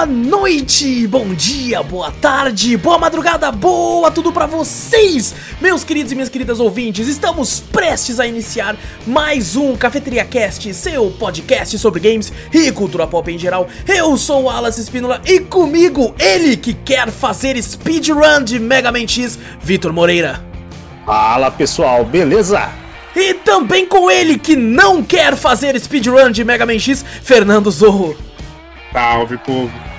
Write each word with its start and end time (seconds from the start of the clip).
boa 0.00 0.06
noite, 0.06 1.06
bom 1.06 1.34
dia, 1.34 1.82
boa 1.82 2.10
tarde, 2.10 2.74
boa 2.78 2.96
madrugada, 2.96 3.52
boa 3.52 4.10
tudo 4.10 4.32
pra 4.32 4.46
vocês, 4.46 5.34
meus 5.60 5.84
queridos 5.84 6.10
e 6.10 6.14
minhas 6.14 6.30
queridas 6.30 6.58
ouvintes. 6.58 7.06
Estamos 7.06 7.60
prestes 7.60 8.18
a 8.18 8.26
iniciar 8.26 8.78
mais 9.06 9.56
um 9.56 9.76
Cafeteria 9.76 10.24
Cast, 10.24 10.72
seu 10.72 11.10
podcast 11.18 11.78
sobre 11.78 12.00
games 12.00 12.32
e 12.50 12.72
cultura 12.72 13.06
pop 13.06 13.30
em 13.30 13.38
geral. 13.38 13.68
Eu 13.86 14.16
sou 14.16 14.44
o 14.44 14.44
Wallace 14.44 14.80
Espínola 14.80 15.20
e 15.26 15.38
comigo 15.38 16.14
ele 16.18 16.56
que 16.56 16.72
quer 16.72 17.10
fazer 17.10 17.62
speedrun 17.62 18.42
de 18.42 18.58
Mega 18.58 18.90
Man 18.90 19.06
X, 19.06 19.38
Vitor 19.60 19.92
Moreira. 19.92 20.42
Fala 21.04 21.50
pessoal, 21.50 22.06
beleza? 22.06 22.70
E 23.14 23.34
também 23.34 23.84
com 23.84 24.10
ele 24.10 24.38
que 24.38 24.56
não 24.56 25.02
quer 25.02 25.36
fazer 25.36 25.78
speedrun 25.78 26.30
de 26.30 26.42
Mega 26.42 26.64
Man 26.64 26.78
X, 26.78 27.04
Fernando 27.22 27.70
Zorro. 27.70 28.16
Salve, 28.94 29.36
povo. 29.36 29.89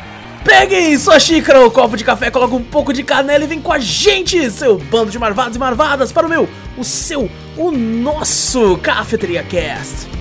Peguem 0.43 0.97
sua 0.97 1.19
xícara 1.19 1.59
ou 1.59 1.69
copo 1.69 1.95
de 1.95 2.03
café, 2.03 2.31
coloca 2.31 2.55
um 2.55 2.63
pouco 2.63 2.91
de 2.91 3.03
canela 3.03 3.43
e 3.43 3.47
vem 3.47 3.61
com 3.61 3.71
a 3.71 3.79
gente, 3.79 4.49
seu 4.49 4.77
bando 4.77 5.11
de 5.11 5.19
marvados 5.19 5.55
e 5.55 5.59
marvadas, 5.59 6.11
para 6.11 6.25
o 6.25 6.29
meu, 6.29 6.49
o 6.77 6.83
seu, 6.83 7.29
o 7.55 7.71
nosso 7.71 8.77
Cafeteria 8.77 9.43
Cast. 9.43 10.20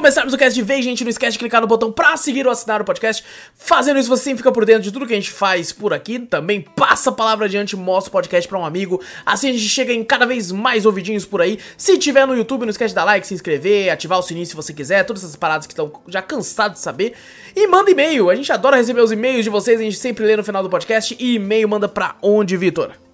Começarmos 0.00 0.32
o 0.32 0.38
cast 0.38 0.54
de 0.54 0.62
vez, 0.62 0.82
gente, 0.82 1.04
não 1.04 1.10
esquece 1.10 1.32
de 1.32 1.38
clicar 1.38 1.60
no 1.60 1.66
botão 1.66 1.92
pra 1.92 2.16
seguir 2.16 2.46
ou 2.46 2.52
assinar 2.52 2.80
o 2.80 2.84
podcast. 2.86 3.22
Fazendo 3.54 4.00
isso, 4.00 4.08
você 4.08 4.34
fica 4.34 4.50
por 4.50 4.64
dentro 4.64 4.82
de 4.82 4.90
tudo 4.90 5.06
que 5.06 5.12
a 5.12 5.16
gente 5.16 5.30
faz 5.30 5.72
por 5.72 5.92
aqui. 5.92 6.18
Também 6.18 6.62
passa 6.62 7.10
a 7.10 7.12
palavra 7.12 7.44
adiante, 7.44 7.76
mostra 7.76 8.08
o 8.08 8.12
podcast 8.12 8.48
pra 8.48 8.58
um 8.58 8.64
amigo. 8.64 8.98
Assim 9.26 9.50
a 9.50 9.52
gente 9.52 9.68
chega 9.68 9.92
em 9.92 10.02
cada 10.02 10.24
vez 10.24 10.50
mais 10.50 10.86
ouvidinhos 10.86 11.26
por 11.26 11.42
aí. 11.42 11.58
Se 11.76 11.98
tiver 11.98 12.26
no 12.26 12.34
YouTube, 12.34 12.62
não 12.62 12.70
esquece 12.70 12.92
de 12.92 12.94
dar 12.94 13.04
like, 13.04 13.26
se 13.26 13.34
inscrever, 13.34 13.92
ativar 13.92 14.18
o 14.18 14.22
sininho 14.22 14.46
se 14.46 14.56
você 14.56 14.72
quiser. 14.72 15.04
Todas 15.04 15.22
essas 15.22 15.36
paradas 15.36 15.66
que 15.66 15.74
estão 15.74 15.92
já 16.08 16.22
cansados 16.22 16.78
de 16.78 16.82
saber. 16.82 17.12
E 17.54 17.66
manda 17.66 17.90
e-mail. 17.90 18.30
A 18.30 18.34
gente 18.34 18.50
adora 18.50 18.78
receber 18.78 19.02
os 19.02 19.12
e-mails 19.12 19.44
de 19.44 19.50
vocês. 19.50 19.78
A 19.78 19.82
gente 19.82 19.98
sempre 19.98 20.24
lê 20.24 20.34
no 20.34 20.42
final 20.42 20.62
do 20.62 20.70
podcast. 20.70 21.14
E 21.20 21.34
e-mail 21.34 21.68
manda 21.68 21.88
pra 21.88 22.16
onde, 22.22 22.56
Vitor? 22.56 23.09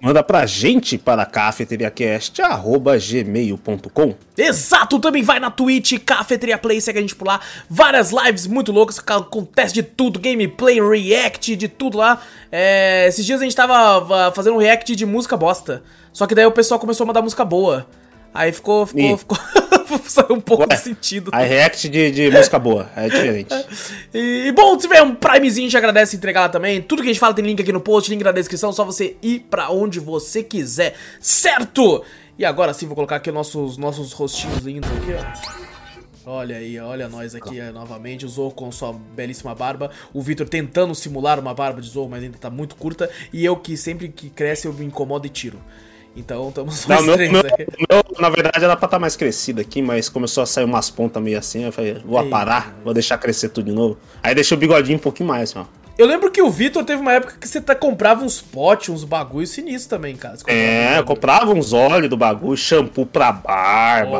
Manda 0.00 0.22
pra 0.22 0.44
gente 0.44 0.98
para 0.98 1.24
cafeteriacast.gmail.com 1.24 4.14
Exato, 4.36 4.98
também 4.98 5.22
vai 5.22 5.40
na 5.40 5.50
Twitch, 5.50 5.98
Cafeteria 6.04 6.58
Play, 6.58 6.78
segue 6.80 6.98
a 6.98 7.00
gente 7.00 7.16
por 7.16 7.26
lá. 7.26 7.40
Várias 7.70 8.10
lives 8.10 8.46
muito 8.46 8.70
loucas, 8.70 8.98
acontece 8.98 9.72
de 9.72 9.82
tudo, 9.82 10.20
gameplay, 10.20 10.78
react, 10.80 11.56
de 11.56 11.68
tudo 11.68 11.96
lá. 11.96 12.20
É, 12.52 13.06
esses 13.08 13.24
dias 13.24 13.40
a 13.40 13.44
gente 13.44 13.56
tava 13.56 14.26
ah, 14.26 14.32
fazendo 14.32 14.56
um 14.56 14.58
react 14.58 14.94
de 14.94 15.06
música 15.06 15.36
bosta. 15.36 15.82
Só 16.12 16.26
que 16.26 16.34
daí 16.34 16.44
o 16.44 16.52
pessoal 16.52 16.78
começou 16.78 17.04
a 17.04 17.06
mandar 17.06 17.22
música 17.22 17.44
boa. 17.44 17.86
Aí 18.34 18.50
ficou, 18.52 18.84
ficou, 18.84 19.02
Ih. 19.02 19.16
ficou. 19.16 19.38
Saiu 20.08 20.34
um 20.34 20.40
pouco 20.40 20.64
Ué, 20.64 20.74
de 20.74 20.82
sentido. 20.82 21.30
A 21.32 21.38
react 21.38 21.88
de, 21.88 22.10
de 22.10 22.30
música 22.30 22.58
boa, 22.58 22.90
é 22.96 23.08
diferente. 23.08 23.54
E, 24.12 24.46
e, 24.46 24.52
bom, 24.52 24.78
se 24.78 24.86
tiver 24.86 25.02
um 25.02 25.12
Primezinho, 25.12 25.66
a 25.66 25.70
gente 25.70 25.76
agradece 25.76 26.16
entregar 26.16 26.42
lá 26.42 26.48
também. 26.48 26.80
Tudo 26.80 27.02
que 27.02 27.08
a 27.08 27.12
gente 27.12 27.18
fala 27.18 27.34
tem 27.34 27.44
link 27.44 27.60
aqui 27.60 27.72
no 27.72 27.80
post, 27.80 28.08
link 28.08 28.22
na 28.22 28.30
descrição, 28.30 28.72
só 28.72 28.84
você 28.84 29.16
ir 29.20 29.40
pra 29.50 29.70
onde 29.70 29.98
você 29.98 30.40
quiser, 30.40 30.94
certo? 31.20 32.04
E 32.38 32.44
agora 32.44 32.72
sim, 32.72 32.86
vou 32.86 32.94
colocar 32.94 33.16
aqui 33.16 33.32
nossos, 33.32 33.76
nossos 33.76 34.12
rostinhos 34.12 34.58
lindos 34.58 34.88
aqui, 34.90 35.14
ó. 35.14 35.64
Olha 36.30 36.56
aí, 36.56 36.78
olha 36.78 37.08
nós 37.08 37.34
aqui 37.34 37.58
é, 37.58 37.70
novamente, 37.72 38.24
o 38.24 38.28
Zorro 38.28 38.52
com 38.52 38.70
sua 38.70 38.92
belíssima 38.92 39.54
barba, 39.54 39.90
o 40.12 40.22
Victor 40.22 40.48
tentando 40.48 40.94
simular 40.94 41.40
uma 41.40 41.52
barba 41.52 41.82
de 41.82 41.88
Zorro, 41.88 42.08
mas 42.08 42.22
ainda 42.22 42.38
tá 42.38 42.48
muito 42.48 42.76
curta, 42.76 43.10
e 43.32 43.44
eu 43.44 43.56
que 43.56 43.76
sempre 43.76 44.08
que 44.08 44.30
cresce 44.30 44.66
eu 44.66 44.72
me 44.72 44.84
incomodo 44.84 45.26
e 45.26 45.30
tiro. 45.30 45.58
Então 46.16 46.48
estamos 46.48 46.86
Não, 46.86 47.02
meu, 47.02 47.14
três 47.14 47.30
meu, 47.30 47.42
meu, 47.42 48.04
na 48.20 48.28
verdade, 48.28 48.64
era 48.64 48.76
pra 48.76 48.86
estar 48.86 48.98
mais 48.98 49.16
crescido 49.16 49.60
aqui, 49.60 49.82
mas 49.82 50.08
começou 50.08 50.42
a 50.42 50.46
sair 50.46 50.64
umas 50.64 50.88
pontas 50.90 51.22
meio 51.22 51.38
assim. 51.38 51.64
Eu 51.64 51.72
falei, 51.72 52.00
vou 52.04 52.22
Ei. 52.22 52.30
parar, 52.30 52.78
vou 52.84 52.94
deixar 52.94 53.18
crescer 53.18 53.48
tudo 53.48 53.66
de 53.66 53.72
novo. 53.72 53.98
Aí 54.22 54.34
deixei 54.34 54.56
o 54.56 54.60
bigodinho 54.60 54.96
um 54.96 55.00
pouquinho 55.00 55.28
mais, 55.28 55.54
ó. 55.56 55.66
Eu 55.96 56.06
lembro 56.06 56.30
que 56.30 56.42
o 56.42 56.50
Victor 56.50 56.84
teve 56.84 57.00
uma 57.00 57.12
época 57.12 57.36
que 57.40 57.46
você 57.46 57.60
tá, 57.60 57.74
comprava 57.74 58.24
uns 58.24 58.40
potes, 58.40 58.88
uns 58.88 59.04
bagulhos 59.04 59.50
sinistros 59.50 59.86
também, 59.86 60.16
cara. 60.16 60.36
É, 60.48 60.98
eu 60.98 61.04
comprava 61.04 61.52
uns 61.52 61.72
óleos 61.72 62.10
do 62.10 62.16
bagulho, 62.16 62.56
shampoo 62.56 63.06
pra 63.06 63.30
barba, 63.30 64.18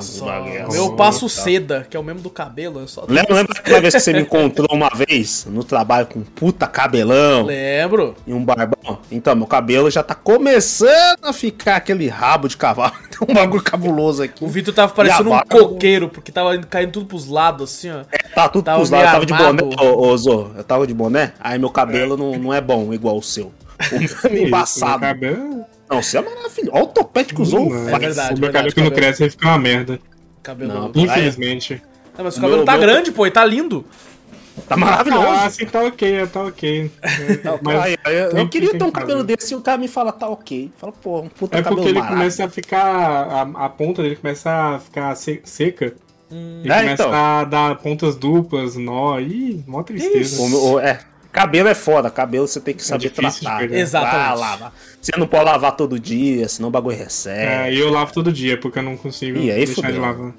só. 0.00 0.24
bagulho 0.24 0.66
assim, 0.66 0.96
passo 0.96 1.20
tal. 1.20 1.28
seda, 1.28 1.86
que 1.88 1.96
é 1.96 2.00
o 2.00 2.02
mesmo 2.02 2.22
do 2.22 2.30
cabelo. 2.30 2.80
Eu 2.80 2.88
só... 2.88 3.04
Lembra, 3.06 3.34
lembra 3.34 3.58
aquela 3.58 3.80
vez 3.80 3.94
que 3.94 4.00
você 4.00 4.12
me 4.14 4.20
encontrou 4.20 4.68
uma 4.72 4.88
vez 4.88 5.46
no 5.50 5.62
trabalho 5.62 6.06
com 6.06 6.20
um 6.20 6.24
puta 6.24 6.66
cabelão 6.66 7.44
Lembro. 7.44 8.14
e 8.26 8.32
um 8.32 8.42
barbão? 8.42 9.00
Então, 9.10 9.36
meu 9.36 9.46
cabelo 9.46 9.90
já 9.90 10.02
tá 10.02 10.14
começando 10.14 11.24
a 11.24 11.32
ficar 11.32 11.76
aquele 11.76 12.08
rabo 12.08 12.48
de 12.48 12.56
cavalo. 12.56 12.94
Tem 13.10 13.28
um 13.28 13.34
bagulho 13.34 13.62
cabuloso 13.62 14.22
aqui. 14.22 14.42
O 14.42 14.48
Vitor 14.48 14.72
tava 14.72 14.92
parecendo 14.92 15.28
um 15.28 15.32
barba? 15.32 15.46
coqueiro, 15.46 16.08
porque 16.08 16.32
tava 16.32 16.56
caindo 16.58 16.92
tudo 16.92 17.06
pros 17.06 17.28
lados, 17.28 17.70
assim, 17.70 17.90
ó. 17.90 18.04
Tá 18.34 18.48
tudo 18.48 18.64
Tava 18.64 18.78
pros 18.78 18.90
lados. 18.90 19.06
Eu 19.06 19.12
tava 19.12 19.26
de 19.26 19.34
boné, 19.34 19.82
ô, 19.82 20.08
ô 20.08 20.16
Zô. 20.16 20.50
Eu 20.56 20.64
tava 20.64 20.86
de 20.86 20.94
boné, 20.94 21.01
aí 21.40 21.58
meu 21.58 21.70
cabelo 21.70 22.16
não, 22.16 22.38
não 22.38 22.52
é 22.54 22.60
bom 22.60 22.92
igual 22.92 23.16
o 23.18 23.22
seu. 23.22 23.46
O 23.46 24.26
é 24.28 24.38
embaçado. 24.42 25.00
Meu 25.00 25.08
cabelo- 25.14 25.64
Não, 25.90 26.02
você 26.02 26.18
é 26.18 26.22
maravilhoso. 26.22 26.70
Olha 26.72 26.84
o 26.84 26.86
topete 26.88 27.34
que 27.34 27.40
Não, 27.40 27.70
faz. 27.70 27.88
É 27.94 27.98
verdade. 27.98 28.34
O 28.38 28.40
meu 28.40 28.52
cabelo 28.52 28.74
que 28.74 28.80
não 28.82 28.90
cresce, 28.90 29.22
ele 29.24 29.30
fica 29.30 29.48
uma 29.48 29.58
merda. 29.58 29.98
Cabelo. 30.42 30.72
Não, 30.72 30.80
Não. 30.88 30.92
Infelizmente. 31.02 31.82
mas 32.16 32.36
o 32.36 32.40
cabelo 32.40 32.56
meu- 32.58 32.64
tá 32.66 32.72
meu- 32.72 32.80
grande, 32.82 33.12
pô, 33.12 33.26
e 33.26 33.30
tá 33.30 33.44
lindo. 33.44 33.84
Tá 34.68 34.74
Ah, 34.74 34.76
maravilhoso. 34.76 35.26
assim 35.46 35.64
tá 35.64 35.80
ok, 35.80 36.26
tá 36.26 36.42
ok. 36.42 36.90
Mas, 37.62 37.80
aí, 37.80 37.96
aí, 38.04 38.14
eu, 38.18 38.30
tem- 38.34 38.48
queria 38.48 38.70
ter 38.76 38.84
um 38.84 38.90
cabelo 38.90 39.20
fazer. 39.20 39.36
desse 39.36 39.54
e 39.54 39.56
o 39.56 39.62
cara 39.62 39.78
me 39.78 39.88
fala, 39.88 40.12
tá 40.12 40.28
ok. 40.28 40.70
Fala, 40.76 40.92
pô, 40.92 41.20
um 41.20 41.28
puta 41.30 41.56
É 41.56 41.62
cabelo 41.62 41.76
porque 41.76 41.88
ele 41.90 41.98
maravilhoso. 41.98 42.36
começa 42.36 42.44
a 42.44 42.48
ficar. 42.50 42.84
A, 42.84 43.64
a 43.64 43.68
ponta 43.70 44.02
dele 44.02 44.16
começa 44.16 44.50
a 44.50 44.78
ficar 44.78 45.14
se- 45.14 45.40
seca. 45.44 45.94
Ele 46.34 46.72
É, 46.72 46.76
começa 46.80 47.02
então. 47.02 47.12
a 47.14 47.44
dar 47.44 47.76
pontas 47.76 48.16
duplas, 48.16 48.76
nó. 48.76 49.18
Ih, 49.20 49.62
mó 49.66 49.82
tristeza. 49.82 50.40
O 50.42 50.72
o- 50.74 50.80
é, 50.80 51.00
cabelo 51.30 51.68
é 51.68 51.74
foda, 51.74 52.10
cabelo 52.10 52.46
você 52.46 52.60
tem 52.60 52.74
que 52.74 52.84
saber 52.84 53.08
difícil 53.08 53.30
de 53.30 53.40
tratar. 53.40 53.58
perder. 53.58 53.78
Exatamente. 53.78 54.16
Ah, 54.16 54.34
lava. 54.34 54.72
Você 55.00 55.12
não 55.18 55.26
pode 55.26 55.44
lavar 55.44 55.76
todo 55.76 55.98
dia, 55.98 56.48
senão 56.48 56.68
o 56.68 56.72
bagulho 56.72 56.96
recebe. 56.96 57.38
É, 57.40 57.72
e 57.72 57.78
eu 57.78 57.90
lavo 57.90 58.12
todo 58.12 58.32
dia, 58.32 58.56
porque 58.58 58.78
eu 58.78 58.82
não 58.82 58.96
consigo 58.96 59.38
Ih, 59.38 59.50
aí 59.50 59.58
deixar 59.66 59.74
fudeu. 59.74 59.92
de 59.92 59.98
lavar. 59.98 60.32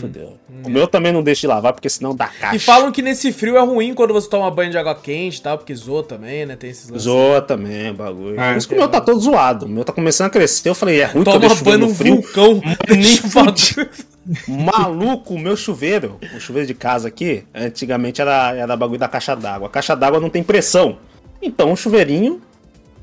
Fudeu. 0.00 0.38
O 0.64 0.68
meu 0.68 0.86
também 0.88 1.12
não 1.12 1.22
deixa 1.22 1.42
de 1.42 1.46
lavar, 1.46 1.72
porque 1.72 1.88
senão 1.88 2.14
dá 2.14 2.26
caixa. 2.26 2.56
E 2.56 2.58
falam 2.58 2.90
que 2.90 3.00
nesse 3.00 3.32
frio 3.32 3.56
é 3.56 3.60
ruim 3.60 3.94
quando 3.94 4.12
você 4.12 4.28
toma 4.28 4.50
banho 4.50 4.70
de 4.70 4.78
água 4.78 4.94
quente 4.94 5.38
e 5.38 5.42
tal, 5.42 5.56
porque 5.58 5.74
zoa 5.74 6.02
também, 6.02 6.44
né? 6.46 6.56
Tem 6.56 6.70
esses 6.70 6.88
lances. 6.88 7.04
Zoa 7.04 7.40
também, 7.40 7.90
o 7.90 7.94
bagulho. 7.94 8.40
É. 8.40 8.50
Por 8.50 8.58
isso 8.58 8.68
que 8.68 8.74
o 8.74 8.78
meu 8.78 8.88
tá 8.88 9.00
todo 9.00 9.20
zoado. 9.20 9.66
O 9.66 9.68
meu 9.68 9.84
tá 9.84 9.92
começando 9.92 10.26
a 10.26 10.30
crescer. 10.30 10.68
Eu 10.68 10.74
falei, 10.74 11.00
é 11.00 11.04
ruim 11.04 11.22
que 11.22 11.28
eu 11.28 11.34
Toma 11.34 11.38
deixo 11.40 11.64
banho 11.64 11.78
no 11.78 11.94
frio. 11.94 12.14
vulcão. 12.16 12.60
Nem 12.88 13.18
Maluco, 14.46 15.34
o 15.34 15.38
meu 15.38 15.56
chuveiro, 15.56 16.18
o 16.36 16.40
chuveiro 16.40 16.66
de 16.66 16.74
casa 16.74 17.08
aqui, 17.08 17.44
antigamente 17.54 18.20
era, 18.20 18.54
era 18.54 18.76
bagulho 18.76 18.98
da 18.98 19.08
caixa 19.08 19.34
d'água. 19.34 19.68
A 19.68 19.70
caixa 19.70 19.96
d'água 19.96 20.20
não 20.20 20.28
tem 20.28 20.42
pressão. 20.42 20.98
Então 21.40 21.72
o 21.72 21.76
chuveirinho 21.76 22.42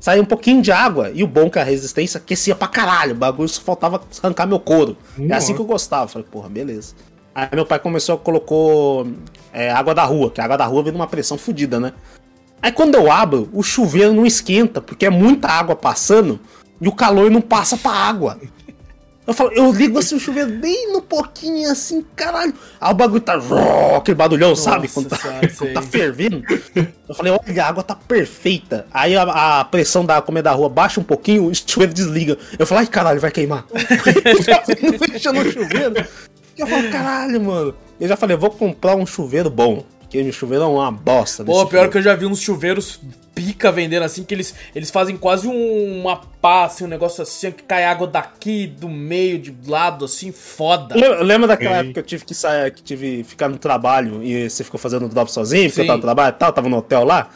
saía 0.06 0.22
um 0.22 0.26
pouquinho 0.26 0.62
de 0.62 0.70
água. 0.70 1.10
E 1.12 1.24
o 1.24 1.26
bom 1.26 1.46
é 1.46 1.50
que 1.50 1.58
a 1.58 1.64
resistência 1.64 2.18
aquecia 2.18 2.54
pra 2.54 2.68
caralho. 2.68 3.10
O 3.10 3.16
bagulho 3.16 3.48
só 3.48 3.60
faltava 3.60 4.00
arrancar 4.22 4.46
meu 4.46 4.60
couro. 4.60 4.96
É 5.18 5.22
Nossa. 5.22 5.38
assim 5.38 5.54
que 5.54 5.60
eu 5.60 5.64
gostava. 5.64 6.06
Falei, 6.06 6.28
porra, 6.30 6.48
beleza. 6.48 6.94
Aí 7.34 7.48
meu 7.52 7.66
pai 7.66 7.80
começou, 7.80 8.16
colocou 8.16 9.08
é, 9.52 9.68
água 9.68 9.92
da 9.96 10.04
rua, 10.04 10.30
que 10.30 10.40
a 10.40 10.44
água 10.44 10.56
da 10.56 10.64
rua 10.64 10.84
vem 10.84 10.92
numa 10.92 11.08
pressão 11.08 11.36
fodida, 11.36 11.80
né? 11.80 11.92
Aí 12.62 12.70
quando 12.70 12.94
eu 12.94 13.10
abro, 13.10 13.48
o 13.52 13.64
chuveiro 13.64 14.14
não 14.14 14.24
esquenta, 14.24 14.80
porque 14.80 15.06
é 15.06 15.10
muita 15.10 15.48
água 15.48 15.74
passando 15.74 16.38
e 16.80 16.86
o 16.86 16.92
calor 16.92 17.28
não 17.28 17.40
passa 17.40 17.76
pra 17.76 17.90
água. 17.90 18.38
Eu 19.26 19.34
falo, 19.34 19.50
eu 19.52 19.72
ligo 19.72 19.98
assim 19.98 20.14
o 20.14 20.20
chuveiro 20.20 20.50
bem 20.50 20.92
no 20.92 21.02
pouquinho 21.02 21.70
assim, 21.70 22.04
caralho. 22.14 22.54
Aí 22.80 22.90
o 22.92 22.94
bagulho 22.94 23.20
tá. 23.20 23.34
Aquele 23.96 24.14
barulhão, 24.14 24.54
sabe? 24.54 24.86
Quando 24.88 25.08
tá, 25.08 25.18
quando 25.58 25.72
tá 25.72 25.82
fervendo. 25.82 26.44
Eu 27.08 27.14
falei, 27.14 27.32
olha, 27.32 27.64
a 27.64 27.68
água 27.68 27.82
tá 27.82 27.96
perfeita. 27.96 28.86
Aí 28.92 29.16
a, 29.16 29.60
a 29.60 29.64
pressão 29.64 30.04
da 30.04 30.22
como 30.22 30.38
é 30.38 30.42
da 30.42 30.52
rua 30.52 30.68
baixa 30.68 31.00
um 31.00 31.04
pouquinho, 31.04 31.46
o 31.46 31.54
chuveiro 31.54 31.92
desliga. 31.92 32.38
Eu 32.56 32.66
falo, 32.66 32.80
ai 32.80 32.86
caralho, 32.86 33.20
vai 33.20 33.32
queimar. 33.32 33.64
deixa 35.10 35.32
no 35.32 35.50
chuveiro. 35.50 36.06
Eu 36.56 36.66
falo, 36.66 36.90
caralho, 36.90 37.40
mano. 37.40 37.74
Eu 37.98 38.08
já 38.08 38.16
falei, 38.16 38.36
vou 38.36 38.50
comprar 38.50 38.94
um 38.94 39.06
chuveiro 39.06 39.50
bom. 39.50 39.84
Aqui, 40.16 40.24
meu 40.24 40.32
chuveiro 40.32 40.64
é 40.64 40.66
uma 40.66 40.90
bosta. 40.90 41.44
Pô, 41.44 41.66
pior 41.66 41.88
que 41.88 41.98
eu 41.98 42.02
já 42.02 42.14
vi 42.14 42.26
uns 42.26 42.40
chuveiros 42.40 43.00
pica 43.34 43.70
vendendo 43.70 44.02
assim, 44.02 44.24
que 44.24 44.34
eles, 44.34 44.54
eles 44.74 44.90
fazem 44.90 45.14
quase 45.14 45.46
um, 45.46 46.00
uma 46.00 46.16
pá, 46.16 46.64
assim, 46.64 46.84
um 46.84 46.88
negócio 46.88 47.22
assim, 47.22 47.50
que 47.50 47.62
cai 47.62 47.84
água 47.84 48.06
daqui, 48.06 48.66
do 48.66 48.88
meio, 48.88 49.38
de 49.38 49.54
lado, 49.66 50.06
assim, 50.06 50.32
foda. 50.32 50.94
Lembra, 50.94 51.22
lembra 51.22 51.48
daquela 51.48 51.76
época 51.76 51.92
que 51.92 51.98
eu 52.00 52.02
tive 52.04 52.24
que 52.24 52.34
sair, 52.34 52.70
que 52.70 52.82
tive 52.82 53.22
ficar 53.24 53.48
no 53.48 53.58
trabalho 53.58 54.22
e 54.22 54.48
você 54.48 54.64
ficou 54.64 54.80
fazendo 54.80 55.06
drop 55.08 55.30
sozinho, 55.30 55.68
porque 55.68 55.82
eu 55.82 55.86
tava 55.86 55.98
no 55.98 56.02
trabalho 56.02 56.34
e 56.34 56.38
tal, 56.38 56.52
tava 56.52 56.68
no 56.68 56.78
hotel 56.78 57.04
lá? 57.04 57.28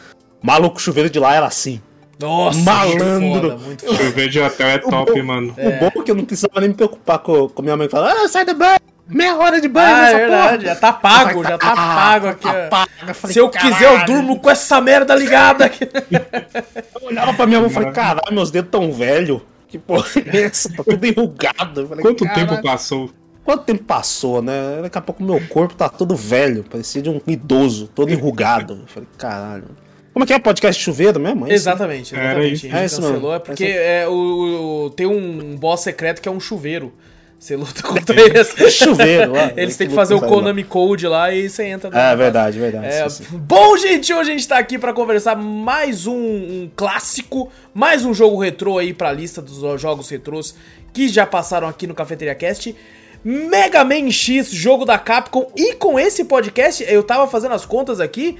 Maluco, 0.42 0.78
o 0.78 0.80
chuveiro 0.80 1.10
de 1.10 1.18
lá 1.18 1.34
era 1.34 1.46
assim. 1.46 1.82
Nossa, 2.18 2.58
malandro. 2.60 3.20
Muito 3.20 3.40
foda, 3.40 3.56
muito 3.58 3.86
foda. 3.86 4.04
Chuveiro 4.04 4.30
de 4.30 4.40
hotel 4.40 4.66
é 4.68 4.78
top, 4.78 5.12
bom, 5.12 5.22
mano. 5.22 5.54
O 5.58 5.80
bom 5.80 6.00
é 6.00 6.04
que 6.04 6.10
eu 6.10 6.14
não 6.14 6.24
precisava 6.24 6.60
nem 6.60 6.70
me 6.70 6.74
preocupar 6.74 7.18
com, 7.18 7.48
com 7.48 7.62
minha 7.62 7.76
mãe 7.76 7.88
falando, 7.88 8.24
ah, 8.24 8.28
sai 8.28 8.44
do 8.44 8.54
banho! 8.54 8.80
Meia 9.10 9.36
hora 9.36 9.60
de 9.60 9.68
banho 9.68 9.86
ah, 9.86 10.00
nessa 10.00 10.16
é 10.16 10.18
verdade, 10.18 10.64
porra. 10.64 10.74
Já 10.74 10.76
tá 10.76 10.92
pago, 10.92 11.42
já 11.44 11.58
tá 11.58 11.72
ah, 11.72 11.76
pago 11.76 12.26
aqui. 12.28 12.42
Tá 12.42 12.68
pago. 12.68 12.90
Eu 13.08 13.14
falei, 13.14 13.34
Se 13.34 13.38
eu 13.40 13.48
caralho. 13.50 13.74
quiser, 13.74 13.92
eu 13.92 14.06
durmo 14.06 14.40
com 14.40 14.50
essa 14.50 14.80
merda 14.80 15.14
ligada 15.14 15.64
aqui. 15.64 15.84
eu 15.84 17.08
olhava 17.08 17.34
pra 17.34 17.46
minha 17.46 17.60
mãe 17.60 17.68
e 17.68 17.72
falei, 17.72 17.90
caralho, 17.90 18.32
meus 18.32 18.50
dedos 18.50 18.70
tão 18.70 18.92
velhos. 18.92 19.42
Que 19.68 19.78
porra 19.78 20.06
é 20.26 20.42
essa? 20.42 20.72
Tá 20.72 20.84
tudo 20.84 21.04
enrugado. 21.06 21.86
Falei, 21.86 22.02
Quanto 22.02 22.24
caralho. 22.24 22.48
tempo 22.48 22.62
passou? 22.62 23.10
Quanto 23.44 23.64
tempo 23.64 23.84
passou, 23.84 24.42
né? 24.42 24.80
Daqui 24.82 24.98
a 24.98 25.00
pouco 25.00 25.22
meu 25.22 25.40
corpo 25.48 25.74
tá 25.74 25.88
todo 25.88 26.14
velho. 26.14 26.64
Parecia 26.64 27.02
de 27.02 27.08
um 27.10 27.20
idoso, 27.26 27.88
todo 27.88 28.12
enrugado. 28.12 28.80
Eu 28.82 28.86
falei, 28.86 29.08
caralho. 29.16 29.64
Como 30.12 30.24
é 30.24 30.26
que 30.26 30.32
é 30.32 30.38
podcast 30.38 30.82
chuveiro 30.82 31.20
mesmo? 31.20 31.46
É 31.46 31.54
exatamente, 31.54 32.14
exatamente. 32.14 32.66
É, 32.66 32.84
isso, 32.84 33.00
é 33.00 33.06
cancelou, 33.06 33.34
é 33.34 33.38
porque 33.38 33.64
é, 33.64 34.08
o, 34.08 34.86
o, 34.86 34.90
tem 34.90 35.06
um 35.06 35.56
boss 35.56 35.82
secreto 35.82 36.20
que 36.20 36.28
é 36.28 36.32
um 36.32 36.40
chuveiro. 36.40 36.92
Você 37.40 37.56
luta 37.56 37.82
contra 37.82 38.14
eles. 38.20 38.54
Chuveiro, 38.70 39.32
lá. 39.32 39.50
Eles 39.56 39.74
têm 39.74 39.88
que 39.88 39.94
fazer 39.94 40.12
o 40.12 40.20
Konami 40.20 40.62
Code 40.62 41.06
lá 41.06 41.32
e 41.32 41.48
você 41.48 41.64
entra. 41.64 41.90
É 41.98 42.14
verdade, 42.14 42.58
verdade. 42.58 42.86
É, 42.86 43.08
sim, 43.08 43.24
sim. 43.24 43.38
Bom, 43.38 43.78
gente, 43.78 44.12
hoje 44.12 44.30
a 44.30 44.34
gente 44.34 44.46
tá 44.46 44.58
aqui 44.58 44.78
para 44.78 44.92
conversar 44.92 45.34
mais 45.36 46.06
um, 46.06 46.14
um, 46.14 46.70
clássico, 46.76 47.50
mais 47.72 48.04
um 48.04 48.12
jogo 48.12 48.38
retrô 48.38 48.76
aí 48.76 48.92
pra 48.92 49.10
lista 49.10 49.40
dos 49.40 49.80
jogos 49.80 50.10
retrôs 50.10 50.54
que 50.92 51.08
já 51.08 51.24
passaram 51.24 51.66
aqui 51.66 51.86
no 51.86 51.94
Cafeteria 51.94 52.34
Cast. 52.34 52.76
Mega 53.24 53.82
Man 53.84 54.10
X, 54.10 54.50
jogo 54.50 54.84
da 54.84 54.98
Capcom. 54.98 55.50
E 55.56 55.74
com 55.76 55.98
esse 55.98 56.24
podcast, 56.26 56.84
eu 56.86 57.02
tava 57.02 57.26
fazendo 57.26 57.54
as 57.54 57.64
contas 57.64 58.00
aqui. 58.00 58.36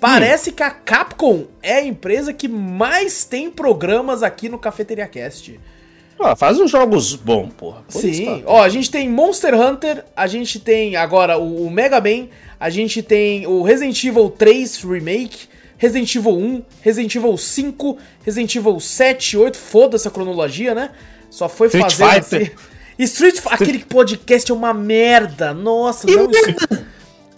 Parece 0.00 0.50
hum. 0.50 0.52
que 0.54 0.62
a 0.62 0.70
Capcom 0.70 1.44
é 1.62 1.74
a 1.74 1.84
empresa 1.84 2.32
que 2.32 2.48
mais 2.48 3.26
tem 3.26 3.50
programas 3.50 4.22
aqui 4.22 4.48
no 4.48 4.58
Cafeteria 4.58 5.06
Cast. 5.06 5.60
Ah, 6.20 6.34
faz 6.34 6.58
uns 6.58 6.70
jogos 6.70 7.14
bons, 7.14 7.52
porra. 7.56 7.82
Por 7.90 8.00
Sim. 8.00 8.42
Ó, 8.44 8.62
a 8.62 8.68
gente 8.68 8.90
tem 8.90 9.08
Monster 9.08 9.54
Hunter, 9.54 10.04
a 10.16 10.26
gente 10.26 10.58
tem 10.58 10.96
agora 10.96 11.38
o, 11.38 11.66
o 11.66 11.70
Mega 11.70 12.00
Man, 12.00 12.28
a 12.58 12.68
gente 12.70 13.02
tem 13.02 13.46
o 13.46 13.62
Resident 13.62 14.02
Evil 14.02 14.28
3 14.30 14.82
Remake, 14.82 15.48
Resident 15.76 16.12
Evil 16.14 16.36
1, 16.36 16.62
Resident 16.82 17.14
Evil 17.14 17.36
5, 17.36 17.98
Resident 18.24 18.54
Evil 18.56 18.80
7, 18.80 19.36
8, 19.36 19.56
foda-se 19.56 20.08
a 20.08 20.10
cronologia, 20.10 20.74
né? 20.74 20.90
Só 21.30 21.48
foi 21.48 21.68
Street 21.68 21.92
fazer 21.92 22.22
Fighter. 22.22 22.42
assim. 22.42 23.04
Street 23.04 23.36
Fighter, 23.36 23.52
aquele 23.52 23.78
podcast 23.78 24.50
é 24.50 24.54
uma 24.54 24.74
merda. 24.74 25.54
Nossa, 25.54 26.08
não, 26.08 26.28
isso... 26.28 26.88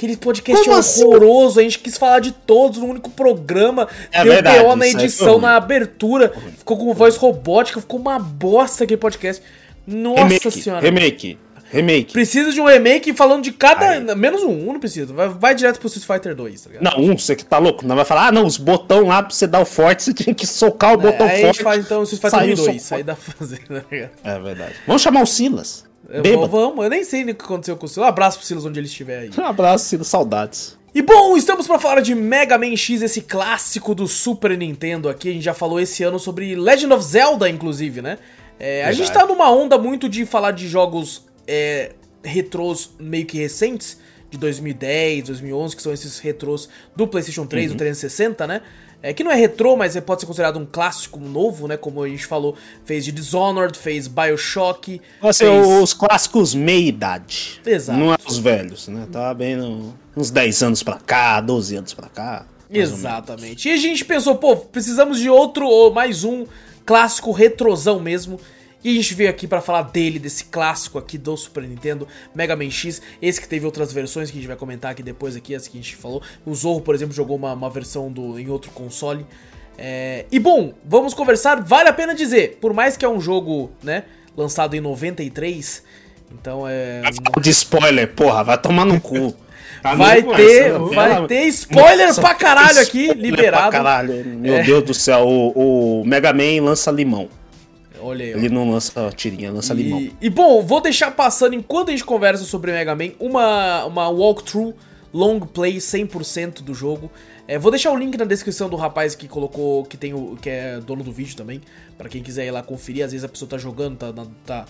Aquele 0.01 0.17
podcast 0.17 0.65
Como 0.65 0.77
assim? 0.79 1.05
horroroso, 1.05 1.51
assim? 1.51 1.61
a 1.61 1.63
gente 1.65 1.79
quis 1.79 1.99
falar 1.99 2.21
de 2.21 2.33
todos 2.33 2.79
no 2.79 2.87
único 2.87 3.11
programa. 3.11 3.87
É 4.11 4.25
deu 4.25 4.33
verdade, 4.33 4.65
BO 4.65 4.75
na 4.75 4.89
edição, 4.89 5.39
na 5.39 5.57
abertura. 5.57 6.33
Ficou 6.57 6.79
com 6.79 6.95
voz 6.95 7.17
robótica, 7.17 7.83
ficou 7.83 8.01
uma 8.01 8.19
bosta 8.19 8.85
aquele 8.85 8.97
podcast. 8.97 9.43
Nossa 9.87 10.23
remake, 10.23 10.51
senhora. 10.51 10.81
Remake. 10.81 11.39
Remake. 11.71 12.13
Precisa 12.15 12.51
de 12.51 12.59
um 12.63 12.65
remake 12.65 13.13
falando 13.13 13.45
de 13.45 13.53
cada. 13.53 13.91
Ai. 13.91 14.01
Menos 14.15 14.43
um, 14.43 14.71
um 14.71 14.73
não 14.73 14.81
precisa. 14.81 15.13
Vai, 15.13 15.29
vai 15.29 15.55
direto 15.55 15.79
pro 15.79 15.89
Street 15.89 16.07
Fighter 16.07 16.35
2, 16.35 16.63
tá 16.63 16.71
Não, 16.81 16.99
um, 16.99 17.19
você 17.19 17.37
que 17.37 17.45
tá 17.45 17.59
louco. 17.59 17.87
Não 17.87 17.95
vai 17.95 18.07
falar, 18.07 18.29
ah, 18.29 18.33
não, 18.33 18.47
os 18.47 18.57
botão 18.57 19.07
lá 19.07 19.23
pra 19.23 19.35
você 19.35 19.47
dar 19.47 19.61
o 19.61 19.67
forte, 19.67 20.03
você 20.03 20.15
tinha 20.15 20.35
que 20.35 20.47
socar 20.47 20.93
o 20.93 20.95
é, 20.95 20.97
botão 20.97 21.27
aí 21.27 21.43
forte. 21.43 21.45
Aí 21.45 21.45
a 21.45 21.53
gente 21.53 21.63
faz 21.63 21.85
então 21.85 22.01
o 22.01 22.05
Street 22.05 22.35
Fighter 22.35 22.57
2, 22.57 22.93
aí 22.93 23.03
dá 23.03 23.15
pra 23.15 23.35
fazer, 23.35 23.59
tá 23.69 23.85
ligado? 23.93 24.11
É 24.25 24.39
verdade. 24.39 24.75
Vamos 24.87 25.03
chamar 25.03 25.21
o 25.21 25.27
Silas. 25.27 25.90
Eu, 26.11 26.49
vamos, 26.49 26.85
eu 26.85 26.91
nem 26.91 27.05
sei 27.05 27.23
o 27.23 27.35
que 27.35 27.45
aconteceu 27.45 27.77
com 27.77 27.87
o 27.87 27.89
Silas. 27.89 28.07
Um 28.07 28.11
abraço 28.11 28.39
pro 28.39 28.47
Silas 28.47 28.65
onde 28.65 28.81
ele 28.81 28.87
estiver 28.87 29.21
aí. 29.21 29.31
Um 29.39 29.45
abraço, 29.45 29.85
Silas, 29.85 30.09
saudades. 30.09 30.79
E 30.93 31.01
bom, 31.03 31.37
estamos 31.37 31.69
para 31.69 31.79
falar 31.79 32.01
de 32.01 32.17
Mega 32.17 32.59
Man 32.59 32.77
X, 32.77 33.01
esse 33.01 33.21
clássico 33.21 33.95
do 33.95 34.09
Super 34.09 34.59
Nintendo 34.59 35.09
aqui. 35.09 35.31
A 35.31 35.33
gente 35.33 35.45
já 35.45 35.55
falou 35.55 35.79
esse 35.79 36.03
ano 36.03 36.19
sobre 36.19 36.57
Legend 36.57 36.93
of 36.93 37.05
Zelda, 37.05 37.49
inclusive, 37.49 38.03
né? 38.03 38.19
É, 38.59 38.85
a 38.85 38.93
gente 38.93 39.11
tá 39.13 39.25
numa 39.25 39.51
onda 39.51 39.79
muito 39.79 40.09
de 40.09 40.27
falar 40.27 40.51
de 40.51 40.67
jogos 40.67 41.25
é, 41.47 41.93
retrôs 42.23 42.91
meio 42.99 43.25
que 43.25 43.39
recentes, 43.39 43.99
de 44.31 44.39
2010, 44.39 45.25
2011, 45.25 45.77
que 45.77 45.83
são 45.83 45.93
esses 45.93 46.19
retrôs 46.19 46.69
do 46.95 47.07
PlayStation 47.07 47.47
3, 47.47 47.71
uhum. 47.71 47.77
do 47.77 47.79
360, 47.79 48.47
né? 48.47 48.63
É, 49.03 49.15
que 49.15 49.25
não 49.25 49.31
é 49.31 49.35
retrô, 49.35 49.77
mas 49.77 49.97
é, 49.97 50.01
pode 50.01 50.21
ser 50.21 50.27
considerado 50.27 50.59
um 50.59 50.67
clássico 50.67 51.19
novo, 51.19 51.67
né? 51.67 51.77
Como 51.77 52.03
a 52.03 52.09
gente 52.09 52.27
falou, 52.27 52.55
fez 52.85 53.05
de 53.05 53.13
Dishonored, 53.13 53.77
fez 53.77 54.07
Bioshock. 54.07 55.01
Nossa, 55.23 55.45
fez... 55.45 55.67
os 55.67 55.95
clássicos 55.95 56.55
meia-idade. 56.55 57.63
Exato. 57.65 57.99
Não 57.99 58.13
é 58.13 58.17
os 58.27 58.37
velhos, 58.37 58.89
né? 58.89 59.07
Tá 59.11 59.33
bem 59.33 59.57
no, 59.57 59.95
uns 60.15 60.31
10 60.31 60.63
anos 60.63 60.83
pra 60.83 60.99
cá, 60.99 61.41
12 61.41 61.77
anos 61.77 61.95
pra 61.95 62.09
cá. 62.09 62.47
Exatamente. 62.71 63.69
E 63.69 63.73
a 63.73 63.77
gente 63.77 64.05
pensou, 64.05 64.37
pô, 64.37 64.55
precisamos 64.57 65.19
de 65.19 65.31
outro 65.31 65.67
ou 65.67 65.93
mais 65.93 66.23
um 66.23 66.47
clássico 66.85 67.33
retrosão 67.33 67.99
mesmo. 67.99 68.39
E 68.83 68.91
a 68.91 68.95
gente 68.95 69.15
veio 69.15 69.29
aqui 69.29 69.47
para 69.47 69.61
falar 69.61 69.83
dele, 69.83 70.19
desse 70.19 70.45
clássico 70.45 70.99
aqui 70.99 71.19
do 71.19 71.37
Super 71.37 71.65
Nintendo, 71.65 72.09
Mega 72.35 72.57
Man 72.57 72.71
X, 72.71 73.03
esse 73.21 73.41
que 73.41 73.47
teve 73.47 73.67
outras 73.67 73.93
versões 73.93 74.31
que 74.31 74.39
a 74.39 74.41
gente 74.41 74.49
vai 74.49 74.57
comentar 74.57 74.91
aqui 74.93 75.03
depois 75.03 75.37
aqui, 75.37 75.55
as 75.55 75.69
que 75.69 75.79
a 75.79 75.81
gente 75.83 75.97
falou. 75.97 76.23
O 76.47 76.55
Zorro, 76.55 76.81
por 76.81 76.95
exemplo, 76.95 77.15
jogou 77.15 77.37
uma, 77.37 77.53
uma 77.53 77.69
versão 77.69 78.11
do, 78.11 78.39
em 78.39 78.49
outro 78.49 78.71
console. 78.71 79.27
É... 79.77 80.25
E 80.33 80.39
bom, 80.39 80.73
vamos 80.85 81.13
conversar, 81.13 81.63
vale 81.63 81.89
a 81.89 81.93
pena 81.93 82.15
dizer, 82.15 82.59
por 82.61 82.73
mais 82.73 82.97
que 82.97 83.05
é 83.05 83.09
um 83.09 83.21
jogo, 83.21 83.71
né, 83.83 84.05
lançado 84.37 84.75
em 84.75 84.81
93, 84.81 85.83
então 86.33 86.67
é... 86.67 87.03
De 87.41 87.51
spoiler, 87.51 88.09
porra, 88.15 88.43
vai 88.45 88.59
tomar 88.59 88.85
no 88.85 89.01
cu. 89.01 89.35
Tá 89.83 89.95
vai 89.95 90.23
ter, 90.23 90.79
vai 90.79 91.27
ter 91.27 91.45
spoiler 91.45 92.09
Nossa, 92.09 92.21
pra 92.21 92.35
caralho 92.35 92.81
aqui, 92.81 93.15
liberado. 93.15 93.71
Caralho, 93.71 94.27
meu 94.27 94.57
é. 94.57 94.63
Deus 94.63 94.85
do 94.85 94.93
céu, 94.93 95.27
o, 95.27 96.03
o 96.03 96.05
Mega 96.05 96.35
Man 96.35 96.63
lança 96.63 96.91
limão. 96.91 97.31
Olha 98.01 98.25
aí. 98.25 98.33
Ele 98.33 98.49
não 98.49 98.71
lança 98.71 99.11
tirinha, 99.15 99.53
lança 99.53 99.73
e, 99.75 99.77
limão. 99.77 100.11
E 100.21 100.31
bom, 100.31 100.63
vou 100.63 100.81
deixar 100.81 101.11
passando 101.11 101.55
enquanto 101.55 101.89
a 101.89 101.93
gente 101.93 102.05
conversa 102.05 102.45
sobre 102.45 102.73
Mega 102.73 102.95
Man 102.95 103.13
uma, 103.19 103.85
uma 103.85 104.09
walkthrough 104.09 104.75
long 105.13 105.41
play 105.41 105.77
100% 105.77 106.63
do 106.63 106.75
jogo. 106.75 107.11
É, 107.47 107.59
vou 107.59 107.71
deixar 107.71 107.91
o 107.91 107.97
link 107.97 108.17
na 108.17 108.25
descrição 108.25 108.69
do 108.69 108.77
rapaz 108.77 109.15
que 109.15 109.27
colocou, 109.27 109.85
que 109.85 109.97
tem 109.97 110.15
o 110.15 110.37
que 110.41 110.49
é 110.49 110.79
dono 110.79 111.03
do 111.03 111.11
vídeo 111.11 111.37
também, 111.37 111.61
para 111.99 112.09
quem 112.09 112.23
quiser 112.23 112.47
ir 112.47 112.51
lá 112.51 112.63
conferir. 112.63 113.05
Às 113.05 113.13
vezes 113.13 113.25
a 113.25 113.29
pessoa 113.29 113.49
tá 113.49 113.59
jogando, 113.59 113.97
tá, 113.97 114.13
tá 114.47 114.67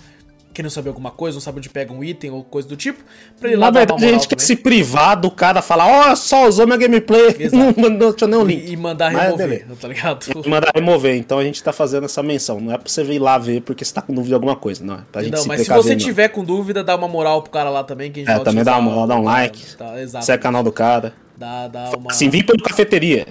querendo 0.52 0.70
saber 0.70 0.88
alguma 0.88 1.10
coisa, 1.10 1.36
não 1.36 1.40
sabe 1.40 1.58
onde 1.58 1.68
pega 1.68 1.92
um 1.92 2.02
item 2.02 2.30
ou 2.30 2.42
coisa 2.42 2.68
do 2.68 2.76
tipo, 2.76 3.02
pra 3.38 3.48
ele 3.48 3.56
lá 3.56 3.66
Na 3.66 3.70
verdade, 3.70 4.04
a 4.04 4.08
gente 4.08 4.28
quer 4.28 4.40
se 4.40 4.56
privar 4.56 5.18
do 5.18 5.30
cara 5.30 5.62
falar, 5.62 5.86
ó, 5.86 6.12
oh, 6.12 6.16
só 6.16 6.48
usou 6.48 6.66
minha 6.66 6.78
gameplay, 6.78 7.36
não 7.52 7.74
mandou 7.76 8.14
nem 8.28 8.38
o 8.38 8.44
link. 8.44 8.70
E, 8.70 8.76
mandar 8.76 9.08
remover, 9.08 9.66
tá 9.80 9.88
ligado? 9.88 10.26
E 10.44 10.48
mandar 10.48 10.72
remover, 10.74 11.16
então 11.16 11.38
a 11.38 11.44
gente 11.44 11.62
tá 11.62 11.72
fazendo 11.72 12.04
essa 12.04 12.22
menção, 12.22 12.60
não 12.60 12.72
é 12.72 12.78
pra 12.78 12.88
você 12.88 13.04
vir 13.04 13.18
lá 13.18 13.38
ver 13.38 13.62
porque 13.62 13.84
você 13.84 13.94
tá 13.94 14.02
com 14.02 14.12
dúvida 14.12 14.28
de 14.28 14.34
alguma 14.34 14.56
coisa, 14.56 14.84
não. 14.84 14.94
É 14.94 15.02
pra 15.10 15.22
gente 15.22 15.32
Não, 15.32 15.42
se 15.42 15.48
mas 15.48 15.62
se 15.62 15.72
você 15.72 15.96
tiver 15.96 16.28
com 16.28 16.44
dúvida, 16.44 16.82
dá 16.82 16.96
uma 16.96 17.08
moral 17.08 17.42
pro 17.42 17.50
cara 17.50 17.70
lá 17.70 17.84
também, 17.84 18.10
que 18.10 18.20
a 18.20 18.24
gente 18.24 18.40
É, 18.40 18.44
também 18.44 18.64
dá 18.64 18.72
uma 18.78 18.90
moral, 18.90 19.06
dá 19.06 19.16
um 19.16 19.22
like, 19.22 19.76
tá, 19.76 20.00
exato. 20.00 20.24
segue 20.24 20.40
o 20.40 20.42
canal 20.42 20.62
do 20.62 20.72
cara. 20.72 21.14
Dá, 21.36 21.68
dá 21.68 21.90
uma... 21.96 22.10
Assim, 22.10 22.28
vim 22.28 22.42
pelo 22.42 22.62
cafeteria, 22.62 23.26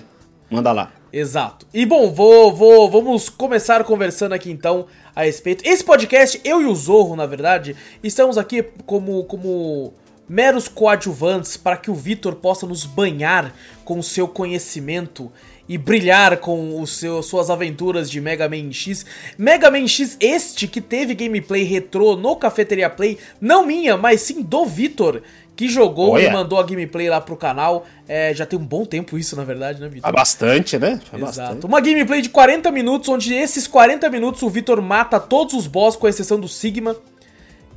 manda 0.50 0.72
lá. 0.72 0.92
Exato. 1.12 1.66
E 1.74 1.86
bom, 1.86 2.12
vou, 2.12 2.54
vou, 2.54 2.90
vamos 2.90 3.30
começar 3.30 3.84
conversando 3.84 4.34
aqui 4.34 4.52
então 4.52 4.86
a 5.16 5.24
respeito. 5.24 5.68
Esse 5.68 5.84
podcast, 5.84 6.40
eu 6.44 6.62
e 6.62 6.66
o 6.66 6.76
Zorro, 6.76 7.16
na 7.16 7.26
verdade, 7.26 7.76
estamos 8.04 8.38
aqui 8.38 8.64
como, 8.86 9.24
como 9.24 9.94
meros 10.28 10.68
coadjuvantes 10.68 11.58
para 11.58 11.78
que 11.78 11.90
o 11.90 11.96
Vitor 11.96 12.36
possa 12.36 12.68
nos 12.68 12.86
banhar 12.86 13.54
com 13.84 13.98
o 13.98 14.04
seu 14.04 14.28
conhecimento 14.28 15.32
e 15.68 15.78
brilhar 15.78 16.38
com 16.38 16.82
os 16.82 16.98
seus, 16.98 17.28
suas 17.28 17.50
aventuras 17.50 18.10
de 18.10 18.22
Mega 18.22 18.50
Man 18.50 18.72
X. 18.72 19.06
Mega 19.38 19.70
Man 19.70 19.88
X 19.88 20.18
este 20.20 20.68
que 20.68 20.82
teve 20.82 21.14
gameplay 21.14 21.64
retrô 21.64 22.16
no 22.16 22.36
Cafeteria 22.36 22.90
Play, 22.90 23.18
não 23.42 23.66
minha, 23.66 23.96
mas 23.96 24.22
sim 24.22 24.42
do 24.42 24.66
Vitor, 24.66 25.22
que 25.60 25.68
jogou 25.68 26.12
Olha. 26.12 26.26
e 26.26 26.32
mandou 26.32 26.58
a 26.58 26.64
gameplay 26.64 27.10
lá 27.10 27.20
pro 27.20 27.36
canal. 27.36 27.86
É, 28.08 28.34
já 28.34 28.46
tem 28.46 28.58
um 28.58 28.64
bom 28.64 28.86
tempo 28.86 29.18
isso, 29.18 29.36
na 29.36 29.44
verdade, 29.44 29.82
né, 29.82 29.90
Vitor? 29.90 30.10
Há 30.10 30.14
bastante, 30.14 30.80
né? 30.80 31.02
Há 31.12 31.18
Exato. 31.18 31.38
Bastante. 31.38 31.66
Uma 31.66 31.82
gameplay 31.82 32.22
de 32.22 32.30
40 32.30 32.72
minutos, 32.72 33.10
onde 33.10 33.34
esses 33.34 33.68
40 33.68 34.10
minutos 34.10 34.42
o 34.42 34.50
Vitor 34.50 34.82
mata 34.82 35.20
todos 35.20 35.54
os 35.54 35.68
boss, 35.68 35.98
com 35.98 36.08
exceção 36.08 36.40
do 36.40 36.48
Sigma. 36.48 36.96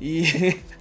E 0.00 0.56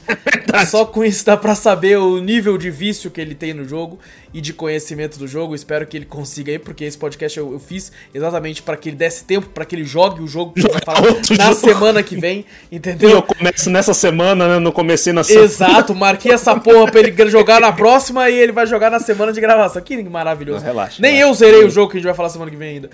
só 0.66 0.86
com 0.86 1.04
isso 1.04 1.26
dá 1.26 1.38
pra 1.38 1.56
saber 1.56 1.98
o 1.98 2.20
nível 2.20 2.58
de 2.58 2.70
vício 2.70 3.10
que 3.10 3.20
ele 3.20 3.36
tem 3.36 3.54
no 3.54 3.68
jogo 3.68 4.00
e 4.34 4.42
de 4.42 4.54
conhecimento 4.54 5.18
do 5.18 5.28
jogo. 5.28 5.56
Espero 5.56 5.86
que 5.86 5.98
ele 5.98 6.06
consiga 6.06 6.52
aí, 6.52 6.60
porque 6.60 6.84
esse 6.84 6.98
podcast 6.98 7.38
eu, 7.38 7.52
eu 7.54 7.60
fiz 7.60 7.92
exatamente 8.14 8.62
para 8.62 8.78
que 8.78 8.90
ele 8.90 8.96
desse 8.96 9.24
tempo, 9.24 9.50
para 9.50 9.66
que 9.66 9.76
ele 9.76 9.86
jogue 9.86 10.22
o 10.22 10.28
jogo 10.28 10.54
que 10.54 10.62
vai 10.62 10.82
falar 10.84 11.02
na 11.38 11.46
jogo. 11.46 11.56
semana 11.56 12.04
que 12.04 12.16
vem, 12.16 12.46
entendeu? 12.72 13.10
E 13.10 13.14
eu 13.14 13.22
começo 13.22 13.70
nessa 13.70 13.94
semana, 13.94 14.48
né? 14.48 14.60
Não 14.60 14.72
comecei 14.72 15.14
na 15.14 15.24
semana. 15.24 15.46
Exato, 15.46 15.96
marquei 15.96 16.32
essa 16.32 16.60
porra 16.60 16.92
pra 16.92 17.00
ele 17.00 17.30
jogar 17.30 17.60
na 17.62 17.72
próxima 17.72 18.30
e 18.30 18.38
ele 18.38 18.52
vai 18.52 18.66
jogar 18.66 18.90
na 18.90 19.00
semana 19.00 19.32
de 19.32 19.42
gravação. 19.42 19.82
Que 19.82 20.02
maravilhoso. 20.04 20.60
Não, 20.60 20.66
relaxa. 20.66 21.02
Nem 21.02 21.16
relaxa. 21.16 21.30
eu 21.30 21.52
zerei 21.52 21.66
o 21.66 21.70
jogo 21.70 21.92
que 21.92 21.98
a 21.98 22.00
gente 22.00 22.06
vai 22.06 22.16
falar 22.16 22.30
semana 22.30 22.52
que 22.52 22.58
vem 22.58 22.76
ainda. 22.76 22.90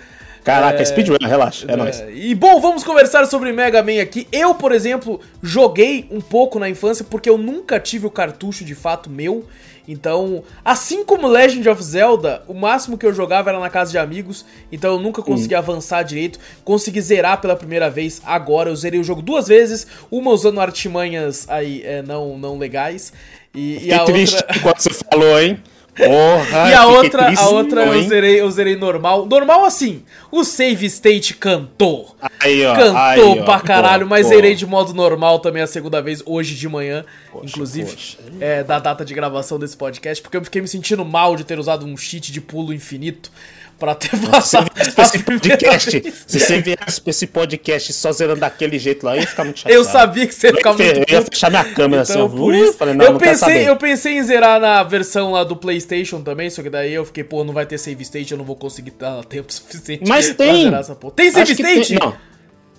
Caraca, 0.48 0.80
é... 0.80 0.84
speedrun, 0.84 1.16
relaxa, 1.20 1.66
é, 1.68 1.72
é 1.72 1.76
nóis. 1.76 2.02
E 2.14 2.34
bom, 2.34 2.58
vamos 2.58 2.82
conversar 2.82 3.26
sobre 3.26 3.52
Mega 3.52 3.82
Man 3.82 4.00
aqui. 4.00 4.26
Eu, 4.32 4.54
por 4.54 4.72
exemplo, 4.72 5.20
joguei 5.42 6.08
um 6.10 6.22
pouco 6.22 6.58
na 6.58 6.70
infância 6.70 7.04
porque 7.04 7.28
eu 7.28 7.36
nunca 7.36 7.78
tive 7.78 8.06
o 8.06 8.10
cartucho 8.10 8.64
de 8.64 8.74
fato 8.74 9.10
meu. 9.10 9.44
Então, 9.86 10.42
assim 10.64 11.04
como 11.04 11.26
Legend 11.26 11.66
of 11.68 11.82
Zelda, 11.82 12.42
o 12.46 12.54
máximo 12.54 12.96
que 12.96 13.04
eu 13.04 13.12
jogava 13.12 13.50
era 13.50 13.60
na 13.60 13.70
casa 13.70 13.90
de 13.90 13.98
amigos, 13.98 14.44
então 14.70 14.94
eu 14.94 15.00
nunca 15.00 15.22
consegui 15.22 15.54
hum. 15.54 15.58
avançar 15.58 16.02
direito. 16.02 16.38
Consegui 16.64 17.00
zerar 17.02 17.40
pela 17.40 17.54
primeira 17.54 17.90
vez 17.90 18.22
agora. 18.24 18.70
Eu 18.70 18.76
zerei 18.76 18.98
o 18.98 19.04
jogo 19.04 19.20
duas 19.20 19.48
vezes, 19.48 19.86
uma 20.10 20.30
usando 20.30 20.60
artimanhas 20.60 21.46
aí 21.48 21.82
é, 21.84 22.02
não, 22.02 22.38
não 22.38 22.56
legais. 22.56 23.12
E, 23.54 23.86
e 23.86 23.92
a 23.92 24.04
triste 24.04 24.36
outra... 24.36 24.60
quando 24.60 24.78
você 24.78 24.94
falou, 24.94 25.40
hein? 25.40 25.62
Porra, 25.98 26.70
e 26.70 26.74
a 26.74 26.86
outra, 26.86 27.32
a 27.36 27.48
outra 27.48 27.84
eu 27.86 28.02
zerei, 28.04 28.40
eu 28.40 28.50
zerei 28.50 28.76
normal. 28.76 29.26
Normal 29.26 29.64
assim, 29.64 30.04
o 30.30 30.44
save 30.44 30.86
state 30.86 31.34
cantou. 31.34 32.16
Aí, 32.40 32.64
ó, 32.64 32.76
cantou 32.76 33.32
aí, 33.32 33.44
pra 33.44 33.60
caralho, 33.60 34.06
mas 34.06 34.28
zerei 34.28 34.54
de 34.54 34.64
modo 34.64 34.94
normal 34.94 35.40
também 35.40 35.62
a 35.62 35.66
segunda 35.66 36.00
vez, 36.00 36.22
hoje 36.24 36.54
de 36.54 36.68
manhã. 36.68 37.04
Poxa, 37.32 37.46
inclusive, 37.46 37.90
poxa. 37.90 38.18
É, 38.40 38.62
da 38.62 38.78
data 38.78 39.04
de 39.04 39.12
gravação 39.12 39.58
desse 39.58 39.76
podcast, 39.76 40.22
porque 40.22 40.36
eu 40.36 40.44
fiquei 40.44 40.62
me 40.62 40.68
sentindo 40.68 41.04
mal 41.04 41.34
de 41.34 41.44
ter 41.44 41.58
usado 41.58 41.84
um 41.84 41.96
cheat 41.96 42.30
de 42.30 42.40
pulo 42.40 42.72
infinito 42.72 43.30
pra 43.78 43.94
ter 43.94 44.10
passado 44.30 44.70
esse 44.76 45.18
podcast. 45.22 46.14
Se 46.26 46.40
você 46.40 46.60
viesse 46.60 47.00
pra 47.00 47.10
esse 47.10 47.26
podcast 47.26 47.92
só 47.92 48.12
zerando 48.12 48.40
daquele 48.40 48.78
jeito 48.78 49.04
lá, 49.04 49.16
eu 49.16 49.20
ia 49.20 49.26
ficar 49.26 49.44
muito 49.44 49.60
chateado. 49.60 49.80
Eu 49.80 49.84
sabia 49.84 50.26
que 50.26 50.34
você 50.34 50.48
ia 50.48 50.54
ficar 50.54 50.72
muito 50.74 50.82
Eu 50.82 51.04
ia 51.08 51.22
fechar 51.22 51.50
minha 51.50 51.64
câmera 51.64 52.02
então, 52.02 52.26
assim, 52.26 52.36
por 52.36 52.54
isso. 52.54 52.72
Falei, 52.74 52.94
não, 52.94 53.04
eu, 53.04 53.12
não 53.12 53.20
pensei, 53.20 53.68
eu 53.68 53.76
pensei 53.76 54.18
em 54.18 54.22
zerar 54.22 54.60
na 54.60 54.82
versão 54.82 55.32
lá 55.32 55.44
do 55.44 55.56
PlayStation 55.56 56.20
também, 56.22 56.50
só 56.50 56.62
que 56.62 56.70
daí 56.70 56.92
eu 56.92 57.04
fiquei, 57.04 57.24
pô, 57.24 57.44
não 57.44 57.54
vai 57.54 57.66
ter 57.66 57.78
save 57.78 58.02
state, 58.02 58.32
eu 58.32 58.38
não 58.38 58.44
vou 58.44 58.56
conseguir 58.56 58.92
dar 58.92 59.24
tempo 59.24 59.52
suficiente 59.52 60.08
Mas 60.08 60.30
tem. 60.34 60.64
zerar 60.64 60.80
essa 60.80 60.94
porra. 60.94 61.14
Tem 61.14 61.30
save 61.30 61.52
state? 61.52 61.88
Tem. 61.88 61.98
Não. 61.98 62.14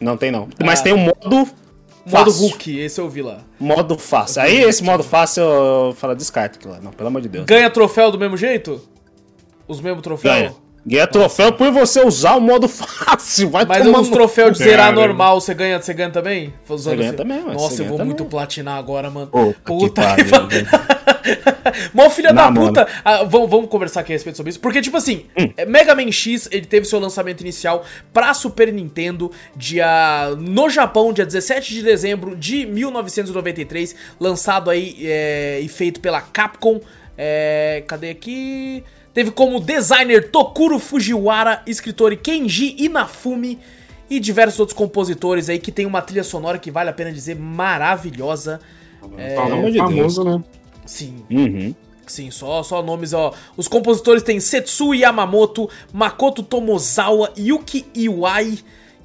Não 0.02 0.18
tem 0.18 0.32
não. 0.32 0.48
Mas 0.64 0.80
ah, 0.80 0.84
tem 0.84 0.94
o 0.94 0.96
um 0.96 1.00
modo 1.00 1.50
Modo 2.06 2.32
Hulk, 2.32 2.80
esse 2.80 3.00
eu 3.00 3.08
vi 3.08 3.22
lá. 3.22 3.42
Modo 3.60 3.98
fácil. 3.98 4.42
Aí 4.42 4.62
esse 4.62 4.84
modo 4.84 5.04
fácil 5.04 5.44
eu 5.44 5.94
falo 5.96 6.16
descarta 6.16 6.58
aquilo 6.58 6.74
lá. 6.74 6.80
Não, 6.82 6.92
pelo 6.92 7.08
amor 7.08 7.22
de 7.22 7.30
Deus. 7.30 7.46
Ganha 7.46 7.70
troféu 7.70 8.10
do 8.12 8.18
mesmo 8.18 8.36
jeito? 8.36 8.82
Os 9.68 9.80
mesmos 9.80 10.02
troféus? 10.02 10.36
Ganha. 10.36 10.69
Ganha 10.90 11.06
troféu 11.06 11.52
por 11.52 11.72
você 11.72 12.04
usar 12.04 12.36
o 12.36 12.42
modo 12.42 12.68
fácil. 12.68 13.52
Vai 13.52 13.64
mas 13.64 13.86
uns 13.86 14.10
troféus 14.10 14.58
de 14.58 14.64
zerar 14.64 14.92
normal, 14.92 15.40
você 15.40 15.54
ganha, 15.54 15.80
você 15.80 15.94
ganha 15.94 16.10
também? 16.10 16.52
Você 16.66 16.96
ganha 16.96 17.14
também, 17.14 17.44
mas 17.46 17.56
Nossa, 17.56 17.84
eu 17.84 17.88
vou 17.88 17.98
também. 17.98 18.08
muito 18.08 18.26
platinar 18.26 18.78
agora, 18.78 19.12
mano. 19.12 19.30
Oh, 19.32 19.54
Puta 19.64 20.16
que 20.16 20.24
pariu. 20.24 20.66
Mó 21.94 22.10
filha 22.10 22.34
da 22.34 22.52
puta. 22.52 22.88
Ah, 23.06 23.24
vamos, 23.24 23.50
vamos, 23.50 23.70
conversar 23.70 24.00
aqui 24.00 24.12
a 24.12 24.16
respeito 24.16 24.36
sobre 24.36 24.50
isso. 24.50 24.60
Porque, 24.60 24.82
tipo 24.82 24.98
assim, 24.98 25.26
hum. 25.38 25.52
É, 25.56 25.66
Mega 25.66 25.94
Man 25.94 26.12
X, 26.12 26.50
ele 26.52 26.66
teve 26.66 26.88
seu 26.88 27.00
lançamento 27.00 27.42
inicial 27.42 27.86
pra 28.12 28.34
Super 28.34 28.74
Nintendo 28.74 29.32
dia 29.56 30.34
no 30.40 30.70
Japão, 30.70 31.14
dia 31.14 31.26
17 31.26 31.72
de 31.72 31.84
dezembro 31.84 32.36
de 32.36 32.66
1993. 32.66 33.96
Lançado 34.20 34.72
aí 34.72 34.98
é, 35.02 35.60
e 35.62 35.68
feito 35.68 36.00
pela 36.00 36.22
Capcom. 36.22 36.80
É, 37.16 37.84
cadê 37.86 38.10
aqui? 38.10 38.84
Teve 39.14 39.32
como 39.32 39.60
designer 39.60 40.30
Tokuro 40.30 40.80
Fujiwara, 40.80 41.62
escritor 41.66 42.16
Kenji 42.16 42.76
Inafumi 42.78 43.60
e 44.10 44.20
diversos 44.20 44.60
outros 44.60 44.78
compositores 44.78 45.50
aí 45.50 45.60
que 45.60 45.72
tem 45.72 45.86
uma 45.86 46.02
trilha 46.02 46.24
sonora 46.24 46.58
que 46.58 46.72
vale 46.72 46.90
a 46.90 46.94
pena 46.94 47.12
dizer 47.12 47.36
maravilhosa. 47.36 48.60
É, 49.18 49.34
é 49.34 49.78
famoso, 49.78 50.24
né? 50.24 50.44
Sim. 50.86 51.24
Uhum. 51.30 51.76
Sim, 52.08 52.32
só, 52.32 52.64
só 52.64 52.82
nomes, 52.82 53.14
ó. 53.14 53.34
Os 53.56 53.68
compositores 53.68 54.24
têm 54.24 54.40
Setsu 54.40 54.96
Yamamoto, 54.96 55.70
Makoto 55.94 56.42
Tomozawa, 56.42 57.32
Yuki 57.38 57.86
Iwai, 57.94 58.58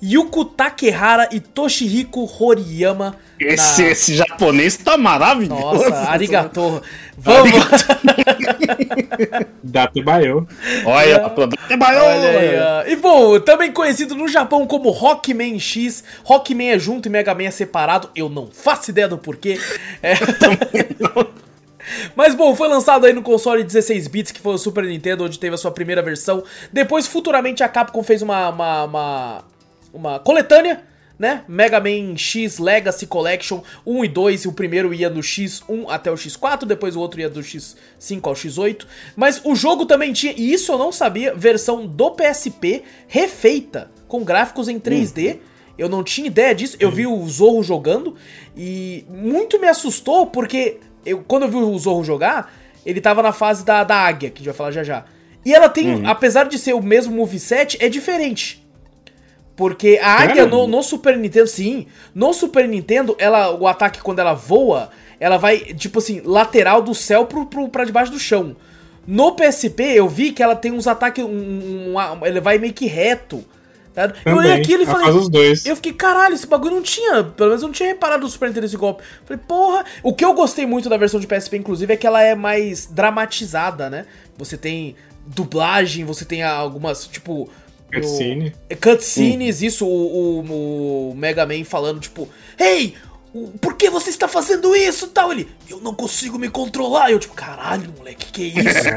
Yuko 0.03 0.45
Takehara 0.45 1.29
e 1.33 1.41
Toshihiko 1.41 2.25
Horiyama. 2.25 3.17
Esse, 3.41 3.83
na... 3.83 3.91
esse 3.91 4.15
japonês 4.15 4.77
tá 4.77 4.97
maravilhoso. 4.97 5.89
Nossa, 5.89 5.97
arigato. 6.11 6.83
Vamos. 7.17 7.53
Datebayo. 9.63 10.47
Olha, 10.85 11.19
Datebayo. 11.19 12.03
Olha 12.03 12.91
E 12.91 12.97
bom, 12.97 13.41
também 13.41 13.73
conhecido 13.73 14.15
no 14.15 14.29
Japão 14.29 14.67
como 14.67 14.91
Rockman 14.91 15.59
X. 15.59 16.05
Rockman 16.23 16.71
é 16.71 16.79
junto 16.79 17.07
e 17.07 17.11
Mega 17.11 17.35
Man 17.35 17.45
é 17.45 17.51
separado. 17.51 18.11
Eu 18.15 18.29
não 18.29 18.47
faço 18.47 18.91
ideia 18.91 19.09
do 19.09 19.19
porquê. 19.19 19.59
É... 20.03 20.15
Mas 22.17 22.35
bom, 22.35 22.55
foi 22.55 22.69
lançado 22.69 23.07
aí 23.07 23.13
no 23.13 23.23
console 23.23 23.63
16 23.63 24.09
bits, 24.09 24.33
que 24.33 24.41
foi 24.41 24.55
o 24.55 24.59
Super 24.59 24.85
Nintendo, 24.85 25.25
onde 25.25 25.39
teve 25.39 25.55
a 25.55 25.59
sua 25.59 25.71
primeira 25.71 26.03
versão. 26.03 26.43
Depois, 26.73 27.07
futuramente, 27.07 27.63
a 27.63 27.69
Capcom 27.69 28.03
fez 28.03 28.23
uma, 28.23 28.49
uma, 28.49 28.85
uma, 28.85 29.45
uma 29.95 30.19
coletânea 30.19 30.83
né? 31.19 31.45
Mega 31.47 31.81
Man 31.81 32.17
X 32.17 32.59
Legacy 32.59 33.07
Collection 33.07 33.61
1 33.87 34.05
e 34.05 34.09
2, 34.09 34.47
o 34.47 34.53
primeiro 34.53 34.93
ia 34.93 35.09
do 35.09 35.21
X1 35.21 35.87
até 35.89 36.11
o 36.11 36.15
X4, 36.15 36.65
depois 36.65 36.97
o 36.97 37.01
outro 37.01 37.21
ia 37.21 37.31
do 37.31 37.41
X5 37.41 38.21
ao 38.25 38.35
X8. 38.35 38.87
Mas 39.15 39.41
o 39.45 39.55
jogo 39.55 39.87
também 39.87 40.13
tinha, 40.13 40.35
e 40.37 40.53
isso 40.53 40.73
eu 40.73 40.79
não 40.79 40.91
sabia, 40.91 41.35
versão 41.35 41.87
do 41.87 42.11
PSP 42.11 42.83
refeita, 43.07 43.91
com 44.09 44.25
gráficos 44.25 44.69
em 44.69 44.79
3D. 44.79 45.37
Hum. 45.37 45.39
Eu 45.77 45.89
não 45.89 46.05
tinha 46.05 46.29
ideia 46.29 46.55
disso, 46.55 46.77
eu 46.79 46.91
vi 46.91 47.05
o 47.05 47.27
Zorro 47.29 47.63
jogando 47.63 48.15
e 48.57 49.05
muito 49.09 49.61
me 49.61 49.67
assustou 49.67 50.27
porque 50.27 50.79
eu, 51.05 51.25
quando 51.27 51.43
eu 51.45 51.49
vi 51.49 51.57
o 51.57 51.77
Zorro 51.77 52.05
jogar, 52.05 52.55
ele 52.87 53.01
tava 53.01 53.23
na 53.23 53.33
fase 53.33 53.65
da, 53.65 53.83
da 53.83 53.97
águia, 53.97 54.31
que 54.31 54.37
a 54.37 54.39
gente 54.39 54.47
vai 54.47 54.55
falar 54.55 54.71
já 54.71 54.85
já. 54.85 55.05
E 55.45 55.53
ela 55.53 55.69
tem, 55.69 55.97
uhum. 55.97 56.09
apesar 56.09 56.45
de 56.45 56.59
ser 56.59 56.75
o 56.75 56.83
mesmo 56.83 57.17
moveset, 57.17 57.77
é 57.81 57.89
diferente. 57.89 58.64
Porque 59.57 60.01
a 60.03 60.21
águia 60.21 60.47
no, 60.47 60.67
no, 60.67 60.83
Super 60.83 61.17
Nintendo, 61.17 61.47
sim, 61.47 61.87
no 62.15 62.33
Super 62.33 62.67
Nintendo, 62.67 63.15
ela, 63.19 63.55
o 63.55 63.69
ataque 63.69 64.03
quando 64.03 64.19
ela 64.19 64.35
voa, 64.35 64.91
ela 65.21 65.37
vai, 65.37 65.59
tipo 65.59 66.01
assim, 66.01 66.21
lateral 66.25 66.83
do 66.83 66.95
céu 66.95 67.27
pro, 67.27 67.47
pro, 67.47 67.69
pra 67.69 67.85
debaixo 67.85 68.11
do 68.11 68.19
chão. 68.19 68.57
No 69.07 69.33
PSP, 69.37 69.83
eu 69.83 70.09
vi 70.09 70.33
que 70.33 70.43
ela 70.43 70.57
tem 70.57 70.73
uns 70.73 70.87
ataques, 70.87 71.25
um, 71.25 71.95
um, 71.95 72.27
ele 72.27 72.41
vai 72.41 72.59
meio 72.59 72.73
que 72.73 72.87
reto. 72.87 73.45
Tá? 73.95 74.13
Eu 74.25 74.37
olhei 74.37 74.53
aquilo 74.53 74.83
e 74.83 74.87
falei. 74.87 75.09
Os 75.11 75.29
dois. 75.29 75.65
Eu 75.65 75.77
fiquei, 75.77 75.93
caralho, 75.93 76.35
esse 76.35 76.49
bagulho 76.49 76.75
não 76.75 76.83
tinha. 76.83 77.23
Pelo 77.23 77.51
menos 77.51 77.63
eu 77.63 77.69
não 77.69 77.73
tinha 77.73 77.91
reparado 77.91 78.25
no 78.25 78.29
Super 78.29 78.49
Nintendo 78.49 78.67
esse 78.67 78.77
golpe. 78.77 79.05
Falei, 79.25 79.41
porra. 79.47 79.85
O 80.03 80.13
que 80.13 80.25
eu 80.25 80.35
gostei 80.35 80.67
muito 80.67 80.89
da 80.89 80.97
versão 80.97 81.21
de 81.21 81.29
PSP, 81.29 81.59
inclusive, 81.59 81.95
é 81.95 81.97
que 81.97 82.07
ela 82.07 82.21
é 82.21 82.35
mais 82.35 82.87
dramatizada, 82.87 83.89
né? 83.89 84.07
Você 84.37 84.57
tem 84.57 84.97
dublagem, 85.27 86.05
você 86.05 86.25
tem 86.25 86.43
algumas, 86.43 87.07
tipo, 87.07 87.49
Cutscene. 87.95 88.53
É, 88.69 88.75
cutscenes, 88.75 89.63
isso, 89.63 89.87
o, 89.87 90.41
o, 90.41 91.11
o, 91.11 91.15
Mega 91.15 91.47
Man 91.47 91.65
falando, 91.65 92.01
tipo, 92.01 92.29
Hey, 92.59 92.95
por 93.61 93.75
que 93.75 93.91
você 93.91 94.11
está 94.11 94.29
fazendo 94.29 94.77
isso 94.77 95.09
tal? 95.09 95.33
Ele, 95.33 95.49
eu 95.69 95.81
não 95.81 95.93
consigo 95.93 96.39
me 96.39 96.49
controlar. 96.49 97.11
Eu, 97.11 97.19
tipo, 97.19 97.35
caralho, 97.35 97.93
moleque, 97.99 98.31
que 98.31 98.43
isso? 98.45 98.89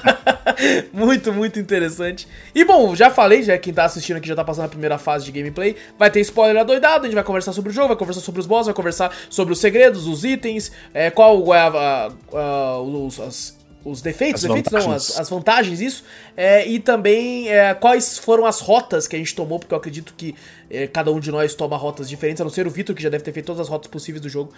muito, 0.94 1.30
muito 1.30 1.58
interessante. 1.58 2.26
E 2.54 2.64
bom, 2.64 2.96
já 2.96 3.10
falei, 3.10 3.42
já 3.42 3.58
quem 3.58 3.74
tá 3.74 3.84
assistindo 3.84 4.16
aqui 4.16 4.28
já 4.28 4.34
tá 4.34 4.42
passando 4.42 4.64
a 4.64 4.68
primeira 4.68 4.96
fase 4.96 5.26
de 5.26 5.32
gameplay. 5.32 5.76
Vai 5.98 6.10
ter 6.10 6.20
spoiler 6.20 6.62
adoidado, 6.62 7.04
a 7.04 7.06
gente 7.06 7.14
vai 7.14 7.24
conversar 7.24 7.52
sobre 7.52 7.70
o 7.70 7.74
jogo, 7.74 7.88
vai 7.88 7.96
conversar 7.96 8.22
sobre 8.22 8.40
os 8.40 8.46
bosses, 8.46 8.66
vai 8.66 8.74
conversar 8.74 9.14
sobre 9.28 9.52
os 9.52 9.60
segredos, 9.60 10.06
os 10.06 10.24
itens, 10.24 10.72
é, 10.94 11.10
qual 11.10 11.54
é 11.54 11.60
a, 11.60 11.68
a, 11.68 12.38
a, 12.38 12.80
os, 12.80 13.20
as 13.20 13.55
os 13.86 14.02
defeitos, 14.02 14.44
as 14.44 14.48
defeitos 14.48 14.72
não, 14.72 14.92
as, 14.92 15.18
as, 15.18 15.30
vantagens, 15.30 15.80
isso, 15.80 16.04
é, 16.36 16.66
e 16.66 16.80
também 16.80 17.48
é, 17.48 17.72
quais 17.72 18.18
foram 18.18 18.44
as 18.44 18.60
rotas 18.60 19.06
que 19.06 19.14
a 19.14 19.18
gente 19.18 19.34
tomou, 19.34 19.60
porque 19.60 19.72
eu 19.72 19.78
acredito 19.78 20.12
que 20.16 20.34
é, 20.68 20.88
cada 20.88 21.12
um 21.12 21.20
de 21.20 21.30
nós 21.30 21.54
toma 21.54 21.76
rotas 21.76 22.08
diferentes, 22.08 22.40
a 22.40 22.44
não 22.44 22.50
ser 22.50 22.66
o 22.66 22.70
Vitor, 22.70 22.94
que 22.94 23.02
já 23.02 23.08
deve 23.08 23.22
ter 23.22 23.32
feito 23.32 23.46
todas 23.46 23.60
as 23.60 23.68
rotas 23.68 23.88
possíveis 23.88 24.20
do 24.20 24.28
jogo, 24.28 24.52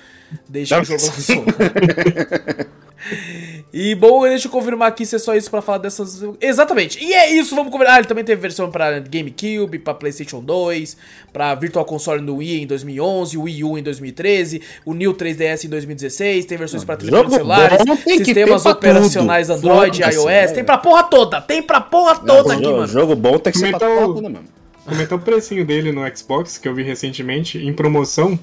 desde 0.48 0.74
não. 0.74 0.82
que 0.82 0.94
o 0.94 0.98
jogo 0.98 1.12
lançou. 1.12 1.44
e 3.72 3.94
bom, 3.94 4.22
deixa 4.22 4.48
eu 4.48 4.50
confirmar 4.50 4.88
aqui 4.88 5.06
se 5.06 5.16
é 5.16 5.18
só 5.18 5.34
isso 5.34 5.50
pra 5.50 5.62
falar 5.62 5.78
dessas. 5.78 6.22
Exatamente. 6.40 7.02
E 7.02 7.12
é 7.12 7.32
isso, 7.32 7.54
vamos 7.54 7.70
conversar. 7.70 7.94
Ah, 7.94 7.98
ele 7.98 8.06
também 8.06 8.24
teve 8.24 8.40
versão 8.40 8.70
pra 8.70 8.98
GameCube, 8.98 9.78
pra 9.78 9.94
PlayStation 9.94 10.40
2, 10.40 10.96
pra 11.32 11.54
Virtual 11.54 11.84
Console 11.84 12.20
no 12.20 12.36
Wii 12.36 12.62
em 12.62 12.66
2011, 12.66 13.38
o 13.38 13.42
Wii 13.42 13.64
U 13.64 13.78
em 13.78 13.82
2013, 13.82 14.62
o 14.84 14.94
New 14.94 15.14
3DS 15.14 15.64
em 15.64 15.68
2016, 15.68 16.44
tem 16.44 16.58
versões 16.58 16.84
pra 16.84 16.96
telefones 16.96 17.34
celulares, 17.34 17.78
sistemas 18.04 18.66
operacionais 18.66 19.50
Android, 19.50 20.02
iOS, 20.02 20.26
é. 20.26 20.46
tem 20.48 20.64
pra 20.64 20.78
porra 20.78 21.04
toda, 21.04 21.40
tem 21.40 21.62
pra 21.62 21.80
porra 21.80 22.16
toda 22.16 22.54
aqui, 22.54 22.66
mano. 22.66 22.86
Jogo 22.86 23.14
bom 23.14 23.38
tem 23.38 23.52
que 23.52 23.58
ser 23.58 23.70
pra 23.76 23.88
porra 23.88 24.14
toda 24.14 24.28
mesmo. 24.28 24.58
Comentou 24.84 25.18
o 25.18 25.20
precinho 25.20 25.66
dele 25.66 25.92
no 25.92 26.00
Xbox, 26.16 26.56
que 26.56 26.66
eu 26.66 26.74
vi 26.74 26.82
recentemente, 26.82 27.58
em 27.58 27.72
promoção. 27.72 28.38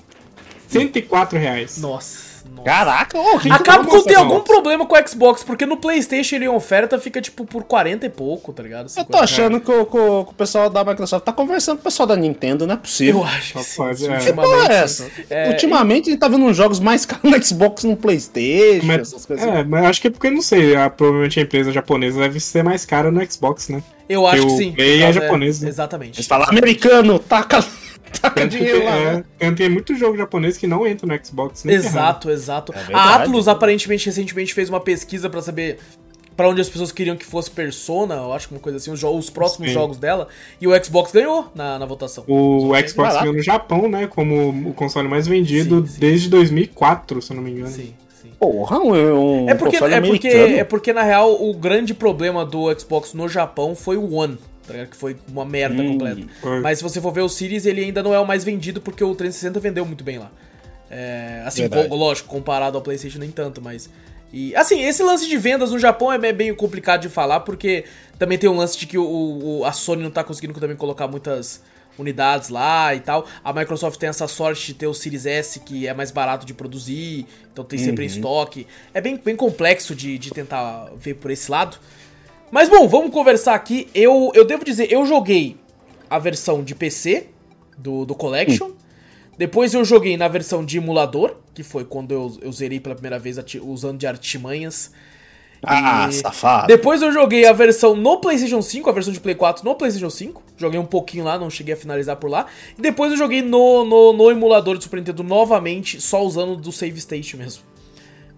104 0.68 1.40
reais. 1.40 1.78
Nossa. 1.80 2.35
Caraca, 2.66 3.18
ô, 3.18 3.38
A 3.52 3.60
Capcom 3.60 4.02
tem 4.04 4.16
algum 4.16 4.34
nossa. 4.40 4.46
problema 4.46 4.86
com 4.86 4.96
o 4.96 5.08
Xbox, 5.08 5.44
porque 5.44 5.66
no 5.66 5.78
PlayStation 5.78 6.36
ele 6.36 6.46
em 6.46 6.50
oferta 6.50 6.98
fica 7.00 7.22
tipo 7.22 7.46
por 7.46 7.64
40 7.64 8.08
e 8.08 8.10
pouco, 8.10 8.52
tá 8.52 8.64
ligado? 8.64 8.86
Eu 8.86 8.90
50. 8.90 9.12
tô 9.12 9.24
achando 9.24 9.60
que 9.62 9.72
o, 9.72 9.86
que 9.86 9.98
o- 9.98 10.26
que 10.26 10.32
o 10.32 10.36
pessoal 10.36 10.70
da 10.70 10.84
Microsoft 10.84 11.24
tá 11.24 11.32
conversando 11.32 11.76
com 11.78 11.82
o 11.82 11.84
pessoal 11.84 12.08
da 12.08 12.16
Nintendo, 12.16 12.66
não 12.66 12.74
é 12.74 12.78
possível. 12.78 13.22
Eu 13.22 13.24
acho 13.26 13.54
que 13.54 13.64
sim, 13.64 13.82
Rapaz, 13.82 14.02
é. 14.04 14.18
Que 14.18 14.34
porra 14.34 14.74
é 14.74 14.76
essa? 14.78 15.08
É, 15.30 15.50
Ultimamente 15.50 16.10
a 16.10 16.12
gente 16.12 16.20
tá 16.20 16.28
vendo 16.28 16.44
uns 16.46 16.58
jogos 16.58 16.80
mais 16.80 17.06
caros 17.06 17.24
no 17.32 17.44
Xbox 17.46 17.84
no 17.84 17.96
Playstation, 17.96 18.86
Mas, 18.86 19.02
essas 19.02 19.26
coisas. 19.26 19.46
assim. 19.48 19.58
é, 19.58 19.64
mas 19.64 19.86
acho 19.86 20.02
que 20.02 20.08
é 20.08 20.10
porque, 20.10 20.32
não 20.32 20.42
sei, 20.42 20.76
a- 20.76 20.90
provavelmente 20.90 21.40
a 21.40 21.44
empresa 21.44 21.72
japonesa 21.72 22.20
deve 22.20 22.40
ser 22.40 22.64
mais 22.64 22.84
cara 22.86 23.12
no 23.12 23.32
Xbox, 23.32 23.70
né? 23.70 23.84
Eu 24.10 24.26
acho 24.28 24.46
que 24.46 24.54
o 24.54 24.58
sim. 24.58 24.72
Play 24.72 24.88
por 24.94 24.98
é 24.98 25.04
causa- 25.04 25.22
japonês, 25.22 25.62
né? 25.62 25.70
Exatamente. 25.70 26.18
Eles 26.18 26.28
falam 26.28 26.48
americano, 26.50 27.20
taca, 27.20 27.64
taca 28.22 28.42
Tanto 28.42 28.52
que, 28.52 28.58
dinheiro 28.58 28.84
lá. 28.86 28.96
é, 28.96 29.14
né? 29.18 29.24
tanto 29.40 29.58
tem 29.58 29.70
muito 29.70 29.96
jogo 29.96 30.18
japonês 30.18 30.58
que 30.58 30.68
não 30.68 30.86
entra 30.88 31.06
no 31.08 31.26
Xbox. 31.26 31.64
nem. 31.64 31.76
Exato, 31.76 32.30
exato. 32.30 32.74
É 32.74 32.78
a 32.78 32.82
verdade. 32.84 33.24
Atlus 33.24 33.48
aparentemente 33.48 34.06
recentemente 34.06 34.54
fez 34.54 34.70
uma 34.70 34.80
pesquisa 34.80 35.30
pra 35.30 35.42
saber 35.42 35.80
pra 36.36 36.50
onde 36.50 36.60
as 36.60 36.68
pessoas 36.68 36.92
queriam 36.92 37.16
que 37.16 37.26
fosse 37.26 37.50
Persona, 37.50 38.16
eu 38.16 38.34
acho 38.34 38.50
que 38.50 38.54
uma 38.54 38.60
coisa 38.60 38.78
assim, 38.78 38.92
os, 38.92 39.00
jo- 39.00 39.10
os 39.18 39.30
próximos 39.30 39.70
Sim. 39.70 39.74
jogos 39.74 39.98
dela, 39.98 40.28
e 40.60 40.68
o 40.68 40.84
Xbox 40.84 41.10
ganhou 41.14 41.50
na, 41.56 41.80
na 41.80 41.86
votação. 41.86 42.26
O 42.28 42.72
Xbox 42.86 43.22
veio 43.22 43.32
no 43.32 43.42
Japão, 43.42 43.88
né? 43.88 44.06
Como 44.08 44.50
o 44.70 44.74
console 44.74 45.08
mais 45.08 45.26
vendido 45.28 45.80
Sim, 45.88 45.94
sim. 45.94 46.00
desde 46.02 46.28
2004, 46.30 47.22
se 47.22 47.32
eu 47.32 47.38
não 47.38 47.42
me 47.44 47.52
engano. 47.52 47.70
Sim, 47.70 47.94
sim. 48.22 48.32
Porra, 48.38 48.80
um, 48.80 48.92
um 49.46 49.50
É 49.50 49.56
porque, 49.56 49.78
é, 49.78 49.80
porque, 49.80 49.94
americano. 49.96 50.58
é 50.58 50.64
porque, 50.66 50.92
na 50.92 51.04
real, 51.04 51.42
o 51.42 51.54
grande 51.54 51.94
problema 51.94 52.46
do 52.46 52.68
Xbox 52.78 53.14
no 53.14 53.30
Japão 53.30 53.74
foi 53.74 53.96
o 53.96 54.12
One, 54.14 54.38
tá? 54.68 54.86
Que 54.86 54.96
foi 54.98 55.16
uma 55.28 55.46
merda 55.46 55.82
Hum. 55.82 55.94
completa. 55.94 56.22
Foi. 56.42 56.60
Mas 56.62 56.78
se 56.80 56.84
você 56.84 57.00
for 57.02 57.12
ver 57.12 57.22
o 57.22 57.30
Series, 57.30 57.66
ele 57.66 57.82
ainda 57.84 58.02
não 58.04 58.14
é 58.14 58.20
o 58.20 58.26
mais 58.26 58.44
vendido 58.44 58.82
porque 58.82 59.04
o 59.04 59.14
360 59.16 59.60
vendeu 59.60 59.86
muito 59.86 60.04
bem 60.04 60.18
lá. 60.20 60.32
É, 60.90 61.42
assim, 61.46 61.62
Verdade. 61.62 61.90
co- 61.90 61.96
lógico, 61.96 62.30
comparado 62.30 62.78
ao 62.78 62.84
PlayStation 62.84 63.20
nem 63.20 63.32
tanto, 63.32 63.62
mas. 63.62 63.90
E, 64.32 64.56
assim, 64.56 64.84
esse 64.84 65.02
lance 65.02 65.28
de 65.28 65.38
vendas 65.38 65.72
no 65.72 65.80
Japão 65.80 66.12
é 66.12 66.34
bem 66.34 66.54
complicado 66.54 67.02
de 67.02 67.10
falar, 67.10 67.40
porque 67.42 67.86
também 68.20 68.38
tem 68.38 68.50
um 68.50 68.58
lance 68.58 68.78
de 68.78 68.86
que 68.86 68.98
o, 68.98 69.04
o- 69.62 69.66
a 69.66 69.72
Sony 69.72 70.04
não 70.04 70.12
tá 70.12 70.24
conseguindo 70.24 70.60
também 70.60 70.76
colocar 70.76 71.08
muitas 71.08 71.62
unidades 71.98 72.50
lá 72.50 72.94
e 72.94 73.00
tal. 73.00 73.26
A 73.44 73.54
Microsoft 73.54 73.98
tem 73.98 74.10
essa 74.10 74.28
sorte 74.28 74.68
de 74.68 74.74
ter 74.74 74.88
o 74.88 74.94
Series 74.94 75.26
S, 75.26 75.60
que 75.62 75.88
é 75.88 75.94
mais 75.94 76.12
barato 76.12 76.46
de 76.46 76.54
produzir, 76.54 77.26
então 77.52 77.64
tem 77.64 77.80
sempre 77.80 78.04
em 78.04 78.08
estoque. 78.08 78.68
É 78.94 79.00
bem, 79.00 79.16
bem 79.24 79.36
complexo 79.36 79.96
de, 79.96 80.18
de 80.18 80.30
tentar 80.32 80.92
ver 80.98 81.14
por 81.16 81.32
esse 81.32 81.50
lado. 81.50 81.78
Mas 82.52 82.70
bom, 82.70 82.88
vamos 82.88 83.12
conversar 83.12 83.56
aqui. 83.56 83.88
Eu, 83.94 84.32
eu 84.34 84.46
devo 84.46 84.64
dizer, 84.64 84.92
eu 84.92 85.06
joguei 85.06 85.58
a 86.10 86.20
versão 86.20 86.64
de 86.64 86.74
PC 86.76 87.28
do, 87.78 88.06
do 88.06 88.16
Collection. 88.16 88.72
Depois 89.38 89.74
eu 89.74 89.84
joguei 89.84 90.16
na 90.16 90.28
versão 90.30 90.64
de 90.64 90.78
emulador, 90.78 91.36
que 91.54 91.62
foi 91.64 91.84
quando 91.84 92.12
eu, 92.14 92.38
eu 92.42 92.52
zerei 92.54 92.80
pela 92.80 92.96
primeira 92.96 93.20
vez 93.20 93.38
ati- 93.38 93.60
usando 93.60 93.98
de 93.98 94.08
artimanhas. 94.08 94.92
Ah, 95.62 96.08
E 96.10 96.14
safado. 96.14 96.68
Depois 96.68 97.02
eu 97.02 97.12
joguei 97.12 97.46
a 97.46 97.52
versão 97.52 97.96
no 97.96 98.18
PlayStation 98.22 98.62
5, 98.62 98.90
a 98.90 98.94
versão 98.94 99.12
de 99.12 99.20
Play 99.20 99.36
4 99.36 99.66
no 99.66 99.76
PlayStation 99.76 100.10
5. 100.10 100.42
Joguei 100.56 100.80
um 100.80 100.86
pouquinho 100.86 101.26
lá, 101.26 101.38
não 101.40 101.50
cheguei 101.50 101.74
a 101.74 101.78
finalizar 101.78 102.16
por 102.18 102.30
lá. 102.30 102.46
E 102.78 102.82
depois 102.82 103.12
eu 103.12 103.18
joguei 103.18 103.42
no, 103.42 103.84
no, 103.84 104.14
no 104.14 104.32
emulador 104.32 104.78
do 104.78 104.84
Super 104.84 104.98
Nintendo 104.98 105.24
novamente, 105.24 106.00
só 106.00 106.24
usando 106.24 106.56
do 106.56 106.72
Save 106.72 106.98
State 107.00 107.36
mesmo. 107.36 107.64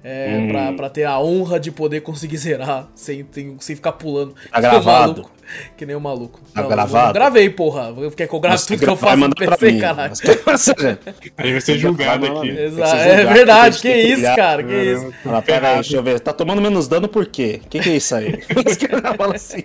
É, 0.03 0.37
Hum. 0.39 0.47
pra, 0.49 0.71
pra 0.73 0.89
ter 0.89 1.03
a 1.03 1.19
honra 1.19 1.59
de 1.59 1.69
poder 1.71 2.01
conseguir 2.01 2.37
zerar 2.37 2.87
sem, 2.95 3.25
sem, 3.31 3.57
sem 3.59 3.75
ficar 3.75 3.93
pulando. 3.93 4.35
Tá 4.51 4.61
que 4.61 4.61
nem 4.61 4.67
um 4.69 4.71
gravado? 4.71 5.11
maluco. 5.13 5.31
Que 5.77 5.85
nem 5.85 5.95
um 5.95 5.99
maluco. 5.99 6.39
Tá 6.53 6.61
Não, 6.61 6.69
gravado? 6.69 7.09
Eu 7.09 7.13
gravei, 7.13 7.49
porra. 7.49 7.93
Quer 8.15 8.27
que 8.27 8.33
eu 8.35 8.39
grave 8.39 8.65
tudo 8.65 8.79
que 8.79 8.89
eu 8.89 8.95
faço 8.97 9.17
no 9.17 9.29
PC, 9.35 9.71
mim. 9.71 9.79
caralho? 9.79 10.11
Ou 10.45 10.57
seja, 10.57 10.99
Aí 11.37 11.51
vai 11.51 11.61
ser 11.61 11.77
julgado 11.77 12.25
aqui. 12.25 12.49
Exato. 12.49 12.95
É 12.95 13.25
verdade, 13.25 13.79
que 13.79 13.91
que 13.91 13.97
isso, 13.99 14.35
cara, 14.35 14.63
que 14.63 14.73
isso. 14.75 15.13
Ah, 15.25 15.41
pera 15.41 15.69
aí, 15.69 15.75
deixa 15.75 15.95
eu 15.97 16.03
ver. 16.03 16.19
Tá 16.19 16.31
tomando 16.33 16.61
menos 16.61 16.87
dano 16.87 17.07
por 17.07 17.25
quê? 17.25 17.61
O 17.65 17.67
que, 17.69 17.79
que 17.79 17.89
é 17.89 17.95
isso 17.95 18.13
aí? 18.15 18.39
Os 18.65 18.75
caras 18.77 19.15
falam 19.15 19.35
assim. 19.35 19.63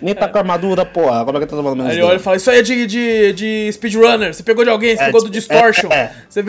Nem 0.00 0.14
tá 0.14 0.28
com 0.28 0.38
armadura, 0.38 0.84
porra. 0.86 1.20
Agora 1.20 1.40
que 1.40 1.46
tá 1.46 1.56
tomando 1.56 1.76
menos 1.76 1.90
Aí 1.92 1.98
ele 1.98 2.04
olha 2.04 2.16
e 2.16 2.18
fala, 2.18 2.36
isso 2.36 2.50
aí 2.50 2.60
é 2.60 2.62
de, 2.62 2.86
de, 2.86 3.32
de 3.34 3.70
speedrunner. 3.72 4.32
Você 4.32 4.42
pegou 4.42 4.64
de 4.64 4.70
alguém, 4.70 4.96
você 4.96 5.02
É, 5.02 5.06
pegou 5.06 5.20
do 5.22 5.28
é, 5.28 5.30
Distortion. 5.30 5.92
é. 5.92 6.12
Você... 6.28 6.42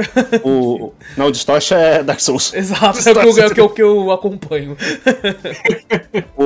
O, 0.44 0.94
não, 1.18 1.28
o 1.28 1.32
Distortion 1.32 1.76
é 1.78 2.04
Dark 2.04 2.20
Souls. 2.20 2.54
Exato, 2.56 2.98
é 3.08 3.12
o 3.12 3.16
que 3.16 3.20
eu, 3.20 3.44
é 3.44 3.48
o 3.48 3.54
que 3.54 3.62
eu- 3.62 3.70
que 3.70 3.82
eu 3.82 4.12
acompanho. 4.12 4.78
O, 6.38 6.44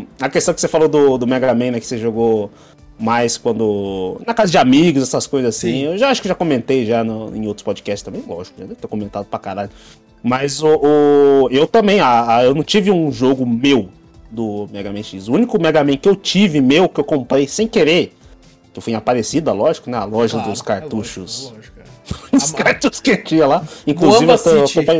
o- 0.00 0.06
a 0.20 0.28
questão 0.28 0.54
que 0.54 0.60
você 0.60 0.68
falou 0.68 0.88
do, 0.88 1.18
do 1.18 1.26
Mega 1.26 1.52
Man, 1.54 1.72
né, 1.72 1.80
que 1.80 1.86
você 1.86 1.98
jogou 1.98 2.50
mais 2.98 3.36
quando. 3.36 4.20
Na 4.26 4.32
casa 4.34 4.50
de 4.50 4.58
amigos, 4.58 5.02
essas 5.02 5.26
coisas 5.26 5.56
assim. 5.56 5.70
Sim. 5.72 5.84
Eu 5.84 5.98
já 5.98 6.08
acho 6.10 6.22
que 6.22 6.28
já 6.28 6.34
comentei 6.34 6.86
já 6.86 7.02
no- 7.04 7.34
em 7.36 7.46
outros 7.46 7.62
podcasts 7.64 8.02
também, 8.02 8.22
lógico, 8.26 8.56
já 8.58 8.64
deve 8.64 8.76
ter 8.76 8.86
comentado 8.88 9.26
pra 9.26 9.38
caralho. 9.38 9.70
Mas 10.22 10.62
o, 10.62 10.68
o- 10.68 11.48
eu 11.50 11.66
também, 11.66 12.00
a, 12.00 12.36
a- 12.38 12.44
eu 12.44 12.54
não 12.54 12.62
tive 12.62 12.90
um 12.90 13.10
jogo 13.12 13.44
meu 13.46 13.88
do 14.30 14.68
Mega 14.72 14.92
Man 14.92 15.02
X. 15.02 15.28
O 15.28 15.32
único 15.34 15.60
Mega 15.60 15.82
Man 15.84 15.96
que 15.96 16.08
eu 16.08 16.16
tive 16.16 16.60
meu, 16.60 16.88
que 16.88 17.00
eu 17.00 17.04
comprei 17.04 17.46
sem 17.48 17.66
querer, 17.68 18.12
que 18.72 18.78
eu 18.78 18.82
fui 18.82 18.92
em 18.92 18.96
Aparecida, 18.96 19.52
lógico, 19.52 19.88
na 19.90 20.04
loja 20.04 20.34
Claro, 20.34 20.50
dos 20.50 20.60
é 20.60 20.64
cartuchos. 20.64 21.52
lógico, 21.54 21.80
é 21.80 21.82
lógico. 21.82 22.36
Os 22.36 22.52
cartuchos 22.52 23.00
que 23.00 23.16
tinha 23.16 23.46
lá. 23.46 23.64
Inclusive, 23.86 24.30
eu 24.30 24.38
tô, 24.38 24.50
eu 24.50 24.68
tô, 24.68 24.92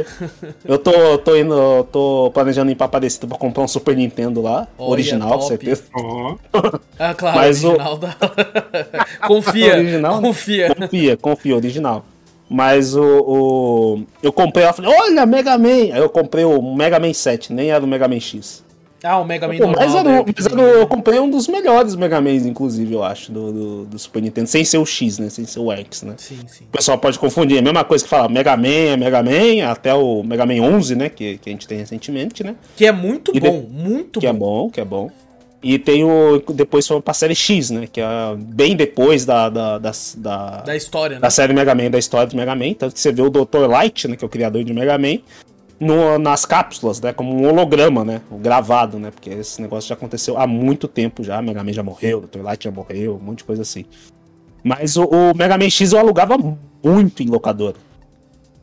eu 0.65 0.79
tô, 0.79 1.19
tô 1.19 1.37
indo, 1.37 1.85
tô 1.93 2.31
planejando 2.33 2.71
ir 2.71 2.75
pra 2.75 2.87
Aparecida 2.87 3.27
pra 3.27 3.37
comprar 3.39 3.63
um 3.63 3.69
Super 3.69 3.95
Nintendo 3.97 4.41
lá, 4.43 4.67
Olha, 4.79 4.91
original, 4.91 5.39
com 5.39 5.43
certeza. 5.43 5.83
Ó, 5.95 6.35
Ah, 6.99 7.15
claro, 7.15 7.37
Mas 7.39 7.63
o- 7.63 7.69
original 7.69 7.97
da... 7.99 8.17
confia, 9.27 9.75
Original? 9.77 10.21
confia. 10.21 10.75
Confia, 10.75 11.17
confia, 11.17 11.57
original. 11.57 12.05
Mas 12.49 12.95
o, 12.97 13.03
o- 13.03 14.03
Eu 14.23 14.33
comprei, 14.33 14.65
eu 14.67 14.73
falei, 14.73 14.91
olha, 14.93 15.27
Mega 15.27 15.59
Man! 15.59 15.93
Aí 15.93 15.99
eu 15.99 16.09
comprei 16.09 16.45
o 16.45 16.61
Mega 16.75 16.99
Man 16.99 17.13
7, 17.13 17.53
nem 17.53 17.71
era 17.71 17.85
o 17.85 17.89
Mega 17.89 18.07
Man 18.09 18.21
X. 18.21 18.65
Ah, 19.03 19.19
o 19.19 19.25
Mega 19.25 19.47
Man 19.47 19.57
Pô, 19.59 19.67
normal. 19.67 19.81
mas 19.87 19.95
era, 19.95 20.03
né, 20.11 20.25
mas 20.37 20.47
eu 20.47 20.87
comprei 20.87 21.19
um 21.21 21.29
dos 21.31 21.47
melhores 21.49 21.95
Mega 21.95 22.21
Mans, 22.21 22.47
inclusive, 22.47 22.93
eu 22.95 23.05
acho, 23.05 23.31
do, 23.31 23.53
do, 23.53 23.85
do 23.85 23.99
Super 23.99 24.23
Nintendo. 24.23 24.49
Sem 24.49 24.65
ser 24.65 24.79
o 24.79 24.87
X, 24.87 25.19
né? 25.19 25.29
Sem 25.29 25.45
ser 25.45 25.61
o 25.61 25.71
X, 25.73 26.03
né? 26.03 26.15
Sim, 26.17 26.39
sim. 26.49 26.65
O 26.65 26.69
pessoal 26.77 26.99
pode 26.99 27.19
confundir. 27.19 27.57
É 27.57 27.61
a 27.61 27.63
mesma 27.63 27.85
coisa 27.85 28.03
que 28.03 28.11
falar 28.11 28.29
Mega 28.29 28.57
Man 28.57 28.67
é 28.69 28.97
Mega 28.97 29.23
Man, 29.23 29.71
até 29.71 29.95
o 29.95 30.23
Mega 30.23 30.47
Man 30.47 30.61
11, 30.63 30.97
né? 30.97 31.09
Que, 31.09 31.39
que 31.39 31.49
a 31.51 31.53
gente 31.53 31.69
tem 31.69 31.79
recentemente, 31.79 32.43
né? 32.43 32.57
Que 32.75 32.87
é 32.87 32.93
muito 32.93 33.31
E 33.35 33.41
de- 33.41 33.49
bom, 33.49 33.67
muito 33.71 34.19
que 34.21 34.27
é 34.27 34.33
bom. 34.33 34.39
bom, 34.65 34.71
que 34.71 34.81
é 34.81 34.85
bom. 34.85 35.11
E 35.63 35.79
tem 35.79 36.05
o. 36.05 36.43
Depois 36.55 36.87
foi 36.87 37.01
pra 37.01 37.13
série 37.15 37.35
X, 37.35 37.71
né? 37.71 37.87
Que 37.91 38.01
é 38.01 38.07
bem 38.37 38.77
depois 38.77 39.25
da, 39.25 39.49
da, 39.49 39.79
da, 39.79 39.91
da, 40.17 40.47
Da 40.63 40.77
história, 40.77 41.17
né? 41.17 41.21
da 41.21 41.31
série 41.31 41.53
Mega 41.53 41.75
Man, 41.75 41.91
da 41.91 41.99
história 41.99 42.27
do 42.27 42.37
Mega 42.37 42.55
Man. 42.55 42.73
Tanto 42.75 42.95
que 42.95 43.01
você 43.01 43.11
vê 43.11 43.23
o 43.23 43.31
Dr. 43.31 43.67
Light, 43.69 44.07
né? 44.09 44.17
Que 44.17 44.25
é 44.25 44.27
o 44.27 44.29
criador 44.29 44.63
de 44.63 44.73
Mega 44.73 44.97
Man, 44.99 45.19
no, 45.79 46.19
nas 46.19 46.45
cápsulas, 46.45 47.01
né? 47.01 47.13
Como 47.13 47.35
um 47.35 47.47
holograma, 47.49 48.05
né? 48.05 48.21
Gravado, 48.41 48.99
né? 48.99 49.11
Porque 49.11 49.31
esse 49.31 49.61
negócio 49.61 49.89
já 49.89 49.95
aconteceu 49.95 50.39
há 50.39 50.47
muito 50.47 50.89
tempo 50.89 51.23
já. 51.23 51.41
Mega 51.43 51.63
Man 51.63 51.73
já 51.73 51.83
morreu, 51.83 52.19
o 52.19 52.21
Dr. 52.27 52.43
Light 52.43 52.65
já 52.65 52.71
morreu, 52.71 53.17
um 53.21 53.25
monte 53.25 53.39
de 53.39 53.45
coisa 53.45 53.63
assim. 53.63 53.85
Mas 54.65 54.97
o, 54.97 55.05
o 55.05 55.37
Mega 55.37 55.57
Man 55.59 55.71
X 55.71 55.93
eu 55.93 55.99
alugava 55.99 56.37
muito 56.83 57.23
em 57.23 57.27
locadora. 57.29 57.77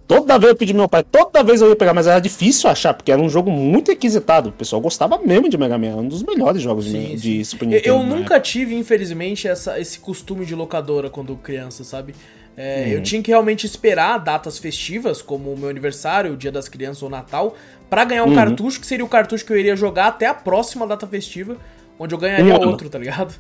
Toda 0.06 0.38
vez 0.38 0.52
eu 0.52 0.56
pedi 0.58 0.74
meu 0.74 0.88
pai, 0.90 1.02
toda 1.02 1.42
vez 1.42 1.62
eu 1.62 1.70
ia 1.70 1.76
pegar, 1.78 1.94
mas 1.94 2.06
era 2.08 2.20
difícil 2.20 2.70
achar, 2.70 2.94
porque 2.94 3.10
era 3.12 3.22
um 3.22 3.30
jogo 3.30 3.50
muito 3.50 3.90
requisitado. 3.90 4.50
O 4.50 4.52
pessoal 4.52 4.82
gostava 4.82 5.18
mesmo 5.18 5.48
de 5.50 5.58
Mega 5.58 5.78
Man, 5.78 5.88
era 5.88 5.96
um 5.98 6.08
dos 6.08 6.22
melhores 6.22 6.62
jogos 6.62 6.84
de, 6.86 6.92
Sim, 6.92 6.98
Me- 7.00 7.08
sim. 7.10 7.16
de 7.16 7.46
Super 7.46 7.66
Eu, 7.66 7.70
Nintendo. 7.72 7.88
eu 7.88 8.04
na 8.04 8.16
nunca 8.18 8.40
tive, 8.40 8.76
infelizmente, 8.76 9.48
essa, 9.48 9.80
esse 9.80 10.00
costume 10.00 10.46
de 10.46 10.54
locadora 10.54 11.10
quando 11.10 11.36
criança, 11.38 11.86
sabe? 11.86 12.14
É, 12.56 12.86
Uhum. 12.86 12.92
Eu 12.94 13.02
tinha 13.04 13.22
que 13.22 13.32
realmente 13.32 13.66
esperar 13.66 14.20
datas 14.20 14.58
festivas, 14.60 15.22
como 15.22 15.52
o 15.54 15.58
meu 15.58 15.70
aniversário, 15.70 16.34
o 16.34 16.38
dia 16.38 16.52
das 16.52 16.68
crianças 16.70 17.02
ou 17.02 17.10
Natal, 17.10 17.56
pra 17.90 18.06
ganhar 18.06 18.24
um 18.24 18.28
Uhum. 18.28 18.34
cartucho, 18.36 18.80
que 18.80 18.86
seria 18.88 19.06
o 19.06 19.10
cartucho 19.10 19.46
que 19.46 19.52
eu 19.54 19.58
iria 19.58 19.76
jogar 19.76 20.08
até 20.08 20.28
a 20.28 20.34
próxima 20.34 20.86
data 20.86 21.08
festiva, 21.08 21.58
onde 21.98 22.14
eu 22.14 22.20
ganharia 22.20 22.54
Um 22.54 22.62
ano. 22.62 22.70
outro, 22.70 22.90
tá 22.90 23.00
ligado? 23.00 23.34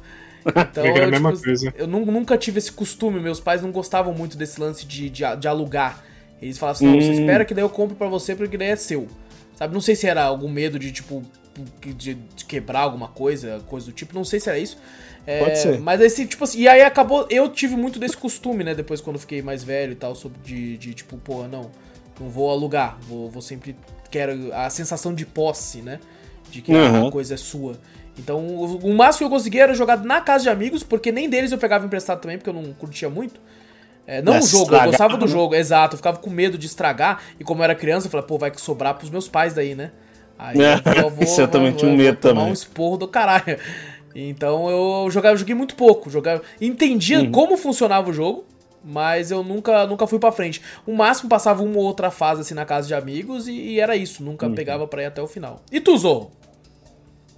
Então, 0.56 0.84
Pegar 0.84 1.04
a 1.04 1.06
eu, 1.06 1.12
tipo, 1.12 1.34
eu 1.74 1.88
nu- 1.88 2.06
nunca 2.06 2.38
tive 2.38 2.58
esse 2.60 2.72
costume, 2.72 3.20
meus 3.20 3.40
pais 3.40 3.62
não 3.62 3.72
gostavam 3.72 4.14
muito 4.14 4.38
desse 4.38 4.60
lance 4.60 4.86
de, 4.86 5.10
de, 5.10 5.24
de 5.38 5.48
alugar. 5.48 6.04
Eles 6.42 6.58
falavam 6.58 6.78
assim, 6.78 6.86
não, 6.86 7.00
você 7.00 7.12
Hum. 7.12 7.14
espera 7.14 7.46
que 7.46 7.54
daí 7.54 7.64
eu 7.64 7.70
compro 7.70 7.96
pra 7.96 8.08
você, 8.08 8.36
porque 8.36 8.58
daí 8.58 8.70
é 8.70 8.76
seu. 8.76 9.08
Sabe, 9.56 9.74
não 9.74 9.82
sei 9.82 9.96
se 9.96 10.08
era 10.08 10.24
algum 10.24 10.50
medo 10.50 10.80
de, 10.80 10.92
tipo, 10.92 11.24
de, 11.82 12.16
de 12.16 12.46
quebrar 12.48 12.82
alguma 12.82 13.08
coisa, 13.08 13.62
coisa 13.68 13.88
do 13.88 13.92
tipo, 13.92 14.14
não 14.16 14.24
sei 14.26 14.40
se 14.40 14.50
era 14.50 14.58
isso. 14.58 14.78
É, 15.26 15.40
Pode 15.40 15.58
ser. 15.60 15.80
Mas 15.80 16.02
esse, 16.02 16.26
tipo 16.26 16.44
assim, 16.44 16.62
e 16.62 16.68
aí 16.68 16.82
acabou, 16.82 17.28
eu 17.30 17.48
tive 17.50 17.76
muito 17.76 18.00
desse 18.00 18.18
costume, 18.18 18.64
né, 18.64 18.76
depois 18.76 19.00
quando 19.00 19.18
fiquei 19.20 19.42
mais 19.42 19.64
velho 19.64 19.94
e 19.94 19.96
tal, 19.96 20.16
sobre 20.16 20.40
de, 20.44 20.78
de 20.78 20.94
tipo, 20.94 21.18
pô, 21.18 21.44
não, 21.48 21.72
não 22.20 22.30
vou 22.30 22.50
alugar, 22.50 22.98
vou, 23.08 23.30
vou 23.30 23.42
sempre, 23.42 23.76
quero 24.12 24.54
a 24.54 24.70
sensação 24.70 25.14
de 25.14 25.26
posse, 25.26 25.82
né, 25.82 26.00
de 26.52 26.62
que 26.62 26.72
Uhum. 26.74 27.08
a 27.08 27.12
coisa 27.12 27.36
é 27.36 27.38
sua. 27.38 27.80
Então, 28.18 28.46
o, 28.46 28.90
o 28.90 28.94
máximo 28.94 29.28
que 29.28 29.34
eu 29.34 29.38
conseguia 29.38 29.64
era 29.64 29.74
jogar 29.74 29.98
na 30.04 30.22
casa 30.22 30.44
de 30.44 30.50
amigos, 30.50 30.84
porque 30.84 31.12
nem 31.12 31.30
deles 31.30 31.52
eu 31.52 31.58
pegava 31.58 31.86
emprestado 31.86 32.22
também, 32.22 32.38
porque 32.38 32.50
eu 32.50 32.54
não 32.54 32.74
curtia 32.74 33.10
muito. 33.10 33.40
É, 34.06 34.22
não 34.22 34.42
o 34.42 34.48
jogo, 34.48 34.76
eu 34.76 34.82
estragar, 34.82 34.82
gostava 34.82 35.18
do 35.18 35.26
né? 35.26 35.28
jogo, 35.28 35.56
exato. 35.56 35.94
Eu 35.96 35.98
ficava 35.98 36.18
com 36.18 36.30
medo 36.30 36.58
de 36.58 36.66
estragar. 36.68 37.22
E 37.40 37.44
como 37.44 37.62
eu 37.62 37.64
era 37.66 37.76
criança, 37.76 38.08
eu 38.08 38.12
falei, 38.12 38.26
pô, 38.26 38.38
vai 38.38 38.52
sobrar 38.58 38.96
pros 38.96 39.10
meus 39.10 39.28
pais 39.28 39.54
daí, 39.54 39.76
né? 39.76 39.92
Aí 40.38 40.60
É, 40.60 40.76
eu 40.92 41.12
isso 41.22 41.42
eu 41.42 41.48
também 41.48 41.74
tinha 41.74 41.90
um 41.92 41.96
medo 41.96 42.18
também. 42.20 42.46
um 42.46 42.54
esporro 42.54 42.98
do 42.98 43.08
caralho. 43.08 43.58
Então 44.16 44.70
eu 44.70 45.10
jogava, 45.10 45.34
eu 45.34 45.38
joguei 45.40 45.56
muito 45.56 45.76
pouco. 45.76 46.10
Jogava, 46.10 46.44
entendia 46.62 47.20
Uhum. 47.20 47.32
como 47.32 47.58
funcionava 47.58 48.10
o 48.10 48.14
jogo, 48.14 48.46
Mas 48.86 49.32
eu 49.32 49.44
nunca, 49.44 49.88
nunca 49.88 50.06
fui 50.06 50.20
pra 50.20 50.30
frente. 50.32 50.62
O 50.86 50.94
máximo 50.94 51.30
passava 51.30 51.64
uma 51.64 51.78
ou 51.78 51.86
outra 51.86 52.12
fase 52.12 52.42
assim 52.42 52.54
na 52.54 52.66
casa 52.66 52.86
de 52.86 52.94
amigos 52.94 53.48
e, 53.48 53.54
e 53.54 53.80
era 53.80 53.96
isso. 53.96 54.22
Nunca 54.22 54.50
Uhum. 54.50 54.54
pegava 54.56 54.86
pra 54.88 55.04
ir 55.04 55.06
até 55.06 55.22
o 55.22 55.28
final. 55.28 55.64
E 55.72 55.80
tu, 55.80 55.98
Zorro? 55.98 56.32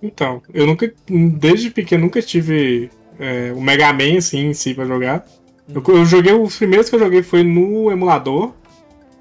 Então, 0.02 0.42
eu 0.54 0.66
nunca, 0.68 0.94
desde 1.40 1.72
pequeno, 1.72 2.04
nunca 2.04 2.22
tive 2.22 2.90
é, 3.18 3.52
o 3.54 3.62
Mega 3.62 3.92
Man 3.94 4.18
assim 4.18 4.48
em 4.48 4.54
si 4.54 4.74
pra 4.74 4.86
jogar. 4.86 5.26
Eu, 5.74 5.84
eu 5.88 6.06
joguei, 6.06 6.34
os 6.34 6.58
primeiros 6.58 6.90
que 6.90 6.96
eu 6.96 7.00
joguei 7.00 7.24
foi 7.24 7.44
no 7.44 7.92
emulador. 7.92 8.54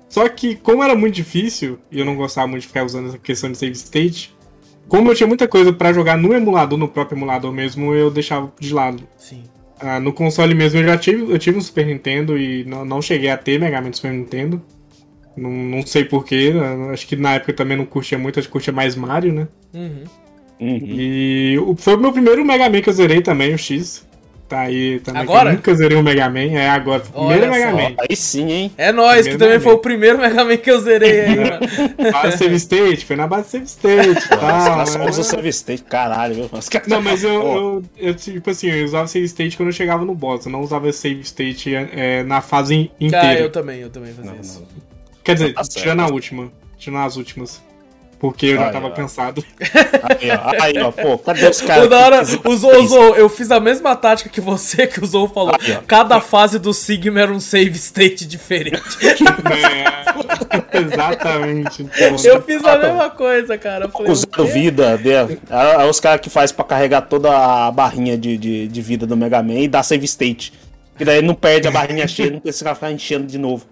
Só 0.09 0.29
que, 0.29 0.55
como 0.55 0.83
era 0.83 0.95
muito 0.95 1.15
difícil, 1.15 1.79
e 1.91 1.99
eu 1.99 2.05
não 2.05 2.15
gostava 2.15 2.47
muito 2.47 2.63
de 2.63 2.69
ficar 2.69 2.85
usando 2.85 3.09
essa 3.09 3.19
questão 3.19 3.51
de 3.51 3.59
save 3.59 3.73
state, 3.73 4.35
como 4.89 5.11
eu 5.11 5.15
tinha 5.15 5.27
muita 5.27 5.49
coisa 5.49 5.73
pra 5.73 5.93
jogar 5.93 6.17
no 6.17 6.33
emulador, 6.35 6.79
no 6.79 6.87
próprio 6.87 7.17
emulador 7.17 7.53
mesmo, 7.53 7.95
eu 7.95 8.11
deixava 8.11 8.53
de 8.61 8.73
lado. 8.73 9.03
Sim. 9.17 9.43
Ah, 9.81 9.99
no 9.99 10.13
console 10.13 10.55
mesmo 10.55 10.79
eu 10.79 10.85
já 10.85 10.97
tive, 10.97 11.33
eu 11.33 11.39
tive 11.39 11.59
um 11.59 11.61
Super 11.61 11.87
Nintendo 11.87 12.39
e 12.39 12.65
não, 12.65 12.85
não 12.85 13.03
cheguei 13.03 13.29
a 13.29 13.37
ter 13.37 13.59
Mega 13.59 13.81
Man 13.81 13.91
do 13.91 13.97
Super 13.97 14.13
Nintendo. 14.13 14.63
Não, 15.37 15.51
não 15.51 15.85
sei 15.85 16.05
porquê, 16.05 16.53
acho 16.93 17.09
que 17.09 17.17
na 17.17 17.35
época 17.35 17.51
eu 17.51 17.57
também 17.57 17.77
não 17.77 17.85
curtia 17.85 18.17
muito, 18.17 18.39
acho 18.39 18.47
que 18.47 18.53
curtia 18.53 18.73
mais 18.73 18.95
Mario, 18.95 19.33
né? 19.33 19.49
Uhum. 19.73 20.05
Uhum. 20.61 20.79
E 20.97 21.57
foi 21.77 21.97
o 21.97 21.99
meu 21.99 22.13
primeiro 22.13 22.45
Mega 22.45 22.71
Man 22.71 22.81
que 22.81 22.89
eu 22.89 22.93
zerei 22.93 23.21
também, 23.21 23.53
o 23.53 23.59
X. 23.59 24.07
Tá 24.55 24.61
aí 24.61 25.01
também. 25.01 25.23
que 25.25 25.29
Agora? 25.33 25.51
Eu 25.51 25.55
nunca 25.55 25.75
zerei 25.75 25.97
um 25.99 26.03
Mega 26.03 26.29
Man, 26.31 26.41
é 26.53 26.71
agora. 26.71 27.03
o 27.13 27.27
Primeiro 27.27 27.51
Mega. 27.51 27.73
Man. 27.73 27.95
Aí 28.09 28.15
sim, 28.17 28.51
hein? 28.53 28.73
É 28.79 28.93
nóis, 28.93 29.27
que 29.27 29.33
também 29.33 29.49
Mega 29.49 29.61
foi 29.61 29.73
Man. 29.73 29.79
o 29.79 29.81
primeiro 29.81 30.19
Mega 30.19 30.45
Man 30.45 30.57
que 30.57 30.71
eu 30.71 30.81
zerei 30.81 31.21
aí, 31.23 31.37
mano. 31.37 31.59
Base 32.13 32.39
Save 32.39 32.55
State, 32.57 33.05
foi 33.05 33.17
na 33.17 33.27
base 33.27 33.49
Save 33.51 33.65
State 33.65 34.21
só 34.29 34.37
tal. 34.37 34.85
usam 34.87 35.07
né? 35.07 35.13
save 35.31 35.49
state, 35.49 35.83
caralho, 35.83 36.49
caras- 36.49 36.89
Não, 36.89 37.03
mas 37.03 37.25
eu, 37.25 37.33
eu, 37.33 37.83
eu, 37.97 38.15
tipo 38.15 38.49
assim, 38.51 38.71
eu 38.71 38.85
usava 38.85 39.07
Save 39.09 39.25
State 39.25 39.57
quando 39.57 39.71
eu 39.71 39.73
chegava 39.73 40.05
no 40.05 40.15
boss, 40.15 40.47
eu 40.47 40.53
não 40.53 40.61
usava 40.61 40.91
Save 40.93 41.21
State 41.23 41.75
é, 41.75 42.23
na 42.23 42.41
fase 42.41 42.91
Cara, 43.11 43.25
inteira. 43.27 43.41
eu 43.41 43.51
também, 43.51 43.81
eu 43.81 43.91
também 43.91 44.13
fazia 44.13 44.31
Não, 44.33 44.41
isso. 44.41 44.61
não. 44.61 44.69
Quer 45.25 45.35
dizer, 45.35 45.55
Tá 45.55 45.63
tirando 45.63 46.01
a 46.01 46.07
última. 46.07 46.53
Tirando 46.79 47.05
as 47.05 47.17
últimas. 47.17 47.63
Porque 48.25 48.47
eu 48.47 48.57
já 48.57 48.71
tava 48.71 48.87
ai. 48.87 48.95
cansado. 48.95 49.45
Aí, 49.61 50.31
ó, 50.31 50.63
aí, 50.65 50.79
ó, 50.79 50.91
pô, 50.91 51.19
cadê 51.19 51.47
os 51.47 51.61
caras? 51.61 51.91
Da 51.91 51.99
hora, 51.99 52.25
Zou, 52.25 52.87
Zou, 52.87 53.17
eu 53.17 53.29
fiz 53.29 53.51
a 53.51 53.61
mesma 53.61 53.95
tática 53.95 54.31
que 54.31 54.41
você, 54.41 54.87
que 54.87 54.99
o 54.99 55.07
Zou 55.07 55.29
falou. 55.29 55.53
Aí. 55.61 55.77
Cada 55.87 56.23
fase 56.23 56.59
do 56.59 56.73
Sigma 56.73 57.21
era 57.21 57.31
um 57.31 57.39
save 57.39 57.77
state 57.77 58.27
diferente. 58.27 58.81
É, 59.05 59.15
exatamente. 60.81 61.83
Então, 61.83 62.17
Eu 62.25 62.41
fiz 62.41 62.65
a 62.65 62.79
mesma 62.79 63.11
coisa, 63.11 63.59
cara. 63.59 63.91
Usando 64.09 64.47
vida, 64.47 64.97
de, 64.97 65.11
é, 65.13 65.85
os 65.87 66.01
caras 66.01 66.23
que 66.23 66.31
faz 66.31 66.51
pra 66.51 66.65
carregar 66.65 67.03
toda 67.03 67.29
a 67.31 67.71
barrinha 67.71 68.17
de, 68.17 68.39
de, 68.39 68.69
de 68.69 68.81
vida 68.81 69.07
do 69.07 69.15
Mega 69.19 69.43
Man 69.43 69.61
e 69.61 69.69
dá 69.69 69.83
save 69.83 70.07
state. 70.07 70.51
Que 70.97 71.05
daí 71.05 71.21
não 71.21 71.35
perde 71.35 71.69
a 71.69 71.71
barrinha 71.71 72.09
cheia, 72.09 72.31
não 72.31 72.41
precisa 72.41 72.75
ficar 72.75 72.91
enchendo 72.91 73.27
de 73.27 73.37
novo. 73.37 73.67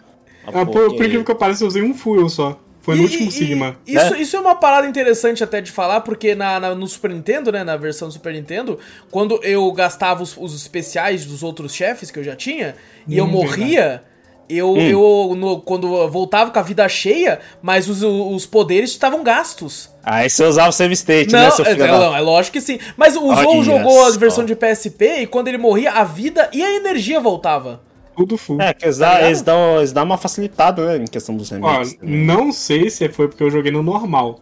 Ah, 0.47 0.53
pô, 0.53 0.67
por, 0.67 0.73
que- 0.73 0.73
por 0.73 0.95
incrível 1.07 1.25
que 1.25 1.31
eu 1.31 1.37
pareça, 1.37 1.65
eu 1.65 1.69
usei 1.69 1.83
um 1.83 1.95
fuel 1.95 2.29
só. 2.29 2.61
Foi 2.83 2.95
no 2.97 3.03
E- 3.03 3.05
último 3.05 3.29
e- 3.29 3.33
Sigma. 3.33 3.77
Isso, 3.87 4.11
né? 4.11 4.21
isso 4.21 4.37
é 4.37 4.41
uma 4.41 4.55
parada 4.57 4.87
interessante 4.87 5.43
até 5.43 5.61
de 5.61 5.71
falar, 5.71 6.01
porque 6.01 6.35
na, 6.35 6.59
na- 6.61 6.75
no 6.75 6.87
Super 6.89 7.11
Nintendo, 7.11 7.51
né, 7.53 7.63
na 7.65 7.77
versão 7.77 8.09
do 8.09 8.13
Super 8.15 8.35
Nintendo, 8.35 8.79
quando 9.11 9.39
eu 9.45 9.71
gastava 9.73 10.23
os, 10.23 10.37
os 10.37 10.55
especiais 10.55 11.25
dos 11.25 11.43
outros 11.43 11.73
chefes 11.75 12.11
que 12.11 12.19
eu 12.19 12.25
já 12.25 12.35
tinha, 12.37 12.75
e 13.07 13.17
eu 13.17 13.25
Hum, 13.25 13.29
morria, 13.29 14.03
eu, 14.49 14.73
Hum. 14.73 14.81
eu 14.81 15.35
no- 15.37 15.61
quando 15.61 15.87
eu 15.97 16.11
voltava 16.11 16.51
com 16.51 16.59
a 16.59 16.63
vida 16.63 16.87
cheia, 16.89 17.39
mas 17.63 17.89
os, 17.89 18.03
os 18.03 18.45
poderes 18.47 18.91
estavam 18.91 19.23
gastos. 19.23 19.89
Aí 20.03 20.29
você 20.29 20.45
usava 20.45 20.69
o 20.69 20.73
save 20.73 20.93
state, 20.95 21.33
né, 21.33 21.45
Não, 21.45 21.51
seu 21.53 21.65
é, 21.65 21.69
filho 21.75 21.87
da... 21.87 21.99
não, 21.99 22.17
é 22.17 22.21
lógico 22.21 22.55
que 22.55 22.61
sim. 22.61 22.81
Mas 22.97 23.17
o 23.17 23.21
Zou 23.21 23.31
Olha 23.59 23.63
jogou 23.63 24.05
a 24.05 24.11
só. 24.13 24.19
versão 24.19 24.45
de 24.45 24.57
PSP 24.57 25.21
e 25.21 25.27
quando 25.29 25.47
ele 25.47 25.59
morria, 25.59 25.93
a 25.93 26.03
vida 26.03 26.51
e 26.53 26.61
a 26.63 26.75
energia 26.75 27.21
voltava. 27.21 27.81
Tudo 28.17 28.37
full. 28.37 28.61
É, 28.61 28.75
que 28.75 28.85
eles, 28.85 28.99
Tá 28.99 29.07
dá, 29.07 29.13
ligado? 29.15 29.27
eles, 29.29 29.43
dão, 29.43 29.77
eles 29.79 29.93
dão 29.93 30.05
uma 30.05 30.19
facilitada, 30.19 30.85
né, 30.99 31.05
em 31.05 31.07
questão 31.07 31.37
dos 31.37 31.51
Ó, 31.51 31.55
remakes. 31.55 31.97
não 32.03 32.53
sei 32.53 32.91
se 32.91 33.09
foi 33.09 33.29
porque 33.29 33.43
eu 33.43 33.51
joguei 33.51 33.73
no 33.73 33.83
normal. 33.83 34.39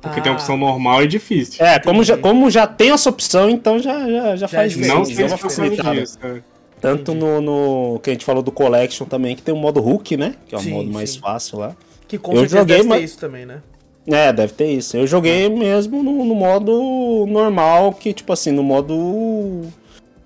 Porque 0.00 0.20
tem 0.20 0.32
a 0.32 0.34
Ah. 0.34 0.38
opção 0.38 0.56
normal 0.56 1.04
e 1.04 1.06
difícil. 1.06 1.64
É, 1.64 1.78
como 1.78 2.02
já, 2.02 2.16
como 2.18 2.50
já 2.50 2.66
tem 2.66 2.90
essa 2.90 3.08
opção, 3.08 3.48
então 3.48 3.78
já, 3.78 4.10
já, 4.10 4.34
já 4.36 4.48
faz 4.48 4.76
é 4.76 4.80
isso. 4.80 4.88
não 4.92 5.02
diferente, 5.02 5.06
sei 5.06 5.14
se 5.14 5.22
uma 5.32 5.38
foi 5.38 5.48
por 5.50 5.56
causa 5.56 5.70
facilitada. 5.70 6.00
disso. 6.00 6.18
é. 6.22 6.52
Tanto 6.80 7.14
no, 7.14 7.40
no 7.40 8.00
que 8.00 8.10
a 8.10 8.12
gente 8.12 8.24
falou 8.24 8.42
do 8.42 8.50
Collection 8.50 9.06
também, 9.06 9.36
que 9.36 9.42
tem 9.42 9.54
o 9.54 9.56
modo 9.56 9.80
Hulk, 9.80 10.16
né? 10.16 10.34
Que 10.48 10.56
é 10.56 10.58
o 10.58 10.60
Sim, 10.60 10.70
modo 10.72 10.90
mais 10.90 11.10
sim. 11.10 11.20
fácil 11.20 11.60
lá. 11.60 11.76
Que 12.08 12.18
com 12.18 12.32
Eu 12.32 12.48
joguei, 12.48 12.64
deve 12.64 12.82
ter 12.82 12.88
mas- 12.88 13.04
isso 13.04 13.18
também, 13.20 13.46
né? 13.46 13.58
É, 14.04 14.32
deve 14.32 14.52
ter 14.54 14.66
isso. 14.72 14.96
Eu 14.96 15.06
joguei 15.06 15.48
mesmo 15.48 16.02
no, 16.02 16.24
no 16.24 16.34
modo 16.34 17.24
normal, 17.28 17.92
que 17.92 18.12
tipo 18.12 18.32
assim, 18.32 18.50
no 18.50 18.64
modo 18.64 19.60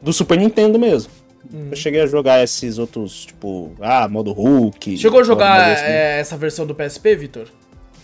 do 0.01 0.13
Super 0.15 0.39
Nintendo 0.39 0.79
mesmo. 0.79 1.13
Uhum. 1.53 1.69
Eu 1.71 1.77
cheguei 1.77 2.01
a 2.01 2.07
jogar 2.07 2.43
esses 2.43 2.79
outros, 2.79 3.27
tipo, 3.27 3.73
ah, 3.81 4.07
modo 4.09 4.33
Hulk. 4.33 4.97
Chegou 4.99 5.21
a 5.21 5.25
jogar 5.25 5.73
assim. 5.73 5.85
é, 5.85 6.19
essa 6.21 6.37
versão 6.37 6.67
do 6.67 6.75
PSP, 6.75 7.15
Vitor? 7.17 7.47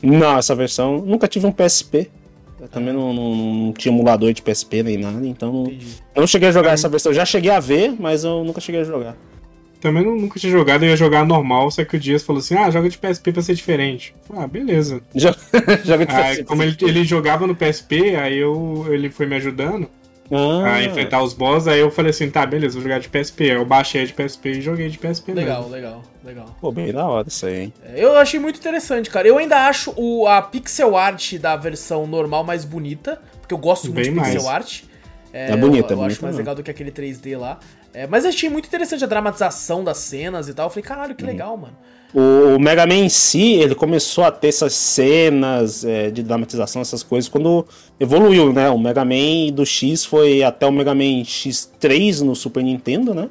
Não, 0.03 0.37
essa 0.39 0.55
versão. 0.55 0.99
Nunca 0.99 1.29
tive 1.29 1.47
um 1.47 1.53
PSP. 1.53 2.11
Eu 2.61 2.69
também 2.69 2.93
não, 2.95 3.13
não- 3.13 3.35
não 3.35 3.73
tinha 3.73 3.93
emulador 3.93 4.33
de 4.33 4.41
PSP 4.41 4.83
nem 4.85 4.97
nada, 4.97 5.27
então 5.27 5.53
não, 5.53 5.63
Entendi. 5.65 5.97
não 6.15 6.27
cheguei 6.29 6.49
a 6.49 6.53
jogar 6.53 6.73
essa 6.73 6.89
versão. 6.89 7.11
Eu 7.11 7.17
já 7.17 7.25
cheguei 7.25 7.51
a 7.51 7.59
ver, 7.59 7.93
mas 7.99 8.23
eu 8.23 8.45
nunca 8.45 8.61
cheguei 8.61 8.81
a 8.83 8.85
jogar. 8.85 9.17
Também 9.81 10.05
não- 10.05 10.15
nunca 10.15 10.39
tinha 10.39 10.53
jogado, 10.53 10.85
eu 10.85 10.91
ia 10.91 10.97
jogar 10.97 11.27
normal, 11.27 11.69
só 11.73 11.85
que 11.85 11.97
o 11.97 11.99
Dias 11.99 12.23
falou 12.23 12.39
assim: 12.39 12.55
ah, 12.55 12.71
joga 12.71 12.89
de 12.89 12.97
PSP 12.99 13.33
pra 13.33 13.43
ser 13.43 13.55
diferente. 13.57 14.15
Ah, 14.33 14.47
beleza. 14.47 15.03
Já, 15.13 15.35
joga 15.85 16.07
de 16.07 16.13
Aí, 16.15 16.23
PSP. 16.37 16.45
como 16.45 16.63
ele, 16.63 16.77
ele 16.83 17.05
jogava 17.05 17.49
no 17.49 17.57
PSP, 17.57 18.15
aí 18.15 18.39
eu, 18.39 18.87
ele 18.91 19.11
foi 19.11 19.27
me 19.27 19.35
ajudando 19.35 19.89
Ah, 20.35 20.75
a 20.77 20.85
enfrentar 20.85 21.23
os 21.23 21.35
boss, 21.35 21.69
aí 21.69 21.81
eu 21.81 21.91
falei 21.91 22.11
assim, 22.11 22.31
tá, 22.31 22.47
beleza, 22.47 22.75
vou 22.75 22.83
jogar 22.83 22.99
de 23.01 23.09
PSP. 23.09 23.45
Aí 23.51 23.57
eu 23.57 23.65
baixei 23.65 24.07
de 24.07 24.13
PSP 24.13 24.51
e 24.51 24.61
joguei 24.63 24.89
de 24.89 24.99
PSP 24.99 25.33
Legal, 25.35 25.61
mesmo. 25.63 25.75
legal, 25.75 26.03
legal. 26.25 26.57
Pô, 26.61 26.73
bem 26.73 26.93
da 26.93 27.07
hora 27.07 27.29
isso 27.29 27.45
aí, 27.47 27.61
hein? 27.65 27.73
É, 27.85 28.03
Eu 28.03 28.17
achei 28.17 28.41
muito 28.41 28.59
interessante, 28.59 29.11
cara. 29.11 29.29
Eu 29.29 29.37
ainda 29.39 29.67
acho 29.67 29.93
o, 29.97 30.27
a 30.27 30.41
pixel 30.41 30.97
art 30.97 31.35
da 31.35 31.55
versão 31.57 32.07
normal 32.07 32.45
mais 32.45 32.65
bonita, 32.65 33.21
porque 33.41 33.53
eu 33.53 33.59
gosto 33.59 33.85
muito 33.85 33.97
Bem 33.97 34.05
de 34.15 34.21
pixel 34.21 34.43
mais. 34.45 34.47
art. 34.47 34.83
É 35.33 35.57
bonita, 35.57 35.93
eu, 35.95 35.99
eu 35.99 36.03
é 36.03 36.07
acho 36.07 36.23
mais 36.23 36.35
mesmo. 36.35 36.39
legal 36.39 36.55
do 36.55 36.63
que 36.63 36.71
aquele 36.71 36.91
3D 36.91 37.39
lá. 37.39 37.59
É, 37.95 38.07
mas 38.07 38.25
eu 38.25 38.31
achei 38.31 38.49
muito 38.49 38.67
interessante 38.67 39.05
a 39.05 39.07
dramatização 39.07 39.85
das 39.85 39.99
cenas 39.99 40.49
e 40.49 40.55
tal. 40.55 40.67
Eu 40.67 40.71
falei, 40.71 40.83
caralho, 40.83 41.11
Uhum. 41.11 41.17
que 41.17 41.25
legal, 41.25 41.57
mano. 41.57 41.77
O 42.15 42.59
Mega 42.59 42.87
Man 42.87 42.95
em 42.97 43.09
si, 43.09 43.55
ele 43.55 43.75
começou 43.75 44.25
a 44.25 44.31
ter 44.31 44.49
essas 44.49 44.75
cenas 44.75 45.83
é, 45.83 46.11
de 46.11 46.23
dramatização, 46.23 46.83
essas 46.83 47.03
coisas, 47.03 47.27
quando 47.29 47.67
evoluiu, 47.99 48.53
né? 48.53 48.69
O 48.69 48.79
Mega 48.79 49.03
Man 49.05 49.51
do 49.55 49.65
X 49.65 50.05
foi 50.05 50.43
até 50.43 50.67
o 50.67 50.73
Mega 50.73 50.95
Man 50.95 51.23
X3 51.23 52.21
no 52.21 52.37
Super 52.37 52.63
Nintendo, 52.63 53.15
né? 53.15 53.31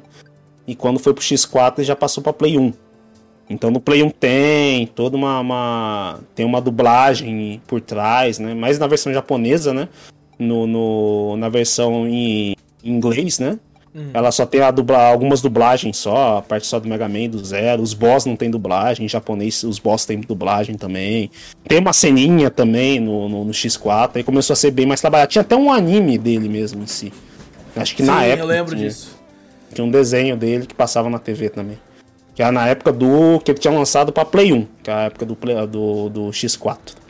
E 0.66 0.74
quando 0.74 0.98
foi 0.98 1.14
pro 1.14 1.22
X4 1.22 1.74
ele 1.78 1.84
já 1.86 1.94
passou 1.94 2.22
pra 2.24 2.32
Play 2.32 2.58
1. 2.58 2.72
Então 3.48 3.70
no 3.70 3.80
Play 3.80 4.02
1 4.02 4.10
tem 4.10 4.86
toda 4.88 5.16
uma, 5.16 5.38
uma- 5.40 6.20
tem 6.34 6.44
uma 6.44 6.60
dublagem 6.60 7.60
por 7.68 7.80
trás, 7.80 8.40
né? 8.40 8.52
Mas 8.52 8.80
na 8.80 8.88
versão 8.88 9.12
japonesa, 9.12 9.72
né? 9.72 9.88
No, 10.38 10.66
no- 10.66 11.36
na 11.36 11.48
versão 11.48 12.08
em 12.08 12.56
inglês, 12.82 13.38
né? 13.38 13.60
Ela 14.14 14.32
só 14.32 14.46
tem 14.46 14.62
a 14.62 14.70
dubla, 14.70 15.10
algumas 15.10 15.42
dublagens 15.42 15.98
só, 15.98 16.38
a 16.38 16.42
parte 16.42 16.66
só 16.66 16.80
do 16.80 16.88
Mega 16.88 17.06
Man 17.08 17.28
do 17.28 17.44
zero. 17.44 17.82
Os 17.82 17.92
boss 17.92 18.24
não 18.24 18.36
tem 18.36 18.50
dublagem, 18.50 19.04
em 19.04 19.08
japonês 19.08 19.62
os 19.64 19.78
boss 19.78 20.06
tem 20.06 20.18
dublagem 20.20 20.76
também. 20.76 21.30
Tem 21.68 21.78
uma 21.78 21.92
ceninha 21.92 22.50
também 22.50 22.98
no, 22.98 23.28
no, 23.28 23.44
no 23.44 23.52
X4, 23.52 24.12
aí 24.14 24.22
começou 24.22 24.54
a 24.54 24.56
ser 24.56 24.70
bem 24.70 24.86
mais 24.86 25.00
trabalhado. 25.00 25.30
Tinha 25.30 25.42
até 25.42 25.54
um 25.54 25.70
anime 25.70 26.16
dele 26.16 26.48
mesmo 26.48 26.82
em 26.82 26.86
si. 26.86 27.12
Acho 27.76 27.94
que 27.94 28.02
na 28.02 28.20
Sim, 28.20 28.26
época. 28.26 28.42
eu 28.42 28.46
lembro 28.46 28.76
tinha, 28.76 28.88
disso. 28.88 29.18
Tinha 29.74 29.84
um 29.84 29.90
desenho 29.90 30.36
dele 30.36 30.66
que 30.66 30.74
passava 30.74 31.10
na 31.10 31.18
TV 31.18 31.50
também. 31.50 31.78
Que 32.34 32.42
era 32.42 32.50
na 32.50 32.66
época 32.66 32.90
do. 32.92 33.40
que 33.44 33.50
ele 33.50 33.58
tinha 33.58 33.72
lançado 33.74 34.10
pra 34.10 34.24
Play 34.24 34.54
1, 34.54 34.66
que 34.82 34.90
é 34.90 34.94
a 34.94 35.00
época 35.02 35.26
do, 35.26 35.36
do, 35.66 36.08
do 36.08 36.20
X4. 36.30 37.01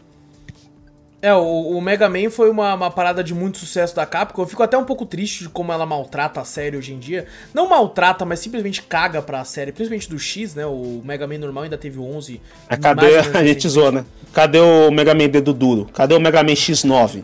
É, 1.23 1.33
o, 1.33 1.79
o 1.79 1.81
Mega 1.81 2.09
Man 2.09 2.31
foi 2.31 2.51
uma, 2.51 2.75
uma 2.75 2.91
parada 2.91 3.23
de 3.23 3.33
muito 3.33 3.59
sucesso 3.59 3.95
da 3.95 4.05
Capcom. 4.05 4.43
Eu 4.43 4.47
fico 4.47 4.61
até 4.61 4.77
um 4.77 4.85
pouco 4.85 5.07
triste 5.07 5.45
de 5.45 5.49
como 5.49 5.73
ela 5.73 5.87
maltrata 5.87 6.41
a 6.41 6.45
série 6.45 6.77
hoje 6.77 6.93
em 6.93 6.99
dia. 6.99 7.27
Não 7.55 7.69
maltrata, 7.69 8.25
mas 8.25 8.41
simplesmente 8.41 8.83
caga 8.83 9.23
pra 9.23 9.45
série, 9.45 9.71
principalmente 9.71 10.11
do 10.11 10.19
X, 10.19 10.57
né? 10.57 10.67
O 10.67 11.01
Mega 11.05 11.25
Man 11.25 11.39
normal 11.39 11.63
ainda 11.63 11.79
teve 11.79 12.01
o 12.01 12.05
11. 12.05 12.41
Aí 12.69 12.77
mais 12.77 12.81
cadê 12.81 13.07
a 13.07 13.23
gente 13.23 13.27
recentemente. 13.27 13.69
zoa, 13.69 13.93
né? 13.93 14.05
Cadê 14.35 14.59
o 14.59 14.91
Mega 14.91 15.15
Man 15.15 15.29
dedo 15.29 15.53
duro? 15.53 15.89
Cadê 15.95 16.13
o 16.13 16.21
Mega 16.21 16.43
Man 16.43 16.55
X9? 16.55 17.23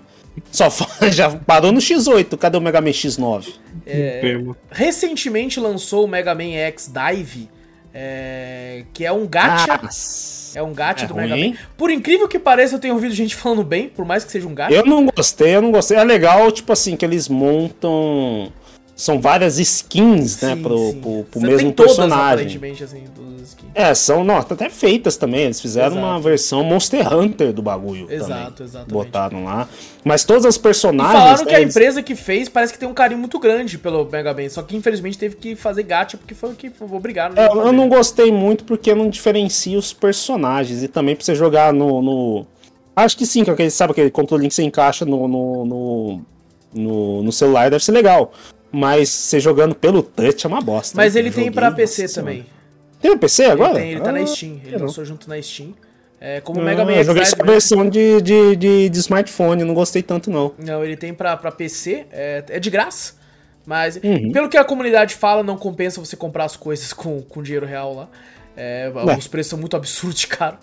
Só 0.53 0.69
já 1.11 1.31
parou 1.31 1.73
no 1.73 1.81
X8, 1.81 2.39
cadê 2.39 2.57
o 2.57 2.61
Mega 2.61 2.81
Man 2.81 2.91
X9? 2.91 3.53
É, 3.85 4.23
recentemente 4.71 5.59
lançou 5.59 6.05
o 6.05 6.09
Mega 6.09 6.37
Man 6.37 6.53
X 6.53 6.89
Dive, 6.89 7.51
é, 7.93 8.85
que 8.95 9.05
é 9.05 9.11
um 9.11 9.27
gacha. 9.27 9.81
Nossa. 9.83 10.38
É 10.55 10.63
um 10.63 10.73
gacha 10.73 11.05
é 11.05 11.09
do 11.09 11.15
ruim, 11.15 11.29
Mega 11.29 11.37
Man. 11.37 11.57
Por 11.77 11.91
incrível 11.91 12.29
que 12.29 12.39
pareça, 12.39 12.77
eu 12.77 12.79
tenho 12.79 12.95
ouvido 12.95 13.15
gente 13.15 13.35
falando 13.35 13.65
bem, 13.65 13.89
por 13.89 14.05
mais 14.05 14.25
que 14.25 14.33
seja 14.33 14.47
um 14.47 14.55
gacha. 14.55 14.75
Eu 14.75 14.85
não 14.85 15.07
gostei, 15.07 15.57
eu 15.57 15.63
não 15.63 15.71
gostei. 15.71 15.97
É 15.97 16.05
legal, 16.05 16.51
tipo 16.53 16.73
assim, 16.73 16.97
que 16.97 17.05
eles 17.05 17.29
montam. 17.29 18.53
São 19.01 19.21
várias 19.21 19.61
skins, 19.61 20.41
né, 20.43 20.57
Sim, 20.57 20.63
pro, 20.63 20.77
sim. 20.91 21.01
pro, 21.01 21.25
pro 21.31 21.41
mesmo 21.41 21.59
tem 21.59 21.71
todas, 21.73 21.93
personagem. 21.97 22.25
aparentemente, 22.25 22.83
assim. 22.83 23.05
É, 23.75 23.95
são, 23.95 24.25
não, 24.25 24.37
até 24.39 24.69
feitas 24.69 25.17
também. 25.17 25.43
Eles 25.43 25.61
fizeram 25.61 25.93
Exato. 25.93 26.05
uma 26.07 26.21
versão 26.21 26.65
Monster 26.65 27.15
Hunter 27.15 27.53
do 27.53 27.63
bagulho. 27.63 28.11
Exato, 28.11 28.65
exatamente. 28.65 28.93
Botaram 28.93 29.45
lá. 29.45 29.69
Mas 30.05 30.25
todas 30.25 30.45
as 30.45 30.57
E 30.57 30.61
personagens. 30.61 31.17
falaram 31.17 31.45
que 31.45 31.53
né, 31.53 31.59
a 31.59 31.61
eles- 31.61 31.75
empresa 31.77 32.03
que 32.03 32.15
fez 32.17 32.49
parece 32.49 32.73
que 32.73 32.79
tem 32.79 32.89
um 32.89 32.93
carinho 32.95 33.21
muito 33.21 33.39
grande 33.39 33.79
pelo 33.79 34.05
Mega 34.11 34.35
Man, 34.35 34.49
só 34.49 34.63
que 34.63 34.77
infelizmente 34.77 35.17
teve 35.17 35.37
que 35.37 35.55
fazer 35.55 35.85
gacha 35.85 36.17
porque 36.17 36.35
foi 36.35 36.51
o 36.51 36.55
que 36.55 36.71
obrigaram. 36.91 37.35
É, 37.37 37.47
eu 37.47 37.73
não 37.73 37.89
gostei 37.89 38.33
muito 38.33 38.65
porque 38.65 38.93
não 38.95 39.09
diferencia 39.09 39.79
os 39.79 39.93
personagens. 39.93 40.83
E 40.83 40.89
também 40.89 41.15
pra 41.15 41.25
você 41.25 41.35
jogar 41.37 41.73
no. 41.73 42.03
no- 42.03 42.47
Acho 42.97 43.17
que 43.17 43.25
sim, 43.25 43.45
que 43.45 43.51
aquele, 43.51 43.71
sabe 43.71 43.93
aquele 43.93 44.11
controle 44.11 44.49
que 44.49 44.55
você 44.55 44.65
encaixa 44.65 45.05
no, 45.05 45.29
no, 45.29 45.65
no, 45.65 46.21
no, 46.75 47.23
no 47.23 47.33
celular 47.33 47.71
deve 47.71 47.85
ser 47.85 47.93
legal. 47.93 48.33
Mas 48.71 49.09
você 49.09 49.41
jogando 49.41 49.75
pelo 49.75 50.03
touch 50.03 50.45
é 50.45 50.49
uma 50.49 50.61
bosta. 50.61 50.97
Mas 50.97 51.17
ele 51.17 51.31
tem 51.31 51.51
pra 51.51 51.71
PC 51.71 52.03
nossa 52.03 52.15
também. 52.21 52.47
Tem 53.01 53.11
no 53.13 53.19
PC 53.19 53.45
agora? 53.47 53.73
Ele, 53.75 53.81
tem, 53.81 53.91
ele 53.93 54.01
tá 54.01 54.13
na 54.13 54.21
Ah, 54.21 54.27
Steam. 54.27 54.61
Ele 54.65 54.77
não. 54.77 54.83
lançou 54.87 55.05
junto 55.05 55.29
na 55.29 55.41
Steam. 55.41 55.75
É, 56.21 56.41
como 56.41 56.59
o 56.59 56.63
Ah, 56.63 56.65
Mega 56.67 56.85
Man 56.85 56.93
eu 56.95 57.05
joguei 57.05 57.23
essa 57.23 57.37
né? 57.37 57.45
versão 57.45 57.89
de, 57.89 58.21
de, 58.21 58.57
de, 58.57 58.89
de 58.89 58.99
smartphone, 58.99 59.63
não 59.63 59.73
gostei 59.73 60.03
tanto 60.03 60.31
não. 60.31 60.53
Não, 60.59 60.85
ele 60.85 60.97
tem 60.97 61.15
pra, 61.15 61.37
pra 61.37 61.53
PC, 61.53 62.07
é, 62.11 62.45
é 62.49 62.59
de 62.61 62.69
graça. 62.71 63.15
Mas, 63.65 63.97
Uhum. 64.03 64.33
pelo 64.33 64.49
que 64.49 64.57
a 64.57 64.65
comunidade 64.65 65.15
fala, 65.15 65.43
não 65.45 65.57
compensa 65.57 66.01
você 66.01 66.17
comprar 66.17 66.45
as 66.45 66.57
coisas 66.57 66.93
com, 66.93 67.23
com 67.23 67.43
dinheiro 67.43 67.67
real 67.67 67.95
lá. 67.95 68.09
É, 68.57 68.91
os 69.17 69.29
preços 69.29 69.51
são 69.51 69.59
muito 69.59 69.77
absurdos 69.77 70.19
de 70.19 70.27
caro. 70.27 70.59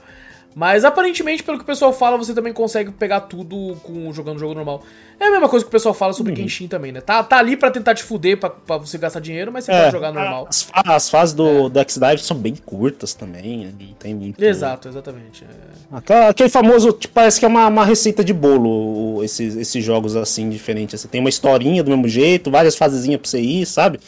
Mas 0.57 0.85
aparentemente, 0.85 1.43
pelo 1.43 1.57
que 1.57 1.65
o 1.65 1.67
pessoal 1.67 1.91
fala, 1.91 2.17
você 2.17 2.33
também 2.33 2.53
consegue 2.53 2.89
pegar 2.89 3.19
tudo 3.19 3.75
com 3.83 4.13
jogando 4.13 4.39
jogo 4.39 4.53
normal. 4.53 4.81
É 5.19 5.25
a 5.27 5.31
mesma 5.31 5.49
coisa 5.49 5.65
que 5.65 5.67
o 5.67 5.71
pessoal 5.71 5.93
fala 5.93 6.13
sobre 6.13 6.31
Uhum. 6.31 6.37
Genshin 6.37 6.69
também, 6.69 6.93
né? 6.93 7.01
Tá, 7.01 7.21
tá 7.23 7.37
ali 7.37 7.57
pra 7.57 7.69
tentar 7.69 7.93
te 7.93 8.01
fuder, 8.03 8.37
pra, 8.39 8.49
pra 8.49 8.77
você 8.77 8.97
gastar 8.97 9.19
dinheiro, 9.19 9.51
mas 9.51 9.65
você 9.65 9.73
É, 9.73 9.79
pode 9.81 9.91
jogar 9.91 10.13
normal. 10.13 10.47
As, 10.49 10.69
as 10.73 11.09
fases 11.09 11.35
do, 11.35 11.67
do 11.67 11.77
X-Dive 11.81 12.19
são 12.21 12.37
bem 12.37 12.55
curtas 12.55 13.13
também. 13.13 13.65
Não 13.77 13.93
tem 13.99 14.15
muito. 14.15 14.41
Exato, 14.41 14.87
exatamente. 14.87 15.43
é. 15.43 15.97
Aquela- 15.97 16.29
aquele 16.29 16.47
famoso, 16.49 16.93
tipo, 16.93 17.13
parece 17.13 17.37
que 17.37 17.45
é 17.45 17.49
uma, 17.49 17.67
uma 17.67 17.83
receita 17.83 18.23
de 18.23 18.33
bolo, 18.33 19.21
esses, 19.25 19.57
esses 19.57 19.83
jogos 19.83 20.15
assim, 20.15 20.49
diferentes. 20.49 21.01
Você 21.01 21.07
tem 21.09 21.19
uma 21.19 21.29
historinha 21.29 21.83
do 21.83 21.91
mesmo 21.91 22.07
jeito, 22.07 22.49
várias 22.49 22.77
fasezinhas 22.77 23.19
pra 23.19 23.29
você 23.29 23.41
ir, 23.41 23.65
sabe? 23.65 23.99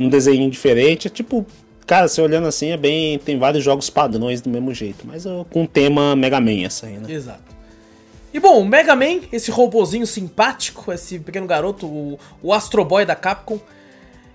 Um 0.00 0.08
desenho 0.08 0.50
diferente. 0.50 1.06
É 1.06 1.10
tipo, 1.10 1.46
cara, 1.86 2.08
você 2.08 2.20
olhando 2.20 2.46
assim, 2.46 2.68
é 2.70 2.76
bem. 2.76 3.18
Tem 3.18 3.38
vários 3.38 3.62
jogos 3.64 3.88
padrões 3.90 4.40
do 4.40 4.48
mesmo 4.50 4.72
jeito, 4.74 5.06
mas 5.06 5.24
com 5.50 5.66
tema 5.66 6.14
Mega 6.16 6.40
Man 6.40 6.64
essa 6.64 6.86
aí, 6.86 6.98
né? 6.98 7.12
Exato. 7.12 7.52
E 8.32 8.40
bom, 8.40 8.60
o 8.60 8.64
Mega 8.64 8.96
Man, 8.96 9.20
esse 9.30 9.50
robozinho 9.50 10.06
simpático, 10.06 10.90
esse 10.92 11.18
pequeno 11.18 11.46
garoto, 11.46 11.86
o, 11.86 12.18
o 12.42 12.52
Astro 12.52 12.84
Boy 12.84 13.04
da 13.04 13.14
Capcom. 13.14 13.60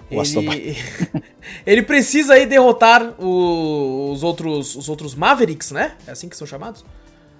O 0.09 0.21
Astro 0.21 0.41
ele, 0.41 0.77
ele 1.65 1.81
precisa 1.81 2.35
aí 2.35 2.45
derrotar 2.45 3.13
o- 3.19 4.11
os, 4.13 4.23
outros, 4.23 4.75
os 4.75 4.87
outros 4.87 5.15
Mavericks, 5.15 5.71
né? 5.71 5.93
É 6.07 6.11
assim 6.11 6.29
que 6.29 6.37
são 6.37 6.45
chamados? 6.47 6.85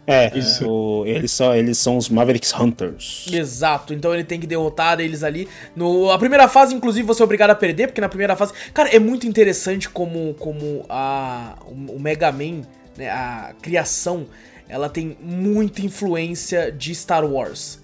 É, 0.10 0.32
Isso. 0.38 0.65
o- 0.65 1.06
eles, 1.06 1.32
são, 1.34 1.54
eles 1.54 1.78
são 1.78 1.98
os 1.98 2.08
Mavericks 2.08 2.54
Hunters. 2.58 3.26
Exato, 3.30 3.93
então 3.93 4.13
ele 4.13 4.24
tem 4.24 4.39
que 4.39 4.48
derrotar 4.48 5.02
eles 5.02 5.22
ali. 5.22 5.50
No, 5.76 6.10
a 6.10 6.17
primeira 6.17 6.48
fase, 6.48 6.74
inclusive, 6.74 7.06
você 7.06 7.22
é 7.22 7.26
obrigado 7.26 7.50
a 7.50 7.56
perder, 7.56 7.88
porque 7.88 8.00
na 8.00 8.08
primeira 8.08 8.34
fase. 8.36 8.54
Cara, 8.74 8.88
é 8.89 9.00
muito 9.00 9.28
interessante 9.28 9.89
como, 9.89 10.34
como 10.36 10.86
a, 10.88 11.58
o, 11.65 11.98
o 11.98 12.00
Mega 12.00 12.32
Man, 12.32 12.62
né, 12.98 13.10
a 13.10 13.54
criação, 13.62 14.26
ela 14.70 14.88
tem 14.88 15.17
muita 15.22 15.82
influência 15.82 16.72
de 16.72 16.96
Star 16.96 17.26
Wars. 17.26 17.80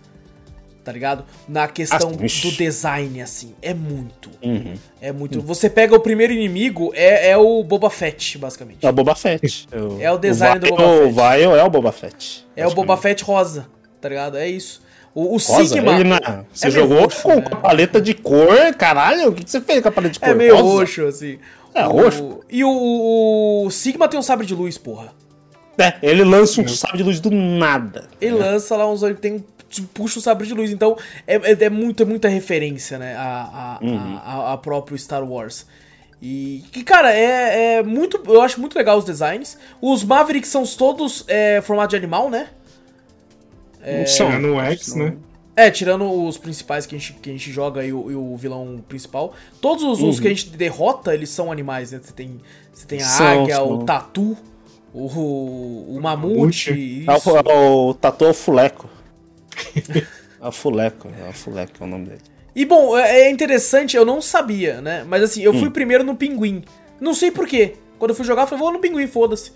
Tá 0.83 0.91
ligado? 0.91 1.23
Na 1.47 1.65
questão 1.67 2.11
do 2.11 2.51
design, 2.57 3.21
assim. 3.21 3.53
É 3.61 3.73
muito. 3.73 4.29
Uhum. 4.43 4.73
É 4.99 5.13
muito. 5.13 5.41
Você 5.41 5.69
pega 5.69 5.95
o 5.95 5.99
primeiro 5.99 6.33
inimigo, 6.33 6.91
é, 6.93 7.29
é 7.29 7.37
o 7.37 7.63
Boba 7.63 7.89
Fett, 7.89 8.37
basicamente. 8.37 8.85
É 8.85 8.89
o 8.89 8.91
Boba 8.91 9.15
Fett. 9.15 9.67
É 10.01 10.11
o 10.11 10.17
design 10.17 10.59
do 10.59 10.65
Vile- 10.65 10.75
Boba 10.77 10.91
Fett. 10.91 11.07
O 11.07 11.11
Vile 11.13 11.59
é 11.59 11.63
o 11.63 11.69
Boba 11.69 11.91
Fett. 11.93 12.47
É 12.55 12.67
o 12.67 12.71
Boba 12.73 12.97
Fett 12.97 13.23
rosa, 13.23 13.65
tá 14.01 14.09
ligado? 14.09 14.37
É 14.37 14.45
isso. 14.47 14.81
O, 15.15 15.21
o 15.21 15.31
Rosa, 15.37 15.63
Sigma. 15.65 15.93
ele 15.93 16.03
não- 16.09 16.19
Você 16.51 16.67
é 16.67 16.71
meio 16.71 16.81
jogou 16.81 17.01
roxo, 17.03 17.21
com 17.21 17.35
né? 17.35 17.43
a 17.49 17.55
paleta 17.55 18.01
de 18.01 18.13
cor, 18.15 18.73
caralho? 18.77 19.29
O 19.29 19.33
que 19.33 19.43
que 19.45 19.51
você 19.51 19.61
fez 19.61 19.79
com 19.81 19.87
a 19.87 19.91
paleta 19.91 20.13
de 20.15 20.19
cor? 20.19 20.29
É 20.29 20.33
meio 20.33 20.55
Rosa? 20.57 20.67
roxo, 20.79 21.05
assim. 21.05 21.37
É, 21.73 21.85
O- 21.87 21.91
roxo? 21.91 22.39
E 22.49 22.63
o, 22.63 22.69
o- 22.69 23.65
o 23.67 23.71
Sigma 23.71 24.07
tem 24.09 24.19
um 24.19 24.23
sabre 24.23 24.45
de 24.45 24.53
luz, 24.53 24.77
porra. 24.77 25.13
É, 25.77 25.93
ele 26.03 26.23
lança 26.23 26.61
um 26.61 26.67
sabre 26.67 26.97
de 26.97 27.03
luz 27.03 27.19
do 27.19 27.31
nada. 27.31 28.07
Ele 28.21 28.35
lança 28.35 28.75
lá 28.75 28.87
uns. 28.91 29.01
Ele 29.01 29.15
tem 29.15 29.33
um- 29.33 29.43
puxa 29.81 30.19
o 30.19 30.21
sabre 30.21 30.45
de 30.47 30.53
luz. 30.53 30.71
Então 30.71 30.97
é, 31.25 31.35
é, 31.35 31.63
é 31.65 31.69
muita, 31.69 32.05
muita 32.05 32.27
referência, 32.27 32.97
né? 32.99 33.15
A, 33.15 33.79
a, 33.81 33.85
Uhum. 33.85 34.17
a, 34.17 34.19
a- 34.49 34.53
a 34.53 34.57
próprio 34.57 34.97
Star 34.97 35.23
Wars. 35.27 35.65
E 36.21 36.63
que, 36.71 36.83
cara, 36.83 37.13
é, 37.13 37.75
é 37.79 37.83
muito. 37.83 38.21
Eu 38.25 38.41
acho 38.41 38.59
muito 38.61 38.77
legal 38.77 38.97
os 38.97 39.03
designs. 39.03 39.57
Os 39.81 40.03
Mavericks 40.05 40.49
são 40.49 40.65
todos 40.65 41.25
é, 41.27 41.59
formato 41.61 41.89
de 41.89 41.95
animal, 41.97 42.29
né? 42.29 42.47
Não 43.85 44.07
Só 44.07 44.29
são. 44.31 44.39
no 44.39 44.59
X, 44.61 44.95
né? 44.95 45.15
É, 45.55 45.69
tirando 45.69 46.09
os 46.09 46.37
principais 46.37 46.85
que 46.85 46.95
a 46.95 46.97
gente, 46.99 47.13
que 47.13 47.29
a 47.29 47.33
gente 47.33 47.51
joga 47.51 47.85
e 47.85 47.93
o, 47.93 48.09
e 48.09 48.15
o 48.15 48.35
vilão 48.37 48.81
principal. 48.87 49.33
Todos 49.61 49.83
os, 49.83 49.99
Uhum. 49.99 50.09
os 50.09 50.19
que 50.19 50.27
a 50.27 50.29
gente 50.29 50.49
derrota, 50.49 51.13
eles 51.13 51.29
são 51.29 51.51
animais, 51.51 51.91
né? 51.91 51.99
Você 52.01 52.13
tem, 52.13 52.39
você 52.73 52.85
tem 52.87 52.99
a 53.01 53.05
São, 53.05 53.43
águia, 53.43 53.55
são. 53.57 53.69
o 53.71 53.83
tatu, 53.83 54.37
o, 54.93 55.05
o, 55.05 55.97
o 55.97 56.01
mamute. 56.01 57.05
É 57.05 57.11
o, 57.11 57.37
é 57.37 57.57
o 57.67 57.93
Tatu 57.93 58.25
é 58.25 58.29
o 58.29 58.33
Fuleco. 58.33 58.89
É 60.41 60.47
o 60.47 60.51
Fuleco, 60.51 61.09
é 61.25 61.29
o 61.29 61.33
Fuleco 61.33 61.71
é 61.81 61.83
o 61.83 61.87
nome 61.87 62.05
dele. 62.07 62.21
E 62.55 62.65
bom, 62.65 62.97
é 62.97 63.21
é 63.21 63.31
interessante, 63.31 63.95
eu 63.97 64.05
não 64.05 64.21
sabia, 64.21 64.79
né? 64.81 65.03
Mas 65.07 65.23
assim, 65.23 65.41
eu 65.41 65.53
fui 65.53 65.67
Hum. 65.67 65.71
primeiro 65.71 66.03
no 66.03 66.15
pinguim. 66.15 66.63
Não 67.01 67.13
sei 67.13 67.31
porquê. 67.31 67.73
Quando 67.97 68.11
eu 68.11 68.15
fui 68.15 68.25
jogar, 68.25 68.43
eu 68.43 68.47
falei, 68.47 68.63
vou 68.63 68.71
no 68.73 68.79
pinguim, 68.79 69.07
foda-se. 69.07 69.51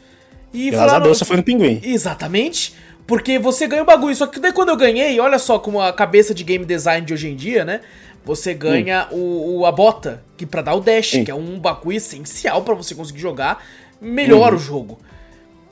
E 0.54 0.72
Graças 0.72 0.80
a 0.86 0.88
falaram- 0.88 1.04
Deus 1.06 1.18
você 1.18 1.26
foi 1.26 1.38
no 1.38 1.44
Pinguim. 1.44 1.82
Exatamente. 1.84 2.74
Porque 3.06 3.38
você 3.38 3.68
ganha 3.68 3.84
o 3.84 3.86
bagulho. 3.86 4.16
Só 4.16 4.26
que 4.28 4.40
daí 4.40 4.52
quando 4.54 4.70
eu 4.70 4.78
ganhei, 4.78 5.20
olha 5.20 5.38
só 5.38 5.60
como 5.60 5.82
a 5.82 5.92
cabeça 5.94 6.34
de 6.34 6.44
game 6.44 6.66
design 6.66 7.06
de 7.06 7.14
hoje 7.14 7.28
em 7.30 7.36
dia, 7.36 7.64
né? 7.66 7.82
Você 8.26 8.54
ganha 8.54 9.08
o, 9.12 9.60
o- 9.60 9.66
a 9.66 9.72
bota, 9.72 10.24
que 10.38 10.46
pra 10.46 10.62
dar 10.62 10.74
o 10.76 10.80
dash, 10.80 11.12
Sim. 11.12 11.24
que 11.26 11.32
é 11.32 11.36
um 11.36 11.60
bagulho 11.60 11.98
essencial 11.98 12.62
pra 12.64 12.74
você 12.74 12.96
conseguir 12.96 13.20
jogar 13.20 13.64
melhor 14.02 14.54
o 14.54 14.58
jogo. 14.58 15.00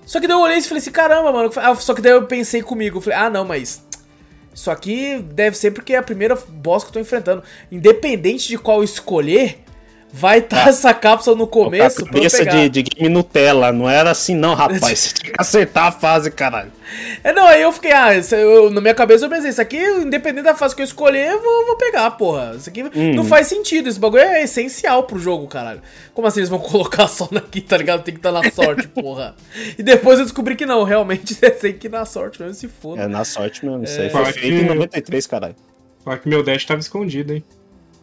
Só 0.05 0.19
que 0.19 0.27
daí 0.27 0.35
eu 0.37 0.41
olhei 0.41 0.57
e 0.57 0.61
falei 0.61 0.79
assim, 0.79 0.91
caramba, 0.91 1.31
mano. 1.31 1.51
Só 1.79 1.93
que 1.93 2.01
daí 2.01 2.11
eu 2.11 2.25
pensei 2.27 2.61
comigo, 2.61 2.97
eu 2.97 3.01
falei, 3.01 3.17
ah, 3.19 3.29
não, 3.29 3.43
mas. 3.45 3.84
Isso 4.55 4.71
aqui 4.71 5.21
deve 5.21 5.57
ser 5.57 5.71
porque 5.71 5.93
é 5.93 5.97
a 5.97 6.03
primeira 6.03 6.33
boss 6.35 6.83
que 6.83 6.89
eu 6.89 6.93
tô 6.93 6.99
enfrentando. 7.01 7.43
Independente 7.69 8.47
de 8.47 8.57
qual 8.57 8.81
escolher, 8.85 9.59
vai 10.17 10.39
estar 10.39 10.69
essa 10.69 10.93
cápsula 10.93 11.35
no 11.35 11.45
começo 11.45 12.01
a 12.01 12.05
pra 12.05 12.09
eu 12.09 12.13
cabeça 12.13 12.37
pegar. 12.37 12.51
de, 12.51 12.69
de 12.69 12.83
game 12.83 13.09
Nutella, 13.13 13.71
não 13.73 13.89
era 13.89 14.11
assim 14.11 14.33
não, 14.33 14.53
rapaz. 14.55 14.99
Você 14.99 15.13
tinha 15.13 15.33
que 15.33 15.41
acertar 15.41 15.87
a 15.87 15.91
fase, 15.91 16.31
caralho. 16.31 16.71
É, 17.23 17.33
não, 17.33 17.45
aí 17.47 17.61
eu 17.61 17.71
fiquei, 17.73 17.91
ah, 17.91 18.15
isso- 18.15 18.33
eu- 18.35 18.69
na 18.69 18.79
minha 18.79 18.93
cabeça 18.93 19.25
eu 19.25 19.29
pensei, 19.29 19.49
isso 19.49 19.59
aqui, 19.61 19.77
independente 19.77 20.45
da 20.45 20.55
fase 20.55 20.73
que 20.75 20.81
eu 20.81 20.85
escolher, 20.85 21.31
eu 21.31 21.41
vou, 21.41 21.65
vou 21.65 21.75
pegar, 21.77 22.09
porra. 22.11 22.53
Isso 22.55 22.69
aqui 22.69 22.83
Uhum. 22.83 23.13
não 23.15 23.25
faz 23.25 23.47
sentido, 23.47 23.89
esse 23.89 23.99
bagulho 23.99 24.21
é 24.23 24.43
essencial 24.43 25.03
pro 25.03 25.19
jogo, 25.19 25.47
caralho. 25.47 25.81
Como 26.13 26.25
assim 26.27 26.39
eles 26.39 26.49
vão 26.49 26.59
colocar 26.59 27.07
só 27.07 27.27
aqui, 27.35 27.59
tá 27.59 27.75
ligado? 27.75 28.03
Tem 28.03 28.13
que 28.13 28.19
estar 28.19 28.31
na 28.31 28.49
sorte, 28.51 28.87
porra. 28.87 29.35
E 29.77 29.83
depois 29.83 30.19
eu 30.19 30.25
descobri 30.25 30.55
que 30.55 30.65
não, 30.65 30.83
realmente 30.83 31.35
tem 31.59 31.73
que 31.73 31.87
ir 31.87 31.89
na 31.91 32.05
sorte 32.05 32.41
mesmo, 32.41 32.53
se 32.55 32.67
foda. 32.69 33.01
É 33.01 33.07
na 33.07 33.25
sorte 33.25 33.65
mesmo. 33.65 33.83
Isso 33.83 33.99
aí 33.99 34.09
Fala 34.09 34.25
foi 34.25 34.33
feito 34.33 34.63
em 34.63 34.65
93, 34.65 35.27
caralho. 35.27 35.55
Só 36.03 36.15
que 36.15 36.29
meu 36.29 36.41
dash 36.43 36.63
tava 36.65 36.79
escondido, 36.79 37.33
hein? 37.33 37.43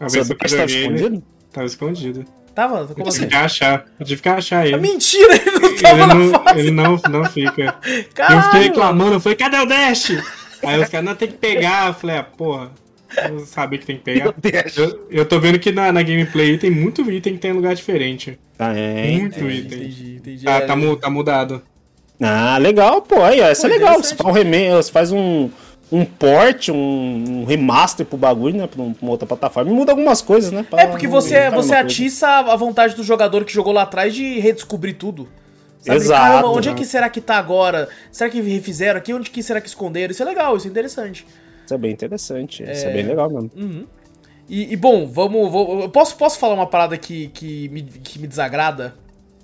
A 0.00 0.08
vez 0.08 0.26
que 0.28 0.32
eu 0.34 0.58
ele, 0.58 0.72
escondido? 0.80 1.22
Tava 1.52 1.66
escondido. 1.66 2.24
Tava? 2.54 2.80
Eu 2.80 2.88
Como 2.88 2.96
tive 2.96 3.08
assim? 3.08 3.28
que 3.28 3.34
achar. 3.34 3.84
Eu 3.98 4.06
tive 4.06 4.22
que 4.22 4.28
achar 4.28 4.66
ele. 4.66 4.76
Mentira, 4.76 5.34
ele 5.34 5.50
não 5.58 5.68
Ele 5.70 5.80
tava 5.80 6.06
na 6.06 6.14
não, 6.14 6.30
fase. 6.44 6.58
ele 6.60 6.70
não, 6.70 7.00
não 7.10 7.24
fica. 7.24 7.62
Eu 7.84 7.92
fiquei 7.92 8.04
Caralho! 8.14 8.62
reclamando, 8.62 9.14
eu 9.14 9.20
falei, 9.20 9.36
cadê 9.36 9.56
o 9.58 9.66
dash? 9.66 10.10
Aí 10.62 10.80
os 10.80 10.88
caras, 10.88 11.04
não, 11.06 11.14
tem 11.14 11.28
que 11.28 11.38
pegar. 11.38 11.88
Eu 11.88 11.94
falei, 11.94 12.16
ah, 12.18 12.22
porra, 12.22 12.70
eu 13.30 13.40
sabia 13.40 13.78
que 13.78 13.86
tem 13.86 13.96
que 13.96 14.02
pegar. 14.02 14.34
Eu, 14.76 15.06
eu 15.10 15.24
tô 15.26 15.40
vendo 15.40 15.58
que 15.58 15.72
na, 15.72 15.90
na 15.92 16.02
gameplay 16.02 16.56
tem 16.58 16.70
muito 16.70 17.10
item 17.10 17.34
que 17.34 17.38
tem 17.40 17.50
em 17.50 17.54
lugar 17.54 17.74
diferente. 17.74 18.38
Tá, 18.56 18.72
é. 18.76 19.12
Muito 19.18 19.38
item. 19.50 19.78
Entendi, 19.78 20.16
entendi. 20.16 20.44
Tá, 20.44 20.52
É, 20.52 20.60
tá, 20.60 20.76
mu- 20.76 20.96
tá 20.96 21.08
mudado. 21.10 21.62
Ah, 22.20 22.56
legal, 22.58 23.02
pô. 23.02 23.22
Aí, 23.22 23.40
ó, 23.40 23.50
isso 23.50 23.62
Pô, 23.62 23.66
é 23.68 23.70
legal. 23.70 23.94
Você 24.02 24.14
faz 24.14 24.28
um, 24.28 24.32
remake, 24.32 24.70
você 24.70 24.92
faz 24.92 25.10
um, 25.12 25.50
um 25.92 26.04
port, 26.04 26.70
um, 26.70 26.74
um 26.74 27.44
remaster 27.44 28.04
pro 28.06 28.16
bagulho, 28.16 28.56
né? 28.56 28.66
Pra, 28.66 28.82
um- 28.82 28.92
pra 28.94 29.02
uma 29.02 29.10
outra 29.12 29.26
plataforma. 29.26 29.70
E 29.70 29.74
muda 29.74 29.92
algumas 29.92 30.22
coisas, 30.22 30.50
né? 30.50 30.64
pra 30.68 30.80
É 30.80 30.86
porque 30.86 31.06
você, 31.06 31.50
você 31.50 31.68
coisa. 31.68 31.78
atiça 31.80 32.28
a 32.28 32.56
vontade 32.56 32.96
do 32.96 33.04
jogador 33.04 33.44
que 33.44 33.52
jogou 33.52 33.72
lá 33.72 33.82
atrás 33.82 34.14
de 34.14 34.40
redescobrir 34.40 34.96
tudo. 34.96 35.28
Sabe? 35.80 35.98
Exato. 35.98 36.20
Caramba, 36.22 36.48
onde 36.48 36.68
é 36.68 36.74
que 36.74 36.84
será 36.84 37.10
que 37.10 37.20
tá 37.20 37.36
agora? 37.36 37.88
Será 38.10 38.30
que 38.30 38.40
refizeram 38.40 38.98
aqui? 38.98 39.12
Onde 39.12 39.30
que 39.30 39.42
será 39.42 39.60
que 39.60 39.68
esconderam? 39.68 40.12
Isso 40.12 40.22
é 40.22 40.26
legal, 40.26 40.56
isso 40.56 40.66
é 40.66 40.70
interessante. 40.70 41.26
Isso 41.64 41.74
é 41.74 41.78
bem 41.78 41.90
interessante. 41.92 42.62
Isso 42.62 42.86
é 42.86 42.92
bem 42.92 43.04
legal 43.04 43.28
mesmo. 43.30 43.50
E, 44.48 44.72
e, 44.72 44.76
bom, 44.76 45.06
vamos. 45.06 45.52
eu 45.82 45.88
posso, 45.88 46.16
posso 46.16 46.38
falar 46.38 46.54
uma 46.54 46.66
parada 46.66 46.96
que, 46.96 47.28
que, 47.28 47.68
me, 47.68 47.82
que 47.82 48.18
me 48.18 48.26
desagrada 48.26 48.94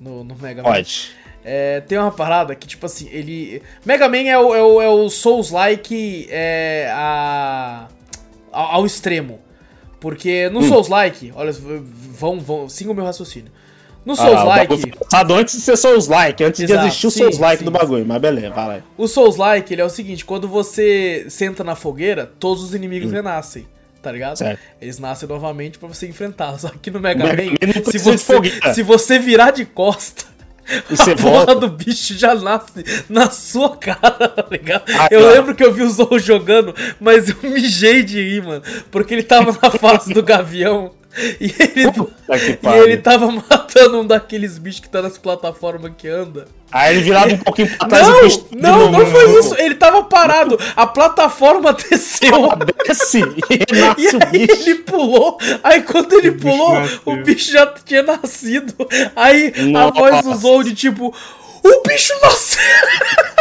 no, 0.00 0.22
no 0.24 0.34
Mega 0.36 0.62
Man? 0.62 0.70
Pode. 0.70 1.10
É, 1.44 1.80
tem 1.80 1.96
uma 1.98 2.10
parada 2.10 2.54
que, 2.54 2.66
tipo 2.66 2.84
assim, 2.84 3.08
ele. 3.10 3.62
Mega 3.84 4.08
Man 4.08 4.28
é 4.28 4.38
o, 4.38 4.54
é 4.54 4.62
o, 4.62 4.82
é 4.82 4.88
o 4.88 5.08
Souls-like 5.08 6.28
é, 6.30 6.90
a, 6.92 7.88
ao, 8.52 8.84
extremo. 8.84 9.40
Porque 10.00 10.48
no 10.50 10.60
Hum. 10.60 10.68
Souls-like, 10.68 11.32
olha, 11.34 11.52
vão, 11.52 12.38
vão, 12.38 12.68
sigam 12.68 12.92
o 12.92 12.96
meu 12.96 13.04
raciocínio. 13.04 13.50
No 14.04 14.12
Ah, 14.12 14.16
Souls-like, 14.16 14.92
lançado 15.02 15.34
antes 15.34 15.54
de 15.56 15.60
ser 15.60 15.76
Souls-like, 15.76 16.42
antes 16.44 16.60
Exato, 16.60 16.80
de 16.80 16.86
existir 16.86 17.06
o 17.08 17.10
Souls-like 17.10 17.64
do 17.64 17.70
bagulho. 17.70 18.06
Mas 18.06 18.20
beleza, 18.20 18.50
vai 18.50 18.66
lá. 18.68 18.82
o 18.96 19.06
Souls-like, 19.08 19.72
ele 19.72 19.82
é 19.82 19.84
o 19.84 19.90
seguinte, 19.90 20.24
quando 20.24 20.48
você 20.48 21.26
senta 21.28 21.64
na 21.64 21.74
fogueira, 21.74 22.30
todos 22.38 22.62
os 22.62 22.74
inimigos 22.74 23.10
renascem. 23.12 23.66
Tá 24.00 24.12
ligado? 24.12 24.34
Hum. 24.34 24.36
Certo. 24.36 24.60
Eles 24.80 24.98
nascem 24.98 25.28
novamente 25.28 25.78
pra 25.78 25.88
você 25.88 26.06
enfrentá-los. 26.06 26.60
Só 26.60 26.68
que 26.80 26.90
no 26.90 27.00
Mega 27.00 27.24
Mega 27.24 27.42
Man, 27.42 27.50
Man 27.50 27.90
se 27.90 27.98
você, 27.98 28.72
se 28.72 28.82
você 28.82 29.18
virar 29.18 29.50
de 29.50 29.64
costa, 29.64 30.24
E 30.90 30.96
você 30.96 31.12
a 31.12 31.16
porra 31.16 31.46
volta. 31.46 31.54
do 31.56 31.68
bicho 31.68 32.16
já 32.16 32.34
nasce 32.34 32.84
na 33.08 33.30
sua 33.30 33.76
cara, 33.76 34.28
tá 34.28 34.46
ligado? 34.50 34.84
Ah, 34.98 35.08
eu 35.10 35.22
tá. 35.22 35.30
lembro 35.30 35.54
que 35.54 35.64
eu 35.64 35.72
vi 35.72 35.82
o 35.82 35.90
Zou 35.90 36.18
jogando, 36.18 36.74
mas 37.00 37.28
eu 37.28 37.36
mijei 37.42 38.02
de 38.02 38.20
rir, 38.22 38.42
mano. 38.42 38.62
Porque 38.90 39.14
ele 39.14 39.22
tava 39.22 39.56
na 39.62 39.70
fase 39.78 40.12
do 40.12 40.22
gavião 40.22 40.92
e 41.40 41.54
ele, 41.58 41.92
Puta 41.92 42.38
que 42.38 42.58
e 42.66 42.78
ele 42.78 42.96
tava 42.98 43.30
matando 43.30 44.00
um 44.00 44.06
daqueles 44.06 44.58
bichos 44.58 44.80
que 44.80 44.88
tá 44.88 45.02
nas 45.02 45.18
plataformas 45.18 45.92
que 45.96 46.08
anda. 46.08 46.46
Aí 46.70 46.94
ele 46.96 47.02
virava 47.04 47.32
um 47.32 47.38
pouquinho 47.38 47.68
pra 47.78 47.88
trás 47.88 48.06
Não, 48.06 48.18
e 48.18 48.22
bicho. 48.24 48.46
não, 48.52 48.90
não 48.92 49.06
foi 49.06 49.38
isso. 49.40 49.54
Ele 49.58 49.74
tava 49.74 50.02
parado. 50.04 50.58
A 50.76 50.86
plataforma 50.86 51.72
desceu. 51.90 52.50
Desce 52.86 53.20
e 53.50 54.02
E 54.02 54.08
o 54.16 54.18
aí 54.26 54.46
bicho. 54.46 54.62
ele 54.62 54.74
pulou, 54.76 55.38
aí 55.64 55.82
quando 55.82 56.12
ele 56.12 56.30
bicho 56.32 56.42
pulou, 56.46 56.74
nasceu. 56.80 57.00
o 57.06 57.16
bicho 57.24 57.50
já 57.52 57.66
tinha 57.84 58.02
nascido. 58.02 58.74
Aí 59.16 59.52
a 59.56 59.62
Nossa. 59.62 59.92
voz 59.98 60.24
do 60.24 60.34
Zold, 60.36 60.74
tipo, 60.74 61.14
o 61.64 61.82
bicho 61.86 62.12
nasceu! 62.22 62.58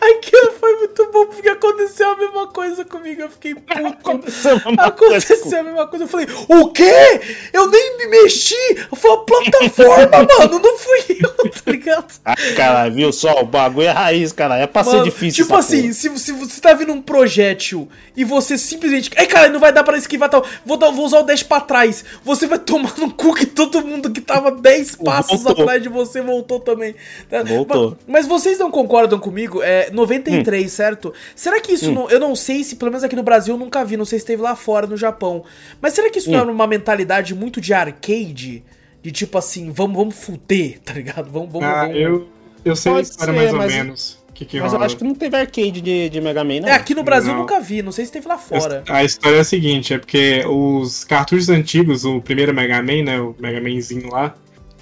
Aquilo 0.00 0.52
foi 0.58 0.76
muito 0.76 1.10
bom, 1.12 1.26
porque 1.26 1.48
aconteceu 1.48 2.10
a 2.10 2.16
mesma 2.16 2.46
coisa 2.48 2.84
comigo, 2.84 3.22
eu 3.22 3.30
fiquei 3.30 3.54
puto. 3.54 3.86
Aconteceu 3.86 4.52
a 4.52 4.70
mesma 4.70 4.90
coisa 4.90 5.16
Aconteceu 5.16 5.60
a 5.60 5.62
mesma 5.62 5.86
coisa, 5.86 6.04
eu 6.04 6.08
falei, 6.08 6.26
o 6.48 6.68
quê? 6.68 7.20
Eu 7.52 7.68
nem 7.68 7.98
me 7.98 8.06
mexi! 8.06 8.56
Foi 8.94 9.12
a 9.12 9.16
plataforma, 9.18 10.26
mano, 10.38 10.58
não 10.58 10.78
fui 10.78 11.18
eu, 11.20 11.50
tá 11.50 11.70
ligado? 11.70 12.06
Ah, 12.24 12.34
cara, 12.56 12.88
viu 12.88 13.12
só? 13.12 13.40
O 13.40 13.44
bagulho 13.44 13.86
é 13.86 13.90
raiz, 13.90 14.32
cara. 14.32 14.56
É 14.56 14.66
pra 14.66 14.84
ser 14.84 14.92
Mano, 14.92 15.04
difícil. 15.04 15.44
Tipo 15.44 15.56
assim, 15.56 15.92
se, 15.92 16.16
se 16.18 16.32
você 16.32 16.60
tá 16.60 16.72
vindo 16.72 16.92
um 16.92 17.00
projétil 17.00 17.88
e 18.16 18.24
você 18.24 18.58
simplesmente. 18.58 19.10
Ai, 19.16 19.26
cara, 19.26 19.48
não 19.48 19.60
vai 19.60 19.72
dar 19.72 19.84
pra 19.84 19.96
esquivar 19.96 20.28
tal. 20.28 20.44
Vou, 20.64 20.76
dar, 20.76 20.90
vou 20.90 21.04
usar 21.04 21.20
o 21.20 21.22
dash 21.22 21.42
pra 21.42 21.60
trás. 21.60 22.04
Você 22.24 22.46
vai 22.46 22.58
tomar 22.58 22.94
no 22.98 23.12
cu 23.12 23.34
que 23.34 23.46
todo 23.46 23.84
mundo 23.84 24.10
que 24.10 24.20
tava 24.20 24.50
10 24.50 24.96
passos 24.96 25.42
Voltou. 25.42 25.64
Atrás 25.68 25.82
de 25.82 25.88
você 25.88 26.20
voltou 26.20 26.58
também. 26.58 26.94
Tá? 27.28 27.42
Voltou. 27.42 27.90
Mas, 28.06 28.24
mas 28.24 28.26
vocês 28.26 28.58
não 28.58 28.70
concordam 28.70 29.18
comigo? 29.18 29.62
É 29.62 29.90
93, 29.90 30.70
certo? 30.70 31.12
Será 31.34 31.60
que 31.60 31.72
isso 31.72 31.92
não. 31.92 32.10
Eu 32.10 32.18
não 32.18 32.34
sei 32.34 32.64
se, 32.64 32.76
pelo 32.76 32.90
menos 32.90 33.04
aqui 33.04 33.14
no 33.14 33.22
Brasil, 33.22 33.54
eu 33.54 33.58
nunca 33.58 33.84
vi. 33.84 33.96
Não 33.96 34.04
sei 34.04 34.18
se 34.18 34.24
teve 34.24 34.42
lá 34.42 34.56
fora, 34.56 34.86
no 34.86 34.96
Japão. 34.96 35.44
Mas 35.80 35.92
será 35.92 36.10
que 36.10 36.18
isso 36.18 36.30
não 36.30 36.38
é 36.38 36.42
uma 36.42 36.66
mentalidade 36.66 37.34
muito 37.34 37.60
de 37.60 37.72
arcade? 37.74 38.64
De 39.00 39.12
tipo 39.12 39.38
assim, 39.38 39.70
vamos, 39.70 39.96
vamos 39.96 40.14
fuder, 40.16 40.80
tá 40.84 40.92
ligado? 40.94 41.30
Vamos, 41.30 41.52
vamos. 41.52 41.68
Ah, 41.68 41.82
vamos... 41.82 41.96
eu, 41.96 42.28
eu 42.64 42.74
sei 42.74 42.90
a 42.92 42.94
Pode 42.96 43.08
história 43.08 43.32
ser, 43.32 43.38
mais 43.38 43.52
ou 43.52 43.58
mas- 43.58 43.72
menos. 43.74 44.18
Que 44.34 44.44
que 44.44 44.60
Mas 44.60 44.72
eu 44.72 44.80
acho 44.80 44.96
que 44.96 45.02
não 45.02 45.16
teve 45.16 45.36
arcade 45.36 45.80
de, 45.80 46.08
de 46.08 46.20
Mega 46.20 46.44
Man, 46.44 46.60
não. 46.60 46.68
É, 46.68 46.72
aqui 46.72 46.94
no 46.94 47.02
Brasil 47.02 47.30
eu 47.30 47.34
Não. 47.34 47.40
nunca 47.40 47.58
vi. 47.58 47.82
Não 47.82 47.90
sei 47.90 48.06
se 48.06 48.12
teve 48.12 48.28
lá 48.28 48.38
fora. 48.38 48.84
A 48.88 49.02
história 49.02 49.36
é 49.36 49.40
a 49.40 49.44
seguinte, 49.44 49.92
é 49.94 49.98
porque 49.98 50.44
os 50.46 51.02
cartuchos 51.02 51.48
antigos, 51.48 52.04
o 52.04 52.20
primeiro 52.20 52.54
Mega 52.54 52.80
Man, 52.80 53.02
né, 53.02 53.20
o 53.20 53.34
Mega 53.36 53.60
Manzinho 53.60 54.08
lá, 54.12 54.36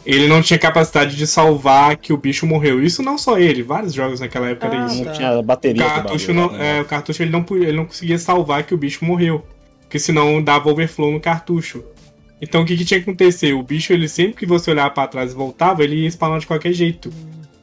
ele 0.07 0.29
não 0.29 0.41
tinha 0.41 0.59
capacidade 0.59 1.17
de 1.17 1.27
salvar 1.27 1.97
que 1.97 2.13
o 2.13 2.17
bicho 2.17 2.47
morreu. 2.47 2.83
Isso 2.83 3.03
não 3.03 3.19
só 3.19 3.39
ele, 3.39 3.63
vários 3.63 3.93
jogos 3.93 4.21
naquela 4.21 4.49
época 4.49 4.69
era 4.69 4.83
Ah, 4.83 4.87
isso. 4.87 4.97
Não 4.99 5.05
tá. 5.07 5.13
tinha 5.13 5.33
O 5.33 5.43
bateria. 5.43 5.83
do 5.83 5.89
cartucho, 5.91 6.27
bagulho, 6.33 6.51
não, 6.53 6.59
né? 6.59 6.79
é, 6.79 6.81
o 6.81 6.85
cartucho 6.85 7.23
ele 7.23 7.31
não, 7.31 7.45
ele 7.51 7.73
não 7.73 7.85
conseguia 7.85 8.19
salvar 8.19 8.63
que 8.65 8.73
o 8.75 8.79
bicho 8.79 9.05
morreu. 9.05 9.45
Porque 9.83 9.99
senão 9.99 10.43
dava 10.43 10.71
overflow 10.71 11.11
no 11.13 11.21
cartucho. 11.21 11.85
Então 12.41 12.63
o 12.63 12.67
que, 12.67 12.77
que 12.77 12.85
tinha 12.85 13.01
que 13.01 13.09
acontecer? 13.09 13.53
O 13.55 13.63
bicho, 13.63 13.93
ele 13.93 14.09
sempre 14.09 14.37
que 14.41 14.47
você 14.47 14.71
olhava 14.71 14.91
pra 14.91 15.07
trás 15.07 15.33
e 15.33 15.35
voltava, 15.35 15.83
ele 15.83 15.97
ia 16.03 16.09
spawnar 16.11 16.39
de 16.41 16.47
qualquer 16.47 16.73
jeito. 16.73 17.11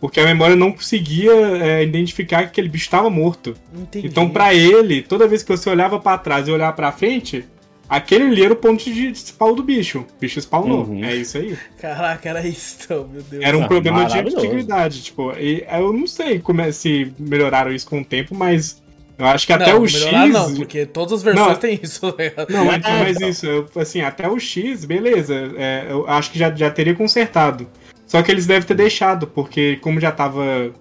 Porque 0.02 0.20
a 0.20 0.26
memória 0.26 0.56
não 0.56 0.72
conseguia 0.72 1.32
é, 1.32 1.84
identificar 1.84 2.40
que 2.40 2.48
aquele 2.50 2.68
bicho 2.68 2.86
estava 2.86 3.10
morto. 3.10 3.56
Entendi. 3.74 4.08
Então, 4.08 4.28
pra 4.30 4.54
ele, 4.54 5.02
toda 5.02 5.28
vez 5.28 5.44
que 5.44 5.50
você 5.56 5.70
olhava 5.70 5.98
pra 6.00 6.18
trás 6.18 6.48
e 6.48 6.52
olhava 6.52 6.74
pra 6.74 6.92
frente, 6.92 7.46
aquele 7.88 8.26
ali 8.26 8.44
era 8.44 8.54
o 8.54 8.56
ponto 8.56 8.84
de 8.84 9.14
spawn 9.16 9.54
do 9.54 9.64
bicho. 9.64 10.00
O 10.00 10.20
bicho 10.20 10.40
spawnou. 10.42 10.84
Uhum. 10.86 11.04
É 11.04 11.16
isso 11.16 11.38
aí. 11.38 11.58
Caraca, 11.80 12.30
era 12.30 12.46
isso, 12.46 12.78
então, 12.86 13.08
meu 13.12 13.22
Deus. 13.22 13.44
Era 13.44 13.58
um 13.58 13.64
Ah, 13.64 13.68
problema 13.68 14.06
de 14.06 14.20
antiguidade. 14.20 15.02
Tipo, 15.04 15.32
e 15.38 15.66
eu 15.72 15.94
não 15.94 16.08
sei 16.08 16.40
como 16.40 16.62
é, 16.62 16.72
se 16.72 17.12
melhoraram 17.20 17.72
isso 17.72 17.88
com 17.88 18.02
o 18.02 18.06
tempo, 18.06 18.34
mas 18.36 18.82
eu 19.18 19.26
acho 19.28 19.46
que 19.46 19.54
até 19.54 19.72
não, 19.74 19.80
o 19.80 19.84
melhorar 19.84 20.24
X. 20.26 20.34
não, 20.34 20.56
porque 20.56 20.86
todas 20.86 21.14
as 21.14 21.24
versões 21.24 21.48
Não. 21.48 21.56
têm 21.56 21.80
isso. 21.82 22.16
ligado? 22.18 22.50
Não, 22.50 22.66
mas, 22.66 22.84
É, 22.86 23.00
mas 23.04 23.20
isso, 23.22 23.46
eu, 23.46 23.70
assim, 23.76 24.02
até 24.02 24.28
o 24.28 24.40
X, 24.40 24.86
beleza. 24.86 25.54
é, 25.56 25.86
eu 25.90 26.08
acho 26.08 26.32
que 26.32 26.40
já, 26.40 26.54
já 26.54 26.70
teria 26.72 26.96
consertado. 26.96 27.68
Só 28.08 28.22
que 28.22 28.32
eles 28.32 28.46
devem 28.46 28.68
ter 28.68 28.74
deixado, 28.76 29.26
porque 29.28 29.78
como 29.78 30.00
já 30.00 30.12
tava. 30.12 30.72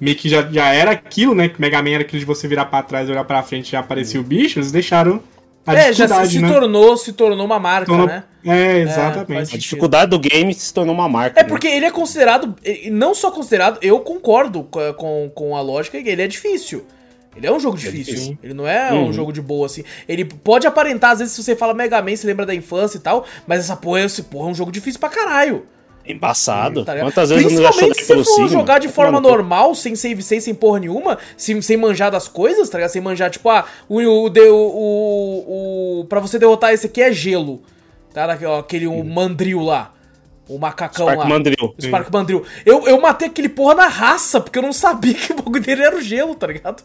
Meio 0.00 0.16
que 0.16 0.28
já, 0.28 0.42
já 0.50 0.72
era 0.74 0.90
aquilo, 0.90 1.32
né? 1.34 1.48
Que 1.48 1.60
Mega 1.60 1.80
Man 1.80 1.90
era 1.90 2.02
aquilo 2.02 2.18
de 2.18 2.24
você 2.26 2.48
virar 2.48 2.64
pra 2.64 2.82
trás 2.82 3.08
e 3.08 3.12
olhar 3.12 3.24
pra 3.24 3.42
frente 3.42 3.68
e 3.68 3.72
já 3.72 3.78
aparecia 3.78 4.20
o 4.20 4.24
bicho, 4.24 4.58
eles 4.58 4.72
deixaram 4.72 5.22
a 5.66 5.74
é, 5.74 5.92
já 5.92 6.08
se, 6.24 6.30
se 6.32 6.38
né? 6.40 6.48
tornou, 6.48 6.96
se 6.96 7.12
tornou 7.12 7.46
uma 7.46 7.58
marca, 7.58 7.86
Tornou- 7.86 8.06
né? 8.06 8.24
É, 8.44 8.84
faz 8.86 8.98
exatamente. 8.98 9.54
A 9.54 9.58
dificuldade 9.58 10.10
do 10.10 10.18
game 10.18 10.52
se 10.54 10.74
tornou 10.74 10.94
uma 10.94 11.08
marca. 11.08 11.38
É 11.38 11.42
né? 11.44 11.48
porque 11.48 11.68
ele 11.68 11.86
é 11.86 11.90
considerado, 11.90 12.54
e 12.64 12.90
não 12.90 13.14
só 13.14 13.30
considerado, 13.30 13.78
eu 13.80 14.00
concordo 14.00 14.64
com, 14.64 14.80
a- 14.80 14.92
com, 14.94 15.30
com 15.34 15.56
a 15.56 15.60
lógica 15.60 16.02
que 16.02 16.08
ele 16.08 16.22
é 16.22 16.26
difícil. 16.26 16.84
Ele 17.36 17.46
é 17.46 17.52
um 17.52 17.58
jogo 17.60 17.78
difícil. 17.78 18.14
difícil. 18.14 18.38
Ele 18.42 18.52
não 18.52 18.66
é 18.68 18.92
um 18.92 19.04
Uhum. 19.04 19.12
jogo 19.12 19.32
de 19.32 19.40
boa, 19.40 19.64
assim. 19.66 19.82
Ele 20.08 20.24
pode 20.24 20.66
aparentar, 20.66 21.12
às 21.12 21.20
vezes, 21.20 21.32
se 21.34 21.42
você 21.42 21.56
fala 21.56 21.72
Mega 21.72 22.02
Man, 22.02 22.14
você 22.14 22.26
lembra 22.26 22.44
da 22.44 22.54
infância 22.54 22.98
e 22.98 23.00
tal, 23.00 23.24
mas 23.46 23.60
essa 23.60 23.74
porra, 23.76 24.00
esse 24.02 24.22
porra 24.24 24.48
é 24.48 24.50
um 24.50 24.54
jogo 24.54 24.70
difícil 24.72 25.00
pra 25.00 25.08
caralho. 25.08 25.64
Embaçado. 26.06 26.84
Tá? 26.84 26.98
Quantas 26.98 27.30
vezes 27.30 27.44
eu 27.44 27.50
não 27.52 27.62
já 27.62 27.68
Principalmente 27.68 27.94
chorei 27.98 28.04
se 28.04 28.08
pelo 28.12 28.24
for 28.24 28.34
signo? 28.34 28.48
jogar 28.48 28.78
de 28.80 28.88
forma 28.88 29.12
Mano, 29.20 29.28
normal, 29.28 29.74
sem 29.74 29.94
save 29.94 30.22
save, 30.22 30.40
sem 30.40 30.54
porra 30.54 30.80
nenhuma, 30.80 31.18
sem, 31.36 31.60
sem 31.62 31.76
manjar 31.76 32.10
das 32.10 32.26
coisas, 32.28 32.68
tá 32.68 32.78
ligado? 32.78 32.90
Sem 32.90 33.00
manjar, 33.02 33.30
tipo, 33.30 33.48
ah, 33.48 33.64
o, 33.88 33.98
o, 34.00 34.28
de- 34.28 34.40
o, 34.40 34.56
o, 34.56 36.00
o- 36.00 36.04
Pra 36.06 36.20
você 36.20 36.38
derrotar 36.38 36.72
esse 36.72 36.86
aqui 36.86 37.00
é 37.02 37.12
gelo. 37.12 37.62
Tá? 38.12 38.24
Aquele, 38.24 38.52
aquele 38.54 38.86
o 38.86 39.02
mandril 39.04 39.60
lá. 39.60 39.92
O 40.48 40.58
macacão 40.58 41.06
Spark 41.06 41.18
lá. 41.20 41.24
Mandrill. 41.26 41.74
O 41.78 41.82
Spark 41.82 42.12
Mandrill. 42.12 42.44
Eu, 42.66 42.86
eu 42.86 43.00
matei 43.00 43.28
aquele 43.28 43.48
porra 43.48 43.74
na 43.74 43.86
raça, 43.86 44.40
porque 44.40 44.58
eu 44.58 44.62
não 44.62 44.72
sabia 44.72 45.14
que 45.14 45.32
o 45.32 45.36
bagulho 45.36 45.62
dele 45.62 45.82
era 45.82 45.96
o 45.96 46.00
gelo, 46.02 46.34
tá 46.34 46.46
ligado? 46.48 46.82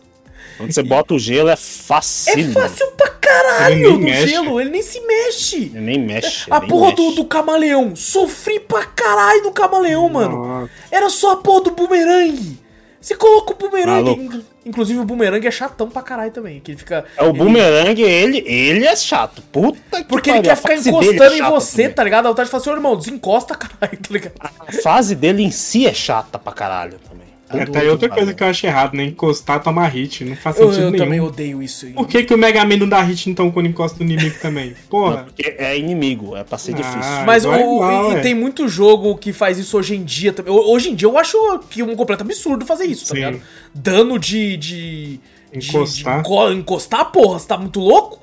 Quando 0.58 0.74
você 0.74 0.84
bota 0.84 1.13
o 1.13 1.20
gelo, 1.20 1.50
é 1.50 1.54
É 1.54 1.56
fácil. 1.56 2.52
fácil 2.52 2.88
pra 2.98 3.10
caralho 3.10 3.93
no 3.93 4.00
mexe. 4.00 4.28
gelo, 4.28 4.60
ele 4.60 4.70
nem 4.72 4.82
se 4.82 5.00
mexe. 5.02 5.56
Ele 5.74 5.80
nem 5.82 6.00
mexe. 6.00 6.46
A 6.52 6.60
nem 6.60 6.67
porra 6.70 6.91
do, 6.93 7.04
mexe. 7.04 7.15
do 7.15 7.26
camaleão. 7.26 7.96
Sofri 7.96 8.60
pra 8.60 8.84
caralho 8.86 9.43
do 9.43 9.52
camaleão, 9.52 10.10
mano. 10.10 10.46
Nossa. 10.46 10.72
Era 10.91 11.10
só 11.10 11.34
a 11.34 11.38
porra 11.38 11.62
do 11.65 11.72
bumerangue. 11.72 12.60
Você 13.00 13.15
coloca 13.15 13.54
o 13.54 13.56
bumerangue. 13.56 14.43
Inclusive 14.65 15.00
o 15.00 15.06
bumerangue 15.06 15.48
é 15.48 15.52
chatão 15.52 15.89
pra 15.89 16.02
caralho 16.02 16.32
também. 16.32 16.60
Que 16.60 16.72
ele 16.72 16.78
fica. 16.78 17.06
É 17.15 17.24
o 17.24 17.28
ele- 17.30 17.38
boomerang, 17.38 18.02
ele, 18.02 18.39
ele 18.46 18.86
é 18.86 18.96
chato. 18.98 19.41
Puta 19.43 19.80
que 20.02 20.10
Porque 20.10 20.30
ele 20.30 20.41
quer 20.41 20.58
ficar 20.58 20.74
é 20.74 20.78
encostando 20.78 21.24
em 21.34 21.38
chata 21.38 21.50
você, 21.52 21.82
também. 21.84 21.93
tá 21.93 22.04
ligado? 22.04 22.26
A 22.26 22.30
vontade 22.30 22.48
de 22.48 22.52
falar 22.52 22.62
assim, 22.62 22.70
ô 22.72 22.74
irmão, 22.74 22.98
desencosta, 22.98 23.56
caralho, 23.56 23.98
tá 23.98 24.10
ligado? 24.10 24.34
A 24.60 24.72
fase 24.82 25.15
dele 25.15 25.41
em 25.43 25.52
si 25.52 25.88
é 25.88 25.93
chata 25.93 26.38
pra 26.38 26.52
caralho 26.52 27.00
também. 27.10 27.27
É, 27.50 27.66
tá 27.66 27.80
aí 27.80 27.88
outra 27.90 28.10
que 28.10 28.16
coisa 28.16 28.34
que 28.34 28.44
eu 28.44 28.48
acho 28.48 28.66
errado, 28.66 28.94
né? 28.96 29.04
Encostar, 29.06 29.64
tomar 29.64 29.88
hit. 29.88 30.26
Não 30.26 30.36
faz 30.36 30.60
Eu, 30.60 30.68
sentido 30.68 30.84
eu 30.84 30.92
nenhum. 30.92 31.04
também 31.06 31.20
odeio 31.22 31.64
isso. 31.64 31.86
aí. 31.86 31.94
Por 31.94 32.06
que, 32.08 32.24
que 32.24 32.34
o 32.34 32.38
Mega 32.38 32.66
Man 32.66 32.76
não 32.78 32.90
dá 32.90 33.02
hit 33.02 33.30
então 33.30 33.50
quando 33.52 33.68
encosta 33.68 34.04
no 34.04 34.12
inimigo 34.12 34.36
também? 34.42 34.72
Não, 34.76 34.76
Porra. 34.90 35.24
porque 35.24 35.56
é 35.58 35.78
inimigo, 35.78 36.36
é 36.36 36.44
pra 36.44 36.58
ser 36.58 36.74
Ah, 36.74 36.78
difícil. 36.78 37.26
Mas 37.26 37.46
o, 37.46 37.54
igual 37.56 38.12
é 38.12 38.16
e, 38.16 38.18
é. 38.18 38.20
tem 38.22 38.34
muito 38.36 38.68
jogo 38.68 39.18
que 39.18 39.32
faz 39.32 39.58
isso 39.58 39.78
hoje 39.78 39.96
em 39.96 40.04
dia 40.04 40.34
também. 40.34 40.52
Ho- 40.54 40.70
Hoje 40.72 40.90
em 40.90 40.96
dia 40.96 41.08
eu 41.08 41.18
acho 41.18 41.38
que 41.70 41.80
é 41.82 41.86
um 41.86 41.96
completo 41.96 42.24
absurdo 42.24 42.66
fazer 42.66 42.84
isso, 42.86 43.04
tá 43.06 43.10
Sim. 43.10 43.16
ligado? 43.16 43.42
Dano 43.74 44.20
de. 44.20 44.58
de. 44.58 45.20
de- 45.54 45.70
Encostar. 45.70 46.16
de 46.16 46.20
enco- 46.20 46.52
encostar, 46.52 47.06
porra, 47.12 47.40
você 47.40 47.48
tá 47.48 47.58
muito 47.58 47.80
louco? 47.80 48.20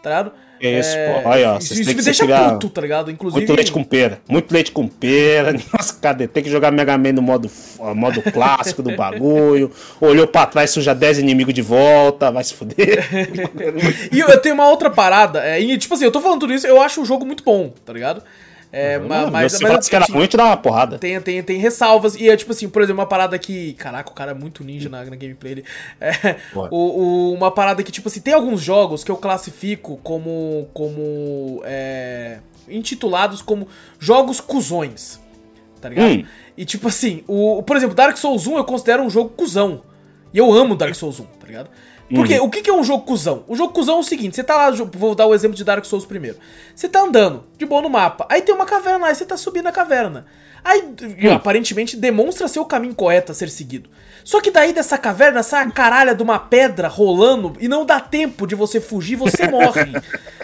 Tá 0.00 0.10
ligado? 0.10 0.32
É 0.60 0.80
isso, 0.80 0.94
pô. 0.96 1.28
Olha, 1.28 1.52
ó, 1.52 1.58
isso 1.58 1.68
vocês 1.68 1.80
isso 1.80 1.86
têm 1.86 1.94
me 1.94 2.00
que 2.00 2.04
deixa 2.04 2.24
criar 2.24 2.52
puto, 2.52 2.70
tá 2.70 2.80
ligado? 2.80 3.10
Inclusive. 3.10 3.40
Muito 3.40 3.54
leite 3.54 3.72
com 3.72 3.84
pera. 3.84 4.20
Muito 4.28 4.52
leite 4.52 4.72
com 4.72 4.88
pera. 4.88 5.52
Nossa, 5.72 5.94
cadê? 6.00 6.26
Tem 6.26 6.42
que 6.42 6.50
jogar 6.50 6.70
Mega 6.70 6.96
Man 6.98 7.12
no 7.12 7.22
modo, 7.22 7.50
modo 7.94 8.22
clássico 8.22 8.82
do 8.82 8.94
bagulho. 8.96 9.70
Olhou 10.00 10.26
pra 10.26 10.46
trás, 10.46 10.70
suja 10.70 10.94
10 10.94 11.18
inimigos 11.20 11.54
de 11.54 11.62
volta. 11.62 12.30
Vai 12.30 12.44
se 12.44 12.54
fuder. 12.54 13.06
E 14.12 14.20
eu, 14.20 14.28
eu 14.28 14.40
tenho 14.40 14.54
uma 14.54 14.68
outra 14.68 14.90
parada. 14.90 15.44
É, 15.44 15.60
e, 15.60 15.76
tipo 15.76 15.94
assim, 15.94 16.04
eu 16.04 16.10
tô 16.10 16.20
falando 16.20 16.40
tudo 16.40 16.52
isso, 16.52 16.66
eu 16.66 16.80
acho 16.80 17.02
o 17.02 17.04
jogo 17.04 17.24
muito 17.24 17.42
bom, 17.42 17.72
tá 17.84 17.92
ligado? 17.92 18.22
É, 18.70 18.98
Mano, 18.98 19.30
mas, 19.32 19.52
mas, 19.52 19.60
fala 19.60 19.80
que 19.80 19.96
era 19.96 20.04
assim, 20.04 20.36
dá 20.36 20.44
uma 20.44 20.56
porrada. 20.56 20.98
Tem, 20.98 21.18
tem, 21.20 21.42
tem 21.42 21.58
ressalvas. 21.58 22.14
E 22.14 22.28
é 22.28 22.36
tipo 22.36 22.52
assim, 22.52 22.68
por 22.68 22.82
exemplo, 22.82 23.00
uma 23.00 23.08
parada 23.08 23.38
que. 23.38 23.72
Caraca, 23.74 24.10
o 24.10 24.14
cara 24.14 24.32
é 24.32 24.34
muito 24.34 24.62
ninja 24.62 24.88
na, 24.88 25.04
na 25.04 25.16
gameplay 25.16 25.54
dele. 25.56 25.66
É, 26.00 26.36
o, 26.70 26.76
o- 26.76 27.32
uma 27.32 27.50
parada 27.50 27.82
que, 27.82 27.90
tipo 27.90 28.08
assim, 28.08 28.20
tem 28.20 28.34
alguns 28.34 28.60
jogos 28.60 29.02
que 29.02 29.10
eu 29.10 29.16
classifico 29.16 29.98
como. 30.02 30.68
como. 30.74 31.62
É, 31.64 32.38
intitulados 32.68 33.40
como 33.40 33.66
jogos 33.98 34.40
cuzões. 34.40 35.18
Tá 35.80 35.88
ligado? 35.88 36.10
Hum. 36.10 36.24
E 36.56 36.64
tipo 36.64 36.88
assim, 36.88 37.22
o, 37.26 37.62
por 37.62 37.76
exemplo, 37.76 37.94
Dark 37.94 38.16
Souls 38.16 38.46
1 38.46 38.56
eu 38.58 38.64
considero 38.64 39.02
um 39.02 39.08
jogo 39.08 39.30
cuzão. 39.30 39.82
E 40.34 40.38
eu 40.38 40.52
amo 40.52 40.76
Dark 40.76 40.94
Souls 40.94 41.20
1, 41.20 41.24
tá 41.24 41.46
ligado? 41.46 41.70
Porque 42.14 42.38
o 42.40 42.48
que, 42.48 42.68
é 42.68 42.72
um 42.72 42.82
jogo 42.82 43.04
cuzão? 43.04 43.44
O 43.46 43.54
jogo 43.54 43.72
cuzão 43.72 43.96
é 43.96 44.00
o 44.00 44.02
seguinte: 44.02 44.36
você 44.36 44.44
tá 44.44 44.56
lá, 44.56 44.70
vou 44.70 45.14
dar 45.14 45.26
o 45.26 45.34
exemplo 45.34 45.56
de 45.56 45.64
Dark 45.64 45.84
Souls 45.84 46.06
primeiro. 46.06 46.38
Você 46.74 46.88
tá 46.88 47.00
andando 47.00 47.44
de 47.56 47.66
boa 47.66 47.82
no 47.82 47.90
mapa, 47.90 48.26
aí 48.30 48.40
tem 48.40 48.54
uma 48.54 48.64
caverna 48.64 49.06
lá, 49.06 49.12
e 49.12 49.14
você 49.14 49.24
tá 49.26 49.36
subindo 49.36 49.66
a 49.66 49.72
caverna. 49.72 50.26
Aí, 50.64 50.82
Hum. 50.82 51.32
aparentemente, 51.32 51.96
demonstra 51.96 52.48
ser 52.48 52.58
o 52.60 52.64
caminho 52.64 52.94
correto 52.94 53.32
a 53.32 53.34
ser 53.34 53.48
seguido. 53.48 53.88
Só 54.24 54.40
que 54.40 54.50
daí 54.50 54.72
dessa 54.72 54.98
caverna 54.98 55.42
sai 55.42 55.64
a 55.64 55.70
caralha 55.70 56.14
de 56.14 56.22
uma 56.22 56.38
pedra 56.38 56.88
rolando 56.88 57.54
e 57.60 57.68
não 57.68 57.86
dá 57.86 58.00
tempo 58.00 58.46
de 58.46 58.54
você 58.54 58.80
fugir, 58.80 59.16
você 59.16 59.46
morre. 59.48 59.92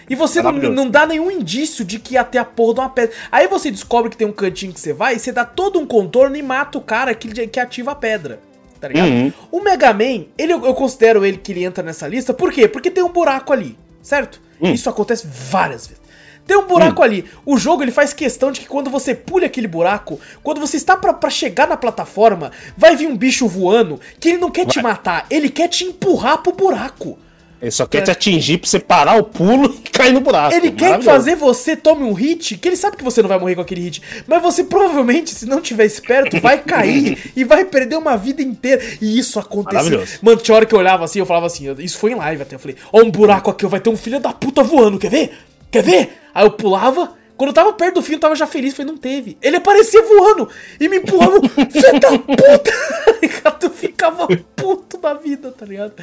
E 0.08 0.14
você 0.14 0.40
não, 0.40 0.52
não 0.52 0.88
dá 0.88 1.04
nenhum 1.06 1.30
indício 1.30 1.84
de 1.84 1.98
que 1.98 2.14
ia 2.14 2.24
ter 2.24 2.38
a 2.38 2.44
porra 2.44 2.74
de 2.74 2.80
uma 2.80 2.88
pedra. 2.90 3.14
Aí 3.30 3.46
você 3.48 3.70
descobre 3.70 4.10
que 4.10 4.16
tem 4.16 4.26
um 4.26 4.32
cantinho 4.32 4.72
que 4.72 4.80
você 4.80 4.92
vai, 4.92 5.16
e 5.16 5.18
você 5.18 5.32
dá 5.32 5.44
todo 5.44 5.78
um 5.78 5.86
contorno 5.86 6.36
e 6.36 6.42
mata 6.42 6.78
o 6.78 6.80
cara 6.80 7.14
que, 7.14 7.46
que 7.48 7.60
ativa 7.60 7.90
a 7.90 7.94
pedra. 7.94 8.40
Tá 8.84 8.88
ligado? 8.88 9.08
Uhum. 9.08 9.32
O 9.50 9.60
Mega 9.62 9.94
Man, 9.94 10.26
ele, 10.36 10.52
eu 10.52 10.74
considero 10.74 11.24
ele 11.24 11.38
que 11.38 11.52
ele 11.52 11.64
entra 11.64 11.82
nessa 11.82 12.06
lista, 12.06 12.34
por 12.34 12.52
quê? 12.52 12.68
Porque 12.68 12.90
tem 12.90 13.02
um 13.02 13.08
buraco 13.08 13.50
ali, 13.50 13.78
certo? 14.02 14.42
Hum. 14.60 14.74
Isso 14.74 14.90
acontece 14.90 15.26
várias 15.26 15.86
vezes. 15.86 16.02
Tem 16.46 16.54
um 16.54 16.66
buraco 16.66 17.02
ali. 17.02 17.24
O 17.46 17.56
jogo 17.56 17.82
ele 17.82 17.90
faz 17.90 18.12
questão 18.12 18.52
de 18.52 18.60
que 18.60 18.66
quando 18.66 18.90
você 18.90 19.14
pule 19.14 19.46
aquele 19.46 19.66
buraco, 19.66 20.20
quando 20.42 20.60
você 20.60 20.76
está 20.76 20.98
pra, 20.98 21.14
pra 21.14 21.30
chegar 21.30 21.66
na 21.66 21.78
plataforma, 21.78 22.52
vai 22.76 22.94
vir 22.94 23.06
um 23.06 23.16
bicho 23.16 23.48
voando 23.48 23.98
que 24.20 24.28
ele 24.28 24.36
não 24.36 24.50
quer 24.50 24.66
te 24.66 24.82
Vai. 24.82 24.92
matar, 24.92 25.24
ele 25.30 25.48
quer 25.48 25.68
te 25.68 25.84
empurrar 25.84 26.42
pro 26.42 26.52
buraco. 26.52 27.18
Ele 27.64 27.70
só 27.70 27.86
quer 27.86 28.02
te 28.02 28.10
atingir 28.10 28.58
pra 28.58 28.68
você 28.68 28.78
parar 28.78 29.16
o 29.16 29.24
pulo 29.24 29.74
e 29.82 29.88
cair 29.88 30.12
no 30.12 30.20
buraco. 30.20 30.54
Ele 30.54 30.70
quer 30.70 31.00
fazer 31.02 31.34
você 31.34 31.74
tome 31.74 32.04
um 32.04 32.12
hit, 32.12 32.58
que 32.58 32.68
ele 32.68 32.76
sabe 32.76 32.96
que 32.96 33.02
você 33.02 33.22
não 33.22 33.28
vai 33.28 33.38
morrer 33.38 33.54
com 33.54 33.62
aquele 33.62 33.80
hit, 33.80 34.02
mas 34.26 34.42
você 34.42 34.64
provavelmente, 34.64 35.30
se 35.30 35.46
não 35.46 35.62
tiver 35.62 35.86
esperto, 35.86 36.38
vai 36.40 36.58
cair 36.58 37.18
e 37.34 37.42
vai 37.42 37.64
perder 37.64 37.96
uma 37.96 38.16
vida 38.16 38.42
inteira. 38.42 38.82
E 39.00 39.18
isso 39.18 39.38
aconteceu. 39.38 40.04
Mano, 40.20 40.36
tinha 40.36 40.54
hora 40.54 40.66
que 40.66 40.74
eu 40.74 40.78
olhava 40.78 41.04
assim, 41.04 41.20
eu 41.20 41.26
falava 41.26 41.46
assim, 41.46 41.74
isso 41.78 41.96
foi 41.96 42.12
em 42.12 42.16
live 42.16 42.42
até, 42.42 42.54
eu 42.54 42.58
falei, 42.58 42.76
ó 42.92 43.00
um 43.00 43.10
buraco 43.10 43.50
aqui, 43.50 43.64
vai 43.66 43.80
ter 43.80 43.88
um 43.88 43.96
filho 43.96 44.20
da 44.20 44.32
puta 44.32 44.62
voando, 44.62 44.98
quer 44.98 45.10
ver? 45.10 45.32
Quer 45.70 45.82
ver? 45.82 46.12
Aí 46.34 46.44
eu 46.44 46.50
pulava, 46.50 47.14
quando 47.34 47.48
eu 47.48 47.54
tava 47.54 47.72
perto 47.72 47.94
do 47.94 48.02
fim, 48.02 48.12
eu 48.12 48.20
tava 48.20 48.36
já 48.36 48.46
feliz, 48.46 48.74
falei, 48.74 48.92
não 48.92 48.98
teve. 48.98 49.38
Ele 49.40 49.56
aparecia 49.56 50.02
voando 50.02 50.50
e 50.78 50.86
me 50.86 50.98
empurrava, 50.98 51.40
filho 51.72 52.00
da 52.00 52.18
puta! 52.18 52.72
tu 53.58 53.70
ficava 53.70 54.26
puto 54.54 54.98
da 54.98 55.14
vida, 55.14 55.50
tá 55.50 55.64
ligado? 55.64 55.94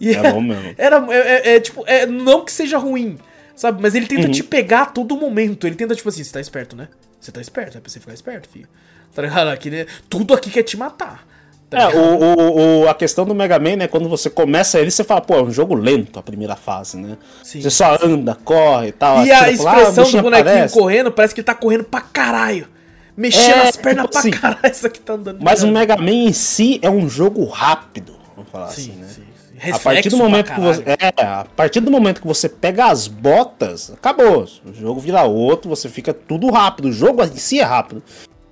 E 0.00 0.14
É 0.14 0.32
bom 0.32 0.40
mesmo. 0.40 0.74
era, 0.78 1.04
é, 1.10 1.16
é- 1.16 1.56
é, 1.56 1.60
tipo, 1.60 1.84
é, 1.86 2.06
não 2.06 2.44
que 2.44 2.52
seja 2.52 2.78
ruim, 2.78 3.18
sabe? 3.56 3.80
Mas 3.82 3.94
ele 3.94 4.06
tenta 4.06 4.26
Uhum. 4.26 4.32
te 4.32 4.42
pegar 4.42 4.82
a 4.82 4.86
todo 4.86 5.16
momento. 5.16 5.66
Ele 5.66 5.76
tenta, 5.76 5.94
tipo 5.94 6.08
assim, 6.08 6.22
você 6.24 6.32
tá 6.32 6.40
esperto, 6.40 6.76
né? 6.76 6.88
Você 7.20 7.32
tá 7.32 7.40
esperto, 7.40 7.76
é 7.76 7.80
pra 7.80 7.90
você 7.90 7.98
ficar 7.98 8.14
esperto, 8.14 8.48
filho. 8.48 8.68
Tá 9.14 9.22
ligado? 9.22 9.48
Aqui, 9.48 9.70
né? 9.70 9.86
Tudo 10.08 10.34
aqui 10.34 10.50
quer 10.50 10.62
te 10.62 10.76
matar. 10.76 11.26
Tá 11.68 11.80
É, 11.82 11.88
o, 11.88 12.00
o, 12.00 12.82
o- 12.84 12.88
a 12.88 12.94
questão 12.94 13.26
do 13.26 13.34
Mega 13.34 13.58
Man, 13.58 13.76
né? 13.76 13.88
Quando 13.88 14.08
você 14.08 14.30
começa 14.30 14.78
ele, 14.80 14.90
você 14.90 15.04
fala, 15.04 15.20
pô, 15.20 15.34
é 15.36 15.42
um 15.42 15.50
jogo 15.50 15.74
lento 15.74 16.18
a 16.18 16.22
primeira 16.22 16.56
fase, 16.56 16.96
né? 16.96 17.16
Sim. 17.42 17.60
Você 17.60 17.68
só 17.70 17.98
anda, 18.02 18.34
corre 18.36 18.88
e 18.88 18.92
tal. 18.92 19.24
E 19.26 19.30
a 19.32 19.50
expressão 19.50 19.92
do 19.94 20.02
bichinho 20.04 20.22
bonequinho 20.22 20.50
aparece. 20.50 20.74
correndo 20.78 21.12
parece 21.12 21.34
que 21.34 21.40
ele 21.40 21.44
tá 21.46 21.54
correndo 21.54 21.84
pra 21.84 22.00
caralho. 22.00 22.68
Mexendo 23.16 23.56
É, 23.56 23.68
as 23.68 23.76
pernas 23.76 24.02
tipo 24.04 24.12
pra 24.12 24.20
assim, 24.20 24.30
caralho. 24.30 24.60
Isso 24.72 24.86
aqui 24.86 25.00
tá 25.00 25.12
andando. 25.14 25.40
Mas 25.42 25.62
o? 25.64 25.68
Mega 25.68 25.96
Man 25.96 26.10
em 26.10 26.32
si 26.32 26.78
é 26.80 26.88
um 26.88 27.06
jogo 27.08 27.44
rápido, 27.46 28.14
vamos 28.36 28.50
falar 28.50 28.68
Sim, 28.68 28.90
assim, 28.92 29.00
né? 29.00 29.06
sim, 29.08 29.22
sim. 29.60 29.70
A 29.70 29.74
Reflexo 29.74 29.82
partir 29.82 30.08
do 30.10 30.16
momento 30.16 30.52
que 30.52 30.60
você, 30.60 30.82
é, 30.86 31.24
a 31.24 31.46
partir 31.56 31.80
do 31.80 31.90
momento 31.90 32.20
que 32.20 32.26
você 32.26 32.48
pega 32.48 32.86
as 32.86 33.08
botas, 33.08 33.90
acabou. 33.90 34.46
O 34.64 34.74
jogo 34.74 35.00
vira 35.00 35.22
outro, 35.24 35.68
você 35.68 35.88
fica 35.88 36.12
tudo 36.12 36.50
rápido. 36.50 36.88
O 36.88 36.92
jogo 36.92 37.22
em 37.22 37.36
si 37.36 37.60
é 37.60 37.64
rápido. 37.64 38.02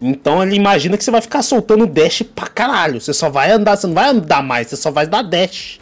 Então 0.00 0.42
ele 0.42 0.56
imagina 0.56 0.96
que 0.96 1.04
você 1.04 1.10
vai 1.10 1.20
ficar 1.20 1.42
soltando 1.42 1.86
dash 1.86 2.22
pra 2.22 2.48
caralho. 2.48 3.00
Você 3.00 3.14
só 3.14 3.30
vai 3.30 3.50
andar, 3.50 3.76
você 3.76 3.86
não 3.86 3.94
vai 3.94 4.08
andar 4.10 4.42
mais, 4.42 4.68
você 4.68 4.76
só 4.76 4.90
vai 4.90 5.06
dar 5.06 5.22
dash. 5.22 5.78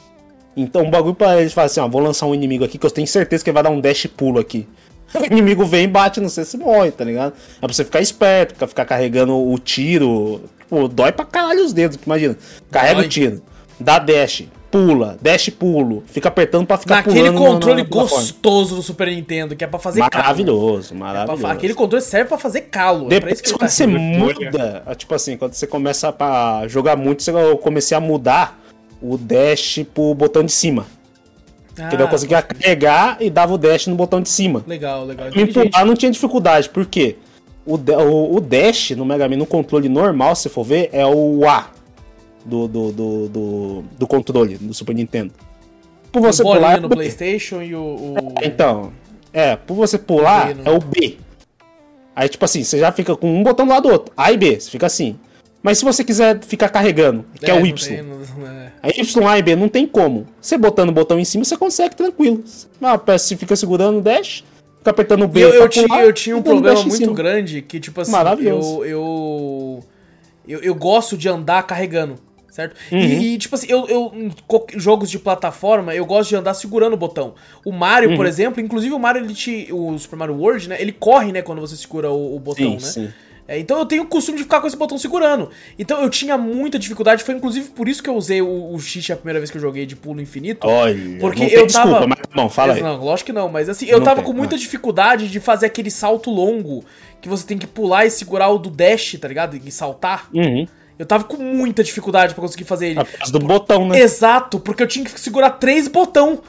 Então 0.56 0.82
o 0.82 0.90
bagulho 0.90 1.14
pra 1.14 1.40
eles 1.40 1.52
falar 1.52 1.66
assim, 1.66 1.80
ó, 1.80 1.88
vou 1.88 2.00
lançar 2.00 2.26
um 2.26 2.34
inimigo 2.34 2.64
aqui 2.64 2.78
que 2.78 2.86
eu 2.86 2.90
tenho 2.90 3.06
certeza 3.08 3.42
que 3.42 3.50
ele 3.50 3.54
vai 3.54 3.62
dar 3.62 3.70
um 3.70 3.80
dash 3.80 4.06
pulo 4.06 4.38
aqui. 4.38 4.66
O 5.14 5.24
inimigo 5.24 5.64
vem 5.64 5.84
e 5.84 5.86
bate, 5.86 6.20
não 6.20 6.28
sei 6.28 6.44
se 6.44 6.56
morre, 6.56 6.90
tá 6.90 7.04
ligado? 7.04 7.34
É 7.58 7.60
pra 7.60 7.72
você 7.72 7.84
ficar 7.84 8.00
esperto, 8.00 8.56
pra 8.56 8.66
ficar 8.66 8.84
carregando 8.84 9.36
o 9.36 9.56
tiro. 9.58 10.42
Tipo, 10.58 10.88
dói 10.88 11.12
pra 11.12 11.24
caralho 11.24 11.64
os 11.64 11.72
dedos, 11.72 11.98
imagina. 12.04 12.36
Carrega 12.68 12.96
Dói. 12.96 13.06
o 13.06 13.08
tiro, 13.08 13.42
dá 13.78 14.00
dash, 14.00 14.44
pula, 14.74 15.16
dash 15.22 15.50
pulo, 15.50 16.02
fica 16.06 16.28
apertando 16.28 16.66
pra 16.66 16.76
ficar 16.76 16.96
Naquele 16.96 17.30
pulando. 17.30 17.34
na- 17.40 17.46
controle 17.48 17.82
na 17.82 17.88
plataforma. 17.88 18.22
gostoso 18.24 18.74
do 18.74 18.82
Super 18.82 19.06
Nintendo, 19.08 19.54
que 19.54 19.62
é 19.62 19.66
pra 19.68 19.78
fazer 19.78 20.00
Maravilhoso, 20.00 20.88
calo. 20.94 21.00
É 21.10 21.12
pra 21.12 21.14
maravilhoso. 21.26 21.46
Aquele 21.46 21.74
controle 21.74 22.02
serve 22.04 22.28
pra 22.28 22.38
fazer 22.38 22.62
calo. 22.62 23.06
é 23.06 23.08
Depois, 23.10 23.40
que 23.40 23.46
ele 23.48 23.52
quando 23.54 23.60
tá 23.60 23.68
você 23.68 23.86
muda, 23.86 24.82
ah, 24.84 24.94
tipo 24.96 25.14
assim, 25.14 25.36
quando 25.36 25.52
você 25.54 25.66
começa 25.66 26.12
a 26.18 26.64
jogar 26.66 26.96
muito, 26.96 27.22
você- 27.22 27.30
eu 27.30 27.56
comecei 27.56 27.96
a 27.96 28.00
mudar 28.00 28.60
o 29.00 29.16
dash 29.16 29.84
pro 29.94 30.12
botão 30.14 30.42
de 30.44 30.50
cima. 30.52 30.86
que 31.74 31.82
daí 31.82 31.98
eu 32.00 32.06
Ah, 32.06 32.08
conseguia 32.08 32.40
carregar 32.40 33.16
e 33.20 33.28
dava 33.28 33.52
o 33.52 33.58
dash 33.58 33.88
no 33.88 33.96
botão 33.96 34.20
de 34.20 34.28
cima. 34.28 34.62
Legal, 34.64 35.04
legal. 35.04 35.26
Me 35.34 35.44
pular 35.46 35.84
não 35.84 35.94
tinha 35.96 36.10
dificuldade, 36.10 36.68
por 36.68 36.86
quê? 36.86 37.16
O, 37.66 37.74
o, 37.74 38.36
o 38.36 38.40
dash 38.40 38.90
no 38.92 39.04
Mega 39.04 39.28
Man, 39.28 39.36
no 39.38 39.44
controle 39.46 39.88
normal, 39.88 40.36
se 40.36 40.48
for 40.48 40.62
ver, 40.62 40.88
é 40.92 41.04
o 41.04 41.44
A 41.48 41.66
do, 42.44 42.68
do, 42.68 42.92
do, 42.92 43.28
do, 43.28 43.84
do 43.98 44.06
controle 44.06 44.56
do 44.58 44.72
Super 44.74 44.94
Nintendo. 44.94 45.32
Por 46.12 46.22
você 46.22 46.42
o 46.42 46.44
pular. 46.46 46.76
é 46.76 46.80
no 46.80 46.86
o 46.86 46.90
B. 46.90 46.96
Playstation 46.96 47.62
e 47.62 47.74
o... 47.74 47.80
o- 47.80 48.16
Então, 48.42 48.92
é, 49.32 49.56
por 49.56 49.74
você 49.74 49.98
pular 49.98 50.48
B, 50.48 50.54
né? 50.54 50.62
é 50.66 50.70
o 50.70 50.78
B. 50.78 51.18
Aí, 52.14 52.28
tipo 52.28 52.44
assim, 52.44 52.62
você 52.62 52.78
já 52.78 52.92
fica 52.92 53.16
com 53.16 53.28
um 53.28 53.42
botão 53.42 53.66
do 53.66 53.70
lado 53.72 53.88
do 53.88 53.92
outro. 53.92 54.12
A 54.16 54.30
e 54.30 54.36
B, 54.36 54.60
você 54.60 54.70
fica 54.70 54.86
assim. 54.86 55.18
Mas 55.62 55.78
se 55.78 55.84
você 55.84 56.04
quiser 56.04 56.38
ficar 56.44 56.68
carregando, 56.68 57.24
que 57.40 57.50
é, 57.50 57.54
o 57.54 57.60
não 57.60 57.66
Y. 57.66 57.88
tem, 57.96 58.02
não- 58.02 58.46
é. 58.46 58.72
A 58.82 58.88
Y, 58.90 59.26
A 59.26 59.38
e 59.38 59.42
B 59.42 59.56
não 59.56 59.68
tem 59.68 59.86
como. 59.86 60.26
Você 60.40 60.56
botando 60.58 60.90
o 60.90 60.92
botão 60.92 61.18
em 61.18 61.24
cima, 61.24 61.44
você 61.44 61.56
consegue 61.56 61.96
tranquilo. 61.96 62.44
Ah, 62.82 62.96
você 63.04 63.34
fica 63.36 63.56
segurando 63.56 63.98
o 63.98 64.00
dash, 64.02 64.44
fica 64.78 64.90
apertando 64.90 65.24
o 65.24 65.28
B. 65.28 65.40
E 65.40 65.42
eu, 65.42 65.50
eu 65.54 65.60
pra 65.62 65.68
tinha, 65.70 65.88
pular, 65.88 66.04
eu 66.04 66.12
tinha 66.12 66.36
um 66.36 66.40
e 66.40 66.42
dando 66.42 66.52
problema 66.62 66.82
muito 66.84 67.14
grande 67.14 67.62
que, 67.62 67.80
tipo 67.80 68.00
assim, 68.00 68.12
Maravilhoso. 68.12 68.84
eu, 68.84 68.86
eu, 68.86 69.84
eu. 70.46 70.60
eu 70.62 70.74
gosto 70.74 71.16
de 71.16 71.28
andar 71.28 71.62
carregando, 71.64 72.16
certo? 72.54 72.76
Uhum. 72.92 72.98
E, 72.98 73.34
e, 73.34 73.38
tipo 73.38 73.54
assim, 73.56 73.66
eu, 73.68 73.86
eu. 73.88 74.12
em 74.14 74.30
Jogos 74.78 75.10
de 75.10 75.18
plataforma, 75.18 75.94
eu 75.94 76.06
gosto 76.06 76.28
de 76.28 76.36
andar 76.36 76.54
segurando 76.54 76.92
o 76.94 76.96
botão. 76.96 77.34
O 77.64 77.72
Mario, 77.72 78.10
Uhum. 78.10 78.16
por 78.16 78.26
exemplo, 78.26 78.60
inclusive 78.60 78.94
o 78.94 78.98
Mario, 78.98 79.24
ele 79.24 79.34
te. 79.34 79.68
O 79.72 79.98
Super 79.98 80.16
Mario 80.16 80.36
World, 80.36 80.68
né? 80.68 80.76
Ele 80.80 80.92
corre, 80.92 81.32
né, 81.32 81.42
quando 81.42 81.60
você 81.60 81.76
segura 81.76 82.10
o, 82.10 82.36
o 82.36 82.38
botão, 82.38 82.78
Sim, 82.78 82.86
né? 83.02 83.08
sim. 83.08 83.12
É, 83.46 83.58
então 83.58 83.78
eu 83.78 83.84
tenho 83.84 84.04
o 84.04 84.06
costume 84.06 84.38
de 84.38 84.44
ficar 84.44 84.58
com 84.62 84.66
esse 84.66 84.76
botão 84.76 84.96
segurando. 84.96 85.50
Então 85.78 86.00
eu 86.00 86.08
tinha 86.08 86.38
muita 86.38 86.78
dificuldade, 86.78 87.22
foi 87.22 87.34
inclusive 87.34 87.68
por 87.70 87.86
isso 87.86 88.02
que 88.02 88.08
eu 88.08 88.14
usei 88.16 88.40
o, 88.40 88.72
o 88.72 88.78
cheat 88.80 89.12
a 89.12 89.16
primeira 89.16 89.38
vez 89.38 89.50
que 89.50 89.58
eu 89.58 89.60
joguei 89.60 89.84
de 89.84 89.94
pulo 89.94 90.18
infinito. 90.18 90.66
Olha, 90.66 91.18
Porque 91.20 91.42
não 91.42 91.48
tem 91.50 91.58
eu 91.58 91.66
desculpa, 91.66 91.90
tava- 91.92 92.06
mas 92.06 92.18
tá 92.20 92.28
bom, 92.34 92.48
fala 92.48 92.72
aí. 92.72 92.82
Não, 92.82 92.96
lógico 93.04 93.26
que 93.26 93.32
não, 93.34 93.50
mas 93.50 93.68
assim, 93.68 93.84
eu 93.84 93.98
Não 93.98 94.04
tava 94.06 94.22
tem, 94.22 94.24
com 94.24 94.32
muita 94.32 94.54
ah. 94.54 94.58
dificuldade 94.58 95.28
de 95.28 95.40
fazer 95.40 95.66
aquele 95.66 95.90
salto 95.90 96.30
longo 96.30 96.86
que 97.20 97.28
você 97.28 97.46
tem 97.46 97.58
que 97.58 97.66
pular 97.66 98.06
e 98.06 98.10
segurar 98.10 98.48
o 98.48 98.56
do 98.58 98.70
dash, 98.70 99.18
tá 99.20 99.28
ligado? 99.28 99.60
E 99.62 99.70
saltar. 99.70 100.30
Uhum. 100.32 100.66
Eu 100.98 101.04
tava 101.06 101.24
com 101.24 101.36
muita 101.36 101.82
dificuldade 101.82 102.34
pra 102.34 102.42
conseguir 102.42 102.64
fazer 102.64 102.88
ele. 102.88 103.04
Por 103.04 103.18
causa 103.18 103.32
do 103.32 103.38
botão, 103.40 103.88
né? 103.88 103.98
Exato, 104.00 104.60
porque 104.60 104.82
eu 104.82 104.86
tinha 104.86 105.04
que 105.04 105.18
segurar 105.20 105.50
três 105.50 105.88
botão. 105.88 106.40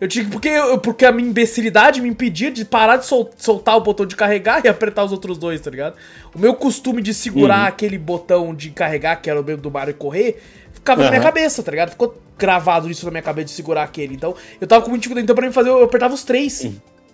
Eu 0.00 0.08
tinha 0.08 0.24
que- 0.24 0.30
porque, 0.30 0.48
eu- 0.48 0.78
porque 0.78 1.04
a 1.04 1.12
minha 1.12 1.28
imbecilidade 1.28 2.00
me 2.00 2.08
impedia 2.08 2.50
de 2.50 2.64
parar 2.64 2.96
de 2.96 3.04
sol- 3.04 3.28
soltar 3.36 3.76
o 3.76 3.80
botão 3.82 4.06
de 4.06 4.16
carregar 4.16 4.64
e 4.64 4.68
apertar 4.68 5.04
os 5.04 5.12
outros 5.12 5.36
dois, 5.36 5.60
tá 5.60 5.70
ligado? 5.70 5.94
O 6.34 6.38
meu 6.38 6.54
costume 6.54 7.02
de 7.02 7.12
segurar 7.12 7.60
Uhum. 7.62 7.66
aquele 7.68 7.98
botão 7.98 8.54
de 8.54 8.70
carregar, 8.70 9.16
que 9.20 9.28
era 9.28 9.38
o 9.38 9.44
mesmo 9.44 9.60
do 9.60 9.70
Mario 9.70 9.90
e 9.90 9.94
correr, 9.94 10.42
ficava 10.72 11.02
na 11.02 11.10
minha 11.10 11.20
cabeça, 11.22 11.62
tá 11.62 11.70
ligado? 11.70 11.90
Ficou 11.90 12.18
gravado 12.38 12.90
isso 12.90 13.04
na 13.04 13.10
minha 13.10 13.22
cabeça 13.22 13.48
de 13.48 13.50
segurar 13.50 13.82
aquele. 13.82 14.14
Então, 14.14 14.34
eu 14.58 14.66
tava 14.66 14.80
com 14.82 14.88
muita 14.88 15.02
dificuldade. 15.02 15.24
Então, 15.24 15.36
pra 15.36 15.46
mim 15.46 15.52
fazer, 15.52 15.68
eu 15.68 15.84
apertava 15.84 16.14
os 16.14 16.24
três. 16.24 16.66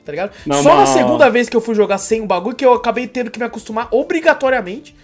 Tá 0.05 0.13
ligado? 0.13 0.31
Não, 0.47 0.63
Só 0.63 0.77
na 0.77 0.87
segunda 0.87 1.29
vez 1.29 1.49
que 1.49 1.57
eu 1.57 1.61
fui 1.61 1.75
jogar 1.75 1.99
sem 1.99 2.21
o 2.21 2.27
bagulho 2.27 2.55
que 2.55 2.65
eu 2.65 2.73
acabei 2.73 3.09
tendo 3.09 3.29
que 3.29 3.41
me 3.41 3.45
acostumar 3.45 3.89
obrigatoriamente 3.91 4.95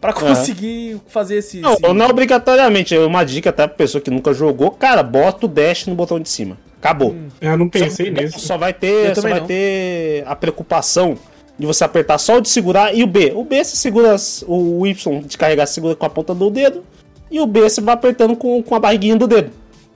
pra 0.00 0.12
conseguir 0.12 1.00
fazer 1.08 1.36
esse. 1.36 1.60
Não, 1.60 1.72
esse- 1.74 1.92
não 1.94 2.06
obrigatoriamente. 2.08 2.94
É 2.94 2.98
uma 3.00 3.24
dica 3.24 3.50
até 3.50 3.66
pra 3.66 3.76
pessoa 3.76 4.00
que 4.00 4.10
nunca 4.10 4.32
jogou. 4.32 4.70
Cara, 4.70 5.02
bota 5.02 5.46
o 5.46 5.48
dash 5.48 5.86
no 5.86 5.94
botão 5.94 6.18
de 6.20 6.28
cima. 6.28 6.58
Acabou. 6.78 7.10
Hum. 7.12 7.28
É, 7.40 7.48
Eu 7.48 7.56
não 7.58 7.68
pensei 7.68 8.14
só, 8.14 8.20
nisso. 8.22 8.40
Só 8.40 8.56
vai 8.58 8.70
Eu 8.70 8.74
ter, 8.74 9.14
só 9.14 9.22
vai 9.22 9.40
não. 9.40 9.46
ter 9.46 10.22
a 10.26 10.36
preocupação 10.36 11.16
de 11.58 11.66
você 11.66 11.82
apertar 11.84 12.18
só 12.18 12.36
o 12.36 12.40
de 12.40 12.48
segurar 12.48 12.94
e 12.94 13.02
o 13.02 13.06
B. 13.06 13.32
O 13.34 13.42
B 13.42 13.64
você 13.64 13.76
segura 13.76 14.14
o 14.46 14.86
Y 14.86 15.22
de 15.26 15.38
carregar, 15.38 15.66
você 15.66 15.74
segura 15.74 15.96
com 15.96 16.06
a 16.06 16.10
ponta 16.10 16.34
do 16.34 16.50
dedo. 16.50 16.84
E 17.30 17.40
o 17.40 17.46
B 17.46 17.62
você 17.62 17.80
vai 17.80 17.94
apertando 17.94 18.36
com, 18.36 18.62
com 18.62 18.74
a 18.74 18.78
barriguinha 18.78 19.16
do 19.16 19.26
dedo. 19.26 19.50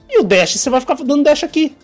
E 0.09 0.19
o 0.21 0.25
dash 0.25 0.57
você 0.57 0.69
vai 0.71 0.81
ficar 0.81 0.95
dando 0.95 1.23
dash 1.23 1.45
aqui. 1.45 1.77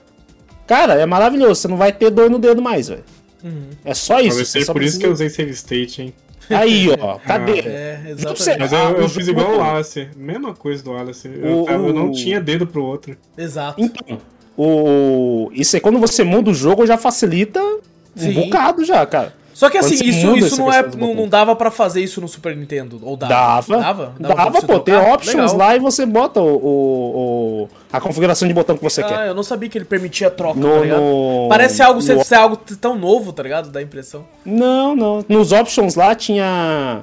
Cara, 0.67 0.95
é 0.95 1.07
maravilhoso. 1.07 1.55
Você 1.61 1.69
não 1.69 1.77
vai 1.77 1.93
ter 1.93 2.11
dor 2.11 2.29
no 2.29 2.39
dedo 2.41 2.61
mais, 2.61 2.89
velho. 2.89 3.05
Uhum. 3.45 3.69
É 3.85 3.95
só 3.95 4.19
isso. 4.19 4.31
Talvez 4.31 4.49
você 4.49 4.59
seja 4.61 4.73
por 4.73 4.83
isso 4.83 4.99
precisa- 4.99 4.99
que 5.01 5.07
eu 5.07 5.13
usei 5.13 5.29
save 5.31 5.51
state, 5.53 6.03
hein? 6.03 6.15
Aí, 6.51 6.89
ó. 7.01 7.19
Cadê? 7.19 7.61
É, 7.61 8.01
exatamente. 8.09 8.59
Mas 8.61 8.73
eu, 8.73 8.79
Ah, 8.79 8.91
eu 8.93 9.05
o 9.05 9.09
fiz 9.09 9.29
igual 9.29 9.53
o 9.55 9.59
Wallace. 9.59 10.09
Mesma 10.17 10.55
coisa 10.55 10.83
do 10.83 10.93
Wallace. 10.93 11.29
Eu, 11.29 11.63
O- 11.65 11.69
eu 11.71 11.93
não 11.93 12.13
tinha 12.13 12.41
dedo 12.41 12.67
pro 12.67 12.85
outro. 12.85 13.17
Exato. 13.37 13.81
Então, 13.83 14.19
o... 14.57 15.51
isso 15.53 15.77
aí, 15.77 15.81
quando 15.81 15.99
você 15.99 16.23
muda 16.25 16.51
o 16.51 16.55
jogo, 16.55 16.87
já 16.87 16.97
facilita 16.97 17.61
um 17.63 17.81
Sim. 18.17 18.33
bocado 18.33 18.85
já, 18.85 19.05
cara. 19.07 19.35
Só 19.57 19.71
que 19.71 19.79
assim, 19.79 19.95
isso, 19.95 20.37
isso 20.37 20.59
não, 20.59 20.71
é, 20.71 20.87
não, 20.99 21.15
não 21.15 21.27
dava 21.29 21.57
pra 21.57 21.71
fazer 21.71 22.03
isso 22.03 22.21
no 22.21 22.29
Super 22.29 22.55
Nintendo? 22.55 23.01
Ou 23.03 23.17
dava? 23.17 23.33
Dava. 23.33 23.79
Dava, 23.81 24.15
Dava, 24.35 24.51
você 24.61 24.67
pô. 24.67 24.79
Tem 24.81 24.95
options 24.95 25.53
Legal. 25.53 25.57
lá 25.57 25.77
e 25.77 25.79
você 25.79 26.05
bota 26.05 26.43
o, 26.43 26.57
o- 26.57 27.63
o- 27.63 27.69
a 27.91 27.99
configuração 27.99 28.47
de 28.47 28.53
botão 28.53 28.77
que 28.77 28.83
você 28.85 29.01
Ah, 29.01 29.05
quer. 29.05 29.29
eu 29.29 29.35
não 29.35 29.43
sabia 29.43 29.67
que 29.71 29.79
ele 29.79 29.87
permitia 29.87 30.31
troca, 30.31 30.61
No- 30.61 30.75
tá 30.75 30.81
ligado? 30.81 31.01
no- 31.01 31.47
Parece 31.49 31.81
algo 31.83 32.03
no- 32.07 32.23
ser 32.25 32.35
algo 32.35 32.57
tão 32.79 32.99
novo, 32.99 33.33
tá 33.33 33.43
ligado? 33.43 33.71
Dá 33.71 33.79
a 33.81 33.83
impressão. 33.83 34.27
Não, 34.45 34.95
não. 34.95 35.25
Nos 35.27 35.53
options 35.53 35.95
lá 35.95 36.15
tinha. 36.15 37.01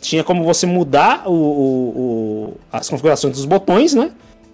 Tinha 0.00 0.24
como 0.24 0.42
você 0.44 0.66
mudar 0.66 1.22
o, 1.26 1.32
o- 1.32 2.54
as 2.72 2.88
configurações 2.90 3.34
dos 3.34 3.44
botões, 3.44 3.94
né? 3.94 4.10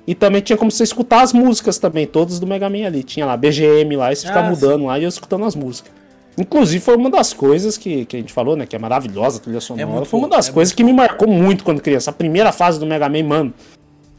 E 0.06 0.14
também 0.14 0.40
tinha 0.42 0.56
como 0.56 0.70
você 0.70 0.82
escutar 0.82 1.22
as 1.22 1.32
músicas 1.32 1.78
também, 1.78 2.06
todas 2.06 2.38
do 2.38 2.46
Mega 2.46 2.68
Man 2.68 2.84
ali. 2.86 3.02
Tinha 3.02 3.24
lá 3.24 3.36
BGM 3.36 3.96
lá, 3.96 4.12
e 4.12 4.16
você 4.16 4.28
Ah, 4.28 4.42
mudando 4.42 4.84
lá 4.86 4.98
e 4.98 5.04
eu 5.04 5.08
escutando 5.08 5.44
as 5.44 5.54
músicas. 5.56 5.90
Inclusive 6.38 6.82
foi 6.82 6.96
uma 6.96 7.10
das 7.10 7.32
coisas 7.32 7.76
que, 7.76 8.04
que 8.04 8.16
a 8.16 8.20
gente 8.20 8.32
falou, 8.32 8.56
né? 8.56 8.66
Que 8.66 8.76
é 8.76 8.78
maravilhosa 8.78 9.38
a 9.38 9.40
trilha 9.40 9.60
sonora. 9.60 9.86
muito 9.86 10.08
foi 10.08 10.18
uma 10.20 10.28
das 10.28 10.48
é 10.48 10.52
coisas 10.52 10.72
que 10.72 10.82
me 10.82 10.92
marcou 10.92 11.28
muito 11.28 11.64
quando 11.64 11.80
criança. 11.80 12.10
A 12.10 12.12
primeira 12.12 12.52
fase 12.52 12.78
do 12.78 12.86
Mega 12.86 13.08
Man, 13.08 13.24
mano. 13.24 13.54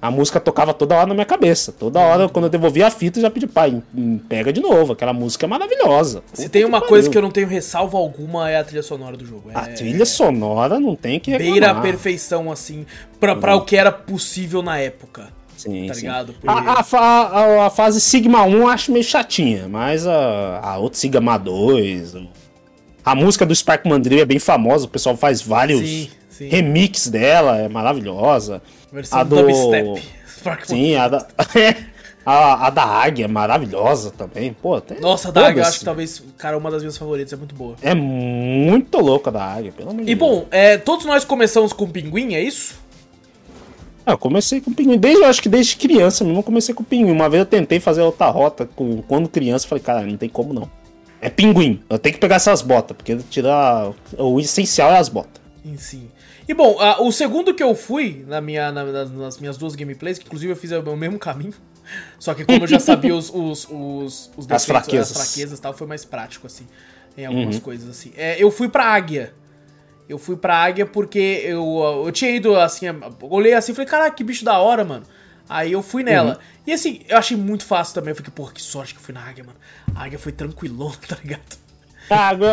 A 0.02 0.10
música 0.10 0.40
tocava 0.40 0.74
toda 0.74 0.96
hora 0.96 1.06
na 1.06 1.14
minha 1.14 1.26
cabeça. 1.26 1.72
Toda 1.72 2.00
hora, 2.00 2.28
quando 2.28 2.46
eu 2.46 2.50
devolvia 2.50 2.88
a 2.88 2.90
fita, 2.90 3.20
eu 3.20 3.22
já 3.22 3.30
pedi, 3.30 3.46
pai, 3.46 3.84
pega 4.28 4.52
de 4.52 4.60
novo. 4.60 4.94
Aquela 4.94 5.14
música 5.14 5.46
é 5.46 5.48
maravilhosa. 5.48 6.24
Se 6.34 6.50
tem 6.50 6.64
que 6.64 6.68
uma 6.68 6.80
pariu. 6.80 6.90
coisa 6.90 7.10
que 7.10 7.16
eu 7.16 7.22
não 7.22 7.30
tenho 7.30 7.48
ressalva 7.48 8.00
alguma 8.00 8.50
é 8.50 8.58
a 8.58 8.64
trilha 8.64 8.82
sonora 8.82 9.16
do 9.16 9.24
jogo. 9.24 9.52
É, 9.52 9.56
A 9.56 9.68
trilha 9.68 10.06
sonora 10.06 10.80
não 10.80 10.96
tem 10.96 11.20
que 11.20 11.30
reclamar. 11.30 11.52
beira 11.54 11.72
a 11.72 11.82
perfeição, 11.82 12.52
assim, 12.52 12.84
pra, 13.20 13.36
pra 13.36 13.56
o 13.56 13.62
que 13.62 13.78
era 13.78 13.92
possível 13.92 14.64
na 14.64 14.80
época. 14.80 15.28
Sim, 15.64 15.88
tá 15.88 15.94
sim. 15.94 16.02
ligado? 16.02 16.36
A, 16.46 16.54
a 16.98 17.66
a- 17.66 17.70
fase 17.70 18.00
Sigma 18.02 18.44
1 18.44 18.52
eu 18.58 18.68
acho 18.68 18.92
meio 18.92 19.04
chatinha, 19.04 19.68
mas 19.68 20.06
a, 20.08 20.60
a 20.64 20.78
outra 20.78 21.00
Sigma 21.00 21.38
2. 21.38 22.16
o- 22.16 22.28
A 23.06 23.16
música 23.16 23.46
do 23.46 23.56
Spark 23.56 23.86
Mandrill 23.86 24.20
é 24.22 24.26
bem 24.26 24.40
famosa, 24.40 24.86
o 24.86 24.90
pessoal 24.90 25.16
faz 25.18 25.42
vários 25.42 25.80
Sim, 25.88 26.10
sim. 26.30 26.48
remix 26.50 27.08
dela, 27.08 27.58
é 27.58 27.68
maravilhosa. 27.68 28.62
Versão 28.92 29.20
a 29.20 29.24
do- 29.24 29.36
dubstep. 29.38 30.02
Spark 30.28 30.66
Sim, 30.66 30.96
a 30.96 31.08
da, 31.08 31.28
a, 32.26 32.68
a 32.68 32.70
da 32.70 32.84
Águia 32.84 33.26
é 33.26 33.28
maravilhosa 33.28 34.12
também. 34.12 34.54
Pô, 34.54 34.80
tem 34.82 35.00
Nossa, 35.00 35.30
a 35.30 35.32
da 35.32 35.48
Águia, 35.48 35.62
eu 35.62 35.68
acho 35.68 35.80
que 35.80 35.86
talvez, 35.86 36.24
cara, 36.38 36.58
uma 36.58 36.70
das 36.72 36.82
minhas 36.82 36.98
favoritas, 36.98 37.32
é 37.34 37.36
muito 37.36 37.54
boa. 37.56 37.76
É 37.82 37.94
muito 37.94 38.98
louca 39.00 39.30
a 39.30 39.34
da 39.34 39.44
Águia, 39.44 39.72
pelo 39.72 39.92
amor 39.92 40.04
de 40.04 40.12
E 40.12 40.16
Deus. 40.16 40.20
bom, 40.30 40.48
é, 40.52 40.78
todos 40.78 41.06
nós 41.06 41.24
começamos 41.24 41.74
com 41.74 41.86
o 41.86 41.88
pinguim, 41.88 42.34
é 42.34 42.42
isso? 42.42 42.81
Ah, 44.14 44.18
comecei 44.18 44.60
com 44.62 44.74
pinguim. 44.74 44.98
Desde, 44.98 45.22
eu 45.22 45.28
acho 45.28 45.42
que 45.42 45.50
desde 45.50 45.76
criança 45.76 46.24
mesmo 46.24 46.40
eu 46.40 46.44
comecei 46.44 46.74
com 46.76 46.84
pinguim. 46.84 47.12
Uma 47.12 47.30
vez 47.30 47.40
eu 47.42 47.46
tentei 47.46 47.80
fazer 47.80 48.02
outra 48.02 48.30
rota 48.30 48.66
com, 48.76 49.02
quando 49.04 49.30
criança. 49.30 49.68
Falei, 49.68 49.84
cara, 49.84 50.06
não 50.06 50.18
tem 50.18 50.30
como 50.30 50.54
não. 50.54 50.70
É 51.22 51.30
pinguim. 51.30 51.82
Eu 51.90 52.00
tenho 52.00 52.14
que 52.16 52.20
pegar 52.20 52.36
essas 52.38 52.62
botas, 52.62 52.96
porque 52.98 53.16
tirar. 53.30 53.92
O 54.18 54.40
essencial 54.40 54.92
é 54.92 54.98
as 54.98 55.08
botas. 55.10 55.42
Em 55.64 55.78
si. 55.78 56.10
E 56.48 56.54
bom, 56.54 56.78
a- 56.80 57.02
o 57.02 57.12
segundo 57.12 57.54
que 57.54 57.62
eu 57.64 57.76
fui 57.76 58.26
na 58.28 58.42
minha, 58.42 58.72
na- 58.72 58.84
nas, 58.84 59.12
nas 59.12 59.38
minhas 59.40 59.58
duas 59.58 59.76
gameplays, 59.76 60.18
que 60.18 60.26
inclusive 60.26 60.52
eu 60.52 60.56
fiz 60.56 60.72
o 60.72 60.96
mesmo 60.98 61.20
caminho, 61.20 61.54
só 62.20 62.34
que 62.34 62.44
como 62.44 62.64
eu 62.64 62.68
já 62.68 62.80
sabia 62.80 63.16
os, 63.16 63.30
os, 63.30 63.68
os, 63.70 64.32
os 64.36 64.52
As 64.52 64.66
fraquezas. 64.66 65.16
as 65.16 65.18
fraquezas 65.32 65.60
e 65.60 65.62
tal, 65.62 65.74
foi 65.74 65.86
mais 65.88 66.04
prático, 66.04 66.48
assim, 66.48 66.66
em 67.18 67.26
algumas 67.26 67.60
coisas, 67.60 67.88
assim. 67.88 68.12
É, 68.18 68.42
eu 68.42 68.50
fui 68.52 68.68
pra 68.68 68.86
Águia. 68.86 69.34
Eu 70.12 70.18
fui 70.18 70.36
pra 70.36 70.58
Águia 70.58 70.86
porque 70.86 71.42
eu, 71.46 72.04
eu 72.06 72.12
tinha 72.12 72.30
ido, 72.32 72.56
assim, 72.60 72.86
olhei 73.22 73.54
assim 73.54 73.72
e 73.72 73.76
falei, 73.76 73.90
caraca, 73.90 74.16
que 74.16 74.24
bicho 74.24 74.44
da 74.44 74.60
hora, 74.60 74.84
mano. 74.84 75.04
Aí 75.50 75.72
eu 75.72 75.82
fui 75.82 76.04
nela. 76.04 76.40
E 76.68 76.72
assim, 76.72 77.02
eu 77.10 77.18
achei 77.18 77.36
muito 77.36 77.66
fácil 77.66 77.94
também. 77.96 78.12
Eu 78.12 78.16
fiquei, 78.16 78.32
porra, 78.34 78.52
que 78.54 78.62
sorte 78.62 78.94
que 78.94 79.00
eu 79.00 79.04
fui 79.04 79.14
na 79.14 79.22
Águia, 79.22 79.44
mano. 79.44 79.58
A 79.96 80.06
Águia 80.06 80.20
foi 80.20 80.32
tranquilona, 80.32 80.96
tá 81.08 81.18
ligado? 81.22 81.60
A 82.10 82.28
água 82.28 82.50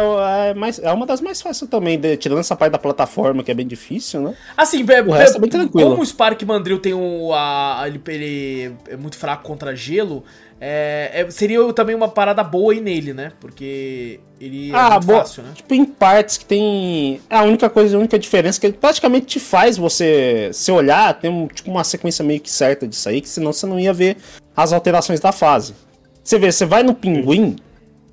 é, 0.46 0.54
mais, 0.54 0.78
é 0.78 0.92
uma 0.92 1.04
das 1.04 1.20
mais 1.20 1.42
fáceis 1.42 1.68
também, 1.68 1.98
de- 1.98 2.16
tirando 2.16 2.38
essa 2.38 2.54
parte 2.54 2.70
da 2.72 2.78
plataforma 2.78 3.42
que 3.42 3.50
é 3.50 3.54
bem 3.54 3.66
difícil, 3.66 4.20
né? 4.20 4.34
Assim, 4.56 4.84
é, 4.88 5.02
O 5.02 5.10
resto 5.10 5.34
é- 5.34 5.38
é 5.38 5.40
bem 5.40 5.50
tranquilo. 5.50 5.90
como 5.90 6.02
o 6.02 6.06
Spark 6.06 6.40
Mandrill 6.44 6.78
tem 6.78 6.94
um. 6.94 7.32
A, 7.32 7.82
ele, 7.86 8.00
ele 8.06 8.74
é 8.88 8.96
muito 8.96 9.16
fraco 9.18 9.42
contra 9.42 9.74
gelo, 9.74 10.22
é, 10.60 11.10
é- 11.26 11.30
seria 11.30 11.72
também 11.72 11.94
uma 11.94 12.08
parada 12.08 12.42
boa 12.42 12.72
aí 12.72 12.80
nele, 12.80 13.12
né? 13.12 13.32
Porque 13.40 14.18
ele 14.40 14.70
é 14.70 14.74
ah, 14.74 14.90
muito 14.92 15.06
boa. 15.06 15.18
fácil, 15.20 15.42
né? 15.44 15.52
Tipo, 15.54 15.74
em 15.74 15.84
partes 15.84 16.36
que 16.36 16.44
tem. 16.44 17.20
A 17.30 17.42
única 17.42 17.68
coisa, 17.70 17.96
a 17.96 18.00
única 18.00 18.18
diferença 18.18 18.58
é 18.58 18.60
que 18.60 18.66
ele 18.66 18.76
praticamente 18.76 19.26
te 19.26 19.40
faz 19.40 19.76
você 19.76 20.50
se 20.52 20.70
olhar, 20.72 21.14
tem 21.18 21.30
um, 21.30 21.46
tipo 21.46 21.70
uma 21.70 21.84
sequência 21.84 22.24
meio 22.24 22.40
que 22.40 22.50
certa 22.50 22.86
disso 22.86 23.08
aí, 23.08 23.20
que 23.20 23.28
senão 23.28 23.52
você 23.52 23.66
não 23.66 23.78
ia 23.78 23.92
ver 23.92 24.16
as 24.56 24.72
alterações 24.72 25.20
da 25.20 25.32
fase. 25.32 25.74
Você 26.22 26.38
vê, 26.38 26.50
você 26.52 26.66
vai 26.66 26.82
no 26.82 26.94
pinguim, 26.94 27.56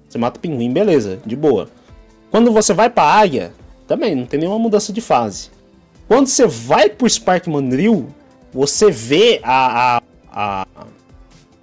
você 0.07 0.17
mata 0.17 0.37
o 0.37 0.41
pinguim, 0.41 0.71
beleza, 0.71 1.19
de 1.25 1.35
boa. 1.35 1.67
Quando 2.31 2.51
você 2.51 2.73
vai 2.73 2.89
pra 2.89 3.03
águia, 3.03 3.51
também 3.87 4.15
não 4.15 4.25
tem 4.25 4.39
nenhuma 4.39 4.59
mudança 4.59 4.93
de 4.93 5.01
fase. 5.01 5.49
Quando 6.07 6.27
você 6.27 6.45
vai 6.45 6.89
pro 6.89 7.09
Spark 7.09 7.47
Mandrill, 7.47 8.07
você 8.53 8.91
vê 8.91 9.39
a, 9.43 9.97
a, 9.97 10.01
a- 10.31 10.67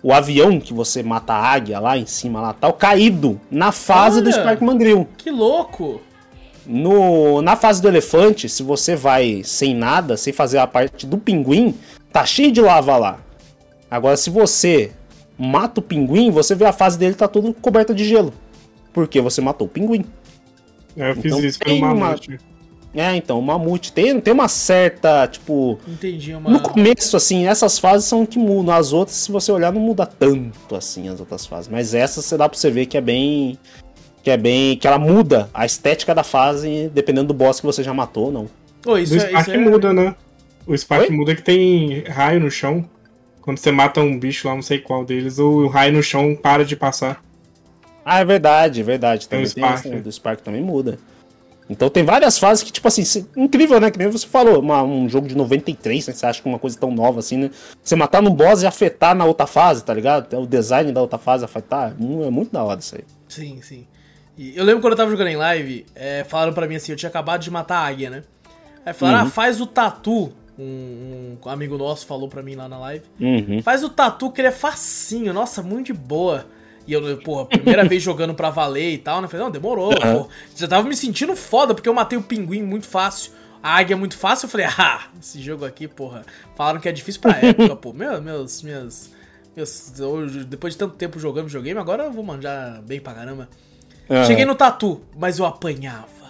o 0.03 0.13
avião 0.13 0.59
que 0.61 0.73
você 0.75 1.03
mata 1.03 1.33
a 1.33 1.47
águia 1.53 1.79
lá 1.79 1.97
em 1.97 2.07
cima, 2.07 2.41
lá 2.41 2.53
tal, 2.53 2.73
caído 2.73 3.41
na 3.51 3.71
fase 3.73 4.21
do 4.21 4.29
Olha! 4.31 4.41
Spark 4.41 4.61
Mandrill. 4.63 5.07
Que 5.17 5.31
louco! 5.31 6.01
No, 6.67 7.43
na 7.43 7.57
fase 7.57 7.83
do 7.83 7.89
elefante, 7.89 8.49
se 8.49 8.63
você 8.63 8.95
vai 8.95 9.43
sem 9.45 9.75
nada, 9.75 10.17
sem 10.17 10.33
fazer 10.33 10.59
a 10.59 10.67
parte 10.67 11.07
do 11.07 11.19
pinguim, 11.19 11.75
tá 12.13 12.25
cheio 12.25 12.53
de 12.53 12.61
lava 12.61 12.97
lá. 12.97 13.19
Agora, 13.91 14.17
se 14.17 14.31
você 14.31 14.93
mata 15.37 15.81
o 15.81 15.83
pinguim, 15.83 16.31
você 16.31 16.55
vê 16.55 16.65
a 16.65 16.73
fase 16.73 16.97
dele 16.99 17.15
tá 17.15 17.27
toda 17.27 17.53
coberta 17.55 17.93
de 17.93 18.05
gelo. 18.05 18.33
Porque 18.93 19.21
você 19.21 19.41
matou 19.41 19.67
o 19.67 19.71
pinguim. 19.71 20.05
É, 20.97 21.11
eu 21.11 21.15
fiz 21.17 21.25
Então 21.27 21.41
isso 21.45 21.59
tem 21.59 21.79
foi 21.81 21.89
uma 21.89 21.95
uma- 21.95 22.05
mamute. 22.07 22.39
É, 22.95 23.16
então, 23.16 23.38
o 23.38 23.43
mamute 23.43 23.90
tem, 23.90 24.20
tem 24.20 24.34
uma 24.34 24.49
certa, 24.49 25.26
tipo. 25.26 25.78
Entendi 25.88 26.34
uma. 26.34 26.51
No 26.51 26.61
começo, 26.61 27.16
assim, 27.16 27.47
essas 27.47 27.78
fases 27.78 28.07
são 28.07 28.26
que 28.26 28.38
mudam. 28.38 28.74
As 28.74 28.93
outras, 28.93 29.16
se 29.16 29.32
você 29.32 29.51
olhar, 29.51 29.72
não 29.72 29.80
muda 29.80 30.05
tanto 30.05 30.76
assim 30.76 31.09
as 31.09 31.18
outras 31.18 31.47
fases. 31.47 31.68
Mas 31.68 31.95
essa 31.95 32.20
você 32.20 32.36
dá 32.36 32.49
pra 32.49 32.59
você 32.59 32.70
ver 32.70 32.84
que 32.86 32.99
é 32.99 33.01
bem. 33.01 33.59
Que 34.22 34.30
é 34.30 34.36
bem. 34.36 34.76
Que 34.76 34.86
ela 34.86 34.99
muda 34.99 35.49
a 35.55 35.64
estética 35.64 36.14
da 36.14 36.22
fase, 36.22 36.90
dependendo 36.93 37.28
do 37.28 37.34
boss 37.34 37.61
que 37.61 37.66
você 37.66 37.82
já 37.82 37.95
matou 37.95 38.26
ou 38.26 38.32
não. 38.32 38.47
Ô, 38.86 38.99
isso, 38.99 39.14
o 39.14 39.16
é, 39.16 39.20
Spark 39.20 39.49
isso 39.49 39.57
é- 39.57 39.59
muda, 39.59 39.93
né? 39.93 40.14
O 40.66 40.76
Spark 40.76 41.09
Oi? 41.09 41.16
muda 41.16 41.34
que 41.34 41.43
tem 41.43 42.03
raio 42.05 42.40
no 42.40 42.51
chão. 42.51 42.84
Quando 43.40 43.59
você 43.59 43.72
mata 43.72 44.01
um 44.01 44.18
bicho 44.18 44.47
lá, 44.47 44.55
não 44.55 44.62
sei 44.62 44.78
qual 44.78 45.05
deles, 45.05 45.38
o 45.38 45.66
raio 45.66 45.95
no 45.95 46.03
chão 46.03 46.36
para 46.40 46.64
de 46.64 46.76
passar. 46.76 47.22
Ah, 48.05 48.20
é 48.20 48.24
verdade, 48.24 48.80
é 48.80 48.84
verdade. 48.84 49.26
Tem 49.28 49.43
o 49.43 49.49
Também 49.49 49.55
tem 49.55 49.76
Spark. 49.78 49.86
né, 49.86 50.01
do 50.01 50.12
Spark 50.12 50.40
também 50.43 50.62
muda. 50.62 50.99
Então 51.71 51.89
tem 51.89 52.05
várias 52.05 52.39
fases 52.39 52.63
que, 52.65 52.71
tipo 52.73 52.87
assim, 52.89 53.03
incrível, 53.37 53.81
né? 53.81 53.91
Que 53.91 53.99
nem 53.99 54.09
você 54.11 54.27
falou, 54.27 54.61
uma- 54.61 54.83
um 54.83 55.09
jogo 55.09 55.27
de 55.29 55.35
93, 55.37 56.07
né? 56.09 56.13
Você 56.13 56.27
acha 56.27 56.43
que 56.43 56.49
uma 56.49 56.59
coisa 56.59 56.79
tão 56.79 56.91
nova 56.91 57.21
assim, 57.21 57.37
né? 57.39 57.51
Você 57.83 57.97
matar 57.97 58.21
no 58.21 58.31
boss 58.31 58.63
e 58.63 58.67
afetar 58.67 59.15
na 59.15 59.25
outra 59.25 59.47
fase, 59.47 59.83
tá 59.85 59.95
ligado? 59.95 60.33
O 60.39 60.47
design 60.47 60.93
da 60.93 61.01
outra 61.01 61.19
fase 61.19 61.45
afetar, 61.45 61.95
hum, 61.99 62.25
é 62.25 62.31
muito 62.31 62.53
da 62.53 62.63
hora 62.63 62.81
isso 62.81 62.95
aí. 62.97 63.05
Sim, 63.29 63.61
sim. 63.63 63.87
E 64.37 64.57
eu 64.57 64.65
lembro 64.65 64.81
quando 64.83 64.93
eu 64.93 64.97
tava 64.97 65.11
jogando 65.11 65.29
em 65.29 65.37
live, 65.37 65.87
é, 65.95 66.25
falaram 66.25 66.53
pra 66.53 66.67
mim 66.67 66.75
assim, 66.77 66.93
eu 66.93 66.97
tinha 66.97 67.09
acabado 67.09 67.41
de 67.43 67.51
matar 67.51 67.77
a 67.79 67.87
águia, 67.87 68.11
né? 68.11 68.23
Aí 68.85 68.93
falaram, 68.93 69.21
Uhum. 69.21 69.27
ah, 69.29 69.31
faz 69.31 69.61
o 69.61 69.67
tatu. 69.67 70.33
Um, 70.59 71.37
um 71.45 71.49
amigo 71.49 71.79
nosso 71.79 72.05
falou 72.07 72.29
pra 72.29 72.43
mim 72.43 72.55
lá 72.55 72.69
na 72.69 72.79
live. 72.79 73.05
Uhum. 73.19 73.63
Faz 73.63 73.83
o 73.83 73.89
tatu 73.89 74.31
que 74.31 74.41
ele 74.41 74.49
é 74.49 74.53
facinho, 74.53 75.33
nossa, 75.33 75.63
muito 75.63 75.87
de 75.87 75.93
boa. 75.95 76.45
E 76.87 76.93
eu, 76.93 77.16
porra, 77.18 77.47
primeira 77.47 77.85
vez 77.85 78.03
jogando 78.03 78.35
pra 78.35 78.51
valer 78.51 78.93
e 78.93 78.99
tal, 78.99 79.20
né? 79.20 79.28
Falei, 79.28 79.45
não, 79.45 79.51
demorou, 79.53 79.91
pô. 79.91 80.28
Já 80.57 80.66
tava 80.66 80.89
me 80.89 80.97
sentindo 80.97 81.37
foda, 81.37 81.74
porque 81.74 81.89
eu 81.89 81.95
matei 81.95 82.18
o 82.18 82.22
pinguim 82.22 82.62
muito 82.62 82.87
fácil. 82.87 83.33
A 83.62 83.76
águia 83.76 83.97
muito 83.97 84.16
fácil, 84.16 84.47
eu 84.47 84.51
falei, 84.51 84.66
ah, 84.76 85.03
esse 85.20 85.41
jogo 85.41 85.64
aqui, 85.64 85.87
porra. 85.87 86.24
Falaram 86.57 86.80
que 86.80 86.89
é 86.89 86.93
difícil 86.93 87.20
pra 87.20 87.37
época, 87.43 87.76
pô. 87.76 87.93
Meu, 87.93 88.20
meus, 88.20 88.62
minhas. 88.62 89.12
meus 89.57 89.93
depois 90.49 90.74
de 90.74 90.78
tanto 90.78 90.97
tempo 90.97 91.18
jogando 91.18 91.47
videogame, 91.47 91.78
agora 91.78 92.05
eu 92.05 92.12
vou 92.12 92.24
manjar 92.24 92.83
bem 92.83 93.01
pra 93.01 93.14
caramba. 93.14 93.49
Aham. 94.11 94.24
Cheguei 94.24 94.45
no 94.45 94.55
tatu, 94.55 95.01
mas 95.16 95.39
eu 95.39 95.47
apanhava. 95.47 96.22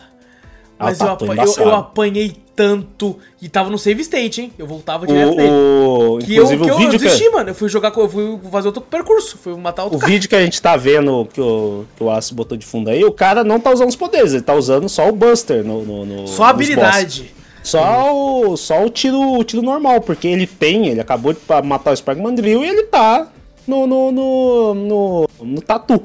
Mas 0.83 1.01
eu, 1.01 1.07
apa- 1.09 1.25
eu, 1.27 1.65
eu 1.65 1.75
apanhei 1.75 2.37
tanto. 2.55 3.17
E 3.41 3.49
tava 3.49 3.71
no 3.71 3.79
save 3.79 4.03
state, 4.03 4.41
hein? 4.43 4.53
Eu 4.59 4.67
voltava 4.67 5.07
direto 5.07 5.35
nele. 5.35 5.51
O, 5.51 6.17
o, 6.17 6.19
Que 6.19 6.37
eu, 6.37 6.47
que 6.47 6.53
eu 6.55 6.77
vídeo 6.79 6.91
que, 6.93 6.99
desisti, 6.99 7.31
mano. 7.31 7.51
Eu 7.51 7.55
fui 7.55 7.69
jogar, 7.69 7.93
eu 7.97 8.09
fui 8.09 8.39
fazer 8.51 8.69
outro 8.69 8.83
percurso. 8.83 9.39
Fui 9.43 9.55
matar 9.57 9.85
outro 9.85 9.97
o 9.99 10.01
cara. 10.01 10.13
vídeo 10.13 10.29
que 10.29 10.35
a 10.37 10.43
gente 10.45 10.61
tá 10.61 10.77
vendo, 10.77 11.27
que 11.33 11.41
o, 11.41 11.85
que 11.97 12.03
o 12.05 12.11
Aço 12.11 12.35
botou 12.35 12.57
de 12.59 12.67
fundo 12.67 12.91
aí, 12.91 13.05
o 13.05 13.13
cara 13.13 13.43
não 13.43 13.59
tá 13.59 13.71
usando 13.73 13.89
os 13.89 13.97
poderes, 13.97 14.33
ele 14.33 14.43
tá 14.43 14.55
usando 14.55 14.89
só 14.89 15.09
o 15.09 15.13
Buster 15.13 15.65
no, 15.65 15.83
no, 15.85 16.05
no- 16.05 16.27
Só 16.29 16.45
a 16.45 16.51
habilidade. 16.51 17.33
Só 17.63 18.13
o, 18.15 18.57
só 18.57 18.85
o 18.85 18.91
tiro, 18.91 19.19
o 19.39 19.45
tiro 19.45 19.63
normal, 19.63 20.01
porque 20.01 20.27
ele 20.27 20.47
tem, 20.49 20.89
ele 20.89 21.01
acabou 21.01 21.33
de 21.33 21.39
matar 21.65 21.93
o 21.93 21.97
Spark 21.97 22.19
Mandrill 22.21 22.65
e 22.65 22.69
ele 22.69 22.83
tá 22.85 23.29
no, 23.67 23.87
no, 23.87 24.11
no, 24.11 24.75
no, 24.75 25.29
no 25.41 25.61
tatu. 25.63 26.03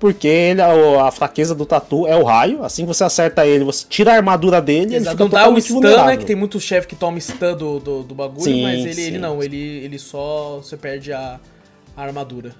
Porque 0.00 0.26
ele, 0.26 0.62
a, 0.62 1.04
a 1.06 1.10
fraqueza 1.12 1.54
do 1.54 1.66
tatu 1.66 2.06
é 2.06 2.16
o 2.16 2.24
raio, 2.24 2.64
assim 2.64 2.82
que 2.82 2.88
você 2.88 3.04
acerta 3.04 3.46
ele, 3.46 3.62
você 3.64 3.84
tira 3.86 4.12
a 4.12 4.16
armadura 4.16 4.60
dele 4.60 4.92
e 4.92 4.94
ele 4.94 4.96
Exato. 4.96 5.10
fica 5.18 5.24
Não 5.24 5.30
dá 5.30 5.48
o 5.48 5.60
stun, 5.60 5.74
vulnerável. 5.74 6.06
né? 6.06 6.16
Que 6.16 6.24
tem 6.24 6.34
muito 6.34 6.58
chefe 6.58 6.88
que 6.88 6.96
toma 6.96 7.20
stun 7.20 7.54
do, 7.54 7.78
do, 7.78 8.02
do 8.02 8.14
bagulho, 8.14 8.40
Sim, 8.42 8.62
mas 8.62 8.80
ele, 8.80 8.94
sim. 8.94 9.02
ele 9.02 9.18
não, 9.18 9.42
ele, 9.42 9.58
ele 9.84 9.98
só. 9.98 10.56
Você 10.62 10.74
perde 10.76 11.12
a, 11.12 11.38
a 11.94 12.02
armadura. 12.02 12.54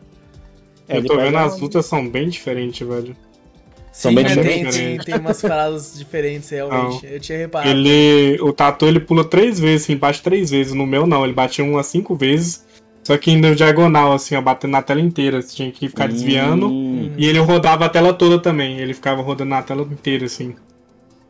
É, 0.86 0.98
eu 0.98 1.04
tô 1.04 1.16
vendo 1.16 1.36
a- 1.38 1.44
as 1.44 1.58
lutas 1.58 1.86
são 1.86 2.06
bem 2.06 2.28
diferentes, 2.28 2.86
velho. 2.86 3.16
São 3.90 4.14
bem 4.14 4.24
tem- 4.24 4.34
diferentes. 4.36 4.76
Tem, 4.76 4.98
tem 4.98 5.14
umas 5.18 5.40
paradas 5.40 5.94
diferentes, 5.98 6.50
realmente. 6.50 7.06
Eu 7.06 7.18
tinha 7.20 7.38
reparado. 7.38 7.70
Ele. 7.70 8.38
O 8.42 8.52
tatu 8.52 8.86
ele 8.86 9.00
pula 9.00 9.24
três 9.24 9.58
vezes, 9.58 9.84
assim, 9.84 9.96
bate 9.96 10.22
três 10.22 10.50
vezes. 10.50 10.74
No 10.74 10.86
meu 10.86 11.06
não, 11.06 11.24
ele 11.24 11.32
batia 11.32 11.64
umas 11.64 11.86
cinco 11.86 12.14
vezes. 12.14 12.68
Só 13.10 13.18
que 13.18 13.32
ainda 13.32 13.56
diagonal, 13.56 14.12
assim, 14.12 14.36
ó, 14.36 14.40
batendo 14.40 14.70
na 14.70 14.82
tela 14.82 15.00
inteira. 15.00 15.42
Você 15.42 15.56
tinha 15.56 15.72
que 15.72 15.88
ficar 15.88 16.06
desviando. 16.06 16.68
Hum. 16.68 17.10
E 17.18 17.26
ele 17.26 17.40
rodava 17.40 17.86
a 17.86 17.88
tela 17.88 18.14
toda 18.14 18.38
também. 18.38 18.78
Ele 18.78 18.94
ficava 18.94 19.20
rodando 19.20 19.50
na 19.50 19.60
tela 19.60 19.82
inteira, 19.82 20.26
assim. 20.26 20.54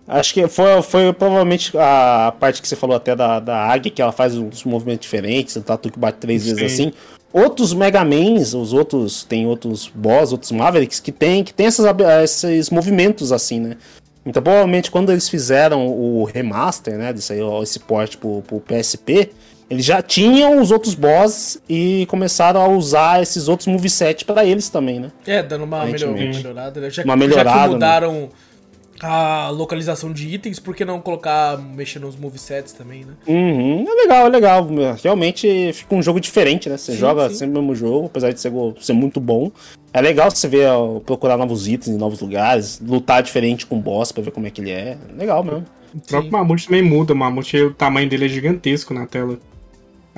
Acho 0.06 0.34
que 0.34 0.46
foi, 0.46 0.82
foi 0.82 1.10
provavelmente 1.14 1.72
a 1.78 2.34
parte 2.38 2.60
que 2.60 2.68
você 2.68 2.76
falou 2.76 2.94
até 2.94 3.16
da, 3.16 3.40
da 3.40 3.56
águia, 3.66 3.90
que 3.90 4.02
ela 4.02 4.12
faz 4.12 4.36
uns 4.36 4.62
movimentos 4.62 5.04
diferentes, 5.04 5.56
o 5.56 5.62
tatu 5.62 5.90
que 5.90 5.98
bate 5.98 6.18
três 6.18 6.44
vezes 6.44 6.58
Sim. 6.58 6.66
assim. 6.66 6.92
Outros 7.32 7.72
Mega 7.72 8.04
Mans, 8.04 8.52
os 8.52 8.74
outros, 8.74 9.24
tem 9.24 9.46
outros 9.46 9.90
boss, 9.94 10.32
outros 10.32 10.52
Mavericks 10.52 11.00
que 11.00 11.12
tem, 11.12 11.42
que 11.42 11.54
tem 11.54 11.66
essas, 11.66 11.86
esses 12.22 12.68
movimentos 12.68 13.32
assim, 13.32 13.58
né? 13.58 13.76
Então 14.26 14.42
provavelmente 14.42 14.90
quando 14.90 15.12
eles 15.12 15.30
fizeram 15.30 15.86
o 15.86 16.24
remaster, 16.24 16.98
né, 16.98 17.10
disso 17.10 17.32
aí, 17.32 17.40
esse 17.62 17.78
port 17.78 18.18
pro, 18.18 18.42
pro 18.42 18.60
PSP, 18.60 19.30
eles 19.70 19.84
já 19.84 20.02
tinham 20.02 20.60
os 20.60 20.70
outros 20.72 20.94
boss 20.94 21.58
e 21.68 22.04
começaram 22.06 22.60
a 22.60 22.68
usar 22.68 23.22
esses 23.22 23.46
outros 23.48 23.68
moveset 23.68 24.24
pra 24.24 24.44
eles 24.44 24.68
também, 24.68 24.98
né? 25.00 25.10
É, 25.26 25.42
dando 25.42 25.64
uma 25.64 25.84
melhor- 25.86 26.12
melhorada. 26.12 26.80
né? 26.80 26.90
Já, 26.90 27.04
Uma 27.04 27.12
já 27.14 27.16
melhorada, 27.16 27.52
que 27.62 27.66
né? 27.68 27.72
mudaram 27.74 28.28
a 29.02 29.48
localização 29.48 30.12
de 30.12 30.28
itens, 30.28 30.58
por 30.58 30.74
que 30.76 30.84
não 30.84 31.00
colocar, 31.00 31.56
mexer 31.56 31.98
nos 32.00 32.16
movesets 32.16 32.72
também, 32.72 33.02
né? 33.04 33.14
Uhum, 33.26 33.86
é 33.88 33.94
legal, 34.02 34.26
é 34.26 34.28
legal. 34.28 34.68
Realmente 35.02 35.72
fica 35.72 35.94
um 35.94 36.02
jogo 36.02 36.20
diferente, 36.20 36.68
né? 36.68 36.76
Você 36.76 36.92
Sim, 36.92 36.98
joga 36.98 37.28
sim. 37.30 37.36
sempre 37.36 37.58
o 37.58 37.62
mesmo 37.62 37.74
jogo, 37.74 38.06
apesar 38.06 38.30
de 38.30 38.38
ser, 38.40 38.52
ser 38.80 38.92
muito 38.92 39.18
bom. 39.18 39.50
É 39.92 40.00
legal 40.02 40.30
você 40.30 40.46
ver, 40.46 40.68
procurar 41.06 41.38
novos 41.38 41.66
itens 41.66 41.88
em 41.94 41.98
novos 41.98 42.20
lugares, 42.20 42.78
lutar 42.86 43.22
diferente 43.22 43.64
com 43.64 43.76
o 43.78 43.80
boss 43.80 44.12
pra 44.12 44.22
ver 44.22 44.32
como 44.32 44.46
é 44.46 44.50
que 44.50 44.60
ele 44.60 44.70
é. 44.70 44.98
Legal 45.16 45.42
mesmo. 45.42 45.64
O 45.94 46.00
próprio 46.00 46.30
Mamute 46.32 46.66
também 46.66 46.82
muda. 46.82 47.14
O 47.14 47.16
Mamute, 47.16 47.56
o 47.56 47.72
tamanho 47.74 48.08
dele 48.08 48.26
é 48.26 48.28
gigantesco 48.28 48.92
na 48.92 49.06
tela. 49.06 49.38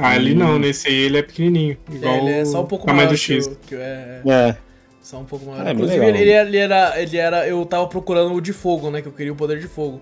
Ah, 0.02 0.10
ali 0.12 0.34
não, 0.34 0.58
nesse 0.58 0.88
aí 0.88 0.94
ele 0.94 1.18
é 1.18 1.22
pequenininho. 1.22 1.76
Igual 1.92 2.14
É, 2.14 2.18
ele 2.18 2.30
é 2.30 2.44
só 2.44 2.60
um 2.60 2.64
o 2.64 2.66
pouco 2.66 2.86
tamanho 2.86 3.06
maior 3.06 3.14
do 3.16 3.20
que, 3.20 3.34
X. 3.34 3.46
o, 3.46 3.56
que 3.66 3.74
o- 3.74 3.80
é, 3.80 4.20
É. 4.26 4.56
Só 5.02 5.18
um 5.18 5.24
pouco 5.24 5.46
maior. 5.46 5.66
É, 5.66 5.72
Inclusive, 5.72 6.04
ele, 6.06 6.18
ele 6.30 6.56
era, 6.58 7.00
ele 7.02 7.16
era. 7.16 7.46
Eu 7.48 7.64
tava 7.66 7.86
procurando 7.88 8.32
o 8.34 8.40
de 8.40 8.52
fogo, 8.52 8.90
né? 8.90 9.02
Que 9.02 9.08
eu 9.08 9.12
queria 9.12 9.32
o 9.32 9.36
poder 9.36 9.58
de 9.58 9.66
fogo. 9.66 10.00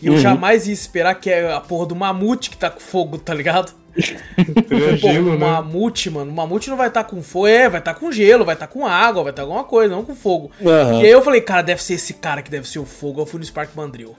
E 0.00 0.06
eu 0.06 0.12
Uhum. 0.12 0.18
jamais 0.18 0.66
ia 0.68 0.72
esperar 0.74 1.14
que 1.16 1.28
é 1.30 1.52
a 1.52 1.60
porra 1.60 1.86
do 1.86 1.96
mamute 1.96 2.50
que 2.50 2.56
tá 2.56 2.70
com 2.70 2.78
fogo, 2.80 3.18
tá 3.18 3.34
ligado? 3.34 3.72
É 4.36 4.90
Pô, 4.92 4.96
gelo, 5.08 5.30
o 5.30 5.38
né? 5.38 5.46
mamute, 5.46 6.10
mano, 6.10 6.30
o 6.30 6.34
mamute 6.34 6.68
não 6.68 6.76
vai 6.76 6.88
estar 6.88 7.02
com 7.04 7.22
fogo, 7.22 7.46
é, 7.46 7.66
vai 7.68 7.80
estar 7.80 7.94
com 7.94 8.12
gelo, 8.12 8.44
vai 8.44 8.54
estar 8.54 8.66
com 8.66 8.86
água, 8.86 9.22
vai 9.22 9.32
estar 9.32 9.42
alguma 9.42 9.64
coisa, 9.64 9.94
não 9.94 10.04
com 10.04 10.14
fogo. 10.14 10.50
Aham. 10.64 11.00
E 11.00 11.06
aí 11.06 11.10
eu 11.10 11.22
falei, 11.22 11.40
cara, 11.40 11.62
deve 11.62 11.82
ser 11.82 11.94
esse 11.94 12.12
cara 12.14 12.42
que 12.42 12.50
deve 12.50 12.68
ser 12.68 12.78
o 12.78 12.84
fogo. 12.84 13.22
Eu 13.22 13.26
fui 13.26 13.38
no 13.40 13.44
Spark 13.46 13.74
Mandrill. 13.74 14.14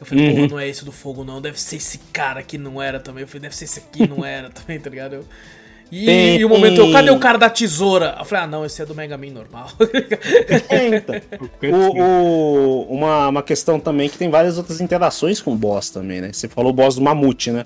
Eu 0.00 0.06
falei, 0.06 0.28
Uhum. 0.28 0.34
porra, 0.34 0.48
não 0.48 0.58
é 0.60 0.68
esse 0.68 0.84
do 0.84 0.90
fogo, 0.92 1.22
não. 1.24 1.40
Deve 1.40 1.60
ser 1.60 1.76
esse 1.76 1.98
cara 2.12 2.42
que 2.42 2.56
não 2.56 2.80
era 2.80 2.98
também. 2.98 3.20
Eu 3.22 3.28
falei, 3.28 3.42
deve 3.42 3.54
ser 3.56 3.64
esse 3.64 3.78
aqui 3.80 4.08
não 4.08 4.24
era 4.24 4.48
também, 4.50 4.80
tá 4.80 4.88
ligado? 4.90 5.14
Eu- 5.16 5.24
E, 5.92 6.06
Tem- 6.06 6.36
e 6.38 6.44
o 6.44 6.48
momento, 6.48 6.80
eu, 6.80 6.92
cadê 6.92 7.10
o 7.10 7.18
cara 7.18 7.36
da 7.36 7.50
tesoura? 7.50 8.14
Eu 8.18 8.24
falei, 8.24 8.44
ah, 8.44 8.46
não, 8.46 8.64
esse 8.64 8.80
é 8.80 8.86
do 8.86 8.94
Mega 8.94 9.18
Man 9.18 9.32
normal. 9.32 9.66
É, 10.70 10.86
então. 10.96 11.14
O, 11.70 12.00
o- 12.00 12.82
uma, 12.94 13.28
uma 13.28 13.42
questão 13.42 13.78
também 13.80 14.08
que 14.08 14.16
tem 14.16 14.30
várias 14.30 14.56
outras 14.56 14.80
interações 14.80 15.40
com 15.40 15.52
o 15.52 15.56
boss 15.56 15.90
também, 15.90 16.20
né? 16.20 16.32
Você 16.32 16.48
falou 16.48 16.70
o 16.70 16.74
boss 16.74 16.94
do 16.94 17.02
mamute, 17.02 17.50
né? 17.50 17.64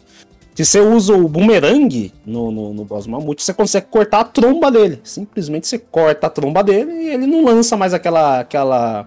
Se 0.55 0.65
você 0.65 0.81
usa 0.81 1.13
o 1.15 1.29
boomerang 1.29 2.13
no, 2.25 2.51
no, 2.51 2.73
no 2.73 2.85
boss 2.85 3.05
do 3.07 3.11
mamute, 3.11 3.43
você 3.43 3.53
consegue 3.53 3.87
cortar 3.91 4.21
a 4.21 4.25
tromba 4.25 4.71
dele. 4.71 5.01
Simplesmente 5.05 5.67
você 5.67 5.79
corta 5.79 6.27
a 6.29 6.31
tromba 6.31 6.63
dele 6.63 6.93
e 6.93 7.09
ele 7.11 7.27
não 7.27 7.45
lança 7.45 7.77
mais 7.77 7.93
aquela 7.93 8.39
aquela 8.41 9.07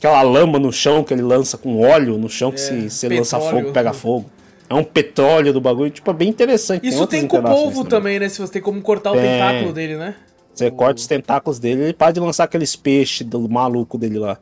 aquela 0.00 0.22
lama 0.22 0.58
no 0.58 0.72
chão 0.72 1.04
que 1.04 1.12
ele 1.12 1.22
lança 1.22 1.58
com 1.58 1.78
óleo 1.82 2.16
no 2.16 2.28
chão, 2.28 2.50
que 2.50 2.58
É, 2.58 2.88
se 2.88 2.90
você 2.90 3.08
lança 3.08 3.38
fogo, 3.38 3.70
pega 3.70 3.92
fogo. 3.92 4.30
É 4.68 4.74
um 4.74 4.82
petróleo 4.82 5.52
do 5.52 5.60
bagulho, 5.60 5.90
tipo, 5.90 6.10
é 6.10 6.14
bem 6.14 6.28
interessante. 6.28 6.86
Isso 6.86 7.00
outras 7.00 7.20
tem 7.20 7.28
com 7.28 7.38
o 7.38 7.42
polvo 7.42 7.84
também, 7.84 8.18
né? 8.18 8.28
Se 8.28 8.40
você 8.40 8.54
tem 8.54 8.62
como 8.62 8.80
cortar 8.80 9.10
o 9.10 9.14
Tem. 9.14 9.22
tentáculo 9.22 9.72
dele, 9.72 9.96
né? 9.96 10.14
Você 10.54 10.70
corta 10.70 11.00
os 11.00 11.06
tentáculos 11.06 11.58
dele, 11.58 11.82
ele 11.82 11.92
para 11.92 12.12
de 12.12 12.20
lançar 12.20 12.44
aqueles 12.44 12.74
peixes 12.76 13.26
do 13.26 13.48
maluco 13.48 13.98
dele 13.98 14.18
lá. 14.18 14.38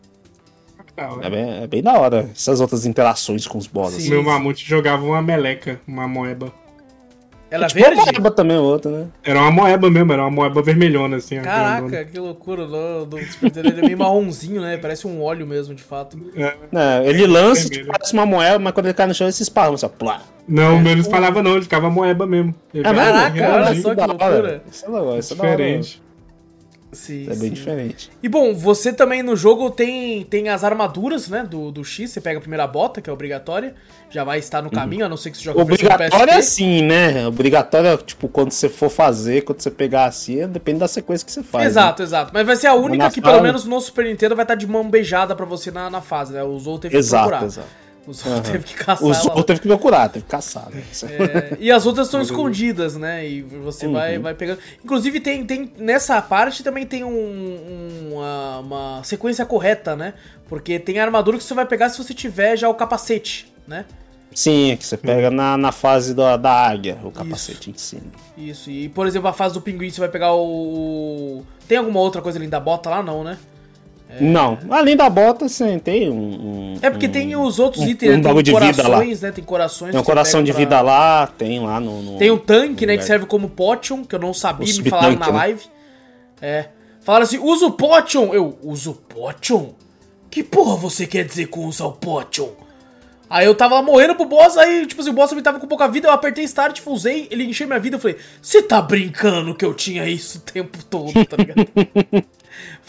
É 1.22 1.30
bem, 1.30 1.62
é 1.62 1.66
bem 1.66 1.82
da 1.82 1.98
hora 1.98 2.28
essas 2.34 2.60
outras 2.60 2.84
interações 2.84 3.46
com 3.46 3.56
os 3.56 3.66
boss. 3.66 3.92
Sim. 3.92 3.98
assim. 3.98 4.10
Meu 4.10 4.22
mamute 4.22 4.66
jogava 4.66 5.04
uma 5.04 5.22
meleca, 5.22 5.80
uma 5.86 6.08
moeba. 6.08 6.52
Ela 7.50 7.64
é 7.64 7.68
Tipo, 7.68 7.80
uma 7.80 7.88
verde? 7.94 8.12
moeba 8.12 8.30
também 8.30 8.56
outra, 8.58 8.90
né? 8.90 9.06
Era 9.24 9.40
uma 9.40 9.50
moeba 9.50 9.90
mesmo, 9.90 10.12
era 10.12 10.22
uma 10.22 10.30
moeba 10.30 10.60
vermelhona, 10.62 11.16
assim. 11.16 11.40
Caraca, 11.40 11.80
grandona. 11.86 12.04
que 12.04 12.18
loucura. 12.18 12.66
Do, 12.66 13.06
do 13.06 13.18
Super 13.24 13.64
ele 13.64 13.80
é 13.80 13.82
meio 13.82 13.98
marronzinho, 13.98 14.60
né? 14.60 14.76
Parece 14.76 15.06
um 15.06 15.22
óleo 15.22 15.46
mesmo, 15.46 15.74
de 15.74 15.82
fato. 15.82 16.18
É. 16.36 16.54
É, 16.72 17.08
ele 17.08 17.26
lança, 17.26 17.68
tipo, 17.68 17.86
parece 17.86 18.12
uma 18.12 18.26
moeda, 18.26 18.58
mas 18.58 18.72
quando 18.72 18.86
ele 18.86 18.94
cai 18.94 19.06
no 19.06 19.14
chão, 19.14 19.26
ele 19.26 19.32
se 19.32 19.42
esparra, 19.42 19.72
assim, 19.74 19.86
ó, 19.86 19.88
plá. 19.88 20.20
Não, 20.46 20.76
o 20.76 20.80
meu 20.80 20.94
não 20.94 21.02
espalhava 21.02 21.42
não, 21.42 21.52
ele 21.52 21.62
ficava 21.62 21.90
moeba 21.90 22.26
mesmo. 22.26 22.54
Ele 22.72 22.86
É? 22.86 22.92
Caraca, 22.94 23.52
olha 23.54 23.74
só 23.82 23.94
que 23.94 24.00
hora. 24.00 24.06
loucura. 24.12 24.62
Isso 24.70 24.84
é 24.84 24.88
legal, 24.88 25.18
isso 25.18 25.32
é 25.32 25.36
da 25.36 25.42
hora. 25.42 25.50
Diferente. 25.56 26.02
Sim, 26.90 27.24
É 27.24 27.30
bem 27.30 27.36
sim. 27.36 27.50
diferente. 27.50 28.10
E 28.22 28.28
bom, 28.30 28.54
você 28.54 28.92
também 28.92 29.22
no 29.22 29.36
jogo 29.36 29.70
tem, 29.70 30.24
tem 30.24 30.48
as 30.48 30.64
armaduras, 30.64 31.28
né? 31.28 31.46
Do, 31.48 31.70
do 31.70 31.84
X, 31.84 32.10
você 32.10 32.20
pega 32.20 32.38
a 32.38 32.40
primeira 32.40 32.66
bota, 32.66 33.02
que 33.02 33.10
é 33.10 33.12
obrigatória. 33.12 33.74
Já 34.08 34.24
vai 34.24 34.38
estar 34.38 34.62
no 34.62 34.70
caminho, 34.70 35.04
a 35.04 35.08
não 35.08 35.16
ser 35.18 35.30
que 35.30 35.36
você 35.36 35.44
jogue 35.44 35.60
a 35.60 35.64
versão 35.64 35.86
Uhum. 35.86 35.94
Obrigatório 35.94 36.32
é 36.32 36.36
assim, 36.38 36.82
né? 36.82 37.26
Obrigatório 37.26 37.88
é, 37.90 37.96
tipo, 37.98 38.26
quando 38.28 38.52
você 38.52 38.70
for 38.70 38.88
fazer, 38.88 39.42
quando 39.42 39.60
você 39.60 39.70
pegar 39.70 40.06
assim, 40.06 40.48
depende 40.48 40.78
da 40.78 40.88
sequência 40.88 41.26
que 41.26 41.32
você 41.32 41.42
faz. 41.42 41.64
né? 41.64 41.70
Exato, 41.70 42.02
exato. 42.02 42.30
Mas 42.32 42.46
vai 42.46 42.56
ser 42.56 42.68
a 42.68 42.74
única 42.74 43.10
que, 43.10 43.20
sala- 43.20 43.32
pelo 43.34 43.42
menos 43.44 43.66
no 43.66 43.78
Super 43.82 44.06
Nintendo, 44.06 44.34
vai 44.34 44.44
estar 44.44 44.54
de 44.54 44.66
mão 44.66 44.88
beijada 44.88 45.36
pra 45.36 45.44
você 45.44 45.70
na, 45.70 45.90
na 45.90 46.00
fase, 46.00 46.32
né? 46.32 46.42
Os 46.42 46.66
outros 46.66 46.90
teve 46.90 46.92
que 46.92 46.96
Exato, 46.98 47.28
procurar. 47.28 47.46
exato. 47.46 47.68
Os 48.08 48.24
outros 48.24 48.32
Aham. 48.48 48.52
teve 48.52 48.64
que 48.64 48.74
caçar 48.74 49.06
ela. 49.06 49.22
outros 49.24 49.44
teve 49.44 49.60
que 49.60 49.68
procurar, 49.68 50.08
teve 50.08 50.24
que 50.24 50.30
caçar. 50.30 50.70
Né? 50.70 50.82
Isso 50.90 51.04
é- 51.06 51.56
e 51.60 51.70
as 51.70 51.84
outras 51.84 52.06
estão 52.06 52.20
escondidas, 52.22 52.96
né? 52.96 53.28
E 53.28 53.42
você 53.42 53.86
Uhum. 53.86 53.92
vai, 53.92 54.18
vai 54.18 54.34
pegando. 54.34 54.58
Inclusive, 54.82 55.20
tem, 55.20 55.44
tem 55.44 55.70
nessa 55.78 56.20
parte 56.22 56.64
também 56.64 56.86
tem 56.86 57.04
um- 57.04 57.10
um- 57.10 58.14
uma, 58.14 58.58
uma 58.60 59.04
sequência 59.04 59.44
correta, 59.44 59.94
né? 59.94 60.14
Porque 60.48 60.78
tem 60.78 60.98
armadura 60.98 61.36
que 61.36 61.44
você 61.44 61.52
vai 61.52 61.66
pegar 61.66 61.90
se 61.90 62.02
você 62.02 62.14
tiver 62.14 62.56
já 62.56 62.68
o 62.68 62.74
capacete, 62.74 63.52
né? 63.66 63.84
Sim, 64.34 64.70
é 64.72 64.76
que 64.76 64.86
você 64.86 64.96
pega 64.96 65.30
na, 65.30 65.56
na 65.56 65.72
fase 65.72 66.14
da, 66.14 66.36
da 66.36 66.50
águia, 66.52 66.98
o 67.02 67.10
capacete 67.10 67.70
em 67.70 67.74
cima. 67.76 68.02
Isso. 68.36 68.70
E, 68.70 68.88
por 68.88 69.06
exemplo, 69.06 69.28
a 69.28 69.32
fase 69.32 69.54
do 69.54 69.60
pinguim, 69.60 69.90
você 69.90 70.00
vai 70.00 70.08
pegar 70.08 70.34
o. 70.34 71.42
Tem 71.66 71.76
alguma 71.78 71.98
outra 72.00 72.22
coisa 72.22 72.38
além 72.38 72.48
da 72.48 72.60
bota 72.60 72.88
lá? 72.88 73.02
Não, 73.02 73.24
né? 73.24 73.36
Não, 74.20 74.58
além 74.70 74.96
da 74.96 75.08
bota, 75.10 75.48
você 75.48 75.78
tem 75.78 76.08
um. 76.10 76.14
um- 76.74 76.78
É 76.80 76.88
porque 76.90 77.06
um- 77.06 77.10
tem 77.10 77.36
os 77.36 77.58
outros 77.58 77.84
um- 77.84 77.88
itens, 77.88 78.10
um 78.10 78.20
né? 78.20 78.42
de 78.42 78.52
Tem 78.52 78.60
vida 78.60 78.82
lá. 78.82 78.88
corações, 78.96 79.20
né? 79.20 79.32
Tem 79.32 79.44
corações. 79.44 79.90
Tem 79.92 80.00
um 80.00 80.02
que 80.02 80.06
coração 80.08 80.42
de 80.42 80.50
pra- 80.52 80.58
vida 80.58 80.80
lá, 80.80 81.26
tem 81.26 81.60
lá 81.60 81.78
no. 81.78 82.02
no- 82.02 82.18
Tem 82.18 82.30
o 82.30 82.38
tanque, 82.38 82.86
né, 82.86 82.94
que 82.94 82.98
lugar. 83.00 83.06
serve 83.06 83.26
como 83.26 83.48
potion, 83.50 84.04
que 84.04 84.14
eu 84.14 84.18
não 84.18 84.32
sabia, 84.32 84.74
O 84.74 84.82
me 84.82 84.90
falaram 84.90 85.16
na 85.16 85.26
né? 85.26 85.32
live. 85.32 85.64
É. 86.40 86.68
Falaram 87.00 87.24
assim, 87.24 87.38
usa 87.38 87.66
o 87.66 87.72
potion. 87.72 88.32
Eu, 88.34 88.58
uso 88.62 88.94
potion? 89.08 89.70
Que 90.30 90.42
porra 90.42 90.76
você 90.76 91.06
quer 91.06 91.24
dizer 91.24 91.46
com 91.46 91.66
usar 91.66 91.86
o 91.86 91.92
potion? 91.92 92.48
Aí 93.30 93.44
eu 93.44 93.54
tava 93.54 93.74
lá 93.74 93.82
morrendo 93.82 94.14
pro 94.14 94.24
boss, 94.24 94.56
aí, 94.56 94.86
tipo 94.86 95.02
assim, 95.02 95.10
o 95.10 95.12
boss 95.12 95.32
me 95.34 95.42
tava 95.42 95.58
com 95.60 95.66
pouca 95.66 95.86
vida, 95.86 96.08
eu 96.08 96.12
apertei 96.12 96.44
start, 96.44 96.80
usei, 96.86 97.28
ele 97.30 97.44
encheu 97.44 97.66
minha 97.66 97.78
vida, 97.78 97.96
eu 97.96 98.00
falei, 98.00 98.16
você 98.40 98.62
tá 98.62 98.80
brincando 98.80 99.54
que 99.54 99.62
eu 99.66 99.74
tinha 99.74 100.06
isso 100.08 100.38
o 100.38 100.40
tempo 100.40 100.82
todo, 100.84 101.12
tá 101.26 101.36
ligado? 101.36 101.66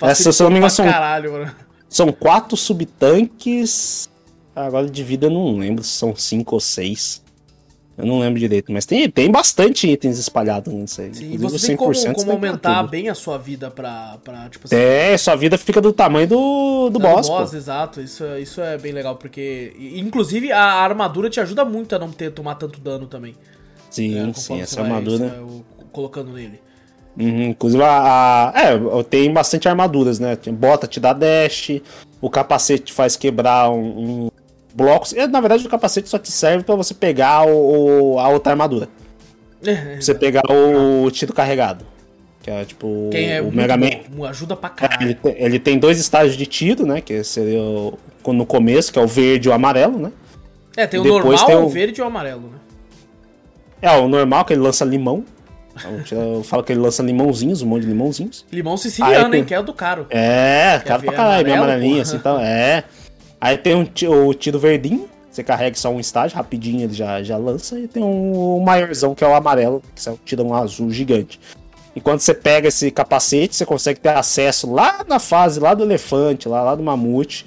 Essa, 0.02 0.32
se 0.32 0.42
eu 0.42 0.46
não 0.46 0.52
me 0.52 0.58
engano, 0.60 0.76
pra 0.76 0.84
são- 0.84 0.86
caralho, 0.86 1.32
mano. 1.34 1.56
São 1.88 2.12
quatro 2.12 2.56
subtanques. 2.58 4.10
Agora 4.56 4.90
de 4.90 5.04
vida 5.04 5.28
eu 5.28 5.32
não 5.32 5.58
lembro 5.58 5.84
se 5.84 5.92
são 5.92 6.16
cinco 6.16 6.56
ou 6.56 6.60
seis. 6.60 7.24
Eu 7.98 8.06
não 8.06 8.20
lembro 8.20 8.40
direito, 8.40 8.72
mas 8.72 8.86
tem, 8.86 9.10
tem 9.10 9.30
bastante 9.30 9.86
itens 9.90 10.18
espalhados 10.18 10.74
nisso 10.74 11.02
aí. 11.02 11.14
Sim, 11.14 11.34
Inclusive, 11.34 11.60
você 11.60 11.68
tem 11.68 11.76
como, 11.76 11.92
100% 11.92 12.14
como 12.16 12.32
aumentar 12.32 12.82
bem 12.84 13.10
a 13.10 13.16
sua 13.16 13.38
vida 13.38 13.70
pra, 13.70 14.18
pra 14.24 14.48
tipo 14.48 14.68
assim, 14.68 14.76
É, 14.78 15.18
sua 15.18 15.36
vida 15.36 15.58
fica 15.58 15.82
do 15.82 15.92
tamanho 15.92 16.26
do, 16.26 16.90
do 16.90 16.98
Tá, 17.00 17.10
boss, 17.14 17.28
pô. 17.30 17.42
exato. 17.58 18.00
Isso, 18.00 18.24
é- 18.24 18.40
isso 18.40 18.62
é 18.62 18.78
bem 18.78 18.94
legal, 18.94 19.18
porque. 19.18 19.74
Inclusive, 19.98 20.50
a 20.50 20.64
armadura 20.64 21.30
te 21.30 21.42
ajuda 21.42 21.66
muito 21.66 21.94
a 21.94 22.00
não 22.00 22.10
ter 22.10 22.32
tomar 22.32 22.56
tanto 22.56 22.80
dano 22.80 23.06
também. 23.06 23.36
Sim, 23.90 24.16
né, 24.16 24.32
sim, 24.34 24.62
essa 24.62 24.78
vai- 24.82 24.86
armadura. 24.92 25.28
vai 25.28 25.40
o- 25.40 25.66
colocando 25.92 26.32
nele. 26.32 26.62
Uhum, 27.18 27.44
inclusive, 27.50 27.84
a, 27.84 28.52
a- 28.56 28.62
É, 28.62 29.04
tem 29.10 29.32
bastante 29.34 29.68
armaduras, 29.68 30.20
né? 30.20 30.38
Bota 30.52 30.88
te 30.88 31.00
dá 31.00 31.12
dash, 31.14 31.82
o 32.22 32.30
capacete 32.30 32.86
te 32.86 32.94
faz 32.94 33.16
quebrar 33.16 33.70
um, 33.72 33.80
um 34.28 34.32
blocos. 34.74 35.14
É, 35.14 35.28
Na 35.28 35.42
verdade, 35.42 35.66
o 35.66 35.70
capacete 35.70 36.08
só 36.08 36.18
te 36.18 36.32
serve 36.32 36.64
pra 36.64 36.76
você 36.76 36.94
pegar 36.94 37.46
o, 37.46 38.14
o- 38.16 38.20
a 38.20 38.30
outra 38.30 38.54
armadura. 38.54 38.88
Pra 39.62 39.74
você 40.00 40.14
pegar 40.16 40.44
o 40.50 41.10
tiro 41.12 41.34
carregado. 41.34 41.86
Que 42.42 42.50
é 42.50 42.64
tipo 42.64 43.10
Quem 43.12 43.34
é 43.34 43.42
o 43.42 43.52
Mega 43.52 43.76
Man. 43.76 43.90
bom, 44.10 44.24
ajuda 44.24 44.56
pra 44.56 44.70
É, 44.70 44.72
Ele, 44.72 44.88
caralho. 45.14 45.16
tem- 45.16 45.36
ele 45.38 45.60
tem 45.60 45.78
dois 45.78 46.00
estágios 46.00 46.38
de 46.38 46.46
tiro, 46.46 46.86
né? 46.86 47.02
Que 47.02 47.22
seria 47.22 47.60
o- 47.62 47.98
no 48.28 48.46
começo, 48.46 48.94
que 48.94 49.00
é 49.00 49.02
o 49.02 49.08
verde 49.08 49.50
e 49.50 49.52
o 49.52 49.54
amarelo, 49.54 50.00
né? 50.00 50.12
É, 50.78 50.88
tem 50.88 51.00
o 51.02 51.04
depois 51.04 51.24
normal, 51.42 51.46
tem 51.48 51.56
o 51.58 51.66
o- 51.66 51.70
verde 51.70 52.00
e 52.00 52.04
o 52.04 52.06
amarelo, 52.08 52.44
né? 52.44 52.58
É 53.82 53.92
o 53.98 54.08
normal, 54.08 54.46
que 54.46 54.54
ele 54.54 54.62
lança 54.62 54.86
limão. 54.86 55.26
Então, 56.06 56.36
eu 56.36 56.44
falo 56.44 56.64
que 56.64 56.72
ele 56.72 56.80
lança 56.80 57.04
limãozinhos, 57.04 57.62
um 57.62 57.68
monte 57.68 57.84
de 57.84 57.90
limãozinhos. 57.90 58.46
Limão 58.52 58.78
siciliano, 58.78 59.34
Aí, 59.34 59.40
hein? 59.40 59.46
Que 59.46 59.54
é 59.54 59.60
o 59.60 59.64
do 59.64 59.74
caro. 59.74 60.08
É, 60.10 60.82
caro 60.86 61.04
pra 61.04 61.14
caralho, 61.14 61.48
amarelo, 61.48 61.64
amarelinho 61.64 62.02
assim 62.02 62.18
então 62.18 62.40
É. 62.40 62.84
Aí 63.42 63.58
tem 63.58 63.76
um, 63.76 63.88
o 64.28 64.34
tiro 64.34 64.60
verdinho, 64.60 65.08
você 65.32 65.44
carrega 65.44 65.76
só 65.78 65.90
um 65.90 66.00
estágio, 66.00 66.36
rapidinho 66.36 66.84
ele 66.84 66.94
já, 66.94 67.24
já 67.24 67.38
lança. 67.38 67.80
E 67.80 67.88
tem 67.88 68.04
um, 68.04 68.58
o 68.58 68.64
maiorzão, 68.64 69.16
que 69.16 69.24
é 69.24 69.28
o 69.28 69.34
amarelo, 69.34 69.82
que 70.26 70.36
é 70.36 70.42
um 70.42 70.54
azul 70.54 70.92
gigante. 70.92 71.40
E 71.96 72.02
quando 72.02 72.20
você 72.20 72.34
pega 72.34 72.68
esse 72.68 72.92
capacete, 72.92 73.56
você 73.56 73.66
consegue 73.66 74.00
ter 74.00 74.10
acesso 74.10 74.72
lá 74.72 75.04
na 75.08 75.20
fase, 75.20 75.60
lá 75.60 75.74
do 75.74 75.84
elefante, 75.84 76.48
lá, 76.48 76.62
lá 76.62 76.76
do 76.76 76.84
mamute. 76.84 77.46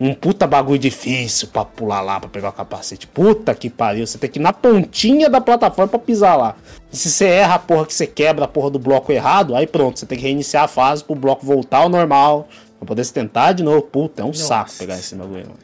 Um 0.00 0.12
puta 0.12 0.46
bagulho 0.46 0.78
difícil 0.78 1.48
pra 1.48 1.64
pular 1.64 2.00
lá, 2.00 2.18
pra 2.18 2.28
pegar 2.28 2.48
o 2.48 2.52
capacete. 2.52 3.06
Puta 3.06 3.54
que 3.54 3.70
pariu, 3.70 4.06
você 4.06 4.18
tem 4.18 4.28
que 4.28 4.38
ir 4.38 4.42
na 4.42 4.52
pontinha 4.52 5.30
da 5.30 5.40
plataforma 5.40 5.88
pra 5.88 5.98
pisar 6.00 6.36
lá. 6.36 6.56
E 6.92 6.96
se 6.96 7.10
você 7.10 7.26
erra 7.26 7.54
a 7.54 7.58
porra 7.58 7.86
que 7.86 7.94
você 7.94 8.06
quebra 8.06 8.44
a 8.44 8.48
porra 8.48 8.70
do 8.70 8.78
bloco 8.78 9.12
errado, 9.12 9.54
aí 9.54 9.66
pronto, 9.66 9.98
você 10.00 10.06
tem 10.06 10.18
que 10.18 10.24
reiniciar 10.24 10.64
a 10.64 10.68
fase 10.68 11.04
pro 11.04 11.14
bloco 11.14 11.46
voltar 11.46 11.78
ao 11.78 11.88
normal. 11.88 12.48
Pra 12.78 12.88
poder 12.88 13.04
se 13.04 13.12
tentar 13.14 13.52
de 13.52 13.62
novo. 13.62 13.82
Puta, 13.82 14.22
é 14.22 14.24
um 14.24 14.28
Nossa. 14.28 14.44
saco 14.44 14.72
pegar 14.78 14.94
esse 14.98 15.14
bagulho. 15.14 15.44
mano. 15.46 15.58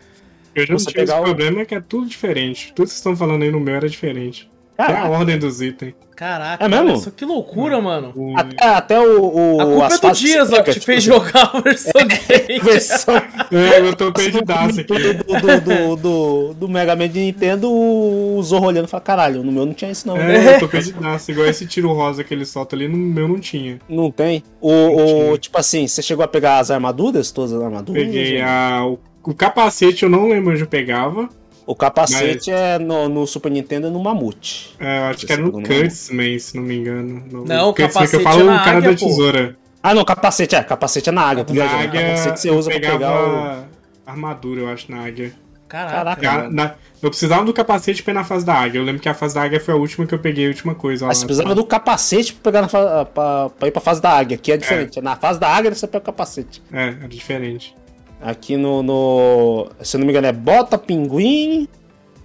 Eu 0.55 0.67
já 0.67 0.73
não 0.75 0.79
tive 0.85 1.03
esse 1.03 1.13
o- 1.13 1.23
problema, 1.23 1.61
é 1.61 1.65
que 1.65 1.75
é 1.75 1.81
tudo 1.81 2.07
diferente. 2.09 2.69
Tudo 2.69 2.87
que 2.87 2.91
vocês 2.91 2.99
estão 2.99 3.17
falando 3.17 3.43
aí 3.43 3.51
no 3.51 3.61
meu 3.61 3.75
era 3.75 3.89
diferente. 3.89 4.49
Até 4.85 4.97
a 4.99 5.09
ordem 5.09 5.39
dos 5.39 5.61
itens. 5.63 5.95
Caraca, 6.17 6.63
É 6.63 6.69
mesmo? 6.69 6.99
só 6.99 7.11
que 7.11 7.25
loucura, 7.25 7.81
mano. 7.81 8.13
Até, 8.37 8.67
até 8.67 9.01
o. 9.01 9.57
o 9.57 9.61
A 9.61 9.65
culpa 9.65 9.95
é 9.95 9.99
do 9.99 10.13
Dias, 10.13 10.53
ó, 10.53 10.63
que 10.63 10.73
te 10.73 10.75
tipo 10.75 10.85
fez 10.87 10.99
assim, 10.99 11.07
jogar 11.09 11.51
a 11.55 11.61
versão 11.61 11.93
dele. 12.07 12.61
versão 12.61 13.15
É, 13.51 13.81
eu 13.81 13.97
tô 13.97 14.13
perdidaço 14.13 14.81
aqui. 14.81 14.93
do, 14.93 15.25
do, 15.25 15.61
do, 15.61 15.97
do, 15.97 16.55
do 16.55 16.69
Mega 16.69 16.95
Man 16.95 17.09
de 17.09 17.21
Nintendo, 17.21 17.73
o 17.73 18.39
Zorro 18.43 18.67
olhando 18.67 18.85
e 18.85 18.91
fala: 18.91 19.01
caralho, 19.03 19.43
no 19.43 19.51
meu 19.51 19.65
não 19.65 19.73
tinha 19.73 19.91
isso 19.91 20.07
não. 20.07 20.19
É, 20.19 20.57
eu 20.57 20.61
tô 20.61 20.69
perdidaço. 20.69 21.31
Igual 21.31 21.47
esse 21.47 21.65
tiro 21.67 21.91
rosa 21.93 22.23
que 22.23 22.35
ele 22.35 22.45
solta 22.45 22.77
ali, 22.77 22.87
no 22.87 22.99
meu 22.99 23.27
não 23.27 23.41
tinha. 23.41 23.79
Não 23.89 24.11
tem. 24.11 24.43
O, 24.61 25.33
o, 25.33 25.39
tipo 25.39 25.57
assim, 25.59 25.89
você 25.89 26.03
chegou 26.03 26.23
a 26.23 26.29
pegar 26.29 26.59
as 26.59 26.71
armaduras, 26.71 27.31
todas 27.33 27.55
as 27.55 27.63
armaduras? 27.63 28.03
Peguei 28.05 28.43
a, 28.43 28.85
o, 28.87 28.99
o 29.25 29.35
capacete, 29.35 30.03
eu 30.03 30.11
não 30.11 30.29
lembro 30.29 30.53
onde 30.53 30.61
eu 30.61 30.67
pegava. 30.67 31.31
O 31.71 31.75
capacete 31.77 32.51
é 32.51 32.81
no, 32.81 33.09
no 33.09 33.27
Super 33.29 33.51
Nintendo 33.53 33.87
é 33.87 33.91
no 33.91 34.03
Mamute. 34.03 34.75
É, 34.81 34.99
eu 34.99 35.05
acho 35.05 35.25
que 35.25 35.33
era 35.33 35.41
no 35.41 35.53
pegou 35.53 35.61
no 35.61 35.69
Kurtzman, 35.69 36.39
se 36.41 36.57
não 36.57 36.65
me 36.65 36.77
engano. 36.77 37.23
No, 37.31 37.45
Não, 37.45 37.69
o 37.71 37.75
Kurtzman 37.75 38.07
que 38.07 38.11
capacete 38.11 38.15
eu 38.17 38.21
falo 38.23 38.41
é 38.41 38.45
o 38.45 38.59
cara 38.65 38.79
águia, 38.79 38.91
da 38.93 38.99
pô. 38.99 39.07
tesoura. 39.07 39.57
Ah, 39.81 39.95
não, 39.95 40.05
capacete 40.05 40.57
é. 40.57 40.63
Capacete 40.65 41.09
é 41.09 41.13
na 41.13 41.23
águia. 41.23 41.45
Na 41.47 41.53
viajando. 41.53 41.83
águia, 41.85 42.01
capacete 42.03 42.41
você 42.41 42.51
usa 42.51 42.71
pra 42.71 42.81
pegar 42.81 43.29
o. 43.29 43.65
armadura, 44.05 44.63
eu 44.63 44.69
acho, 44.69 44.91
na 44.91 45.05
águia. 45.05 45.33
Caraca. 45.69 46.21
Caraca. 46.21 46.43
Na- 46.49 46.65
na- 46.65 46.75
eu 47.01 47.09
precisava 47.09 47.45
do 47.45 47.53
capacete 47.55 48.03
pra 48.03 48.11
ir 48.13 48.15
na 48.15 48.25
fase 48.25 48.45
da 48.45 48.55
águia. 48.55 48.81
Eu 48.81 48.85
lembro 48.85 49.01
que 49.01 49.09
a 49.09 49.15
fase 49.15 49.37
da 49.37 49.43
águia 49.43 49.61
foi 49.61 49.73
a 49.73 49.77
última 49.77 50.05
que 50.07 50.13
eu 50.13 50.19
peguei, 50.19 50.47
a 50.47 50.49
última 50.49 50.75
coisa. 50.75 51.07
Mas 51.07 51.19
você 51.19 51.25
precisava 51.27 51.55
do 51.55 51.65
capacete 51.65 52.33
pra, 52.35 52.43
pegar 52.51 52.63
na 52.63 52.69
fa... 52.69 53.05
pra, 53.07 53.49
pra 53.51 53.69
ir 53.69 53.71
pra 53.71 53.81
fase 53.81 54.03
da 54.03 54.11
águia, 54.11 54.37
que 54.37 54.51
é 54.51 54.57
diferente. 54.57 55.01
Na 55.01 55.15
fase 55.15 55.39
da 55.39 55.49
águia 55.49 55.73
você 55.73 55.87
pega 55.87 56.03
o 56.03 56.07
capacete. 56.07 56.61
É, 56.73 56.89
era 56.89 57.09
diferente. 57.09 57.77
Aqui 58.21 58.57
no, 58.57 58.83
no. 58.83 59.69
Se 59.83 59.97
eu 59.97 59.99
não 59.99 60.07
me 60.07 60.13
engano, 60.13 60.27
é 60.27 60.33
bota 60.33 60.77
pinguim, 60.77 61.67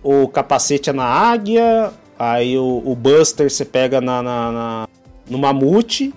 o 0.03 0.27
capacete 0.27 0.89
é 0.89 0.93
na 0.93 1.05
águia, 1.05 1.91
aí 2.19 2.57
o, 2.57 2.81
o 2.85 2.95
Buster 2.95 3.49
você 3.49 3.63
pega 3.63 4.01
na, 4.01 4.21
na, 4.21 4.51
na- 4.51 4.87
no 5.29 5.37
mamute 5.37 6.13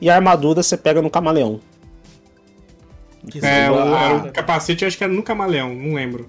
e 0.00 0.10
a 0.10 0.16
armadura 0.16 0.62
você 0.62 0.76
pega 0.76 1.00
no 1.00 1.08
camaleão. 1.10 1.60
É, 3.42 3.70
o, 3.70 3.74
era 3.96 4.14
o 4.16 4.32
capacete, 4.32 4.84
acho 4.84 4.96
que 4.98 5.04
era 5.04 5.12
no 5.12 5.22
camaleão, 5.22 5.72
não 5.74 5.94
lembro. 5.94 6.28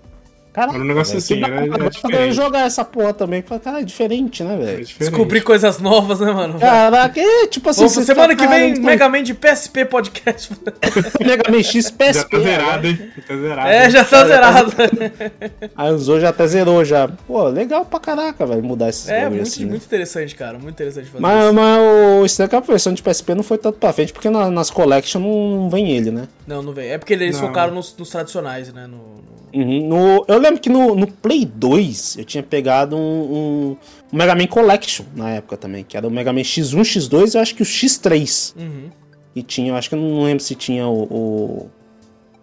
Caraca, 0.53 0.73
Era 0.75 0.83
um 0.83 0.87
negócio 0.87 1.13
velho, 1.13 1.23
assim, 1.23 1.35
que 1.35 2.11
dá 2.11 2.17
era- 2.19 2.31
jogar 2.33 2.65
essa 2.65 2.83
porra 2.83 3.13
também. 3.13 3.41
Cara, 3.41 3.79
é 3.79 3.83
diferente, 3.83 4.43
né, 4.43 4.57
velho? 4.57 4.83
diferente. 4.85 4.99
Descobrir 4.99 5.41
coisas 5.41 5.79
novas, 5.79 6.19
né, 6.19 6.29
mano? 6.31 6.59
Caraca, 6.59 7.17
é 7.21 7.47
tipo 7.47 7.69
assim. 7.69 7.87
Semana 7.87 8.15
fala, 8.15 8.35
que 8.35 8.45
vem, 8.47 8.73
"Caralho, 8.73 8.83
Mega 8.83 9.07
Man 9.09 9.23
de 9.23 9.33
PSP 9.33 9.85
Podcast. 9.85 10.51
Mega 11.25 11.49
Man 11.49 11.63
X 11.63 11.85
Já 11.85 11.91
PSP. 11.91 12.29
tá 12.37 12.39
zerado, 12.43 12.87
hein? 12.87 13.11
Já 13.15 13.23
tá 13.23 13.37
zerado. 13.37 13.69
É, 13.69 13.89
já 13.89 14.03
tá 14.05 14.25
zerado. 14.25 14.71
Aí 15.75 15.93
o 15.93 15.97
Zou 15.99 16.19
já 16.19 16.29
até 16.29 16.45
zerou 16.47 16.83
já. 16.83 17.07
Pô, 17.07 17.43
legal 17.47 17.85
pra 17.85 17.99
caraca, 17.99 18.45
velho, 18.45 18.61
mudar 18.63 18.89
esses 18.89 19.07
É, 19.07 19.29
muito, 19.29 19.43
assim, 19.43 19.63
né? 19.63 19.69
muito 19.71 19.85
interessante, 19.85 20.35
cara. 20.35 20.53
Muito 20.59 20.71
interessante 20.75 21.05
fazer 21.09 21.21
Mas, 21.21 21.45
isso. 21.45 21.53
mas 21.53 21.79
o 22.21 22.25
estranho 22.25 22.47
é 22.47 22.49
que 22.49 22.55
a 22.55 22.59
versão 22.59 22.93
de 22.93 23.01
PSP 23.01 23.35
não 23.35 23.43
foi 23.43 23.57
tanto 23.57 23.77
pra 23.79 23.93
frente, 23.93 24.11
porque 24.11 24.29
na- 24.29 24.49
nas 24.51 24.69
Collection 24.69 25.21
não, 25.21 25.61
não 25.61 25.69
vem 25.69 25.91
ele, 25.91 26.11
né? 26.11 26.27
Não, 26.45 26.61
não 26.61 26.73
vem. 26.73 26.89
É 26.89 26.97
porque 26.97 27.13
eles 27.13 27.39
Não. 27.39 27.47
focaram 27.47 27.73
nos, 27.73 27.95
nos 27.97 28.09
tradicionais, 28.09 28.73
né? 28.73 28.85
No, 28.85 28.97
no- 28.97 29.30
Uhum. 29.53 29.87
No- 29.87 30.25
eu 30.27 30.37
lembro 30.39 30.59
que 30.59 30.69
no, 30.69 30.95
no 30.95 31.07
Play 31.07 31.45
2 31.45 32.17
eu 32.17 32.25
tinha 32.25 32.41
pegado 32.43 32.95
um, 32.95 32.99
um, 33.01 33.77
um 34.13 34.17
Mega 34.17 34.33
Man 34.35 34.47
Collection 34.47 35.05
na 35.15 35.31
época 35.31 35.57
também, 35.57 35.83
que 35.83 35.97
era 35.97 36.07
o 36.07 36.11
Mega 36.11 36.31
Man 36.31 36.41
X1, 36.41 36.79
X2 36.81 37.33
e 37.33 37.37
eu 37.37 37.41
acho 37.41 37.55
que 37.55 37.61
o 37.61 37.65
X3. 37.65 38.53
Uhum. 38.57 38.89
E 39.35 39.41
tinha, 39.43 39.69
eu 39.71 39.75
acho 39.75 39.89
que 39.89 39.95
eu 39.95 39.99
não 39.99 40.23
lembro 40.23 40.43
se 40.43 40.55
tinha 40.55 40.87
o. 40.87 41.03
o- 41.03 41.69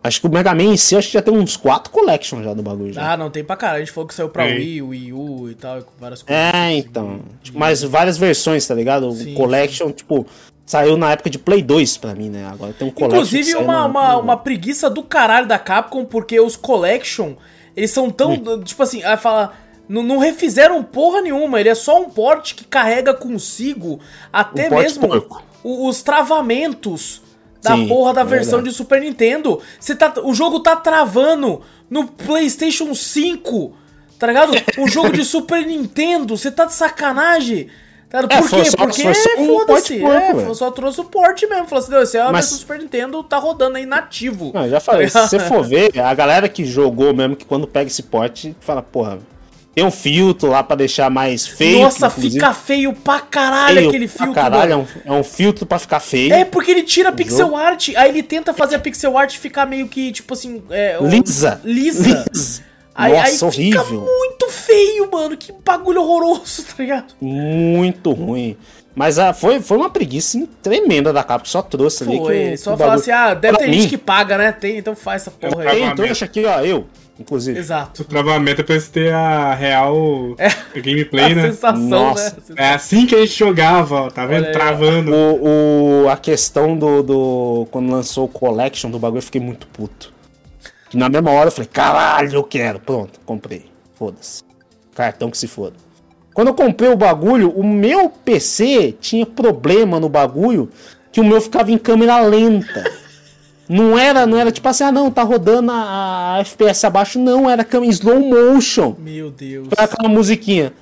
Acho 0.03 0.21
que 0.21 0.27
o 0.29 0.31
Mega 0.31 0.55
Man 0.55 0.63
em 0.63 0.77
si, 0.77 0.95
eu 0.95 1.01
acho 1.01 1.09
que 1.09 1.15
já 1.15 1.21
tem 1.23 1.35
uns 1.35 1.57
4 1.57 1.91
Collection 1.93 2.41
já 2.43 2.55
do 2.55 2.63
bagulho 2.63 2.93
já. 2.93 3.13
Ah, 3.13 3.17
não, 3.17 3.29
tem 3.31 3.43
pra 3.43 3.57
caralho. 3.57 3.83
A 3.83 3.85
gente 3.85 3.93
falou 3.93 4.07
que 4.07 4.15
saiu 4.15 4.29
pra 4.29 4.45
Tem. 4.47 4.57
Wii, 4.57 4.83
Wii 4.83 5.13
U 5.13 5.51
e 5.51 5.55
tal, 5.57 5.81
e 5.81 5.83
com 5.83 5.91
várias 5.99 6.23
coisas. 6.23 6.55
É, 6.55 6.73
então. 6.77 7.21
Tipo, 7.43 7.59
mas 7.59 7.83
várias 7.83 8.17
versões, 8.17 8.67
tá 8.67 8.75
ligado? 8.77 9.11
Sim, 9.13 9.33
o 9.33 9.37
Collection, 9.37 9.91
tipo, 9.91 10.25
saiu 10.69 10.97
na 10.97 11.12
época 11.12 11.31
de 11.31 11.39
Play 11.39 11.62
2 11.62 11.97
pra 11.97 12.14
mim, 12.14 12.29
né? 12.29 12.47
Agora 12.47 12.73
tem 12.73 12.87
um 12.87 12.91
Collection. 12.91 13.16
Inclusive, 13.39 13.55
uma, 13.57 13.87
uma, 13.87 14.16
uma 14.19 14.37
preguiça 14.37 14.91
do 14.91 15.03
caralho 15.03 15.47
da 15.49 15.59
Capcom, 15.59 16.05
porque 16.05 16.39
os 16.39 16.57
Collection, 16.57 17.33
eles 17.77 17.91
são 17.91 18.11
tão. 18.11 18.37
Tipo 18.62 18.83
assim, 18.83 19.03
a 19.03 19.16
fala. 19.16 19.55
Não, 19.89 20.03
não 20.03 20.19
refizeram 20.19 20.83
porra 20.83 21.23
nenhuma, 21.23 21.59
ele 21.59 21.71
é 21.71 21.75
só 21.75 21.99
um 21.99 22.11
port 22.11 22.55
que 22.55 22.62
carrega 22.64 23.14
consigo 23.14 23.99
até 24.31 24.69
Um 24.69 24.79
mesmo 24.79 25.09
porco. 25.09 25.43
o- 25.64 25.89
os 25.89 26.03
travamentos 26.03 27.23
da 27.62 27.75
Sim, 27.75 27.89
porra 27.89 28.12
da 28.12 28.21
é 28.21 28.25
versão 28.25 28.59
verdade. 28.59 28.69
de 28.69 28.75
Super 28.77 29.01
Nintendo. 29.01 29.61
Você 29.81 29.95
tá, 29.95 30.12
o 30.23 30.35
jogo 30.35 30.61
tá 30.61 30.77
travando 30.77 31.62
no 31.89 32.07
PlayStation 32.07 32.95
5, 32.95 33.73
tá 34.19 34.27
ligado? 34.27 34.53
Um 34.79 34.87
jogo 34.87 35.11
de 35.11 35.25
Super 35.27 35.64
Nintendo, 35.66 36.37
você 36.37 36.51
tá 36.51 36.66
de 36.66 36.75
sacanagem. 36.75 37.69
Tá 38.11 38.23
ligado? 38.23 38.39
É, 38.39 38.41
Por 38.41 38.49
foi 38.49 38.63
quê? 38.63 38.71
só- 38.71 38.77
Porque 38.79 39.03
um 39.39 39.47
foda-se. 39.47 39.99
porco, 39.99 40.17
É, 40.17 40.33
velho. 40.35 40.55
só 40.55 40.71
trouxe 40.71 41.01
o 41.01 41.05
port 41.05 41.43
mesmo. 41.43 41.67
Falou 41.67 41.83
assim, 41.85 41.93
não, 41.93 42.03
esse 42.03 42.17
é 42.17 42.23
Mas- 42.25 42.33
versão 42.33 42.57
do 42.57 42.61
Super 42.61 42.79
Nintendo, 42.79 43.23
tá 43.23 43.37
rodando 43.39 43.77
aí 43.77 43.85
nativo. 43.85 44.51
Não, 44.55 44.65
eu 44.65 44.71
já 44.71 44.81
falei, 44.81 45.09
se 45.09 45.19
você 45.19 45.39
for 45.41 45.63
ver, 45.69 45.99
a 46.01 46.15
galera 46.15 46.49
que 46.49 46.65
jogou 46.65 47.13
mesmo, 47.15 47.37
que 47.37 47.45
quando 47.45 47.67
pega 47.67 47.89
esse 47.89 48.03
porte, 48.03 48.57
fala, 48.61 48.81
porra, 48.83 49.19
tem 49.75 49.85
um 49.85 49.91
filtro 49.91 50.49
lá 50.51 50.63
pra 50.63 50.75
deixar 50.75 51.11
mais 51.11 51.47
feio. 51.47 51.83
Nossa, 51.83 52.07
inclusive, 52.07 52.35
fica 52.35 52.53
feio 52.55 52.93
pra 52.95 53.21
caralho 53.21 53.77
feio 53.77 53.89
aquele 53.91 54.09
pra 54.09 54.17
filtro. 54.27 54.35
Caralho, 54.43 54.73
é 54.73 54.77
um, 54.77 54.87
é 55.05 55.13
um 55.13 55.23
filtro 55.23 55.67
pra 55.67 55.79
ficar 55.79 56.01
feio. 56.01 56.33
É, 56.33 56.45
porque 56.47 56.71
ele 56.71 56.83
tira 56.85 57.11
a 57.11 57.13
pixel 57.13 57.47
jogo. 57.47 57.57
art, 57.57 57.91
aí 57.95 58.09
ele 58.09 58.23
tenta 58.23 58.55
fazer 58.55 58.77
a 58.77 58.79
pixel 58.81 59.17
art 59.19 59.37
ficar 59.37 59.67
meio 59.67 59.87
que, 59.87 60.11
tipo 60.13 60.33
assim... 60.35 60.63
É, 60.71 60.97
o- 60.99 61.07
Lisa. 61.07 61.61
Lisa. 61.63 62.25
Aí, 63.01 63.13
Nossa, 63.13 63.47
aí 63.47 63.53
fica 63.53 63.81
horrível. 63.81 64.01
muito 64.01 64.49
feio, 64.51 65.09
mano. 65.11 65.37
Que 65.37 65.53
bagulho 65.65 66.03
horroroso, 66.03 66.65
tá 66.67 66.75
ligado? 66.83 67.15
Muito 67.21 68.11
ruim. 68.13 68.57
Mas 68.95 69.17
ah, 69.21 69.33
foi, 69.33 69.61
foi 69.61 69.77
uma 69.77 69.89
preguiça 69.91 70.45
tremenda 70.61 71.13
da 71.13 71.23
Capcom, 71.23 71.47
só 71.49 71.63
trouxe 71.63 72.03
ali. 72.03 72.19
Foi, 72.19 72.35
que 72.51 72.57
só 72.57 72.71
que 72.71 72.75
o 72.75 72.79
fala 72.79 72.91
bagulho- 72.97 73.01
assim, 73.03 73.11
ah, 73.13 73.35
deve 73.35 73.57
Pra 73.57 73.65
ter 73.65 73.71
mim- 73.71 73.81
gente 73.83 73.91
que 73.91 73.97
paga, 73.99 74.37
né? 74.37 74.51
Tem, 74.51 74.77
então 74.79 74.97
faz 74.97 75.23
essa 75.23 75.31
porra 75.31 75.71
aí. 75.71 75.79
Tem 75.83 75.95
trouxa 75.95 76.25
aqui, 76.25 76.45
ó, 76.45 76.61
eu, 76.63 76.89
inclusive. 77.21 77.57
Exato. 77.57 78.03
O 78.03 78.05
travamento 78.05 78.63
é 78.63 78.65
pra 78.65 78.81
você 78.81 78.91
ter 78.91 79.13
a 79.15 79.55
real 79.55 80.35
gameplay, 80.75 81.27
a 81.27 81.35
né? 81.37 81.43
sensação, 81.53 81.79
Nossa. 81.81 82.37
né? 82.49 82.55
É 82.57 82.69
assim 82.75 83.07
que 83.07 83.15
a 83.15 83.19
gente 83.21 83.39
jogava, 83.39 83.95
ó, 84.03 84.11
tá 84.11 84.27
vendo? 84.27 84.47
Aí. 84.47 84.53
Travando. 84.53 85.13
O, 85.15 86.03
o- 86.05 86.09
a 86.09 86.17
questão 86.17 86.77
do, 86.77 87.01
do. 87.01 87.69
Quando 87.71 87.93
lançou 87.93 88.25
o 88.25 88.29
Collection 88.29 88.91
do 88.91 88.99
bagulho, 88.99 89.19
eu 89.19 89.23
fiquei 89.23 89.41
muito 89.41 89.69
puto. 89.69 90.13
Que 90.89 90.97
na 90.97 91.09
mesma 91.09 91.30
hora 91.30 91.49
eu 91.49 91.53
falei, 91.53 91.68
caralho, 91.72 92.34
eu 92.34 92.45
quero. 92.45 92.80
Pronto, 92.80 93.20
comprei. 93.24 93.66
Foda-se. 93.95 94.43
Cartão 94.95 95.30
que 95.30 95.39
se 95.39 95.47
foda. 95.47 95.76
Quando 96.32 96.49
eu 96.49 96.55
comprei 96.55 96.89
o 96.89 96.97
bagulho, 96.97 97.51
o 97.51 97.64
meu 97.66 98.09
PC 98.09 98.97
tinha 99.01 99.26
problema 99.26 99.99
no 99.99 100.09
bagulho 100.09 100.70
que 101.11 101.20
o 101.20 101.24
meu 101.24 101.41
ficava 101.41 101.70
em 101.72 101.78
câmera 101.78 102.20
lenta. 102.20 102.84
Não 103.68 103.99
era, 103.99 104.24
não 104.26 104.39
era 104.39 104.51
tipo 104.51 104.66
assim, 104.68 104.84
ah 104.84 104.93
não, 104.93 105.11
tá 105.11 105.22
rodando 105.22 105.70
a, 105.70 106.36
a 106.36 106.41
FPS 106.41 106.86
abaixo, 106.86 107.18
não, 107.18 107.51
era 107.51 107.64
câmera 107.64 107.93
slow 107.93 108.20
motion. 108.20 108.95
Meu 108.99 109.30
Deus. 109.30 109.68
Foi 109.68 109.84
aquela 109.84 110.09
musiquinha. 110.09 110.72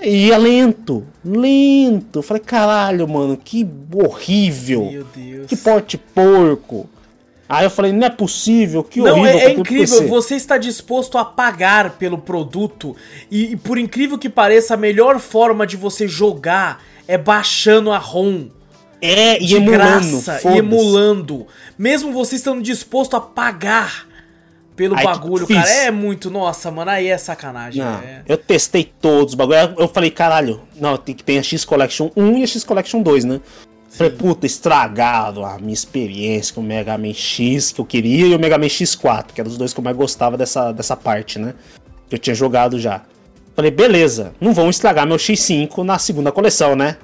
E 0.00 0.28
ia 0.28 0.38
lento, 0.38 1.04
lento. 1.22 2.20
Eu 2.20 2.22
Falei, 2.22 2.42
caralho, 2.42 3.06
mano, 3.06 3.36
que 3.36 3.68
horrível. 3.94 4.88
Meu 4.90 5.04
Deus. 5.14 5.46
Que 5.46 5.56
porte 5.56 5.98
porco. 5.98 6.88
Aí 7.50 7.64
eu 7.64 7.70
falei, 7.70 7.92
não 7.92 8.06
é 8.06 8.10
possível, 8.10 8.84
que 8.84 9.00
Não, 9.00 9.18
horrível. 9.18 9.40
é, 9.40 9.44
é 9.44 9.54
comprei 9.54 9.84
pro 9.84 9.94
incrível. 9.94 10.08
Você 10.08 10.36
está 10.36 10.56
disposto 10.56 11.18
a 11.18 11.24
pagar 11.24 11.98
pelo 11.98 12.16
produto. 12.16 12.94
E, 13.28 13.52
e 13.52 13.56
por 13.56 13.76
incrível 13.76 14.16
que 14.16 14.28
pareça, 14.28 14.74
a 14.74 14.76
melhor 14.76 15.18
forma 15.18 15.66
de 15.66 15.76
você 15.76 16.06
jogar 16.06 16.80
é 17.08 17.18
baixando 17.18 17.90
a 17.90 17.98
ROM. 17.98 18.46
É, 19.02 19.42
e 19.42 19.46
de 19.46 19.56
emulando. 19.56 20.22
graça 20.22 20.40
e 20.48 20.58
emulando. 20.58 21.46
Mesmo 21.76 22.12
você 22.12 22.36
estando 22.36 22.62
disposto 22.62 23.16
a 23.16 23.20
pagar 23.20 24.06
pelo 24.76 24.96
Aí, 24.96 25.04
bagulho, 25.04 25.48
cara. 25.48 25.68
É 25.68 25.90
muito. 25.90 26.30
Nossa, 26.30 26.70
mano, 26.70 26.92
aí 26.92 27.08
é 27.08 27.18
sacanagem. 27.18 27.82
Não, 27.82 27.98
é. 27.98 28.22
eu 28.28 28.36
testei 28.36 28.92
todos 29.00 29.32
os 29.32 29.34
bagulho. 29.34 29.58
Aí 29.58 29.74
Eu 29.76 29.88
falei, 29.88 30.10
caralho, 30.10 30.60
não, 30.76 30.96
tem 30.96 31.16
que 31.16 31.24
ter 31.24 31.38
a 31.38 31.42
X 31.42 31.64
Collection 31.64 32.10
1 32.16 32.38
e 32.38 32.42
a 32.44 32.46
X 32.46 32.62
Collection 32.62 33.02
2, 33.02 33.24
né? 33.24 33.40
Falei, 33.90 34.12
puta, 34.12 34.46
estragaram 34.46 35.44
a 35.44 35.58
minha 35.58 35.74
experiência 35.74 36.54
com 36.54 36.60
o 36.60 36.64
Mega 36.64 36.96
Man 36.96 37.12
X 37.12 37.72
que 37.72 37.80
eu 37.80 37.84
queria 37.84 38.28
e 38.28 38.34
o 38.34 38.38
Mega 38.38 38.56
Man 38.56 38.66
X4, 38.66 39.26
que 39.34 39.40
eram 39.40 39.50
os 39.50 39.58
dois 39.58 39.74
que 39.74 39.80
eu 39.80 39.84
mais 39.84 39.96
gostava 39.96 40.36
dessa, 40.38 40.70
dessa 40.70 40.96
parte, 40.96 41.40
né? 41.40 41.54
Que 42.08 42.14
eu 42.14 42.18
tinha 42.18 42.34
jogado 42.34 42.78
já. 42.78 43.02
Falei, 43.54 43.70
beleza, 43.70 44.32
não 44.40 44.54
vão 44.54 44.70
estragar 44.70 45.06
meu 45.06 45.16
X5 45.16 45.78
na 45.82 45.98
segunda 45.98 46.30
coleção, 46.30 46.76
né? 46.76 46.96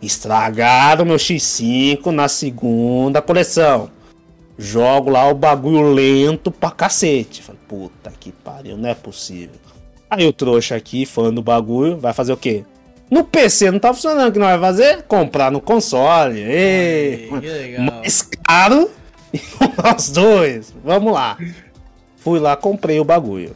Estragaram 0.00 1.06
meu 1.06 1.16
X5 1.16 2.06
na 2.10 2.28
segunda 2.28 3.22
coleção. 3.22 3.90
Jogo 4.58 5.10
lá 5.10 5.28
o 5.28 5.34
bagulho 5.34 5.90
lento 5.90 6.50
pra 6.50 6.70
cacete. 6.70 7.42
Falei, 7.42 7.60
puta 7.66 8.12
que 8.20 8.30
pariu, 8.30 8.76
não 8.76 8.90
é 8.90 8.94
possível. 8.94 9.56
Aí 10.10 10.26
o 10.26 10.32
trouxa 10.34 10.76
aqui, 10.76 11.06
fã 11.06 11.32
do 11.32 11.42
bagulho, 11.42 11.96
vai 11.96 12.12
fazer 12.12 12.32
o 12.34 12.36
quê? 12.36 12.62
No 13.10 13.22
PC 13.22 13.70
não 13.70 13.78
tá 13.78 13.94
funcionando, 13.94 14.30
o 14.30 14.32
que 14.32 14.38
não 14.38 14.46
vai 14.46 14.58
fazer? 14.58 15.02
Comprar 15.04 15.52
no 15.52 15.60
console. 15.60 16.40
Ei, 16.40 17.28
Ai, 17.32 17.78
mais 17.78 18.22
caro 18.22 18.90
e 19.32 19.40
os 19.96 20.10
dois. 20.10 20.74
Vamos 20.84 21.12
lá. 21.12 21.38
Fui 22.16 22.40
lá, 22.40 22.56
comprei 22.56 22.98
o 22.98 23.04
bagulho. 23.04 23.54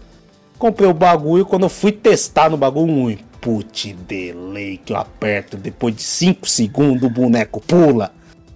Comprei 0.56 0.88
o 0.88 0.94
bagulho, 0.94 1.46
quando 1.46 1.64
eu 1.64 1.68
fui 1.68 1.90
testar 1.90 2.50
no 2.50 2.56
bagulho, 2.56 2.92
um 2.92 3.10
input 3.10 3.94
delay 3.94 4.78
que 4.84 4.92
eu 4.92 4.96
aperto 4.98 5.56
depois 5.56 5.96
de 5.96 6.02
5 6.02 6.48
segundos 6.48 7.02
o 7.02 7.10
boneco 7.10 7.60
pula. 7.60 8.12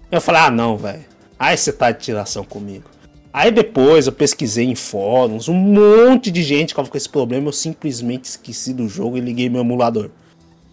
Eu 0.09 0.21
falei, 0.21 0.41
ah 0.41 0.51
não, 0.51 0.77
velho. 0.77 1.03
Aí 1.37 1.57
você 1.57 1.73
tá 1.73 1.91
de 1.91 1.99
tiração 1.99 2.45
comigo. 2.45 2.85
Aí 3.33 3.51
depois 3.51 4.07
eu 4.07 4.13
pesquisei 4.13 4.65
em 4.65 4.75
fóruns, 4.75 5.49
um 5.49 5.53
monte 5.53 6.31
de 6.31 6.41
gente 6.41 6.69
que 6.69 6.75
tava 6.75 6.89
com 6.89 6.95
esse 6.95 7.09
problema, 7.09 7.49
eu 7.49 7.51
simplesmente 7.51 8.23
esqueci 8.23 8.71
do 8.71 8.87
jogo 8.87 9.17
e 9.17 9.19
liguei 9.19 9.49
meu 9.49 9.59
emulador. 9.59 10.09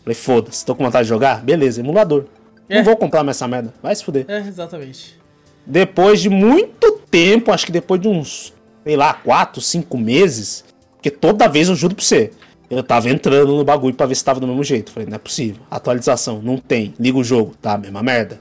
Falei, 0.05 0.15
foda-se, 0.15 0.65
tô 0.65 0.75
com 0.75 0.85
vontade 0.85 1.05
de 1.05 1.09
jogar? 1.09 1.43
Beleza, 1.43 1.81
emulador. 1.81 2.25
É. 2.69 2.79
Não 2.79 2.85
vou 2.85 2.97
comprar 2.97 3.23
mais 3.23 3.37
essa 3.37 3.47
merda, 3.49 3.73
vai 3.83 3.95
se 3.95 4.05
fuder. 4.05 4.25
É, 4.29 4.39
exatamente. 4.39 5.19
Depois 5.67 6.21
de 6.21 6.29
muito 6.29 6.93
tempo, 7.11 7.53
acho 7.53 7.67
que 7.67 7.73
depois 7.73 8.01
de 8.01 8.09
uns, 8.09 8.53
sei 8.85 8.97
lá, 8.97 9.15
4, 9.15 9.61
5 9.61 9.97
meses, 9.99 10.65
porque 10.95 11.11
toda 11.11 11.47
vez 11.49 11.69
eu 11.69 11.75
juro 11.77 11.95
pra 11.95 12.05
você, 12.05 12.31
eu 12.71 12.83
tava 12.83 13.09
entrando 13.11 13.55
no 13.57 13.65
bagulho 13.65 13.95
pra 13.95 14.07
ver 14.07 14.15
se 14.15 14.25
tava 14.25 14.41
do 14.41 14.47
mesmo 14.47 14.65
jeito. 14.65 14.91
Falei, 14.91 15.09
não 15.09 15.17
é 15.17 15.19
possível. 15.19 15.63
Atualização, 15.71 16.41
não 16.43 16.57
tem. 16.57 16.95
Liga 16.99 17.19
o 17.19 17.23
jogo, 17.25 17.55
tá, 17.61 17.77
mesma 17.79 18.03
merda. 18.03 18.41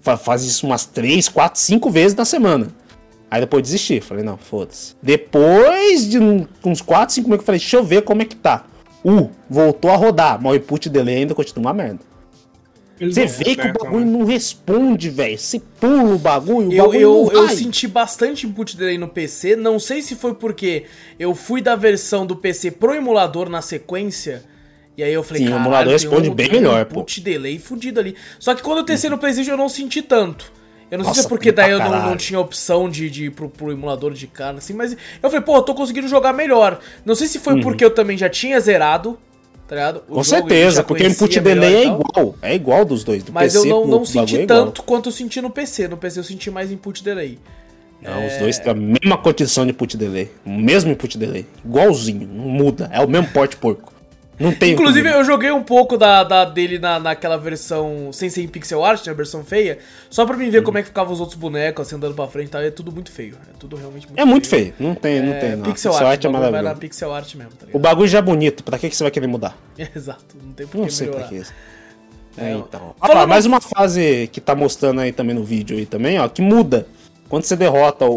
Fa- 0.00 0.16
Faz 0.16 0.44
isso 0.44 0.64
umas 0.66 0.86
3, 0.86 1.28
4, 1.28 1.60
5 1.60 1.90
vezes 1.90 2.16
na 2.16 2.24
semana. 2.24 2.68
Aí 3.28 3.40
depois 3.40 3.62
desisti. 3.64 4.00
Falei, 4.00 4.22
não, 4.24 4.36
foda-se. 4.38 4.94
Depois 5.02 6.08
de 6.08 6.18
uns 6.64 6.80
4, 6.80 7.14
5 7.16 7.28
meses, 7.28 7.42
eu 7.42 7.44
falei, 7.46 7.58
deixa 7.58 7.76
eu 7.76 7.84
ver 7.84 8.02
como 8.02 8.22
é 8.22 8.24
que 8.24 8.36
tá. 8.36 8.64
Uh, 9.08 9.30
voltou 9.48 9.92
a 9.92 9.94
rodar, 9.94 10.42
mas 10.42 10.52
o 10.52 10.56
input 10.56 10.88
delay 10.90 11.18
ainda 11.18 11.32
continua 11.32 11.66
uma 11.66 11.72
merda. 11.72 12.00
Você 12.98 13.26
vê 13.26 13.54
que 13.54 13.68
o 13.68 13.72
bagulho 13.72 14.04
né? 14.04 14.10
não 14.18 14.24
responde, 14.24 15.10
velho. 15.10 15.38
Você 15.38 15.60
pula 15.78 16.14
o 16.14 16.18
bagulho, 16.18 16.70
o 16.70 16.72
Eu, 16.72 16.84
bagulho 16.86 17.00
eu, 17.00 17.30
não 17.32 17.42
eu 17.42 17.48
senti 17.50 17.86
bastante 17.86 18.46
input 18.46 18.76
delay 18.76 18.98
no 18.98 19.06
PC. 19.06 19.54
Não 19.54 19.78
sei 19.78 20.02
se 20.02 20.16
foi 20.16 20.34
porque 20.34 20.86
eu 21.20 21.34
fui 21.36 21.62
da 21.62 21.76
versão 21.76 22.26
do 22.26 22.34
PC 22.34 22.72
pro 22.72 22.94
emulador 22.94 23.48
na 23.48 23.62
sequência. 23.62 24.42
E 24.96 25.04
aí 25.04 25.12
eu 25.12 25.22
falei, 25.22 25.44
Sim, 25.44 25.52
o 25.52 25.56
emulador 25.56 25.92
responde 25.92 26.30
bem 26.30 26.48
tem 26.48 26.60
melhor, 26.60 26.80
input 26.80 27.20
delay 27.20 27.58
fudido 27.60 28.00
ali. 28.00 28.16
Só 28.40 28.54
que 28.54 28.62
quando 28.62 28.78
eu 28.78 28.84
testei 28.84 29.10
no 29.10 29.18
PlayStation 29.18 29.52
eu 29.52 29.58
não 29.58 29.68
senti 29.68 30.02
tanto. 30.02 30.50
Eu 30.90 30.98
não 30.98 31.04
sei 31.04 31.14
se 31.14 31.20
é 31.20 31.22
Nossa, 31.22 31.28
porque 31.28 31.50
daí 31.50 31.72
eu 31.72 31.78
não, 31.78 32.10
não 32.10 32.16
tinha 32.16 32.38
opção 32.38 32.88
de, 32.88 33.10
de 33.10 33.24
ir 33.26 33.30
pro, 33.30 33.48
pro 33.48 33.72
emulador 33.72 34.12
de 34.12 34.26
cara, 34.26 34.58
assim, 34.58 34.72
mas 34.72 34.92
eu 34.92 35.28
falei, 35.30 35.40
pô, 35.40 35.56
eu 35.56 35.62
tô 35.62 35.74
conseguindo 35.74 36.06
jogar 36.06 36.32
melhor. 36.32 36.78
Não 37.04 37.14
sei 37.14 37.26
se 37.26 37.38
foi 37.40 37.60
porque 37.60 37.84
eu 37.84 37.90
também 37.90 38.16
já 38.16 38.28
tinha 38.28 38.60
zerado, 38.60 39.18
tá 39.66 39.74
ligado? 39.74 39.96
O 39.96 40.00
Uhum. 40.10 40.16
Com 40.16 40.22
jogo 40.22 40.48
certeza, 40.48 40.84
porque 40.84 41.02
o 41.02 41.06
input 41.08 41.40
delay 41.40 41.74
é 41.74 41.84
igual. 41.86 42.34
É 42.40 42.54
igual 42.54 42.84
dos 42.84 43.02
dois. 43.02 43.24
Do 43.24 43.32
Mas 43.32 43.52
PC 43.52 43.66
eu 43.66 43.70
não, 43.70 43.86
não 43.86 44.04
senti 44.04 44.40
é 44.42 44.46
tanto 44.46 44.82
quanto 44.84 45.08
eu 45.08 45.12
senti 45.12 45.40
no 45.40 45.50
PC. 45.50 45.88
No 45.88 45.96
PC 45.96 46.20
eu 46.20 46.24
senti 46.24 46.50
mais 46.50 46.70
input 46.70 47.02
delay. 47.02 47.38
Não, 48.00 48.24
os 48.26 48.36
dois 48.36 48.58
têm 48.58 48.70
a 48.70 48.74
mesma 48.74 49.18
condição 49.18 49.64
de 49.64 49.72
input 49.72 49.96
delay. 49.96 50.30
O 50.44 50.50
mesmo 50.50 50.92
input 50.92 51.18
delay. 51.18 51.46
Igualzinho. 51.64 52.28
Não 52.28 52.44
muda. 52.44 52.88
É 52.92 53.00
o 53.00 53.08
mesmo 53.08 53.28
porte 53.28 53.56
porco. 53.56 53.92
Não 54.38 54.52
tem 54.52 54.72
Inclusive, 54.74 55.08
eu 55.08 55.24
joguei 55.24 55.50
um 55.50 55.62
pouco 55.62 55.96
da, 55.96 56.22
da- 56.22 56.44
dele 56.44 56.78
na, 56.78 57.00
naquela 57.00 57.38
versão 57.38 58.10
sem 58.12 58.28
ser 58.28 58.42
em 58.42 58.48
pixel 58.48 58.84
art, 58.84 59.06
né, 59.06 59.12
a 59.12 59.14
versão 59.16 59.42
feia, 59.42 59.78
só 60.10 60.26
pra 60.26 60.36
mim 60.36 60.50
ver 60.50 60.62
como 60.62 60.76
é 60.76 60.82
que 60.82 60.88
ficavam 60.88 61.12
os 61.12 61.20
outros 61.20 61.38
bonecos, 61.38 61.86
assim, 61.86 61.96
andando 61.96 62.14
pra 62.14 62.26
frente 62.26 62.48
e 62.48 62.50
tal. 62.50 62.60
É 62.60 62.70
tudo 62.70 62.92
muito 62.92 63.10
feio. 63.10 63.34
É 63.48 63.56
tudo 63.58 63.76
realmente 63.76 64.06
muito 64.06 64.20
É 64.20 64.24
muito 64.24 64.46
feio. 64.46 64.74
Não 64.78 64.94
tem, 64.94 65.22
não 65.22 65.32
tem, 65.40 65.56
não. 65.56 65.64
Pixel, 65.64 65.90
Pixel 65.92 65.94
art, 65.94 66.02
art 66.06 66.24
é 66.24 66.28
o 66.28 66.32
bagulho 66.32 66.50
vai 66.52 66.60
na 66.60 66.64
maravilhoso. 66.68 66.80
pixel 66.80 67.14
art 67.14 67.34
mesmo, 67.34 67.52
tá 67.52 67.66
O 67.72 67.78
bagulho 67.78 68.08
já 68.08 68.18
é 68.18 68.22
bonito. 68.22 68.62
Pra 68.62 68.78
que, 68.78 68.90
que 68.90 68.96
você 68.96 69.04
vai 69.04 69.10
querer 69.10 69.26
mudar? 69.26 69.56
Exato, 69.96 70.36
não 70.42 70.52
tem 70.52 70.66
por 70.66 70.78
Não 70.82 70.90
sei 70.90 71.06
pra 71.08 71.16
melhorar. 71.16 71.30
que 71.30 71.36
isso. 71.40 71.52
É, 72.36 72.50
É, 72.50 72.52
então. 72.56 72.94
Ah, 73.00 73.26
mais 73.26 73.46
uma 73.46 73.60
fase 73.62 74.28
que 74.30 74.40
tá 74.42 74.54
mostrando 74.54 75.00
aí 75.00 75.12
também 75.12 75.34
no 75.34 75.42
vídeo 75.42 75.78
aí 75.78 75.86
também, 75.86 76.18
ó, 76.18 76.28
que 76.28 76.42
muda. 76.42 76.86
Quando 77.28 77.44
você 77.44 77.56
derrota 77.56 78.04
o, 78.04 78.10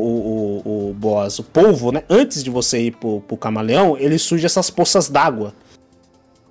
o, 0.65 0.89
o 0.89 0.93
boss, 0.93 1.39
o 1.39 1.43
polvo, 1.43 1.91
né? 1.91 2.03
Antes 2.09 2.43
de 2.43 2.49
você 2.49 2.79
ir 2.79 2.91
pro, 2.91 3.21
pro 3.21 3.37
camaleão, 3.37 3.97
ele 3.97 4.19
surge 4.19 4.45
essas 4.45 4.69
poças 4.69 5.07
d'água. 5.09 5.53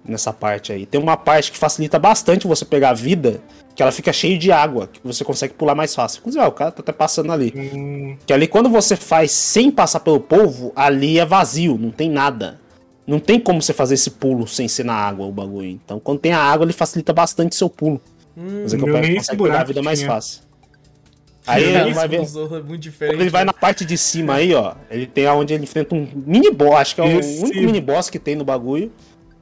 Nessa 0.05 0.33
parte 0.33 0.73
aí. 0.73 0.87
Tem 0.87 1.01
uma 1.01 1.17
parte 1.17 1.53
que 1.53 1.59
facilita 1.59 1.99
bastante 1.99 2.47
você 2.47 2.65
pegar 2.65 2.91
a 2.91 2.95
vida, 2.95 3.41
que 3.75 3.83
ela 3.83 3.93
fica 3.93 4.13
cheia 4.13 4.39
de 4.39 4.51
água, 4.51 4.87
que 4.87 5.01
você 5.05 5.23
consegue 5.23 5.53
pular 5.53 5.75
mais 5.75 5.95
fácil. 5.95 6.21
Inclusive, 6.21 6.43
ó, 6.45 6.49
o 6.49 6.53
cara 6.53 6.71
tá 6.71 6.81
até 6.81 6.93
passando 6.93 7.31
ali. 7.33 7.53
Hum, 7.55 8.17
Que 8.25 8.33
ali 8.33 8.47
quando 8.47 8.71
você 8.71 8.97
faz 8.97 9.31
sem 9.33 9.71
passar 9.71 10.01
pelo 10.01 10.19
polvo, 10.21 10.73
ali 10.75 11.19
é 11.19 11.27
vazio, 11.27 11.77
não 11.77 11.91
tem 11.91 12.09
nada. 12.11 12.59
Não 13.07 13.19
tem 13.19 13.39
como 13.41 13.61
você 13.61 13.73
fazer 13.75 13.95
esse 13.95 14.11
pulo 14.13 14.47
sem 14.47 14.67
ser 14.69 14.85
na 14.85 14.95
água 14.95 15.27
o 15.27 15.33
bagulho. 15.33 15.69
Então 15.69 16.01
quando 16.01 16.19
tem 16.21 16.33
a 16.33 16.41
água, 16.41 16.65
ele 16.65 16.73
facilita 16.73 17.13
bastante 17.13 17.55
seu 17.55 17.69
pulo. 17.69 18.01
Mas 18.35 18.73
é 18.73 18.77
que 18.79 18.85
o 18.85 18.93
cara 18.93 19.15
consegue 19.15 19.43
pegar 19.43 19.61
a 19.61 19.65
vida 19.65 19.83
mais 19.83 20.03
fácil. 20.03 20.43
Aí 21.47 21.73
Cara, 21.73 21.87
ele 21.87 21.95
vai 21.95 22.07
ver. 22.09 22.17
é 22.17 22.63
muito 22.63 22.79
diferente. 22.79 23.15
Quando 23.15 23.21
ele 23.23 23.31
vai 23.31 23.45
na 23.45 23.55
parte 23.55 23.83
de 23.85 23.97
cima 23.97 24.35
aí, 24.35 24.55
ó, 24.55 24.75
ele 24.91 25.07
tem 25.07 25.25
aonde 25.27 25.55
ele 25.55 25.65
enfrenta 25.65 25.95
um 25.95 26.07
mini 26.27 26.51
boss, 26.51 26.75
acho 26.77 26.95
que 26.95 27.01
é 27.01 27.05
o 27.05 27.19
Esse- 27.21 27.43
único 27.43 27.61
mini 27.63 27.81
boss 27.81 28.11
que 28.11 28.19
tem 28.19 28.37
no 28.37 28.45
bagulho, 28.45 28.93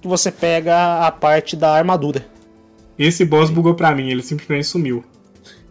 que 0.01 0.09
você 0.09 0.31
pega 0.31 1.07
a 1.07 1.11
parte 1.11 1.57
da 1.57 1.73
armadura. 1.75 2.25
Esse 2.99 3.25
boss 3.25 3.51
bugou 3.51 3.75
pra 3.75 3.95
mim, 3.95 4.11
ele 4.11 4.23
simplesmente 4.23 4.67
sumiu. 4.67 5.05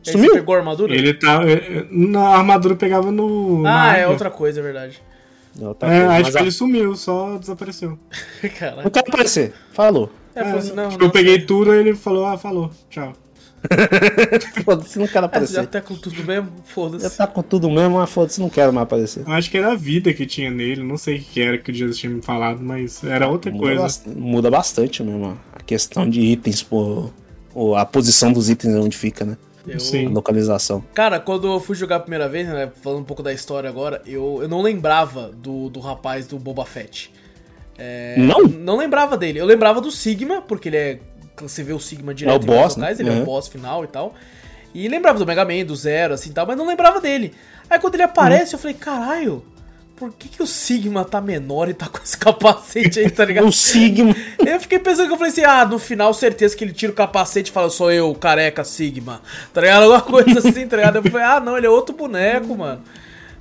Sumiu? 0.03 0.29
Você 0.31 0.39
pegou 0.39 0.53
a 0.55 0.57
armadura? 0.59 0.93
Ele 0.93 1.13
tá. 1.13 1.41
é, 1.43 1.53
é, 1.53 1.87
Na 1.89 2.27
armadura 2.37 2.75
pegava 2.75 3.11
no. 3.11 3.63
Ah, 3.65 3.97
é 3.97 4.07
outra 4.07 4.29
coisa, 4.29 4.59
é 4.59 4.63
verdade. 4.63 5.01
Não, 5.59 5.73
tá 5.73 5.87
É, 5.91 6.05
acho 6.19 6.31
que 6.31 6.37
a- 6.37 6.41
ele 6.41 6.51
sumiu, 6.51 6.95
só 6.95 7.37
desapareceu. 7.37 7.97
Caralho. 8.59 8.83
Não 8.83 8.91
quero 8.91 9.05
aparecer. 9.07 9.53
Falou. 9.71 10.11
É, 10.35 10.41
assim, 10.41 10.73
não, 10.73 10.89
tipo, 10.89 10.99
não, 11.01 11.07
eu 11.07 11.11
peguei 11.11 11.39
tudo 11.45 11.73
e 11.73 11.77
ele 11.79 11.95
falou, 11.95 12.25
ah, 12.25 12.37
falou, 12.37 12.69
tchau. 12.89 13.13
Foda-se, 14.63 14.99
não 14.99 15.07
quero 15.07 15.25
É, 15.25 15.29
já 15.47 15.61
aparecer. 15.61 15.67
tá 15.67 15.81
com 15.81 15.95
tudo 15.95 16.23
mesmo? 16.23 16.49
Já 16.57 16.63
Foda-se. 16.63 17.17
tá 17.17 17.27
com 17.27 17.41
tudo 17.41 17.69
mesmo, 17.69 17.97
mas 17.97 18.09
foda-se, 18.09 18.39
não 18.41 18.49
quero 18.49 18.71
mais 18.73 18.83
aparecer. 18.83 19.23
Eu 19.25 19.33
acho 19.33 19.49
que 19.49 19.57
era 19.57 19.71
a 19.71 19.75
vida 19.75 20.13
que 20.13 20.25
tinha 20.25 20.49
nele, 20.51 20.83
não 20.83 20.97
sei 20.97 21.17
o 21.17 21.21
que 21.21 21.41
era 21.41 21.57
que 21.57 21.71
o 21.71 21.73
Jesus 21.73 21.97
tinha 21.97 22.11
me 22.11 22.21
falado, 22.21 22.61
mas 22.61 23.03
era 23.03 23.27
outra 23.27 23.51
Muda, 23.51 23.63
coisa. 23.63 23.81
bast- 23.81 24.07
muda 24.09 24.51
bastante 24.51 25.03
mesmo 25.03 25.37
a 25.53 25.63
questão 25.63 26.09
de 26.09 26.21
itens, 26.21 26.61
pô, 26.63 27.09
ou 27.53 27.75
a 27.75 27.85
posição 27.85 28.31
dos 28.31 28.49
itens 28.49 28.75
onde 28.75 28.95
fica, 28.97 29.25
né? 29.25 29.37
Eu- 29.67 29.77
A 29.77 29.79
Sim. 29.79 30.07
localização. 30.09 30.83
Cara, 30.93 31.19
quando 31.19 31.47
eu 31.47 31.59
fui 31.59 31.75
jogar 31.75 31.95
a 31.95 31.99
primeira 31.99 32.29
vez, 32.29 32.47
né, 32.47 32.71
falando 32.83 32.99
um 32.99 33.03
pouco 33.05 33.23
da 33.23 33.33
história 33.33 33.67
agora, 33.69 33.99
eu, 34.05 34.39
eu 34.41 34.47
não 34.47 34.61
lembrava 34.61 35.31
do, 35.31 35.69
do 35.69 35.79
rapaz 35.79 36.27
do 36.27 36.37
Boba 36.37 36.65
Fett. 36.65 37.11
É, 37.77 38.15
Não? 38.17 38.43
Não 38.43 38.77
lembrava 38.77 39.17
dele. 39.17 39.39
Eu 39.39 39.45
lembrava 39.45 39.81
do 39.81 39.91
Sigma, 39.91 40.41
porque 40.41 40.69
ele 40.69 40.77
é. 40.77 40.99
Você 41.41 41.63
vê 41.63 41.73
o 41.73 41.79
Sigma 41.79 42.13
direto 42.13 42.33
É 42.33 42.35
o 42.35 42.39
boss, 42.39 42.75
né? 42.77 42.81
locais, 42.83 42.99
ele 42.99 43.09
é 43.09 43.13
o 43.13 43.15
Uhum. 43.17 43.25
boss 43.25 43.47
final 43.47 43.83
e 43.83 43.87
tal. 43.87 44.15
E 44.73 44.87
lembrava 44.87 45.17
do 45.19 45.25
Mega 45.25 45.45
Man, 45.45 45.63
do 45.65 45.75
Zero, 45.75 46.13
assim 46.13 46.31
tal, 46.31 46.45
mas 46.45 46.57
não 46.57 46.67
lembrava 46.67 46.99
dele. 46.99 47.33
Aí 47.69 47.79
quando 47.79 47.95
ele 47.95 48.03
aparece, 48.03 48.53
eu 48.53 48.59
falei, 48.59 48.75
caralho, 48.75 49.43
por 49.95 50.11
que, 50.11 50.27
que 50.27 50.43
o 50.43 50.47
Sigma 50.47 51.05
tá 51.05 51.21
menor 51.21 51.69
e 51.69 51.73
tá 51.73 51.87
com 51.87 51.97
esse 52.03 52.17
capacete 52.17 52.99
aí, 52.99 53.09
tá 53.09 53.23
ligado? 53.25 53.47
O 53.47 53.51
Sigma. 53.53 54.13
Eu 54.45 54.59
fiquei 54.59 54.77
pensando 54.77 55.07
que 55.07 55.13
eu 55.13 55.17
falei 55.17 55.31
assim, 55.31 55.43
ah, 55.43 55.65
no 55.65 55.79
final, 55.79 56.13
certeza 56.13 56.55
que 56.55 56.63
ele 56.63 56.73
tira 56.73 56.91
o 56.91 56.95
capacete 56.95 57.49
e 57.49 57.53
fala, 57.53 57.69
sou 57.69 57.91
eu, 57.91 58.13
careca 58.15 58.63
Sigma. 58.63 59.21
Tá 59.53 59.61
ligado? 59.61 59.83
Alguma 59.83 60.01
coisa 60.01 60.39
assim, 60.47 60.67
tá 60.67 60.75
ligado? 60.77 60.97
Eu 60.97 61.03
falei, 61.03 61.25
ah, 61.25 61.39
não, 61.39 61.57
ele 61.57 61.65
é 61.65 61.69
outro 61.69 61.95
boneco, 61.95 62.55
mano. 62.55 62.81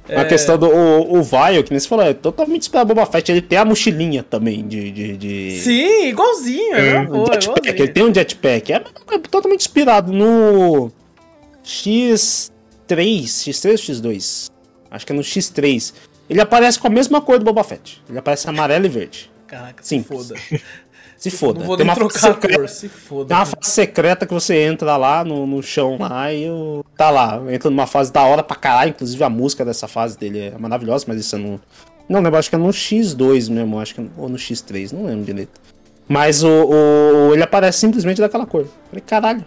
A 0.09 0.25
questão 0.27 0.59
do 0.59 0.69
o, 0.69 1.19
o 1.19 1.23
Vile, 1.23 1.63
que 1.63 1.71
nem 1.71 1.81
você 1.81 1.89
falou, 1.89 2.05
é 2.05 2.13
totalmente 2.13 2.63
inspirado 2.63 2.89
no 2.91 2.95
Boba 2.95 3.11
Fett. 3.11 3.33
Ele 3.33 3.41
tem 3.41 3.57
a 3.59 3.65
mochilinha 3.65 4.23
também 4.23 4.67
de. 4.67 4.91
de, 4.91 5.17
de... 5.17 5.61
Sim, 5.61 6.09
igualzinho, 6.09 6.75
é, 6.75 6.89
É, 6.89 6.99
mesma 7.01 7.17
o 7.17 7.25
coisa, 7.25 7.41
jetpack, 7.41 7.67
ele 7.69 7.71
igualzinho. 7.71 7.95
tem 7.95 8.05
um 8.05 8.15
jetpack. 8.15 8.73
É, 8.73 8.77
é 8.77 9.19
totalmente 9.19 9.61
inspirado 9.61 10.13
no 10.13 10.93
X3, 11.65 12.51
X3 13.25 13.71
ou 13.71 13.77
X2? 14.13 14.51
Acho 14.91 15.07
que 15.07 15.13
é 15.13 15.17
no 15.17 15.23
X3. 15.23 15.95
Ele 16.29 16.41
aparece 16.41 16.79
com 16.79 16.87
a 16.87 16.91
mesma 16.91 17.21
cor 17.21 17.39
do 17.39 17.45
Boba 17.45 17.65
Fett. 17.65 18.03
Ele 18.09 18.19
aparece 18.19 18.49
amarelo 18.49 18.87
e 18.87 18.89
verde. 18.89 19.31
Caraca, 19.47 19.83
se 19.83 19.91
Simples. 19.91 20.29
foda. 20.29 20.41
Se 21.17 21.31
foda. 21.31 21.61
Não 21.61 21.67
vou 21.67 21.77
tem 21.77 21.87
nem 21.87 21.95
uma 21.95 22.01
fase 22.01 22.11
trocar 22.21 22.31
a 22.31 22.35
secreta- 22.35 22.59
cor, 22.61 22.69
se 22.69 22.89
foda. 22.89 23.29
Tem 23.29 23.37
uma 23.37 23.47
fase 23.47 23.71
secreta 23.71 24.27
que 24.27 24.35
você 24.35 24.57
entra 24.62 24.97
lá 24.97 25.25
no, 25.25 25.47
no 25.47 25.62
chão 25.62 25.97
lá 25.99 26.33
e 26.33 26.49
o- 26.51 26.85
tá 26.97 27.11
lá. 27.11 27.41
Entra 27.51 27.71
numa 27.71 27.87
fase 27.87 28.12
da 28.12 28.23
hora 28.23 28.43
pra 28.43 28.57
caralho. 28.57 28.91
Inclusive 28.91 29.23
a 29.25 29.31
música 29.31 29.65
dessa 29.65 29.89
fase 29.89 30.19
dele 30.19 30.39
é 30.55 30.59
maravilhosa, 30.59 31.05
mas 31.09 31.19
isso 31.19 31.37
eu 31.37 31.41
não, 31.41 31.61
Não 32.09 32.21
lembro, 32.21 32.39
acho 32.39 32.51
que 32.51 32.55
é 32.57 32.59
no 32.59 32.69
X2 32.69 33.49
mesmo, 33.51 33.81
acho 33.81 33.95
que 33.95 34.07
ou 34.19 34.29
no 34.29 34.37
X3, 34.37 34.93
não 34.93 35.07
lembro 35.07 35.25
direito. 35.25 35.59
Mas 36.07 36.45
o, 36.45 36.49
o- 36.49 37.33
ele 37.33 37.43
aparece 37.43 37.79
simplesmente 37.79 38.21
daquela 38.21 38.45
cor. 38.45 38.67
Falei, 38.91 39.03
caralho. 39.07 39.45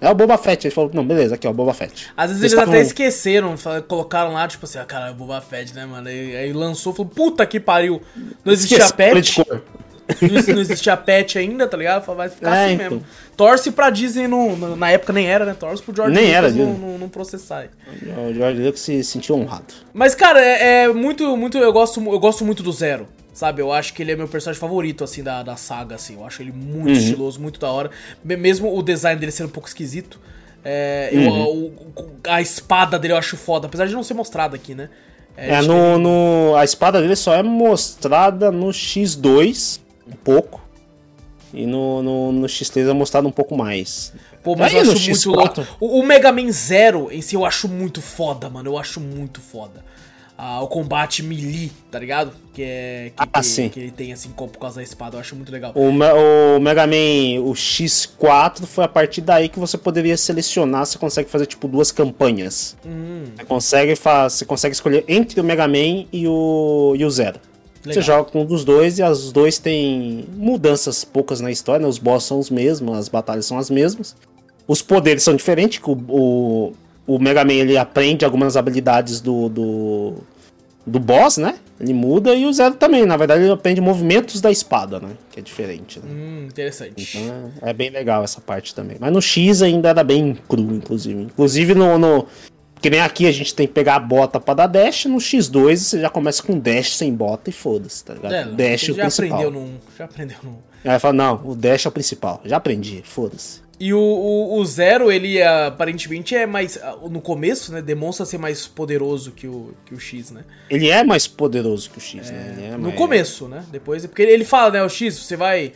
É 0.00 0.10
o 0.10 0.14
Boba 0.14 0.36
Fett. 0.36 0.66
Ele 0.66 0.74
falou, 0.74 0.90
não, 0.92 1.06
beleza, 1.06 1.36
aqui 1.36 1.46
ó, 1.46 1.50
o 1.50 1.54
Boba 1.54 1.72
Fett. 1.72 2.08
Às 2.16 2.30
vezes 2.30 2.42
Eles 2.42 2.52
eles 2.52 2.68
até 2.68 2.80
esqueceram, 2.82 3.54
colocaram 3.88 4.32
lá, 4.34 4.46
tipo 4.48 4.66
assim, 4.66 4.78
ah, 4.78 4.84
cara, 4.84 5.06
é 5.06 5.10
o 5.12 5.14
Boba 5.14 5.40
Fett, 5.40 5.72
né, 5.72 5.86
mano? 5.86 6.08
Aí, 6.08 6.36
aí 6.36 6.52
lançou, 6.52 6.92
falou, 6.92 7.10
puta 7.14 7.46
que 7.46 7.60
pariu. 7.60 8.02
Não 8.44 8.52
existia 8.52 8.78
Esqueci, 8.78 9.44
cor. 9.44 9.62
Não, 10.20 10.54
não 10.54 10.60
existia 10.60 10.96
patch 10.96 11.36
ainda, 11.36 11.66
tá 11.66 11.76
ligado? 11.76 12.04
Vai 12.14 12.28
ficar 12.28 12.54
É, 12.56 12.64
assim 12.64 12.74
então. 12.74 12.90
mesmo. 12.90 13.06
Torce 13.36 13.70
pra 13.72 13.90
Disney, 13.90 14.28
no, 14.28 14.76
na 14.76 14.90
época 14.90 15.12
nem 15.12 15.26
era, 15.26 15.44
né? 15.44 15.54
Torce 15.58 15.82
pro 15.82 15.94
George 15.94 16.14
Nem 16.14 16.30
era, 16.30 16.48
Lucas 16.48 16.56
não, 16.66 16.74
viu? 16.74 16.86
não, 16.88 16.98
não 16.98 17.08
processar. 17.08 17.68
O 18.28 18.32
George 18.34 18.62
Lucas 18.62 18.80
se 18.80 19.02
sentiu 19.02 19.34
honrado. 19.36 19.74
Mas, 19.92 20.14
cara, 20.14 20.40
é, 20.40 20.84
é 20.84 20.88
muito, 20.92 21.36
muito. 21.36 21.58
Eu 21.58 21.72
gosto, 21.72 22.00
eu 22.00 22.18
gosto 22.18 22.44
muito 22.44 22.62
do 22.62 22.72
Zero. 22.72 23.08
Sabe? 23.32 23.60
Eu 23.60 23.72
acho 23.72 23.92
que 23.94 24.00
ele 24.02 24.12
é 24.12 24.16
meu 24.16 24.28
personagem 24.28 24.60
favorito, 24.60 25.02
assim, 25.02 25.20
da, 25.20 25.42
da 25.42 25.56
saga, 25.56 25.96
assim. 25.96 26.14
Eu 26.14 26.24
acho 26.24 26.40
ele 26.40 26.52
muito 26.52 26.86
Uhum. 26.86 26.92
estiloso, 26.92 27.40
muito 27.40 27.58
da 27.58 27.68
hora. 27.68 27.90
Me- 28.24 28.36
Mesmo 28.36 28.72
o 28.72 28.80
design 28.80 29.18
dele 29.18 29.32
sendo 29.32 29.46
um 29.48 29.50
pouco 29.50 29.66
esquisito. 29.66 30.20
É, 30.64 31.08
eu- 31.12 31.20
Uhum. 31.32 31.72
o- 31.96 32.10
a 32.28 32.40
espada 32.40 32.96
dele 32.96 33.12
eu 33.14 33.18
acho 33.18 33.36
foda, 33.36 33.66
apesar 33.66 33.86
de 33.86 33.92
não 33.92 34.04
ser 34.04 34.14
mostrada 34.14 34.54
aqui, 34.54 34.72
né? 34.72 34.88
É, 35.36 35.56
acho 35.56 35.66
no, 35.66 35.98
no. 35.98 36.54
A 36.56 36.62
espada 36.62 37.00
dele 37.00 37.16
só 37.16 37.34
é 37.34 37.42
mostrada 37.42 38.52
no 38.52 38.68
X2, 38.72 39.80
um 40.06 40.12
pouco. 40.16 40.62
E 41.52 41.66
no, 41.66 42.02
no, 42.02 42.32
no 42.32 42.46
X3 42.48 42.88
é 42.88 42.92
mostrado 42.92 43.28
um 43.28 43.32
pouco 43.32 43.56
mais. 43.56 44.12
Pô, 44.42 44.56
mas 44.56 44.72
Aí 44.74 44.80
eu 44.84 44.92
acho 44.92 44.92
muito 44.92 45.20
X4. 45.20 45.26
louco. 45.36 45.66
O, 45.78 46.00
o 46.00 46.02
Mega 46.06 46.32
Man 46.32 46.50
Zero 46.50 47.08
em 47.12 47.22
si 47.22 47.36
eu 47.36 47.44
acho 47.46 47.68
muito 47.68 48.02
foda, 48.02 48.50
mano. 48.50 48.70
Eu 48.70 48.78
acho 48.78 49.00
muito 49.00 49.40
foda. 49.40 49.84
Ah, 50.36 50.60
o 50.60 50.66
combate 50.66 51.22
melee, 51.22 51.70
tá 51.92 51.98
ligado? 52.00 52.32
Que 52.52 52.62
é. 52.64 53.12
Que, 53.16 53.22
Ah, 53.22 53.26
que- 53.40 53.42
sim. 53.46 53.68
que 53.68 53.78
ele 53.78 53.92
tem 53.92 54.12
assim 54.12 54.30
por 54.30 54.48
causa 54.58 54.76
da 54.76 54.82
espada, 54.82 55.14
eu 55.16 55.20
acho 55.20 55.36
muito 55.36 55.52
legal. 55.52 55.70
O, 55.76 55.90
o 55.90 56.60
Mega 56.60 56.88
Man, 56.88 57.40
o 57.40 57.52
X4, 57.52 58.66
foi 58.66 58.82
a 58.82 58.88
partir 58.88 59.20
daí 59.20 59.48
que 59.48 59.60
você 59.60 59.78
poderia 59.78 60.16
selecionar. 60.16 60.84
Você 60.86 60.98
consegue 60.98 61.30
fazer 61.30 61.46
tipo 61.46 61.68
duas 61.68 61.92
campanhas. 61.92 62.76
Hum. 62.84 63.26
Você, 63.36 63.44
consegue 63.44 63.94
fa- 63.94 64.28
você 64.28 64.44
consegue 64.44 64.74
escolher 64.74 65.04
entre 65.06 65.40
o 65.40 65.44
Mega 65.44 65.68
Man 65.68 66.06
e 66.12 66.26
o, 66.26 66.94
e 66.98 67.04
o 67.04 67.10
Zero. 67.10 67.38
Legal. 67.84 67.94
Você 67.94 68.02
joga 68.02 68.30
com 68.30 68.42
um 68.42 68.46
dos 68.46 68.64
dois 68.64 68.98
e 68.98 69.02
os 69.02 69.30
dois 69.30 69.58
têm 69.58 70.24
mudanças 70.36 71.04
poucas 71.04 71.40
na 71.40 71.50
história. 71.50 71.82
né? 71.82 71.88
Os 71.88 71.98
boss 71.98 72.24
são 72.24 72.38
os 72.38 72.48
mesmos, 72.48 72.96
as 72.96 73.08
batalhas 73.08 73.44
são 73.44 73.58
as 73.58 73.68
mesmas. 73.68 74.16
Os 74.66 74.80
poderes 74.80 75.22
são 75.22 75.36
diferentes. 75.36 75.78
Que 75.78 75.90
o, 75.90 75.98
o, 76.08 76.72
o 77.06 77.18
Mega 77.18 77.44
Man 77.44 77.52
ele 77.52 77.76
aprende 77.76 78.24
algumas 78.24 78.56
habilidades 78.56 79.20
do, 79.20 79.50
do, 79.50 80.14
do 80.86 80.98
boss, 80.98 81.36
né? 81.36 81.56
Ele 81.78 81.92
muda 81.92 82.34
e 82.34 82.46
o 82.46 82.52
Zero 82.52 82.74
também. 82.76 83.04
Na 83.04 83.16
verdade, 83.16 83.42
ele 83.42 83.52
aprende 83.52 83.80
movimentos 83.80 84.40
da 84.40 84.50
espada, 84.50 84.98
né? 85.00 85.10
Que 85.30 85.40
é 85.40 85.42
diferente. 85.42 85.98
Né? 85.98 86.06
Hum, 86.08 86.46
interessante. 86.46 87.18
Então 87.18 87.52
é, 87.60 87.70
é 87.70 87.72
bem 87.72 87.90
legal 87.90 88.24
essa 88.24 88.40
parte 88.40 88.74
também. 88.74 88.96
Mas 88.98 89.12
no 89.12 89.20
X 89.20 89.60
ainda 89.60 89.90
era 89.90 90.02
bem 90.02 90.38
cru, 90.48 90.62
inclusive. 90.74 91.22
Inclusive 91.22 91.74
no. 91.74 91.98
no 91.98 92.26
que 92.84 92.90
nem 92.90 93.00
aqui 93.00 93.26
a 93.26 93.32
gente 93.32 93.54
tem 93.54 93.66
que 93.66 93.72
pegar 93.72 93.94
a 93.96 93.98
bota 93.98 94.38
pra 94.38 94.52
dar 94.52 94.66
dash, 94.66 95.06
no 95.06 95.16
X2 95.16 95.76
você 95.76 96.00
já 96.00 96.10
começa 96.10 96.42
com 96.42 96.58
dash 96.58 96.96
sem 96.96 97.14
bota 97.14 97.48
e 97.48 97.52
foda-se, 97.52 98.04
tá 98.04 98.12
ligado? 98.12 98.34
É, 98.34 98.44
dash 98.44 98.90
é 98.90 98.92
o 98.92 98.94
já 98.94 99.02
principal. 99.04 99.38
aprendeu 99.38 99.50
num. 99.50 99.74
Já 99.96 100.04
aprendeu 100.04 100.36
num. 100.42 100.56
Aí 100.84 100.98
fala, 100.98 101.14
não, 101.14 101.40
o 101.46 101.56
dash 101.56 101.86
é 101.86 101.88
o 101.88 101.92
principal. 101.92 102.42
Já 102.44 102.58
aprendi, 102.58 103.00
foda-se. 103.02 103.62
E 103.80 103.94
o, 103.94 103.98
o, 103.98 104.58
o 104.58 104.64
Zero, 104.66 105.10
ele 105.10 105.42
aparentemente 105.42 106.34
é 106.36 106.44
mais. 106.46 106.78
No 107.10 107.20
começo, 107.22 107.72
né? 107.72 107.80
Demonstra 107.80 108.26
ser 108.26 108.36
mais 108.38 108.66
poderoso 108.66 109.32
que 109.32 109.46
o, 109.48 109.72
que 109.86 109.94
o 109.94 109.98
X, 109.98 110.30
né? 110.30 110.44
Ele 110.68 110.90
é 110.90 111.02
mais 111.02 111.26
poderoso 111.26 111.88
que 111.90 111.96
o 111.98 112.00
X, 112.02 112.30
né? 112.30 112.54
Ele 112.56 112.66
é 112.66 112.70
No 112.72 112.78
mais- 112.84 112.94
começo, 112.96 113.48
né? 113.48 113.64
Depois. 113.72 114.04
Porque 114.06 114.22
ele, 114.22 114.32
ele 114.32 114.44
fala, 114.44 114.70
né? 114.72 114.84
O 114.84 114.88
X, 114.90 115.18
você 115.18 115.36
vai 115.36 115.72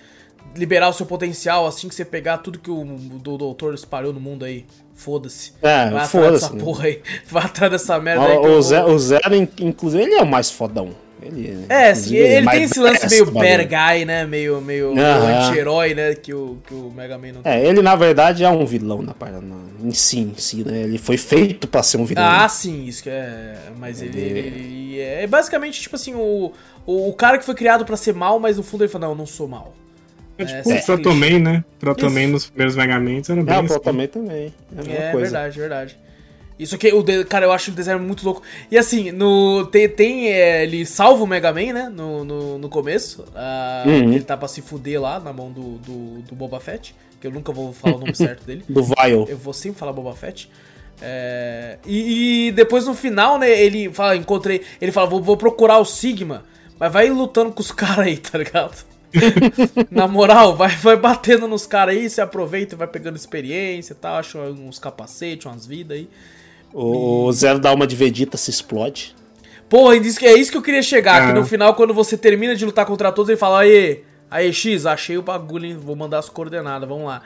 liberar 0.58 0.88
o 0.88 0.92
seu 0.92 1.06
potencial 1.06 1.66
assim 1.66 1.88
que 1.88 1.94
você 1.94 2.04
pegar 2.04 2.38
tudo 2.38 2.58
que 2.58 2.70
o, 2.70 2.84
do 2.84 3.38
doutor 3.38 3.74
espalhou 3.74 4.12
no 4.12 4.20
mundo 4.20 4.44
aí. 4.44 4.66
Foda-se. 4.94 5.52
É, 5.62 5.90
vai 5.90 6.04
atrás 6.04 6.32
dessa 6.32 6.52
né? 6.54 6.60
porra 6.60 6.84
aí. 6.86 7.00
Vai 7.30 7.44
atrás 7.44 7.70
dessa 7.70 8.00
merda 8.00 8.24
aí. 8.26 8.36
O, 8.36 8.46
eu 8.46 8.58
o, 8.58 8.62
Zero, 8.62 8.90
o 8.92 8.98
Zero, 8.98 9.32
in- 9.34 9.48
inclusive, 9.60 10.02
ele 10.02 10.14
é 10.14 10.22
o 10.22 10.26
mais 10.26 10.50
fodão. 10.50 10.90
Ele, 11.22 11.64
É, 11.68 11.94
sim, 11.94 12.16
ele, 12.16 12.44
mais 12.44 12.58
tem 12.58 12.64
esse 12.64 12.78
lance 12.80 13.08
meio 13.08 13.30
bad 13.30 13.64
guy, 13.64 14.04
né? 14.04 14.24
Meio, 14.24 14.60
meio, 14.60 14.94
anti-herói, 14.98 15.94
né? 15.94 16.14
Que 16.14 16.32
o, 16.34 16.58
que 16.66 16.74
o 16.74 16.90
Mega 16.94 17.16
Man 17.18 17.32
não 17.34 17.42
tem. 17.42 17.52
É, 17.52 17.64
ele 17.66 17.82
na 17.82 17.94
verdade 17.96 18.44
é 18.44 18.48
um 18.50 18.64
vilão 18.64 19.02
na, 19.02 19.14
par- 19.14 19.32
na, 19.32 19.56
em 19.82 19.92
si, 19.92 20.20
em 20.20 20.34
si, 20.36 20.64
né? 20.64 20.82
Ele 20.82 20.98
foi 20.98 21.16
feito 21.16 21.66
pra 21.68 21.82
ser 21.82 21.96
um 21.98 22.04
vilão. 22.04 22.24
Ah, 22.24 22.48
sim, 22.48 22.84
isso 22.84 23.02
que 23.02 23.10
é. 23.10 23.56
Mas 23.78 24.00
ele, 24.00 24.18
ele- 24.20 24.38
ele 24.38 25.00
é 25.00 25.26
basicamente 25.26 25.80
tipo 25.80 25.96
assim, 25.96 26.14
o, 26.14 26.52
o, 26.86 27.08
o 27.08 27.12
cara 27.12 27.36
que 27.38 27.44
foi 27.44 27.54
criado 27.54 27.84
pra 27.84 27.96
ser 27.96 28.14
mal, 28.14 28.38
mas 28.38 28.56
no 28.56 28.62
fundo 28.62 28.84
ele 28.84 28.90
fala, 28.90 29.06
não, 29.06 29.12
eu 29.12 29.18
não 29.18 29.26
sou 29.26 29.46
mal. 29.48 29.74
É 30.38 30.42
É, 30.42 30.46
tipo 30.46 30.68
sim. 30.68 30.78
o 30.78 30.82
Protoman, 30.84 31.38
né? 31.40 31.64
Protoman 31.80 32.22
Isso. 32.24 32.32
nos 32.32 32.46
primeiros 32.46 32.76
Megamentos 32.76 33.28
era 33.30 33.42
bem 33.42 33.54
É, 33.54 33.60
o 33.60 33.64
assim. 33.64 33.80
Também 33.80 34.06
também. 34.08 34.54
É 34.76 34.80
a 34.80 34.84
mesma 34.84 34.92
É 34.94 35.10
coisa. 35.12 35.30
verdade, 35.30 35.58
verdade. 35.58 35.98
Isso 36.58 36.74
aqui, 36.74 36.92
o 36.92 37.04
cara, 37.26 37.46
eu 37.46 37.52
acho 37.52 37.70
o 37.70 37.74
design 37.74 38.04
muito 38.04 38.24
louco. 38.24 38.42
E 38.70 38.76
assim, 38.76 39.12
no, 39.12 39.64
tem, 39.66 39.88
tem, 39.88 40.28
é, 40.32 40.64
ele 40.64 40.84
salva 40.84 41.22
o 41.22 41.26
Mega 41.26 41.52
Man, 41.52 41.72
né? 41.72 41.88
No, 41.88 42.24
no, 42.24 42.58
no 42.58 42.68
começo. 42.68 43.24
Ah, 43.34 43.84
Uhum. 43.86 44.12
Ele 44.12 44.24
tá 44.24 44.36
pra 44.36 44.48
se 44.48 44.60
fuder 44.60 45.00
lá 45.00 45.20
na 45.20 45.32
mão 45.32 45.52
do, 45.52 45.78
do, 45.78 46.22
do 46.22 46.34
Boba 46.34 46.58
Fett. 46.58 46.94
Que 47.20 47.26
eu 47.28 47.30
nunca 47.30 47.52
vou 47.52 47.72
falar 47.72 47.96
o 47.96 47.98
nome 48.00 48.14
certo 48.16 48.44
dele. 48.44 48.64
Do 48.68 48.82
Vile. 48.82 49.26
Eu 49.28 49.36
vou 49.36 49.52
sempre 49.52 49.78
falar 49.78 49.92
Boba 49.92 50.14
Fett. 50.16 50.50
É, 51.00 51.78
e, 51.86 52.48
e 52.48 52.52
depois 52.52 52.86
no 52.86 52.94
final, 52.94 53.38
né, 53.38 53.48
ele 53.50 53.92
fala, 53.92 54.16
encontrei. 54.16 54.62
Ele 54.80 54.90
fala, 54.90 55.06
vou, 55.08 55.22
vou 55.22 55.36
procurar 55.36 55.78
o 55.78 55.84
Sigma, 55.84 56.42
mas 56.78 56.92
vai 56.92 57.08
lutando 57.08 57.52
com 57.52 57.60
os 57.60 57.70
caras 57.72 58.06
aí, 58.06 58.16
tá 58.16 58.36
ligado? 58.36 58.84
Na 59.90 60.06
moral, 60.06 60.56
vai, 60.56 60.68
vai 60.76 60.96
batendo 60.96 61.46
nos 61.48 61.66
caras 61.66 61.96
aí, 61.96 62.08
você 62.08 62.20
aproveita 62.20 62.74
e 62.74 62.78
vai 62.78 62.86
pegando 62.86 63.16
experiência 63.16 63.92
e 63.92 63.96
tal, 63.96 64.16
acha 64.16 64.38
uns 64.38 64.78
capacetes, 64.78 65.46
umas 65.46 65.66
vidas 65.66 65.96
aí. 65.98 66.08
O, 66.72 67.24
o 67.24 67.32
Zero 67.32 67.58
da 67.58 67.70
alma 67.70 67.86
de 67.86 67.96
Vegeta 67.96 68.36
se 68.36 68.50
explode. 68.50 69.14
Porra, 69.68 69.94
é 69.94 69.98
isso 69.98 70.18
que- 70.18 70.26
é 70.26 70.36
isso 70.38 70.50
que 70.50 70.56
eu 70.56 70.62
queria 70.62 70.82
chegar, 70.82 71.26
que 71.26 71.30
Ah. 71.32 71.34
no 71.34 71.44
final, 71.46 71.74
quando 71.74 71.92
você 71.94 72.16
termina 72.16 72.54
de 72.54 72.64
lutar 72.64 72.84
contra 72.86 73.10
todos, 73.12 73.28
ele 73.28 73.38
fala, 73.38 73.60
aí, 73.60 74.02
aí, 74.30 74.52
X, 74.52 74.84
achei 74.86 75.16
o 75.18 75.22
bagulho, 75.22 75.66
hein? 75.66 75.76
vou 75.78 75.96
mandar 75.96 76.18
as 76.18 76.28
coordenadas, 76.28 76.88
vamos 76.88 77.06
lá. 77.06 77.22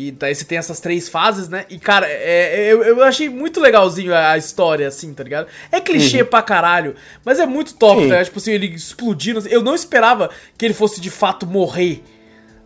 E 0.00 0.12
daí 0.12 0.32
você 0.32 0.44
tem 0.44 0.56
essas 0.56 0.78
três 0.78 1.08
fases, 1.08 1.48
né? 1.48 1.64
E, 1.68 1.76
cara, 1.76 2.06
é, 2.08 2.68
é- 2.68 2.72
eu, 2.72 2.84
eu 2.84 3.02
achei 3.02 3.28
muito 3.28 3.58
legalzinho 3.58 4.14
a, 4.14 4.38
história, 4.38 4.86
assim, 4.86 5.12
tá 5.12 5.24
ligado? 5.24 5.48
É 5.72 5.80
clichê 5.80 6.22
pra 6.22 6.40
caralho, 6.40 6.94
mas 7.24 7.40
é 7.40 7.46
muito 7.46 7.74
top, 7.74 8.02
Sim. 8.02 8.06
né? 8.06 8.22
Tipo 8.22 8.38
assim, 8.38 8.52
ele 8.52 8.68
explodindo. 8.68 9.42
Eu 9.48 9.60
não 9.60 9.74
esperava 9.74 10.30
que 10.56 10.64
ele 10.64 10.72
fosse 10.72 11.00
de 11.00 11.10
fato 11.10 11.44
morrer, 11.48 12.04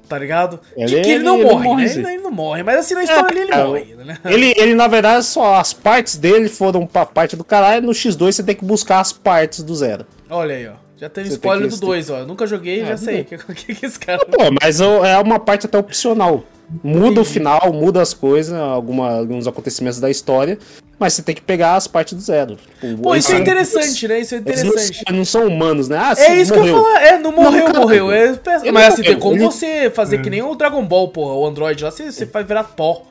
tá 0.06 0.18
ligado? 0.18 0.60
Ele- 0.76 0.96
que, 0.96 1.00
que 1.00 1.10
ele 1.10 1.24
não 1.24 1.36
ele 1.36 1.44
não 1.44 1.50
morre, 1.54 1.64
morre, 1.68 1.84
né? 1.86 1.92
Ele, 1.94 2.06
ele 2.16 2.22
não 2.22 2.30
morre, 2.30 2.62
mas 2.62 2.76
assim, 2.80 2.92
na 2.92 3.02
história 3.04 3.30
ali 3.30 3.40
ele 3.40 3.52
É, 3.54 3.64
morre, 3.64 3.94
né? 4.04 4.18
Ele, 4.26 4.54
ele, 4.58 4.74
na 4.74 4.86
verdade, 4.86 5.24
só 5.24 5.54
as 5.54 5.72
partes 5.72 6.18
dele 6.18 6.50
foram 6.50 6.86
pra 6.86 7.06
parte 7.06 7.34
do 7.34 7.42
caralho. 7.44 7.86
No 7.86 7.92
X2 7.92 8.30
você 8.32 8.42
tem 8.42 8.54
que 8.54 8.64
buscar 8.66 9.00
as 9.00 9.10
partes 9.10 9.62
do 9.62 9.74
Zero. 9.74 10.04
Olha 10.28 10.54
aí, 10.54 10.68
ó. 10.68 10.81
Já 11.02 11.08
teve 11.08 11.30
Você 11.30 11.34
spoiler 11.34 11.62
tem 11.68 11.70
do 11.70 11.80
que- 11.80 11.86
2, 11.86 12.10
ó. 12.10 12.18
Eu 12.20 12.26
nunca 12.28 12.46
joguei, 12.46 12.78
já 12.86 12.94
tudo 12.94 13.04
sei. 13.06 13.22
O 13.22 13.24
que, 13.24 13.36
que, 13.66 13.74
que 13.74 13.86
esse 13.86 13.98
cara. 13.98 14.24
Pô, 14.24 14.38
mas 14.62 14.80
é 14.80 15.18
uma 15.18 15.40
parte 15.40 15.66
até 15.66 15.76
opcional. 15.76 16.44
Muda 16.82 17.20
o 17.20 17.24
final, 17.24 17.72
muda 17.72 18.00
as 18.00 18.14
coisas, 18.14 18.54
alguma, 18.54 19.18
alguns 19.18 19.48
acontecimentos 19.48 19.98
da 19.98 20.08
história, 20.08 20.58
mas 21.00 21.12
você 21.14 21.22
tem 21.22 21.34
que 21.34 21.42
pegar 21.42 21.74
as 21.74 21.88
partes 21.88 22.14
do 22.14 22.20
zero. 22.20 22.56
Tipo, 22.80 23.02
Pô, 23.02 23.16
isso 23.16 23.32
é 23.32 23.34
eles- 23.34 23.42
interessante, 23.42 24.06
né? 24.08 24.20
Isso 24.20 24.34
é 24.36 24.38
Eles 24.38 24.62
não, 24.62 24.70
interessante. 24.70 25.02
são- 25.08 25.16
não 25.16 25.24
são 25.24 25.46
humanos, 25.48 25.88
né? 25.88 25.98
Ah, 26.00 26.12
É 26.12 26.14
sim, 26.14 26.40
isso 26.40 26.52
que 26.52 26.58
eu 26.60 26.62
morreu. 26.62 26.82
falar. 26.84 27.02
É, 27.02 27.18
não 27.18 27.32
morreu, 27.32 27.68
Não, 27.68 27.80
morreu. 27.80 28.12
É, 28.12 28.28
mas 28.28 28.38
assim, 28.62 28.70
morreu, 28.70 28.94
tem 29.02 29.18
como 29.18 29.34
ele- 29.34 29.44
você 29.44 29.90
fazer 29.90 30.22
que 30.22 30.30
nem 30.30 30.40
o 30.40 30.54
Dragon 30.54 30.84
Ball, 30.86 31.08
porra. 31.08 31.34
O 31.34 31.44
Android 31.44 31.82
lá, 31.82 31.90
você, 31.90 32.12
você 32.12 32.24
vai 32.26 32.44
virar 32.44 32.62
pó. 32.62 33.02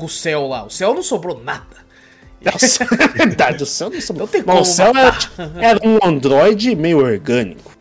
O 0.00 0.08
céu 0.08 0.46
lá. 0.46 0.64
O 0.64 0.70
céu 0.70 0.94
não 0.94 1.02
sobrou 1.02 1.42
nada. 1.44 1.82
Nossa, 2.44 2.84
é 2.84 3.08
verdade, 3.08 3.62
o 3.62 3.66
céu 3.66 3.90
não 3.90 4.00
sobrou. 4.00 4.26
Não 4.26 4.32
tem 4.32 4.42
Mas 4.44 4.54
como 4.54 4.60
o 4.62 4.64
céu 4.64 4.92
era, 4.96 5.12
tipo, 5.12 5.42
era 5.60 5.80
um 5.86 5.98
androide 6.02 6.74
meio 6.74 6.98
orgânico. 6.98 7.72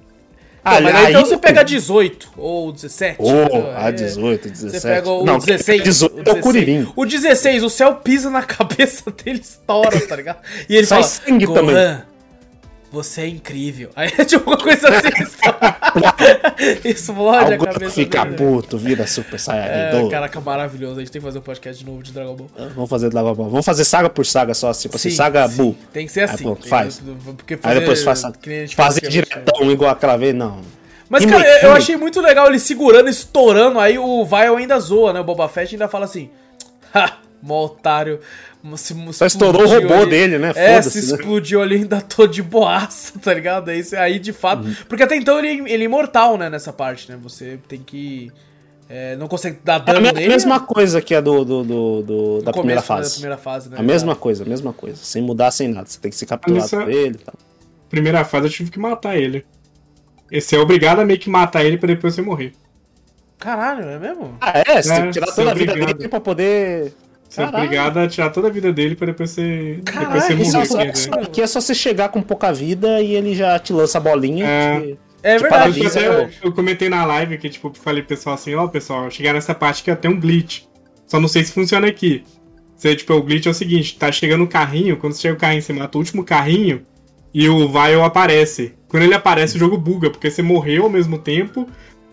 Ah, 0.64 0.80
mas 0.80 0.96
aí, 0.96 1.10
então 1.10 1.26
você 1.26 1.38
pega 1.38 1.64
18 1.64 2.34
ou 2.38 2.72
17. 2.72 3.16
Oh, 3.20 3.66
a 3.76 3.90
É. 3.90 3.92
18, 3.92 4.48
17. 4.50 4.80
Você 4.80 4.88
pega 4.88 5.10
o 5.10 5.26
não, 5.26 5.40
16. 5.40 5.82
18 5.84 6.30
é 6.30 6.34
o 6.34 6.40
Kuririn. 6.40 6.88
O 6.96 7.04
16, 7.04 7.64
o 7.64 7.70
céu 7.70 7.96
pisa 7.96 8.30
na 8.30 8.44
cabeça 8.46 9.10
dele, 9.10 9.40
estoura, 9.40 10.00
tá 10.08 10.16
ligado? 10.16 10.38
E 10.70 10.76
ele 10.76 10.86
Sai 10.86 11.02
fala: 11.02 11.12
sangue 11.12 11.46
Gohan, 11.48 11.56
também." 11.56 12.02
Você 12.92 13.22
é 13.22 13.28
incrível. 13.28 13.90
Aí 13.96 14.12
é 14.18 14.26
tipo 14.26 14.50
uma 14.50 14.58
coisa 14.58 14.88
assim. 14.90 15.10
Explode 16.88 17.38
a 17.38 17.52
Algo 17.54 17.66
cabeça 17.66 17.92
fica 17.92 18.24
dele. 18.24 18.36
puto, 18.38 18.78
vira 18.78 19.06
Super 19.08 19.40
Saiyajin 19.40 19.72
É, 19.98 20.00
2. 20.02 20.12
caraca, 20.12 20.40
maravilhoso. 20.42 20.98
A 20.98 21.00
gente 21.00 21.12
tem 21.12 21.22
que 21.22 21.26
fazer 21.26 21.40
um 21.40 21.42
podcast 21.42 21.84
de 21.84 21.90
novo 21.90 22.04
de 22.04 22.12
Dragon 22.12 22.36
Ball. 22.36 22.48
Vamos 22.76 22.90
fazer 22.90 23.10
Dragon 23.10 23.34
Ball. 23.34 23.50
Vamos 23.50 23.66
fazer 23.66 23.84
saga 23.86 24.10
por 24.10 24.26
saga 24.26 24.54
só, 24.54 24.72
tipo 24.74 24.96
assim, 24.96 25.10
Sim, 25.10 25.16
saga 25.16 25.48
sim. 25.48 25.58
Buu. 25.58 25.76
Tem 25.92 26.06
que 26.06 26.12
ser 26.12 26.22
Aí, 26.22 26.26
assim. 26.26 26.44
pronto, 26.44 26.62
Tem- 26.62 26.70
faz. 26.70 27.02
Porque 27.38 27.60
Aí 27.64 27.80
depois 27.80 28.04
faz, 28.04 28.24
a 28.24 28.32
fazer 28.76 29.06
a 29.06 29.10
diretão 29.10 29.72
igual 29.72 29.92
aquela 29.92 30.18
vez, 30.18 30.34
não. 30.36 30.62
Mas, 31.10 31.26
cara, 31.26 31.46
eu- 31.46 31.70
eu 31.70 31.72
achei 31.74 31.98
muito 31.98 32.22
legal 32.22 32.48
ele 32.48 32.60
segurando, 32.60 33.10
estourando. 33.10 33.80
Aí 33.80 33.98
o 34.00 34.24
Vile 34.26 34.56
ainda 34.58 34.80
zoa, 34.80 35.12
né? 35.12 35.20
O 35.20 35.24
Boba 35.26 35.50
Fett 35.50 35.76
ainda 35.76 35.90
fala 35.90 36.06
assim: 36.06 36.30
Ha, 36.94 37.18
Mó 37.42 37.66
otário. 37.66 38.20
Se, 38.76 38.94
Só 39.14 39.26
estourou 39.26 39.64
o 39.64 39.68
robô 39.68 39.94
ali. 39.96 40.10
dele, 40.12 40.38
né? 40.38 40.52
É, 40.56 40.82
se 40.82 40.90
Foda-se, 40.92 41.12
né? 41.12 41.18
explodiu 41.18 41.62
ali, 41.62 41.76
ainda 41.78 42.00
tô 42.02 42.28
de 42.28 42.44
boaça, 42.44 43.18
tá 43.20 43.34
ligado? 43.34 43.70
Aí, 43.70 43.84
cê- 43.84 43.98
aí 43.98 44.20
de 44.20 44.32
fato. 44.32 44.64
Uhum. 44.66 44.76
Porque 44.88 45.02
até 45.04 45.16
então 45.16 45.40
ele, 45.40 45.64
ele 45.72 45.84
é 45.84 45.86
imortal, 45.86 46.38
né? 46.38 46.50
Nessa 46.50 46.72
parte, 46.72 47.12
né? 47.12 47.18
Você 47.24 47.58
tem 47.68 47.80
que. 47.82 48.32
é, 48.88 49.16
não 49.16 49.28
consegue 49.28 49.58
dar 49.64 49.74
É 49.74 49.76
a 49.76 49.80
dano 49.80 50.02
me- 50.02 50.12
nele. 50.12 50.28
mesma 50.28 50.60
coisa 50.60 51.02
que 51.02 51.16
a 51.16 51.22
do, 51.22 51.44
do, 51.44 51.64
do- 51.64 52.02
do- 52.04 52.42
da 52.42 52.52
começo, 52.52 52.58
primeira 52.60 52.82
né, 52.82 52.88
fase. 52.88 53.10
Da 53.10 53.14
primeira 53.16 53.38
fase, 53.38 53.70
né? 53.70 53.78
A 53.80 53.84
mesma 53.84 54.16
coisa, 54.16 54.44
a 54.44 54.48
mesma 54.48 54.74
coisa. 54.74 54.98
Sem 54.98 55.22
mudar, 55.24 55.50
sem 55.52 55.68
nada. 55.68 55.88
Você 55.88 56.00
tem 56.00 56.12
que 56.12 56.18
ser 56.18 56.26
capturado 56.28 56.60
Mas 56.62 56.66
isso 56.66 56.76
é- 56.80 56.84
por 56.84 56.92
ele 56.92 57.16
e 57.16 57.24
tal. 57.26 57.34
Primeira 57.90 58.24
fase 58.24 58.46
eu 58.46 58.52
tive 58.52 58.70
que 58.70 58.78
matar 58.80 59.18
ele. 59.18 59.44
Esse 60.32 60.56
é 60.56 60.60
obrigado 60.60 61.00
a 61.00 61.06
meio 61.06 61.20
que 61.20 61.30
matar 61.30 61.64
ele 61.66 61.78
pra 61.78 61.88
depois 61.88 62.14
você 62.14 62.22
morrer. 62.22 62.54
Caralho, 63.40 63.84
é 63.90 63.98
mesmo? 63.98 64.38
Ah, 64.40 64.54
é? 64.56 64.82
Você 64.82 64.90
tem 64.94 65.00
É, 65.02 65.06
que 65.08 65.12
tirar 65.14 65.26
toda 65.34 65.52
a 65.52 65.54
vida 65.56 65.72
obrigado. 65.72 65.98
dele 65.98 66.10
pra 66.10 66.20
poder. 66.20 66.94
Você 67.32 67.42
é 67.42 67.46
obrigado 67.48 67.98
a 67.98 68.08
tirar 68.10 68.30
toda 68.30 68.48
a 68.48 68.52
vida 68.52 68.74
dele 68.74 68.94
pra 68.96 69.08
depois 69.08 69.30
você, 69.32 69.80
Caralho, 69.86 70.08
depois 70.08 70.24
você 70.26 70.34
isso 70.34 70.62
Isso 70.62 70.74
morrer. 70.74 70.88
é 70.90 70.92
isso 70.92 71.10
dizer. 71.10 71.24
Aqui 71.24 71.42
é 71.42 71.48
só 71.48 71.62
você 71.62 71.74
chegar 71.74 72.10
com 72.10 72.22
pouca 72.22 72.52
vida 72.52 73.02
e 73.02 73.16
ele 73.16 73.34
já 73.34 73.58
te 73.58 73.72
lança 73.72 73.98
a 73.98 74.02
bolinha. 74.02 74.46
É. 74.46 74.82
que- 74.82 74.98
É 75.24 75.36
Que 75.38 75.42
verdade. 75.44 76.00
é 76.00 76.08
eu, 76.08 76.30
eu 76.44 76.52
comentei 76.52 76.90
na 76.90 77.06
live 77.06 77.38
que, 77.38 77.48
tipo, 77.48 77.72
falei 77.80 78.02
pro 78.02 78.10
pessoal 78.18 78.34
assim, 78.36 78.56
ó, 78.56 78.68
pessoal, 78.68 79.10
chegar 79.12 79.34
nessa 79.34 79.54
parte 79.54 79.84
que 79.84 79.96
tem 79.96 80.10
um 80.12 80.20
glitch. 80.20 80.64
Só 81.06 81.20
não 81.20 81.28
sei 81.28 81.44
se 81.44 81.52
funciona 81.52 81.88
aqui. 81.88 82.24
Você, 82.76 82.96
tipo, 82.96 83.14
o 83.14 83.22
glitch 83.22 83.46
é 83.46 83.52
o 83.52 83.54
seguinte, 83.54 83.98
tá 84.00 84.12
chegando 84.12 84.44
o 84.44 84.48
carrinho, 84.48 84.98
quando 84.98 85.16
chega 85.16 85.36
o 85.36 85.38
carrinho, 85.38 85.62
você 85.62 85.72
mata 85.74 85.96
o 85.98 86.02
último 86.02 86.24
carrinho 86.24 86.82
e 87.34 87.48
o 87.48 87.68
Vial 87.70 88.04
aparece. 88.04 88.74
Quando 88.88 89.04
ele 89.04 89.14
aparece, 89.14 89.56
o 89.56 89.60
jogo 89.60 89.78
buga, 89.78 90.10
porque 90.10 90.30
você 90.32 90.42
morreu 90.42 90.84
ao 90.86 90.90
mesmo 90.90 91.18
tempo 91.20 91.68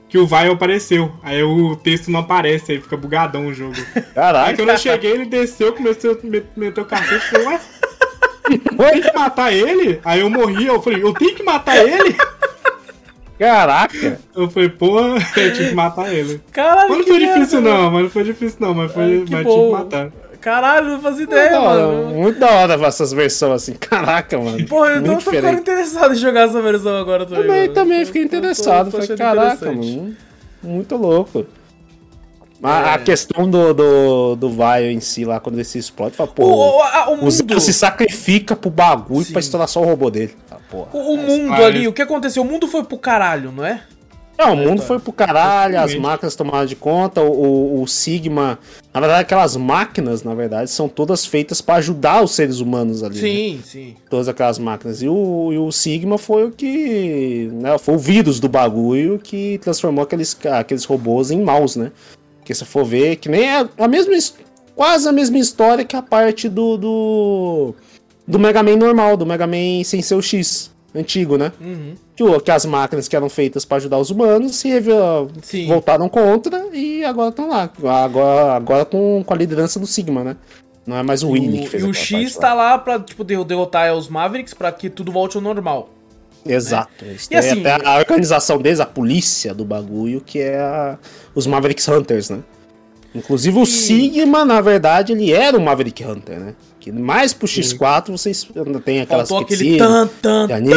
que 0.09 0.17
o 0.19 0.27
Vial 0.27 0.53
apareceu. 0.53 1.13
Aí 1.23 1.43
o 1.43 1.77
texto 1.77 2.11
não 2.11 2.21
aparece, 2.21 2.73
aí 2.73 2.81
fica 2.81 2.97
bugadão 2.97 3.47
o 3.49 3.53
jogo. 3.55 3.75
Aí 3.95 4.03
Caralho. 4.15 4.57
quando 4.57 4.71
eu 4.71 4.79
cheguei, 4.79 5.11
ele 5.13 5.27
desceu, 5.27 5.73
começou 5.73 6.13
a 6.13 6.27
me- 6.27 6.43
meter 6.57 6.81
o 6.81 6.85
cacete 6.85 7.15
e 7.27 7.29
falei, 7.31 7.47
ué, 7.47 7.61
eu 8.51 8.59
tenho 8.91 9.03
que 9.03 9.19
matar 9.19 9.53
ele? 9.53 10.01
Aí 10.05 10.21
eu 10.21 10.31
morri, 10.31 10.67
eu 10.67 10.81
falei, 10.83 11.03
eu 11.03 11.13
tenho 11.13 11.35
que 11.35 11.43
matar 11.43 11.77
ele? 11.77 12.17
Caraca. 13.39 14.19
Eu 14.35 14.51
falei, 14.51 14.69
porra, 14.69 15.17
eu 15.37 15.53
tinha 15.55 15.69
que 15.69 15.75
matar 15.75 16.13
ele. 16.13 16.41
Caralho, 16.51 16.89
Mas 16.89 16.99
não 16.99 17.07
foi 17.07 17.19
merda, 17.21 17.35
difícil, 17.35 17.63
mano. 17.63 17.77
não, 17.83 17.91
mas 17.91 18.03
não 18.03 18.11
foi 18.11 18.25
difícil, 18.25 18.57
não, 18.61 18.75
mas 18.75 18.93
foi. 18.93 19.03
Ai, 19.05 19.25
mas 19.31 19.45
bom. 19.45 19.51
tinha 19.53 19.67
que 19.67 19.73
matar. 19.85 20.11
Caralho, 20.49 20.88
não 20.88 21.01
fazia 21.01 21.24
ideia, 21.24 21.51
Da 21.51 21.61
hora, 21.61 21.86
mano. 21.86 22.09
muito 22.14 22.40
da 22.40 22.51
hora 22.51 22.86
essas 22.86 23.12
versões 23.12 23.53
assim. 23.53 23.74
Caraca, 23.74 24.38
mano. 24.38 24.66
Porra, 24.66 24.88
eu 24.92 25.03
muito 25.03 25.24
tô 25.24 25.30
ficando 25.30 25.59
interessado 25.59 26.14
em 26.14 26.16
jogar 26.16 26.49
essa 26.49 26.62
versão 26.62 26.96
agora 26.96 27.26
também. 27.26 27.42
Também, 27.42 27.61
mano. 27.62 27.74
também 27.74 28.01
Tô- 28.01 28.07
fiquei 28.07 28.22
tô- 28.24 28.28
tô- 28.30 28.36
interessado. 28.38 28.90
tô 28.90 29.01
Falei, 29.01 29.16
caraca, 29.16 29.66
mano. 29.72 30.16
Muito 30.62 30.96
louco. 30.96 31.44
Mas 32.61 32.86
É. 32.86 32.90
a 32.94 32.99
questão 32.99 33.49
do, 33.49 33.72
do, 33.72 34.36
do 34.36 34.51
Vile 34.51 34.92
em 34.92 35.01
si 35.01 35.24
lá, 35.24 35.38
quando 35.38 35.55
ele 35.57 35.64
se 35.64 35.78
explode, 35.78 36.16
fala, 36.16 36.28
O, 36.30 36.32
pô, 36.32 36.44
o, 36.46 36.82
a- 36.82 37.09
o 37.11 37.12
o 37.12 37.16
mundo, 37.18 37.61
se 37.61 37.72
sacrifica 37.72 38.57
pro 38.57 38.68
bagulho 38.70 39.24
Sim. 39.24 39.32
pra 39.32 39.40
estourar 39.40 39.68
só 39.68 39.80
o 39.80 39.84
robô 39.84 40.11
dele. 40.11 40.34
Ah, 40.51 40.57
porra. 40.68 40.88
o, 40.92 41.12
o 41.14 41.16
mundo 41.18 41.53
Ah, 41.53 41.66
ali, 41.66 41.84
é. 41.84 41.88
o 41.88 41.92
que 41.92 42.03
aconteceu? 42.03 42.42
O 42.42 42.46
mundo 42.46 42.66
foi 42.66 42.82
pro 42.82 42.99
caralho, 42.99 43.53
não 43.53 43.64
é? 43.64 43.82
Não, 44.39 44.53
o 44.55 44.57
mundo 44.57 44.82
foi 44.82 44.99
pro 45.01 45.12
caralho, 45.12 45.80
as 45.80 45.91
máquinas 46.01 46.36
tomaram 46.36 46.64
de 46.64 46.76
conta, 46.76 47.20
o, 47.20 47.82
o- 47.82 47.89
Sigma. 47.89 48.59
Na 48.95 49.01
verdade, 49.01 49.22
aquelas 49.22 49.57
máquinas, 49.57 50.22
na 50.22 50.32
verdade, 50.34 50.70
são 50.70 50.89
todas 50.89 51.26
feitas 51.26 51.61
pra 51.61 51.74
ajudar 51.76 52.22
os 52.22 52.30
seres 52.32 52.61
humanos 52.61 53.03
ali. 53.03 53.16
né? 53.16 53.20
Sim, 53.20 53.61
sim. 53.64 53.97
Todas 54.09 54.28
aquelas 54.28 54.59
máquinas. 54.59 55.03
E 55.03 55.09
o, 55.09 55.53
e 55.53 55.59
o 55.59 55.72
Sigma 55.72 56.18
foi 56.18 56.45
o 56.47 56.51
que. 56.53 57.51
Né, 57.53 57.76
foi 57.78 57.95
o 57.97 57.99
vírus 57.99 58.39
do 58.39 58.49
bagulho 58.49 59.18
que 59.18 59.59
transformou 59.59 60.05
aqueles, 60.05 60.36
aqueles 60.53 60.84
robôs 60.84 61.30
em 61.32 61.43
maus, 61.43 61.74
né? 61.74 61.91
Porque 62.39 62.55
se 62.55 62.64
for 62.64 62.84
ver, 62.84 63.16
que 63.16 63.28
nem 63.28 63.43
é 63.45 63.68
a 63.76 63.89
mesma. 63.89 64.14
Quase 64.76 65.09
a 65.09 65.12
mesma 65.12 65.39
história 65.39 65.84
que 65.84 65.97
a 65.97 66.03
parte 66.03 66.49
do. 66.49 66.76
do, 66.76 67.74
do 68.26 68.39
Mega 68.39 68.62
Man 68.62 68.76
normal, 68.76 69.16
do 69.16 69.26
Mega 69.26 69.47
Man 69.47 69.82
sem 69.84 70.01
ser 70.01 70.14
o 70.14 70.22
X. 70.22 70.70
Antigo, 70.95 71.36
né? 71.36 71.53
Uhum. 71.61 71.95
Que, 72.19 72.41
que 72.41 72.51
as 72.51 72.64
máquinas 72.66 73.07
que 73.07 73.14
eram 73.14 73.29
feitas 73.29 73.64
pra 73.64 73.77
ajudar 73.77 73.97
os 73.97 74.11
humanos 74.11 74.57
se 74.57 74.69
Sim. 75.41 75.69
voltaram 75.69 76.09
contra 76.09 76.66
e 76.75 77.05
agora 77.05 77.29
estão 77.29 77.49
lá. 77.49 77.71
Agora, 78.03 78.55
agora 78.55 78.85
com, 78.85 79.23
com 79.25 79.33
a 79.33 79.37
liderança 79.37 79.79
do 79.79 79.87
Sigma, 79.87 80.25
né? 80.25 80.37
Não 80.85 80.97
é 80.97 81.03
mais 81.05 81.23
o 81.23 81.31
Winnie 81.31 81.61
que 81.62 81.69
fez 81.69 81.85
e 81.85 81.87
o 81.87 81.95
X 81.95 82.11
parte 82.33 82.41
tá 82.41 82.55
lá 82.55 82.77
pra, 82.77 82.99
tipo, 82.99 83.23
derro- 83.23 83.45
derrotar 83.45 83.95
os 83.95 84.09
Mavericks 84.09 84.53
pra 84.53 84.73
que 84.73 84.91
tudo 84.91 85.12
volte 85.12 85.37
ao 85.37 85.43
normal. 85.43 85.91
Exato. 86.45 87.05
Isso 87.05 87.29
E 87.31 87.37
daí 87.37 87.51
assim- 87.51 87.61
até 87.61 87.87
a 87.87 87.99
organização 87.99 88.59
deles, 88.59 88.81
a 88.81 88.87
polícia 88.87 89.55
do 89.55 89.64
bagulho, 89.64 90.21
que 90.21 90.41
é 90.41 90.59
a- 90.59 90.99
os 91.37 91.47
Mavericks 91.47 91.87
Hunters, 91.87 92.31
né? 92.31 92.41
Inclusive 93.14 93.59
o 93.61 93.64
Sigma, 93.66 94.45
na 94.45 94.61
verdade, 94.61 95.12
ele 95.12 95.33
era 95.33 95.57
um 95.57 95.62
Maverick 95.62 96.05
Hunter, 96.05 96.39
né? 96.41 96.55
Que 96.91 96.93
mais 96.93 97.34
pro 97.34 97.47
X4 97.47 98.09
vocês 98.11 98.49
ainda 98.57 98.80
tem 98.80 99.01
aquelas 99.03 99.28
Faltou 99.28 99.45
aquele 99.45 99.76
tan, 99.76 100.07
tan, 100.22 100.47
de 100.47 100.53
anime. 100.55 100.74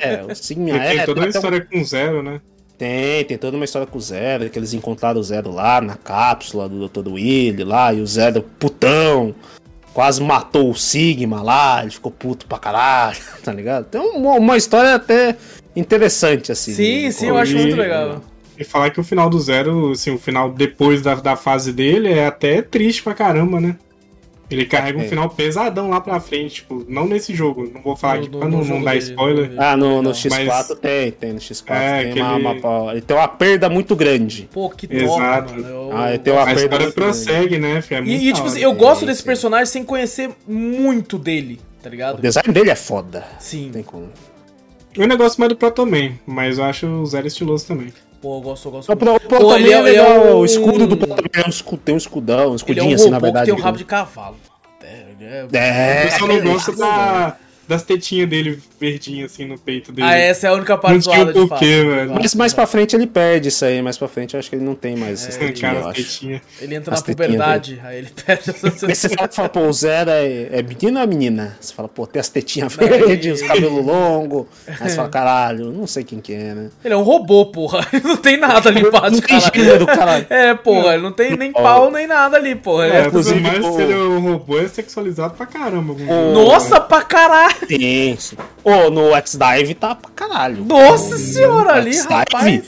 É, 0.00 0.24
o 0.30 0.34
Sigma 0.34 0.70
Ele 0.70 0.78
é. 0.78 0.88
tem 0.96 1.04
toda 1.04 1.20
uma 1.20 1.26
até 1.28 1.36
um- 1.36 1.38
história 1.40 1.60
com 1.70 1.84
zero, 1.84 2.22
né? 2.22 2.40
Tem, 2.78 3.24
tem 3.26 3.36
toda 3.38 3.54
uma 3.56 3.64
história 3.66 3.86
com 3.86 3.98
o 3.98 4.00
Zero, 4.00 4.48
que 4.50 4.58
eles 4.58 4.72
encontraram 4.74 5.20
o 5.20 5.22
Zero 5.22 5.52
lá 5.52 5.80
na 5.80 5.94
cápsula 5.94 6.68
do 6.68 6.88
Dr. 6.88 7.06
Willy 7.12 7.62
lá, 7.62 7.92
e 7.92 8.00
o 8.00 8.06
Zero 8.06 8.42
putão, 8.58 9.32
quase 9.94 10.20
matou 10.20 10.68
o 10.70 10.74
Sigma 10.74 11.42
lá, 11.42 11.82
ele 11.82 11.92
ficou 11.92 12.10
puto 12.10 12.44
pra 12.46 12.58
caralho, 12.58 13.18
tá 13.44 13.52
ligado? 13.52 13.84
Tem 13.84 14.00
uma, 14.00 14.32
uma 14.32 14.56
história 14.56 14.94
até 14.96 15.36
interessante, 15.76 16.50
assim. 16.50 16.72
Sim, 16.72 17.06
de- 17.08 17.12
sim, 17.12 17.26
eu 17.28 17.36
acho 17.36 17.52
E- 17.52 17.56
muito 17.60 17.76
legal. 17.76 18.20
E 18.58 18.64
falar 18.64 18.90
que 18.90 18.98
o 19.00 19.04
final 19.04 19.30
do 19.30 19.38
zero, 19.38 19.92
assim, 19.92 20.10
o 20.12 20.18
final 20.18 20.50
depois 20.50 21.02
da, 21.02 21.14
da 21.14 21.36
fase 21.36 21.72
dele 21.72 22.12
é 22.12 22.26
até 22.26 22.62
triste 22.62 23.02
pra 23.02 23.14
caramba, 23.14 23.60
né? 23.60 23.76
Ele 24.54 24.64
carrega 24.66 24.98
um 24.98 25.02
É. 25.02 25.08
final 25.08 25.28
pesadão 25.30 25.88
lá 25.90 26.00
pra 26.00 26.20
frente, 26.20 26.56
tipo, 26.56 26.84
não 26.88 27.06
nesse 27.06 27.34
jogo, 27.34 27.70
não 27.72 27.80
vou 27.82 27.96
falar 27.96 28.14
No- 28.14 28.20
aqui 28.20 28.30
no- 28.30 28.38
pra 28.38 28.48
no 28.48 28.58
não, 28.58 28.64
não 28.64 28.82
dar 28.82 28.92
dele, 28.92 29.04
spoiler. 29.04 29.50
Ah, 29.58 29.76
no, 29.76 29.96
no 29.96 30.02
Não, 30.02 30.10
X4 30.14 30.46
mas- 30.46 30.78
tem, 30.80 31.10
tem, 31.12 31.32
no 31.32 31.40
X4 31.40 31.74
É, 31.74 32.12
tem 32.12 32.22
uma, 32.22 32.36
ele- 32.50 32.60
uma- 32.60 32.92
Ele 32.92 33.00
tem 33.00 33.16
uma 33.16 33.28
perda 33.28 33.68
muito 33.68 33.96
grande. 33.96 34.48
Pô, 34.52 34.68
que 34.70 34.86
top, 34.86 35.02
Exato. 35.02 35.52
mano. 35.54 35.68
Eu- 35.68 35.90
Ah, 35.96 36.08
ele 36.10 36.18
tem 36.18 36.32
uma 36.32 36.42
A 36.42 36.46
perda 36.46 36.60
história 36.62 36.84
muito 36.86 36.94
grande. 36.96 37.12
prossegue, 37.12 37.58
né, 37.58 37.82
filho? 37.82 37.98
É 37.98 38.00
muito 38.00 38.22
E, 38.22 38.28
e, 38.28 38.32
tipo 38.32 38.46
assim, 38.46 38.60
eu 38.60 38.72
gosto 38.72 39.04
desse 39.06 39.20
sim. 39.20 39.26
personagem 39.26 39.66
sem 39.66 39.84
conhecer 39.84 40.30
muito 40.46 41.18
dele, 41.18 41.60
tá 41.82 41.88
O 41.88 41.92
ligado? 41.92 42.20
design 42.22 42.52
dele 42.52 42.70
é 42.70 42.76
foda. 42.76 43.24
Sim. 43.38 43.66
Não 43.66 43.72
tem 43.72 43.82
como. 43.82 44.08
Eu 44.94 45.16
gosto 45.16 45.38
mais 45.38 45.48
do 45.48 45.56
Protoman, 45.56 46.12
mas 46.26 46.58
eu 46.58 46.64
acho 46.64 46.86
o 46.86 47.06
Zero 47.06 47.26
estiloso 47.26 47.66
também. 47.66 47.92
Pô, 48.22 48.36
eu 48.38 48.40
gosto, 48.40 48.68
eu 48.68 48.72
gosto 48.72 48.92
O, 48.92 48.96
pro, 48.96 49.14
o 49.16 49.20
Pô, 49.20 49.28
Protoman 49.28 49.56
ele 49.58 49.72
é- 49.72 49.74
é 49.74 49.88
ele 49.88 49.96
é 49.96 50.02
um- 50.32 50.36
o 50.36 50.44
escudo 50.44 50.86
do 50.86 50.96
Protoman 50.96 51.28
é 51.34 51.40
um 51.48 51.76
tem 51.78 51.94
um 51.94 51.98
escudão, 51.98 52.38
um 52.38 52.42
Ele 52.44 52.52
é 52.52 52.56
escudinho 52.56 52.90
um 52.90 52.94
assim, 52.94 53.10
na 53.10 53.18
verdade. 53.18 53.46
que 53.46 53.52
tem 53.52 53.60
um 53.60 53.64
rabo 53.64 53.76
de 53.78 53.84
cavalo. 53.84 54.36
É, 54.80 55.04
ele 55.18 55.24
é- 55.24 55.48
É, 55.52 56.06
Eu 56.06 56.10
só 56.12 56.26
não 56.28 56.40
gosto 56.40 56.70
é, 56.72 56.76
da, 56.76 57.36
das 57.68 57.82
tetinhas 57.82 58.28
dele 58.28 58.58
verdinhas 58.80 59.32
assim 59.32 59.44
no 59.44 59.58
peito 59.58 59.92
dele. 59.92 60.06
Ah, 60.08 60.16
essa 60.16 60.46
é 60.46 60.50
a 60.50 60.52
única 60.54 60.76
parte 60.76 60.94
Não 60.94 61.00
tinha 61.00 61.16
zoada 61.24 61.32
de 61.32 61.48
porquê, 61.48 61.76
fato. 61.84 61.90
velho. 61.96 62.14
Mas 62.14 62.34
mais 62.34 62.52
pra 62.52 62.66
frente 62.66 62.96
ele 62.96 63.06
perde 63.06 63.48
isso 63.48 63.64
aí, 63.64 63.80
mais 63.80 63.96
pra 63.96 64.08
frente 64.08 64.34
eu 64.34 64.40
acho 64.40 64.50
que 64.50 64.56
ele 64.56 64.64
não 64.64 64.74
tem 64.74 64.96
mais 64.96 65.22
essas 65.22 65.36
É, 65.36 65.38
tetinhas, 65.38 65.60
Cara, 65.60 65.74
eu 65.76 65.80
as 65.80 65.86
acho. 65.98 66.02
tetinhas. 66.02 66.40
Ele 66.60 66.74
entra 66.74 66.94
As 66.94 67.00
na 67.00 67.06
puberdade, 67.06 67.80
aí 67.84 67.98
ele 67.98 68.08
perde 68.10 68.50
essa 68.50 68.86
Aí 68.86 68.94
você 68.94 69.08
fala, 69.08 69.28
fala, 69.28 69.48
pô, 69.48 69.60
o 69.60 69.72
Zero 69.72 70.10
é, 70.10 70.48
é 70.52 70.62
menino 70.62 70.98
ou 70.98 71.02
é 71.04 71.06
menina? 71.06 71.56
Você 71.60 71.72
fala, 71.72 71.88
pô, 71.88 72.06
tem 72.06 72.20
as 72.20 72.28
tetinhas 72.28 72.74
verdes, 72.74 73.40
os 73.40 73.46
cabelos 73.46 73.84
longos. 73.86 74.46
Aí 74.66 74.88
você 74.90 74.96
fala, 74.96 75.08
caralho, 75.08 75.70
não 75.72 75.86
sei 75.86 76.02
quem 76.04 76.20
que 76.20 76.32
é, 76.34 76.54
né? 76.54 76.70
Ele 76.84 76.94
é 76.94 76.96
um 76.96 77.02
robô, 77.02 77.46
porra. 77.46 77.86
Ele 77.92 78.02
não 78.04 78.16
tem 78.16 78.36
nada 78.36 78.68
ali 78.68 78.80
embaixo, 78.80 79.12
Não 79.12 79.20
tem 79.20 79.40
gênero, 79.40 79.86
caralho. 79.86 80.26
É, 80.28 80.54
porra, 80.54 80.94
ele 80.94 81.02
não 81.02 81.12
tem 81.12 81.36
nem 81.36 81.52
pau 81.52 81.90
nem 81.90 82.06
nada 82.06 82.36
ali, 82.36 82.54
porra. 82.54 82.86
É, 82.86 82.96
é- 83.02 83.06
inclusive, 83.06 83.40
mas 83.40 83.64
o- 83.64 83.76
se 83.76 83.82
ele 83.82 83.92
é 83.92 83.96
um 83.96 84.20
robô, 84.32 84.58
é 84.58 84.66
sexualizado 84.68 85.34
pra 85.34 85.46
caramba. 85.46 85.92
algum 85.92 86.04
O- 86.04 86.06
dia. 86.06 86.32
Nossa, 86.32 86.80
pra 86.80 87.02
caralho! 87.02 87.51
Tem, 87.66 88.16
sim. 88.18 88.36
Ô, 88.64 88.90
no 88.90 89.14
X-Dive 89.14 89.74
tá 89.74 89.94
pra 89.94 90.10
caralho. 90.10 90.64
Nossa 90.64 91.10
No- 91.10 91.18
senhora, 91.18 91.72
no 91.74 91.78
ali, 91.80 91.98
rapaz. 92.00 92.64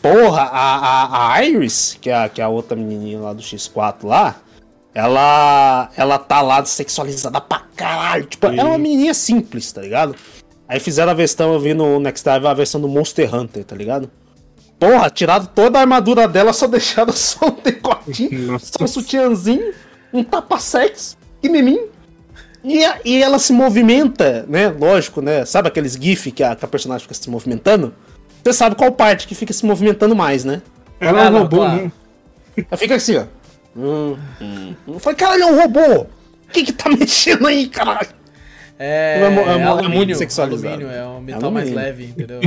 Porra, 0.00 0.42
a, 0.42 0.76
a, 0.76 1.34
a 1.34 1.44
Iris, 1.44 1.96
que 2.00 2.10
é, 2.10 2.14
a- 2.24 2.28
que 2.28 2.40
é 2.40 2.44
a 2.44 2.48
outra 2.48 2.76
menininha 2.76 3.20
lá 3.20 3.32
do 3.32 3.40
X4 3.42 4.04
lá, 4.04 4.36
ela 4.94 5.88
ela 5.96 6.18
tá 6.18 6.40
lá 6.42 6.64
sexualizada 6.64 7.40
pra 7.40 7.62
caralho. 7.76 8.24
Tipo, 8.26 8.46
ela 8.46 8.60
é 8.60 8.64
uma 8.64 8.78
menininha 8.78 9.14
simples, 9.14 9.70
tá 9.72 9.80
ligado? 9.80 10.14
Aí 10.68 10.80
fizeram 10.80 11.10
a 11.12 11.14
versão, 11.14 11.52
eu 11.52 11.60
vi 11.60 11.72
no 11.74 11.98
Next 12.00 12.28
Dive 12.28 12.46
a 12.46 12.54
versão 12.54 12.80
do 12.80 12.88
Monster 12.88 13.32
Hunter, 13.34 13.64
tá 13.64 13.76
ligado? 13.76 14.10
Porra, 14.78 15.08
tiraram 15.10 15.44
toda 15.46 15.78
a 15.78 15.82
armadura 15.82 16.26
dela, 16.26 16.52
só 16.52 16.66
deixaram 16.68 17.12
só 17.12 17.46
um 17.46 17.62
decotinho, 17.62 18.52
Nossa. 18.52 18.72
só 18.76 18.84
um 18.84 18.88
sutiãzinho, 18.88 19.72
um 20.12 20.24
tapa-sexo, 20.24 21.16
pequenininho. 21.40 21.88
E, 22.64 22.84
a- 22.84 22.98
e 23.04 23.22
ela 23.22 23.38
se 23.38 23.52
movimenta, 23.52 24.44
né? 24.48 24.68
Lógico, 24.68 25.20
né? 25.20 25.44
Sabe 25.44 25.68
aqueles 25.68 25.94
GIF 25.94 26.30
que 26.30 26.42
a, 26.44 26.54
que 26.54 26.64
a 26.64 26.68
personagem 26.68 27.02
fica 27.02 27.14
se 27.14 27.28
movimentando? 27.28 27.92
Você 28.44 28.52
sabe 28.52 28.76
qual 28.76 28.92
parte 28.92 29.26
que 29.26 29.34
fica 29.34 29.52
se 29.52 29.64
movimentando 29.66 30.14
mais, 30.16 30.44
né? 30.44 30.62
Ela 31.00 31.24
é 31.26 31.28
um 31.28 31.32
não, 31.32 31.38
robô, 31.40 31.56
claro. 31.58 31.82
né? 31.84 31.92
Ela 32.56 32.76
fica 32.76 32.94
assim, 32.96 33.16
ó. 33.16 33.24
Hum, 33.76 34.16
hum. 34.40 34.74
Eu 34.86 34.98
falei, 35.00 35.16
caralho, 35.16 35.42
é 35.42 35.46
um 35.46 35.60
robô! 35.60 36.02
O 36.02 36.52
que 36.52 36.62
que 36.64 36.72
tá 36.72 36.90
mexendo 36.94 37.46
aí, 37.46 37.66
caralho? 37.68 38.08
É, 38.78 39.20
É 39.20 39.24
é 39.24 39.30
mo- 39.30 39.40
é 39.40 39.62
alumínio, 39.64 39.96
muito 39.96 40.14
sexualizado. 40.16 40.74
alumínio, 40.74 40.92
é 40.94 41.06
um 41.06 41.20
metal 41.20 41.44
Alumínio. 41.44 41.74
mais 41.74 41.86
leve, 41.86 42.04
entendeu? 42.06 42.40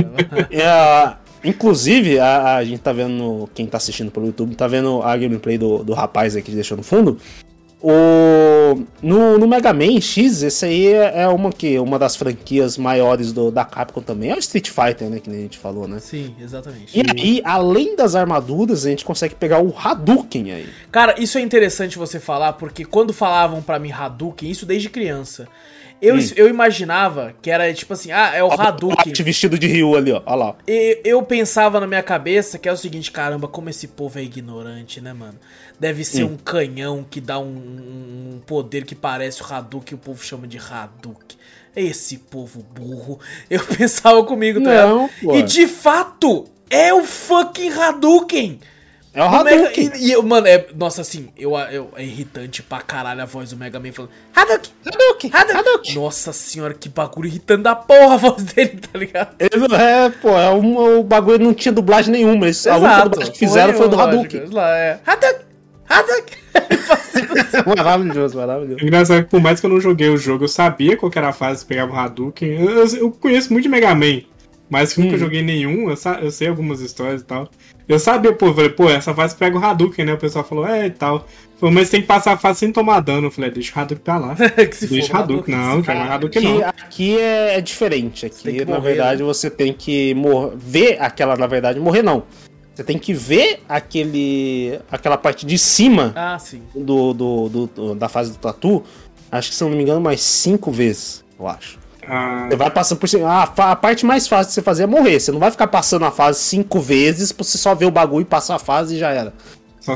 E 0.50 0.60
a, 0.62 1.18
Inclusive, 1.44 2.18
a, 2.18 2.56
a 2.56 2.64
gente 2.64 2.80
tá 2.80 2.92
vendo, 2.92 3.48
quem 3.54 3.66
tá 3.66 3.76
assistindo 3.76 4.10
pelo 4.10 4.26
YouTube, 4.26 4.54
tá 4.56 4.66
vendo 4.66 5.00
a 5.02 5.16
gameplay 5.16 5.56
do, 5.56 5.84
do 5.84 5.92
rapaz 5.94 6.34
aí 6.34 6.42
que 6.42 6.50
deixou 6.50 6.76
no 6.76 6.82
fundo. 6.82 7.18
O, 7.82 8.82
no, 9.02 9.38
no 9.38 9.46
Mega 9.46 9.72
Man 9.72 10.00
X, 10.00 10.42
esse 10.42 10.64
aí 10.64 10.86
é, 10.86 11.22
é 11.22 11.28
uma, 11.28 11.52
que, 11.52 11.78
uma 11.78 11.98
das 11.98 12.16
franquias 12.16 12.78
maiores 12.78 13.32
do, 13.32 13.50
da 13.50 13.64
Capcom 13.64 14.00
também. 14.00 14.30
É 14.30 14.34
o 14.34 14.38
Street 14.38 14.70
Fighter, 14.70 15.10
né? 15.10 15.20
Que 15.20 15.28
nem 15.28 15.40
a 15.40 15.42
gente 15.42 15.58
falou, 15.58 15.86
né? 15.86 15.98
Sim, 16.00 16.34
exatamente. 16.40 16.98
E 16.98 17.02
aí, 17.02 17.42
além 17.44 17.94
das 17.94 18.14
armaduras, 18.14 18.86
a 18.86 18.90
gente 18.90 19.04
consegue 19.04 19.34
pegar 19.34 19.62
o 19.62 19.74
Hadouken 19.76 20.52
aí. 20.52 20.68
Cara, 20.90 21.14
isso 21.18 21.36
é 21.36 21.42
interessante 21.42 21.98
você 21.98 22.18
falar, 22.18 22.54
porque 22.54 22.84
quando 22.84 23.12
falavam 23.12 23.60
pra 23.60 23.78
mim 23.78 23.92
Hadouken, 23.92 24.50
isso 24.50 24.64
desde 24.64 24.88
criança. 24.88 25.46
Eu, 26.00 26.16
eu 26.36 26.48
imaginava 26.48 27.34
que 27.40 27.50
era 27.50 27.72
tipo 27.72 27.92
assim, 27.92 28.12
ah, 28.12 28.32
é 28.34 28.42
o 28.42 28.52
Hadouken. 28.52 28.96
Light 29.06 29.22
vestido 29.22 29.58
de 29.58 29.66
Ryu 29.66 29.96
ali, 29.96 30.12
ó. 30.12 30.22
Olha 30.26 30.36
lá. 30.36 30.56
E 30.68 31.00
eu 31.04 31.22
pensava 31.22 31.80
na 31.80 31.86
minha 31.86 32.02
cabeça 32.02 32.58
que 32.58 32.68
é 32.68 32.72
o 32.72 32.76
seguinte, 32.76 33.10
caramba, 33.10 33.48
como 33.48 33.70
esse 33.70 33.88
povo 33.88 34.18
é 34.18 34.22
ignorante, 34.22 35.00
né, 35.00 35.12
mano? 35.12 35.38
Deve 35.80 36.04
ser 36.04 36.24
Hum. 36.24 36.32
um 36.32 36.36
canhão 36.36 37.04
que 37.08 37.20
dá 37.20 37.38
um, 37.38 37.46
um 37.46 38.40
poder 38.46 38.84
que 38.84 38.94
parece 38.94 39.42
o 39.42 39.46
Hadouken 39.46 39.92
e 39.92 39.94
o 39.94 39.98
povo 39.98 40.22
chama 40.22 40.46
de 40.46 40.58
Hadouken. 40.58 41.38
Esse 41.74 42.18
povo 42.18 42.62
burro. 42.74 43.18
Eu 43.50 43.64
pensava 43.76 44.22
comigo, 44.24 44.62
tá 44.62 44.86
Não. 44.86 45.10
E 45.34 45.42
de 45.42 45.66
fato, 45.66 46.46
é 46.70 46.92
o 46.92 47.04
fucking 47.04 47.70
Hadouken! 47.70 48.60
É 49.16 49.24
o 49.24 49.30
Mega- 49.42 49.60
Hadouken. 49.62 49.90
e, 49.96 50.06
e 50.08 50.12
eu, 50.12 50.22
mano, 50.22 50.46
é, 50.46 50.66
nossa, 50.76 51.00
assim, 51.00 51.30
eu, 51.38 51.56
eu, 51.56 51.90
é 51.96 52.04
irritante 52.04 52.62
pra 52.62 52.80
caralho 52.82 53.22
a 53.22 53.24
voz 53.24 53.48
do 53.50 53.56
Mega 53.56 53.80
Man 53.80 53.90
falando 53.90 54.10
Hadouken! 54.34 54.70
Hadouken, 54.86 55.30
Hadouken! 55.32 55.56
Hadouken. 55.56 55.94
Nossa 55.94 56.32
senhora, 56.34 56.74
que 56.74 56.88
bagulho 56.90 57.26
irritante 57.28 57.62
da 57.62 57.74
porra 57.74 58.14
a 58.14 58.16
voz 58.18 58.42
dele, 58.52 58.78
tá 58.92 58.98
ligado? 58.98 59.34
Ele, 59.38 59.74
é, 59.74 60.10
pô, 60.10 60.28
é 60.38 60.50
um, 60.50 60.98
o 60.98 61.02
bagulho 61.02 61.38
não 61.38 61.54
tinha 61.54 61.72
dublagem 61.72 62.12
nenhuma. 62.12 62.44
Eles, 62.46 62.66
a 62.66 62.76
única 62.76 63.02
dublagem 63.08 63.32
que 63.32 63.38
fizeram 63.38 63.72
foi 63.72 63.88
do 63.88 63.98
Hadouken. 63.98 64.40
lógico. 64.40 64.54
Lá, 64.54 64.76
é. 64.76 65.00
Hadouken! 65.06 65.46
Hadouken! 65.88 66.36
maravilhoso, 67.76 68.36
maravilhoso. 68.36 68.80
É 68.80 68.84
engraçado 68.86 69.24
que 69.24 69.30
por 69.30 69.40
mais 69.40 69.60
que 69.60 69.66
eu 69.66 69.70
não 69.70 69.80
joguei 69.80 70.08
o 70.10 70.16
jogo, 70.16 70.44
eu 70.44 70.48
sabia 70.48 70.96
qual 70.96 71.10
que 71.10 71.18
era 71.18 71.28
a 71.28 71.32
fase 71.32 71.62
que 71.62 71.68
pegava 71.68 71.92
o 71.92 71.96
Hadouken. 71.96 72.48
Eu, 72.50 72.70
eu- 72.70 72.96
eu 72.96 73.10
conheço 73.10 73.52
muito 73.52 73.62
de 73.64 73.68
Mega 73.70 73.94
Man, 73.94 74.22
mas 74.68 74.92
que 74.92 75.00
nunca 75.00 75.16
joguei 75.16 75.42
nenhum, 75.42 75.88
eu, 75.90 75.96
eu 76.22 76.30
sei 76.30 76.48
algumas 76.48 76.80
histórias 76.80 77.22
e 77.22 77.24
tal. 77.24 77.48
Eu 77.88 77.98
sabia, 78.00 78.32
pô, 78.32 78.46
eu 78.46 78.54
falei, 78.54 78.70
pô, 78.70 78.88
essa 78.90 79.14
fase 79.14 79.36
pega 79.36 79.56
o 79.56 79.64
Hadouken, 79.64 80.04
né? 80.04 80.12
O 80.14 80.18
pessoal 80.18 80.44
falou, 80.44 80.66
é 80.66 80.86
e 80.86 80.90
tal. 80.90 81.24
Falei, 81.60 81.74
mas 81.76 81.88
tem 81.88 82.00
que 82.00 82.06
passar 82.06 82.32
a 82.32 82.36
fase 82.36 82.58
sem 82.58 82.72
tomar 82.72 82.98
dano. 83.00 83.28
Eu 83.28 83.30
falei, 83.30 83.50
deixa 83.50 83.72
o 83.76 83.78
Hadouken 83.80 84.02
pra 84.04 84.18
lá. 84.18 84.34
que 84.66 84.72
se 84.76 84.86
Deixa 84.88 85.12
o 85.12 85.16
Hadouken, 85.16 85.54
não, 85.54 85.82
quero 85.82 85.98
mais 86.00 86.10
Hadouken 86.10 86.42
Aqui, 86.42 86.58
não. 86.60 86.68
aqui 86.68 87.18
é, 87.20 87.56
é 87.56 87.60
diferente. 87.60 88.26
Aqui, 88.26 88.64
na 88.64 88.74
morrer, 88.76 88.80
verdade, 88.88 89.22
né? 89.22 89.26
você 89.26 89.48
tem 89.48 89.72
que 89.72 90.14
mor 90.14 90.52
ver 90.56 91.00
aquela, 91.00 91.36
na 91.36 91.46
verdade, 91.46 91.78
morrer 91.78 92.02
não. 92.02 92.24
Você 92.74 92.82
tem 92.84 92.98
que 92.98 93.14
ver 93.14 93.60
aquele, 93.68 94.78
aquela 94.90 95.16
parte 95.16 95.46
de 95.46 95.56
cima 95.56 96.12
Ah, 96.14 96.38
sim. 96.38 96.62
do, 96.74 97.14
do, 97.14 97.48
do- 97.48 97.66
do- 97.68 97.94
da 97.94 98.08
fase 98.08 98.32
do 98.32 98.38
tatu. 98.38 98.82
Acho 99.30 99.48
que, 99.50 99.54
se 99.54 99.62
eu 99.64 99.68
não 99.70 99.76
me 99.76 99.82
engano, 99.82 100.00
mais 100.00 100.20
cinco 100.20 100.70
vezes, 100.70 101.24
eu 101.38 101.46
acho. 101.48 101.78
Ah, 102.08 102.46
Você 102.48 102.56
vai 102.56 102.70
passando 102.70 102.98
por 102.98 103.08
cima. 103.08 103.28
A, 103.42 103.46
fa- 103.46 103.72
a 103.72 103.76
parte 103.76 104.06
mais 104.06 104.28
fácil 104.28 104.48
de 104.48 104.54
você 104.54 104.62
fazer 104.62 104.84
é 104.84 104.86
morrer. 104.86 105.18
Você 105.18 105.32
não 105.32 105.38
vai 105.40 105.50
ficar 105.50 105.66
passando 105.66 106.04
a 106.04 106.10
fase 106.10 106.38
cinco 106.40 106.78
vezes 106.80 107.32
pra 107.32 107.44
você 107.44 107.58
só 107.58 107.74
ver 107.74 107.86
o 107.86 107.90
bagulho 107.90 108.22
e 108.22 108.24
passar 108.24 108.54
a 108.56 108.58
fase 108.58 108.94
e 108.94 108.98
já 108.98 109.10
era. 109.10 109.32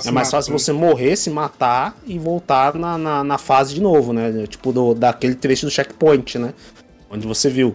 É 0.04 0.10
mais 0.12 0.30
fácil 0.30 0.52
você 0.52 0.72
morrer, 0.72 1.16
se 1.16 1.30
matar 1.30 1.96
e 2.06 2.16
voltar 2.18 2.74
na, 2.76 2.96
na, 2.96 3.24
na 3.24 3.38
fase 3.38 3.74
de 3.74 3.80
novo, 3.80 4.12
né? 4.12 4.46
Tipo, 4.48 4.72
do, 4.72 4.94
daquele 4.94 5.34
trecho 5.34 5.66
do 5.66 5.70
checkpoint, 5.70 6.38
né? 6.38 6.54
Onde 7.10 7.26
você 7.26 7.50
viu. 7.50 7.74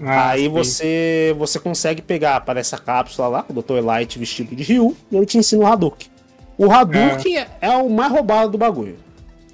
Ah, 0.00 0.30
Aí 0.30 0.42
sim. 0.44 0.48
você 0.48 1.34
você 1.36 1.58
consegue 1.58 2.00
pegar, 2.00 2.36
aparece 2.36 2.72
a 2.76 2.78
cápsula 2.78 3.26
lá, 3.26 3.44
o 3.48 3.52
Dr. 3.52 3.80
Light 3.84 4.16
vestido 4.16 4.54
de 4.54 4.62
Ryu, 4.62 4.96
e 5.10 5.16
ele 5.16 5.26
te 5.26 5.36
ensina 5.36 5.64
o 5.64 5.66
Hadouken. 5.66 6.06
O 6.56 6.70
Hadouken 6.70 7.36
é. 7.38 7.48
é 7.60 7.70
o 7.76 7.90
mais 7.90 8.12
roubado 8.12 8.50
do 8.52 8.58
bagulho. 8.58 8.96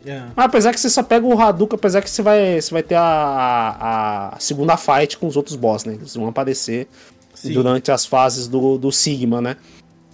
É. 0.06 0.22
Mas 0.36 0.46
apesar 0.46 0.72
que 0.72 0.80
você 0.80 0.90
só 0.90 1.02
pega 1.02 1.26
o 1.26 1.40
Hadouken, 1.40 1.76
apesar 1.76 2.02
que 2.02 2.10
você 2.10 2.22
vai, 2.22 2.60
você 2.60 2.70
vai 2.70 2.82
ter 2.82 2.94
a, 2.94 3.02
a, 3.02 4.36
a 4.36 4.40
segunda 4.40 4.76
fight 4.76 5.16
com 5.16 5.26
os 5.26 5.36
outros 5.36 5.56
boss, 5.56 5.84
né? 5.84 5.94
Eles 5.94 6.14
vão 6.14 6.28
aparecer 6.28 6.86
Sim. 7.34 7.52
durante 7.52 7.90
as 7.90 8.04
fases 8.04 8.46
do, 8.46 8.76
do 8.76 8.92
Sigma, 8.92 9.40
né? 9.40 9.56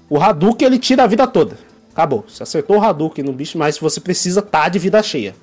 O 0.09 0.21
Hadouken 0.21 0.67
ele 0.67 0.79
tira 0.79 1.05
a 1.05 1.07
vida 1.07 1.27
toda. 1.27 1.59
Acabou. 1.93 2.25
Você 2.29 2.43
acertou 2.43 2.79
o 2.79 2.83
Hadouken 2.83 3.25
no 3.25 3.33
bicho, 3.33 3.59
mas 3.59 3.79
você 3.79 4.01
precisa 4.01 4.41
estar 4.41 4.69
de 4.69 4.79
vida 4.79 5.03
cheia. 5.03 5.35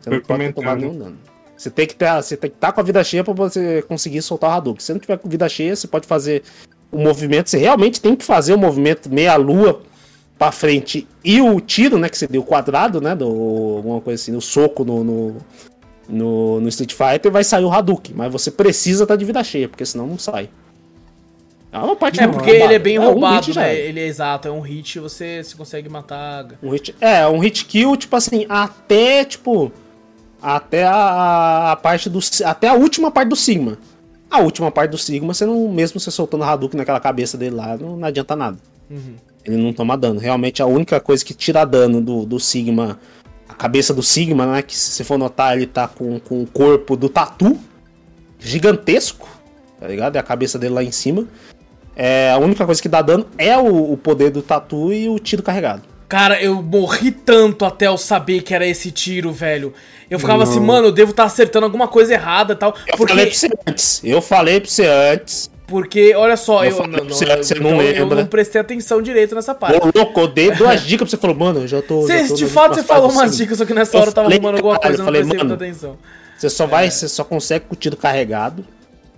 Você 0.00 0.10
não 0.10 0.20
pode 0.20 0.52
tomado 0.52 0.80
nenhum 0.80 0.98
dano. 0.98 1.18
Você 1.56 1.70
tem 1.70 1.86
que 1.86 1.94
estar, 1.94 2.22
você 2.22 2.36
tem 2.36 2.50
que 2.50 2.56
estar 2.56 2.72
com 2.72 2.80
a 2.80 2.84
vida 2.84 3.02
cheia 3.02 3.24
para 3.24 3.32
você 3.32 3.82
conseguir 3.82 4.20
soltar 4.22 4.50
o 4.50 4.52
Hadouken. 4.54 4.80
Se 4.80 4.86
você 4.86 4.92
não 4.92 5.00
tiver 5.00 5.18
com 5.18 5.28
vida 5.28 5.48
cheia, 5.48 5.74
você 5.74 5.86
pode 5.86 6.06
fazer 6.06 6.42
o 6.90 6.98
movimento. 6.98 7.48
Você 7.48 7.58
realmente 7.58 8.00
tem 8.00 8.14
que 8.14 8.24
fazer 8.24 8.54
o 8.54 8.58
movimento 8.58 9.08
meia 9.08 9.36
para 10.38 10.52
frente 10.52 11.06
e 11.24 11.40
o 11.40 11.60
tiro, 11.60 11.98
né, 11.98 12.08
que 12.08 12.18
seria 12.18 12.40
o 12.40 12.44
quadrado, 12.44 13.00
né, 13.00 13.14
do 13.14 13.24
alguma 13.24 14.00
coisa 14.00 14.20
assim, 14.20 14.36
o 14.36 14.40
soco 14.40 14.84
no, 14.84 15.02
no 15.02 15.36
no, 16.08 16.60
no 16.60 16.68
Street 16.68 16.92
Fighter 16.92 17.32
vai 17.32 17.42
sair 17.42 17.64
o 17.64 17.72
Hadouken, 17.72 18.14
mas 18.14 18.30
você 18.30 18.50
precisa 18.50 19.02
estar 19.04 19.16
de 19.16 19.24
vida 19.24 19.42
cheia, 19.42 19.68
porque 19.68 19.84
senão 19.84 20.06
não 20.06 20.18
sai. 20.18 20.48
É 21.72 21.78
uma 21.78 21.96
parte 21.96 22.20
É, 22.20 22.28
porque 22.28 22.50
roubada. 22.50 22.64
ele 22.64 22.74
é 22.74 22.78
bem 22.78 22.98
um 22.98 23.04
roubado, 23.04 23.52
já 23.52 23.62
né? 23.62 23.76
Ele 23.76 24.00
é 24.00 24.06
exato, 24.06 24.46
é 24.46 24.50
um 24.50 24.60
hit, 24.60 25.00
você 25.00 25.42
se 25.42 25.56
consegue 25.56 25.88
matar. 25.88 26.46
Um 26.62 26.70
hit, 26.70 26.94
é, 27.00 27.26
um 27.26 27.38
hit 27.38 27.64
kill, 27.64 27.96
tipo 27.96 28.14
assim, 28.14 28.46
até, 28.48 29.24
tipo, 29.24 29.72
até 30.40 30.84
a, 30.84 31.72
a 31.72 31.76
parte 31.76 32.08
do, 32.08 32.20
até 32.44 32.68
a 32.68 32.74
última 32.74 33.10
parte 33.10 33.28
do 33.28 33.36
Sigma. 33.36 33.76
A 34.30 34.38
última 34.40 34.70
parte 34.70 34.92
do 34.92 34.98
Sigma, 34.98 35.34
você 35.34 35.44
não, 35.44 35.68
mesmo 35.68 35.98
você 35.98 36.10
soltando 36.10 36.44
Hadouken 36.44 36.78
naquela 36.78 37.00
cabeça 37.00 37.36
dele 37.36 37.56
lá, 37.56 37.76
não, 37.76 37.96
não 37.96 38.06
adianta 38.08 38.36
nada. 38.36 38.58
Ele 39.46 39.56
não 39.56 39.72
toma 39.72 39.96
dano. 39.96 40.18
Realmente 40.18 40.62
a 40.62 40.66
única 40.66 40.98
coisa 40.98 41.24
que 41.24 41.32
tira 41.32 41.64
dano 41.64 42.00
do, 42.00 42.26
do 42.26 42.40
Sigma, 42.40 42.98
a 43.48 43.54
cabeça 43.54 43.94
do 43.94 44.02
Sigma, 44.02 44.46
né, 44.46 44.62
que 44.62 44.76
se 44.76 44.90
você 44.90 45.04
for 45.04 45.16
notar, 45.16 45.56
ele 45.56 45.66
tá 45.66 45.86
com, 45.86 46.18
com 46.18 46.42
o 46.42 46.46
corpo 46.46 46.96
do 46.96 47.08
Tatu, 47.08 47.58
gigantesco, 48.38 49.28
tá 49.78 49.86
ligado? 49.86 50.16
É 50.16 50.18
a 50.18 50.22
cabeça 50.22 50.58
dele 50.58 50.74
lá 50.74 50.82
em 50.82 50.90
cima. 50.90 51.26
É, 51.94 52.30
a 52.30 52.38
única 52.38 52.66
coisa 52.66 52.82
que 52.82 52.88
dá 52.88 53.00
dano 53.00 53.26
é 53.38 53.56
o, 53.56 53.92
o 53.92 53.96
poder 53.96 54.30
do 54.30 54.42
Tatu 54.42 54.92
e 54.92 55.08
o 55.08 55.18
tiro 55.18 55.42
carregado. 55.42 55.82
Cara, 56.08 56.40
eu 56.40 56.62
morri 56.62 57.10
tanto 57.10 57.64
até 57.64 57.88
eu 57.88 57.98
saber 57.98 58.42
que 58.42 58.54
era 58.54 58.66
esse 58.66 58.92
tiro, 58.92 59.32
velho. 59.32 59.72
Eu 60.08 60.20
ficava 60.20 60.44
Não. 60.44 60.50
assim, 60.50 60.60
mano, 60.60 60.88
eu 60.88 60.92
devo 60.92 61.10
estar 61.10 61.24
acertando 61.24 61.66
alguma 61.66 61.88
coisa 61.88 62.14
errada 62.14 62.52
e 62.52 62.56
tal. 62.56 62.76
Eu 62.86 62.96
porque, 62.96 63.12
falei 63.12 63.26
pra 63.26 63.34
você 63.34 63.48
antes. 63.66 64.00
Eu 64.04 64.22
falei 64.22 64.60
pra 64.60 64.70
você 64.70 64.86
antes. 64.86 65.50
Porque, 65.66 66.14
olha 66.14 66.36
só, 66.36 66.64
Eu 66.64 66.70
eu, 66.70 66.76
falei 66.76 66.92
não, 66.92 67.06
pra 67.06 67.14
você, 67.14 67.24
não 67.24 67.68
então 67.70 67.82
eu 67.82 67.92
lembra. 68.04 68.16
não 68.22 68.26
prestei 68.26 68.60
atenção 68.60 69.02
direito 69.02 69.34
nessa 69.34 69.54
parte. 69.54 69.76
Ô, 69.76 69.90
louco, 69.94 70.20
eu 70.20 70.28
dei 70.28 70.50
duas 70.52 70.82
dicas 70.82 71.08
pra 71.08 71.10
você. 71.10 71.16
Falou, 71.16 71.36
mano, 71.36 71.60
eu 71.60 71.68
já 71.68 71.82
tô. 71.82 72.06
Cê, 72.06 72.22
já 72.22 72.28
tô 72.28 72.34
de 72.34 72.46
fato, 72.46 72.74
você 72.76 72.82
falou 72.82 73.10
umas 73.10 73.30
Sigma. 73.32 73.36
dicas, 73.44 73.58
só 73.58 73.64
que 73.64 73.74
nessa 73.74 73.96
Eu 73.96 74.00
hora 74.00 74.10
eu 74.10 74.14
tava 74.14 74.24
falei, 74.26 74.38
arrumando 74.38 74.56
alguma 74.56 74.78
coisa 74.78 74.94
e 74.94 74.98
não 74.98 75.04
falei, 75.04 75.22
prestei 75.22 75.44
muita 75.48 75.64
atenção. 75.64 75.96
Você 76.38 76.50
só 76.50 76.66
vai, 76.66 76.90
você 76.90 77.08
só 77.08 77.24
consegue 77.24 77.64
com 77.68 77.74
o 77.74 77.76
tiro 77.76 77.96
carregado. 77.96 78.64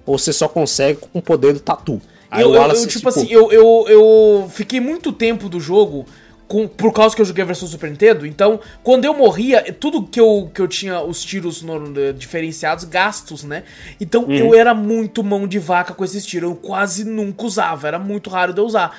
Ou 0.06 0.16
você 0.18 0.32
só 0.32 0.48
consegue 0.48 1.00
com 1.12 1.18
o 1.18 1.22
poder 1.22 1.52
do 1.52 1.60
tatu. 1.60 2.00
Aí 2.30 2.42
Eu, 2.42 2.54
eu- 2.54 2.62
eu, 2.62 2.86
tipo 2.86 3.08
assim, 3.08 3.26
eu, 3.30 3.52
eu, 3.52 3.84
eu 3.88 4.50
fiquei 4.50 4.80
muito 4.80 5.12
tempo 5.12 5.48
do 5.50 5.60
jogo 5.60 6.06
com, 6.48 6.66
por 6.66 6.92
causa 6.92 7.14
que 7.14 7.20
eu 7.20 7.26
joguei 7.26 7.44
a 7.44 7.46
versão 7.46 7.68
Super 7.68 7.90
Nintendo. 7.90 8.26
Então, 8.26 8.58
quando 8.82 9.04
eu 9.04 9.12
morria, 9.14 9.70
tudo 9.72 10.02
que 10.02 10.18
eu, 10.18 10.50
que 10.52 10.60
eu 10.60 10.66
tinha 10.66 11.00
os 11.02 11.22
tiros 11.22 11.60
no- 11.62 12.12
diferenciados, 12.14 12.84
gastos, 12.84 13.44
né? 13.44 13.62
Então 14.00 14.24
Uhum. 14.24 14.32
eu 14.32 14.54
era 14.54 14.72
muito 14.74 15.22
mão 15.22 15.46
de 15.46 15.58
vaca 15.58 15.92
com 15.94 16.02
esses 16.04 16.24
tiros. 16.26 16.48
Eu 16.50 16.56
quase 16.56 17.04
nunca 17.04 17.44
usava, 17.44 17.86
era 17.86 17.98
muito 17.98 18.30
raro 18.30 18.52
de 18.54 18.60
eu 18.60 18.64
usar. 18.64 18.98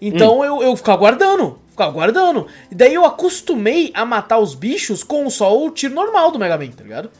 Então 0.00 0.40
Hum. 0.40 0.44
eu, 0.44 0.62
eu 0.62 0.76
ficava 0.76 0.98
guardando, 0.98 1.58
ficava 1.70 1.90
guardando. 1.90 2.46
E 2.70 2.74
daí 2.74 2.92
eu 2.94 3.04
acostumei 3.04 3.90
a 3.94 4.04
matar 4.04 4.38
os 4.38 4.54
bichos 4.54 5.02
com 5.02 5.28
só 5.30 5.58
o 5.58 5.70
tiro 5.70 5.94
normal 5.94 6.30
do 6.30 6.38
Mega 6.38 6.56
Man, 6.58 6.68
tá 6.70 6.82
ligado? 6.82 7.10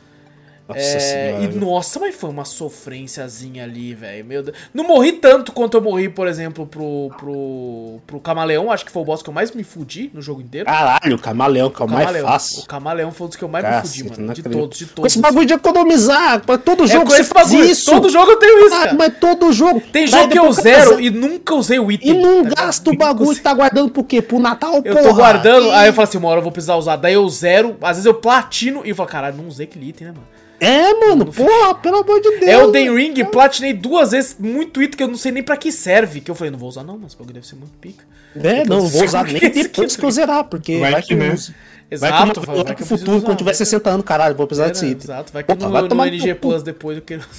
Nossa 0.75 0.97
É, 0.97 0.99
senhora. 1.01 1.45
e 1.45 1.57
nossa, 1.59 1.99
mas 2.01 2.15
foi 2.15 2.31
uma 2.31 2.45
sofrênciazinha 2.45 3.65
ali, 3.65 3.95
velho. 3.95 4.25
Meu 4.25 4.43
Deus. 4.43 4.57
Não 4.75 4.85
morri 4.85 5.13
tanto 5.13 5.53
quanto 5.53 5.77
eu 5.77 5.81
morri, 5.81 6.09
por 6.09 6.27
exemplo, 6.27 6.67
pro, 6.67 7.11
pro, 7.19 7.99
pro 8.07 8.21
Camaleão. 8.21 8.71
Acho 8.71 8.85
que 8.85 8.91
foi 8.93 9.03
o 9.03 9.05
boss 9.05 9.23
que 9.23 9.29
eu 9.29 9.35
mais 9.35 9.53
me 9.53 9.63
fudi 9.65 10.11
no 10.13 10.21
jogo 10.21 10.41
inteiro. 10.41 10.67
Caralho, 10.67 11.17
o 11.17 11.19
camaleão, 11.19 11.71
que 11.71 11.81
é 11.81 11.85
o 11.85 11.89
mais 11.89 12.21
fácil. 12.21 12.63
O 12.63 12.67
Camaleão 12.67 13.11
foi 13.13 13.25
um 13.27 13.29
dos 13.29 13.37
que 13.37 13.45
eu 13.45 13.49
mais 13.49 13.65
me 13.65 13.81
fudi, 13.83 14.05
mano. 14.05 14.17
De 14.35 14.41
acredito. 14.41 14.51
todos, 14.61 14.79
de 14.79 14.87
Com 14.87 14.95
todos. 14.95 15.13
esse 15.13 15.21
bagulho 15.21 15.47
de 15.47 15.55
economizar, 15.55 16.41
todo 16.65 16.85
é 16.85 16.87
jogo 16.87 17.05
com 17.07 17.11
você 17.11 17.21
esse 17.23 17.35
bagulho. 17.35 17.65
isso. 17.65 17.91
Todo 17.91 18.09
jogo 18.09 18.31
eu 18.33 18.37
tenho 18.39 18.67
isso, 18.67 18.75
Ah, 18.77 18.81
cara. 18.85 18.95
mas 18.95 19.15
todo 19.19 19.53
jogo. 19.53 19.81
Tem 19.93 20.07
jogo 20.07 20.29
que 20.29 20.39
eu 20.39 20.53
zero 20.53 21.01
e 21.01 21.11
nunca 21.11 21.55
usei 21.55 21.79
o 21.79 21.91
item. 21.91 22.11
E 22.11 22.15
não 22.23 22.45
tá 22.45 22.65
gasta 22.65 22.91
o 22.91 22.97
bagulho 22.97 23.41
tá 23.41 23.53
guardando 23.55 23.91
por 23.91 24.05
quê? 24.05 24.21
Pro 24.23 24.39
Natal, 24.39 24.75
Eu 24.85 24.95
porra? 24.95 25.03
tô 25.09 25.15
guardando, 25.15 25.67
E- 25.67 25.71
aí 25.73 25.89
eu 25.89 25.93
falo 25.93 26.09
assim, 26.09 26.19
uma 26.19 26.29
hora 26.29 26.39
eu 26.39 26.43
vou 26.43 26.53
precisar 26.53 26.77
usar. 26.77 26.97
Daí 26.97 27.15
eu 27.15 27.29
zero, 27.29 27.77
às 27.83 27.97
vezes 27.97 28.07
eu 28.07 28.15
platino 28.15 28.83
e 28.85 28.91
eu 28.91 28.95
falo, 28.95 29.09
caralho, 29.09 29.37
não 29.37 29.49
usei 29.49 29.67
aquele 29.67 29.89
item, 29.89 30.09
né, 30.09 30.13
mano? 30.15 30.27
É, 30.61 30.93
mano, 30.95 31.27
porra, 31.33 31.75
pelo 31.77 31.99
amor 31.99 32.21
de 32.21 32.31
Deus. 32.39 32.43
É 32.43 32.57
o 32.63 32.71
Den 32.71 32.95
Ring, 32.95 33.15
platinei 33.25 33.73
duas 33.73 34.11
vezes 34.11 34.37
muito 34.39 34.83
item 34.83 34.97
que 34.97 35.03
eu 35.03 35.09
não 35.09 35.17
sei 35.17 35.33
nem 35.33 35.43
pra 35.43 35.57
que 35.57 35.73
serve. 35.73 36.21
Que 36.21 36.31
eu 36.31 36.35
falei, 36.35 36.51
não 36.51 36.59
vou 36.59 36.69
usar 36.69 36.85
não, 36.85 36.99
mas 36.99 37.15
o 37.15 37.17
bagulho 37.17 37.35
deve 37.35 37.47
ser 37.47 37.57
muito 37.57 37.73
pica. 37.81 38.05
É, 38.37 38.65
não, 38.65 38.81
não 38.81 38.87
vou 38.87 39.05
usar 39.05 39.25
nem 39.25 39.41
depois 39.51 39.97
que 39.97 40.05
eu 40.05 40.11
zerar, 40.11 40.45
porque 40.45 40.79
Vai 40.79 40.93
vai 40.93 41.03
que, 41.03 41.09
que 41.09 41.15
né? 41.17 41.33
use. 41.33 41.55
Exato, 41.91 42.41
vai 42.43 42.57
que, 42.57 42.63
vai 42.63 42.75
que 42.77 42.85
futuro, 42.85 43.17
usar, 43.17 43.27
quando 43.27 43.39
tiver 43.39 43.45
vai 43.47 43.53
que- 43.55 43.59
60 43.59 43.91
anos, 43.91 44.05
caralho, 44.07 44.37
vou 44.37 44.47
precisar 44.47 44.67
É, 44.67 44.71
desse 44.71 44.87
item. 44.87 45.03
Exato, 45.03 45.33
vai 45.33 45.43
que 45.43 45.53
Porra, 45.57 45.67
no, 45.67 45.73
vai 45.73 45.89
tomar 45.89 46.07
no 46.07 46.13
NG. 46.15 46.35
Plus 46.35 46.63
depois 46.63 46.97
eu 46.99 47.03
quero. 47.03 47.23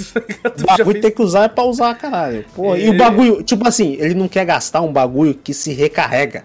O 0.61 0.77
bagulho 0.77 0.99
tem 1.01 1.11
que 1.11 1.21
usar 1.21 1.43
é 1.45 1.47
pra 1.47 1.63
usar, 1.63 1.95
caralho. 1.95 2.43
Pô, 2.53 2.75
e 2.75 2.87
É. 2.87 2.89
o 2.89 2.97
bagulho, 2.97 3.41
tipo 3.43 3.65
assim, 3.65 3.95
ele 3.99 4.13
não 4.13 4.27
quer 4.27 4.43
gastar 4.43 4.81
um 4.81 4.91
bagulho 4.91 5.33
que 5.41 5.53
se 5.53 5.71
recarrega. 5.71 6.43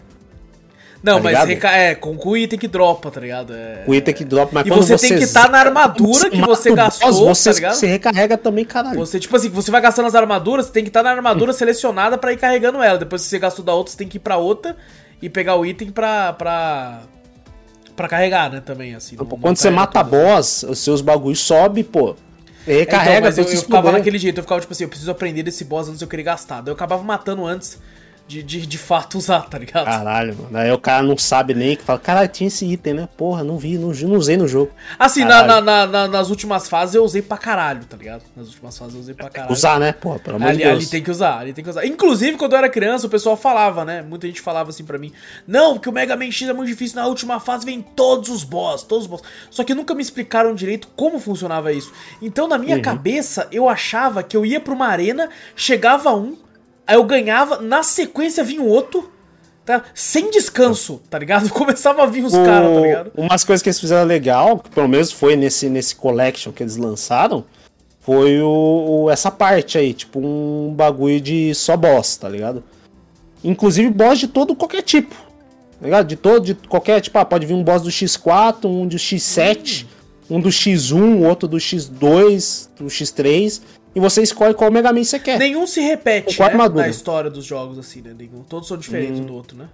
Não, 1.03 1.17
tá 1.17 1.23
mas 1.23 1.49
reca- 1.49 1.71
é, 1.71 1.95
com 1.95 2.17
com 2.17 2.31
o 2.31 2.37
item 2.37 2.59
que 2.59 2.67
dropa, 2.67 3.11
tá 3.11 3.21
ligado? 3.21 3.53
É... 3.55 3.85
O 3.87 3.95
item 3.95 4.15
que 4.15 4.25
dropa, 4.25 4.51
mas 4.53 4.67
E 4.67 4.71
quando 4.71 4.83
você 4.83 4.99
você 4.99 5.09
tem 5.09 5.19
que 5.19 5.25
estar 5.25 5.51
na 5.51 5.59
armadura 5.59 6.31
que 6.31 6.41
você 6.41 6.75
gastou, 6.75 7.13
você 7.13 7.51
tá 7.51 7.55
ligado? 7.55 7.75
se 7.75 7.87
recarrega 7.87 8.37
também, 8.37 8.65
caralho. 8.65 8.99
Você, 8.99 9.21
tipo 9.21 9.37
assim, 9.37 9.49
você 9.49 9.71
vai 9.71 9.81
gastando 9.81 10.07
as 10.07 10.15
armaduras, 10.15 10.67
você 10.67 10.73
tem 10.73 10.83
que 10.83 10.91
estar 10.91 11.03
na 11.03 11.11
armadura 11.11 11.53
selecionada 11.53 12.19
pra 12.19 12.33
ir 12.33 12.39
carregando 12.39 12.83
ela. 12.83 12.99
Depois 12.99 13.23
que 13.23 13.29
você 13.29 13.39
gastou 13.39 13.65
da 13.65 13.75
outra, 13.75 13.93
você 13.93 13.99
tem 13.99 14.09
que 14.09 14.17
ir 14.17 14.21
pra 14.21 14.37
outra 14.37 14.77
e 15.21 15.29
pegar 15.29 15.57
o 15.57 15.65
item 15.65 15.91
pra. 15.91 16.33
pra. 16.33 17.03
pra 17.95 18.09
carregar, 18.09 18.51
né? 18.51 18.61
Também, 18.61 18.95
assim. 18.95 19.17
quando 19.17 19.57
você 19.57 19.71
mata 19.71 20.03
boss, 20.03 20.65
os 20.65 20.79
seus 20.79 21.01
bagulhos 21.01 21.41
sobe, 21.41 21.85
pô. 21.85 22.17
E 22.67 22.79
recarrega, 22.79 23.11
então, 23.13 23.23
mas 23.23 23.39
eu, 23.39 23.45
eu 23.45 23.51
se 23.51 23.65
ficava 23.65 23.93
naquele 23.93 24.19
jeito, 24.19 24.39
eu 24.39 24.43
ficava 24.43 24.61
tipo 24.61 24.73
assim, 24.73 24.85
eu 24.85 24.89
preciso 24.89 25.11
aprender 25.11 25.45
desse 25.45 25.65
boss 25.65 25.87
antes 25.87 25.99
de 25.99 26.05
eu 26.05 26.09
querer 26.09 26.25
gastar. 26.25 26.63
Daí 26.63 26.71
eu 26.71 26.75
acabava 26.75 27.03
matando 27.05 27.47
antes 27.47 27.79
de, 28.29 28.43
de, 28.43 28.67
de 28.67 28.77
fato 28.79 29.17
usar, 29.19 29.43
tá 29.49 29.57
ligado? 29.57 29.85
Caralho, 29.85 30.35
mano. 30.37 30.59
Aí 30.59 30.73
o 30.73 30.79
cara 30.79 31.03
não 31.03 31.17
sabe 31.17 31.55
nem 31.55 31.77
que 31.77 31.83
fala, 31.85 31.99
caralho, 31.99 32.29
tinha 32.29 32.49
esse 32.49 32.67
item, 32.67 32.95
né? 32.95 33.09
Porra, 33.17 33.45
não 33.45 33.57
vi, 33.57 33.79
não, 33.79 33.93
não 33.93 34.17
usei 34.17 34.37
no 34.37 34.49
jogo. 34.49 34.73
Assim, 34.99 35.25
na, 35.25 35.61
na- 35.61 35.87
na- 35.87 36.09
nas 36.09 36.29
últimas 36.29 36.69
fases 36.69 36.97
eu 36.97 37.05
usei 37.05 37.23
pra 37.23 37.39
caralho, 37.39 37.85
tá 37.85 37.97
ligado? 37.97 38.23
Nas 38.37 38.49
últimas 38.49 38.77
fases 38.77 38.95
eu 38.95 39.01
usei 39.01 39.15
pra 39.15 39.31
caralho. 39.31 39.53
Usar, 39.53 39.79
né? 39.79 39.93
Porra, 39.93 40.19
pelo 40.19 40.37
amor 40.37 40.49
Ali, 40.49 40.59
de 40.59 40.65
Deus. 40.65 40.77
ali 40.77 40.87
tem 40.87 41.03
que 41.03 41.11
usar, 41.11 41.39
ali 41.39 41.53
tem 41.53 41.63
que 41.63 41.71
usar. 41.71 41.87
Inclusive, 41.87 42.37
quando 42.37 42.53
eu 42.55 42.59
era 42.59 42.69
criança, 42.69 43.07
o 43.07 43.11
pessoal 43.11 43.37
falava, 43.37 43.85
né? 43.85 44.03
Muita 44.03 44.27
gente 44.27 44.41
falava 44.41 44.71
assim 44.71 44.85
pra 44.85 44.99
mim: 44.99 45.13
Não, 45.47 45.79
que 45.79 45.89
o 45.89 45.93
Mega 45.93 46.17
Man 46.17 46.31
X 46.33 46.49
é 46.49 46.53
muito 46.53 46.69
difícil, 46.69 46.97
na 47.01 47.07
última 47.07 47.39
fase 47.39 47.65
vem 47.65 47.81
todos 47.81 48.29
os 48.29 48.43
boss, 48.43 48.83
todos 48.83 49.05
os 49.05 49.11
boss. 49.11 49.23
Só 49.51 49.63
que 49.63 49.73
nunca 49.75 49.95
me 49.95 50.03
explicaram 50.03 50.53
direito 50.53 50.89
como 50.97 51.21
funcionava 51.21 51.73
isso. 51.73 51.93
Então, 52.21 52.49
na 52.49 52.57
Uhum. 52.57 52.63
minha 52.63 52.81
cabeça, 52.83 53.47
eu 53.53 53.69
achava 53.69 54.23
que 54.25 54.37
eu 54.37 54.45
ia 54.45 54.59
pra 54.61 54.75
uma 54.75 54.87
arena, 54.89 55.29
chegava 55.55 56.13
um, 56.13 56.37
aí 56.87 56.97
eu 56.97 57.05
ganhava, 57.05 57.61
na 57.61 57.83
sequência 57.83 58.45
vinha 58.45 58.63
um 58.63 58.69
outro, 58.69 59.11
tá? 59.65 59.83
Sem 59.95 60.31
descanso, 60.31 61.01
tá 61.11 61.19
ligado? 61.19 61.49
Começava 61.53 62.03
a 62.03 62.07
vir 62.07 62.25
os 62.25 62.35
O- 62.35 62.45
caras, 62.45 62.73
tá 62.75 62.81
ligado? 62.81 63.13
Umas 63.17 63.45
coisas 63.45 63.63
que 63.63 63.69
eles 63.69 63.81
fizeram 63.81 64.07
legal, 64.07 64.59
que 64.59 64.71
pelo 64.71 64.89
menos 64.89 65.11
foi 65.13 65.37
nesse, 65.37 65.69
nesse 65.69 65.97
collection 65.97 66.53
que 66.53 66.63
eles 66.63 66.77
lançaram, 66.77 67.45
foi 68.01 68.41
o, 68.41 69.05
o- 69.07 69.11
essa 69.11 69.31
parte 69.31 69.77
aí, 69.79 69.93
tipo 69.93 70.21
um 70.21 70.73
bagulho 70.75 71.21
de 71.21 71.55
só 71.55 71.77
boss, 71.77 72.17
tá 72.17 72.29
ligado? 72.29 72.63
Inclusive 73.43 73.91
boss 73.91 74.19
de 74.19 74.29
todo 74.29 74.55
qualquer 74.55 74.83
tipo. 74.83 75.15
Tá 75.79 75.85
ligado? 75.85 76.07
De 76.07 76.17
todo, 76.17 76.43
de 76.45 76.55
qualquer, 76.55 77.01
tipo, 77.03 77.19
ah, 77.19 77.25
pode 77.25 77.45
vir 77.45 77.53
um 77.53 77.63
boss 77.63 77.83
do 77.83 77.91
X4, 77.91 78.65
um 78.65 78.87
do 78.87 78.97
X7, 78.97 79.85
um 80.31 80.41
do 80.41 80.49
X1, 80.49 81.23
outro 81.27 81.47
do 81.47 81.59
X2, 81.59 82.69
do 82.79 82.87
X3, 82.87 83.61
e 83.97 84.01
você 84.01 84.21
escolhe 84.23 84.53
qual 84.53 84.71
Mega 84.71 84.93
Man 84.93 85.03
você 85.03 85.19
quer. 85.19 85.39
Nenhum 85.39 85.67
se 85.67 85.81
repete 85.81 86.39
né, 86.39 86.51
na 86.75 86.87
história 86.87 87.31
dos 87.31 87.47
jogos, 87.47 87.79
assim, 87.79 88.03
né? 88.03 88.15
Nenhum. 88.17 88.43
Todos 88.43 88.69
são 88.69 88.77
diferentes 88.77 89.19
um 89.21 89.25
do 89.25 89.33
outro, 89.35 89.57
né? 89.57 89.69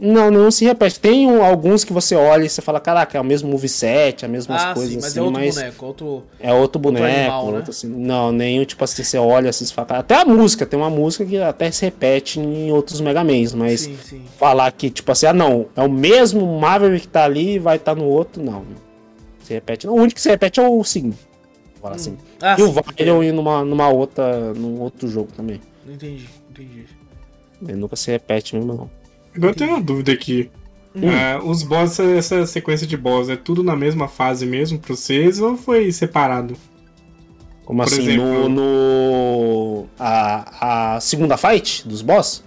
Não, 0.00 0.30
não 0.30 0.48
se 0.50 0.64
repete. 0.64 1.00
Tem 1.00 1.26
um- 1.26 1.42
alguns 1.42 1.82
que 1.84 1.92
você 1.92 2.14
olha 2.14 2.44
e 2.44 2.48
você 2.50 2.62
fala, 2.62 2.78
caraca, 2.78 3.18
é 3.18 3.20
o 3.20 3.24
mesmo 3.24 3.50
moveset, 3.50 4.24
a 4.24 4.28
mesma 4.28 4.54
Ah, 4.56 4.74
coisa 4.74 4.90
sim, 4.90 4.96
mas 4.96 5.06
assim, 5.06 5.18
é 5.18 5.22
outro 5.22 5.40
mas 5.40 5.54
boneco, 5.56 5.86
outro. 5.86 6.22
é 6.38 6.52
outro 6.52 6.78
boneco, 6.80 7.04
animal, 7.06 7.44
outro, 7.46 7.58
né? 7.60 7.64
assim. 7.68 7.88
Não, 7.88 8.30
nenhum, 8.30 8.64
tipo 8.64 8.84
assim, 8.84 9.02
você 9.02 9.16
olha 9.18 9.50
assim, 9.50 9.64
você 9.64 9.72
fala, 9.74 9.88
até 9.98 10.14
a 10.20 10.24
música, 10.24 10.64
tem 10.66 10.78
uma 10.78 10.88
música 10.90 11.24
que 11.24 11.36
até 11.38 11.68
se 11.72 11.84
repete 11.84 12.38
em 12.38 12.70
outros 12.70 13.00
Mega 13.00 13.24
Mans, 13.24 13.54
mas 13.54 13.80
Sim, 13.80 13.96
sim. 14.04 14.22
falar 14.38 14.70
que, 14.70 14.88
tipo 14.90 15.10
assim, 15.10 15.26
ah, 15.26 15.32
não, 15.32 15.66
é 15.74 15.82
o 15.82 15.90
mesmo 15.90 16.46
Maverick 16.60 17.00
que 17.06 17.08
tá 17.08 17.24
ali 17.24 17.54
e 17.54 17.58
vai 17.58 17.76
estar 17.76 17.96
no 17.96 18.04
outro, 18.04 18.40
não. 18.40 18.62
Se 19.42 19.54
repete, 19.54 19.86
não. 19.86 19.94
O 19.94 19.96
único 19.96 20.14
que 20.14 20.20
se 20.20 20.28
repete 20.28 20.60
é 20.60 20.68
o 20.68 20.84
Sigma. 20.84 21.14
Fala 21.80 21.94
assim. 21.94 22.16
Ah, 22.40 22.56
e 22.58 22.62
o. 22.62 22.72
Valion 22.72 23.22
ir 23.22 23.32
numa, 23.32 23.64
numa 23.64 23.88
outra, 23.88 24.52
num 24.54 24.80
outro 24.80 25.08
jogo 25.08 25.30
também. 25.36 25.60
Não 25.86 25.94
entendi, 25.94 26.28
entendi. 26.50 26.84
Ele 27.62 27.76
nunca 27.76 27.96
se 27.96 28.10
repete 28.10 28.54
mesmo, 28.56 28.74
não. 28.74 28.90
Agora 29.34 29.52
eu 29.52 29.56
tenho 29.56 29.70
uma 29.70 29.80
dúvida 29.80 30.12
aqui. 30.12 30.50
Hum. 30.94 31.08
É, 31.10 31.38
os 31.38 31.62
boss, 31.62 31.98
essa 32.00 32.46
sequência 32.46 32.86
de 32.86 32.96
boss, 32.96 33.28
é 33.28 33.36
tudo 33.36 33.62
na 33.62 33.76
mesma 33.76 34.08
fase 34.08 34.44
mesmo 34.46 34.78
pra 34.78 34.94
vocês 34.96 35.40
ou 35.40 35.56
foi 35.56 35.92
separado? 35.92 36.56
Como 37.64 37.82
Por 37.82 37.92
assim, 37.92 38.02
exemplo- 38.02 38.48
no. 38.48 39.80
no 39.82 39.86
a, 39.98 40.94
a 40.96 41.00
segunda 41.00 41.36
fight 41.36 41.86
dos 41.86 42.02
boss? 42.02 42.42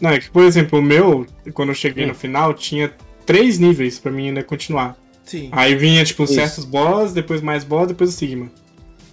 Não, 0.00 0.10
é 0.10 0.18
que, 0.20 0.30
por 0.30 0.44
exemplo, 0.44 0.78
o 0.78 0.82
meu, 0.82 1.26
quando 1.52 1.68
eu 1.68 1.72
Hum. 1.72 1.74
cheguei 1.74 2.06
no 2.06 2.14
final, 2.14 2.54
tinha 2.54 2.90
três 3.26 3.58
níveis 3.58 3.98
pra 3.98 4.10
mim 4.12 4.28
ainda 4.28 4.42
continuar. 4.42 4.96
Sim. 5.24 5.48
Aí 5.52 5.74
vinha, 5.74 6.04
tipo, 6.04 6.24
Isso. 6.24 6.34
certos 6.34 6.64
boss, 6.64 7.12
depois 7.12 7.40
mais 7.42 7.64
boss, 7.64 7.88
depois 7.88 8.10
o 8.10 8.12
Sigma. 8.12 8.50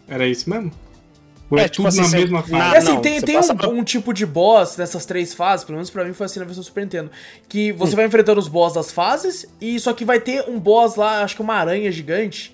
Era 0.07 0.25
isso 0.27 0.49
mesmo? 0.49 0.71
Ou 1.49 1.57
é, 1.57 1.63
É, 1.63 1.69
tipo 1.69 1.77
tudo 1.83 1.87
assim, 1.87 2.01
na 2.01 2.07
você- 2.07 2.17
mesma 2.17 2.41
fase? 2.43 2.53
E 2.73 2.77
assim, 2.77 2.93
não, 2.93 3.01
tem, 3.01 3.21
tem 3.21 3.37
um, 3.37 3.55
pra- 3.55 3.69
um 3.69 3.83
tipo 3.83 4.13
de 4.13 4.25
boss 4.25 4.75
nessas 4.77 5.05
três 5.05 5.33
fases, 5.33 5.63
pelo 5.65 5.77
menos 5.77 5.89
pra 5.89 6.03
mim 6.03 6.11
foi 6.13 6.25
assim 6.25 6.39
na 6.39 6.45
versão 6.45 6.61
Super 6.61 6.81
Nintendo, 6.81 7.09
que 7.47 7.71
você 7.71 7.93
Hum. 7.93 7.97
vai 7.97 8.05
enfrentando 8.05 8.39
os 8.39 8.49
boss 8.49 8.73
das 8.73 8.91
fases, 8.91 9.45
e 9.61 9.79
só 9.79 9.93
que 9.93 10.03
vai 10.03 10.19
ter 10.19 10.43
um 10.49 10.59
boss 10.59 10.95
lá, 10.97 11.23
acho 11.23 11.35
que 11.37 11.41
uma 11.41 11.53
aranha 11.55 11.89
gigante, 11.89 12.53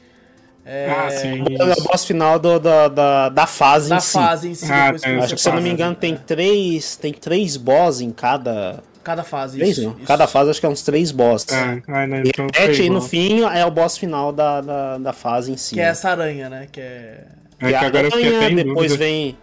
é, 0.64 0.90
Ah, 0.92 1.10
sim. 1.10 1.44
É 1.60 1.64
o 1.74 1.84
boss 1.84 2.06
final 2.06 2.38
do- 2.38 2.60
da, 2.60 2.88
da, 2.88 3.30
da 3.30 3.48
fase 3.48 3.90
da 3.90 3.98
em 3.98 4.00
si. 4.00 4.14
fase 4.14 4.48
em 4.50 4.54
si. 4.56 4.72
Ah, 4.72 4.92
Acho 5.24 5.36
que 5.36 5.42
se 5.42 5.50
eu 5.50 5.54
não 5.56 5.62
me 5.62 5.70
engano, 5.72 5.96
tem 5.96 6.16
três. 6.16 6.96
Tem 6.96 7.12
três 7.12 7.58
boss 7.58 8.00
em 8.00 8.12
cada. 8.12 8.82
Cada 9.04 9.24
fase, 9.24 9.58
Três, 9.58 9.78
isso, 9.78 9.90
isso. 9.98 10.08
Cada 10.08 10.26
fase 10.28 10.52
acho 10.52 10.60
que 10.62 10.66
é 10.66 10.70
uns 10.70 10.82
três 10.84 11.12
boss. 11.12 11.46
Ah, 11.52 11.82
ah, 11.90 12.08
não, 12.08 12.18
E 12.20 12.30
então 12.30 12.46
repete 12.46 12.76
foi 12.78 12.84
aí 12.86 12.90
no 12.90 13.02
fim 13.02 13.42
é 13.44 13.66
o 13.66 13.72
boss 13.72 13.98
final 13.98 14.32
da, 14.32 14.62
da, 14.62 14.98
da 15.00 15.12
fase 15.12 15.52
em 15.52 15.58
si. 15.58 15.74
Que 15.76 15.82
é 15.82 15.86
essa 15.86 16.12
aranha, 16.12 16.48
né, 16.50 16.68
que 16.72 16.80
é... 16.80 17.26
É 17.64 17.70
E 17.70 17.80
que 17.80 17.86
agora 17.86 18.08
aranha, 18.08 18.56
depois 18.56 18.92
dúvida. 18.92 18.98
vem. 18.98 19.38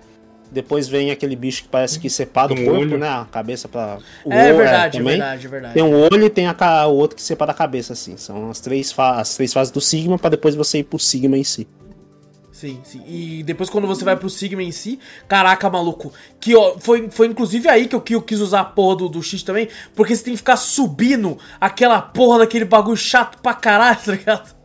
Depois 0.52 0.88
vem 0.88 1.12
aquele 1.12 1.36
bicho 1.36 1.62
que 1.62 1.68
parece 1.68 1.98
que 2.00 2.10
separa 2.10 2.52
o 2.52 2.58
Um 2.58 2.64
corpo, 2.64 2.80
olho. 2.80 2.98
né? 2.98 3.08
A 3.08 3.24
cabeça 3.30 3.68
pra. 3.68 3.98
O 4.24 4.32
É 4.32 4.48
olho, 4.48 4.56
verdade, 4.56 4.98
é 4.98 5.02
verdade, 5.02 5.46
é 5.46 5.48
verdade. 5.48 5.74
Tem 5.74 5.82
um 5.84 5.94
olho 5.94 6.24
e 6.26 6.30
tem 6.30 6.46
a, 6.48 6.86
o 6.88 6.94
outro 6.96 7.14
que 7.16 7.22
separa 7.22 7.52
a 7.52 7.54
cabeça, 7.54 7.92
assim. 7.92 8.16
São 8.16 8.50
as 8.50 8.58
três, 8.58 8.92
as 8.98 9.36
três 9.36 9.52
fases 9.52 9.72
do 9.72 9.80
Sigma 9.80 10.18
pra 10.18 10.28
depois 10.28 10.56
você 10.56 10.78
ir 10.78 10.84
pro 10.84 10.98
Sigma 10.98 11.38
em 11.38 11.44
si. 11.44 11.68
Sim, 12.52 12.80
sim. 12.82 13.00
E 13.06 13.42
depois 13.44 13.70
quando 13.70 13.86
você 13.86 14.04
vai 14.04 14.16
pro 14.16 14.28
Sigma 14.28 14.60
em 14.62 14.72
si, 14.72 14.98
caraca, 15.28 15.70
maluco. 15.70 16.12
Que 16.40 16.56
ó, 16.56 16.74
foi, 16.78 17.08
foi 17.10 17.28
inclusive 17.28 17.68
aí 17.68 17.86
que 17.86 17.94
eu, 17.94 18.00
que 18.00 18.14
eu 18.16 18.20
quis 18.20 18.40
usar 18.40 18.60
a 18.60 18.64
porra 18.64 18.96
do, 18.96 19.08
do 19.08 19.22
X 19.22 19.42
também, 19.44 19.68
porque 19.94 20.14
você 20.16 20.24
tem 20.24 20.32
que 20.34 20.38
ficar 20.38 20.56
subindo 20.56 21.38
aquela 21.60 22.02
porra 22.02 22.40
daquele 22.40 22.64
bagulho 22.64 22.96
chato 22.96 23.40
pra 23.40 23.54
caralho, 23.54 23.98
tá 24.04 24.12
ligado? 24.12 24.59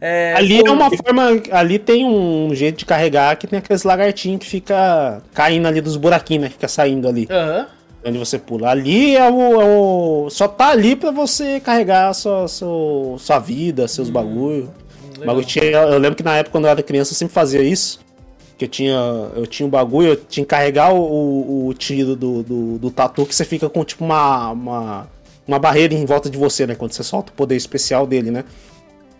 É, 0.00 0.32
ali 0.36 0.62
pô, 0.62 0.68
é 0.68 0.70
uma 0.70 0.90
forma. 0.90 1.24
Ali 1.50 1.78
tem 1.78 2.04
um 2.04 2.54
jeito 2.54 2.78
de 2.78 2.84
carregar 2.86 3.36
que 3.36 3.46
tem 3.46 3.58
aqueles 3.58 3.82
lagartinhos 3.82 4.40
que 4.40 4.46
fica 4.46 5.20
caindo 5.34 5.66
ali 5.66 5.80
dos 5.80 5.96
buraquinhos, 5.96 6.44
né? 6.44 6.50
Fica 6.50 6.68
saindo 6.68 7.08
ali. 7.08 7.26
Aham. 7.30 7.66
Onde 8.06 8.16
você 8.16 8.38
pula. 8.38 8.70
Ali 8.70 9.16
é 9.16 9.28
o. 9.28 9.60
é 9.60 9.64
o- 9.64 10.28
só 10.30 10.46
tá 10.46 10.68
ali 10.68 10.94
pra 10.94 11.10
você 11.10 11.58
carregar 11.58 12.14
sua, 12.14 12.46
sua, 12.46 13.18
sua 13.18 13.38
vida, 13.40 13.88
seus 13.88 14.08
bagulho. 14.08 14.70
legal. 15.14 15.26
bagulho 15.26 15.44
tinha, 15.46 15.64
eu 15.64 15.98
lembro 15.98 16.14
que 16.14 16.22
na 16.22 16.36
época, 16.36 16.52
quando 16.52 16.64
eu 16.66 16.70
era 16.70 16.82
criança, 16.82 17.12
eu 17.12 17.16
sempre 17.16 17.34
fazia 17.34 17.60
isso. 17.60 17.98
Que 18.56 18.64
eu 18.64 18.68
tinha, 18.68 18.96
eu 19.36 19.46
tinha 19.46 19.66
um 19.66 19.70
bagulho, 19.70 20.08
eu 20.10 20.16
tinha 20.16 20.44
que 20.44 20.48
carregar 20.50 20.92
o, 20.94 20.98
o, 21.00 21.66
o 21.68 21.74
tiro 21.74 22.14
do, 22.14 22.42
do, 22.44 22.78
do 22.78 22.90
tatu, 22.90 23.26
que 23.26 23.34
você 23.34 23.44
fica 23.44 23.68
com 23.68 23.84
tipo 23.84 24.04
uma, 24.04 24.50
uma, 24.52 25.06
uma 25.46 25.58
barreira 25.58 25.92
em 25.94 26.04
volta 26.04 26.30
de 26.30 26.38
você, 26.38 26.66
né? 26.66 26.74
Quando 26.76 26.92
você 26.92 27.02
solta 27.02 27.30
o 27.30 27.34
poder 27.34 27.56
especial 27.56 28.06
dele, 28.06 28.30
né? 28.30 28.44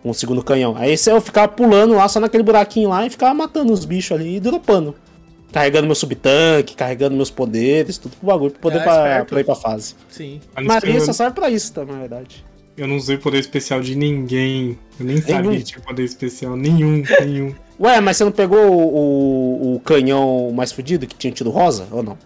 Com 0.03 0.11
o 0.11 0.13
segundo 0.13 0.41
canhão. 0.43 0.75
Aí 0.77 0.95
você- 0.97 1.11
eu 1.11 1.19
ficava 1.21 1.47
pulando 1.49 1.93
lá, 1.93 2.07
só 2.07 2.19
naquele 2.19 2.43
buraquinho 2.43 2.89
lá, 2.89 3.05
e 3.05 3.09
ficava 3.09 3.33
matando 3.33 3.73
os 3.73 3.83
bichos 3.85 4.17
ali 4.17 4.37
e 4.37 4.39
dropando. 4.39 4.95
Carregando 5.51 5.87
meu 5.87 5.95
subtanque, 5.95 6.75
carregando 6.75 7.15
meus 7.15 7.31
poderes, 7.31 7.97
tudo 7.97 8.15
pro 8.17 8.27
bagulho, 8.27 8.51
pra 8.51 8.59
poder 8.61 8.79
Ah, 8.79 8.83
pra, 8.83 9.25
pra 9.25 9.39
ir 9.41 9.43
pra 9.43 9.55
fase. 9.55 9.95
Sim. 10.09 10.39
Mas 10.55 10.65
Mas 10.65 10.83
eu, 10.83 10.91
isso 10.97 11.05
só 11.07 11.13
serve 11.13 11.33
pra 11.33 11.49
isso, 11.49 11.73
tá, 11.73 11.83
na 11.83 11.93
verdade. 11.97 12.45
eu 12.77 12.87
não 12.87 12.95
usei 12.95 13.17
poder 13.17 13.39
especial 13.39 13.81
de 13.81 13.95
ninguém. 13.95 14.77
Eu 14.99 15.05
nem 15.05 15.15
Nenhum. 15.15 15.27
sabia 15.27 15.57
que 15.57 15.63
tinha 15.63 15.81
poder 15.81 16.03
especial. 16.03 16.55
Nenhum, 16.55 17.03
nenhum. 17.19 17.53
Ué, 17.79 17.99
mas 17.99 18.15
você 18.17 18.23
não 18.23 18.31
pegou 18.31 18.59
o, 18.59 19.73
o, 19.73 19.75
o 19.75 19.79
canhão 19.81 20.51
mais 20.53 20.71
fudido 20.71 21.05
que 21.07 21.15
tinha 21.15 21.33
tido 21.33 21.49
rosa, 21.49 21.87
ou 21.91 22.03
não? 22.03 22.17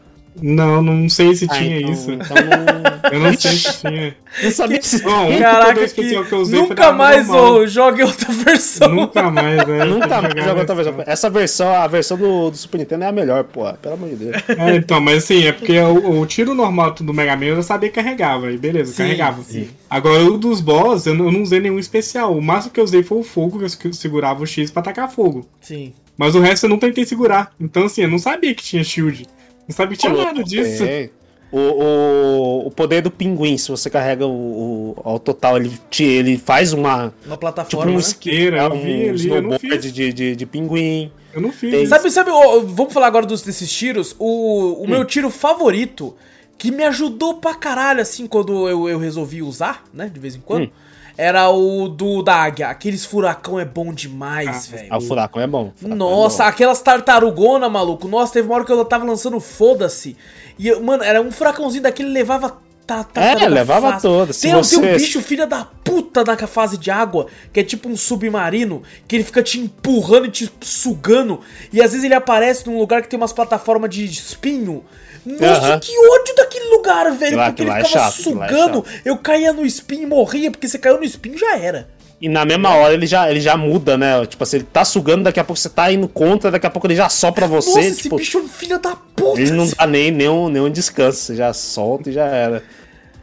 Não, 0.42 0.82
não 0.82 1.08
sei 1.10 1.36
se 1.36 1.46
Ah, 1.50 1.54
tinha 1.56 1.80
então- 1.80 1.92
isso. 1.94 2.12
então 2.12 2.36
não- 2.36 3.12
Eu 3.12 3.20
não 3.20 3.34
sei 3.38 3.52
se 3.52 3.80
tinha. 3.82 4.16
não 4.44 4.52
sabia 4.52 4.80
que 4.80 4.88
se 4.88 5.04
Não, 5.06 5.30
um 5.30 5.38
Caraca, 5.40 5.74
que 5.76 5.80
especial 5.86 6.26
que 6.26 6.32
eu 6.32 6.40
usei 6.40 6.60
nunca 6.60 6.92
mais 6.92 7.30
ô, 7.30 7.68
jogue 7.68 8.02
outra 8.04 8.32
versão. 8.32 8.90
Nunca 8.90 9.30
mais, 9.30 9.68
né? 9.68 9.86
Nunca 9.86 10.22
mais 10.22 10.46
jogo 10.46 10.60
outra 10.60 10.76
versão. 10.76 10.96
Essa 11.06 11.30
versão, 11.30 11.70
a 11.76 11.88
versão 11.88 12.18
do, 12.18 12.50
do 12.50 12.58
Super 12.58 12.78
Nintendo 12.80 13.04
é 13.04 13.08
a 13.08 13.12
melhor, 13.12 13.44
pô. 13.44 13.72
Pelo 13.74 13.94
amor 13.96 14.10
de 14.10 14.16
Deus. 14.16 14.36
É, 14.58 14.76
então, 14.76 15.00
mas 15.00 15.24
assim, 15.24 15.44
é 15.46 15.52
porque 15.52 15.78
o, 15.80 16.22
o 16.22 16.26
tiro 16.26 16.56
normal 16.56 16.92
do 16.92 17.14
Mega 17.14 17.36
Man 17.36 17.46
eu 17.46 17.56
já 17.58 17.64
sabia 17.64 17.90
que 17.90 17.96
carregava, 17.96 18.52
e 18.52 18.58
beleza, 18.58 18.92
Sim, 18.92 19.04
carregava. 19.04 19.44
sim. 19.44 19.68
Agora 19.90 20.24
o 20.24 20.38
dos 20.38 20.60
boss, 20.62 21.06
eu 21.06 21.14
não, 21.14 21.26
eu 21.26 21.32
não 21.32 21.44
usei 21.44 21.60
nenhum 21.60 21.78
especial. 21.78 22.36
O 22.36 22.42
máximo 22.42 22.74
que 22.74 22.80
eu 22.80 22.84
usei 22.84 23.04
foi 23.04 23.20
o 23.20 23.24
fogo, 23.24 23.60
que 23.60 23.66
eu 23.66 23.70
que 23.70 23.88
eu 23.90 23.94
segurava 23.94 24.42
o 24.42 24.48
X 24.48 24.72
pra 24.72 24.82
atacar 24.82 25.12
fogo. 25.12 25.48
Sim. 25.62 25.94
Mas 26.18 26.36
o 26.36 26.40
resto 26.40 26.66
eu 26.66 26.70
não 26.70 26.78
tentei 26.78 27.06
segurar. 27.06 27.52
Então, 27.60 27.86
assim, 27.86 28.02
eu 28.04 28.08
não 28.08 28.18
sabia 28.20 28.54
que 28.54 28.64
tinha 28.64 28.84
shield. 28.84 29.26
Não 29.68 29.76
sabia 29.76 29.96
que 29.96 30.02
tinha 30.02 30.14
nada 30.14 30.44
disso. 30.44 30.84
É. 30.84 31.10
O, 31.52 31.60
o, 31.60 32.68
o 32.68 32.72
poder 32.72 33.02
do 33.02 33.12
pinguim, 33.12 33.58
se 33.60 33.70
você 33.70 33.88
carrega 33.88 34.26
o, 34.26 34.96
o 34.98 35.02
ao 35.04 35.20
total, 35.20 35.58
ele, 35.58 35.72
te, 35.90 36.04
ele 36.04 36.36
faz 36.38 36.74
uma. 36.74 36.96
Uma 37.06 37.12
Tipo 37.22 37.38
plataforma, 37.38 37.92
um 37.92 37.94
né? 37.96 38.00
Isqueira, 38.00 38.64
eu 38.64 38.74
um 38.74 38.82
vi 38.82 39.08
não 39.08 39.14
snowboard 39.16 39.92
de, 39.92 40.12
de, 40.14 40.36
de 40.36 40.46
pinguim. 40.48 41.12
Eu 41.32 41.42
não 41.42 41.52
fiz. 41.52 41.70
Tem-. 41.70 41.86
Sabe, 41.86 42.10
sabe, 42.10 42.32
ó, 42.32 42.60
vamos 42.62 42.92
falar 42.92 43.06
agora 43.08 43.26
dos, 43.28 43.44
desses 43.44 43.72
tiros. 43.72 44.16
O, 44.18 44.82
o 44.82 44.84
Hum. 44.84 44.88
meu 44.88 45.06
tiro 45.06 45.30
favorito, 45.30 46.16
que 46.58 46.72
me 46.72 46.84
ajudou 46.86 47.36
pra 47.36 47.54
caralho, 47.54 48.02
assim, 48.02 48.26
quando 48.26 48.68
eu, 48.68 48.90
eu 48.90 48.98
resolvi 48.98 49.44
usar, 49.44 49.84
né, 49.94 50.10
de 50.12 50.20
vez 50.20 50.36
em 50.36 50.40
quando, 50.40 50.64
Hum. 50.66 50.72
Era 51.18 51.50
o 51.50 51.88
do 51.88 52.22
da 52.24 52.36
águia. 52.36 52.68
Aqueles 52.70 53.06
furacão 53.06 53.60
é 53.60 53.66
bom 53.66 53.94
demais, 53.94 54.70
Ah, 54.72 54.76
velho. 54.76 54.88
Ah, 54.92 54.98
o 54.98 55.02
furacão 55.02 55.42
é 55.42 55.48
bom. 55.48 55.72
furacão 55.76 55.98
Nossa, 55.98 56.44
é 56.44 56.46
bom. 56.46 56.50
aquelas 56.50 56.82
tartarugona, 56.82 57.70
maluco. 57.70 58.08
Nossa, 58.08 58.34
teve 58.34 58.48
uma 58.48 58.56
hora 58.56 58.66
que 58.66 58.72
eu 58.72 58.84
tava 58.86 59.06
lançando 59.06 59.40
foda-se. 59.40 60.16
E, 60.58 60.74
mano, 60.76 61.04
era 61.04 61.22
um 61.22 61.32
furacãozinho 61.32 61.84
daquele 61.84 62.10
levava. 62.10 62.62
ta- 62.86 63.02
tartaruga 63.02 63.46
É, 63.46 63.48
levava 63.48 63.92
fácil. 63.94 64.10
todas. 64.10 64.36
Se 64.36 64.42
Tem, 64.42 64.52
um- 64.56 64.62
tem 64.62 64.78
um 64.78 64.82
você- 64.82 64.96
bicho 64.98 65.22
filha 65.22 65.48
da 65.48 65.64
puta 65.86 66.22
na 66.22 66.36
fase 66.46 66.78
de 66.78 66.92
água, 66.92 67.28
que 67.54 67.62
é 67.62 67.64
tipo 67.64 67.88
um 67.88 67.96
submarino, 67.96 68.84
que 69.08 69.16
ele 69.16 69.24
fica 69.24 69.42
te 69.42 69.58
empurrando 69.58 70.26
e 70.26 70.30
te 70.30 70.52
sugando. 70.60 71.40
E 71.72 71.82
às 71.82 71.92
vezes 71.92 72.04
ele 72.04 72.14
aparece 72.14 72.68
num 72.68 72.78
lugar 72.78 73.02
que 73.02 73.08
tem 73.08 73.18
umas 73.18 73.32
plataformas 73.32 73.90
de 73.90 74.04
espinho. 74.04 74.84
Nossa, 75.26 75.68
Aham. 75.68 75.80
que 75.80 75.92
ódio 75.98 76.36
daquele 76.36 76.66
lugar, 76.76 77.12
velho. 77.14 77.38
Lá- 77.38 77.46
porque 77.48 77.64
ele 77.64 77.72
é 77.72 77.84
ficava 77.84 77.90
chato, 78.12 78.20
é 78.20 78.24
sugando. 78.24 78.86
chato. 78.86 79.02
eu 79.06 79.18
caía 79.18 79.54
no 79.54 79.66
espinho 79.66 80.04
e 80.04 80.06
morria, 80.06 80.52
porque 80.52 80.68
você 80.68 80.78
caiu 80.78 80.98
no 80.98 81.04
espinho 81.04 81.38
já 81.38 81.58
era. 81.58 81.88
E 82.22 82.30
na 82.30 82.46
mesma 82.46 82.70
hora 82.76 82.94
ele 82.94 83.06
já, 83.06 83.30
ele 83.30 83.42
já 83.42 83.58
muda, 83.58 83.98
né? 83.98 84.26
Tipo 84.26 84.44
assim, 84.44 84.58
ele 84.58 84.68
tá 84.72 84.86
sugando, 84.86 85.24
daqui 85.24 85.40
a 85.42 85.44
pouco 85.44 85.60
você 85.60 85.68
tá 85.70 85.92
indo 85.92 86.08
contra, 86.08 86.50
daqui 86.52 86.66
a 86.66 86.70
pouco 86.70 86.88
ele 86.88 86.96
já 86.96 87.10
sopra 87.10 87.48
você. 87.48 87.70
Nossa, 87.70 87.82
esse 87.82 88.02
tipo, 88.04 88.16
bicho 88.16 88.38
é 88.38 88.42
um 88.42 88.48
filho 88.48 88.80
da 88.80 88.96
puta. 89.16 89.42
ele 89.42 89.52
não 89.52 89.68
dá 89.68 89.86
nem 89.86 90.10
nenhum, 90.10 90.48
nenhum 90.48 90.70
descanso, 90.70 91.18
você 91.20 91.36
já 91.36 91.52
solta 91.52 92.10
e 92.10 92.14
já 92.14 92.26
era. 92.26 92.64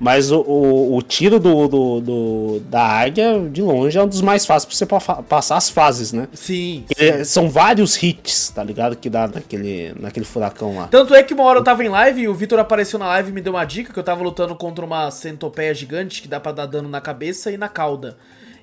Mas 0.02 0.32
o, 0.32 0.40
o, 0.40 0.97
o 0.97 1.02
tiro 1.02 1.39
do, 1.39 1.68
do, 1.68 2.01
do- 2.01 2.60
da 2.70 2.82
águia, 2.82 3.39
de 3.52 3.60
longe, 3.60 3.98
é 3.98 4.02
um 4.02 4.09
dos 4.09 4.22
mais 4.22 4.47
fáceis 4.47 4.64
pra 4.64 4.74
você 4.74 4.86
pa- 5.06 5.22
passar 5.22 5.59
as 5.59 5.68
fases, 5.68 6.10
né? 6.10 6.27
Sim, 6.32 6.86
Ele- 6.97 7.22
são 7.27 7.51
vários 7.51 8.02
hits, 8.02 8.48
tá 8.48 8.64
ligado? 8.64 8.97
Que 8.97 9.10
dá 9.10 9.28
naquele, 9.28 9.94
naquele 10.01 10.24
furacão 10.24 10.74
lá. 10.77 10.89
Tanto 10.90 11.14
é 11.14 11.22
que 11.22 11.35
uma 11.35 11.44
hora 11.44 11.59
eu 11.59 11.64
tava 11.64 11.85
em 11.85 11.89
live 11.90 12.22
e 12.22 12.28
o 12.28 12.35
Vitor 12.35 12.59
apareceu 12.59 12.98
na 12.98 13.09
live 13.09 13.28
e 13.28 13.32
me 13.35 13.43
deu 13.43 13.52
uma 13.52 13.64
dica 13.66 13.93
que 13.93 13.98
eu 13.98 14.02
tava 14.02 14.22
lutando 14.22 14.56
contra 14.56 14.82
uma 14.86 15.10
centopeia 15.10 15.74
gigante 15.74 16.22
que 16.22 16.28
dá 16.28 16.40
pra 16.40 16.52
dar 16.52 16.64
dano 16.64 16.89
na 16.89 17.02
cabeça 17.02 17.51
e 17.52 17.59
na 17.59 17.68
cauda. 17.68 18.16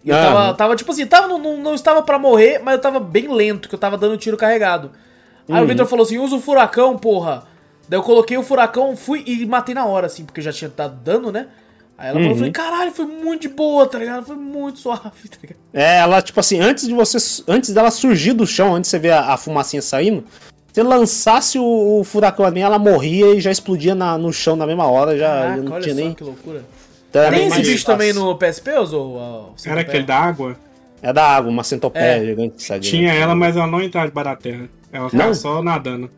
E 0.03 0.09
eu 0.09 0.15
Ah. 0.15 0.22
tava, 0.23 0.53
tava 0.55 0.76
tipo 0.76 0.91
assim, 0.91 1.05
tava, 1.05 1.27
não, 1.27 1.38
não, 1.38 1.57
não 1.57 1.76
estava 1.76 2.01
pra 2.01 2.18
morrer, 2.18 2.59
mas 2.64 2.73
eu 2.76 2.81
tava 2.81 2.99
bem 2.99 3.31
lento, 3.31 3.69
que 3.69 3.76
eu 3.76 3.80
tava 3.80 3.95
dando 3.95 4.18
tiro 4.18 4.38
carregado. 4.38 4.89
Aí 5.47 5.55
Uhum. 5.59 5.64
o 5.65 5.68
Vitor 5.68 5.85
falou 5.85 6.03
assim: 6.03 6.18
usa 6.18 6.35
o 6.35 6.41
furacão, 6.41 6.97
porra. 6.97 7.43
Daí 7.89 7.97
eu 7.97 8.03
coloquei 8.03 8.38
o 8.38 8.43
furacão, 8.43 8.95
fui 8.97 9.23
e 9.26 9.45
matei 9.45 9.73
na 9.73 9.85
hora, 9.85 10.07
assim, 10.07 10.26
porque 10.26 10.39
eu 10.39 10.43
já 10.43 10.51
tinha 10.51 10.69
dado 10.76 10.95
dano, 11.03 11.31
né? 11.31 11.47
Aí 11.97 12.09
ela 12.09 12.15
falou, 12.19 12.31
Uhum. 12.31 12.38
falei, 12.38 12.51
caralho, 12.51 12.91
foi 12.91 13.05
muito 13.05 13.41
de 13.43 13.49
boa, 13.49 13.88
tá 13.88 13.97
ligado? 13.97 14.26
Foi 14.26 14.35
muito 14.35 14.77
suave, 14.80 15.01
tá 15.30 15.38
ligado? 15.41 15.57
É, 15.73 15.97
ela, 15.99 16.22
tipo 16.22 16.39
assim, 16.39 16.59
antes 16.59 16.88
de 16.88 16.93
você. 16.93 17.18
Antes 17.47 17.73
dela 17.73 17.89
surgir 17.89 18.34
do 18.34 18.45
chão, 18.45 18.76
antes 18.76 18.89
de 18.91 18.97
você 18.97 18.99
ver 18.99 19.11
a, 19.14 19.34
a 19.34 19.38
fumacinha 19.38 19.81
saindo, 19.81 20.23
se 20.72 20.84
lançasse 20.84 21.57
o, 21.57 21.99
o 21.99 22.03
furacão 22.03 22.45
ali, 22.45 22.59
ela 22.61 22.77
morria 22.77 23.34
e 23.34 23.41
já 23.41 23.49
explodia 23.49 23.95
na- 23.95 24.15
no 24.18 24.31
chão 24.31 24.55
na 24.55 24.68
mesma 24.68 24.85
hora, 24.85 25.18
já 25.18 25.27
Caraca, 25.27 25.61
não 25.64 25.72
olha 25.72 25.81
tinha 25.81 25.95
só 25.95 26.01
nem. 26.01 26.14
que 26.14 26.23
loucura. 26.23 26.64
Então 27.09 27.30
Tem 27.31 27.47
esse 27.47 27.57
bicho 27.61 27.69
fácil. 27.72 27.85
também 27.85 28.14
no 28.14 28.35
PSP, 28.38 28.69
ou? 28.93 29.55
Era 29.65 29.81
aquele 29.81 30.03
da 30.03 30.19
água? 30.19 30.55
É 31.01 31.11
da 31.14 31.23
água, 31.26 31.49
uma 31.49 31.64
centopeia 31.64 32.22
É. 32.22 32.26
gigante. 32.26 32.61
sabe? 32.61 32.81
Tinha 32.81 33.11
ela, 33.14 33.34
mas 33.34 33.55
ela 33.55 33.65
não 33.65 33.81
entrava 33.81 34.07
debaixo 34.07 34.30
da 34.30 34.35
terra. 34.35 34.69
Ela 34.91 35.09
ficava 35.09 35.30
Não? 35.30 35.34
só 35.34 35.64
nadando. 35.64 36.11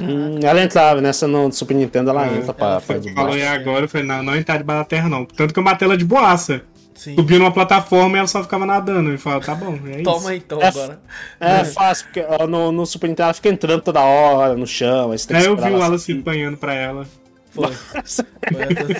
Hum, 0.00 0.38
ela 0.42 0.62
entrava 0.62 1.00
nessa 1.00 1.26
no 1.26 1.50
Super 1.52 1.74
Nintendo, 1.74 2.10
ela 2.10 2.26
É, 2.26 2.36
entra 2.36 2.54
pra, 2.54 2.80
ela 2.88 3.00
de 3.00 3.12
Falou 3.12 3.32
aí 3.32 3.42
agora, 3.46 3.84
eu 3.84 3.88
falei, 3.88 4.06
não, 4.06 4.22
não 4.22 4.36
entrar 4.36 4.56
debaixo 4.58 4.82
da 4.82 4.84
terra 4.84 5.08
não. 5.08 5.24
Tanto 5.24 5.52
que 5.52 5.58
eu 5.58 5.64
matei 5.64 5.86
ela 5.86 5.96
de 5.96 6.04
boaça. 6.04 6.62
Sim. 6.94 7.14
Subiu 7.14 7.38
numa 7.38 7.52
plataforma 7.52 8.16
e 8.16 8.18
ela 8.18 8.26
só 8.26 8.42
ficava 8.42 8.66
nadando. 8.66 9.12
E 9.14 9.18
falou, 9.18 9.40
tá 9.40 9.54
bom, 9.54 9.78
é 9.86 9.92
isso. 9.96 10.02
Toma 10.02 10.34
então 10.34 10.60
É, 10.60 10.66
agora. 10.66 11.00
É 11.38 11.64
fácil, 11.64 12.06
porque 12.06 12.24
ó, 12.28 12.46
no, 12.46 12.72
no 12.72 12.84
Super 12.86 13.06
Nintendo 13.08 13.26
ela 13.26 13.34
fica 13.34 13.48
entrando 13.48 13.82
toda 13.82 14.00
hora 14.00 14.56
no 14.56 14.66
chão. 14.66 15.12
Aí 15.12 15.18
você 15.18 15.28
tem 15.28 15.36
que 15.36 15.42
Aí 15.42 15.48
eu 15.48 15.56
vi 15.56 15.62
o 15.62 15.66
ela 15.66 15.78
Wallace 15.78 16.06
sair. 16.06 16.18
apanhando 16.20 16.56
pra 16.56 16.74
ela. 16.74 17.06
Foi. 17.50 17.66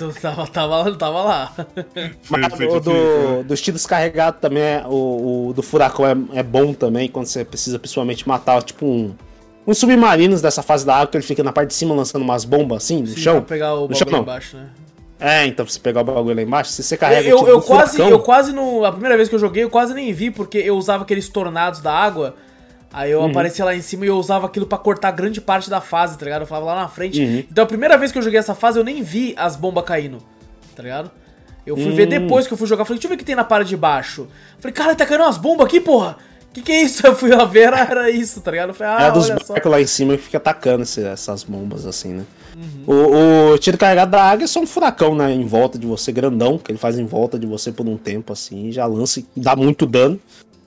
Eu 0.01 0.13
tava, 0.13 0.47
tava, 0.47 0.95
tava 0.95 1.21
lá. 1.23 1.53
Foi, 2.23 2.39
Mas 2.41 2.53
foi 2.53 2.79
do, 2.81 2.91
né? 2.93 3.43
dos 3.43 3.61
tiros 3.61 3.85
carregados 3.85 4.39
também, 4.41 4.63
é- 4.63 4.83
o, 4.87 5.49
o 5.49 5.53
do 5.53 5.61
furacão 5.61 6.05
é, 6.05 6.15
é 6.39 6.43
bom 6.43 6.73
também, 6.73 7.07
quando 7.09 7.25
você 7.27 7.45
precisa 7.45 7.77
principalmente 7.79 8.27
matar, 8.27 8.61
tipo, 8.63 8.85
um, 8.85 9.13
uns 9.69 9.77
submarinos 9.77 10.41
dessa 10.41 10.63
fase 10.63 10.85
da 10.85 10.95
água, 10.95 11.07
que 11.07 11.17
ele 11.17 11.23
fica 11.25 11.43
na 11.43 11.51
parte 11.53 11.69
de 11.69 11.73
cima 11.75 11.93
lançando 11.93 12.21
umas 12.23 12.43
bombas 12.45 12.83
assim, 12.83 13.01
no 13.01 13.07
Sim, 13.07 13.17
chão. 13.17 13.41
pegar 13.41 13.75
o 13.75 13.87
No 13.87 13.95
chão, 13.95 14.07
não. 14.11 14.19
embaixo, 14.21 14.57
né? 14.57 14.67
É, 15.19 15.45
então 15.45 15.65
pra 15.65 15.71
você 15.73 15.79
pegar 15.79 16.01
o 16.01 16.03
bagulho 16.03 16.35
lá 16.35 16.41
embaixo, 16.41 16.71
se 16.71 16.81
você 16.81 16.95
carrega 16.95 17.27
Eu, 17.27 17.35
o 17.35 17.39
tiro 17.39 17.51
eu 17.51 17.59
do 17.59 17.65
quase, 17.65 17.91
furacão, 17.97 18.09
eu 18.09 18.19
quase 18.19 18.53
não. 18.53 18.85
A 18.85 18.91
primeira 18.91 19.15
vez 19.17 19.27
que 19.29 19.35
eu 19.35 19.39
joguei, 19.39 19.63
eu 19.63 19.69
quase 19.69 19.93
nem 19.93 20.11
vi, 20.13 20.31
porque 20.31 20.57
eu 20.57 20.77
usava 20.77 21.03
aqueles 21.03 21.27
tornados 21.29 21.81
da 21.81 21.93
água. 21.93 22.35
Aí 22.91 23.13
Uhum. 23.13 23.23
eu 23.25 23.29
aparecia 23.29 23.63
lá 23.65 23.75
em 23.75 23.81
cima 23.81 24.05
e 24.05 24.07
eu 24.07 24.17
usava 24.17 24.47
aquilo 24.47 24.65
pra 24.65 24.77
cortar 24.77 25.11
grande 25.11 25.39
parte 25.41 25.69
da 25.69 25.79
fase, 25.81 26.17
tá 26.17 26.23
ligado? 26.25 26.41
Eu 26.41 26.47
falava 26.47 26.67
lá 26.73 26.81
na 26.81 26.87
frente. 26.87 27.21
Uhum. 27.21 27.43
Então 27.51 27.63
a 27.63 27.67
primeira 27.67 27.97
vez 27.97 28.11
que 28.11 28.17
eu 28.17 28.21
joguei 28.21 28.39
essa 28.39 28.55
fase, 28.55 28.79
eu 28.79 28.83
nem 28.83 29.03
vi 29.03 29.35
as 29.37 29.55
bombas 29.55 29.83
caindo, 29.83 30.17
tá 30.75 30.81
ligado? 30.81 31.11
Eu 31.67 31.75
fui 31.75 31.91
ver 31.91 32.07
Hum. 32.07 32.09
depois 32.09 32.47
que 32.47 32.53
eu 32.53 32.57
fui 32.57 32.65
jogar. 32.65 32.85
Falei, 32.85 32.97
deixa 32.97 33.05
eu 33.05 33.09
ver 33.09 33.15
o 33.15 33.17
que 33.19 33.25
tem 33.25 33.35
na 33.35 33.43
parte 33.43 33.67
de 33.67 33.77
baixo. 33.77 34.27
Falei, 34.57 34.73
cara, 34.73 34.95
tá 34.95 35.05
caindo 35.05 35.21
umas 35.21 35.37
bombas 35.37 35.67
aqui, 35.67 35.79
porra. 35.79 36.17
Que 36.53 36.61
que 36.61 36.71
é 36.71 36.81
isso? 36.83 37.05
Eu 37.07 37.15
fui 37.15 37.29
lá 37.29 37.45
ver, 37.45 37.71
era, 37.73 38.09
isso, 38.09 38.41
tá 38.41 38.51
ligado? 38.51 38.69
Eu 38.69 38.73
falei, 38.73 38.93
ah, 38.93 39.07
é 39.07 39.11
dos 39.11 39.29
barcos 39.29 39.71
lá 39.71 39.79
em 39.81 39.85
cima 39.87 40.17
que 40.17 40.23
fica 40.23 40.37
atacando 40.37 40.83
esse- 40.83 41.03
essas 41.03 41.43
bombas 41.43 41.85
assim, 41.85 42.09
né? 42.13 42.25
Uhum. 42.55 42.83
O, 42.93 43.51
o 43.53 43.57
tiro 43.57 43.77
carregado 43.77 44.11
da 44.11 44.23
águia 44.23 44.45
é 44.45 44.47
só 44.47 44.59
um 44.59 44.67
furacão, 44.67 45.15
né? 45.15 45.31
Em 45.31 45.45
volta 45.45 45.77
de 45.77 45.85
você, 45.85 46.11
grandão, 46.11 46.57
que 46.57 46.71
ele 46.71 46.79
faz 46.79 46.97
em 46.97 47.05
volta 47.05 47.37
de 47.37 47.45
você 47.45 47.71
por 47.71 47.87
um 47.87 47.97
tempo 47.97 48.33
assim, 48.33 48.71
já 48.71 48.85
lança 48.85 49.19
e 49.19 49.25
dá 49.35 49.55
muito 49.55 49.85
dano. 49.85 50.19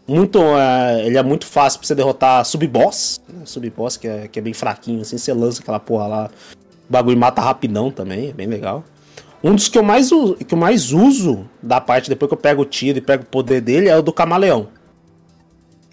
Muito, 0.07 0.39
é, 0.41 1.07
ele 1.07 1.17
é 1.17 1.23
muito 1.23 1.47
fácil 1.47 1.79
pra 1.79 1.87
você 1.87 1.95
derrotar 1.95 2.45
sub-boss, 2.45 3.21
né? 3.29 3.43
Sub-boss 3.45 3.97
que 3.97 4.09
é, 4.09 4.29
que 4.29 4.39
é 4.39 4.43
bem 4.43 4.53
fraquinho, 4.53 5.01
assim, 5.03 5.17
você 5.19 5.33
lança 5.33 5.61
aquela 5.63 5.79
porra 5.81 6.07
lá, 6.07 6.31
o 6.89 6.93
bagulho 6.93 7.17
mata 7.17 7.41
rapidão 7.41 7.91
também, 7.91 8.31
é 8.31 8.33
bem 8.33 8.47
legal. 8.47 8.85
Um 9.45 9.55
dos 9.55 9.69
que 9.69 9.79
eu 9.79 9.83
mais, 9.83 10.11
que 10.47 10.55
eu 10.55 10.59
mais 10.59 10.93
uso 10.93 11.49
da 11.63 11.81
parte, 11.81 12.09
depois 12.09 12.29
que 12.29 12.35
eu 12.35 12.39
pego 12.39 12.63
o 12.63 12.65
tiro 12.65 12.99
e 12.99 13.01
pego 13.01 13.23
o 13.23 13.27
poder 13.27 13.61
dele, 13.61 13.89
é 13.89 13.97
o 13.97 14.03
do 14.03 14.13
camaleão. 14.13 14.69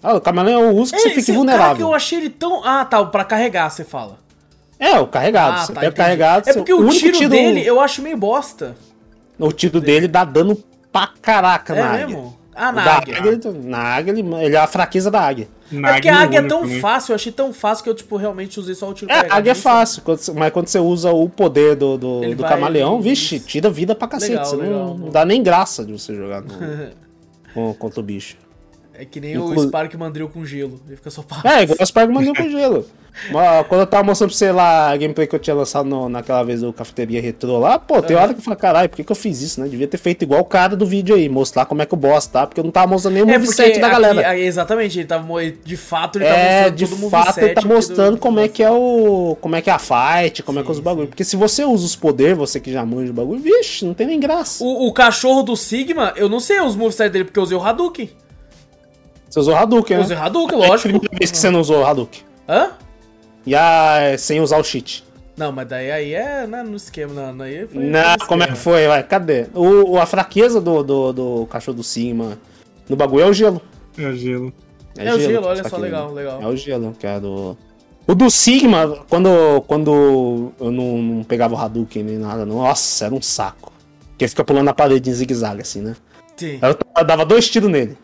Ah, 0.02 0.14
o 0.14 0.20
camaleão 0.20 0.62
eu 0.62 0.76
uso 0.76 0.92
que 0.92 0.96
É, 0.98 1.02
você 1.02 1.08
fica 1.10 1.20
cara 1.20 1.32
que 1.32 1.38
vulnerável. 1.38 1.86
eu 1.88 1.94
achei 1.94 2.18
ele 2.18 2.30
tão. 2.30 2.64
Ah, 2.64 2.84
tá, 2.84 3.04
pra 3.04 3.24
carregar, 3.24 3.68
você 3.70 3.84
fala. 3.84 4.18
É, 4.78 4.98
o 4.98 5.06
carregado. 5.06 5.54
Ah, 5.58 5.66
você 5.66 5.72
tá, 5.74 5.80
pega 5.80 5.86
o 5.86 5.92
entendi. 5.92 5.96
carregado. 5.96 6.48
É 6.48 6.52
porque 6.54 6.72
o, 6.72 6.78
único 6.80 7.12
tiro, 7.12 7.28
dele 7.28 7.64
eu 7.66 7.78
acho 7.80 8.00
meio 8.00 8.16
bosta. 8.16 8.74
O 9.38 9.52
tiro 9.52 9.80
dele 9.80 10.08
dá 10.08 10.24
dano 10.24 10.56
pra 10.90 11.10
caraca 11.20 11.74
É 11.74 11.80
na 11.82 11.90
águia. 11.90 12.06
mesmo? 12.06 12.38
Ah, 12.54 12.70
O 12.70 12.72
na 12.72 12.84
da 12.84 12.94
águia. 12.96 13.16
ele- 13.18 13.58
na 13.68 13.78
águia, 13.78 14.10
ele, 14.12 14.34
ele 14.42 14.56
é 14.56 14.58
a 14.58 14.66
fraqueza 14.66 15.10
da 15.10 15.20
águia. 15.20 15.48
Na 15.70 15.90
É 15.90 15.92
porque 15.94 16.08
a 16.08 16.16
águia 16.18 16.38
é 16.40 16.42
tão 16.42 16.64
né? 16.66 16.80
fácil, 16.80 17.12
eu 17.12 17.14
achei 17.14 17.30
tão 17.30 17.52
fácil 17.52 17.84
que 17.84 17.90
eu, 17.90 17.94
tipo, 17.94 18.16
realmente 18.16 18.58
usei 18.58 18.74
só 18.74 18.88
o 18.90 18.94
tiro 18.94 19.10
É, 19.12 19.26
a 19.30 19.36
águia 19.36 19.52
é 19.52 19.54
fácil, 19.54 20.02
mas 20.34 20.50
quando 20.52 20.66
você 20.66 20.78
usa 20.78 21.12
o 21.12 21.28
poder 21.28 21.76
do, 21.76 21.96
do, 21.96 22.24
Ele 22.24 22.34
do 22.34 22.42
camaleão, 22.42 23.00
vixe, 23.00 23.36
isso. 23.36 23.46
tira 23.46 23.70
vida 23.70 23.94
pra 23.94 24.08
cacete. 24.08 24.32
Legal, 24.32 24.44
você 24.46 24.56
não- 24.56 24.62
legal. 24.64 24.98
não, 24.98 25.08
dá 25.10 25.24
nem 25.24 25.42
graça 25.42 25.84
de 25.84 25.92
você 25.92 26.14
jogar 26.14 26.42
no- 26.42 26.48
com- 27.54 27.74
contra 27.74 28.00
o 28.00 28.02
bicho. 28.02 28.36
É 29.00 29.04
que 29.06 29.18
nem 29.18 29.32
Inclu- 29.32 29.56
o 29.56 29.62
Spark 29.66 29.94
Mandrill 29.94 30.28
com 30.28 30.44
gelo. 30.44 30.78
Ele 30.86 30.94
fica 30.96 31.10
só 31.10 31.22
pá. 31.22 31.40
É, 31.44 31.62
igual 31.62 31.78
os 31.80 31.88
Spark 31.88 32.10
mandou 32.10 32.34
com 32.34 32.50
gelo. 32.50 32.84
Quando 33.68 33.80
eu 33.80 33.86
tava 33.86 34.02
mostrando 34.04 34.28
pra 34.30 34.36
você 34.38 34.52
lá 34.52 34.90
a 34.90 34.96
gameplay 34.96 35.26
que 35.26 35.34
eu 35.34 35.38
tinha 35.38 35.54
lançado 35.56 35.88
no- 35.88 36.08
naquela 36.08 36.42
vez 36.42 36.60
do 36.60 36.72
Cafeteria 36.72 37.20
Retrô 37.20 37.58
lá, 37.58 37.78
pô, 37.78 38.00
tem 38.02 38.14
hora 38.16 38.32
que 38.32 38.40
eu 38.40 38.44
falo, 38.44 38.56
caralho, 38.56 38.88
por 38.88 38.96
que, 38.96 39.04
que 39.04 39.10
eu 39.10 39.16
fiz 39.16 39.40
isso, 39.42 39.60
né? 39.60 39.68
Devia 39.68 39.88
ter 39.88 39.96
feito 39.98 40.22
igual 40.22 40.40
o 40.42 40.44
cara 40.44 40.76
do 40.76 40.86
vídeo 40.86 41.14
aí, 41.16 41.28
mostrar 41.28 41.64
como 41.66 41.80
é 41.82 41.86
que 41.86 41.92
o 41.94 41.96
boss 41.96 42.26
tá, 42.26 42.46
porque 42.46 42.60
eu 42.60 42.64
não 42.64 42.70
tava 42.70 42.86
mostrando 42.86 43.14
nem 43.14 43.22
o 43.24 43.30
É 43.30 43.38
moveset 43.38 43.80
da 43.80 43.86
aqui- 43.88 43.96
galera. 43.96 44.28
aí, 44.28 44.42
exatamente, 44.42 44.98
ele 44.98 45.08
tava, 45.08 45.24
mo- 45.24 45.38
de 45.40 45.76
fato 45.76 46.18
ele 46.18 46.24
tá 46.26 46.30
É, 46.30 46.52
mostrando 46.70 46.76
de 46.76 46.84
todo 46.86 46.92
o 47.06 47.10
fato 47.10 47.20
moveset 47.26 47.44
ele 47.46 47.54
tá 47.54 47.60
aqui 47.60 47.68
do- 47.68 47.74
mostrando 47.74 48.18
como 48.18 48.40
é 48.40 48.48
que 48.48 48.62
é 48.62 48.70
o. 48.70 49.36
como 49.40 49.56
é 49.56 49.62
que 49.62 49.70
é 49.70 49.72
a 49.72 49.78
fight, 49.78 50.42
como 50.44 50.60
é 50.60 50.62
que 50.62 50.68
é 50.68 50.70
os 50.72 50.76
Sim, 50.76 50.82
bagulhos. 50.84 51.08
Porque 51.08 51.24
se 51.24 51.36
você 51.36 51.64
usa 51.64 51.84
os 51.86 51.96
poderes, 51.96 52.36
você 52.38 52.60
que 52.60 52.70
já 52.72 52.84
manja 52.86 53.10
o 53.10 53.14
bagulho, 53.14 53.40
vixe, 53.40 53.84
não 53.84 53.94
tem 53.94 54.06
nem 54.06 54.20
graça. 54.20 54.62
O, 54.62 54.86
o 54.86 54.92
cachorro 54.92 55.42
do 55.42 55.56
Sigma, 55.56 56.12
eu 56.16 56.28
não 56.28 56.38
sei 56.38 56.60
os 56.60 56.76
movesets 56.76 57.12
dele, 57.12 57.24
porque 57.24 57.38
eu 57.38 57.42
usei 57.42 57.56
o 57.58 57.62
Hadouken. 57.62 58.08
Você 59.30 59.38
usou 59.40 59.54
o 59.54 59.56
Hadouken, 59.56 59.94
Eu 59.94 59.98
né? 60.00 60.04
usei 60.04 60.16
o 60.16 60.20
Hadouken, 60.20 60.60
É 60.60 60.64
a 60.64 60.68
lógico. 60.68 60.88
primeira 60.88 61.16
vez 61.18 61.30
que 61.30 61.38
você 61.38 61.50
não 61.50 61.60
usou 61.60 61.80
o 61.82 61.86
Hadouken. 61.86 62.20
Hã? 62.48 62.70
E 63.46 63.54
a, 63.54 64.16
sem 64.18 64.40
usar 64.40 64.58
o 64.58 64.64
cheat. 64.64 65.04
Não, 65.36 65.50
mas 65.52 65.66
daí 65.68 65.90
aí 65.90 66.12
é 66.14 66.46
né, 66.46 66.62
no 66.62 66.76
esquema, 66.76 67.14
não, 67.14 67.32
não, 67.32 67.44
aí 67.46 67.66
foi 67.66 67.82
Não, 67.82 68.16
como 68.26 68.42
é 68.42 68.48
que 68.48 68.56
foi? 68.56 68.86
Vai, 68.86 69.02
cadê? 69.02 69.46
O, 69.54 69.92
o- 69.92 69.98
a 69.98 70.04
fraqueza 70.04 70.60
do, 70.60 70.82
do, 70.82 71.12
do 71.12 71.46
cachorro 71.46 71.76
do 71.78 71.82
Sigma 71.82 72.36
no 72.88 72.96
bagulho 72.96 73.22
é 73.24 73.26
o 73.26 73.32
gelo. 73.32 73.62
É 73.96 74.12
gelo. 74.12 74.52
É 74.98 75.14
o 75.14 75.18
gelo, 75.20 75.42
que 75.42 75.48
olha 75.48 75.62
tá 75.62 75.68
só, 75.70 75.76
legal, 75.78 76.12
legal. 76.12 76.42
É 76.42 76.46
o 76.46 76.56
gelo, 76.56 76.92
que 76.98 77.06
é 77.06 77.18
do. 77.18 77.56
O 78.06 78.14
do 78.14 78.28
Sigma, 78.28 78.98
quando, 79.08 79.30
quando 79.66 80.52
eu 80.60 80.70
não, 80.72 80.98
não 81.00 81.24
pegava 81.24 81.54
o 81.54 81.58
Hadouken 81.58 82.02
nem 82.02 82.18
nada, 82.18 82.44
não, 82.44 82.56
nossa, 82.56 83.06
era 83.06 83.14
um 83.14 83.22
saco. 83.22 83.72
Porque 84.10 84.26
fica 84.28 84.44
pulando 84.44 84.66
na 84.66 84.74
parede 84.74 85.08
em 85.08 85.12
zigue-zague, 85.14 85.62
assim, 85.62 85.80
né? 85.80 85.96
Sim. 86.36 86.58
Aí 86.60 86.70
Eu, 86.72 86.78
eu 86.98 87.04
dava 87.04 87.24
dois 87.24 87.48
tiros 87.48 87.70
nele. 87.70 87.96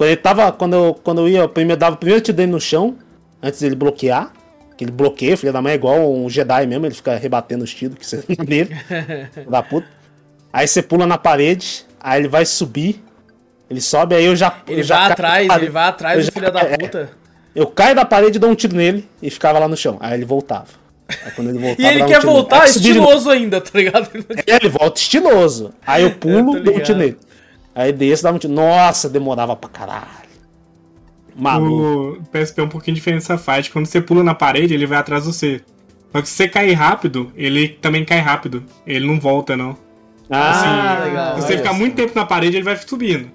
Quando 0.00 0.08
ele 0.08 0.16
tava. 0.16 0.50
Quando 0.50 0.72
eu, 0.72 0.94
quando 1.04 1.20
eu 1.20 1.28
ia, 1.28 1.40
eu 1.40 1.48
primeiro, 1.50 1.78
dava 1.78 1.94
o 1.94 1.98
primeiro 1.98 2.22
tiro 2.22 2.34
dele 2.34 2.50
no 2.50 2.58
chão, 2.58 2.96
antes 3.42 3.60
dele 3.60 3.74
bloquear. 3.76 4.32
Que 4.74 4.84
ele 4.84 4.92
bloqueia, 4.92 5.36
filho 5.36 5.52
da 5.52 5.60
mãe, 5.60 5.72
é 5.72 5.74
igual 5.74 6.10
um 6.10 6.26
Jedi 6.30 6.66
mesmo, 6.66 6.86
ele 6.86 6.94
fica 6.94 7.16
rebatendo 7.16 7.64
os 7.64 7.74
tiros 7.74 7.98
que 7.98 8.06
você 8.06 8.24
nele. 8.48 8.74
da 9.46 9.62
puta. 9.62 9.86
Aí 10.50 10.66
você 10.66 10.80
pula 10.82 11.06
na 11.06 11.18
parede, 11.18 11.84
aí 12.00 12.18
ele 12.18 12.28
vai 12.28 12.46
subir. 12.46 13.04
Ele 13.68 13.82
sobe, 13.82 14.14
aí 14.14 14.24
eu 14.24 14.34
já. 14.34 14.62
Ele 14.66 14.80
eu 14.80 14.84
já 14.84 15.00
vai 15.00 15.12
atrás, 15.12 15.48
ele 15.50 15.68
vai 15.68 15.84
atrás 15.84 16.18
Eu 16.18 16.24
do 16.24 16.32
filho 16.32 16.50
da 16.50 16.60
é, 16.60 16.78
puta. 16.78 17.10
Eu 17.54 17.66
caio 17.66 17.94
da 17.94 18.06
parede, 18.06 18.38
dou 18.38 18.48
um 18.48 18.54
tiro 18.54 18.74
nele 18.74 19.06
e 19.20 19.28
ficava 19.28 19.58
lá 19.58 19.68
no 19.68 19.76
chão. 19.76 19.98
Aí 20.00 20.14
ele 20.14 20.24
voltava. 20.24 20.68
Aí 21.10 21.30
quando 21.32 21.50
ele 21.50 21.58
voltava. 21.60 21.82
E 21.82 21.92
ele 21.92 22.04
um 22.04 22.06
quer 22.06 22.20
nele. 22.20 22.26
voltar 22.26 22.64
estiloso 22.64 23.28
ainda, 23.28 23.60
tá 23.60 23.70
ligado? 23.74 24.08
É, 24.46 24.56
ele 24.56 24.70
volta 24.70 24.98
estiloso. 24.98 25.74
Aí 25.86 26.04
eu 26.04 26.08
Eu 26.08 26.14
pulo, 26.16 26.54
tô 26.54 26.60
dou 26.60 26.76
um 26.76 26.80
tiro 26.80 26.98
nele. 26.98 27.18
Aí 27.74 27.92
desse, 27.92 28.22
dava 28.22 28.36
um 28.36 28.38
tiro. 28.38 28.52
Nossa, 28.52 29.08
demorava 29.08 29.54
pra 29.56 29.68
caralho. 29.70 30.30
Maluco. 31.36 32.18
O 32.20 32.24
PSP 32.26 32.60
é 32.60 32.64
um 32.64 32.68
pouquinho 32.68 32.94
diferente 32.94 33.20
dessa 33.22 33.38
fight. 33.38 33.70
Quando 33.70 33.86
você 33.86 34.00
pula 34.00 34.22
na 34.22 34.34
parede, 34.34 34.74
ele 34.74 34.86
vai 34.86 34.98
atrás 34.98 35.24
de 35.24 35.32
você. 35.32 35.60
Só 36.12 36.20
que 36.20 36.28
se 36.28 36.34
você 36.34 36.48
cair 36.48 36.72
rápido, 36.72 37.32
ele 37.36 37.68
também 37.68 38.04
cai 38.04 38.18
rápido. 38.18 38.64
Ele 38.86 39.06
não 39.06 39.18
volta, 39.20 39.56
não. 39.56 39.76
Ah, 40.28 40.96
Ah, 40.98 41.04
legal. 41.04 41.36
Se 41.36 41.42
você 41.46 41.56
ficar 41.58 41.72
muito 41.72 41.94
tempo 41.96 42.12
na 42.14 42.26
parede, 42.26 42.56
ele 42.56 42.64
vai 42.64 42.76
subindo. 42.76 43.30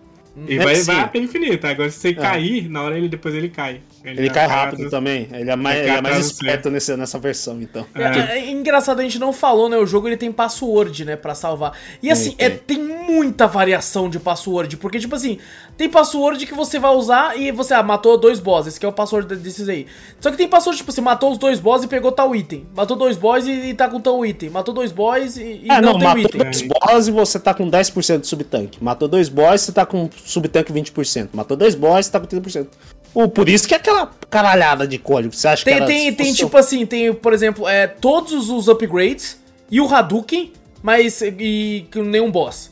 Ele 0.47 0.59
É, 0.59 0.63
vai, 0.63 0.75
vai 0.81 0.99
até 0.99 1.19
infinito. 1.19 1.65
Agora, 1.65 1.89
se 1.89 1.97
você 1.99 2.13
cair, 2.13 2.69
na 2.69 2.81
hora 2.81 2.97
ele 2.97 3.07
depois 3.07 3.33
ele 3.33 3.47
cai. 3.49 3.79
Ele 4.03 4.27
já 4.27 4.33
cai 4.33 4.47
cai 4.47 4.57
rápido 4.57 4.73
atrás- 4.75 4.91
também. 4.91 5.27
Ele 5.31 5.49
é 5.49 5.55
mais, 5.55 5.79
Ele 5.79 5.87
ele 5.89 5.97
é 5.97 6.01
mais 6.01 6.25
esperto 6.25 6.69
nesse, 6.69 6.95
nessa 6.97 7.17
versão, 7.17 7.61
então. 7.61 7.85
É, 7.95 8.37
é 8.39 8.51
engraçado, 8.51 8.99
a 8.99 9.03
gente 9.03 9.17
não 9.17 9.31
falou, 9.31 9.69
né? 9.69 9.77
O 9.77 9.85
jogo 9.85 10.07
ele 10.07 10.17
tem 10.17 10.31
password, 10.31 11.05
né? 11.05 11.15
Pra 11.15 11.33
salvar. 11.33 11.71
E 12.03 12.11
assim, 12.11 12.31
Tem, 12.31 12.47
é, 12.47 12.49
tem. 12.49 12.77
tem 12.77 12.85
muita 12.85 13.47
variação 13.47 14.09
de 14.09 14.19
password. 14.19 14.75
Porque, 14.77 14.99
tipo 14.99 15.15
assim, 15.15 15.39
tem 15.77 15.89
password 15.89 16.45
que 16.45 16.53
você 16.53 16.79
vai 16.79 16.91
usar 16.95 17.37
e 17.39 17.51
você, 17.51 17.73
ah, 17.73 17.83
matou 17.83 18.17
dois 18.17 18.39
bosses. 18.39 18.73
Esse 18.73 18.79
que 18.79 18.85
é 18.85 18.89
o 18.89 18.93
password 18.93 19.35
desses 19.35 19.67
aí. 19.67 19.85
Só 20.21 20.31
que 20.31 20.37
tem 20.37 20.47
password, 20.47 20.77
tipo, 20.77 20.91
você 20.91 21.01
matou 21.01 21.31
os 21.31 21.37
dois 21.37 21.59
bosses 21.59 21.85
e 21.85 21.87
pegou 21.89 22.11
tal 22.11 22.35
item. 22.35 22.65
Matou 22.75 22.95
dois 22.95 23.17
bosses 23.17 23.47
e, 23.47 23.69
e 23.69 23.73
tá 23.73 23.89
com 23.89 23.99
tal 23.99 24.25
item. 24.25 24.49
Matou 24.49 24.73
dois 24.73 24.91
bosses 24.91 25.37
e, 25.37 25.61
e 25.63 25.67
É, 25.69 25.81
não, 25.81 25.93
não, 25.93 25.99
tem 25.99 26.07
matou 26.07 26.21
item. 26.23 26.41
dois 26.41 26.61
boss 26.61 27.07
e 27.07 27.11
você 27.11 27.39
tá 27.39 27.53
com 27.53 27.69
10% 27.69 28.21
de 28.21 28.27
subtanque. 28.27 28.83
Matou 28.83 29.07
dois 29.07 29.27
boss 29.27 29.61
você 29.61 29.71
tá 29.71 29.85
com 29.85 30.09
subtanque 30.25 30.71
20%. 30.71 31.29
Matou 31.33 31.57
dois 31.57 31.75
boss 31.75 32.05
você 32.05 32.11
tá 32.11 32.19
com 32.19 32.27
30%. 32.27 32.67
Ou 33.13 33.27
por 33.29 33.47
isso 33.47 33.67
que 33.67 33.73
é 33.73 33.77
aquela 33.77 34.11
caralhada 34.29 34.87
de 34.87 34.97
código. 34.97 35.33
Você 35.33 35.47
acha 35.47 35.63
que 35.63 35.69
Tem, 35.69 35.77
era 35.77 35.85
tem, 35.85 36.13
tem 36.13 36.27
discussão? 36.27 36.47
tipo 36.47 36.57
assim, 36.57 36.85
tem, 36.85 37.13
por 37.13 37.33
exemplo, 37.33 37.67
é, 37.67 37.87
todos 37.87 38.49
os 38.49 38.67
upgrades 38.67 39.39
e 39.71 39.79
o 39.79 39.87
Hadouken, 39.93 40.51
mas 40.83 41.21
e, 41.21 41.85
com 41.93 42.01
nenhum 42.03 42.29
boss. 42.29 42.71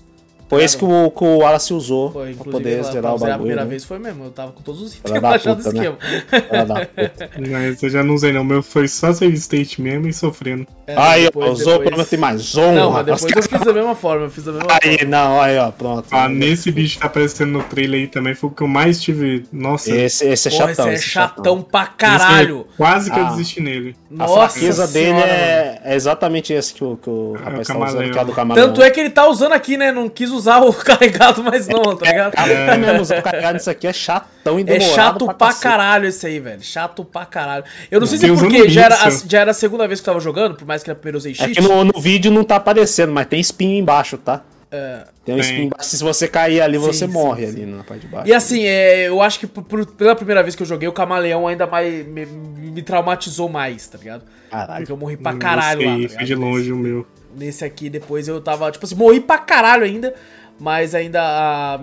Foi 0.56 0.64
isso 0.66 0.78
que 0.78 0.86
o, 0.86 1.12
que 1.12 1.24
o 1.24 1.38
Wallace 1.40 1.74
usou 1.74 2.12
Foi, 2.12 2.22
pra 2.24 2.32
inclusive, 2.32 2.52
poder 2.52 2.84
zerar 2.84 3.02
pra 3.02 3.14
o 3.14 3.18
zerar 3.18 3.34
a 3.34 3.38
bagulho. 3.38 3.38
primeira 3.40 3.64
né? 3.64 3.70
vez 3.70 3.84
foi 3.84 4.00
mesmo, 4.00 4.24
eu 4.26 4.32
tava 4.32 4.52
com 4.52 4.62
todos 4.62 4.82
os 4.82 4.96
itens 4.96 5.20
baixados 5.20 5.64
do 5.66 5.72
né? 5.74 5.80
esquema. 5.80 5.98
Puta. 5.98 7.30
Mas 7.52 7.84
eu 7.84 7.90
já 7.90 8.04
não 8.04 8.16
usei, 8.16 8.32
não. 8.34 8.42
O 8.42 8.46
meu 8.46 8.62
foi 8.64 8.88
só 8.88 9.14
save 9.14 9.34
state 9.36 9.82
mesmo 9.82 10.08
e 10.08 10.14
sofrendo. 10.14 10.66
É, 10.86 10.96
Aí, 10.98 11.24
depois- 11.26 11.50
ó, 11.50 11.52
usou 11.54 11.78
depois- 11.80 11.96
pra 11.96 12.06
ter 12.06 12.18
mais 12.18 12.42
zonra. 12.42 12.72
Não, 12.74 12.92
mas 12.92 13.06
depois 13.06 13.36
eu 13.36 13.44
fiz 13.44 13.62
da 13.62 13.74
mesma 13.74 13.96
forma, 13.96 14.26
eu 14.26 14.30
fiz 14.30 14.44
da 14.44 14.52
mesma 14.52 14.70
forma. 14.70 14.80
Aí, 14.84 15.06
não, 15.06 15.40
aí, 15.42 15.58
ó, 15.58 15.72
pronto. 15.72 16.08
Ah, 16.12 16.28
nesse 16.28 16.72
bicho 16.72 16.96
que 16.96 17.02
tá 17.02 17.08
aparecendo 17.08 17.52
no 17.54 17.64
trailer 17.64 18.02
aí 18.02 18.08
também 18.08 18.34
foi 18.36 18.50
o 18.50 18.54
que 18.54 18.62
eu 18.64 18.68
mais 18.68 19.02
tive. 19.02 19.46
Nossa, 19.52 19.90
Esse, 19.96 20.26
esse 20.28 20.48
é 20.48 20.52
Porra, 20.52 20.68
chatão. 20.68 20.86
esse 20.86 20.92
é 20.92 20.94
esse 20.96 21.10
chatão 21.10 21.62
pra 21.62 21.84
esse 21.84 21.92
caralho. 21.98 22.68
é 22.74 22.78
Quase 22.78 23.12
que 23.12 23.18
eu 23.20 23.26
Ah. 23.26 23.30
desisti 23.30 23.62
nele. 23.62 23.96
A 24.12 24.16
Nossa 24.28 24.50
fraqueza 24.50 24.88
dele 24.88 25.06
senhora, 25.08 25.28
é, 25.32 25.82
é 25.86 25.96
exatamente 25.96 26.52
esse 26.54 26.74
que 26.74 26.84
o, 26.84 26.98
que 26.98 27.10
o 27.10 27.34
rapaz 27.34 27.68
tá 27.68 27.78
usando, 27.78 28.12
que 28.12 28.18
é 28.18 28.22
a 28.22 28.24
do 28.26 28.34
camaleão. 28.34 28.68
Tanto 28.68 28.82
é 28.84 28.90
que 28.92 29.00
ele 29.00 29.10
tá 29.10 29.28
usando 29.28 29.54
aqui, 29.54 29.78
né? 29.78 29.92
Não 29.92 30.10
quis 30.10 30.30
usar 30.32 30.43
o 30.46 30.74
carregado 30.84 31.44
mais 31.44 31.68
não, 31.68 31.96
tá 31.96 32.06
ligado? 32.06 32.34
É, 32.38 32.78
mesmo, 32.78 33.02
usar 33.02 33.20
o 33.20 33.22
carregado 33.24 33.54
nisso 33.56 33.70
aqui 33.70 33.88
é 33.88 33.94
chatão 33.94 34.58
e 34.60 34.62
É 34.62 34.66
demorado 34.66 34.94
chato 34.96 35.26
pra, 35.26 35.34
cacete. 35.48 35.64
caralho 35.64 36.08
esse 36.08 36.26
aí, 36.28 36.40
velho. 36.40 36.62
Chato 36.62 37.04
pra 37.06 37.26
caralho. 37.26 37.64
Eu 37.90 38.00
não 38.00 38.08
sei 38.08 38.18
se 38.18 38.26
é 38.26 38.34
porque 38.34 38.70
já 38.70 38.84
era, 38.86 39.04
a, 39.06 39.08
isso. 39.08 39.26
já 39.30 39.40
era 39.40 39.52
a 39.52 39.54
segunda 39.54 39.88
vez 39.88 40.00
que 40.00 40.10
eu 40.10 40.14
tava 40.14 40.24
jogando, 40.24 40.56
por 40.56 40.66
mais 40.68 40.84
que 40.84 40.92
a 40.92 40.96
primeira 40.96 41.16
eu 41.16 41.20
usei 41.20 41.32
É 41.32 41.36
cheat. 41.36 41.54
que 41.56 41.62
no, 41.62 41.84
no 41.86 42.00
vídeo 42.00 42.32
não 42.32 42.44
tá 42.44 42.56
aparecendo, 42.58 43.12
mas 43.14 43.26
tem 43.28 43.40
espinho 43.40 43.78
embaixo, 43.80 44.18
tá? 44.18 44.42
É. 44.72 45.04
Tem 45.24 45.36
um 45.36 45.40
embaixo. 45.40 45.88
Se 45.88 46.04
você 46.04 46.28
cair 46.28 46.60
ali, 46.60 46.80
Sim, 46.80 46.84
você 46.86 47.06
sim, 47.06 47.14
morre 47.14 47.46
sim. 47.46 47.54
ali 47.54 47.66
na 47.68 47.84
parte 47.84 48.02
de 48.02 48.08
baixo. 48.08 48.28
E 48.28 48.34
assim, 48.34 48.64
é, 48.66 49.08
eu 49.08 49.22
acho 49.22 49.40
que 49.40 49.46
por- 49.46 49.86
pela 49.86 50.16
primeira 50.16 50.42
vez 50.42 50.56
que 50.56 50.64
eu 50.64 50.68
joguei, 50.68 50.88
o 50.90 50.92
camaleão 50.92 51.48
ainda 51.48 51.68
mais 51.68 52.06
me, 52.08 52.26
me 52.26 52.82
traumatizou 52.82 53.48
mais, 53.48 53.88
tá 53.88 54.00
ligado? 54.00 54.24
Caralho. 54.50 54.80
Porque 54.80 54.92
eu 54.92 54.98
morri 54.98 55.16
pra 55.16 55.36
caralho 55.36 55.82
Esse 55.84 56.02
lá. 56.04 56.10
tá 56.10 56.16
foi 56.16 56.26
de 56.26 56.36
longe 56.36 56.72
o 56.72 56.76
meu. 56.76 57.06
Nesse 57.36 57.64
aqui, 57.66 57.90
depois 57.90 58.28
eu 58.28 58.40
tava, 58.42 58.72
tipo 58.72 58.86
assim, 58.86 58.96
morri 58.96 59.20
pra 59.20 59.38
caralho 59.38 59.84
ainda, 59.84 60.14
mas 60.60 60.94
ainda 60.94 61.20
ah, 61.22 61.80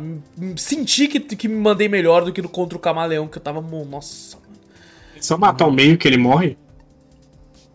senti 0.56 1.08
que, 1.08 1.18
que 1.20 1.48
me 1.48 1.56
mandei 1.56 1.88
melhor 1.88 2.24
do 2.24 2.32
que 2.32 2.40
no 2.42 2.48
contra 2.48 2.76
o 2.76 2.80
camaleão, 2.80 3.26
que 3.28 3.38
eu 3.38 3.42
tava, 3.42 3.60
nossa, 3.60 4.36
mano. 4.36 4.50
Só 5.20 5.36
matar 5.36 5.66
o 5.66 5.72
meio 5.72 5.98
que 5.98 6.06
ele 6.08 6.16
morre? 6.16 6.56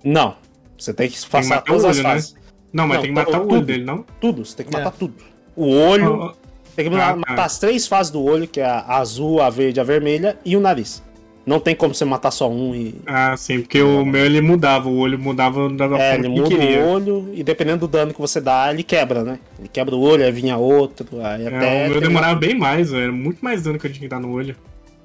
Não. 0.03 0.35
Você 0.77 0.93
tem 0.93 1.07
que 1.10 1.15
Tem 1.15 1.23
que 1.23 1.30
passar 1.30 1.56
matar 1.56 1.61
o 1.73 1.76
todas 1.77 1.85
as 1.85 1.97
olho, 1.97 2.03
né? 2.07 2.14
fases. 2.14 2.35
Não, 2.73 2.88
mas 2.88 2.95
Não, 2.97 3.02
tem 3.03 3.14
que 3.14 3.15
matar 3.19 3.38
o 3.38 3.41
tudo. 3.43 3.53
olho 3.56 3.65
dele, 3.65 3.84
não? 3.85 4.06
Tudo. 4.19 4.45
Você 4.45 4.56
tem 4.57 4.65
que 4.65 4.76
É. 4.76 4.80
matar 4.80 4.97
tudo. 4.97 5.15
O 5.56 5.68
olho. 5.69 6.23
Ah, 6.23 6.34
Tem 6.76 6.89
que 6.89 6.95
Ah, 6.97 7.11
tá. 7.11 7.15
matar 7.15 7.45
as 7.45 7.57
três 7.57 7.88
fases 7.88 8.11
do 8.11 8.22
olho, 8.22 8.45
que 8.47 8.60
é 8.60 8.65
a 8.65 8.97
azul, 8.97 9.41
a 9.41 9.49
verde, 9.49 9.80
a 9.80 9.84
vermelha 9.84 10.38
e 10.43 10.57
o 10.57 10.60
nariz. 10.60 11.02
Não 11.45 11.59
tem 11.59 11.76
como 11.76 11.93
você 11.93 12.03
matar 12.03 12.31
só 12.31 12.49
um 12.49 12.73
e. 12.73 12.95
Ah, 13.05 13.38
sim, 13.38 13.61
porque 13.61 13.80
o 13.80 14.03
meu 14.03 14.26
ele 14.26 14.41
mudava, 14.41 14.89
o 14.89 14.97
olho 14.97 15.19
mudava 15.19 15.69
da 15.69 15.88
forma 15.88 16.03
É, 16.03 16.15
que 16.15 16.22
ele 16.22 16.27
eu 16.27 16.31
muda 16.31 16.49
queria. 16.49 16.80
o 16.80 16.89
olho 16.89 17.30
e 17.34 17.43
dependendo 17.43 17.81
do 17.81 17.88
dano 17.88 18.13
que 18.13 18.19
você 18.19 18.41
dá, 18.41 18.72
ele 18.72 18.81
quebra, 18.81 19.23
né? 19.23 19.39
Ele 19.59 19.67
quebra 19.72 19.95
o 19.95 19.99
olho, 20.01 20.23
aí 20.26 20.31
vinha 20.31 20.57
outro, 20.57 21.05
aí 21.23 21.43
É, 21.45 21.47
até. 21.47 21.88
o 21.88 21.91
meu 21.91 22.01
demorava 22.01 22.34
bem 22.35 22.57
mais, 22.57 22.91
era 22.91 23.11
muito 23.11 23.45
mais 23.45 23.61
dano 23.61 23.77
que 23.77 23.85
eu 23.85 23.91
tinha 23.91 24.01
que 24.01 24.07
dar 24.07 24.19
no 24.19 24.31
olho. 24.31 24.55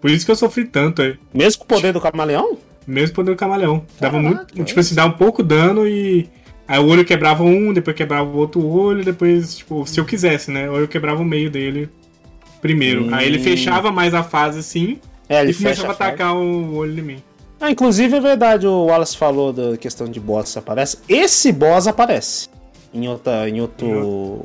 Por 0.00 0.10
isso 0.10 0.24
que 0.24 0.30
eu 0.32 0.36
sofri 0.36 0.64
tanto, 0.64 1.02
aí. 1.02 1.14
Mesmo 1.34 1.58
com 1.58 1.64
o 1.74 1.76
poder 1.76 1.92
do 1.92 2.00
camaleão? 2.00 2.56
Mesmo 2.86 3.14
poder 3.14 3.32
do 3.32 3.36
camaleão. 3.36 3.84
Dava 4.00 4.16
Caraca, 4.22 4.46
muito. 4.54 4.64
Tipo 4.64 4.80
assim, 4.80 4.94
dava 4.94 5.12
um 5.12 5.18
pouco 5.18 5.42
dano 5.42 5.86
e. 5.86 6.26
Aí 6.66 6.78
o 6.78 6.86
olho 6.86 7.04
quebrava 7.04 7.42
um, 7.42 7.72
depois 7.74 7.94
quebrava 7.94 8.30
o 8.30 8.36
outro 8.36 8.64
olho, 8.66 9.04
depois, 9.04 9.56
tipo, 9.58 9.84
se 9.86 10.00
eu 10.00 10.06
quisesse, 10.06 10.50
né? 10.50 10.70
Ou 10.70 10.78
eu 10.80 10.88
quebrava 10.88 11.20
o 11.20 11.24
meio 11.24 11.50
dele 11.50 11.90
primeiro. 12.62 13.06
Hum. 13.06 13.14
Aí 13.14 13.26
ele 13.26 13.38
fechava 13.38 13.90
mais 13.92 14.14
a 14.14 14.22
fase 14.22 14.60
assim 14.60 14.98
É, 15.30 15.40
ele 15.40 15.52
e 15.52 15.54
começava 15.54 15.92
a 15.92 15.94
fecha 15.94 16.04
a 16.04 16.08
atacar 16.08 16.36
o 16.36 16.74
olho 16.74 16.94
de 16.94 17.00
mim. 17.02 17.22
Ah, 17.60 17.70
inclusive 17.70 18.16
é 18.16 18.20
verdade, 18.20 18.66
o 18.66 18.86
Wallace 18.86 19.16
falou 19.16 19.52
da 19.52 19.76
questão 19.76 20.06
de 20.08 20.18
boss 20.18 20.56
aparece. 20.56 20.98
Esse 21.08 21.52
boss 21.52 21.86
aparece 21.86 22.48
em 22.92 23.06
outra, 23.08 23.48
em 23.48 23.60
outro, 23.60 24.44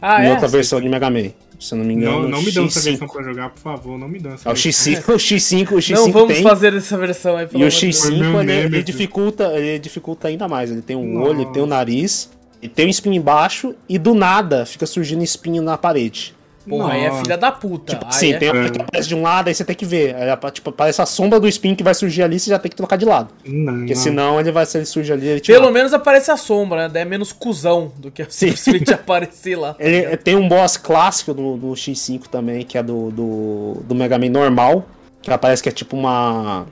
Ah, 0.00 0.24
em 0.24 0.28
é? 0.28 0.30
outra 0.32 0.48
versão 0.48 0.80
de 0.80 0.88
Mega 0.88 1.10
Man. 1.10 1.30
Se 1.60 1.74
eu 1.74 1.78
não 1.78 1.84
me 1.84 1.94
engano, 1.94 2.22
Não, 2.22 2.28
não 2.30 2.42
me 2.42 2.50
dão 2.50 2.64
essa 2.66 2.80
X5. 2.80 2.84
versão 2.84 3.08
pra 3.08 3.22
jogar, 3.22 3.50
por 3.50 3.60
favor, 3.60 3.96
não 3.98 4.08
me 4.08 4.18
dão 4.18 4.32
essa 4.32 4.48
É 4.48 4.52
o 4.52 4.54
versão. 4.56 4.72
X5, 4.94 5.08
o 5.14 5.16
X5, 5.16 5.72
o 5.72 5.74
X5 5.76 5.94
Não 5.94 6.10
vamos 6.12 6.34
tem. 6.34 6.42
fazer 6.42 6.74
essa 6.74 6.96
versão 6.98 7.36
aí, 7.36 7.44
E 7.44 7.48
pelo 7.48 7.64
o 7.64 7.68
de 7.68 7.80
Deus. 7.80 7.96
X5 7.96 8.08
Foi 8.08 8.18
meu 8.18 8.40
ele, 8.42 8.52
ele 8.76 8.82
dificulta, 8.82 9.44
ele 9.54 9.78
dificulta 9.78 10.26
ainda 10.28 10.48
mais. 10.48 10.70
Ele 10.72 10.82
tem 10.82 10.96
um 10.96 11.04
Nossa. 11.18 11.30
olho, 11.30 11.42
ele 11.42 11.50
tem 11.52 11.62
um 11.62 11.66
nariz, 11.66 12.30
ele 12.60 12.72
tem 12.72 12.86
um 12.86 12.88
espinho 12.88 13.14
embaixo 13.14 13.74
e 13.88 13.96
do 13.98 14.12
nada 14.14 14.66
fica 14.66 14.86
surgindo 14.86 15.22
espinho 15.22 15.62
na 15.62 15.76
parede. 15.78 16.34
Porra, 16.68 16.92
aí 16.92 17.04
é 17.04 17.08
Nossa. 17.08 17.22
filha 17.22 17.36
da 17.36 17.50
puta. 17.50 17.92
Tipo 17.92 18.04
Aí 18.04 18.10
assim, 18.10 18.32
é- 18.32 18.38
tem 18.38 18.50
uma 18.50 18.70
que 18.70 18.80
aparece 18.80 19.08
de 19.08 19.14
um 19.14 19.22
lado, 19.22 19.48
aí 19.48 19.54
você 19.54 19.64
tem 19.64 19.74
que 19.74 19.84
ver. 19.84 20.14
Aí, 20.14 20.50
tipo, 20.52 20.70
aparece 20.70 21.02
a 21.02 21.06
sombra 21.06 21.40
do 21.40 21.48
espinho 21.48 21.74
que 21.74 21.82
vai 21.82 21.92
surgir 21.94 22.22
ali, 22.22 22.38
você 22.38 22.50
já 22.50 22.58
tem 22.58 22.70
que 22.70 22.76
trocar 22.76 22.96
de 22.96 23.04
lado. 23.04 23.30
Não, 23.44 23.78
Porque 23.78 23.94
não. 23.94 24.00
senão 24.00 24.40
ele 24.40 24.52
vai, 24.52 24.64
se 24.64 24.78
ele 24.78 24.84
surge 24.86 25.12
ali, 25.12 25.26
ele 25.26 25.40
Pelo 25.40 25.62
mata. 25.62 25.72
menos 25.72 25.92
aparece 25.92 26.30
a 26.30 26.36
sombra, 26.36 26.82
né? 26.82 26.88
Daí 26.92 27.02
É 27.02 27.04
menos 27.04 27.32
cuzão 27.32 27.92
do 27.96 28.10
que 28.10 28.24
simplesmente 28.28 28.92
aparecer 28.94 29.56
lá. 29.56 29.74
Ele 29.78 30.16
tem 30.16 30.36
um 30.36 30.48
boss 30.48 30.76
clássico 30.76 31.34
no, 31.34 31.56
no 31.56 31.72
X5 31.72 32.28
também, 32.28 32.64
que 32.64 32.78
é 32.78 32.82
do, 32.82 33.10
do, 33.10 33.82
do 33.84 33.94
Mega 33.94 34.18
Man 34.18 34.30
normal, 34.30 34.84
que 35.20 35.28
ela 35.30 35.38
parece 35.38 35.62
que 35.62 35.68
é 35.68 35.72
tipo 35.72 35.96
uma. 35.96 36.66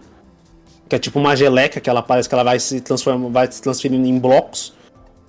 Que 0.89 0.97
é 0.97 0.99
tipo 0.99 1.19
uma 1.19 1.37
geleca, 1.37 1.81
que 1.81 1.89
ela 1.89 2.03
parece 2.03 2.29
que 2.29 2.35
ela 2.35 2.43
vai 2.45 2.59
se 2.59 2.81
transformando, 2.81 3.33
vai 3.33 3.51
se 3.51 3.62
transferindo 3.62 4.07
em 4.09 4.19
blocos 4.19 4.73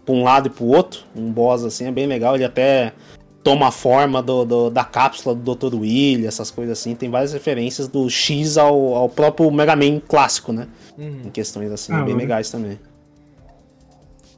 pra 0.06 0.14
um 0.16 0.24
lado 0.24 0.48
e 0.48 0.50
pro 0.50 0.66
outro. 0.66 1.02
Um 1.16 1.32
boss 1.32 1.64
assim, 1.64 1.88
é 1.88 1.92
bem 1.92 2.08
legal. 2.08 2.34
Ele 2.36 2.44
até 2.46 2.94
toma 3.44 3.68
a 3.68 3.72
forma 3.72 4.22
do, 4.22 4.46
do- 4.46 4.70
da 4.70 4.84
cápsula 4.84 5.34
do 5.34 5.56
Dr. 5.56 5.76
Willy, 5.76 6.28
essas 6.28 6.52
coisas 6.52 6.78
assim. 6.80 6.94
Tem 6.96 7.10
várias 7.10 7.34
referências 7.34 7.88
do 7.88 8.10
X 8.10 8.58
ao, 8.58 8.96
ao 8.96 9.10
próprio 9.10 9.50
Mega 9.52 9.76
Man 9.76 10.00
clássico, 10.00 10.54
né? 10.54 10.68
Uhum. 10.98 11.22
Em 11.26 11.30
questões 11.30 11.72
assim, 11.72 11.92
Ah, 11.94 12.04
bem 12.04 12.14
olha. 12.14 12.22
legais 12.24 12.50
também. 12.52 12.80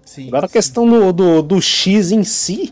Sim. 0.05 0.27
Agora 0.27 0.45
a 0.45 0.49
questão 0.49 0.87
do, 0.87 1.11
do, 1.11 1.41
do 1.41 1.61
X 1.61 2.11
em 2.11 2.23
si, 2.23 2.71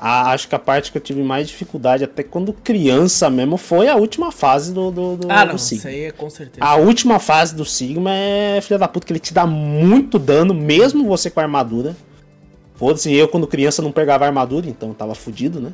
A- 0.00 0.32
acho 0.32 0.48
que 0.48 0.54
a 0.54 0.58
parte 0.58 0.90
que 0.92 0.98
eu 0.98 1.02
tive 1.02 1.22
mais 1.22 1.46
dificuldade, 1.48 2.04
até 2.04 2.22
quando 2.22 2.52
criança 2.52 3.30
mesmo, 3.30 3.56
foi 3.56 3.88
a 3.88 3.94
última 3.96 4.30
fase 4.32 4.72
do, 4.74 4.90
do, 4.90 5.16
do, 5.16 5.32
Ah, 5.32 5.44
do 5.44 5.48
não, 5.50 5.56
isso 5.56 5.66
Sigma. 5.66 5.88
aí 5.90 6.00
é 6.06 6.10
com 6.10 6.28
certeza. 6.28 6.66
A 6.66 6.74
última 6.76 7.18
fase 7.18 7.54
do 7.54 7.64
Sigma 7.64 8.10
é 8.12 8.60
filha 8.60 8.78
da 8.78 8.88
puta, 8.88 9.06
que 9.06 9.12
ele 9.12 9.20
te 9.20 9.32
dá 9.32 9.46
muito 9.46 10.18
dano, 10.18 10.52
mesmo 10.52 11.06
você 11.06 11.30
com 11.30 11.40
a 11.40 11.44
armadura. 11.44 11.96
Foda-se, 12.74 13.14
eu 13.14 13.28
quando 13.28 13.46
criança 13.46 13.80
não 13.80 13.92
pegava 13.92 14.26
armadura, 14.26 14.68
então 14.68 14.92
tava 14.92 15.14
fudido, 15.14 15.60
né? 15.60 15.72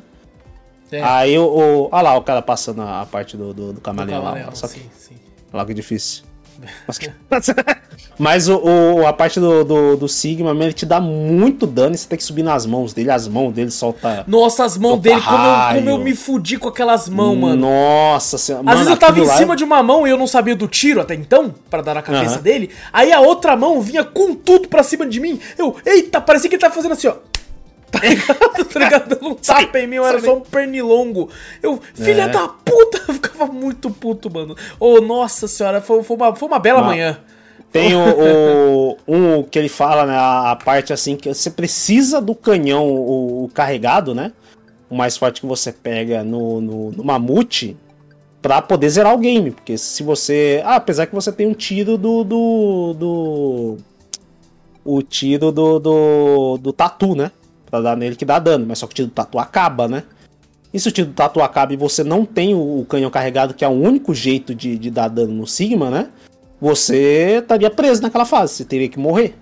É, 0.91 1.01
Aí 1.01 1.37
o. 1.37 1.87
Olha 1.91 2.01
lá 2.01 2.17
o 2.17 2.21
cara 2.21 2.41
passando 2.41 2.81
a, 2.81 3.01
a 3.01 3.05
parte 3.05 3.37
do, 3.37 3.53
do, 3.53 3.67
do 3.67 3.73
do 3.73 3.81
camaleão 3.81 4.23
lá. 4.23 4.53
Só 4.53 4.67
que, 4.67 4.79
sim, 4.79 4.89
sim. 4.93 5.15
olha 5.51 5.61
lá 5.61 5.65
que 5.65 5.73
difícil. 5.73 6.23
Mas, 8.17 8.47
o, 8.49 8.57
o- 8.57 9.07
a 9.07 9.13
parte 9.13 9.39
do, 9.39 9.63
do, 9.63 9.97
do 9.97 10.07
Sigma, 10.07 10.49
mano, 10.53 10.65
ele 10.65 10.73
te 10.73 10.85
dá 10.85 10.99
muito 11.01 11.65
dano 11.65 11.95
e 11.95 11.97
você 11.97 12.07
tem 12.07 12.17
que 12.17 12.23
subir 12.23 12.43
nas 12.43 12.65
mãos 12.65 12.93
dele. 12.93 13.09
As 13.09 13.27
mãos 13.27 13.51
dele 13.51 13.71
solta. 13.71 14.23
Nossa, 14.27 14.63
as 14.63 14.77
mãos 14.77 14.99
dele, 14.99 15.19
como 15.21 15.43
eu, 15.45 15.75
como 15.75 15.89
eu 15.89 15.97
me 15.97 16.13
fudi 16.13 16.57
com 16.57 16.67
aquelas 16.67 17.09
mãos, 17.09 17.35
mano. 17.37 17.55
Nossa 17.67 18.37
senhora. 18.37 18.63
Às 18.69 18.75
vezes 18.77 18.91
eu 18.91 18.97
tava 18.97 19.19
em 19.19 19.25
lá 19.25 19.37
cima 19.37 19.53
é- 19.53 19.55
de 19.57 19.63
uma 19.63 19.81
mão 19.81 20.05
e 20.05 20.09
eu 20.11 20.17
não 20.17 20.27
sabia 20.27 20.55
do 20.55 20.67
tiro 20.67 21.01
até 21.01 21.15
então, 21.15 21.53
pra 21.69 21.81
dar 21.81 21.95
na 21.95 22.01
cabeça 22.01 22.35
Aham. 22.35 22.41
dele. 22.43 22.69
Aí 22.93 23.11
a 23.11 23.19
outra 23.21 23.55
mão 23.55 23.81
vinha 23.81 24.03
com 24.03 24.35
tudo 24.35 24.67
pra 24.67 24.83
cima 24.83 25.05
de 25.05 25.19
mim. 25.19 25.39
Eu, 25.57 25.75
eita, 25.85 26.21
parecia 26.21 26.49
que 26.49 26.55
ele 26.55 26.61
tava 26.61 26.75
fazendo 26.75 26.91
assim, 26.91 27.07
ó. 27.07 27.15
Tá 27.91 27.99
ligado? 27.99 28.65
tá 28.65 28.79
ligado? 28.79 29.09
Dando 29.09 29.27
um 29.29 29.35
tapa 29.35 29.79
em 29.79 29.85
mim, 29.87 29.95
eu 29.97 30.05
era 30.05 30.19
só 30.21 30.35
um 30.37 30.41
pernilongo. 30.41 31.29
Eu, 31.61 31.79
filha 31.93 32.23
É. 32.23 32.27
da 32.29 32.47
puta, 32.47 33.01
eu 33.09 33.13
ficava 33.15 33.45
muito 33.47 33.89
puto, 33.89 34.31
mano. 34.31 34.55
Ô, 34.79 35.01
nossa 35.01 35.47
senhora, 35.47 35.81
foi, 35.81 36.01
foi, 36.01 36.15
uma, 36.15 36.35
foi 36.35 36.47
uma 36.47 36.59
bela 36.59 36.79
Uma- 36.79 36.87
manhã. 36.87 37.17
Tem 37.71 37.93
o, 37.95 37.99
o- 37.99 38.97
um 39.07 39.43
que 39.43 39.57
ele 39.59 39.69
fala, 39.69 40.05
né? 40.05 40.15
A, 40.17 40.57
parte 40.57 40.91
assim 40.93 41.15
que 41.15 41.33
você 41.33 41.49
precisa 41.49 42.19
do 42.21 42.33
canhão, 42.35 42.85
o, 42.87 43.43
o 43.45 43.49
carregado, 43.49 44.13
né? 44.15 44.31
O 44.89 44.95
mais 44.95 45.15
forte 45.15 45.39
que 45.41 45.47
você 45.47 45.71
pega 45.71 46.21
no, 46.23 46.59
no, 46.59 46.91
no 46.91 47.03
mamute 47.03 47.77
pra 48.41 48.61
poder 48.61 48.89
zerar 48.89 49.13
o 49.13 49.17
game. 49.17 49.51
Porque 49.51 49.77
se 49.77 50.03
você. 50.03 50.61
Ah, 50.65 50.75
apesar 50.75 51.07
que 51.07 51.15
você 51.15 51.31
tem 51.31 51.47
um 51.47 51.53
tiro 51.53 51.97
do. 51.97 52.23
do. 52.25 52.93
do- 52.93 53.77
o 54.83 55.01
tiro 55.01 55.51
do, 55.51 55.79
do. 55.79 56.57
do 56.57 56.73
tatu, 56.73 57.15
né? 57.15 57.31
Pra 57.71 57.81
dar 57.81 57.97
nele 57.97 58.15
que 58.15 58.25
dá 58.25 58.37
dano. 58.37 58.65
Mas 58.67 58.77
só 58.77 58.85
que 58.85 58.91
o 58.91 58.95
tiro 58.95 59.07
do 59.07 59.13
tatu 59.13 59.39
acaba, 59.39 59.87
né? 59.87 60.03
E 60.73 60.79
se 60.79 60.87
o 60.87 60.91
tiro 60.91 61.07
do 61.07 61.13
tatu 61.13 61.41
acaba 61.41 61.73
e 61.73 61.77
você 61.77 62.03
não 62.03 62.25
tem 62.25 62.53
o, 62.53 62.85
canhão 62.87 63.09
carregado, 63.09 63.53
que 63.53 63.65
é 63.65 63.67
o 63.67 63.71
único 63.71 64.13
jeito 64.13 64.53
de, 64.53 64.77
de 64.77 64.91
dar 64.91 65.07
dano 65.07 65.33
no 65.33 65.47
Sigma, 65.47 65.89
né? 65.89 66.09
Você 66.61 67.39
estaria 67.41 67.69
preso 67.69 68.01
naquela 68.01 68.25
fase, 68.25 68.53
você 68.53 68.65
teria 68.65 68.87
que 68.87 68.99
morrer. 68.99 69.35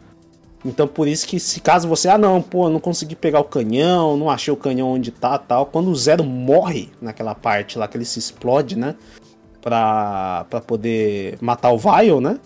Então 0.65 0.87
por 0.87 1.07
isso 1.07 1.27
que 1.27 1.39
se 1.39 1.61
caso 1.61 1.87
você, 1.87 2.09
ah 2.09 2.17
não, 2.17 2.41
pô, 2.41 2.69
não 2.69 2.79
consegui 2.79 3.15
pegar 3.15 3.39
o 3.39 3.45
canhão, 3.45 4.17
não 4.17 4.29
achei 4.29 4.53
o 4.53 4.57
canhão 4.57 4.89
onde 4.89 5.11
tá 5.11 5.37
tal, 5.37 5.65
quando 5.65 5.89
o 5.89 5.95
Zero 5.95 6.23
morre 6.23 6.89
naquela 7.01 7.35
parte 7.35 7.77
lá 7.77 7.87
que 7.87 7.95
ele 7.95 8.05
se 8.05 8.19
explode, 8.19 8.77
né? 8.77 8.95
Pra, 9.61 10.45
pra 10.49 10.61
poder 10.61 11.37
matar 11.41 11.71
o 11.71 11.77
Vile, 11.77 12.19
né? 12.19 12.39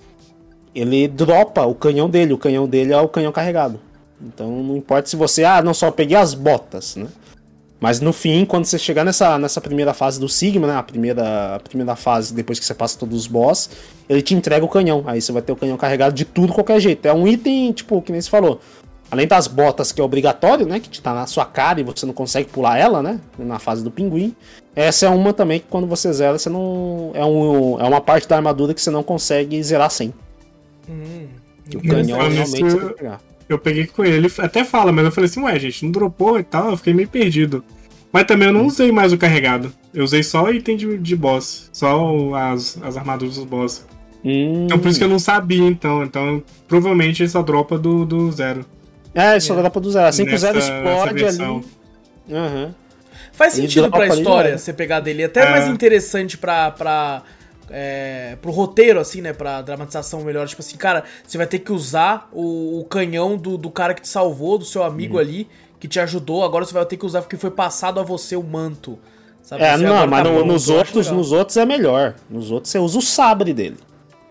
Ele 0.75 1.07
dropa 1.07 1.65
o 1.65 1.75
canhão 1.75 2.09
dele, 2.09 2.33
o 2.33 2.37
canhão 2.37 2.67
dele 2.67 2.93
é 2.93 2.99
o 2.99 3.07
canhão 3.07 3.31
carregado. 3.31 3.79
Então 4.23 4.49
não 4.63 4.77
importa 4.77 5.09
se 5.09 5.15
você, 5.15 5.43
ah, 5.43 5.61
não 5.61 5.73
só 5.73 5.91
peguei 5.91 6.17
as 6.17 6.33
botas, 6.33 6.95
né? 6.95 7.07
Mas 7.83 7.99
no 7.99 8.13
fim, 8.13 8.45
quando 8.45 8.63
você 8.63 8.79
chegar 8.79 9.03
nessa, 9.03 9.37
nessa 9.37 9.59
primeira 9.59 9.93
fase 9.93 10.17
do 10.17 10.29
Sigma, 10.29 10.65
né? 10.65 10.75
A 10.77 10.83
primeira, 10.83 11.55
a 11.55 11.59
primeira 11.59 11.97
fase, 11.97 12.33
depois 12.33 12.57
que 12.57 12.65
você 12.65 12.73
passa 12.73 12.97
todos 12.97 13.19
os 13.19 13.27
boss, 13.27 13.69
ele 14.07 14.21
te 14.21 14.33
entrega 14.33 14.63
o 14.63 14.69
canhão. 14.69 15.03
Aí 15.05 15.21
você 15.21 15.33
vai 15.33 15.41
ter 15.41 15.51
o 15.51 15.55
canhão 15.57 15.75
carregado 15.75 16.15
de 16.15 16.23
tudo, 16.23 16.53
qualquer 16.53 16.79
jeito. 16.79 17.05
É 17.05 17.13
um 17.13 17.27
item, 17.27 17.73
tipo, 17.73 18.01
que 18.01 18.13
nem 18.13 18.21
você 18.21 18.29
falou. 18.29 18.61
Além 19.11 19.27
das 19.27 19.47
botas, 19.47 19.91
que 19.91 19.99
é 19.99 20.03
obrigatório, 20.03 20.65
né? 20.65 20.79
Que 20.79 20.89
te 20.89 21.01
tá 21.01 21.13
na 21.13 21.27
sua 21.27 21.45
cara 21.45 21.81
e 21.81 21.83
você 21.83 22.05
não 22.05 22.13
consegue 22.13 22.49
pular 22.49 22.79
ela, 22.79 23.03
né? 23.03 23.19
Na 23.37 23.59
fase 23.59 23.83
do 23.83 23.91
pinguim. 23.91 24.33
Essa 24.73 25.07
é 25.07 25.09
uma 25.09 25.33
também 25.33 25.59
que 25.59 25.65
quando 25.69 25.85
você 25.85 26.11
zera, 26.13 26.39
você 26.39 26.49
não. 26.49 27.11
É, 27.13 27.25
um, 27.25 27.81
é 27.81 27.83
uma 27.83 27.99
parte 27.99 28.29
da 28.29 28.37
armadura 28.37 28.73
que 28.73 28.81
você 28.81 28.89
não 28.91 29.03
consegue 29.03 29.61
zerar 29.61 29.91
sem. 29.91 30.13
E 31.69 31.75
o 31.75 31.81
canhão 31.81 32.17
realmente 32.17 32.47
você 32.47 32.77
tem 32.79 32.87
que 32.87 32.93
pegar. 32.93 33.19
Eu 33.49 33.57
peguei 33.59 33.85
com 33.87 34.03
ele, 34.05 34.15
ele 34.27 34.31
até 34.39 34.63
fala, 34.63 34.91
mas 34.91 35.05
eu 35.05 35.11
falei 35.11 35.29
assim, 35.29 35.41
ué, 35.41 35.59
gente, 35.59 35.83
não 35.85 35.91
dropou 35.91 36.39
e 36.39 36.43
tal, 36.43 36.71
eu 36.71 36.77
fiquei 36.77 36.93
meio 36.93 37.07
perdido. 37.07 37.63
Mas 38.11 38.25
também 38.25 38.47
eu 38.47 38.53
não 38.53 38.65
usei 38.67 38.91
mais 38.91 39.11
o 39.11 39.17
carregado. 39.17 39.73
Eu 39.93 40.03
usei 40.03 40.21
só 40.23 40.43
o 40.43 40.53
item 40.53 40.77
de, 40.77 40.97
de 40.99 41.15
boss. 41.15 41.69
Só 41.73 42.33
as, 42.35 42.77
as 42.83 42.95
armaduras 42.95 43.35
dos 43.35 43.43
boss. 43.45 43.85
Hum, 44.23 44.65
Então 44.65 44.77
por 44.79 44.87
isso 44.89 44.99
que 44.99 45.03
eu 45.03 45.09
não 45.09 45.17
sabia, 45.19 45.67
então. 45.67 46.03
Então 46.03 46.43
provavelmente 46.67 47.23
ele 47.23 47.29
só 47.29 47.41
dropa 47.41 47.77
do, 47.77 48.05
do 48.05 48.31
zero. 48.31 48.63
É, 49.15 49.35
isso 49.37 49.53
dá 49.55 49.69
pra 49.69 49.81
do 49.81 49.91
zero. 49.91 50.05
Assim 50.07 50.25
que 50.25 50.35
o 50.35 50.37
zero 50.37 50.59
explode 50.59 51.25
ali. 51.25 51.63
Aham. 52.31 52.75
Faz 53.33 53.53
sentido 53.53 53.81
dropa 53.81 53.97
pra 53.97 54.05
ali, 54.05 54.21
história 54.21 54.51
né? 54.51 54.57
você 54.57 54.71
pegar 54.73 54.99
dele. 54.99 55.23
Até 55.23 55.41
É. 55.41 55.49
mais 55.49 55.67
interessante 55.67 56.37
pra. 56.37 56.69
pra 56.69 57.23
é, 57.69 58.37
pro 58.41 58.51
roteiro, 58.51 58.99
assim, 58.99 59.21
né? 59.21 59.33
Pra 59.33 59.61
dramatização 59.61 60.21
melhor. 60.21 60.47
Tipo 60.47 60.61
assim, 60.61 60.77
cara, 60.77 61.03
você 61.25 61.37
vai 61.37 61.47
ter 61.47 61.59
que 61.59 61.71
usar 61.71 62.29
o, 62.31 62.79
o 62.79 62.85
canhão 62.85 63.37
do, 63.37 63.57
do 63.57 63.69
cara 63.69 63.93
que 63.93 64.01
te 64.01 64.07
salvou, 64.07 64.57
do 64.57 64.65
seu 64.65 64.81
Uhum. 64.81 64.87
amigo 64.87 65.17
ali, 65.19 65.47
que 65.79 65.87
te 65.87 65.99
ajudou. 65.99 66.43
Agora 66.43 66.65
você 66.65 66.73
vai 66.73 66.85
ter 66.85 66.97
que 66.97 67.05
usar 67.05 67.21
porque 67.21 67.37
foi 67.37 67.51
passado 67.51 67.99
a 67.99 68.03
você 68.03 68.35
o 68.35 68.43
manto. 68.43 68.97
Sabe? 69.41 69.63
É, 69.63 69.77
Você 69.77 69.83
não, 69.83 70.07
mas 70.07 70.23
tá 70.23 70.29
no- 70.29 70.45
nos 70.45 70.69
outros, 70.69 71.11
nos 71.11 71.31
outros 71.33 71.57
é 71.57 71.65
melhor. 71.65 72.15
Nos 72.29 72.49
outros 72.49 72.71
você 72.71 72.79
usa 72.79 72.97
o 72.99 73.01
sabre 73.01 73.53
dele. 73.53 73.77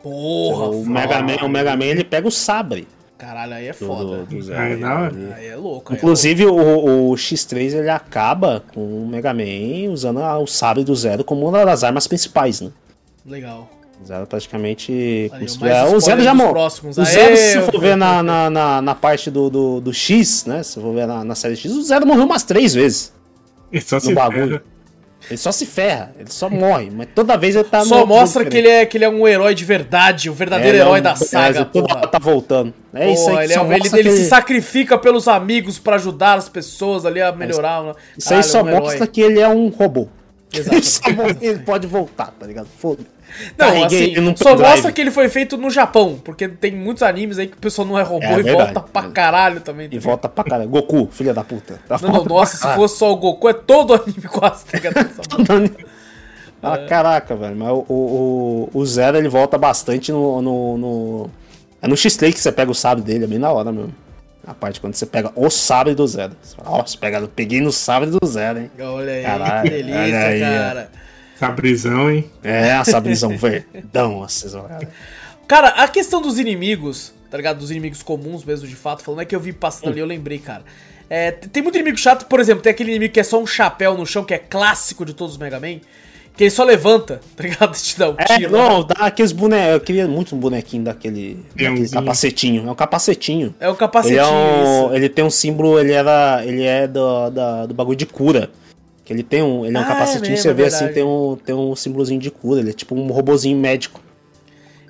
Porra, 0.03 0.69
o, 0.69 0.85
Mega 0.87 1.23
Man, 1.23 1.37
o 1.45 1.49
Mega 1.49 1.77
Man 1.77 1.85
ele 1.85 2.03
pega 2.05 2.27
o 2.27 2.31
sabre 2.31 2.89
Caralho, 3.19 3.53
aí 3.55 3.69
é 3.69 3.73
foda. 3.73 4.25
do, 4.25 4.41
do. 4.41 4.53
Aí, 4.53 4.83
hora. 4.83 5.13
Aí 5.37 5.47
é 5.47 5.55
louco. 5.55 5.93
aí 5.93 5.97
é 5.97 5.99
Inclusive 5.99 6.45
o, 6.47 7.11
o 7.11 7.15
X3 7.15 7.73
ele 7.79 7.89
acaba 7.89 8.65
com 8.75 8.81
o 8.81 9.07
Mega 9.07 9.33
Man 9.33 9.93
usando 9.93 10.19
a- 10.21 10.39
o 10.41 10.47
sabre 10.47 10.83
do 10.83 10.97
Zero 10.97 11.23
como 11.23 11.47
uma 11.49 11.65
das 11.65 11.85
armas 11.85 12.09
principais, 12.09 12.61
né? 12.61 12.71
Legal. 13.25 13.71
O 14.03 14.05
Zero 14.07 14.27
praticamente. 14.27 15.31
Aí, 15.33 15.47
é, 15.71 15.85
o 15.85 16.01
Zero 16.01 16.23
já 16.23 16.35
morreu. 16.35 16.53
próximos. 16.53 16.99
O 16.99 17.03
Aê, 17.03 17.07
Zero, 17.07 17.37
se 17.37 17.57
eu- 17.59 17.63
for 17.67 17.81
ver 17.81 17.97
na, 17.97 18.23
na, 18.23 18.51
na, 18.51 18.83
na 18.83 18.95
parte 18.95 19.31
do, 19.31 19.49
do, 19.49 19.81
do 19.81 19.93
X, 19.93 20.45
né? 20.45 20.63
Se 20.63 20.81
for 20.81 20.93
ver 20.93 21.07
na, 21.07 21.23
na 21.25 21.35
série 21.35 21.55
X, 21.57 21.71
o 21.73 21.83
Zero 21.83 22.07
morreu 22.07 22.25
umas 22.25 22.43
três 22.43 22.75
vezes 22.75 23.13
Ele 23.71 23.81
só 23.83 23.97
no 23.97 24.01
se 24.03 24.15
bagulho. 24.15 24.49
ferra. 24.49 24.63
Ele 25.31 25.37
só 25.39 25.53
se 25.53 25.65
ferra, 25.65 26.13
ele 26.19 26.33
só 26.33 26.51
morre, 26.51 26.91
mas 26.91 27.07
toda 27.15 27.37
vez 27.37 27.55
ele 27.55 27.63
tá 27.63 27.85
Só 27.85 28.01
no- 28.01 28.07
mostra 28.09 28.43
no- 28.43 28.51
que 28.51 28.57
ele, 28.57 28.67
é, 28.67 28.85
que 28.85 28.97
ele 28.99 29.05
é 29.05 29.09
um 29.09 29.29
herói 29.29 29.55
de 29.55 29.65
verdade, 29.65 30.29
o 30.29 30.35
verdadeiro 30.35 30.77
É, 30.77 30.81
é 30.81 30.83
herói 30.83 30.99
um- 30.99 31.03
da 31.05 31.15
saga, 31.15 31.65
toda 31.65 31.87
porra. 31.95 32.09
tá 32.09 32.19
voltando. 32.19 32.75
É 32.93 33.09
isso 33.13 33.31
aí 33.31 33.45
ele, 33.45 33.53
é- 33.55 33.77
ele- 33.77 33.99
ele 34.01 34.11
se 34.17 34.25
sacrifica 34.25 34.99
pelos 34.99 35.29
amigos 35.29 35.79
pra 35.79 35.95
ajudar 35.95 36.39
as 36.39 36.49
pessoas 36.49 37.07
ali 37.07 37.23
a 37.23 37.31
melhorar. 37.31 37.85
né? 37.85 37.93
Isso 38.19 38.35
aí 38.35 38.43
só 38.43 38.59
é 38.59 38.63
um 38.65 38.69
herói. 38.69 38.81
mostra 38.81 39.07
que 39.07 39.21
ele 39.21 39.39
é 39.39 39.47
um 39.49 39.69
robô. 39.69 40.09
Exato. 40.53 41.11
Ele, 41.41 41.59
pode 41.61 41.87
voltar, 41.87 42.33
tá 42.39 42.47
ligado? 42.47 42.67
Foda. 42.79 43.03
Não, 43.57 43.67
Carreguei 43.69 44.13
assim, 44.15 44.37
só 44.37 44.51
pendrive. 44.51 44.69
mostra 44.71 44.93
que 44.93 45.01
ele 45.01 45.11
foi 45.11 45.29
feito 45.31 45.57
no 45.57 45.71
Japão, 45.71 46.21
porque 46.23 46.47
tem 46.49 46.71
muitos 46.73 47.03
animes 47.03 47.39
aí 47.39 47.47
que 47.47 47.55
o 47.57 47.61
pessoal 47.61 47.89
não 47.89 47.99
é 47.99 48.03
robô 48.03 48.27
É 48.27 48.41
e 48.41 48.43
verdade. 48.43 48.75
volta 48.75 48.81
pra 48.93 49.09
caralho 49.11 49.61
também. 49.63 49.89
E 49.91 49.99
volta 49.99 50.29
pra 50.29 50.45
caralho. 50.45 50.69
Goku, 50.69 51.09
filha 51.11 51.33
da 51.33 51.43
puta. 51.43 51.81
Tá 51.89 51.99
Não, 52.03 52.11
não, 52.13 52.25
nossa, 52.27 52.57
se 52.59 52.75
fosse 52.75 52.99
só 52.99 53.11
o 53.11 53.17
Goku, 53.17 53.49
é 53.49 53.55
todo 53.55 53.95
anime 53.95 54.23
quase, 54.29 54.67
tá 54.67 54.77
ligado? 54.79 55.09
Caralho. 55.47 55.77
Ah, 56.63 56.79
caraca, 56.87 57.35
velho. 57.35 57.57
Mas 57.57 57.71
o, 57.73 57.85
o, 57.89 58.71
o, 58.73 58.87
Zero 58.87 59.17
ele 59.17 59.29
volta 59.29 59.59
bastante 59.59 60.13
no, 60.13 60.41
no, 60.41 60.77
no- 60.79 61.31
É 61.81 61.89
no 61.89 61.95
X3 61.97 62.33
que 62.35 62.39
você 62.39 62.53
pega 62.53 62.71
o 62.71 62.75
sabre 62.75 63.03
dele, 63.03 63.25
é 63.25 63.27
bem 63.27 63.39
na 63.39 63.51
hora 63.51 63.73
mesmo. 63.73 63.93
A 64.47 64.55
parte 64.55 64.81
quando 64.81 64.95
você 64.95 65.07
pega 65.07 65.31
o 65.37 65.49
sabre 65.49 65.95
do 65.95 66.07
Zero. 66.07 66.37
Você 66.43 66.57
fala, 66.57 66.79
Nossa, 66.79 66.99
pega, 66.99 67.19
eu 67.19 67.29
peguei 67.29 67.61
no 67.61 67.71
sabre 67.71 68.11
do 68.11 68.27
Zero, 68.27 68.59
hein? 68.59 68.71
Olha 68.81 69.13
aí, 69.13 69.23
Caralho, 69.23 69.63
que 69.63 69.71
delícia, 69.71 70.01
olha 70.01 70.27
aí, 70.27 70.43
ó. 70.43 70.47
cara. 70.47 70.91
Sabrizão, 71.39 72.11
hein? 72.11 72.31
É, 72.43 72.73
a 72.73 72.85
sabrizão 72.85 73.35
verdão, 73.39 74.21
vocês 74.21 74.55
olharam. 74.55 74.89
Cara, 75.47 75.69
a 75.69 75.89
questão 75.89 76.21
dos 76.21 76.39
inimigos, 76.39 77.13
tá 77.31 77.37
ligado? 77.37 77.59
Dos 77.59 77.71
inimigos 77.71 78.03
comuns 78.03 78.45
mesmo, 78.45 78.67
de 78.67 78.77
fato, 78.77 79.03
falando 79.03 79.23
é 79.23 79.25
que 79.25 79.35
eu 79.35 79.41
vi 79.41 79.53
passando 79.53 79.91
ali, 79.91 80.01
eu 80.01 80.07
lembrei, 80.07 80.39
cara. 80.39 80.65
É, 81.11 81.31
tem 81.31 81.63
muito 81.63 81.77
inimigo 81.77 81.99
chato, 81.99 82.27
por 82.27 82.41
exemplo, 82.41 82.63
tem 82.63 82.71
aquele 82.71 82.91
inimigo 82.91 83.13
que 83.13 83.21
é 83.21 83.25
só 83.25 83.41
um 83.41 83.47
chapéu 83.47 83.97
no 83.97 84.07
chão, 84.07 84.25
que 84.25 84.33
é 84.33 84.39
clássico 84.39 85.05
de 85.05 85.13
todos 85.13 85.35
os 85.35 85.39
Mega 85.39 85.61
Man, 85.61 85.81
que 86.37 86.45
ele 86.45 86.51
só 86.51 86.65
levanta, 86.65 87.21
tá 87.37 87.43
ligado? 87.45 87.73
Te 87.77 87.99
dá 87.99 88.11
um 88.11 88.15
É, 88.19 88.25
tiro. 88.39 88.51
não, 88.53 88.83
dá 88.85 88.95
aqueles 89.07 89.33
bonecos. 89.33 89.73
Eu 89.75 89.81
queria 89.81 90.07
muito 90.09 90.35
um 90.35 90.39
bonequinho 90.39 90.83
daquele, 90.85 91.45
daquele 91.55 91.89
capacetinho. 91.89 92.67
É 92.67 92.71
um 92.71 92.75
capacetinho. 92.75 93.55
É 93.61 93.67
o 93.69 93.71
Ele, 93.73 93.77
capacetinho, 93.79 94.21
é 94.21 94.27
um- 94.27 94.87
isso. 94.87 94.95
ele 94.95 95.09
tem 95.09 95.25
um 95.25 95.31
símbolo, 95.31 95.79
ele 95.79 95.93
era. 95.93 96.43
Ele 96.45 96.63
é 96.65 96.87
do, 96.87 97.31
da- 97.31 97.67
do 97.67 97.75
bagulho 97.75 97.97
de 97.97 98.07
cura. 98.07 98.51
Que 99.05 99.13
ele 99.13 99.23
tem 99.23 99.43
um. 99.43 99.67
Ele 99.67 99.77
é 99.77 99.81
um 99.81 99.83
Ah, 99.83 99.87
é 99.87 99.89
capacetinho, 99.89 100.31
mesmo, 100.31 100.43
você 100.43 100.49
é 100.51 100.55
vê 100.55 100.65
assim, 100.65 100.77
verdade. 100.87 100.95
tem 100.95 101.05
um, 101.05 101.37
tem 101.45 101.55
um 101.55 101.75
símbolozinho 101.75 102.21
de 102.21 102.31
cura. 102.31 102.61
Ele 102.61 102.71
é 102.71 102.73
tipo 102.73 102.95
um 102.95 103.09
robozinho 103.09 103.59
médico. 103.59 104.01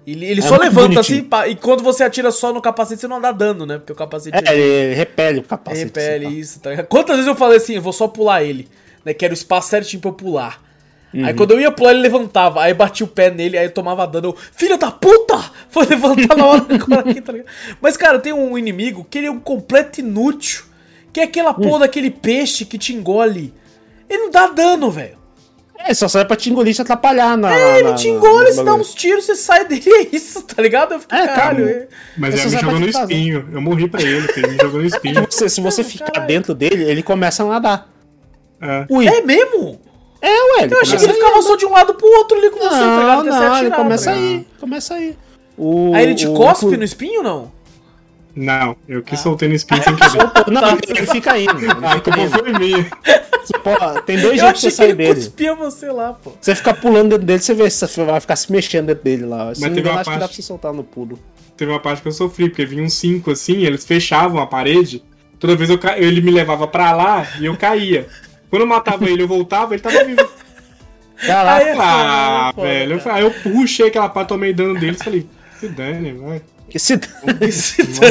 Ele, 0.06 0.26
ele 0.26 0.40
é 0.40 0.42
só 0.42 0.56
levanta 0.56 0.88
bonitinho. 0.94 1.28
assim, 1.30 1.50
e 1.50 1.54
quando 1.56 1.82
você 1.82 2.02
atira 2.02 2.30
só 2.32 2.52
no 2.52 2.60
capacete, 2.60 3.00
você 3.00 3.06
não 3.08 3.20
dá 3.20 3.30
dano, 3.30 3.64
né? 3.64 3.78
Porque 3.78 3.92
o 3.92 3.96
capacete 3.96 4.36
É, 4.36 4.52
ele 4.52 4.94
repele 4.94 5.38
o 5.38 5.42
capacete. 5.44 5.84
repele 5.84 6.26
assim, 6.26 6.36
isso, 6.38 6.60
tá 6.60 6.70
ligado? 6.70 6.86
Quantas 6.86 7.16
vezes 7.16 7.28
eu 7.28 7.36
falei 7.36 7.56
assim, 7.58 7.74
eu 7.76 7.82
vou 7.82 7.92
só 7.92 8.08
pular 8.08 8.42
ele, 8.42 8.68
né? 9.04 9.14
Que 9.14 9.24
era 9.24 9.32
o 9.32 9.34
espaço 9.34 9.68
certinho 9.70 10.00
pra 10.02 10.10
eu 10.10 10.14
pular. 10.14 10.60
Uhum. 11.14 11.26
Aí 11.26 11.34
quando 11.34 11.50
eu 11.52 11.60
ia 11.60 11.70
pular, 11.70 11.90
ele 11.92 12.00
levantava. 12.00 12.62
Aí 12.62 12.72
bati 12.72 13.04
o 13.04 13.06
pé 13.06 13.30
nele, 13.30 13.58
aí 13.58 13.66
eu 13.66 13.70
tomava 13.70 14.06
dano. 14.06 14.28
Eu, 14.28 14.36
Filha 14.54 14.78
da 14.78 14.90
puta! 14.90 15.38
Foi 15.68 15.84
levantar 15.86 16.36
na 16.36 16.46
hora 16.46 16.64
agora 16.74 17.10
aqui, 17.10 17.20
tá 17.20 17.32
ligado? 17.32 17.48
Mas, 17.80 17.96
cara, 17.96 18.18
tem 18.18 18.32
um 18.32 18.56
inimigo 18.56 19.06
que 19.08 19.18
ele 19.18 19.26
é 19.26 19.30
um 19.30 19.40
completo 19.40 20.00
inútil. 20.00 20.64
que 21.12 21.20
é 21.20 21.24
aquela 21.24 21.52
porra 21.52 21.80
daquele 21.80 22.10
peixe 22.10 22.64
que 22.64 22.78
te 22.78 22.94
engole. 22.94 23.52
Ele 24.08 24.22
não 24.24 24.30
dá 24.30 24.46
dano, 24.46 24.90
velho. 24.90 25.20
É, 25.84 25.92
só 25.94 26.06
serve 26.06 26.28
pra 26.28 26.36
te 26.36 26.48
engolir 26.48 26.70
e 26.70 26.74
te 26.74 26.80
atrapalhar 26.82 27.36
na. 27.36 27.52
É, 27.52 27.80
ele 27.80 27.88
na- 27.90 27.94
te 27.96 28.06
engole, 28.08 28.52
você 28.52 28.62
dá 28.62 28.72
uns 28.74 28.94
tiros, 28.94 29.24
você 29.26 29.34
sai 29.34 29.64
dele, 29.66 29.82
é 29.90 30.06
isso, 30.16 30.40
tá 30.42 30.62
ligado? 30.62 30.92
Eu 30.94 31.00
fico, 31.00 31.12
É, 31.14 31.26
caralho. 31.26 31.64
cara, 31.66 31.70
é- 31.70 31.88
Mas 32.16 32.34
ele 32.34 32.44
me 32.44 32.50
só 32.50 32.56
jogou 32.58 32.70
pra 32.70 32.80
no 32.80 32.88
espinho. 32.88 33.48
Eu 33.52 33.60
morri 33.60 33.88
pra 33.88 34.00
ele, 34.00 34.20
filho. 34.28 34.46
Ele 34.46 34.52
me 34.56 34.62
jogou 34.62 34.80
no 34.80 34.86
espinho. 34.88 35.26
Se, 35.28 35.48
se 35.48 35.60
você 35.60 35.82
ficar 35.82 36.20
dentro 36.20 36.54
dele, 36.54 36.84
ele 36.84 37.02
começa 37.02 37.42
a 37.42 37.46
nadar. 37.46 37.92
É. 38.60 38.86
Ui. 38.88 39.08
É 39.08 39.20
mesmo? 39.22 39.80
É, 40.22 40.28
ué, 40.28 40.62
ele 40.64 40.74
Eu 40.74 40.80
achei 40.80 40.96
que 40.96 41.04
ele 41.04 41.14
ficava 41.14 41.42
só 41.42 41.56
de 41.56 41.66
um 41.66 41.72
lado 41.72 41.94
pro 41.94 42.06
outro 42.06 42.38
ali 42.38 42.48
com 42.50 42.58
você, 42.60 42.68
tá 42.70 42.76
Não, 42.78 43.00
ligado? 43.00 43.24
Não, 43.24 43.58
ele 43.58 43.70
começa 43.72 44.04
tá 44.12 44.16
aí, 44.16 44.46
começa 44.60 44.94
aí. 44.94 45.16
O, 45.58 45.92
Aí 45.94 46.04
ele 46.04 46.14
te 46.14 46.26
o- 46.28 46.32
cospe 46.34 46.66
o- 46.66 46.76
no 46.78 46.84
espinho, 46.84 47.22
não? 47.22 47.50
Não, 48.34 48.76
eu 48.88 49.02
que 49.02 49.14
soltei 49.16 49.46
no 49.48 49.54
espinho 49.54 49.82
sem 49.82 49.92
querer. 49.96 50.50
Não, 50.50 50.70
ele 50.70 51.06
fica 51.06 51.38
indo. 51.38 51.58
Ele 51.58 51.66
Ah, 51.82 51.90
fica 51.96 52.00
culpa 52.12 52.20
indo. 52.20 52.30
foi 52.30 52.52
minha. 52.52 52.90
Pode- 53.62 54.02
tem 54.06 54.18
dois 54.20 54.40
jeitos 54.40 54.60
de 54.62 54.70
você 54.70 54.76
sair 54.76 54.86
ele 54.90 54.94
dele. 54.94 55.14
cuspia 55.16 55.54
você 55.54 55.90
lá, 55.90 56.12
pô. 56.14 56.32
Você 56.40 56.54
fica 56.54 56.72
pulando 56.72 57.10
dentro 57.10 57.26
dele, 57.26 57.40
você 57.40 57.52
vê 57.52 57.68
se 57.68 57.86
você 57.86 58.04
vai 58.04 58.20
ficar 58.20 58.36
se 58.36 58.50
mexendo 58.50 58.86
dentro 58.86 59.04
dele 59.04 59.26
lá. 59.26 59.46
Mas 59.46 59.58
não 59.60 59.74
teve 59.74 59.88
uma 59.88 60.00
acho 60.00 60.04
que 60.04 60.10
dá 60.10 60.16
pra 60.18 60.20
parte- 60.28 60.36
você 60.36 60.42
soltar 60.42 60.72
no 60.72 60.82
pulo. 60.84 61.18
Teve 61.56 61.70
uma 61.70 61.80
parte 61.80 62.00
que 62.00 62.08
eu 62.08 62.12
sofri, 62.12 62.48
porque 62.48 62.64
vinha 62.64 62.82
uns 62.82 62.94
cinco 62.94 63.30
assim, 63.32 63.64
eles 63.64 63.84
fechavam 63.84 64.40
a 64.40 64.46
parede. 64.46 65.04
Toda 65.38 65.54
vez 65.54 65.68
eu 65.68 65.78
ca... 65.78 65.98
ele 65.98 66.20
me 66.22 66.30
levava 66.30 66.66
pra 66.66 66.92
lá 66.92 67.26
e 67.40 67.44
eu 67.46 67.56
caía. 67.56 68.06
Quando 68.52 68.62
eu 68.62 68.68
matava 68.68 69.08
ele, 69.08 69.22
eu 69.22 69.26
voltava, 69.28 69.72
ele 69.72 69.82
tava 69.82 70.04
vivo. 70.04 70.28
Caraca, 71.26 71.64
Aí 71.64 71.68
é 71.70 71.74
Ah, 71.78 72.52
foda, 72.54 72.68
velho. 72.68 73.00
cara. 73.00 73.16
Aí 73.16 73.22
eu 73.22 73.30
puxei 73.30 73.86
aquela 73.86 74.10
parte, 74.10 74.28
tomei 74.28 74.52
dano 74.52 74.78
deles 74.78 75.00
e 75.00 75.04
falei, 75.04 75.26
se 75.58 75.68
dane, 75.68 76.12
vai. 76.12 76.42
que 76.68 76.78
se... 76.78 77.00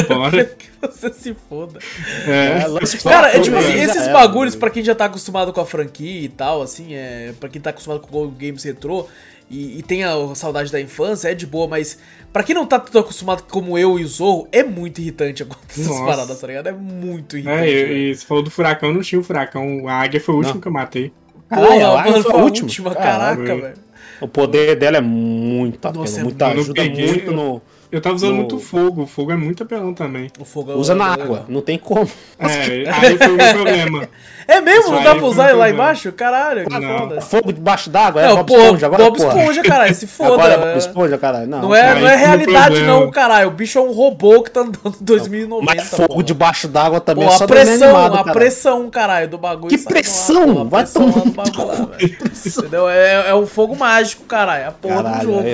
Vambora. 0.08 0.44
que 0.58 0.68
você 0.80 1.12
se 1.12 1.36
foda. 1.48 1.78
É, 2.26 2.64
É, 2.66 2.98
Cara, 3.08 3.36
é 3.36 3.40
tipo 3.40 3.56
assim, 3.56 3.74
esses 3.74 4.02
era, 4.02 4.12
bagulhos, 4.12 4.54
né? 4.54 4.60
pra 4.60 4.68
quem 4.70 4.82
já 4.82 4.96
tá 4.96 5.04
acostumado 5.04 5.52
com 5.52 5.60
a 5.60 5.66
franquia 5.66 6.22
e 6.22 6.28
tal, 6.28 6.60
assim, 6.60 6.94
é. 6.94 7.32
Pra 7.38 7.48
quem 7.48 7.62
tá 7.62 7.70
acostumado 7.70 8.00
com 8.00 8.24
o 8.24 8.30
games 8.30 8.64
retrô 8.64 9.06
e, 9.48 9.78
e 9.78 9.82
tem 9.84 10.02
a 10.02 10.34
saudade 10.34 10.72
da 10.72 10.80
infância, 10.80 11.28
é 11.28 11.34
de 11.34 11.46
boa, 11.46 11.68
mas 11.68 11.98
pra 12.32 12.42
quem 12.42 12.54
não 12.54 12.66
tá 12.66 12.78
tão 12.78 13.00
acostumado 13.00 13.42
como 13.50 13.76
eu 13.78 13.98
e 13.98 14.04
o 14.04 14.08
Zorro, 14.08 14.48
é 14.52 14.62
muito 14.62 15.00
irritante 15.00 15.42
acontecer 15.42 15.82
essas 15.82 15.92
Nossa. 15.98 16.04
paradas, 16.04 16.40
tá 16.40 16.46
ligado? 16.46 16.66
É 16.68 16.72
muito 16.72 17.36
irritante. 17.36 17.68
É, 17.68 17.92
e, 17.92 18.10
e 18.10 18.14
você 18.14 18.26
falou 18.26 18.42
do 18.42 18.50
furacão, 18.50 18.92
não 18.92 19.00
tinha 19.02 19.20
o 19.20 19.24
furacão. 19.24 19.86
A 19.88 19.94
águia 19.94 20.20
foi 20.20 20.34
o 20.34 20.38
último 20.38 20.54
Não. 20.54 20.60
que 20.60 20.68
eu 20.68 20.72
matei. 20.72 21.12
Porra, 21.48 21.66
a 21.66 21.70
mano, 21.70 21.96
Águia 21.98 22.22
foi 22.22 22.32
a 22.32 22.34
a 22.34 22.42
última. 22.42 22.94
caraca, 22.94 23.56
velho. 23.56 23.74
O 24.20 24.28
poder 24.28 24.76
dela 24.76 24.96
é 24.98 25.00
muito 25.00 25.86
apelo, 25.86 26.06
é 26.06 26.22
não 26.22 26.60
ajuda 26.62 26.82
peguei, 26.82 27.06
muito 27.08 27.26
eu- 27.30 27.32
no... 27.36 27.62
Eu 27.92 28.00
tava 28.00 28.14
usando 28.16 28.30
No- 28.30 28.36
muito 28.36 28.58
fogo. 28.58 29.02
O 29.02 29.06
fogo 29.06 29.30
é 29.32 29.36
muito 29.36 29.62
apelão 29.64 29.92
também. 29.92 30.30
O 30.40 30.46
fogo 30.46 30.72
Usa 30.72 30.94
na 30.94 31.08
é 31.08 31.12
água, 31.12 31.24
legal. 31.26 31.44
não 31.46 31.60
tem 31.60 31.76
como. 31.78 32.10
É, 32.38 32.90
aí 32.90 33.18
foi 33.18 33.28
o 33.28 33.36
meu 33.36 33.52
problema. 33.52 34.08
É 34.48 34.60
mesmo? 34.60 34.90
Não 34.90 34.96
Isso 34.96 35.04
dá 35.04 35.12
aí 35.12 35.18
pra 35.18 35.26
usar 35.28 35.42
lá 35.44 35.48
problema. 35.50 35.74
embaixo? 35.74 36.12
Caralho, 36.12 36.66
que 36.68 36.78
Não. 36.80 36.98
foda. 36.98 37.20
Fogo 37.20 37.52
debaixo 37.52 37.88
d'água, 37.88 38.22
é 38.22 38.26
Não, 38.26 38.36
Bob 38.38 38.46
pô, 38.48 38.56
Esponja 38.60 38.86
agora, 38.86 39.04
Bob 39.04 39.16
porra. 39.16 39.38
Esponja, 39.40 39.62
caralho, 39.62 39.94
se 39.94 40.06
foda. 40.08 40.32
Agora 40.32 40.52
é 40.54 40.58
Bob 40.58 40.68
é. 40.68 40.78
Esponja, 40.78 41.16
caralho. 41.18 41.46
Não, 41.46 41.62
Não 41.62 41.74
é, 41.74 41.94
não 42.00 42.08
é 42.08 42.16
realidade 42.16 42.80
não, 42.82 43.08
caralho. 43.12 43.46
O 43.46 43.50
bicho 43.52 43.78
é 43.78 43.80
um 43.80 43.92
robô 43.92 44.42
que 44.42 44.50
tá 44.50 44.62
andando 44.62 44.96
em 45.00 45.04
2090. 45.04 45.64
Mas 45.64 45.88
fogo 45.90 46.08
porra. 46.08 46.22
debaixo 46.24 46.66
d'água 46.66 47.00
também 47.00 47.24
Pô, 47.28 47.32
é 47.32 47.36
só 47.36 47.46
pressão, 47.46 47.96
animado, 47.96 48.16
a 48.28 48.32
pressão, 48.32 48.90
caralho, 48.90 49.28
do 49.28 49.38
bagulho. 49.38 49.68
Que 49.68 49.78
pressão? 49.78 50.60
a 50.62 50.64
Vai 50.64 50.82
lá 50.82 50.88
tomar 50.88 51.64
lá, 51.64 51.74
velho. 51.96 52.18
Entendeu? 52.44 52.88
É, 52.88 53.28
é 53.30 53.34
um 53.36 53.46
fogo 53.46 53.76
mágico, 53.76 54.24
caralho. 54.24 54.64
É 54.64 54.66
a 54.66 54.72
porra 54.72 55.04
do 55.04 55.22
jogo. 55.22 55.44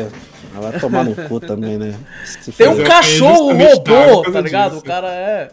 Aí, 0.55 0.61
vai 0.63 0.81
tomar 0.81 1.05
no 1.05 1.15
cu 1.29 1.41
também, 1.41 1.79
né? 1.79 1.95
Se 2.25 2.53
Tem 2.53 2.69
um 2.69 2.83
cachorro 2.85 3.53
na 3.55 3.65
água 3.65 3.75
robô, 4.07 4.33
tá 4.33 4.41
ligado? 4.41 4.71
disso. 4.73 4.83
O 4.83 4.85
cara 4.85 5.09
é. 5.13 5.49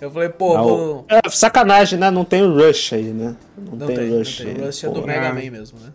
Eu 0.00 0.10
falei, 0.10 0.28
pô, 0.30 0.56
Ah, 0.56 0.62
vou... 0.62 1.04
É, 1.08 1.20
sacanagem, 1.30 1.98
né? 1.98 2.10
Não 2.10 2.24
tem 2.24 2.42
o 2.42 2.52
Rush 2.56 2.92
aí, 2.92 3.04
né? 3.04 3.36
Não, 3.56 3.76
Não 3.76 3.86
tem, 3.86 3.96
tem, 3.96 4.08
não 4.10 4.18
Rush. 4.18 4.36
tem. 4.38 4.46
aí, 4.48 4.60
O 4.60 4.64
Rush 4.66 4.84
é 4.84 4.88
do. 4.88 5.06
Mega. 5.06 5.28
Man 5.32 5.50
mesmo, 5.50 5.78
né? 5.78 5.92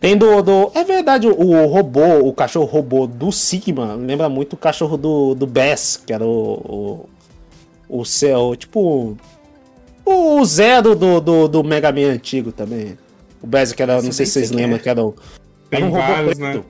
Tem 0.00 0.16
do, 0.16 0.40
do. 0.40 0.72
É 0.74 0.82
verdade, 0.82 1.28
o, 1.28 1.66
robô, 1.66 2.20
o 2.26 2.32
cachorro 2.32 2.64
robô 2.64 3.06
do 3.06 3.30
Sigma 3.30 3.94
lembra 3.94 4.30
muito 4.30 4.54
o 4.54 4.56
cachorro 4.56 4.96
do, 4.96 5.34
do 5.34 5.46
Bass, 5.46 6.02
que 6.06 6.12
era 6.12 6.24
o. 6.24 7.06
O, 7.88 8.00
o 8.00 8.04
céu, 8.06 8.56
tipo. 8.56 9.16
O 10.06 10.42
Zero 10.46 10.94
do, 10.96 11.20
do, 11.20 11.46
do 11.48 11.62
Mega 11.62 11.92
Man 11.92 12.12
antigo 12.14 12.50
também. 12.50 12.96
O 13.42 13.46
Bass, 13.46 13.72
que 13.74 13.82
era. 13.82 14.00
Não 14.00 14.10
sei 14.12 14.24
se 14.24 14.32
vocês 14.32 14.50
lembram, 14.50 14.76
é. 14.76 14.78
que 14.78 14.88
era 14.88 15.04
o. 15.04 15.14
Era 15.70 15.82
Tem 15.82 15.84
um 15.84 15.90
robô 15.92 16.00
vários, 16.06 16.38
preto. 16.38 16.56
né? 16.58 16.64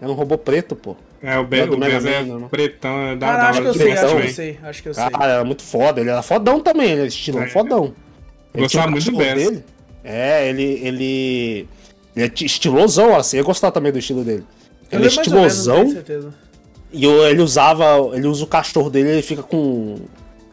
Era 0.00 0.10
um 0.10 0.14
robô 0.14 0.36
preto, 0.36 0.76
pô. 0.76 0.96
É, 1.22 1.38
o, 1.38 1.44
Be 1.44 1.62
o 1.62 1.78
Mega 1.78 1.98
Bez 2.00 2.04
é 2.04 2.22
não. 2.24 2.48
pretão, 2.48 2.98
é 3.08 3.16
da, 3.16 3.26
Cara, 3.26 3.38
da 3.42 3.48
acho 3.48 3.62
que 3.62 3.66
eu 3.68 3.74
sei, 3.74 3.92
acho 3.92 4.06
que 4.16 4.22
eu 4.22 4.28
sei, 4.30 4.58
acho 4.62 4.82
que 4.82 4.88
eu 4.90 4.94
sei. 4.94 5.10
Cara, 5.10 5.32
era 5.32 5.44
muito 5.44 5.62
foda. 5.62 6.00
Ele 6.00 6.10
era 6.10 6.22
fodão 6.22 6.60
também, 6.60 6.90
ele 6.90 7.00
era 7.00 7.08
estilão 7.08 7.42
É. 7.42 7.48
fodão. 7.48 7.94
Ele 8.54 8.62
Gostava 8.64 8.88
um 8.88 8.90
muito 8.92 9.10
do 9.10 9.16
Bass. 9.16 9.34
dele. 9.34 9.64
É, 10.04 10.48
ele. 10.48 10.62
Ele. 10.82 11.68
Ele 12.14 12.26
é 12.26 12.44
estilosão, 12.44 13.16
assim. 13.16 13.38
Eu 13.38 13.44
gostava 13.44 13.72
também 13.72 13.90
do 13.92 13.98
estilo 13.98 14.22
dele. 14.24 14.44
Eu 14.90 14.98
Ele 15.00 15.08
é 15.08 15.10
menos, 15.10 15.14
não 15.16 15.22
estilosão. 15.46 15.90
certeza. 15.90 16.34
E 16.92 17.04
ele 17.06 17.42
usava. 17.42 17.84
Ele 18.14 18.26
usa 18.26 18.44
o 18.44 18.46
cachorro 18.46 18.88
dele, 18.90 19.10
ele 19.10 19.22
fica 19.22 19.42
com. 19.42 19.96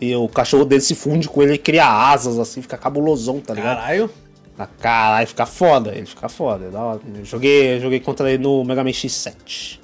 E 0.01 0.13
o 0.15 0.27
cachorro 0.27 0.65
dele 0.65 0.81
se 0.81 0.95
funde 0.95 1.29
com 1.29 1.41
ele 1.43 1.53
e 1.53 1.57
cria 1.57 1.85
asas, 1.87 2.37
assim, 2.39 2.61
fica 2.61 2.77
cabulosão, 2.77 3.39
tá 3.39 3.53
ligado? 3.53 3.77
Caralho. 3.77 4.09
Ah, 4.57 4.67
Caralho, 4.67 5.27
fica 5.27 5.45
foda, 5.45 5.95
ele 5.95 6.05
fica 6.05 6.29
foda. 6.29 6.65
é. 6.65 7.19
Eu 7.19 7.25
joguei, 7.25 7.79
joguei 7.79 7.99
contra 7.99 8.29
ele 8.31 8.43
no 8.43 8.63
Mega 8.63 8.83
Man 8.83 8.91
X7. 8.91 9.79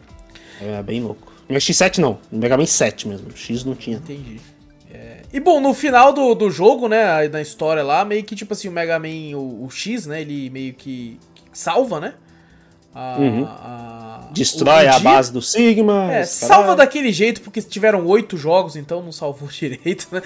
É 0.62 0.84
bem 0.84 1.02
louco. 1.02 1.32
No 1.48 1.56
X7 1.58 1.98
não, 1.98 2.20
Mega 2.32 2.56
Man 2.56 2.66
7 2.66 3.08
mesmo. 3.08 3.36
X 3.36 3.64
não 3.64 3.74
tinha. 3.74 3.98
Entendi. 3.98 4.40
É, 4.94 5.22
E 5.34 5.40
bom, 5.40 5.60
no 5.60 5.74
final 5.74 6.14
do, 6.14 6.36
do 6.36 6.52
jogo, 6.52 6.88
né, 6.88 7.28
na 7.28 7.42
história 7.42 7.82
lá, 7.82 8.06
meio 8.06 8.24
que 8.24 8.36
tipo 8.36 8.54
assim, 8.54 8.68
o 8.68 8.72
Mega 8.72 9.00
Man, 9.00 9.36
o, 9.36 9.66
o 9.66 9.72
X, 9.72 10.06
né, 10.06 10.22
ele 10.22 10.50
meio 10.52 10.74
que 10.76 11.18
salva, 11.52 12.00
né? 12.00 12.14
A, 12.94 13.18
Uhum. 13.20 13.46
a- 13.46 14.20
Destrói 14.32 14.88
a 14.88 15.00
base 15.00 15.32
do 15.34 15.42
Sigma. 15.42 16.12
É, 16.14 16.24
salva 16.24 16.76
daquele 16.76 17.12
jeito, 17.12 17.42
porque 17.42 17.62
tiveram 17.62 18.06
oito 18.06 18.38
jogos, 18.38 18.76
então 18.76 19.02
não 19.02 19.12
salvou 19.12 19.48
direito, 19.50 20.08
né? 20.12 20.22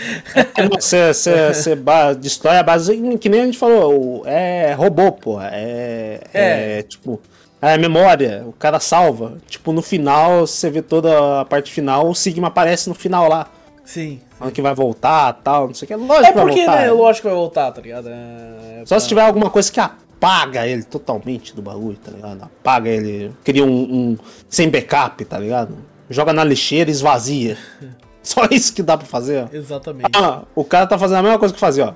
Você, 0.77 1.13
você, 1.13 1.53
você 1.53 1.75
ba- 1.75 2.13
destrói 2.13 2.57
a 2.57 2.63
base, 2.63 2.95
que 3.17 3.29
nem 3.29 3.41
a 3.41 3.45
gente 3.45 3.57
falou, 3.57 4.23
é 4.25 4.73
robô, 4.73 5.11
pô. 5.11 5.39
É, 5.41 6.19
É. 6.33 6.79
é. 6.79 6.83
tipo. 6.83 7.19
É 7.61 7.77
memória, 7.77 8.43
o 8.45 8.51
cara 8.51 8.77
salva. 8.77 9.37
Tipo, 9.47 9.71
no 9.71 9.81
final, 9.81 10.45
você 10.45 10.69
vê 10.69 10.81
toda 10.81 11.39
a 11.39 11.45
parte 11.45 11.71
final, 11.71 12.09
o 12.09 12.13
Sigma 12.13 12.49
aparece 12.49 12.89
no 12.89 12.95
final 12.95 13.29
lá. 13.29 13.47
Sim. 13.85 14.19
Falando 14.37 14.53
que 14.53 14.61
vai 14.61 14.75
voltar 14.75 15.31
tal, 15.41 15.67
não 15.67 15.73
sei 15.73 15.85
o 15.85 15.87
que. 15.87 15.95
Lógico 15.95 16.25
É 16.25 16.27
que 16.27 16.33
vai 16.33 16.43
porque, 16.45 16.65
voltar. 16.65 16.81
né, 16.81 16.91
lógico 16.91 17.21
que 17.21 17.27
vai 17.33 17.37
voltar, 17.37 17.71
tá 17.71 17.81
ligado? 17.81 18.09
É, 18.09 18.81
Só 18.85 18.95
pra- 18.95 18.99
se 18.99 19.07
tiver 19.07 19.21
alguma 19.21 19.49
coisa 19.49 19.71
que 19.71 19.79
apaga 20.23 20.65
ele 20.65 20.83
totalmente 20.83 21.53
do 21.53 21.61
bagulho, 21.61 21.97
tá 21.97 22.11
ligado? 22.11 22.43
Apaga 22.43 22.89
ele, 22.89 23.31
cria 23.43 23.65
um, 23.65 23.69
um- 24.11 24.17
sem 24.47 24.69
backup, 24.69 25.23
tá 25.25 25.37
ligado? 25.37 25.77
Joga 26.09 26.31
na 26.31 26.43
lixeira 26.43 26.89
e 26.89 26.93
esvazia. 26.93 27.57
Só 28.23 28.47
isso 28.49 28.73
que 28.73 28.81
dá 28.81 28.97
pra 28.97 29.05
fazer, 29.05 29.43
ó. 29.43 29.55
Exatamente. 29.55 30.09
Ah, 30.15 30.43
o 30.55 30.63
cara 30.63 30.87
tá 30.87 30.97
fazendo 30.97 31.17
a 31.17 31.23
mesma 31.23 31.37
coisa 31.37 31.53
que 31.53 31.59
fazia, 31.59 31.87
ó. 31.89 31.93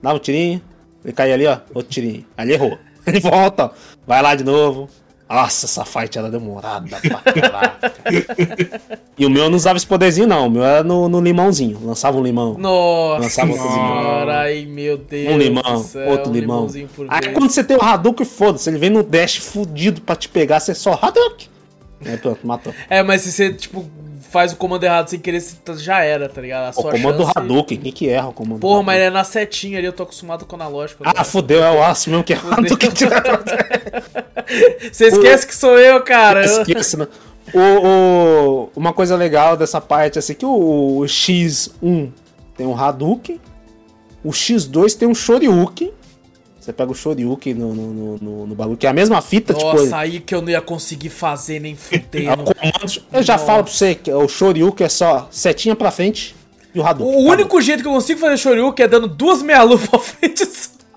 Dá 0.00 0.14
um 0.14 0.18
tirinho, 0.18 0.62
ele 1.04 1.12
cai 1.12 1.32
ali, 1.32 1.44
ó, 1.46 1.58
outro 1.74 1.90
tirinho. 1.92 2.24
Ali 2.36 2.52
errou. 2.52 2.78
Ele 3.06 3.20
volta, 3.20 3.66
ó, 3.66 3.70
vai 4.04 4.20
lá 4.20 4.34
de 4.34 4.42
novo. 4.42 4.88
Nossa, 5.28 5.66
essa 5.66 5.84
fight 5.84 6.16
era 6.16 6.30
demorada 6.30 6.98
pra 7.00 7.32
caraca. 7.32 7.92
e 9.18 9.26
o 9.26 9.30
meu 9.30 9.50
não 9.50 9.56
usava 9.56 9.76
esse 9.76 9.86
poderzinho, 9.86 10.26
não. 10.26 10.46
O 10.46 10.50
meu 10.50 10.64
era 10.64 10.84
no, 10.84 11.08
no 11.08 11.20
limãozinho. 11.20 11.80
Lançava 11.82 12.16
um 12.16 12.22
limão. 12.22 12.54
Nossa 12.56 13.22
Lançava 13.22 13.50
outro 13.50 13.68
limão. 13.68 14.28
ai 14.28 14.66
meu 14.66 14.96
Deus 14.96 15.34
Um 15.34 15.38
limão, 15.38 15.82
céu, 15.82 16.10
outro 16.10 16.30
um 16.30 16.34
limão. 16.34 16.68
Aí 17.08 17.22
vez. 17.22 17.34
quando 17.36 17.50
você 17.50 17.64
tem 17.64 17.76
o 17.76 17.82
Hadouken, 17.82 18.24
foda-se, 18.24 18.70
ele 18.70 18.78
vem 18.78 18.90
no 18.90 19.02
dash 19.02 19.38
fudido 19.38 20.00
pra 20.00 20.14
te 20.14 20.28
pegar, 20.28 20.60
você 20.60 20.74
só 20.74 20.92
Hadouken. 21.00 21.48
Aí 22.04 22.16
pronto, 22.18 22.46
matou. 22.46 22.74
É, 22.90 23.02
mas 23.02 23.22
se 23.22 23.32
você, 23.32 23.52
tipo, 23.52 23.86
faz 24.30 24.52
o 24.52 24.56
comando 24.56 24.84
errado 24.84 25.08
sem 25.08 25.18
querer, 25.18 25.42
tá- 25.64 25.74
já 25.74 26.00
era, 26.02 26.28
tá 26.28 26.40
ligado? 26.40 26.66
A 26.76 26.80
O 26.80 26.82
comando 26.82 27.22
chance... 27.22 27.34
do 27.34 27.38
Hadouken, 27.38 27.78
quem 27.78 27.92
que 27.92 28.08
erra 28.08 28.28
o 28.28 28.32
comando 28.32 28.60
Porra, 28.60 28.82
mas 28.82 29.00
é 29.00 29.10
na 29.10 29.24
setinha 29.24 29.78
ali, 29.78 29.86
eu 29.86 29.92
tô 29.92 30.02
acostumado 30.02 30.44
com 30.44 30.56
o 30.56 30.60
analógico. 30.60 31.02
Ah, 31.06 31.10
agora. 31.10 31.24
fudeu, 31.24 31.62
é 31.64 31.70
o 31.70 31.82
aço 31.82 32.10
mesmo 32.10 32.24
que 32.24 32.34
é 32.34 32.36
Hadouken. 32.36 32.90
Você 34.92 35.06
esquece 35.06 35.46
que 35.46 35.54
sou 35.54 35.78
eu, 35.78 36.00
cara. 36.02 36.44
Eu- 36.46 36.62
Esquece, 36.62 36.96
né? 36.96 37.06
O, 37.54 37.60
o- 37.86 38.70
uma 38.76 38.92
coisa 38.92 39.16
legal 39.16 39.56
dessa 39.56 39.80
parte, 39.80 40.18
assim, 40.18 40.34
que 40.34 40.44
o, 40.44 40.98
o 40.98 41.04
X1 41.04 42.10
tem 42.56 42.66
um 42.66 42.76
Hadouken, 42.78 43.40
o 44.24 44.30
X2 44.30 44.96
tem 44.96 45.08
um 45.08 45.14
Shoryuken. 45.14 45.92
Você 46.66 46.72
pega 46.72 46.90
o 46.90 46.94
Shoryuken 46.96 47.54
no, 47.54 47.72
no, 47.72 48.18
no, 48.20 48.46
no- 48.48 48.54
bagulho, 48.56 48.76
que 48.76 48.88
é 48.88 48.90
a 48.90 48.92
mesma 48.92 49.22
fita, 49.22 49.52
Nossa, 49.52 49.84
tipo... 49.84 49.94
aí 49.94 50.18
que 50.18 50.34
eu 50.34 50.42
não 50.42 50.48
ia 50.50 50.60
conseguir 50.60 51.10
fazer 51.10 51.60
nem 51.60 51.74
é 51.74 51.76
fudendo. 51.76 52.42
o 52.42 52.52
comando- 52.52 53.02
eu 53.12 53.22
já 53.22 53.34
Nossa. 53.34 53.46
falo 53.46 53.62
pra 53.62 53.72
você 53.72 53.94
que 53.94 54.10
o 54.12 54.26
Shoryuken 54.26 54.84
é 54.84 54.88
só 54.88 55.28
setinha 55.30 55.76
pra 55.76 55.92
frente 55.92 56.34
e 56.74 56.80
o 56.80 56.84
Hadouken. 56.84 57.14
O 57.24 57.30
único 57.30 57.60
jeito 57.60 57.82
que 57.82 57.88
eu 57.88 57.92
consigo 57.92 58.18
fazer 58.18 58.36
Shoryuken 58.36 58.84
é 58.84 58.88
dando 58.88 59.06
duas 59.06 59.42
meia-lua 59.42 59.78
pra 59.78 59.96
frente. 60.00 60.44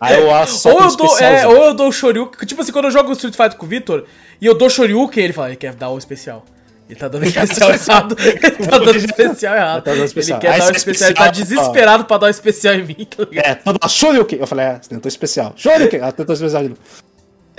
Aí 0.01 0.19
eu 0.19 0.33
acho 0.33 0.53
só 0.53 0.71
ou, 0.73 0.81
eu 0.81 0.95
dou, 0.95 1.05
é, 1.07 1.11
especialzão. 1.11 1.51
ou 1.51 1.65
eu 1.65 1.73
dou 1.75 1.87
o 1.89 1.91
Shoryuken. 1.91 2.47
Tipo 2.47 2.61
assim, 2.63 2.71
quando 2.71 2.85
eu 2.85 2.91
jogo 2.91 3.11
Street 3.11 3.35
Fighter 3.35 3.55
com 3.55 3.65
o 3.67 3.69
Victor 3.69 4.05
e 4.41 4.47
eu 4.47 4.55
dou 4.57 4.71
Shoryuken, 4.71 5.23
ele 5.23 5.33
fala, 5.33 5.49
ele 5.49 5.55
quer 5.55 5.75
dar 5.75 5.89
o 5.91 5.99
especial. 5.99 6.43
Ele 6.89 6.99
tá 6.99 7.07
dando 7.07 7.23
especial 7.25 7.71
errado. 7.71 8.15
Ele 8.19 8.39
tá 8.39 8.77
dando 8.79 8.95
especial 8.97 9.55
errado. 9.55 9.83
Tá 9.83 9.91
dando 9.91 10.03
especial. 10.05 10.39
Ele 10.39 10.47
quer 10.47 10.53
Aí 10.53 10.59
dar 10.59 10.65
um 10.65 10.69
esse 10.71 10.77
especial, 10.79 11.09
ele 11.09 11.15
tá 11.17 11.25
especial, 11.31 11.47
desesperado 11.59 12.05
pra 12.05 12.17
dar 12.17 12.27
um 12.27 12.29
especial 12.29 12.73
em 12.75 12.83
mim, 12.83 13.07
tá 13.09 13.23
ligado? 13.29 13.45
É, 13.45 13.55
toda 13.55 13.87
Shoryuken. 13.87 14.39
Eu 14.39 14.47
falei, 14.47 14.65
é, 14.65 14.79
você 14.81 14.89
tentou 14.89 15.07
especial. 15.07 15.53
Shoryuken. 15.55 15.99
Ela 15.99 16.11
tentou 16.11 16.33
especial 16.33 16.63
de 16.63 16.69
novo. 16.69 16.81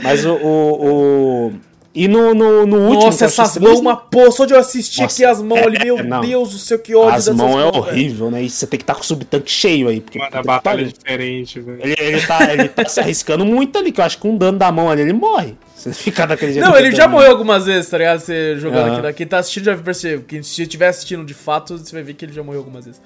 Mas 0.02 0.24
o. 0.24 0.34
o, 0.34 1.46
o- 1.48 1.69
E 1.92 2.06
no, 2.06 2.32
no, 2.34 2.64
no 2.66 2.76
último. 2.86 3.04
Nossa, 3.06 3.18
que 3.18 3.24
essas 3.24 3.58
mãos, 3.58 3.80
uma 3.80 3.96
porra, 3.96 4.30
só 4.30 4.44
de 4.46 4.54
eu 4.54 4.58
assistir 4.60 5.02
Nossa, 5.02 5.12
aqui 5.14 5.24
as 5.24 5.42
mãos 5.42 5.58
é, 5.58 5.64
ali, 5.64 5.84
meu 5.84 5.98
é, 5.98 6.02
não. 6.04 6.20
Deus 6.20 6.52
do 6.52 6.58
céu, 6.58 6.78
que 6.78 6.94
ódio 6.94 7.14
As 7.14 7.28
mãos 7.30 7.50
é 7.50 7.54
mãos, 7.54 7.72
velho. 7.72 7.78
horrível, 7.78 8.30
né? 8.30 8.42
E 8.44 8.48
você 8.48 8.64
tem 8.64 8.78
que 8.78 8.84
estar 8.84 8.94
com 8.94 9.00
o 9.00 9.04
subtanque 9.04 9.50
cheio 9.50 9.88
aí. 9.88 10.00
Porque, 10.00 10.16
Manda 10.18 10.40
que 10.40 10.46
batalha 10.46 10.84
pariu. 10.84 10.92
diferente, 10.92 11.58
velho. 11.58 11.80
ele, 11.82 11.96
ele, 11.98 12.20
tá, 12.24 12.52
ele 12.52 12.68
tá 12.68 12.84
se 12.88 13.00
arriscando 13.00 13.44
muito 13.44 13.76
ali, 13.76 13.90
que 13.90 14.00
eu 14.00 14.04
acho 14.04 14.16
que 14.18 14.22
com 14.22 14.30
um 14.30 14.36
dano 14.38 14.56
da 14.56 14.70
mão 14.70 14.88
ali 14.88 15.02
ele 15.02 15.12
morre. 15.12 15.54
Você 15.74 15.92
ficar 15.92 16.26
daquele 16.26 16.52
jeito. 16.52 16.64
Não, 16.68 16.76
ele 16.76 16.94
já 16.94 17.08
morreu 17.08 17.32
algumas 17.32 17.66
vezes, 17.66 17.90
tá 17.90 17.98
ligado? 17.98 18.20
Você 18.20 18.56
jogando 18.60 18.90
Aham. 18.92 19.08
aqui? 19.08 19.16
Quem 19.18 19.26
tá 19.26 19.38
assistindo 19.38 19.64
já 19.64 19.76
percebeu. 19.76 20.22
Quem 20.28 20.42
se 20.44 20.62
estiver 20.62 20.86
assistindo 20.88 21.24
de 21.24 21.34
fato, 21.34 21.76
você 21.76 21.92
vai 21.92 22.04
ver 22.04 22.14
que 22.14 22.24
ele 22.24 22.32
já 22.32 22.42
morreu 22.44 22.60
algumas 22.60 22.84
vezes. 22.84 23.00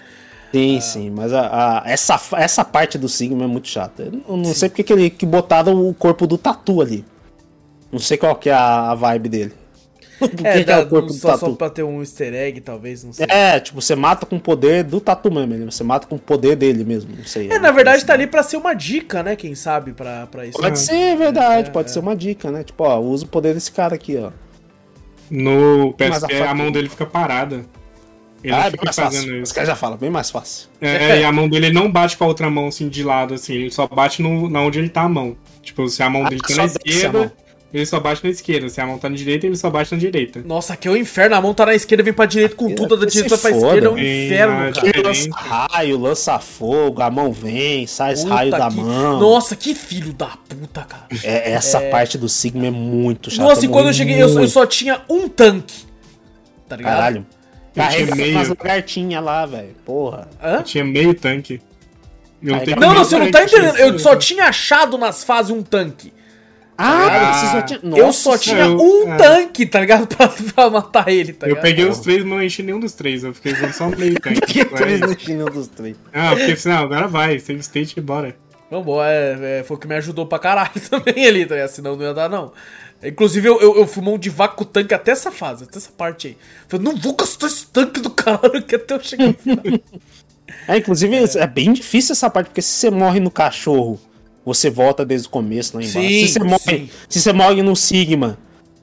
Sim, 0.53 0.81
sim, 0.81 1.11
mas 1.11 1.33
a, 1.33 1.41
a- 1.47 1.83
essa, 1.87 2.21
essa 2.37 2.65
parte 2.65 2.99
do 2.99 3.09
Sigma 3.09 3.45
é 3.45 3.47
muito 3.47 3.67
chata. 3.67 4.11
Eu 4.29 4.37
não 4.37 4.53
sei 4.53 4.69
porque 4.69 4.83
que, 4.83 4.93
ele, 4.93 5.09
que 5.09 5.25
botaram 5.25 5.89
o 5.89 5.95
corpo 5.95 6.27
do 6.27 6.37
Tatu 6.37 6.83
ali. 6.83 7.03
Não 7.95 8.01
sei 8.01 8.17
qual 8.19 8.35
que 8.37 8.51
é 8.51 8.53
a, 8.53 8.91
a 8.91 8.95
vibe 8.95 9.29
dele. 9.29 9.53
Por 10.19 10.31
que, 10.31 10.47
É, 10.47 10.63
que 10.65 10.71
é 10.71 10.79
o 10.79 10.87
corpo 10.89 11.09
do 11.09 11.13
só, 11.13 11.37
só 11.37 11.47
Tatu? 11.47 11.57
pra 11.57 11.71
ter 11.71 11.83
um 11.83 12.01
easter 12.01 12.33
egg, 12.35 12.61
talvez, 12.61 13.03
não 13.05 13.13
sei. 13.13 13.27
É, 13.29 13.59
tipo, 13.61 13.81
você 13.81 13.95
mata 13.97 14.25
com 14.27 14.37
o 14.37 14.41
poder 14.41 14.83
do 14.85 15.01
Tatu 15.01 15.31
mesmo. 15.31 15.55
ele- 15.55 15.65
Você 15.65 15.83
mata 15.85 16.07
com 16.07 16.17
o 16.17 16.19
poder 16.19 16.57
dele 16.57 16.85
mesmo, 16.85 17.15
não 17.17 17.25
sei. 17.25 17.51
É, 17.51 17.59
na 17.59 17.71
verdade 17.73 18.05
tá 18.05 18.13
ali 18.15 18.27
pra 18.27 18.43
ser 18.43 18.57
uma 18.57 18.75
dica, 18.75 19.23
né? 19.23 19.35
Quem 19.37 19.55
sabe 19.55 19.93
pra, 19.93 20.27
pra 20.29 20.47
isso. 20.47 20.59
Pode 20.59 20.79
ser, 20.79 21.17
verdade, 21.17 21.71
pode 21.71 21.91
ser 21.91 21.99
uma 21.99 22.15
dica, 22.17 22.51
né? 22.51 22.63
Tipo, 22.65 22.85
ó, 22.85 22.99
usa 23.01 23.25
o 23.25 23.29
poder 23.29 23.55
desse 23.55 23.71
cara 23.73 23.95
aqui, 23.95 24.17
ó. 24.17 24.31
No 25.31 25.95
Mas 25.99 26.23
a 26.23 26.27
PSP, 26.29 26.35
a, 26.35 26.39
faca- 26.47 26.55
mão 26.55 26.71
dele 26.73 26.89
fica 26.89 27.07
parada. 27.07 27.65
Ele 28.43 28.53
ah, 28.53 28.59
é 28.59 28.63
bem 28.65 28.71
fica 28.73 28.85
mais 28.85 28.97
fazendo 28.97 29.23
fácil. 29.25 29.43
Os 29.43 29.53
caras 29.53 29.69
já 29.71 29.75
falam, 29.77 29.97
bem 29.97 30.11
mais 30.11 30.31
fácil. 30.31 30.69
É, 30.81 31.21
e 31.21 31.25
a 31.25 31.33
mão 31.33 31.49
dele 31.49 31.73
não 31.73 31.91
bate 31.91 32.17
com 32.17 32.25
a 32.25 32.27
outra 32.27 32.51
mão, 32.51 32.69
assim, 32.69 32.89
de 32.91 33.03
lado, 33.03 33.33
assim. 33.35 33.55
Ele 33.55 33.71
só 33.71 33.87
bate 33.89 34.21
no, 34.23 34.51
na 34.51 34.61
onde 34.61 34.79
ele 34.79 34.91
tá 34.91 35.03
a 35.03 35.09
mão. 35.09 35.35
Tipo, 35.63 35.89
se 35.89 36.03
a 36.03 36.11
mão 36.11 36.27
Ah, 36.27 36.29
dele 36.29 36.43
tá 36.43 36.49
só 36.49 36.57
na 36.57 36.63
a 36.65 36.67
esquerda, 36.67 37.19
mão. 37.21 37.33
Ele 37.75 37.85
só 37.85 37.99
bate 37.99 38.23
na 38.23 38.31
esquerda. 38.31 38.69
Se 38.69 38.81
a 38.81 38.87
mão 38.87 38.97
tá 38.99 39.09
na 39.11 39.17
direita, 39.17 39.47
ele 39.47 39.57
só 39.57 39.69
bate 39.69 39.93
na 39.93 39.99
direita. 39.99 40.41
Nossa, 40.47 40.75
aqui 40.75 40.87
é 40.87 40.91
o 40.93 40.97
inferno. 40.97 41.35
A 41.35 41.41
mão 41.41 41.53
tá 41.53 41.67
na 41.67 41.75
esquerda, 41.75 42.05
vem 42.05 42.13
pra 42.13 42.25
direita 42.25 42.55
com 42.55 42.73
tudo, 42.73 42.97
da 42.97 43.05
direita 43.05 43.37
pra 43.37 43.51
foda. 43.51 43.67
esquerda. 43.67 43.87
É 43.87 43.91
um 43.91 43.99
inferno, 43.99 44.55
ah, 44.55 44.73
cara. 44.73 45.03
Lança 45.09 45.31
raio, 45.35 45.99
lança 45.99 46.39
fogo, 46.39 47.03
a 47.03 47.11
mão 47.11 47.33
vem, 47.33 47.85
sai 47.87 48.15
Puta 48.15 48.29
raio 48.35 48.51
da 48.53 48.69
que- 48.71 48.77
mão. 48.77 49.19
Nossa, 49.19 49.57
que 49.57 49.75
filho 49.75 50.13
da 50.13 50.29
puta, 50.49 50.83
cara. 50.83 51.07
É, 51.25 51.51
essa 51.51 51.81
parte 51.81 52.17
do 52.17 52.29
Sigma 52.29 52.67
é 52.67 52.71
muito 52.71 53.29
chata. 53.31 53.43
Nossa, 53.43 53.65
e 53.67 53.69
quando 53.69 53.89
eu 53.89 53.93
cheguei, 53.93 54.23
eu, 54.23 54.29
eu 54.29 54.49
só 54.49 54.65
tinha 54.65 55.03
um 55.11 55.29
tanque. 55.29 55.85
Tá 56.69 56.77
ligado? 56.77 56.95
Caralho. 56.95 57.27
Carrega 57.75 58.15
meio. 58.15 58.37
umas 58.37 58.49
lagartinhas 58.51 59.25
lá, 59.25 59.45
velho. 59.47 59.75
Porra. 59.85 60.29
Hã? 60.41 60.59
Eu 60.59 60.63
tinha 60.63 60.85
meio 60.85 61.13
tanque. 61.13 61.61
Eu 62.41 62.55
Não, 62.77 62.95
não, 62.95 63.05
você 63.05 63.19
não 63.19 63.31
tá 63.33 63.43
entendendo. 63.43 63.77
Eu 63.79 63.99
só 63.99 64.13
isso. 64.13 64.21
tinha 64.21 64.45
achado 64.45 64.97
nas 64.97 65.25
fases 65.25 65.51
um 65.51 65.61
tanque. 65.61 66.13
Ah, 66.77 67.07
Ah, 67.31 67.33
você 67.35 67.47
só 67.53 67.63
tinha. 67.63 67.81
eu 67.83 68.07
Nossa 68.07 68.19
só 68.21 68.39
tinha 68.39 68.65
eu- 68.65 68.77
um 68.81 69.13
é. 69.13 69.17
tanque, 69.17 69.65
tá 69.67 69.81
ligado? 69.81 70.07
Pra, 70.17 70.29
pra 70.29 70.71
matar 70.71 71.09
ele, 71.09 71.33
tá 71.33 71.47
Eu 71.47 71.51
ligado? 71.51 71.63
peguei 71.63 71.85
os 71.87 71.99
três, 72.01 72.25
não 72.25 72.43
enchi 72.43 72.63
nenhum 72.63 72.81
dos 72.81 72.93
três. 72.95 73.23
Eu 73.23 73.33
fiquei 73.33 73.53
usando 73.53 73.73
só 73.73 73.85
um 73.87 73.97
meio 73.97 74.19
tanque. 74.21 74.41
Que 74.47 74.65
três 74.65 75.01
Aí- 75.03 75.09
no 75.09 75.19
chinelo 75.19 75.51
dos 75.51 75.69
três. 75.69 75.97
Ah, 76.13 76.31
porque 76.35 76.53
assim, 76.53 76.69
não, 76.69 76.79
agora 76.79 77.07
vai, 77.07 77.39
save 77.39 77.61
state 77.61 77.95
e 77.97 78.01
bora. 78.03 78.35
Vambora, 78.71 79.09
é, 79.09 79.61
é, 79.61 79.63
foi 79.65 79.77
o 79.77 79.81
que 79.81 79.87
me 79.87 79.95
ajudou 79.95 80.27
pra 80.27 80.39
caralho 80.39 80.71
também 80.91 81.27
ali, 81.27 81.47
tá 81.47 81.55
ligado? 81.55 81.69
Senão 81.71 81.95
não 81.97 82.05
ia 82.05 82.15
dar, 82.15 82.29
não. 82.29 82.53
Inclusive, 83.05 83.47
eu, 83.47 83.61
eu, 83.61 83.77
eu 83.77 83.87
fui 83.87 84.03
mão 84.03 84.17
de 84.19 84.31
vaca 84.31 84.55
com 84.55 84.63
o 84.65 84.67
tanque 84.67 84.95
até 84.95 85.13
essa 85.13 85.31
fase, 85.31 85.65
até 85.65 85.77
essa 85.79 85.91
parte 85.97 86.29
aí. 86.29 86.37
Falei, 86.67 86.85
não 86.87 86.97
vou 86.97 87.15
gastar 87.15 87.47
esse 87.47 87.67
tanque 87.67 88.01
do 88.01 88.09
caralho 88.11 88.63
que 88.63 88.75
até 88.75 88.95
eu 88.95 89.01
chegar 89.01 89.27
no 89.27 89.35
final. 89.35 89.59
É, 90.67 90.79
inclusive, 90.79 91.15
é. 91.39 91.47
bem 91.47 91.73
difícil 91.73 92.13
essa 92.15 92.31
parte, 92.31 92.47
porque 92.49 92.63
se 92.63 92.69
você 92.71 92.91
morre 92.91 93.21
no 93.21 93.31
cachorro, 93.31 94.01
você 94.45 94.71
volta 94.71 95.05
desde 95.05 95.27
o 95.27 95.31
começo 95.31 95.77
lá 95.77 95.83
embaixo. 95.83 96.09
Sim, 96.09 96.27
se, 96.27 96.33
você 96.33 96.45
morre, 96.45 96.91
se 97.09 97.21
você 97.21 97.33
morre 97.33 97.63
no 97.63 97.75
Sigma, 97.75 98.39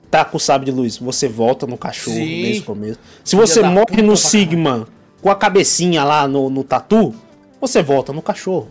tá 0.10 0.26
com 0.26 0.38
o 0.38 0.40
sábio 0.40 0.66
de 0.66 0.72
luz, 0.72 0.98
você 0.98 1.28
volta 1.28 1.68
no 1.68 1.78
cachorro 1.78 2.18
Sim. 2.18 2.42
desde 2.42 2.62
o 2.62 2.66
começo. 2.66 3.00
Se 3.24 3.36
você 3.36 3.62
morre 3.62 4.02
no 4.02 4.18
Sigma 4.18 4.88
com 5.22 5.30
a 5.30 5.36
cabecinha 5.36 6.04
lá 6.04 6.28
no, 6.28 6.50
no 6.50 6.64
tatu, 6.64 7.14
você 7.60 7.84
volta 7.84 8.12
no 8.12 8.22
cachorro. 8.22 8.70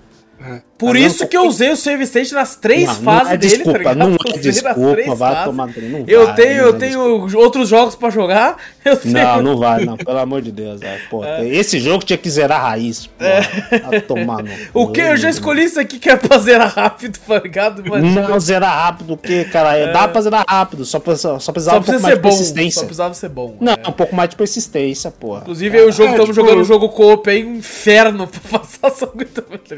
Por 0.81 0.95
Tá 0.95 0.99
isso 0.99 1.29
que 1.29 1.37
eu 1.37 1.43
usei 1.47 1.71
o 1.71 1.77
save 1.77 2.03
state 2.05 2.33
nas 2.33 2.57
três 2.57 2.87
Não, 2.87 2.95
não 2.95 3.03
fases 3.03 3.33
é 3.33 3.37
dele, 3.37 3.53
desculpa, 3.57 3.73
tá 3.73 3.79
ligado? 3.79 3.99
não 3.99 4.13
é 4.15 4.17
Eu 4.37 4.41
desculpa, 4.41 5.15
vai 5.15 5.45
tomar 5.45 5.67
não 5.77 6.05
Eu 6.09 6.27
vai, 6.27 6.35
tenho, 6.35 6.57
não 6.57 6.63
eu 6.69 6.75
é 6.75 6.79
tenho 6.79 7.37
outros 7.39 7.69
jogos 7.69 7.95
pra 7.95 8.09
jogar. 8.09 8.57
Eu 8.83 8.97
tenho... 8.97 9.13
Não, 9.13 9.43
não 9.43 9.59
vai, 9.59 9.85
não, 9.85 9.95
pelo 9.97 10.19
amor 10.19 10.41
de 10.41 10.51
Deus. 10.51 10.81
É, 10.81 10.99
pô, 11.11 11.23
Esse 11.45 11.79
jogo 11.79 12.03
tinha 12.03 12.17
que 12.17 12.31
zerar 12.31 12.65
a 12.65 12.69
raiz. 12.71 13.07
Porra, 13.07 13.97
a 13.99 14.01
tomar 14.01 14.43
no. 14.43 14.51
O 14.73 14.89
que? 14.89 15.03
Eu 15.03 15.17
já 15.19 15.29
escolhi 15.29 15.65
isso 15.65 15.79
aqui 15.79 15.99
que 15.99 16.09
é 16.09 16.17
pra 16.17 16.39
zerar 16.39 16.73
rápido, 16.75 17.19
tá 17.19 17.39
ligado? 17.39 17.87
Imagina. 17.87 18.27
Não 18.29 18.41
zerar 18.41 18.73
rápido, 18.87 19.13
o 19.13 19.17
que, 19.19 19.45
cara? 19.45 19.77
É. 19.77 19.93
Dá 19.93 20.09
pra 20.09 20.21
zerar 20.23 20.45
rápido, 20.49 20.85
só, 20.87 20.99
precisa- 20.99 21.39
só 21.39 21.53
precisava 21.53 21.77
Só 21.77 21.83
um 21.83 21.85
pouco 21.85 22.01
mais 22.03 22.15
ser 22.15 22.17
de 22.17 22.23
bom. 22.23 22.31
Só 22.31 22.37
persistência. 22.39 22.83
precisava 22.85 23.15
ser 23.15 23.29
bom. 23.29 23.57
Não, 23.61 23.73
é. 23.75 23.89
um 23.89 23.93
pouco 23.93 24.17
mais 24.17 24.31
de 24.31 24.37
persistência, 24.37 25.11
porra. 25.11 25.43
Inclusive, 25.43 25.79
o 25.83 25.93
jogo, 25.93 26.09
É, 26.09 26.13
estamos 26.13 26.31
tipo- 26.31 26.35
jogando 26.47 26.61
um 26.63 26.65
jogo 26.65 26.89
co-op 26.89 27.29
um 27.31 27.57
inferno 27.57 28.27
pra 28.27 28.41
passar 28.59 28.89
essa 28.89 29.07
coisa. 29.07 29.31
tá? 29.43 29.77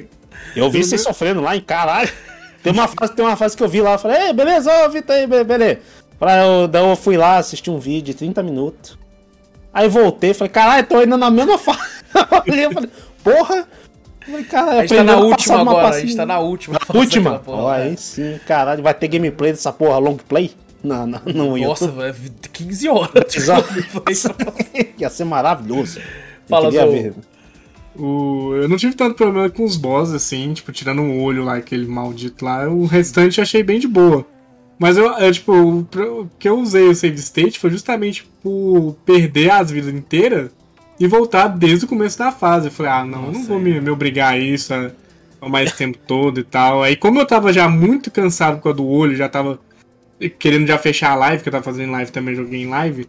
Eu 0.55 0.71
vi 0.71 0.85
vocês 0.97 1.03
sofrendo 1.03 1.41
lá 1.41 1.57
em 1.57 1.61
caralho. 1.61 2.11
Tem 2.63 2.73
uma 2.73 2.87
fase, 2.87 3.13
tem 3.13 3.25
uma 3.25 3.37
fase 3.37 3.57
que 3.57 3.63
eu 3.63 3.69
vi 3.69 3.81
lá, 3.81 3.95
eu 3.95 3.99
falei, 3.99 4.29
ei, 4.29 4.33
beleza, 4.33 4.71
ô 4.87 4.89
Vitor 4.91 5.17
aí, 5.17 5.27
be- 5.27 5.43
beleza. 5.45 5.81
Falei, 6.19 6.37
eu, 6.63 6.69
daí 6.69 6.89
eu 6.89 6.95
fui 6.95 7.17
lá, 7.17 7.39
assisti 7.39 7.71
um 7.71 7.79
vídeo 7.79 8.13
de 8.13 8.15
30 8.15 8.43
minutos. 8.43 8.97
Aí 9.75 9.89
voltei, 9.89 10.33
falei, 10.33 10.51
caralho, 10.53 10.87
tô 10.87 10.99
ainda 10.99 11.17
na 11.17 11.31
mesma 11.31 11.59
fase. 11.59 11.81
Eu 12.15 12.43
olhei, 12.53 12.65
eu 12.67 12.73
falei, 12.73 12.91
porra. 13.25 13.67
Falei, 14.27 14.45
caralho, 14.45 14.79
A 14.79 14.81
gente 14.87 14.95
tá 14.97 15.03
na 15.03 15.15
a 15.15 15.21
última 15.21 15.61
agora, 15.63 15.79
a 15.79 15.83
passinha. 15.83 16.07
gente 16.07 16.17
tá 16.17 16.27
na 16.27 16.39
última. 16.39 16.79
Na 16.95 17.01
última? 17.01 17.39
porra, 17.41 17.63
Ó, 17.63 17.75
é. 17.75 17.83
aí 17.85 17.97
sim, 17.97 18.39
caralho, 18.47 18.83
vai 18.83 18.93
ter 18.95 19.09
gameplay 19.09 19.51
dessa 19.51 19.73
porra, 19.73 19.99
long 19.99 20.17
play? 20.17 20.53
Não, 20.85 21.07
não, 21.07 21.21
no 21.27 21.57
Nossa, 21.59 21.89
velho, 21.89 22.15
15 22.53 22.89
horas. 22.89 23.35
Exato. 23.35 23.69
Ia 24.99 25.09
ser 25.11 25.25
maravilhoso. 25.25 25.99
Eu 25.99 26.05
Fala, 26.49 26.71
Zou. 26.71 27.13
O... 27.97 28.55
Eu 28.55 28.69
não 28.69 28.77
tive 28.77 28.95
tanto 28.95 29.17
problema 29.17 29.51
com 29.51 29.65
os 29.65 29.77
bosses, 29.77 30.15
assim, 30.15 30.53
tipo, 30.55 30.73
tirando 30.73 31.03
o 31.03 31.21
olho 31.21 31.45
lá, 31.45 31.57
aquele 31.57 31.87
maldito 31.87 32.45
lá. 32.45 32.69
O 32.69 32.87
restante 32.87 33.39
eu 33.39 33.43
achei 33.43 33.63
bem 33.63 33.79
de 33.79 33.89
boa. 33.89 34.27
Mas 34.79 34.97
eu, 34.97 35.07
eu, 35.13 35.33
tipo, 35.33 35.53
o 35.53 36.31
que 36.39 36.49
eu 36.49 36.59
usei 36.59 36.89
o 36.89 36.95
save 36.95 37.17
state 37.17 37.59
foi 37.59 37.71
justamente 37.71 38.25
por 38.43 38.97
perder 39.05 39.51
as 39.51 39.71
vidas 39.71 39.95
inteiras 39.95 40.51
e 40.99 41.07
voltar 41.07 41.49
desde 41.49 41.85
o 41.85 41.89
começo 41.89 42.19
da 42.19 42.33
fase. 42.33 42.67
Eu 42.67 42.73
falei, 42.73 42.93
ah, 42.93 43.05
não, 43.05 43.27
eu 43.27 43.33
não 43.33 43.45
vou 43.45 43.59
é. 43.59 43.61
me, 43.61 43.81
me 43.81 43.91
obrigar 43.91 44.33
a 44.33 44.39
isso 44.39 44.75
a, 44.75 44.91
a 45.41 45.49
mais 45.49 45.73
tempo 45.73 45.99
todo 45.99 46.41
e 46.41 46.45
tal. 46.45 46.83
Aí, 46.83 46.97
como 46.97 47.21
eu 47.21 47.27
tava 47.27 47.53
já 47.53 47.69
muito 47.69 48.11
cansado 48.11 48.57
por 48.57 48.65
causa 48.65 48.77
do 48.79 48.87
olho, 48.87 49.15
já 49.15 49.29
tava 49.29 49.61
querendo 50.39 50.67
já 50.67 50.79
fechar 50.79 51.13
a 51.13 51.17
live, 51.17 51.43
que 51.43 51.49
eu 51.49 51.53
tava 51.53 51.65
fazendo 51.65 51.93
live 51.93 52.11
também, 52.11 52.35
joguei 52.35 52.63
em 52.63 52.69
live, 52.69 53.09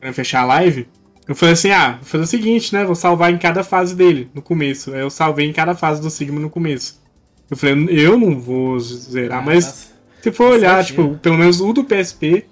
querendo 0.00 0.14
fechar 0.14 0.40
a 0.42 0.46
live. 0.46 0.88
Eu 1.26 1.34
falei 1.34 1.54
assim, 1.54 1.70
ah, 1.70 1.92
vou 1.92 2.04
fazer 2.04 2.24
o 2.24 2.26
seguinte, 2.26 2.72
né? 2.74 2.84
Vou 2.84 2.94
salvar 2.94 3.32
em 3.32 3.38
cada 3.38 3.64
fase 3.64 3.94
dele, 3.94 4.30
no 4.34 4.42
começo. 4.42 4.92
Aí 4.92 5.00
eu 5.00 5.10
salvei 5.10 5.48
em 5.48 5.52
cada 5.52 5.74
fase 5.74 6.00
do 6.00 6.10
Sigma 6.10 6.38
no 6.38 6.50
começo. 6.50 7.02
Eu 7.50 7.56
falei, 7.56 7.86
eu 7.90 8.18
não 8.18 8.38
vou 8.38 8.78
zerar, 8.80 9.44
mas 9.44 9.92
se 10.22 10.32
for 10.32 10.52
olhar, 10.52 10.84
tipo, 10.84 11.16
pelo 11.18 11.36
menos 11.36 11.60
o 11.60 11.72
do 11.72 11.84
PSP, 11.84 12.46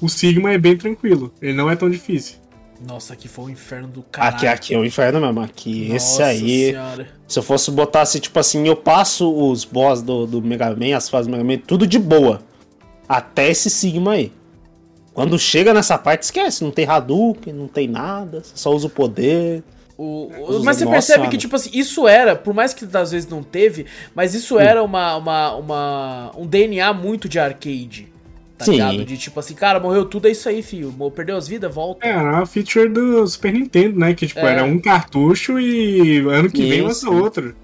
o 0.00 0.08
Sigma 0.08 0.52
é 0.52 0.58
bem 0.58 0.76
tranquilo. 0.76 1.32
Ele 1.40 1.52
não 1.52 1.70
é 1.70 1.76
tão 1.76 1.88
difícil. 1.88 2.36
Nossa, 2.84 3.14
aqui 3.14 3.26
foi 3.26 3.46
um 3.46 3.50
inferno 3.50 3.88
do 3.88 4.02
caralho. 4.02 4.36
Aqui, 4.36 4.46
aqui 4.46 4.74
é 4.74 4.78
o 4.78 4.84
inferno 4.84 5.20
mesmo. 5.20 5.40
Aqui, 5.40 5.90
esse 5.92 6.18
Nossa 6.18 6.24
aí. 6.26 6.66
Senhora. 6.66 7.08
Se 7.26 7.38
eu 7.38 7.42
fosse 7.42 7.70
botar 7.70 8.02
assim, 8.02 8.18
tipo 8.18 8.38
assim, 8.38 8.66
eu 8.66 8.76
passo 8.76 9.32
os 9.32 9.64
boss 9.64 10.02
do, 10.02 10.26
do 10.26 10.42
Mega 10.42 10.74
Man, 10.74 10.96
as 10.96 11.08
fases 11.08 11.26
do 11.26 11.32
Mega 11.32 11.44
Man, 11.44 11.58
tudo 11.58 11.86
de 11.86 11.98
boa. 11.98 12.42
Até 13.08 13.50
esse 13.50 13.70
Sigma 13.70 14.12
aí. 14.12 14.32
Quando 15.16 15.38
chega 15.38 15.72
nessa 15.72 15.96
parte, 15.96 16.24
esquece, 16.24 16.62
não 16.62 16.70
tem 16.70 16.84
Hadouken, 16.86 17.50
não 17.52 17.66
tem 17.66 17.88
nada, 17.88 18.42
você 18.44 18.52
só 18.54 18.70
usa 18.70 18.86
o 18.86 18.90
poder. 18.90 19.62
O- 19.96 20.30
o- 20.30 20.62
mas 20.62 20.76
você 20.76 20.84
nossa, 20.84 20.90
percebe 20.94 21.18
mano. 21.20 21.30
que, 21.30 21.38
tipo 21.38 21.56
assim, 21.56 21.70
isso 21.72 22.06
era, 22.06 22.36
por 22.36 22.52
mais 22.52 22.74
que 22.74 22.84
às 22.94 23.12
vezes 23.12 23.26
não 23.26 23.42
teve, 23.42 23.86
mas 24.14 24.34
isso 24.34 24.58
era 24.58 24.82
uma, 24.82 25.16
uma, 25.16 25.54
uma- 25.54 26.32
um 26.36 26.46
DNA 26.46 26.92
muito 26.92 27.30
de 27.30 27.38
arcade. 27.38 28.08
Tá 28.58 28.66
Sim. 28.66 28.72
ligado? 28.72 29.04
De 29.06 29.16
tipo 29.16 29.40
assim, 29.40 29.54
cara, 29.54 29.80
morreu 29.80 30.04
tudo, 30.04 30.28
é 30.28 30.30
isso 30.32 30.48
aí, 30.50 30.62
filho. 30.62 30.94
Perdeu 31.14 31.36
as 31.38 31.48
vidas, 31.48 31.74
volta. 31.74 32.06
É, 32.06 32.10
era 32.10 32.22
uma 32.36 32.44
feature 32.46 32.86
do 32.88 33.26
Super 33.26 33.54
Nintendo, 33.54 33.98
né? 33.98 34.12
Que, 34.14 34.26
tipo, 34.26 34.40
É. 34.40 34.52
era 34.52 34.64
um 34.64 34.78
cartucho 34.78 35.58
e 35.58 36.18
ano 36.28 36.50
que 36.50 36.60
vem 36.68 36.78
Isso. 36.80 36.86
lança 36.88 37.10
outro. 37.10 37.54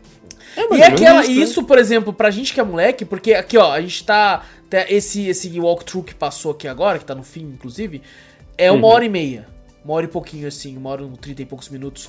É, 0.56 0.74
E 0.74 0.80
é 0.82 0.86
aquela, 0.86 1.20
isso, 1.22 1.30
né? 1.30 1.36
isso, 1.36 1.62
por 1.64 1.78
exemplo, 1.78 2.12
pra 2.12 2.30
gente 2.30 2.52
que 2.52 2.60
é 2.60 2.62
moleque, 2.62 3.04
porque 3.06 3.32
aqui, 3.34 3.56
ó, 3.58 3.72
a 3.72 3.80
gente 3.80 4.04
tá. 4.04 4.42
Esse, 4.88 5.28
esse 5.28 5.58
walkthrough 5.60 6.04
que 6.04 6.14
passou 6.14 6.52
aqui 6.52 6.66
agora, 6.68 6.98
que 6.98 7.04
tá 7.04 7.14
no 7.14 7.22
fim, 7.22 7.42
inclusive, 7.42 8.02
é 8.56 8.70
uma 8.70 8.86
Uhum. 8.86 8.94
hora 8.94 9.04
e 9.04 9.08
meia. 9.08 9.46
Uma 9.84 9.94
hora 9.94 10.04
e 10.06 10.08
pouquinho, 10.08 10.46
assim, 10.46 10.76
uma 10.76 10.90
hora 10.90 11.02
e 11.02 11.18
trinta 11.18 11.42
e 11.42 11.46
poucos 11.46 11.68
minutos. 11.68 12.08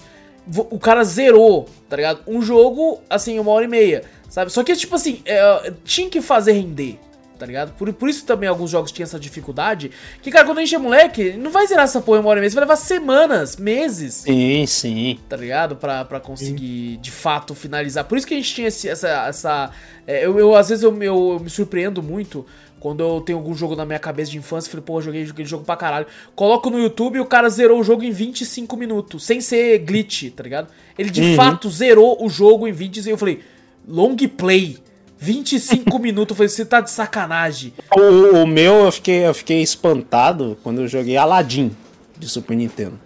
O 0.69 0.77
cara 0.77 1.03
zerou, 1.03 1.67
tá 1.89 1.95
ligado? 1.95 2.21
Um 2.27 2.41
jogo, 2.41 3.01
assim, 3.09 3.39
uma 3.39 3.51
hora 3.51 3.63
e 3.65 3.67
meia, 3.67 4.03
sabe? 4.29 4.51
Só 4.51 4.61
que, 4.63 4.75
tipo 4.75 4.93
assim, 4.95 5.21
é, 5.25 5.71
tinha 5.85 6.09
que 6.09 6.21
fazer 6.21 6.51
render, 6.51 6.99
tá 7.43 7.47
ligado? 7.47 7.73
Por, 7.73 7.91
por 7.91 8.07
isso 8.07 8.25
também 8.25 8.47
alguns 8.47 8.71
jogos 8.71 8.89
tinham 8.89 9.03
essa 9.03 9.19
dificuldade. 9.19 9.91
Que, 10.21 10.31
cara, 10.31 10.45
quando 10.45 10.59
a 10.59 10.61
gente 10.61 10.75
é 10.75 10.77
moleque, 10.77 11.33
não 11.33 11.51
vai 11.51 11.67
zerar 11.67 11.83
essa 11.83 11.99
porra 11.99 12.19
em 12.19 12.21
uma 12.21 12.29
hora 12.29 12.39
e 12.39 12.41
meia, 12.41 12.51
vai 12.51 12.61
levar 12.61 12.77
semanas, 12.77 13.57
meses. 13.57 14.13
Sim, 14.13 14.65
sim. 14.65 15.19
Tá 15.27 15.35
ligado? 15.35 15.75
Pra, 15.75 16.05
pra 16.05 16.21
conseguir, 16.21 16.93
sim. 16.93 16.99
de 17.01 17.11
fato, 17.11 17.53
finalizar. 17.53 18.05
Por 18.05 18.17
isso 18.17 18.25
que 18.25 18.33
a 18.33 18.37
gente 18.37 18.55
tinha 18.55 18.69
esse, 18.69 18.87
essa. 18.87 19.09
essa 19.27 19.71
é, 20.07 20.25
eu, 20.25 20.39
eu, 20.39 20.55
às 20.55 20.69
vezes, 20.69 20.85
eu, 20.85 20.95
eu, 21.03 21.33
eu 21.33 21.39
me 21.41 21.49
surpreendo 21.49 22.01
muito 22.01 22.45
quando 22.79 23.01
eu 23.01 23.19
tenho 23.19 23.37
algum 23.37 23.53
jogo 23.53 23.75
na 23.75 23.85
minha 23.85 23.99
cabeça 23.99 24.31
de 24.31 24.37
infância, 24.37 24.71
falei, 24.71 24.85
pô, 24.85 25.01
joguei 25.01 25.23
aquele 25.23 25.47
jogo 25.47 25.65
pra 25.65 25.75
caralho. 25.75 26.07
Coloco 26.35 26.69
no 26.69 26.79
YouTube 26.79 27.17
e 27.17 27.19
o 27.19 27.25
cara 27.25 27.49
zerou 27.49 27.81
o 27.81 27.83
jogo 27.83 28.03
em 28.03 28.11
25 28.11 28.77
minutos, 28.77 29.25
sem 29.25 29.41
ser 29.41 29.79
glitch, 29.79 30.31
tá 30.31 30.43
ligado? 30.43 30.69
Ele 30.97 31.09
de 31.09 31.21
uhum. 31.21 31.35
fato 31.35 31.69
zerou 31.69 32.23
o 32.23 32.29
jogo 32.29 32.67
em 32.67 32.71
20 32.71 33.05
e 33.05 33.09
eu 33.09 33.17
falei, 33.17 33.41
long 33.85 34.15
play. 34.15 34.77
25 35.23 35.97
minutos, 35.99 36.31
eu 36.31 36.35
falei, 36.35 36.49
você 36.49 36.65
tá 36.65 36.81
de 36.81 36.91
sacanagem. 36.91 37.73
O, 37.95 38.43
o, 38.43 38.47
meu, 38.47 38.85
eu 38.85 38.91
fiquei, 38.91 39.25
eu 39.25 39.33
fiquei 39.33 39.61
espantado 39.61 40.57
quando 40.61 40.81
eu 40.81 40.87
joguei 40.87 41.15
Aladdin 41.15 41.71
de 42.17 42.27
Super 42.27 42.55
Nintendo. 42.55 42.99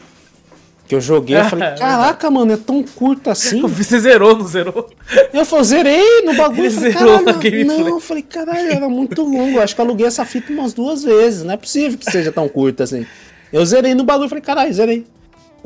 Que 0.87 0.95
eu 0.95 1.01
joguei, 1.01 1.37
eu 1.37 1.45
falei, 1.45 1.75
caraca, 1.77 2.31
mano, 2.31 2.53
é 2.53 2.57
tão 2.57 2.81
curto 2.81 3.29
assim. 3.29 3.61
Você 3.67 3.99
zerou, 3.99 4.37
não 4.37 4.47
zerou? 4.47 4.89
Eu 5.33 5.45
falei, 5.45 5.65
zerei 5.65 6.21
no 6.23 6.33
bagulho. 6.33 6.65
Ele 6.65 6.71
falei, 6.71 6.93
zerou 6.93 7.23
gameplay. 7.23 7.63
Não, 7.65 7.87
eu 7.87 7.99
falei, 7.99 8.23
caralho, 8.23 8.71
era 8.71 8.89
muito 8.89 9.21
longo. 9.21 9.59
Acho 9.59 9.75
que 9.75 9.81
eu 9.81 9.85
aluguei 9.85 10.07
essa 10.07 10.25
fita 10.25 10.51
umas 10.51 10.73
duas 10.73 11.03
vezes. 11.03 11.43
Não 11.43 11.53
é 11.53 11.57
possível 11.57 11.97
que 11.97 12.09
seja 12.09 12.31
tão 12.31 12.47
curto 12.47 12.83
assim. 12.83 13.05
Eu 13.51 13.65
zerei 13.65 13.93
no 13.93 14.03
bagulho, 14.03 14.29
falei, 14.29 14.41
caralho, 14.41 14.73
zerei. 14.73 15.05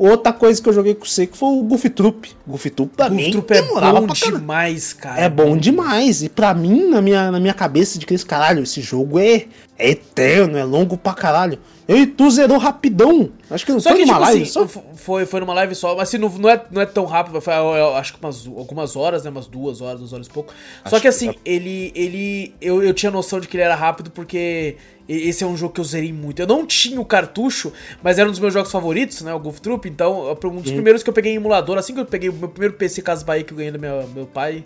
Outra 0.04 0.32
coisa 0.32 0.60
que 0.60 0.68
eu 0.68 0.72
joguei 0.72 0.96
com 0.96 1.04
você 1.04 1.28
que 1.28 1.36
foi 1.36 1.48
o 1.50 1.62
Goofy 1.62 1.88
Troop. 1.88 2.28
Goofy 2.44 2.70
Troop 2.70 2.96
pra 2.96 3.08
Goofy 3.08 3.22
mim 3.22 3.30
Troop 3.30 3.52
é 3.52 3.62
bom 3.62 4.06
demais, 4.08 4.92
cara. 4.92 5.20
É 5.20 5.28
bom 5.28 5.56
demais. 5.56 6.24
E 6.24 6.28
pra 6.28 6.52
mim, 6.52 6.88
na 6.88 7.00
minha, 7.00 7.30
na 7.30 7.38
minha 7.38 7.54
cabeça 7.54 8.00
de 8.00 8.04
que 8.04 8.12
esse 8.12 8.26
caralho, 8.26 8.64
esse 8.64 8.80
jogo 8.80 9.20
é, 9.20 9.46
é 9.78 9.90
eterno, 9.90 10.58
é 10.58 10.64
longo 10.64 10.96
pra 10.96 11.14
caralho. 11.14 11.56
Eu 11.86 11.96
e 11.96 12.06
tu 12.06 12.28
zerou 12.32 12.58
rapidão. 12.58 13.30
Acho 13.48 13.64
que 13.64 13.70
não 13.70 13.78
só 13.78 13.90
foi 13.90 13.98
que, 13.98 14.06
numa 14.06 14.14
tipo 14.14 14.24
live. 14.24 14.42
Assim, 14.42 14.50
só... 14.50 14.66
Foi, 14.66 15.24
foi 15.24 15.38
numa 15.38 15.54
live 15.54 15.74
só, 15.76 15.94
mas 15.94 16.08
assim, 16.08 16.18
não, 16.18 16.28
não, 16.30 16.48
é, 16.48 16.64
não 16.70 16.82
é 16.82 16.86
tão 16.86 17.04
rápido, 17.04 17.40
foi 17.40 17.54
eu, 17.54 17.94
acho 17.94 18.12
que 18.14 18.24
umas, 18.24 18.46
algumas 18.46 18.96
horas, 18.96 19.22
né? 19.22 19.30
Umas 19.30 19.46
duas 19.46 19.80
horas, 19.80 20.00
duas 20.00 20.12
horas 20.12 20.26
e 20.26 20.30
pouco. 20.30 20.52
Acho 20.84 20.96
só 20.96 21.00
que 21.00 21.06
assim, 21.06 21.32
que 21.32 21.38
é... 21.44 21.54
ele. 21.54 21.92
ele 21.94 22.54
eu, 22.60 22.82
eu 22.82 22.92
tinha 22.92 23.10
noção 23.12 23.38
de 23.38 23.46
que 23.46 23.56
ele 23.56 23.62
era 23.62 23.76
rápido 23.76 24.10
porque 24.10 24.76
esse 25.08 25.42
é 25.44 25.46
um 25.46 25.56
jogo 25.56 25.74
que 25.74 25.80
eu 25.80 25.84
zerei 25.84 26.12
muito. 26.12 26.40
Eu 26.40 26.46
não 26.46 26.66
tinha 26.66 27.00
o 27.00 27.04
cartucho, 27.04 27.72
mas 28.02 28.18
era 28.18 28.28
um 28.28 28.30
dos 28.30 28.40
meus 28.40 28.52
jogos 28.52 28.70
favoritos, 28.70 29.22
né? 29.22 29.34
O 29.34 29.38
Golf 29.38 29.58
Troop. 29.60 29.88
Então, 29.88 30.30
um 30.30 30.60
dos 30.60 30.70
hum. 30.70 30.74
primeiros 30.74 31.02
que 31.02 31.10
eu 31.10 31.14
peguei 31.14 31.32
em 31.32 31.36
emulador, 31.36 31.78
assim 31.78 31.94
que 31.94 32.00
eu 32.00 32.06
peguei 32.06 32.28
o 32.28 32.32
meu 32.32 32.48
primeiro 32.48 32.74
PC 32.74 33.02
Casa 33.02 33.24
Bahia 33.24 33.44
que 33.44 33.52
eu 33.52 33.56
ganhei 33.56 33.72
do 33.72 33.78
meu, 33.78 34.06
meu 34.08 34.26
pai. 34.26 34.64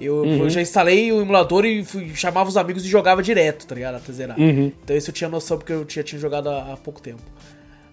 Eu, 0.00 0.16
uhum. 0.16 0.38
eu, 0.38 0.50
já 0.50 0.60
instalei 0.60 1.12
o 1.12 1.20
emulador 1.20 1.64
e 1.64 1.84
fui, 1.84 2.14
chamava 2.14 2.48
os 2.48 2.56
amigos 2.56 2.84
e 2.84 2.88
jogava 2.88 3.22
direto, 3.22 3.66
tá 3.66 3.74
ligado? 3.74 3.96
Até 3.96 4.12
zerar. 4.12 4.38
Uhum. 4.38 4.72
Então 4.82 4.96
isso 4.96 5.10
eu 5.10 5.14
tinha 5.14 5.30
noção 5.30 5.56
porque 5.56 5.72
eu 5.72 5.84
tinha, 5.84 6.02
tinha 6.02 6.20
jogado 6.20 6.48
há, 6.48 6.72
há 6.72 6.76
pouco 6.76 7.00
tempo. 7.00 7.22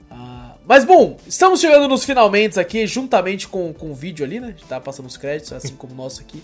Ah, 0.10 0.56
mas 0.68 0.84
bom, 0.84 1.18
estamos 1.28 1.62
chegando 1.62 1.88
nos 1.88 2.04
finalmente 2.04 2.60
aqui, 2.60 2.86
juntamente 2.88 3.48
com, 3.48 3.72
com 3.72 3.92
o 3.92 3.94
vídeo 3.94 4.26
ali, 4.26 4.40
né? 4.40 4.56
Tá 4.68 4.80
passando 4.80 5.06
os 5.06 5.16
créditos, 5.16 5.54
assim 5.54 5.76
como 5.76 5.94
o 5.94 5.96
nosso 5.96 6.22
aqui. 6.22 6.44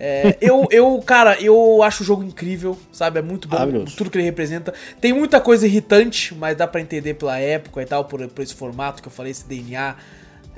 É, 0.00 0.36
eu, 0.40 0.66
eu, 0.70 1.02
cara, 1.04 1.40
eu 1.40 1.82
acho 1.82 2.02
o 2.02 2.06
jogo 2.06 2.22
incrível, 2.22 2.78
sabe? 2.92 3.18
É 3.18 3.22
muito 3.22 3.48
bom 3.48 3.84
tudo 3.96 4.10
que 4.10 4.18
ele 4.18 4.24
representa. 4.24 4.72
Tem 5.00 5.12
muita 5.12 5.40
coisa 5.40 5.66
irritante, 5.66 6.34
mas 6.34 6.56
dá 6.56 6.66
para 6.66 6.80
entender 6.80 7.14
pela 7.14 7.38
época 7.38 7.82
e 7.82 7.86
tal, 7.86 8.04
por, 8.04 8.26
por 8.28 8.42
esse 8.42 8.54
formato 8.54 9.02
que 9.02 9.08
eu 9.08 9.12
falei, 9.12 9.32
esse 9.32 9.46
DNA 9.46 9.96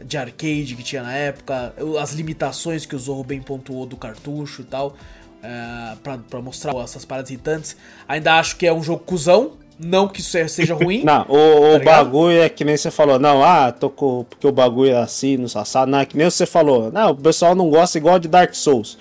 de 0.04 0.16
arcade 0.16 0.74
que 0.76 0.82
tinha 0.82 1.02
na 1.02 1.12
época, 1.12 1.74
as 2.00 2.12
limitações 2.12 2.86
que 2.86 2.96
o 2.96 2.98
Zorro 2.98 3.24
bem 3.24 3.40
pontuou 3.40 3.86
do 3.86 3.96
cartucho 3.96 4.62
e 4.62 4.64
tal, 4.64 4.94
é, 5.42 5.96
pra, 6.02 6.18
pra 6.18 6.40
mostrar 6.40 6.74
essas 6.76 7.04
paradas 7.04 7.30
irritantes. 7.30 7.76
Ainda 8.08 8.38
acho 8.38 8.56
que 8.56 8.66
é 8.66 8.72
um 8.72 8.82
jogo 8.82 9.02
cuzão, 9.04 9.52
não 9.78 10.06
que 10.06 10.20
isso 10.20 10.36
seja 10.48 10.74
ruim. 10.74 11.02
não, 11.04 11.22
o, 11.22 11.26
tá 11.26 11.76
o 11.76 11.84
bagulho 11.84 12.40
é 12.40 12.48
que 12.48 12.64
nem 12.64 12.76
você 12.76 12.90
falou, 12.90 13.18
não, 13.18 13.42
ah, 13.42 13.72
tocou 13.72 14.24
porque 14.24 14.46
o 14.46 14.52
bagulho 14.52 14.92
é 14.92 14.98
assim, 14.98 15.36
no 15.36 15.46
assado. 15.46 15.90
Não, 15.90 15.98
é 15.98 16.06
que 16.06 16.16
nem 16.16 16.28
você 16.28 16.44
falou, 16.44 16.92
não, 16.92 17.12
o 17.12 17.16
pessoal 17.16 17.54
não 17.54 17.70
gosta 17.70 17.96
igual 17.96 18.18
de 18.18 18.28
Dark 18.28 18.54
Souls. 18.54 18.98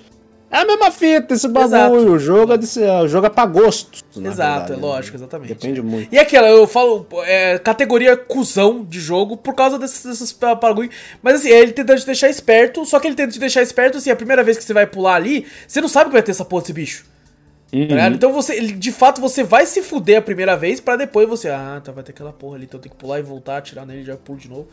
É 0.51 0.57
a 0.57 0.65
mesma 0.65 0.89
fita 0.89 1.35
esse 1.35 1.47
bagulho. 1.47 1.67
Exato. 1.67 1.95
O 1.95 2.19
jogo 2.19 2.53
é, 2.53 2.57
de, 2.57 2.65
o 3.03 3.07
jogo 3.07 3.27
é 3.27 3.29
pra 3.29 3.45
gosto. 3.45 4.03
Exato, 4.15 4.21
verdade, 4.21 4.73
é 4.73 4.75
né? 4.75 4.81
lógico, 4.81 5.17
exatamente. 5.17 5.49
Depende 5.49 5.81
muito. 5.81 6.13
E 6.13 6.17
aquela, 6.17 6.47
eu 6.47 6.65
falo, 6.65 7.05
é, 7.23 7.59
categoria 7.59 8.17
cuzão 8.17 8.83
de 8.83 8.99
jogo 8.99 9.37
por 9.37 9.53
causa 9.53 9.77
desses, 9.77 10.03
desses 10.03 10.31
bagulho. 10.31 10.89
Mas 11.21 11.35
assim, 11.35 11.49
ele 11.49 11.71
tenta 11.71 11.95
te 11.95 12.05
deixar 12.05 12.29
esperto, 12.29 12.83
só 12.83 12.99
que 12.99 13.07
ele 13.07 13.15
tenta 13.15 13.31
te 13.31 13.39
deixar 13.39 13.61
esperto, 13.61 13.99
assim, 13.99 14.09
a 14.09 14.15
primeira 14.15 14.43
vez 14.43 14.57
que 14.57 14.63
você 14.63 14.73
vai 14.73 14.87
pular 14.87 15.15
ali, 15.15 15.45
você 15.67 15.79
não 15.81 15.87
sabe 15.87 16.09
que 16.09 16.13
vai 16.13 16.23
ter 16.23 16.31
essa 16.31 16.45
porra 16.45 16.63
desse 16.63 16.73
bicho. 16.73 17.05
Uhum. 17.71 17.87
Tá 17.87 18.07
então 18.07 18.33
você, 18.33 18.59
de 18.59 18.91
fato, 18.91 19.21
você 19.21 19.43
vai 19.43 19.67
se 19.67 19.83
fuder 19.83 20.17
a 20.17 20.21
primeira 20.21 20.57
vez 20.57 20.79
para 20.79 20.95
depois 20.95 21.29
você, 21.29 21.49
ah, 21.49 21.79
tá, 21.83 21.91
vai 21.91 22.03
ter 22.03 22.11
aquela 22.11 22.33
porra 22.33 22.55
ali, 22.55 22.65
então 22.65 22.79
tem 22.79 22.91
que 22.91 22.97
pular 22.97 23.19
e 23.19 23.21
voltar, 23.21 23.57
atirar 23.57 23.85
nele, 23.85 24.03
já 24.03 24.17
pulo 24.17 24.39
de 24.39 24.49
novo. 24.49 24.67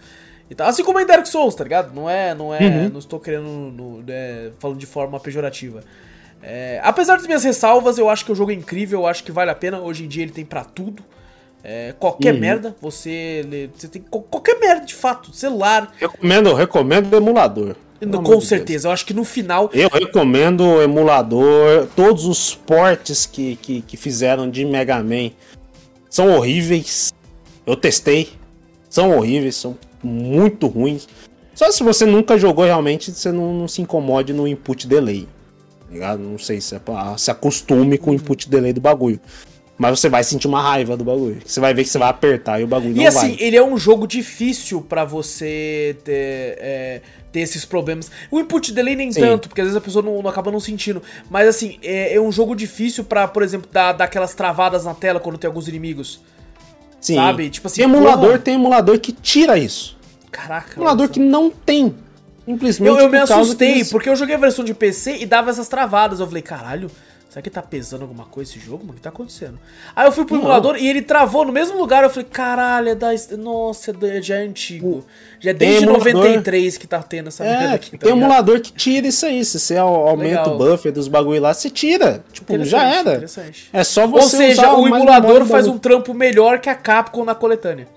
E 0.50 0.54
tal. 0.54 0.68
Assim 0.68 0.84
como 0.84 1.00
em 1.00 1.06
Dark 1.06 1.26
Souls, 1.26 1.54
tá 1.54 1.64
ligado? 1.64 1.94
Não 1.94 2.08
é. 2.08 2.34
Não 2.34 2.54
é. 2.54 2.60
Uhum. 2.60 2.88
Não 2.90 2.98
estou 2.98 3.18
querendo. 3.18 4.04
É, 4.08 4.50
falando 4.58 4.78
de 4.78 4.86
forma 4.86 5.18
pejorativa. 5.18 5.82
É, 6.42 6.80
apesar 6.82 7.16
das 7.16 7.26
minhas 7.26 7.42
ressalvas, 7.42 7.98
eu 7.98 8.08
acho 8.08 8.24
que 8.24 8.32
o 8.32 8.34
jogo 8.34 8.52
é 8.52 8.54
incrível, 8.54 9.00
eu 9.00 9.06
acho 9.06 9.24
que 9.24 9.32
vale 9.32 9.50
a 9.50 9.54
pena. 9.54 9.80
Hoje 9.80 10.04
em 10.04 10.08
dia 10.08 10.22
ele 10.22 10.32
tem 10.32 10.44
para 10.44 10.64
tudo. 10.64 11.02
É, 11.64 11.92
qualquer 11.98 12.34
uhum. 12.34 12.40
merda, 12.40 12.76
você, 12.80 13.68
você 13.74 13.88
tem 13.88 14.00
qualquer 14.00 14.60
merda 14.60 14.86
de 14.86 14.94
fato, 14.94 15.34
celular. 15.34 15.92
Recomendo, 15.98 16.54
recomendo 16.54 17.16
emulador. 17.16 17.74
No, 18.00 18.22
com 18.22 18.40
certeza, 18.40 18.82
Deus. 18.82 18.84
eu 18.84 18.90
acho 18.92 19.06
que 19.06 19.14
no 19.14 19.24
final. 19.24 19.70
Eu 19.72 19.88
recomendo 19.88 20.60
o 20.60 20.82
emulador. 20.82 21.88
Todos 21.96 22.26
os 22.26 22.54
portes 22.54 23.26
que, 23.26 23.56
que, 23.56 23.80
que 23.82 23.96
fizeram 23.96 24.48
de 24.48 24.64
Mega 24.64 25.02
Man 25.02 25.30
são 26.08 26.30
horríveis. 26.36 27.12
Eu 27.66 27.74
testei. 27.74 28.28
São 28.88 29.16
horríveis, 29.16 29.56
são 29.56 29.76
muito 30.06 30.66
ruins. 30.66 31.08
Só 31.54 31.70
se 31.70 31.82
você 31.82 32.04
nunca 32.04 32.38
jogou 32.38 32.64
realmente, 32.64 33.10
você 33.10 33.32
não, 33.32 33.52
não 33.54 33.68
se 33.68 33.82
incomode 33.82 34.32
no 34.32 34.46
input 34.46 34.86
delay. 34.86 35.26
Tá 35.86 35.92
ligado? 35.92 36.18
Não 36.20 36.38
sei 36.38 36.60
se 36.60 36.74
é 36.74 36.78
pra, 36.78 37.16
se 37.16 37.30
acostume 37.30 37.98
com 37.98 38.10
o 38.10 38.14
input 38.14 38.48
delay 38.48 38.72
do 38.72 38.80
bagulho. 38.80 39.20
Mas 39.78 39.98
você 39.98 40.08
vai 40.08 40.24
sentir 40.24 40.46
uma 40.46 40.60
raiva 40.60 40.96
do 40.96 41.04
bagulho. 41.04 41.38
Você 41.44 41.60
vai 41.60 41.74
ver 41.74 41.84
que 41.84 41.90
você 41.90 41.98
vai 41.98 42.08
apertar 42.08 42.60
e 42.60 42.64
o 42.64 42.66
bagulho 42.66 42.92
e 42.92 42.96
não 42.96 43.06
assim, 43.06 43.18
vai. 43.18 43.28
E 43.28 43.34
assim, 43.34 43.44
ele 43.44 43.56
é 43.56 43.62
um 43.62 43.76
jogo 43.76 44.06
difícil 44.06 44.80
para 44.80 45.04
você 45.04 45.96
ter, 46.02 46.58
é, 46.58 47.00
ter 47.30 47.40
esses 47.40 47.64
problemas. 47.66 48.10
O 48.30 48.40
input 48.40 48.72
delay 48.72 48.96
nem 48.96 49.12
Sim. 49.12 49.20
tanto, 49.20 49.48
porque 49.48 49.60
às 49.60 49.66
vezes 49.66 49.76
a 49.76 49.80
pessoa 49.80 50.02
não, 50.02 50.22
não 50.22 50.30
acaba 50.30 50.50
não 50.50 50.60
sentindo. 50.60 51.02
Mas 51.28 51.46
assim, 51.46 51.78
é, 51.82 52.14
é 52.14 52.20
um 52.20 52.32
jogo 52.32 52.56
difícil 52.56 53.04
para 53.04 53.28
por 53.28 53.42
exemplo, 53.42 53.68
dar, 53.70 53.92
dar 53.92 54.04
aquelas 54.04 54.34
travadas 54.34 54.84
na 54.84 54.94
tela 54.94 55.20
quando 55.20 55.36
tem 55.36 55.46
alguns 55.46 55.68
inimigos. 55.68 56.20
Sim. 56.98 57.16
Sabe? 57.16 57.50
Tipo 57.50 57.66
assim, 57.66 57.76
tem 57.76 57.84
emulador, 57.84 58.26
porra. 58.28 58.38
tem 58.38 58.54
emulador 58.54 58.98
que 58.98 59.12
tira 59.12 59.58
isso. 59.58 59.95
Caraca. 60.36 60.76
Emulador 60.76 61.08
que 61.08 61.18
não 61.18 61.50
tem. 61.50 61.94
Simplesmente. 62.44 62.88
Eu, 62.88 62.98
eu 62.98 63.10
me 63.10 63.18
assustei, 63.18 63.84
porque 63.86 64.08
eu 64.08 64.14
joguei 64.14 64.34
a 64.34 64.38
versão 64.38 64.64
de 64.64 64.74
PC 64.74 65.16
e 65.18 65.26
dava 65.26 65.50
essas 65.50 65.66
travadas. 65.66 66.20
Eu 66.20 66.26
falei, 66.26 66.42
caralho, 66.42 66.90
será 67.28 67.42
que 67.42 67.50
tá 67.50 67.62
pesando 67.62 68.02
alguma 68.02 68.26
coisa 68.26 68.50
esse 68.50 68.60
jogo? 68.60 68.84
Mano, 68.84 68.92
o 68.92 68.96
que 68.96 69.00
tá 69.00 69.08
acontecendo? 69.08 69.58
Aí 69.96 70.06
eu 70.06 70.12
fui 70.12 70.26
pro 70.26 70.36
não. 70.36 70.42
emulador 70.42 70.76
e 70.76 70.86
ele 70.86 71.00
travou 71.00 71.44
no 71.44 71.52
mesmo 71.52 71.76
lugar. 71.78 72.04
Eu 72.04 72.10
falei, 72.10 72.28
caralho, 72.30 72.90
é 72.90 72.94
da. 72.94 73.08
Nossa, 73.36 73.96
é 74.02 74.22
já 74.22 74.36
é 74.36 74.42
antigo. 74.42 75.04
Já 75.40 75.50
é 75.50 75.54
desde 75.54 75.84
emulador... 75.84 76.12
93 76.12 76.78
que 76.78 76.86
tá 76.86 77.02
tendo 77.02 77.28
essa 77.28 77.42
é, 77.42 77.58
merda 77.58 77.74
aqui. 77.74 77.90
Tá 77.92 77.98
tem 77.98 78.10
ligado? 78.10 78.18
emulador 78.18 78.60
que 78.60 78.72
tira 78.72 79.08
isso 79.08 79.24
aí. 79.26 79.42
Se 79.42 79.58
você 79.58 79.76
aumenta 79.78 80.42
Legal. 80.42 80.54
o 80.54 80.58
buffer 80.58 80.92
dos 80.92 81.08
bagulho 81.08 81.40
lá, 81.40 81.52
você 81.54 81.70
tira. 81.70 82.22
Tipo, 82.30 82.62
já 82.64 82.84
era. 82.84 83.24
É 83.72 83.82
só 83.82 84.06
você 84.06 84.36
Ou 84.36 84.42
seja, 84.42 84.72
o 84.76 84.86
emulador 84.86 85.46
faz 85.46 85.66
um 85.66 85.78
trampo 85.78 86.12
melhor 86.12 86.60
que 86.60 86.68
a 86.68 86.74
Capcom 86.76 87.24
na 87.24 87.34
coletânea. 87.34 87.95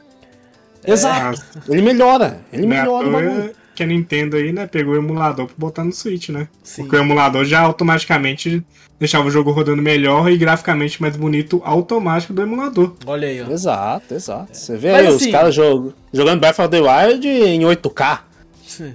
Exato. 0.85 1.41
É. 1.68 1.73
Ele 1.73 1.81
melhora. 1.81 2.39
Ele 2.51 2.65
melhora 2.65 3.07
o 3.07 3.11
bagulho 3.11 3.51
que 3.80 3.84
a 3.84 3.88
Nintendo 3.88 4.35
aí, 4.35 4.51
né, 4.51 4.68
pegou 4.68 4.93
o 4.93 4.97
emulador 4.97 5.45
pra 5.45 5.56
botar 5.57 5.85
no 5.85 5.93
Switch, 5.93 6.30
né? 6.30 6.49
Sim. 6.61 6.81
Porque 6.81 6.97
o 6.97 6.99
emulador 6.99 7.45
já 7.45 7.61
automaticamente 7.61 8.61
deixava 8.99 9.26
o 9.26 9.31
jogo 9.31 9.51
rodando 9.51 9.81
melhor 9.81 10.30
e 10.30 10.38
graficamente 10.38 11.01
mais 11.01 11.15
bonito 11.15 11.61
automático 11.64 12.34
do 12.34 12.41
emulador. 12.41 12.95
Olha 13.06 13.30
aí, 13.30 13.41
ó. 13.41 13.49
Exato, 13.49 14.14
exato. 14.14 14.49
Você 14.51 14.76
vê 14.76 14.91
Mas 14.91 14.99
aí 14.99 15.07
assim, 15.07 15.26
os 15.27 15.31
caras 15.31 15.56
jog... 15.56 15.93
jogando 16.11 16.41
Breath 16.41 16.60
of 16.60 16.69
the 16.69 16.81
Wild 16.81 17.26
em 17.26 17.61
8K. 17.61 18.19
Sim. 18.68 18.93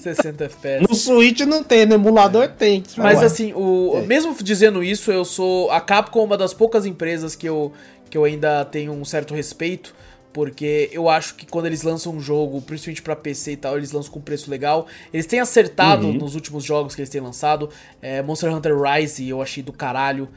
60 0.00 0.44
FPS. 0.44 0.86
No 0.88 0.94
Switch 0.94 1.40
não 1.40 1.62
tem, 1.62 1.86
no 1.86 1.94
emulador 1.94 2.44
é. 2.44 2.48
tem. 2.48 2.82
Mas 2.96 3.22
assim, 3.22 3.52
o, 3.54 3.92
é. 3.94 4.06
mesmo 4.06 4.34
dizendo 4.42 4.82
isso, 4.82 5.12
eu 5.12 5.24
sou. 5.24 5.70
A 5.70 5.80
Capcom 5.80 6.20
é 6.20 6.24
uma 6.24 6.36
das 6.36 6.52
poucas 6.52 6.84
empresas 6.84 7.36
que 7.36 7.48
eu, 7.48 7.72
que 8.10 8.18
eu 8.18 8.24
ainda 8.24 8.64
tenho 8.64 8.92
um 8.92 9.04
certo 9.04 9.34
respeito. 9.34 9.94
Porque 10.32 10.88
eu 10.92 11.08
acho 11.08 11.34
que 11.34 11.44
quando 11.44 11.66
eles 11.66 11.82
lançam 11.82 12.14
um 12.14 12.20
jogo, 12.20 12.60
principalmente 12.62 13.02
para 13.02 13.16
PC 13.16 13.52
e 13.52 13.56
tal, 13.56 13.76
eles 13.76 13.90
lançam 13.90 14.12
com 14.12 14.20
preço 14.20 14.50
legal. 14.50 14.86
Eles 15.12 15.26
têm 15.26 15.40
acertado 15.40 16.06
uhum. 16.06 16.14
nos 16.14 16.34
últimos 16.34 16.62
jogos 16.62 16.94
que 16.94 17.00
eles 17.00 17.10
têm 17.10 17.20
lançado. 17.20 17.68
É, 18.00 18.22
Monster 18.22 18.54
Hunter 18.54 18.74
Rise 18.80 19.28
eu 19.28 19.42
achei 19.42 19.62
do 19.62 19.72
caralho. 19.72 20.28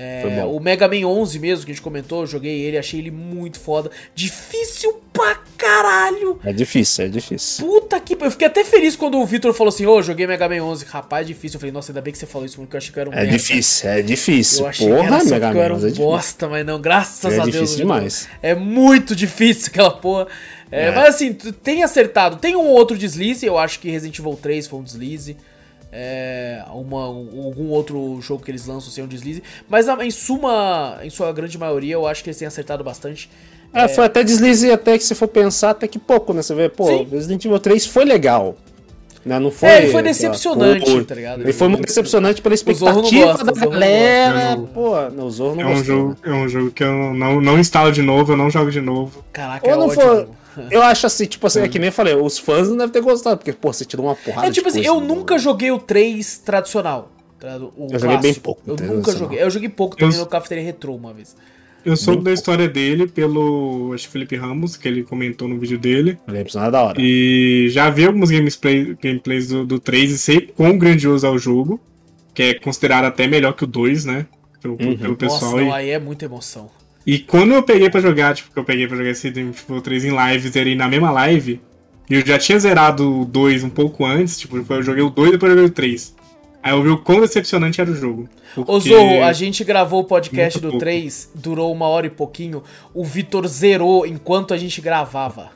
É, 0.00 0.44
o 0.44 0.60
Mega 0.60 0.86
Man 0.86 1.04
11 1.06 1.38
mesmo, 1.40 1.64
que 1.64 1.72
a 1.72 1.74
gente 1.74 1.82
comentou, 1.82 2.20
eu 2.20 2.26
joguei 2.26 2.60
ele, 2.60 2.78
achei 2.78 3.00
ele 3.00 3.10
muito 3.10 3.58
foda. 3.58 3.90
Difícil 4.14 5.00
pra 5.12 5.36
caralho! 5.56 6.38
É 6.44 6.52
difícil, 6.52 7.06
é 7.06 7.08
difícil. 7.08 7.66
Puta 7.66 7.98
que. 7.98 8.16
Eu 8.20 8.30
fiquei 8.30 8.46
até 8.46 8.62
feliz 8.62 8.94
quando 8.94 9.18
o 9.18 9.26
Vitor 9.26 9.52
falou 9.52 9.70
assim: 9.70 9.86
Ô, 9.86 10.00
joguei 10.00 10.26
Mega 10.26 10.48
Man 10.48 10.62
11. 10.62 10.84
Rapaz, 10.84 11.26
difícil. 11.26 11.56
Eu 11.56 11.60
falei, 11.60 11.72
nossa, 11.72 11.90
ainda 11.90 12.00
bem 12.00 12.12
que 12.12 12.18
você 12.18 12.26
falou 12.26 12.46
isso, 12.46 12.58
porque 12.58 12.76
eu 12.76 12.78
achei 12.78 12.92
que 12.92 12.98
eu 12.98 13.00
era 13.00 13.10
um 13.10 13.12
É 13.12 13.16
merda. 13.22 13.32
difícil, 13.36 13.90
é 13.90 14.02
difícil. 14.02 14.60
Eu 14.60 14.66
achei 14.68 14.86
que 14.86 14.92
Porra, 14.94 15.06
era 15.08 15.18
só 15.20 15.30
Mega 15.30 15.46
porque 15.46 15.58
eu 15.58 15.62
era 15.62 15.74
Man, 15.74 15.80
um 15.80 15.82
é 15.82 15.84
difícil. 15.88 16.04
bosta, 16.06 16.48
mas 16.48 16.66
não, 16.66 16.80
graças 16.80 17.24
É 17.32 17.36
a 17.40 17.42
Deus. 17.42 17.46
difícil 17.46 17.76
Vitor. 17.78 17.78
demais. 17.96 18.28
É 18.40 18.54
muito 18.54 19.16
difícil 19.16 19.66
aquela 19.68 19.90
porra. 19.90 20.28
É, 20.70 20.86
É. 20.86 20.90
Mas 20.92 21.14
assim, 21.14 21.32
tem 21.32 21.82
acertado. 21.82 22.36
Tem 22.36 22.54
um 22.54 22.66
outro 22.68 22.96
deslize, 22.96 23.44
eu 23.44 23.58
acho 23.58 23.80
que 23.80 23.90
Resident 23.90 24.18
Evil 24.18 24.38
3 24.40 24.66
foi 24.68 24.78
um 24.78 24.82
deslize. 24.84 25.36
É, 25.90 26.62
uma, 26.72 27.08
um- 27.08 27.44
algum 27.44 27.68
outro 27.70 28.18
jogo 28.20 28.42
que 28.44 28.50
eles 28.50 28.66
lançam 28.66 28.90
sem 28.90 29.02
um 29.02 29.06
deslize. 29.06 29.42
Mas 29.68 29.88
em 29.88 30.10
suma, 30.10 30.98
em 31.02 31.10
sua 31.10 31.32
grande 31.32 31.56
maioria, 31.58 31.94
eu 31.94 32.06
acho 32.06 32.22
que 32.22 32.28
eles 32.30 32.38
têm 32.38 32.46
acertado 32.48 32.84
bastante. 32.84 33.30
É, 33.72 33.86
foi 33.88 34.04
até 34.04 34.22
deslize, 34.24 34.70
até 34.70 34.96
que 34.96 35.04
se 35.04 35.14
for 35.14 35.28
pensar, 35.28 35.70
até 35.70 35.86
que 35.86 35.98
pouco, 35.98 36.32
né? 36.32 36.42
Você 36.42 36.54
vê, 36.54 36.68
pô, 36.68 36.86
Sim. 36.86 37.08
Resident 37.10 37.44
Evil 37.44 37.58
3 37.58 37.86
foi 37.86 38.04
legal. 38.04 38.56
Né? 39.26 39.38
Não 39.38 39.50
foi, 39.50 39.68
É, 39.68 39.82
ele 39.82 39.92
foi 39.92 40.02
decepcionante, 40.02 40.90
pô, 40.90 41.04
tá 41.04 41.14
ligado? 41.14 41.42
Ele 41.42 41.52
foi 41.52 41.68
muito 41.68 41.84
decepcionante 41.84 42.40
pela 42.40 42.54
expectativa 42.54 42.92
gosta, 43.26 43.44
da 43.44 43.52
o 43.52 43.54
Zorro 43.54 43.64
não 43.66 43.70
galera. 43.80 44.56
gosta. 44.56 44.72
Pô, 44.72 45.10
não, 45.10 45.26
o 45.26 45.30
Zorro 45.30 45.54
não 45.56 45.62
É 45.62 45.66
um, 45.66 45.68
gostou, 45.74 45.84
jogo, 45.96 46.08
né? 46.08 46.16
é 46.24 46.32
um 46.32 46.48
jogo 46.48 46.70
que 46.70 46.84
eu 46.84 47.14
não, 47.14 47.40
não 47.40 47.58
instalo 47.58 47.92
de 47.92 48.00
novo, 48.00 48.32
eu 48.32 48.36
não 48.38 48.48
jogo 48.48 48.70
de 48.70 48.80
novo. 48.80 49.22
Caraca, 49.32 49.66
Ou 49.66 49.72
é 49.72 49.76
não 49.76 49.86
ótimo. 49.88 50.02
for. 50.02 50.28
Eu 50.70 50.82
acho 50.82 51.06
assim, 51.06 51.26
tipo 51.26 51.46
assim, 51.46 51.60
é 51.60 51.68
que 51.68 51.78
nem 51.78 51.88
eu 51.88 51.92
falei, 51.92 52.14
os 52.14 52.38
fãs 52.38 52.68
não 52.68 52.76
devem 52.76 52.92
ter 52.92 53.00
gostado, 53.00 53.36
porque, 53.38 53.52
pô, 53.52 53.72
você 53.72 53.84
tirou 53.84 54.06
uma 54.06 54.14
porrada 54.14 54.48
É 54.48 54.50
tipo 54.50 54.68
assim, 54.68 54.82
eu 54.84 55.00
nunca 55.00 55.38
joguei 55.38 55.70
o 55.70 55.78
3 55.78 56.38
tradicional. 56.38 57.10
tá? 57.38 57.56
O 57.76 57.88
Eu 57.92 57.98
joguei 57.98 58.16
bem 58.16 58.20
clássico. 58.34 58.40
pouco 58.44 58.62
Eu 58.66 58.76
3 58.76 58.90
nunca 58.92 59.16
joguei. 59.16 59.42
Eu 59.42 59.50
joguei 59.50 59.68
pouco 59.68 59.96
também 59.96 60.14
Eu- 60.16 60.20
no 60.22 60.26
Cafeteria 60.26 60.64
Retro 60.64 60.94
uma 60.94 61.12
vez. 61.12 61.36
Eu 61.84 61.96
soube 61.96 62.22
da 62.24 62.32
história 62.32 62.68
dele 62.68 63.06
pelo, 63.06 63.92
acho 63.94 64.06
que 64.06 64.12
Felipe 64.12 64.36
Ramos, 64.36 64.76
que 64.76 64.86
ele 64.88 65.04
comentou 65.04 65.46
no 65.48 65.58
vídeo 65.58 65.78
dele. 65.78 66.18
Falei, 66.26 66.42
episódio 66.42 66.68
é 66.68 66.70
da 66.72 66.82
hora. 66.82 66.96
E 67.00 67.68
já 67.70 67.88
vi 67.88 68.04
alguns 68.04 68.30
gameplay, 68.30 68.96
gameplays 69.00 69.48
do, 69.48 69.64
do 69.64 69.78
3 69.78 70.10
e 70.10 70.18
sei 70.18 70.40
quão 70.40 70.76
grandioso 70.76 71.24
é 71.26 71.30
o 71.30 71.38
jogo. 71.38 71.80
Que 72.34 72.42
é 72.42 72.54
considerado 72.54 73.04
até 73.04 73.26
melhor 73.26 73.52
que 73.54 73.64
o 73.64 73.66
2, 73.66 74.04
né? 74.04 74.26
Pelo, 74.60 74.74
Uhum. 74.74 74.98
pelo 74.98 75.16
pessoal. 75.16 75.52
Nossa, 75.52 75.62
e, 75.62 75.64
não, 75.66 75.72
aí 75.72 75.90
é 75.90 75.98
muita 76.00 76.24
emoção. 76.24 76.68
E 77.10 77.18
quando 77.18 77.54
eu 77.54 77.62
peguei 77.62 77.88
pra 77.88 78.00
jogar, 78.00 78.34
tipo, 78.34 78.52
que 78.52 78.58
eu 78.58 78.64
peguei 78.64 78.86
pra 78.86 78.96
jogar 78.96 79.10
esse 79.10 79.30
tipo, 79.32 79.80
3 79.80 80.04
em 80.04 80.10
live, 80.10 80.48
zerei 80.48 80.74
na 80.76 80.86
mesma 80.88 81.10
live. 81.10 81.60
E 82.10 82.14
eu 82.14 82.26
já 82.26 82.38
tinha 82.38 82.58
zerado 82.58 83.20
o 83.22 83.24
2 83.24 83.64
um 83.64 83.70
pouco 83.70 84.04
antes, 84.04 84.38
tipo, 84.38 84.56
eu 84.70 84.82
joguei 84.82 85.02
o 85.02 85.10
2 85.10 85.28
e 85.28 85.32
depois 85.32 85.50
eu 85.50 85.56
joguei 85.58 85.70
o 85.70 85.74
3. 85.74 86.14
Aí 86.62 86.72
eu 86.72 86.82
vi 86.82 86.88
o 86.90 86.98
quão 86.98 87.20
decepcionante 87.20 87.80
era 87.80 87.90
o 87.90 87.94
jogo. 87.94 88.28
Ô 88.56 88.64
porque- 88.64 88.88
Zorro, 88.90 89.22
a 89.22 89.32
gente 89.32 89.62
gravou 89.64 90.00
o 90.00 90.04
podcast 90.04 90.56
Muito 90.58 90.66
do 90.66 90.70
pouco. 90.72 90.84
3, 90.84 91.30
durou 91.34 91.72
uma 91.72 91.86
hora 91.86 92.06
e 92.06 92.10
pouquinho. 92.10 92.62
O 92.92 93.04
Vitor 93.04 93.46
zerou 93.46 94.04
enquanto 94.06 94.52
a 94.52 94.56
gente 94.58 94.80
gravava. 94.80 95.50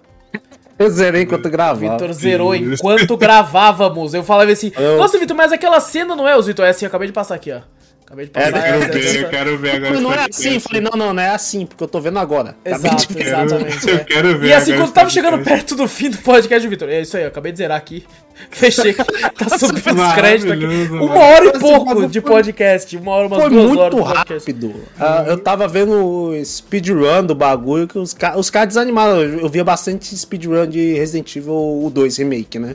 Eu 0.78 0.88
zerei 0.90 1.22
enquanto 1.22 1.46
O 1.46 1.50
gravava. 1.50 1.80
Vitor 1.92 2.12
zerou 2.12 2.54
enquanto 2.54 3.16
gravávamos. 3.16 4.14
Eu 4.14 4.22
falava 4.22 4.50
assim, 4.50 4.72
Eu- 4.76 4.96
nossa, 4.98 5.18
Vitor, 5.18 5.36
mas 5.36 5.52
aquela 5.52 5.80
cena 5.80 6.14
não 6.16 6.26
é, 6.28 6.36
os 6.36 6.46
Vitor, 6.46 6.64
é 6.64 6.70
assim, 6.70 6.84
eu 6.84 6.88
acabei 6.88 7.06
de 7.08 7.12
passar 7.12 7.34
aqui, 7.34 7.52
ó. 7.52 7.60
Acabei 8.12 8.26
de 8.26 8.32
É, 8.34 8.50
passar. 8.50 8.68
Eu 8.68 8.82
essa- 8.82 8.88
quero 8.90 9.18
eu 9.20 9.28
quero 9.30 9.58
ver 9.58 9.70
agora. 9.70 9.90
Mas 9.94 10.02
não 10.02 10.12
é 10.12 10.26
assim, 10.28 10.54
eu 10.54 10.60
falei, 10.60 10.80
não, 10.82 10.90
não, 10.94 11.14
não 11.14 11.22
é 11.22 11.30
assim, 11.30 11.64
porque 11.64 11.82
eu 11.82 11.88
tô 11.88 11.98
vendo 11.98 12.18
agora. 12.18 12.54
De 12.62 12.70
Exato, 12.70 13.06
exatamente. 13.18 13.88
eu 13.88 13.96
é. 13.96 14.04
quero 14.04 14.38
ver 14.38 14.48
E 14.48 14.52
assim, 14.52 14.76
quando 14.76 14.92
tava 14.92 15.08
chegando 15.08 15.42
perto 15.42 15.74
do 15.74 15.88
fim 15.88 16.10
do 16.10 16.18
podcast, 16.18 16.68
Vitor, 16.68 16.90
é 16.90 17.00
isso 17.00 17.16
aí, 17.16 17.22
eu 17.22 17.28
acabei 17.28 17.52
de 17.52 17.58
zerar 17.58 17.78
aqui. 17.78 18.04
Fechei, 18.50 18.92
tá 18.92 19.58
subindo 19.58 20.02
os 20.02 20.12
créditos 20.12 20.52
aqui. 20.52 20.64
Uma 20.92 21.14
hora 21.18 21.46
e 21.46 21.58
pouco 21.58 22.06
de 22.06 22.20
foi- 22.20 22.30
podcast, 22.30 22.96
uma 22.98 23.12
hora, 23.12 23.26
umas 23.28 23.40
Foi 23.40 23.50
duas 23.50 23.64
muito 23.66 23.80
horas 23.80 23.94
de 23.94 24.02
podcast. 24.02 24.50
rápido. 24.50 24.74
Ah, 25.00 25.24
eu 25.28 25.38
tava 25.38 25.66
vendo 25.66 25.92
o 25.92 26.44
speedrun 26.44 27.24
do 27.24 27.34
bagulho 27.34 27.88
que 27.88 27.98
os, 27.98 28.12
ca 28.12 28.36
os 28.36 28.50
caras 28.50 28.68
desanimaram. 28.68 29.22
Eu, 29.22 29.40
eu 29.40 29.48
via 29.48 29.64
bastante 29.64 30.14
speedrun 30.14 30.66
de 30.66 30.94
Resident 30.94 31.34
Evil 31.36 31.54
o 31.54 31.90
2 31.90 32.18
Remake, 32.18 32.58
né? 32.58 32.74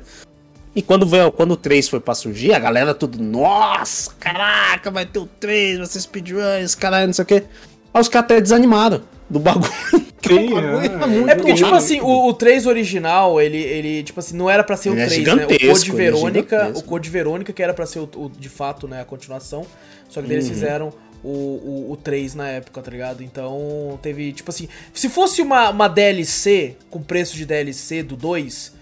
E 0.77 0.81
quando, 0.83 1.07
veio, 1.07 1.31
quando 1.31 1.51
o 1.53 1.57
3 1.57 1.89
foi 1.89 1.99
pra 1.99 2.13
surgir, 2.13 2.53
a 2.53 2.59
galera 2.59 2.93
tudo, 2.93 3.17
nossa, 3.21 4.11
caraca, 4.19 4.91
vai 4.91 5.07
ter 5.07 5.17
o 5.17 5.25
3, 5.25 5.79
vai 5.79 5.87
ser 5.87 5.99
speedrun, 6.01 6.39
esse 6.61 6.77
caralho, 6.77 7.07
não 7.07 7.13
sei 7.13 7.23
o 7.23 7.25
quê. 7.25 7.43
Aí 7.91 7.99
os 8.01 8.07
caras 8.07 8.25
até 8.25 8.39
desanimaram 8.41 9.01
do 9.27 9.39
bagulho. 9.39 9.71
Sim, 10.27 10.53
O 10.53 10.79
é. 10.81 10.89
tá 10.89 11.07
muito 11.07 11.29
É 11.29 11.35
porque, 11.35 11.53
tipo 11.55 11.73
assim, 11.73 11.99
o, 12.01 12.27
o 12.27 12.33
3 12.33 12.65
original, 12.67 13.41
ele, 13.41 13.57
ele, 13.57 14.03
tipo 14.03 14.19
assim, 14.19 14.35
não 14.37 14.47
era 14.49 14.63
pra 14.63 14.75
ser 14.77 14.89
Ele 14.89 14.99
o 14.99 15.03
é 15.03 15.07
3, 15.07 15.25
né? 15.25 15.33
O 15.33 15.37
gigantesco, 15.39 15.67
Code 15.73 15.89
é 15.89 15.93
Verônica, 15.95 16.55
o 16.55 16.59
gigantesco. 16.59 16.87
Code 16.87 17.09
Verônica, 17.09 17.53
que 17.53 17.63
era 17.63 17.73
pra 17.73 17.85
ser 17.87 17.99
o, 17.99 18.09
o- 18.15 18.29
de 18.37 18.49
fato, 18.49 18.87
né, 18.87 19.01
a 19.01 19.05
continuação. 19.05 19.65
Só 20.09 20.21
que 20.21 20.27
Uhum. 20.27 20.33
eles 20.33 20.47
fizeram 20.47 20.93
o, 21.23 21.29
o, 21.29 21.91
o 21.91 21.97
3 21.97 22.35
na 22.35 22.49
época, 22.49 22.81
tá 22.81 22.91
ligado? 22.91 23.23
Então, 23.23 23.97
teve, 24.01 24.31
tipo 24.31 24.49
assim, 24.51 24.67
se 24.93 25.09
fosse 25.09 25.41
uma, 25.41 25.69
uma 25.71 25.87
DLC, 25.87 26.75
com 26.89 27.01
preço 27.01 27.35
de 27.35 27.45
DLC 27.45 28.03
do 28.03 28.15
2, 28.15 28.73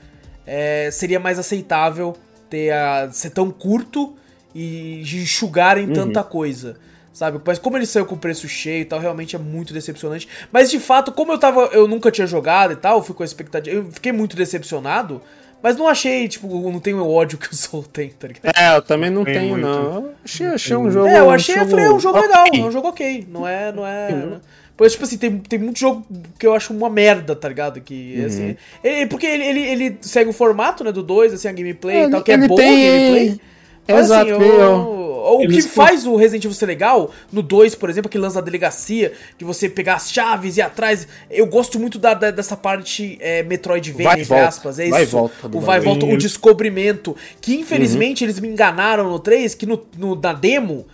é, 0.45 0.89
seria 0.91 1.19
mais 1.19 1.39
aceitável 1.39 2.15
ter 2.49 2.71
a, 2.71 3.09
ser 3.11 3.31
tão 3.31 3.51
curto 3.51 4.15
e 4.53 5.01
enxugarem 5.01 5.91
tanta 5.91 6.23
coisa. 6.23 6.77
Sabe? 7.11 7.39
Mas 7.45 7.57
como 7.57 7.77
ele 7.77 7.85
saiu 7.85 8.05
com 8.05 8.17
preço 8.17 8.47
cheio 8.47 8.81
e 8.81 8.85
tal, 8.85 8.99
realmente 8.99 9.37
é 9.37 9.39
muito 9.39 9.73
decepcionante. 9.73 10.27
Mas 10.51 10.69
de 10.69 10.79
fato, 10.79 11.13
como 11.13 11.31
eu 11.31 11.37
tava. 11.37 11.69
Eu 11.71 11.87
nunca 11.87 12.11
tinha 12.11 12.27
jogado 12.27 12.73
e 12.73 12.75
tal, 12.75 13.01
fui 13.01 13.15
com 13.15 13.23
a 13.23 13.25
expectativa. 13.25 13.77
Eu 13.77 13.89
fiquei 13.89 14.11
muito 14.11 14.35
decepcionado. 14.35 15.21
Mas 15.63 15.77
não 15.77 15.87
achei, 15.87 16.27
tipo, 16.27 16.47
não 16.69 16.79
tenho 16.79 16.97
o 17.03 17.11
ódio 17.11 17.39
que 17.39 17.51
o 17.51 17.55
Soul 17.55 17.83
tem, 17.83 18.09
tá 18.09 18.27
ligado? 18.27 18.53
É, 18.55 18.75
eu 18.75 18.81
também 18.83 19.09
não 19.09 19.23
Tem 19.23 19.33
tenho, 19.33 19.51
muito. 19.51 19.65
não. 19.65 19.95
Eu 19.95 20.13
achei, 20.23 20.45
achei 20.45 20.75
um 20.75 20.91
jogo. 20.91 21.07
É, 21.07 21.19
eu 21.19 21.31
achei, 21.31 21.57
eu 21.57 21.67
falei, 21.67 21.85
é 21.85 21.91
um 21.91 21.99
jogo 21.99 22.19
ok. 22.19 22.27
legal, 22.27 22.45
é 22.53 22.67
um 22.67 22.71
jogo 22.71 22.87
ok. 22.89 23.27
Não 23.27 23.47
é, 23.47 23.71
não 23.71 23.87
é. 23.87 24.39
Pois, 24.77 24.91
tipo 24.91 25.05
assim, 25.05 25.17
tem, 25.17 25.37
tem 25.37 25.57
muito 25.57 25.79
jogo 25.79 26.05
que 26.37 26.45
eu 26.45 26.53
acho 26.53 26.73
uma 26.73 26.89
merda, 26.89 27.33
tá 27.35 27.47
ligado? 27.47 27.79
Que, 27.79 28.17
Uhum. 28.19 28.25
assim, 28.25 28.55
ele, 28.83 29.05
porque 29.07 29.25
ele, 29.25 29.43
ele, 29.45 29.61
ele 29.61 29.97
segue 30.01 30.29
o 30.29 30.33
formato, 30.33 30.83
né, 30.83 30.91
do 30.91 31.01
2, 31.01 31.33
assim, 31.33 31.47
a 31.47 31.51
gameplay 31.53 31.95
e 31.95 31.99
Ele- 32.01 32.11
tal, 32.11 32.21
que 32.23 32.31
é 32.31 32.33
ele 32.33 32.47
boa 32.47 32.59
a 32.61 32.63
tem- 32.63 32.83
gameplay. 32.91 33.39
Mas, 33.87 34.05
Exato, 34.05 34.31
assim, 34.33 34.41
eu- 34.41 34.41
eu- 34.59 35.05
o 35.43 35.47
que 35.47 35.61
faz 35.61 36.05
o 36.07 36.15
Resident 36.15 36.43
Evil 36.45 36.55
ser 36.55 36.65
legal, 36.65 37.11
no 37.31 37.41
2, 37.43 37.73
por 37.75 37.89
exemplo, 37.89 38.07
aquele 38.09 38.23
lance 38.23 38.35
da 38.35 38.41
delegacia, 38.41 39.13
de 39.37 39.45
você 39.45 39.69
pegar 39.69 39.95
as 39.95 40.11
chaves 40.11 40.57
e 40.57 40.59
ir 40.59 40.63
atrás, 40.63 41.07
eu 41.31 41.45
gosto 41.45 41.79
muito 41.79 41.97
da, 41.99 42.13
da- 42.15 42.31
dessa 42.31 42.57
parte 42.57 43.17
é, 43.21 43.43
Metroidvania, 43.43 44.03
Vai 44.09 44.17
e 44.17 44.21
entre 44.21 44.29
volta, 44.29 44.47
aspas, 44.47 44.79
é 44.79 44.89
vai 44.89 45.01
e 45.01 45.03
isso. 45.03 45.11
volta 45.15 45.47
do 45.47 45.57
o 45.57 45.61
vai 45.61 45.77
e 45.77 45.81
volta, 45.81 46.05
o 46.05 46.17
descobrimento, 46.17 47.15
que 47.39 47.55
infelizmente 47.55 48.23
Uhum. 48.23 48.25
eles 48.29 48.39
me 48.39 48.47
enganaram 48.47 49.09
no 49.09 49.19
3, 49.19 49.55
que 49.55 49.65
no, 49.65 49.81
no- 49.97 50.15
na 50.15 50.33
demo, 50.33 50.85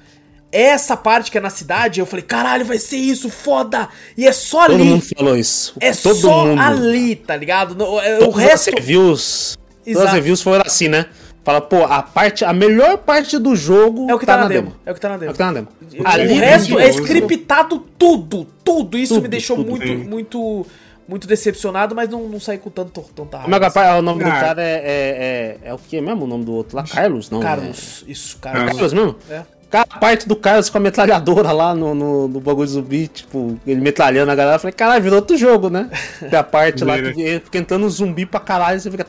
essa 0.51 0.97
parte 0.97 1.31
que 1.31 1.37
é 1.37 1.41
na 1.41 1.49
cidade, 1.49 1.99
eu 1.99 2.05
falei, 2.05 2.23
caralho, 2.25 2.65
vai 2.65 2.77
ser 2.77 2.97
isso, 2.97 3.29
foda! 3.29 3.87
E 4.17 4.27
é 4.27 4.31
só 4.33 4.65
Todo 4.65 4.75
ali. 4.75 4.83
mundo 4.83 5.03
falou 5.17 5.37
isso. 5.37 5.73
É 5.79 5.91
Todo 5.93 6.15
só 6.15 6.45
mundo. 6.45 6.59
ali, 6.61 7.15
tá 7.15 7.35
ligado? 7.35 7.75
No- 7.75 7.99
é, 7.99 8.19
o 8.19 8.29
resto. 8.31 8.69
as 8.69 8.75
reviews. 8.75 9.57
Todas 9.85 10.07
as 10.09 10.13
reviews 10.13 10.41
foram 10.41 10.63
assim, 10.65 10.87
né? 10.87 11.05
Fala, 11.43 11.59
pô, 11.59 11.83
a 11.85 12.03
parte, 12.03 12.45
a 12.45 12.53
melhor 12.53 12.99
parte 12.99 13.39
do 13.39 13.55
jogo 13.55 14.07
É 14.09 14.13
o 14.13 14.19
que 14.19 14.27
tá, 14.27 14.37
na 14.37 14.47
demo. 14.47 14.75
É 14.85 14.91
o 14.91 14.93
que 14.93 14.99
tá 15.01 15.09
na 15.09 15.15
É 15.15 15.17
demo. 15.17 15.31
o 15.31 15.33
que 15.33 15.37
tá 15.39 15.45
na 15.47 15.53
demo. 15.53 15.67
O 15.97 16.07
Ali 16.07 16.33
resto 16.35 16.77
é 16.79 16.87
scriptado 16.89 17.79
tudo, 17.97 18.45
tudo. 18.63 18.95
Isso 18.97 19.15
Tudo, 19.15 19.23
me 19.23 19.27
deixou 19.27 19.55
tudo, 19.57 19.69
muito, 19.71 19.87
sim. 19.87 19.95
muito, 19.97 20.67
muito 21.07 21.27
decepcionado, 21.27 21.95
mas 21.95 22.07
não, 22.09 22.27
não 22.29 22.39
saí 22.39 22.59
com 22.59 22.69
tanto, 22.69 23.01
tanta 23.15 23.37
O, 23.37 23.39
raiva. 23.39 23.49
Mega 23.49 23.71
Pai, 23.71 23.97
o 23.97 24.03
nome 24.03 24.23
do 24.23 24.29
Ah. 24.29 24.39
cara 24.39 24.61
é, 24.61 24.67
é, 24.67 25.57
é, 25.65 25.69
é 25.69 25.73
o 25.73 25.79
que 25.79 25.99
mesmo? 25.99 26.25
O 26.25 26.27
nome 26.27 26.45
do 26.45 26.53
outro 26.53 26.77
lá? 26.77 26.83
Carlos? 26.83 27.31
Não. 27.31 27.39
Carlos, 27.39 28.05
isso, 28.07 28.37
É... 28.37 28.43
Carlos. 28.43 28.71
Carlos 28.73 28.93
mesmo? 28.93 29.15
É. 29.29 29.41
Cara, 29.71 29.87
a 29.89 29.97
parte 29.99 30.27
do 30.27 30.35
Carlos 30.35 30.69
com 30.69 30.77
a 30.77 30.81
metralhadora 30.81 31.53
lá 31.53 31.73
no, 31.73 31.95
no, 31.95 32.27
no 32.27 32.39
bagulho 32.41 32.67
de 32.67 32.73
zumbi, 32.73 33.07
tipo, 33.07 33.57
ele 33.65 33.79
metralhando 33.79 34.29
a 34.29 34.35
galera. 34.35 34.57
Eu 34.57 34.59
falei, 34.59 34.73
caralho, 34.73 35.01
virou 35.01 35.19
outro 35.19 35.37
jogo, 35.37 35.69
né? 35.69 35.89
Tem 36.19 36.37
a 36.37 36.43
parte 36.43 36.83
lá 36.83 37.01
que 37.01 37.21
ele 37.21 37.39
fica 37.39 37.57
entrando 37.57 37.89
zumbi 37.89 38.25
pra 38.25 38.41
caralho 38.41 38.79
você 38.81 38.91
fica. 38.91 39.05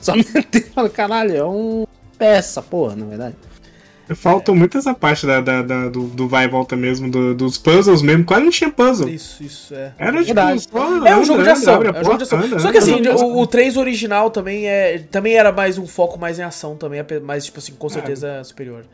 Só 0.00 0.16
metendo. 0.16 0.66
Fala, 0.74 0.88
caralho, 0.88 1.36
é 1.36 1.44
um. 1.44 1.86
Peça, 2.18 2.62
porra, 2.62 2.96
na 2.96 3.04
verdade. 3.04 3.34
Falta 4.14 4.54
muito 4.54 4.78
essa 4.78 4.94
parte 4.94 5.26
da, 5.26 5.40
da- 5.40 5.62
da- 5.62 5.88
do, 5.88 6.04
do 6.04 6.28
vai 6.28 6.44
e 6.44 6.48
volta 6.48 6.76
mesmo, 6.76 7.10
do- 7.10 7.34
dos 7.34 7.58
puzzles 7.58 8.02
mesmo. 8.02 8.24
Quase 8.24 8.44
não 8.44 8.50
tinha 8.50 8.70
puzzle. 8.70 9.08
Isso, 9.08 9.42
isso, 9.42 9.74
é. 9.74 9.92
Era 9.98 10.24
tipo 10.24 10.40
só. 10.60 11.06
É 11.06 11.16
um 11.16 11.24
jogo 11.24 11.42
de 11.42 11.50
ação, 11.50 11.82
é 11.82 11.90
um 11.90 12.04
jogo 12.04 12.16
de 12.16 12.22
ação. 12.22 12.58
Só 12.60 12.70
que 12.70 12.78
assim, 12.78 13.02
o, 13.08 13.40
o 13.40 13.46
3 13.46 13.76
original 13.76 14.30
também 14.30 14.66
é. 14.66 14.98
Também 15.10 15.34
era 15.36 15.50
mais 15.50 15.76
um 15.76 15.86
foco 15.86 16.18
mais 16.18 16.38
em 16.38 16.42
ação 16.42 16.76
também, 16.76 17.04
mas, 17.22 17.44
tipo 17.46 17.58
assim, 17.58 17.72
com 17.72 17.88
certeza 17.88 18.28
é 18.28 18.44
superior. 18.44 18.84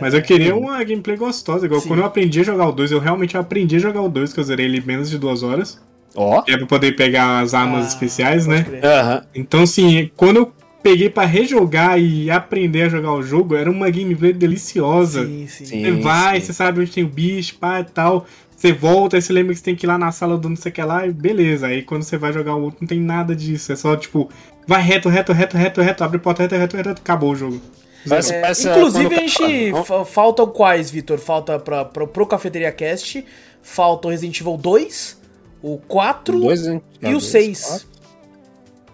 Mas 0.00 0.14
eu 0.14 0.22
queria 0.22 0.54
uma 0.54 0.82
gameplay 0.84 1.16
gostosa. 1.16 1.66
Igual 1.66 1.80
Sim. 1.80 1.88
quando 1.88 2.00
eu 2.00 2.06
aprendi 2.06 2.40
a 2.40 2.44
jogar 2.44 2.68
o 2.68 2.72
2, 2.72 2.92
eu 2.92 2.98
realmente 2.98 3.36
aprendi 3.36 3.76
a 3.76 3.78
jogar 3.78 4.02
o 4.02 4.08
2, 4.08 4.32
que 4.32 4.40
eu 4.40 4.44
zerei 4.44 4.66
ele 4.66 4.78
em 4.78 4.82
menos 4.86 5.08
de 5.08 5.18
duas 5.18 5.42
horas. 5.42 5.80
Ó. 6.14 6.42
Que 6.42 6.52
é 6.52 6.56
pra 6.56 6.66
poder 6.66 6.96
pegar 6.96 7.40
as 7.40 7.54
armas 7.54 7.84
Ah, 7.84 7.88
especiais, 7.88 8.46
né? 8.46 8.64
Aham. 8.82 9.22
Então, 9.34 9.62
assim, 9.62 10.10
quando 10.16 10.36
eu 10.36 10.52
peguei 10.82 11.10
pra 11.10 11.24
rejogar 11.24 12.00
e 12.00 12.30
aprender 12.30 12.82
a 12.82 12.88
jogar 12.88 13.12
o 13.12 13.22
jogo, 13.22 13.56
era 13.56 13.70
uma 13.70 13.90
gameplay 13.90 14.32
deliciosa. 14.32 15.26
Sim, 15.26 15.46
sim. 15.48 15.64
Sim. 15.64 15.82
Você 15.82 15.92
vai, 16.00 16.40
sim. 16.40 16.46
você 16.46 16.52
sabe 16.52 16.80
onde 16.80 16.92
tem 16.92 17.04
o 17.04 17.08
bicho, 17.08 17.56
pá 17.58 17.80
e 17.80 17.84
tal. 17.84 18.26
Você 18.56 18.72
volta, 18.72 19.16
aí 19.16 19.22
você 19.22 19.32
lembra 19.32 19.52
que 19.52 19.58
você 19.58 19.64
tem 19.64 19.76
que 19.76 19.84
ir 19.84 19.88
lá 19.88 19.98
na 19.98 20.10
sala 20.10 20.38
do 20.38 20.48
não 20.48 20.56
sei 20.56 20.70
o 20.70 20.74
que 20.74 20.82
lá, 20.82 21.06
e 21.06 21.12
beleza. 21.12 21.66
Aí 21.66 21.82
quando 21.82 22.04
você 22.04 22.16
vai 22.16 22.32
jogar 22.32 22.54
o 22.54 22.62
outro, 22.62 22.78
não 22.80 22.88
tem 22.88 23.00
nada 23.00 23.36
disso. 23.36 23.70
É 23.70 23.76
só, 23.76 23.94
tipo, 23.96 24.30
vai 24.66 24.80
reto, 24.80 25.10
reto, 25.10 25.32
reto, 25.32 25.56
reto, 25.58 25.82
reto, 25.82 26.04
abre 26.04 26.18
porta, 26.18 26.42
reto, 26.42 26.54
reto, 26.56 26.76
reto, 26.76 26.90
acabou 26.90 27.32
o 27.32 27.36
jogo. 27.36 27.60
Parece- 28.08 28.34
É, 28.34 28.40
parece 28.40 28.68
inclusive, 28.68 29.08
quando- 29.08 29.18
a 29.18 29.26
gente. 29.26 29.84
fa- 29.84 30.04
Faltam 30.04 30.46
quais, 30.48 30.90
Vitor? 30.90 31.18
Falta 31.18 31.58
pra, 31.58 31.84
pra, 31.84 32.06
pro 32.06 32.26
Cafeteria 32.26 32.72
Cast. 32.72 33.24
Falta 33.62 34.08
o 34.08 34.10
Resident 34.10 34.40
Evil 34.40 34.56
2, 34.56 35.20
O 35.62 35.78
4 35.78 36.38
Dois, 36.40 36.66
hein? 36.66 36.80
e 37.02 37.06
É, 37.06 37.08
o 37.08 37.12
dois, 37.12 37.24
6. 37.24 37.60
quatro. 37.64 37.86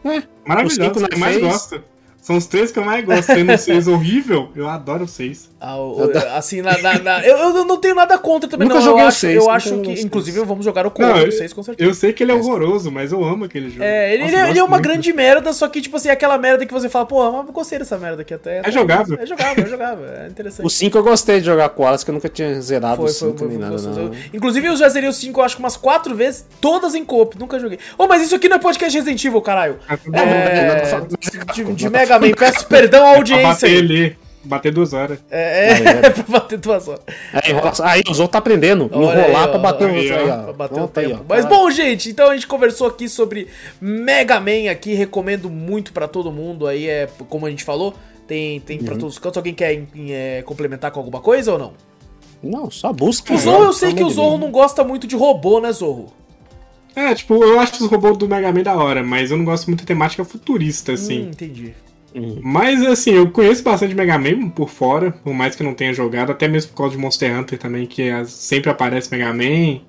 É, 0.04 0.22
Maravilhoso, 0.46 0.80
o 0.98 1.02
na 1.02 1.08
que 1.08 1.14
eu 1.14 1.18
mais 1.18 1.36
seis. 1.36 1.82
São 2.22 2.36
os 2.36 2.46
três 2.46 2.70
que 2.70 2.78
eu 2.78 2.84
mais 2.84 3.04
gosto. 3.04 3.26
Tendo 3.34 3.52
o 3.52 3.58
6 3.58 3.88
horrível, 3.88 4.48
eu 4.54 4.68
adoro 4.68 5.04
o 5.04 5.08
6. 5.08 5.50
Ah, 5.60 5.76
o- 5.76 6.06
o- 6.06 6.18
assim, 6.36 6.62
na, 6.62 6.76
na- 6.78 6.98
na- 6.98 7.26
eu, 7.26 7.36
eu 7.36 7.64
não 7.64 7.76
tenho 7.76 7.94
nada 7.94 8.16
contra 8.18 8.48
também, 8.48 8.66
Nunca 8.66 8.80
não. 8.80 8.84
joguei 8.86 9.02
eu 9.02 9.06
o 9.06 9.08
acho, 9.08 9.18
seis, 9.20 9.34
eu 9.34 9.40
nunca 9.42 9.52
acho 9.54 9.74
o 9.74 9.80
que, 9.80 9.86
seis. 9.94 10.04
inclusive, 10.04 10.40
vamos 10.44 10.64
jogar 10.64 10.86
o 10.86 10.90
do 10.90 11.02
eu- 11.02 11.30
6 11.32 11.52
com 11.52 11.62
certeza. 11.62 11.88
Eu 11.88 11.94
sei 11.94 12.12
que 12.12 12.22
ele 12.22 12.32
é 12.32 12.34
horroroso, 12.34 12.90
mas 12.90 13.12
eu 13.12 13.24
amo 13.24 13.44
aquele 13.44 13.70
jogo. 13.70 13.82
É, 13.84 14.12
ele, 14.14 14.22
Nossa, 14.24 14.34
ele 14.36 14.42
é, 14.46 14.50
ele 14.50 14.58
é 14.58 14.62
uma 14.62 14.70
muito. 14.76 14.82
grande 14.88 15.12
merda, 15.12 15.52
só 15.52 15.68
que, 15.68 15.80
tipo 15.80 15.96
assim, 15.96 16.08
aquela 16.10 16.36
merda 16.38 16.64
que 16.66 16.72
você 16.72 16.88
fala, 16.88 17.06
pô, 17.06 17.24
eu 17.24 17.44
gostei 17.52 17.78
dessa 17.78 17.96
merda 17.98 18.22
aqui 18.22 18.34
até. 18.34 18.60
É 18.64 18.70
jogável. 18.72 19.16
É 19.20 19.26
jogável, 19.26 19.64
é 19.64 19.68
jogável, 19.68 20.04
é 20.08 20.26
interessante. 20.28 20.66
O 20.66 20.70
5 20.70 20.98
eu 20.98 21.02
gostei 21.04 21.38
de 21.40 21.46
jogar 21.46 21.68
com 21.70 21.82
o 21.82 21.84
Wallace, 21.84 22.04
que 22.04 22.10
eu 22.10 22.14
nunca 22.14 22.28
tinha 22.28 22.60
zerado 22.60 22.96
Foi, 22.96 23.04
o 23.10 23.14
foi, 23.14 23.28
5 23.28 23.38
foi, 23.38 23.48
nem 23.48 23.58
foi 23.58 23.68
nada, 23.68 23.82
não. 24.00 24.10
Inclusive, 24.34 24.66
eu 24.66 24.76
já 24.76 24.88
zerei 24.88 25.08
o 25.08 25.12
5, 25.12 25.40
eu 25.40 25.44
acho 25.44 25.56
que 25.56 25.62
umas 25.62 25.76
4 25.76 26.14
vezes, 26.14 26.44
todas 26.60 26.94
em 26.94 27.04
coop, 27.04 27.38
nunca 27.38 27.58
joguei. 27.58 27.78
Ô, 27.98 28.06
mas 28.08 28.22
isso 28.22 28.34
aqui 28.34 28.48
não 28.48 28.56
é 28.56 28.60
podcast 28.60 28.96
Resident 28.96 29.24
Evil, 29.24 29.40
caralho. 29.40 29.76
Ah, 29.88 29.96
tudo 29.96 30.16
É. 30.16 30.22
É, 30.22 31.52
de, 31.54 31.64
de 31.74 31.88
Mega 31.90 32.11
Peço 32.20 32.66
perdão 32.66 33.00
à 33.06 33.10
Pra 33.10 33.18
audiência. 33.18 33.46
bater 33.48 33.66
aí. 33.70 33.78
ali, 33.78 34.16
bater 34.44 34.72
duas 34.72 34.92
horas. 34.92 35.18
É, 35.30 35.74
Aí, 35.74 35.86
é, 35.86 35.90
é. 36.06 36.10
pra 36.10 36.24
bater 36.28 36.58
duas 36.58 36.88
horas. 36.88 37.02
É, 37.32 37.50
enrolação. 37.50 37.86
Aí, 37.86 38.00
os 38.08 38.18
outros 38.20 38.32
tá 38.32 38.38
aprendendo. 38.38 38.84
Enrolar 38.92 39.44
aí, 39.44 39.48
pra 39.48 39.58
bater 39.58 39.84
o 39.86 39.90
aí. 39.90 40.10
Aí, 40.12 40.28
ó, 40.30 40.34
ó. 40.34 40.42
Pra 40.44 40.52
bater 40.52 40.80
o 40.80 40.82
aí, 40.82 40.88
tempo. 41.08 41.20
ó. 41.20 41.24
Mas 41.28 41.44
bom, 41.44 41.70
gente, 41.70 42.10
então 42.10 42.30
a 42.30 42.34
gente 42.34 42.46
conversou 42.46 42.86
aqui 42.86 43.08
sobre 43.08 43.48
Mega 43.80 44.40
Man 44.40 44.70
aqui, 44.70 44.94
recomendo 44.94 45.48
muito 45.50 45.92
pra 45.92 46.08
todo 46.08 46.30
mundo 46.32 46.66
aí, 46.66 46.88
é, 46.88 47.08
como 47.28 47.46
a 47.46 47.50
gente 47.50 47.64
falou, 47.64 47.94
tem, 48.26 48.60
tem 48.60 48.78
Uhum. 48.78 48.84
pra 48.84 48.94
todos 48.96 49.14
os 49.14 49.18
cantos. 49.18 49.36
Alguém 49.38 49.54
quer 49.54 49.74
em- 49.74 49.88
em, 49.94 50.12
é, 50.12 50.42
complementar 50.42 50.90
com 50.90 51.00
alguma 51.00 51.20
coisa 51.20 51.52
ou 51.52 51.58
não? 51.58 51.72
Não, 52.42 52.68
só 52.70 52.92
busca. 52.92 53.32
O 53.32 53.38
Zorro, 53.38 53.64
eu 53.66 53.72
sei 53.72 53.92
que 53.94 54.02
o 54.02 54.10
Zorro 54.10 54.36
não 54.38 54.50
gosta 54.50 54.82
muito 54.82 55.06
de 55.06 55.14
robô, 55.14 55.60
né, 55.60 55.70
Zorro? 55.72 56.12
É, 56.94 57.14
tipo, 57.14 57.42
eu 57.42 57.58
acho 57.60 57.84
os 57.84 57.90
robôs 57.90 58.18
do 58.18 58.28
Mega 58.28 58.52
Man 58.52 58.62
da 58.64 58.74
hora, 58.74 59.02
mas 59.02 59.30
eu 59.30 59.36
não 59.36 59.44
gosto 59.44 59.66
muito 59.68 59.80
da 59.80 59.86
temática 59.86 60.24
futurista, 60.24 60.92
assim. 60.92 61.22
Hum, 61.26 61.30
entendi. 61.30 61.72
Mas, 62.40 62.82
assim, 62.84 63.12
eu 63.12 63.30
conheço 63.30 63.62
bastante 63.62 63.94
Mega 63.94 64.18
Man 64.18 64.50
por 64.50 64.68
fora, 64.68 65.12
por 65.12 65.32
mais 65.32 65.54
que 65.56 65.62
eu 65.62 65.66
não 65.66 65.74
tenha 65.74 65.94
jogado, 65.94 66.32
até 66.32 66.48
mesmo 66.48 66.70
por 66.72 66.76
causa 66.78 66.96
de 66.96 67.00
Monster 67.00 67.38
Hunter 67.38 67.58
também, 67.58 67.86
que 67.86 68.10
as- 68.10 68.30
sempre 68.32 68.70
aparece 68.70 69.10
Mega 69.10 69.32
Man. 69.32 69.80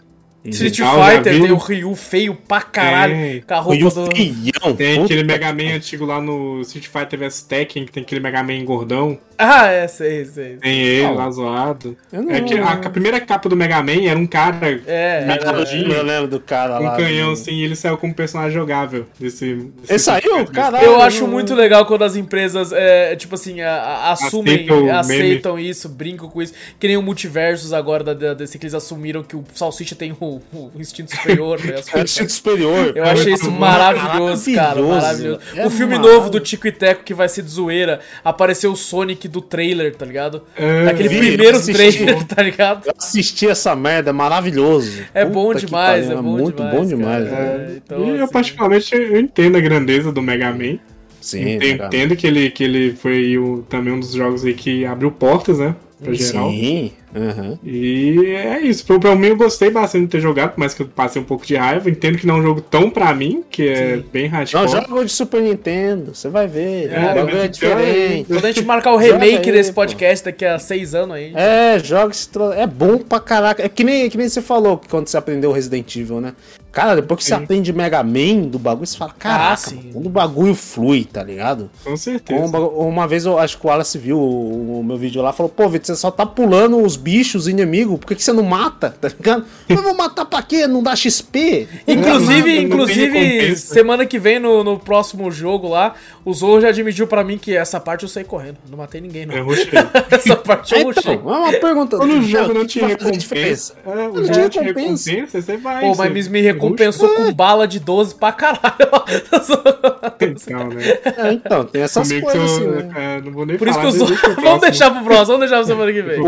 Street 0.45 0.75
Fighter 0.77 1.23
tem 1.41 1.51
o 1.51 1.57
Ryu 1.57 1.95
feio 1.95 2.35
pra 2.35 2.61
caralho, 2.61 3.13
Tem. 3.13 3.41
com 3.41 3.53
a 3.53 3.59
roupa 3.59 3.85
o 3.85 3.89
do... 3.89 4.15
feião. 4.15 4.75
Tem 4.75 4.95
puta 4.95 5.05
aquele 5.05 5.21
que 5.21 5.23
Mega 5.23 5.53
Man 5.53 5.75
antigo 5.75 6.05
lá 6.05 6.19
no 6.19 6.59
Street 6.61 6.87
Fighter 6.87 7.17
vs 7.19 7.41
Tekken, 7.43 7.85
que 7.85 7.91
tem 7.91 8.03
aquele 8.03 8.19
Mega 8.19 8.43
Man 8.43 8.63
gordão. 8.65 9.17
Ah, 9.37 9.67
é, 9.67 9.87
sei, 9.87 10.25
sei. 10.25 10.57
Tem 10.57 10.79
ele 10.81 11.09
lá 11.13 11.29
zoado. 11.31 11.97
Eu 12.11 12.21
não- 12.23 12.31
É 12.31 12.41
que 12.41 12.53
a, 12.57 12.71
a 12.73 12.89
primeira 12.89 13.19
capa 13.19 13.49
do 13.49 13.55
Mega 13.55 13.81
Man 13.81 14.03
era 14.05 14.17
um 14.19 14.27
cara 14.27 14.57
É, 14.85 15.25
é, 15.25 15.27
é. 15.27 15.97
Eu 15.97 16.03
lembro 16.03 16.27
do 16.27 16.39
cara 16.39 16.79
um 16.79 16.83
lá. 16.83 16.95
canhão 16.97 17.27
do- 17.27 17.33
assim 17.33 17.51
e 17.53 17.63
ele 17.63 17.75
saiu 17.75 17.97
como 17.97 18.13
personagem 18.13 18.53
jogável 18.53 19.05
desse. 19.19 19.55
desse 19.55 19.91
Ele 19.91 19.99
saiu? 19.99 20.45
Caralho. 20.47 20.85
Eu 20.85 21.01
acho 21.01 21.27
muito 21.27 21.55
legal 21.55 21.85
quando 21.85 22.03
as 22.03 22.15
empresas, 22.15 22.71
é, 22.71 23.15
tipo 23.15 23.35
assim, 23.35 23.61
a- 23.61 23.71
a- 23.73 24.11
assumem, 24.11 24.53
Aceitam 24.55 24.95
aceitam 24.99 25.59
isso, 25.59 25.89
brincam 25.89 26.29
com 26.29 26.41
isso. 26.41 26.53
Que 26.79 26.87
nem 26.87 26.97
o 26.97 27.01
Multiversos 27.01 27.73
agora, 27.73 28.03
da, 28.03 28.13
da, 28.13 28.33
desse 28.33 28.57
que 28.59 28.65
eles 28.65 28.73
assumiram 28.75 29.23
que 29.23 29.35
o 29.35 29.43
Salsicha 29.53 29.95
tem 29.95 30.15
o, 30.19 30.32
o 30.53 30.71
instinto 30.79 31.15
superior, 31.15 31.59
né? 31.63 31.75
É 31.93 31.99
instinto 32.03 32.31
superior. 32.31 32.91
Eu 32.95 33.03
achei 33.03 33.33
isso 33.33 33.51
maravilhoso, 33.51 34.53
cara. 34.53 34.81
Maravilhoso. 34.81 35.01
Maravilhoso. 35.01 35.39
É 35.55 35.65
o 35.65 35.69
filme 35.69 35.93
maravilhoso. 35.95 36.17
novo 36.19 36.29
do 36.29 36.39
Tico 36.39 36.67
e 36.67 36.71
Teco 36.71 37.03
que 37.03 37.13
vai 37.13 37.27
ser 37.29 37.41
de 37.43 37.49
zoeira. 37.49 37.99
Apareceu 38.23 38.71
o 38.71 38.75
Sonic 38.75 39.27
do 39.27 39.41
trailer, 39.41 39.95
tá 39.95 40.05
ligado? 40.05 40.43
É, 40.55 40.85
Daquele 40.85 41.09
vi, 41.09 41.17
primeiro 41.17 41.57
assisti. 41.57 41.73
trailer, 41.73 42.23
tá 42.25 42.41
ligado? 42.41 42.87
Eu 42.87 42.93
assisti 42.97 43.47
essa 43.47 43.75
merda, 43.75 44.09
é 44.09 44.13
maravilhoso. 44.13 45.03
É 45.13 45.23
Puta 45.25 45.33
bom 45.33 45.53
demais, 45.53 46.05
pariu, 46.05 46.19
é 46.19 46.21
bom 46.21 46.29
muito 46.29 46.57
demais. 46.57 46.75
bom 46.75 46.85
demais. 46.85 47.29
cara. 47.29 47.57
né? 47.57 47.65
É, 47.69 47.77
então, 47.77 48.05
e 48.05 48.09
eu 48.17 48.23
assim, 48.23 48.33
particularmente 48.33 48.95
eu 48.95 49.19
entendo 49.19 49.57
a 49.57 49.61
grandeza 49.61 50.11
do 50.11 50.21
Mega 50.21 50.51
Man. 50.51 50.77
Sim, 51.21 51.53
entendo, 51.53 51.83
entendo 51.85 52.15
que 52.17 52.27
ele, 52.27 52.49
que 52.51 52.63
ele 52.65 52.93
foi 52.95 53.37
o, 53.37 53.63
também 53.69 53.93
um 53.93 53.99
dos 53.99 54.11
jogos 54.11 54.43
aí 54.43 54.53
que 54.53 54.85
abriu 54.85 55.09
portas, 55.09 55.57
né? 55.59 55.73
Pra 56.03 56.13
geral. 56.13 56.49
Sim. 56.49 56.91
Aham. 57.15 57.59
E 57.63 58.35
é 58.35 58.61
isso. 58.61 58.85
Pra, 58.85 58.99
pra 58.99 59.15
mim 59.15 59.27
eu 59.27 59.37
gostei 59.37 59.69
bastante 59.69 60.03
de 60.03 60.07
ter 60.09 60.19
jogado, 60.19 60.51
por 60.51 60.59
mais 60.59 60.73
que 60.73 60.81
eu 60.81 60.87
passei 60.87 61.21
um 61.21 61.25
pouco 61.25 61.45
de 61.45 61.55
raiva. 61.55 61.89
Entendo 61.89 62.17
que 62.17 62.27
não 62.27 62.35
é 62.35 62.39
um 62.39 62.43
jogo 62.43 62.61
tão 62.61 62.89
pra 62.89 63.13
mim, 63.13 63.43
que 63.49 63.67
é 63.67 63.97
Sim. 63.97 64.05
bem 64.11 64.27
hardcore. 64.27 64.63
Não, 64.63 64.67
joga 64.69 64.95
o 64.95 65.05
de 65.05 65.11
Super 65.11 65.41
Nintendo, 65.41 66.15
você 66.15 66.29
vai 66.29 66.47
ver. 66.47 66.91
É, 66.91 66.97
o 66.97 66.99
é 66.99 67.23
mas 67.23 67.25
então 67.25 67.39
é- 67.39 67.47
diferente. 67.47 68.27
Quando 68.27 68.45
a 68.45 68.51
gente 68.51 68.65
marcar 68.65 68.93
o 68.93 68.97
remake 68.97 69.49
aí, 69.49 69.55
desse 69.55 69.71
pô. 69.71 69.81
podcast 69.81 70.25
daqui 70.25 70.45
a 70.45 70.57
seis 70.59 70.93
anos 70.95 71.15
aí. 71.15 71.31
É, 71.35 71.79
joga 71.79 72.11
esse 72.11 72.27
tro... 72.29 72.51
É 72.51 72.65
bom 72.67 72.97
pra 72.97 73.19
caraca. 73.19 73.63
É 73.63 73.69
que 73.69 73.83
nem, 73.83 74.09
que 74.09 74.17
nem 74.17 74.27
você 74.29 74.41
falou 74.41 74.77
que 74.77 74.87
quando 74.87 75.07
você 75.07 75.17
aprendeu 75.17 75.51
Resident 75.51 75.95
Evil, 75.95 76.19
né? 76.21 76.33
Cara, 76.71 76.95
depois 76.95 77.19
que 77.19 77.25
você 77.25 77.35
Sim. 77.35 77.43
aprende 77.43 77.71
Mega 77.71 78.01
Man 78.01 78.47
do 78.47 78.57
bagulho, 78.57 78.87
você 78.87 78.97
fala, 78.97 79.13
caraca, 79.17 79.57
sim. 79.57 79.75
mano, 79.75 79.89
quando 79.93 80.05
o 80.07 80.09
bagulho 80.09 80.55
flui, 80.55 81.05
tá 81.05 81.23
ligado? 81.23 81.69
Com 81.83 81.95
certeza. 81.95 82.43
Uma, 82.43 82.59
uma 82.67 83.07
vez 83.07 83.25
eu 83.27 83.37
acho 83.37 83.59
que 83.59 83.67
o 83.67 83.69
Wallace 83.69 83.95
viu 83.99 84.17
o, 84.17 84.79
o 84.79 84.83
meu 84.83 84.97
vídeo 84.97 85.21
lá 85.21 85.31
falou, 85.31 85.51
pô, 85.51 85.69
Vitor, 85.69 85.85
você 85.85 85.95
só 85.95 86.09
tá 86.09 86.25
pulando 86.25 86.81
os 86.81 86.97
bichos 87.03 87.47
inimigos, 87.47 87.99
por 87.99 88.07
que, 88.07 88.15
que 88.15 88.23
você 88.23 88.31
não 88.31 88.43
mata? 88.43 88.95
Tá 88.99 89.09
ligado? 89.09 89.45
Eu 89.67 89.81
vou 89.83 89.93
matar 89.93 90.25
pra 90.25 90.41
quê? 90.41 90.65
Não 90.65 90.81
dá 90.81 90.95
XP? 90.95 91.67
Inclusive, 91.87 92.49
Não, 92.49 92.55
não 92.55 92.61
inclusive 92.63 93.55
semana 93.57 94.05
que 94.05 94.17
vem, 94.17 94.39
no, 94.39 94.63
no 94.63 94.79
próximo 94.79 95.29
jogo 95.29 95.67
lá, 95.69 95.93
o 96.23 96.33
Zorro 96.33 96.61
já 96.61 96.69
admitiu 96.69 97.05
pra 97.05 97.23
mim 97.23 97.37
que 97.37 97.55
essa 97.55 97.79
parte 97.79 98.03
eu 98.03 98.09
saí 98.09 98.23
correndo. 98.23 98.57
Não 98.69 98.77
matei 98.77 99.01
ninguém, 99.01 99.25
não. 99.25 99.35
É 99.35 99.41
rushei. 99.41 99.67
essa 100.09 100.35
parte 100.37 100.73
É, 100.73 100.81
eu 100.81 100.85
rushei. 100.85 101.13
então, 101.13 101.33
é 101.33 101.37
uma 101.37 101.51
pergunta. 101.53 101.97
Quando 101.97 102.11
o 102.11 102.15
Não, 102.15 102.23
jogo 102.23 102.53
não 102.53 102.61
que 102.61 102.67
te 102.67 102.79
faz 102.79 102.91
a 102.91 102.95
recompensa, 102.95 103.19
diferença? 103.19 103.73
é, 103.85 103.89
o 103.89 103.93
Não 103.95 104.13
jogo 104.13 104.31
tinha 104.31 104.49
te 104.49 104.59
recompensa. 104.59 105.09
recompensa, 105.11 105.41
você 105.41 105.57
vai. 105.57 105.81
Pô, 105.81 105.93
você 105.93 106.09
mas 106.09 106.27
me, 106.27 106.33
me 106.33 106.41
recompensou 106.41 107.09
com 107.15 107.33
bala 107.33 107.67
de 107.67 107.79
12 107.79 108.15
pra 108.15 108.31
caralho. 108.31 108.61
Então, 110.23 110.67
né? 110.69 110.83
É, 111.17 111.33
então, 111.33 111.65
tem 111.65 111.81
essas 111.81 112.07
Comigo 112.07 112.25
coisas 112.27 112.49
que 112.51 112.55
assim, 112.55 112.65
eu, 112.65 112.71
né? 112.75 112.91
é, 112.95 113.21
não 113.21 113.31
vou 113.31 113.45
nem 113.45 113.57
Por 113.57 113.67
isso 113.67 113.79
que 113.79 113.91
falar. 113.91 113.97
eu 113.99 114.07
sou. 114.07 114.35
Vamos 114.43 114.61
deixar 114.61 114.91
pro 114.91 115.03
próximo, 115.03 115.25
vamos 115.25 115.39
deixar 115.41 115.57
pra 115.57 115.65
semana 115.65 115.91
que 115.91 116.01
vem. 116.01 116.19
O, 116.19 116.25
o, 116.25 116.27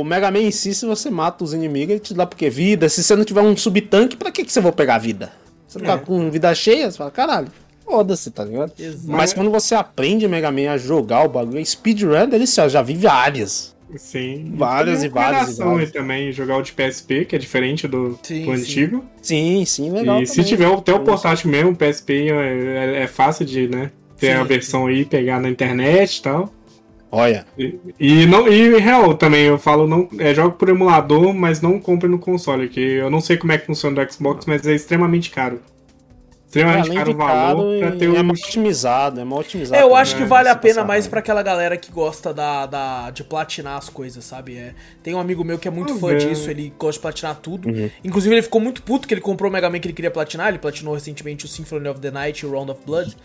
o 0.00 0.04
Mega 0.04 0.30
Man 0.30 0.40
em 0.40 0.50
si, 0.50 0.74
se 0.74 0.86
você 0.86 1.10
mata 1.10 1.42
os 1.44 1.52
inimigos, 1.52 1.90
ele 1.90 2.00
te 2.00 2.14
dá 2.14 2.26
porque 2.26 2.48
vida. 2.50 2.88
Se 2.88 3.02
você 3.02 3.14
não 3.16 3.24
tiver 3.24 3.40
um 3.42 3.56
subtanque, 3.56 4.16
pra 4.16 4.30
que, 4.30 4.44
que 4.44 4.52
você 4.52 4.60
vai 4.60 4.72
pegar 4.72 4.98
vida? 4.98 5.32
Você 5.66 5.78
tá 5.80 5.98
com 5.98 6.30
vida 6.30 6.54
cheia, 6.54 6.90
você 6.90 6.96
fala, 6.98 7.10
caralho, 7.10 7.48
foda-se, 7.84 8.30
tá 8.30 8.44
ligado? 8.44 8.72
Exato. 8.78 9.04
Mas 9.08 9.32
quando 9.32 9.50
você 9.50 9.74
aprende 9.74 10.28
Mega 10.28 10.50
Man 10.52 10.70
a 10.70 10.76
jogar 10.78 11.24
o 11.24 11.28
bagulho, 11.28 11.64
speedrun 11.66 12.14
é 12.14 12.26
delicioso, 12.26 12.70
já 12.70 12.82
vi 12.82 12.94
várias. 12.94 13.74
Sim. 13.96 14.52
Várias 14.56 15.02
e 15.04 15.08
várias 15.08 15.58
e 15.58 15.62
várias. 15.62 15.90
também, 15.92 16.32
jogar 16.32 16.56
o 16.56 16.62
de 16.62 16.72
PSP, 16.72 17.24
que 17.26 17.36
é 17.36 17.38
diferente 17.38 17.86
do, 17.86 18.18
Sim, 18.22 18.44
do 18.44 18.56
sim. 18.56 18.62
antigo. 18.62 19.04
Sim, 19.22 19.64
sim, 19.64 19.90
legal. 19.90 20.20
e 20.22 20.26
se 20.26 20.36
também. 20.36 20.48
tiver 20.48 20.72
até 20.72 20.92
o 20.94 21.00
portátil 21.00 21.50
mesmo, 21.50 21.70
o 21.70 21.76
PSP 21.76 22.28
é, 22.30 22.96
é- 22.98 23.02
é 23.02 23.06
fácil 23.06 23.44
de, 23.44 23.68
né? 23.68 23.90
Ter 24.18 24.28
Sim, 24.34 24.40
a 24.40 24.44
versão 24.44 24.86
aí, 24.86 25.04
pegar 25.04 25.40
na 25.40 25.48
internet 25.48 26.18
e 26.18 26.22
tal. 26.22 26.52
Olha, 27.14 27.46
E, 27.58 27.78
e 27.98 28.26
não, 28.26 28.46
e 28.48 28.78
real 28.78 29.14
também, 29.14 29.44
eu 29.44 29.58
falo, 29.58 29.86
não, 29.86 30.08
é, 30.18 30.34
jogo 30.34 30.56
por 30.56 30.68
emulador, 30.68 31.32
mas 31.34 31.60
não 31.60 31.78
compre 31.80 32.08
no 32.08 32.18
console, 32.18 32.68
que 32.68 32.80
eu 32.80 33.08
não 33.10 33.20
sei 33.20 33.36
como 33.36 33.52
é 33.52 33.58
que 33.58 33.66
funciona 33.66 34.04
do 34.04 34.12
Xbox, 34.12 34.46
mas 34.46 34.66
é 34.66 34.74
extremamente 34.74 35.30
caro. 35.30 35.60
Extremamente 36.46 36.86
além 36.90 36.98
caro 36.98 37.10
o 37.10 37.16
valor 37.16 37.34
caro, 37.34 37.78
pra 37.80 37.98
ter 37.98 38.04
é 38.14 38.20
o. 38.20 38.24
mal 38.24 38.36
otimizado, 38.36 39.20
é 39.20 39.24
mal 39.24 39.40
otimizado. 39.40 39.74
É, 39.80 39.82
eu 39.84 39.96
acho 39.96 40.14
que 40.14 40.20
né? 40.22 40.28
vale 40.28 40.48
a 40.48 40.54
pena 40.54 40.74
passar 40.76 40.86
mais 40.86 41.04
raiva. 41.04 41.10
pra 41.10 41.18
aquela 41.18 41.42
galera 41.42 41.76
que 41.76 41.90
gosta 41.90 42.32
da, 42.32 42.64
da- 42.66 43.10
de 43.10 43.24
platinar 43.24 43.76
as 43.76 43.88
coisas, 43.88 44.24
sabe? 44.24 44.56
É, 44.56 44.72
tem 45.02 45.16
um 45.16 45.18
amigo 45.18 45.42
meu 45.42 45.58
que 45.58 45.66
é 45.66 45.70
muito 45.70 45.94
Vamos 45.94 46.00
fã 46.00 46.08
ver. 46.16 46.28
disso, 46.28 46.48
ele 46.48 46.72
gosta 46.78 46.92
de 46.98 47.02
platinar 47.02 47.34
tudo. 47.42 47.68
Uhum. 47.68 47.90
Inclusive, 48.04 48.32
ele 48.36 48.42
ficou 48.42 48.60
muito 48.60 48.84
puto 48.84 49.08
que 49.08 49.14
ele 49.14 49.20
comprou 49.20 49.50
o 49.50 49.52
Mega 49.52 49.68
Man 49.68 49.80
que 49.80 49.88
ele 49.88 49.94
queria 49.94 50.12
platinar. 50.12 50.46
Ele 50.48 50.58
platinou 50.58 50.94
recentemente 50.94 51.44
o 51.44 51.48
Symphony 51.48 51.88
of 51.88 51.98
the 51.98 52.12
Night 52.12 52.44
e 52.44 52.46
o 52.46 52.52
Round 52.52 52.70
of 52.70 52.80
Blood, 52.86 53.16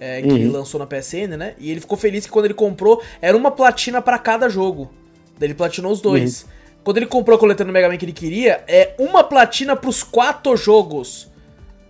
é, 0.00 0.22
que 0.22 0.28
Uhum. 0.28 0.52
lançou 0.52 0.78
na 0.78 0.86
PSN, 0.86 1.36
né? 1.36 1.54
E 1.58 1.70
ele 1.70 1.80
ficou 1.80 1.96
feliz 1.98 2.24
que 2.26 2.32
quando 2.32 2.44
ele 2.46 2.54
comprou, 2.54 3.02
era 3.20 3.36
uma 3.36 3.50
platina 3.50 4.00
pra 4.00 4.18
cada 4.18 4.48
jogo. 4.48 4.90
Daí 5.38 5.48
ele 5.48 5.54
platinou 5.54 5.92
os 5.92 6.00
dois. 6.00 6.42
Uhum. 6.42 6.48
Quando 6.84 6.96
ele 6.98 7.06
comprou 7.06 7.36
a 7.36 7.38
coletânea 7.38 7.72
do 7.72 7.74
Mega 7.74 7.88
Man 7.88 7.96
que 7.96 8.04
ele 8.04 8.12
queria, 8.12 8.62
é 8.66 8.94
uma 8.98 9.22
platina 9.22 9.76
pros 9.76 10.02
quatro 10.02 10.56
jogos. 10.56 11.28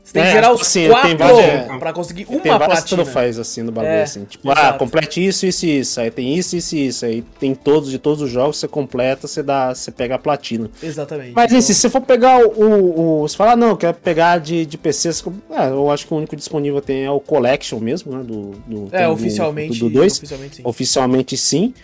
Você 0.09 0.15
tem 0.15 0.23
que 0.23 0.29
É, 0.29 0.33
zerar 0.33 0.51
tipo 0.53 0.63
os 0.63 0.67
assim, 0.69 0.89
quatro 0.89 1.09
tem 1.09 1.17
várias- 1.19 1.79
pra 1.79 1.93
conseguir 1.93 2.25
Tem 2.25 2.37
uma 2.51 2.59
várias 2.59 2.79
platina. 2.79 3.03
troféus 3.05 3.39
assim 3.39 3.63
no 3.63 3.71
bagulho, 3.71 3.93
É, 3.93 4.03
assim. 4.05 4.25
Tipo, 4.25 4.49
ah, 4.51 4.53
exato. 4.55 4.79
complete 4.79 5.27
isso, 5.27 5.45
isso 5.45 5.67
e 5.67 5.81
isso. 5.81 6.01
Aí 6.01 6.11
tem 6.11 6.35
isso, 6.35 6.57
isso 6.57 6.77
e 6.77 6.87
isso. 6.87 7.05
Aí 7.05 7.23
tem 7.39 7.55
todos, 7.55 7.91
de 7.91 7.99
todos 7.99 8.23
os 8.23 8.31
jogos, 8.31 8.57
você 8.57 8.67
completa, 8.67 9.29
você 9.29 9.43
dá, 9.43 9.75
você 9.75 9.91
pega 9.91 10.15
a 10.15 10.19
platina. 10.19 10.71
Exatamente. 10.83 11.33
Mas 11.37 11.45
Então- 11.47 11.59
assim, 11.59 11.75
se 11.75 11.81
você 11.81 11.91
for 11.91 12.01
pegar 12.01 12.39
o. 12.43 12.49
o, 12.49 13.21
o- 13.25 13.29
você 13.29 13.37
fala, 13.37 13.53
ah, 13.53 13.57
não, 13.57 13.77
quer 13.77 13.93
pegar 13.93 14.39
de, 14.39 14.65
de 14.65 14.79
PC, 14.79 15.13
você- 15.13 15.29
é, 15.51 15.69
eu 15.69 15.91
acho 15.91 16.07
que 16.07 16.15
o 16.15 16.17
único 16.17 16.35
disponível 16.35 16.81
tem 16.81 17.05
é 17.05 17.11
o 17.11 17.21
Collection 17.21 17.79
mesmo, 17.79 18.11
né? 18.17 18.25
Do, 18.25 18.53
do, 18.67 18.89
É, 18.91 19.01
tem 19.01 19.07
oficialmente. 19.09 19.79
Do 19.79 19.91
2. 19.91 20.17
Oficialmente 20.17 20.57
sim. 20.57 20.63
Oficialmente 20.65 21.37
sim. 21.37 21.75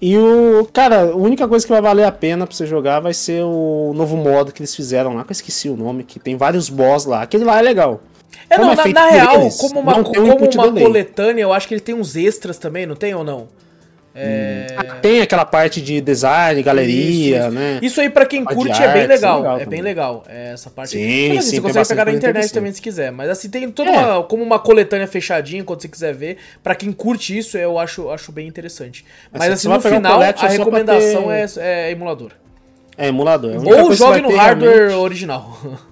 E 0.00 0.16
o. 0.16 0.66
Cara, 0.72 1.10
a 1.10 1.16
única 1.16 1.46
coisa 1.46 1.64
que 1.64 1.72
vai 1.72 1.82
valer 1.82 2.04
a 2.04 2.12
pena 2.12 2.46
pra 2.46 2.56
você 2.56 2.66
jogar 2.66 3.00
vai 3.00 3.12
ser 3.12 3.42
o 3.42 3.92
novo 3.94 4.16
modo 4.16 4.52
que 4.52 4.60
eles 4.62 4.74
fizeram 4.74 5.14
lá, 5.14 5.24
que 5.24 5.30
eu 5.30 5.32
esqueci 5.32 5.68
o 5.68 5.76
nome, 5.76 6.04
que 6.04 6.18
tem 6.18 6.36
vários 6.36 6.70
boss 6.70 7.04
lá. 7.04 7.22
Aquele 7.22 7.44
lá 7.44 7.58
é 7.58 7.62
legal. 7.62 8.00
É, 8.48 8.56
Como 8.56 8.66
não, 8.66 8.72
é 8.72 8.76
na, 8.76 8.92
na 8.92 9.10
real, 9.10 9.40
eles, 9.42 9.56
como 9.56 9.80
uma, 9.80 9.98
um 9.98 10.04
como 10.04 10.22
uma 10.24 10.72
coletânea, 10.72 11.42
eu 11.42 11.52
acho 11.52 11.68
que 11.68 11.74
ele 11.74 11.80
tem 11.80 11.94
uns 11.94 12.16
extras 12.16 12.58
também, 12.58 12.86
não 12.86 12.96
tem 12.96 13.14
ou 13.14 13.22
não? 13.22 13.48
É... 14.22 14.66
Tem 15.00 15.20
aquela 15.22 15.44
parte 15.46 15.80
de 15.80 16.00
design, 16.00 16.62
galeria, 16.62 17.38
Isso, 17.38 17.46
isso. 17.46 17.50
né? 17.54 17.78
Isso 17.80 18.00
aí, 18.00 18.10
pra 18.10 18.26
quem 18.26 18.44
Parte 18.44 18.56
curte, 18.56 18.82
é 18.82 18.88
bem 18.92 19.02
arte, 19.02 19.06
legal. 19.08 19.38
legal 19.38 19.60
é 19.60 19.64
bem 19.66 19.80
legal. 19.80 20.24
é, 20.28 20.52
Essa 20.52 20.68
parte. 20.68 20.90
Sim, 20.90 21.28
Mas, 21.30 21.38
assim, 21.38 21.50
sim, 21.50 21.56
você 21.56 21.62
consegue 21.62 21.88
pegar 21.88 22.04
na 22.04 22.10
internet 22.12 22.30
interessante. 22.30 22.52
também 22.54 22.72
se 22.72 22.82
quiser. 22.82 23.10
Mas 23.10 23.30
assim, 23.30 23.48
tem 23.48 23.70
toda 23.70 23.90
É. 23.90 23.98
uma. 23.98 24.22
Como 24.24 24.42
uma 24.42 24.58
coletânea 24.58 25.06
fechadinha, 25.06 25.64
quando 25.64 25.80
você 25.80 25.88
quiser 25.88 26.12
ver. 26.14 26.36
Pra 26.62 26.74
quem 26.74 26.92
curte 26.92 27.36
isso, 27.36 27.56
eu 27.56 27.78
acho, 27.78 28.10
acho 28.10 28.30
bem 28.30 28.46
interessante. 28.46 29.04
Mas 29.32 29.42
Assim, 29.42 29.52
assim, 29.52 29.68
você 29.68 29.88
no 29.88 29.94
final, 29.96 30.20
a 30.20 30.48
recomendação 30.48 31.24
ter- 31.28 31.60
é, 31.60 31.88
é 31.88 31.90
emulador. 31.90 32.32
É 32.98 33.08
emulador. 33.08 33.54
A 33.54 33.58
única 33.58 33.82
Ou 33.82 33.92
jogue 33.94 34.20
no 34.20 34.36
hardware 34.36 34.74
realmente- 34.88 34.94
original. 34.96 35.58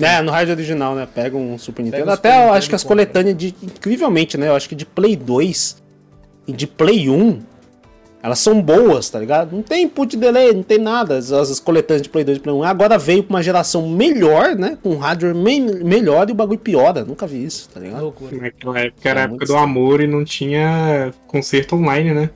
É, 0.00 0.22
no 0.22 0.30
hardware 0.30 0.56
original, 0.56 0.94
né? 0.94 1.08
Pega 1.12 1.36
um 1.36 1.58
Super 1.58 1.82
Nintendo. 1.82 2.08
um 2.08 2.12
Até 2.12 2.28
Super 2.28 2.28
eu 2.28 2.38
Nintendo 2.42 2.56
acho 2.58 2.68
que 2.68 2.74
as 2.76 2.84
coletâneas 2.84 3.36
de. 3.36 3.52
Incrivelmente, 3.60 4.38
né? 4.38 4.46
Eu 4.46 4.54
acho 4.54 4.68
que 4.68 4.76
de 4.76 4.86
Play 4.86 5.16
2 5.16 5.82
e 5.82 5.87
de 6.52 6.66
Play 6.66 7.08
1. 7.10 7.40
Elas 8.20 8.40
são 8.40 8.60
boas, 8.60 9.08
tá 9.08 9.18
ligado? 9.20 9.54
Não 9.54 9.62
tem 9.62 9.84
input 9.84 10.16
delay, 10.16 10.52
não 10.52 10.62
tem 10.64 10.76
nada. 10.78 11.16
As, 11.16 11.30
as 11.30 11.60
coletâneas 11.60 12.02
de 12.02 12.08
Play 12.08 12.24
2 12.24 12.38
e 12.38 12.40
Play 12.40 12.54
1. 12.54 12.64
Agora 12.64 12.98
veio 12.98 13.22
pra 13.22 13.36
uma 13.36 13.42
geração 13.42 13.88
melhor, 13.88 14.56
né? 14.56 14.76
Com 14.82 14.96
hardware 14.98 15.34
me- 15.36 15.60
melhor 15.84 16.28
e 16.28 16.32
o 16.32 16.34
bagulho 16.34 16.58
piora. 16.58 17.04
Nunca 17.04 17.28
vi 17.28 17.44
isso, 17.44 17.68
tá 17.72 17.78
ligado? 17.78 18.02
Loucura. 18.02 18.36
Naquela 18.36 18.80
época 18.80 19.08
era 19.08 19.20
É, 19.20 19.22
a 19.22 19.26
época 19.26 19.46
do 19.46 19.56
amor 19.56 20.00
e 20.00 20.08
não 20.08 20.24
tinha 20.24 21.12
conserto 21.28 21.76
online, 21.76 22.12
né? 22.12 22.30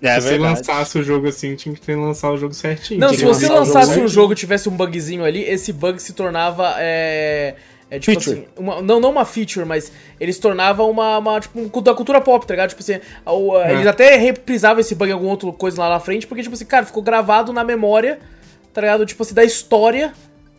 É 0.00 0.20
se 0.20 0.28
você 0.28 0.38
lançasse 0.38 0.98
o 0.98 1.02
jogo 1.02 1.26
assim, 1.28 1.56
tinha 1.56 1.74
que 1.74 1.80
ter 1.80 1.96
lançado 1.96 2.34
o 2.34 2.36
jogo 2.36 2.52
certinho. 2.54 3.00
Não, 3.00 3.08
se 3.12 3.24
você 3.24 3.48
lançar 3.48 3.54
o 3.54 3.56
jogo 3.56 3.58
lançasse 3.58 3.86
um 3.86 3.88
certinho. 3.94 4.08
jogo 4.08 4.32
e 4.34 4.36
tivesse 4.36 4.68
um 4.68 4.72
bugzinho 4.76 5.24
ali, 5.24 5.42
esse 5.42 5.72
bug 5.72 6.00
se 6.00 6.12
tornava. 6.12 6.74
É, 6.78 7.54
é 7.96 7.98
tipo 7.98 8.20
Feature. 8.20 8.46
assim. 8.46 8.62
uma- 8.62 8.82
não, 8.82 9.00
não 9.00 9.10
uma 9.10 9.24
feature, 9.24 9.64
mas 9.66 9.90
ele 10.20 10.32
se 10.32 10.40
tornava 10.40 10.84
uma. 10.84 11.18
uma 11.18 11.40
tipo, 11.40 11.58
um, 11.60 11.82
da 11.82 11.94
cultura 11.94 12.20
pop, 12.20 12.46
tá 12.46 12.54
ligado? 12.54 12.70
Tipo 12.70 12.82
assim, 12.82 13.00
o- 13.26 13.58
É. 13.58 13.72
eles 13.74 13.86
até 13.86 14.16
reprisavam 14.16 14.80
esse 14.80 14.94
bug 14.94 15.10
em 15.10 15.12
alguma 15.12 15.30
outra 15.32 15.50
coisa 15.52 15.80
lá 15.80 15.88
na 15.88 16.00
frente, 16.00 16.26
porque, 16.26 16.42
tipo 16.42 16.54
assim, 16.54 16.64
cara, 16.64 16.84
ficou 16.86 17.02
gravado 17.02 17.52
na 17.52 17.62
memória, 17.64 18.18
tá 18.72 18.80
ligado? 18.80 19.04
Tipo 19.06 19.22
assim, 19.22 19.34
da 19.34 19.44
história 19.44 20.12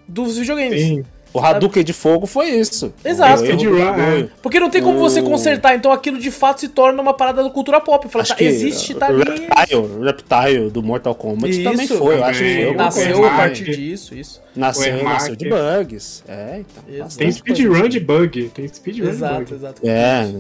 dos 0.07 0.37
videogames. 0.37 0.81
Sim. 0.81 1.05
O 1.35 1.39
Hadouken 1.45 1.83
de 1.83 1.91
fogo 1.91 2.25
foi 2.25 2.49
isso. 2.49 2.93
Exato. 3.03 3.39
Speedrun, 3.43 3.77
bagulho. 3.93 4.31
Porque 4.41 4.59
não 4.59 4.69
tem 4.69 4.81
como 4.81 4.97
você 4.99 5.21
consertar, 5.21 5.75
então 5.75 5.91
aquilo 5.91 6.17
de 6.17 6.31
fato 6.31 6.61
se 6.61 6.69
torna 6.69 7.01
uma 7.01 7.13
parada 7.13 7.43
da 7.43 7.49
cultura 7.49 7.81
pop. 7.81 8.07
Fala, 8.07 8.21
Acho 8.23 8.31
tá, 8.31 8.37
que 8.37 8.45
existe, 8.45 8.93
tá 8.95 9.07
o 9.07 9.21
ali. 9.21 9.23
Reptile, 9.47 10.03
Reptile 10.03 10.69
do 10.71 10.81
Mortal 10.81 11.13
Kombat 11.13 11.49
Isso, 11.51 11.63
também 11.63 11.87
foi. 11.87 12.17
Eu 12.17 12.23
acho 12.23 12.39
que 12.39 12.63
foi 12.65 12.73
Nasceu 12.75 13.25
a 13.25 13.29
partir 13.31 13.63
disso, 13.75 14.15
isso. 14.15 14.41
Nasceu, 14.55 15.03
nasceu 15.03 15.35
de 15.35 15.49
bugs. 15.49 16.23
É, 16.27 16.59
então. 16.61 16.95
Exato. 16.95 17.17
Tem 17.17 17.31
speedrun 17.31 17.89
de 17.89 17.99
bug. 17.99 18.51
Tem 18.53 18.67
speedrun 18.67 19.03
de 19.03 19.09
Exato, 19.09 19.35
bug. 19.39 19.53
exato. 19.55 19.81
coisa. 19.81 19.95
É. 19.95 20.33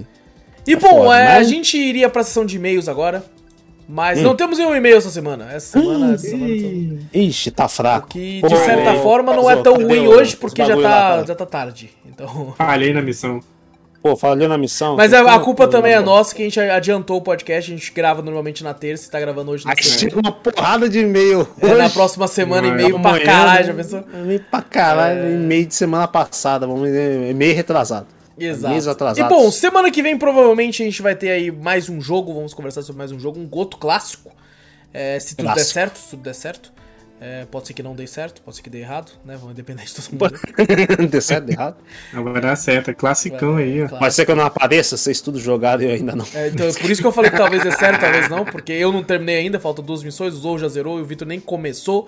E 0.67 0.73
É 0.73 0.75
bom, 0.77 0.89
foda, 1.03 1.19
é, 1.19 1.27
a 1.27 1.39
mas- 1.39 1.49
gente 1.49 1.77
iria 1.77 2.09
pra 2.09 2.23
sessão 2.23 2.45
de 2.45 2.55
e-mails 2.55 2.87
agora. 2.87 3.21
Mas 3.87 4.19
Hum. 4.19 4.23
não 4.23 4.35
temos 4.35 4.57
nenhum 4.57 4.75
e-mail 4.75 4.97
essa 4.97 5.09
semana. 5.11 5.47
Essa 5.51 5.79
semana, 5.79 6.13
essa 6.15 6.27
semana 6.27 6.51
Ih, 6.51 6.99
Ixi, 7.13 7.51
tá 7.51 7.67
fraco. 7.67 8.07
O 8.07 8.09
que 8.09 8.41
Pô, 8.41 8.47
de 8.47 8.57
certa 8.57 8.93
ô, 8.93 9.03
forma 9.03 9.33
não 9.35 9.49
é 9.49 9.55
tão 9.57 9.75
ruim 9.75 10.07
o- 10.07 10.11
hoje 10.11 10.35
porque 10.35 10.65
já 10.65 10.75
tá, 10.81 11.23
já 11.23 11.35
tá 11.35 11.45
tarde. 11.45 11.91
Então. 12.05 12.53
Falhei 12.57 12.93
na 12.93 13.01
missão. 13.01 13.39
Pô, 14.01 14.15
falhou 14.15 14.47
na 14.47 14.55
missão. 14.57 14.95
Mas 14.95 15.13
a, 15.13 15.21
a 15.35 15.39
culpa 15.39 15.67
também 15.67 15.91
é 15.93 15.99
Pô, 15.99 16.05
nossa 16.05 16.33
que 16.35 16.41
a 16.43 16.45
gente 16.45 16.59
adiantou 16.59 17.17
o 17.17 17.21
podcast. 17.21 17.71
A 17.71 17.75
gente 17.75 17.91
grava 17.91 18.21
normalmente 18.21 18.63
na 18.63 18.71
terça 18.73 19.07
e 19.07 19.11
tá 19.11 19.19
gravando 19.19 19.49
hoje 19.51 19.65
na 19.65 19.73
segunda. 19.75 19.99
chega 19.99 20.19
uma 20.19 20.31
porrada 20.31 20.87
de 20.87 20.99
e-mail. 20.99 21.47
É, 21.59 21.73
na 21.73 21.89
próxima 21.89 22.27
semana, 22.27 22.67
Não, 22.67 22.73
e-mail 22.75 22.99
pra 22.99 23.19
caralho, 23.19 23.65
já 23.65 23.73
né? 23.73 23.83
pensou? 23.83 24.03
E-mail 24.13 24.41
pra 24.51 24.61
caralho, 24.61 25.31
e-mail 25.33 25.65
de 25.65 25.73
semana 25.75 26.07
passada, 26.07 26.67
e-mail 26.67 27.55
retrasado. 27.55 28.05
Exato. 28.37 28.75
E 28.75 28.89
atrasados. 28.89 29.37
bom, 29.37 29.49
semana 29.51 29.89
que 29.89 30.01
vem 30.01 30.17
provavelmente 30.17 30.83
a 30.83 30.85
gente 30.85 31.01
vai 31.01 31.15
ter 31.15 31.31
aí 31.31 31.51
mais 31.51 31.89
um 31.89 32.01
jogo. 32.01 32.33
Vamos 32.33 32.53
conversar 32.53 32.81
sobre 32.81 32.97
mais 32.97 33.11
um 33.11 33.19
jogo, 33.19 33.39
um 33.39 33.47
outro 33.51 33.79
clássico. 33.79 34.31
É, 34.93 35.19
se 35.19 35.35
tudo 35.35 35.47
der 35.47 35.53
Clássico. 35.53 35.73
certo, 35.73 35.97
se 35.97 36.09
tudo 36.09 36.23
der 36.23 36.33
certo. 36.33 36.73
É, 37.19 37.45
pode 37.45 37.65
ser 37.65 37.73
que 37.73 37.81
não 37.81 37.95
dê 37.95 38.05
certo, 38.05 38.41
pode 38.41 38.57
ser 38.57 38.63
que 38.63 38.69
dê 38.69 38.79
errado, 38.79 39.13
né? 39.23 39.37
Vamos 39.39 39.55
depender 39.55 39.83
de 39.83 39.95
todo 39.95 40.11
mundo. 40.11 41.09
Deu 41.09 41.21
certo, 41.21 41.45
deu 41.45 41.53
errado. 41.53 41.77
Não 42.13 42.23
vai 42.25 42.41
dar 42.41 42.55
certo. 42.57 42.91
É 42.91 42.93
classicão 42.93 43.55
aí, 43.55 43.83
ó. 43.83 43.87
Claro. 43.87 44.03
Pode 44.03 44.13
ser 44.13 44.25
que 44.25 44.31
eu 44.31 44.35
não 44.35 44.45
apareça, 44.45 44.97
vocês 44.97 45.21
tudo 45.21 45.39
jogaram 45.39 45.81
e 45.81 45.85
eu 45.85 45.91
ainda 45.91 46.13
não. 46.13 46.25
É, 46.33 46.49
então, 46.49 46.71
por 46.73 46.91
isso 46.91 47.01
que 47.01 47.07
eu 47.07 47.13
falei 47.13 47.31
que 47.31 47.37
talvez 47.37 47.63
dê 47.63 47.71
certo, 47.71 48.01
talvez 48.01 48.29
não, 48.29 48.43
porque 48.43 48.73
eu 48.73 48.91
não 48.91 49.01
terminei 49.01 49.37
ainda, 49.37 49.59
faltam 49.59 49.83
duas 49.83 50.03
missões, 50.03 50.33
o 50.33 50.37
Zou 50.37 50.59
já 50.59 50.67
zerou 50.67 50.99
e 50.99 51.01
o 51.01 51.05
Vitor 51.05 51.25
nem 51.27 51.39
começou. 51.39 52.07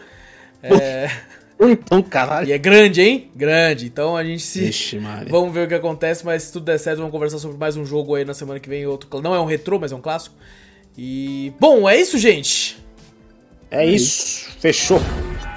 É, 0.61 1.09
Então, 1.59 2.01
caralho. 2.03 2.47
e 2.47 2.51
é 2.51 2.57
grande, 2.57 3.01
hein? 3.01 3.31
Grande. 3.35 3.85
Então 3.87 4.15
a 4.15 4.23
gente 4.23 4.43
se. 4.43 4.61
Vixe, 4.61 4.99
Maria. 4.99 5.29
Vamos 5.29 5.53
ver 5.53 5.65
o 5.65 5.67
que 5.67 5.73
acontece, 5.73 6.25
mas 6.25 6.43
se 6.43 6.53
tudo 6.53 6.65
der 6.65 6.77
certo, 6.77 6.97
vamos 6.97 7.11
conversar 7.11 7.39
sobre 7.39 7.57
mais 7.57 7.75
um 7.75 7.85
jogo 7.85 8.15
aí 8.15 8.23
na 8.23 8.33
semana 8.33 8.59
que 8.59 8.69
vem. 8.69 8.85
Outro... 8.85 9.21
Não 9.21 9.33
é 9.33 9.39
um 9.39 9.45
retrô, 9.45 9.79
mas 9.79 9.91
é 9.91 9.95
um 9.95 10.01
clássico. 10.01 10.35
E. 10.97 11.51
Bom, 11.59 11.89
é 11.89 11.97
isso, 11.97 12.17
gente. 12.17 12.77
É 13.71 13.85
isso. 13.85 14.49
Fechou. 14.59 15.01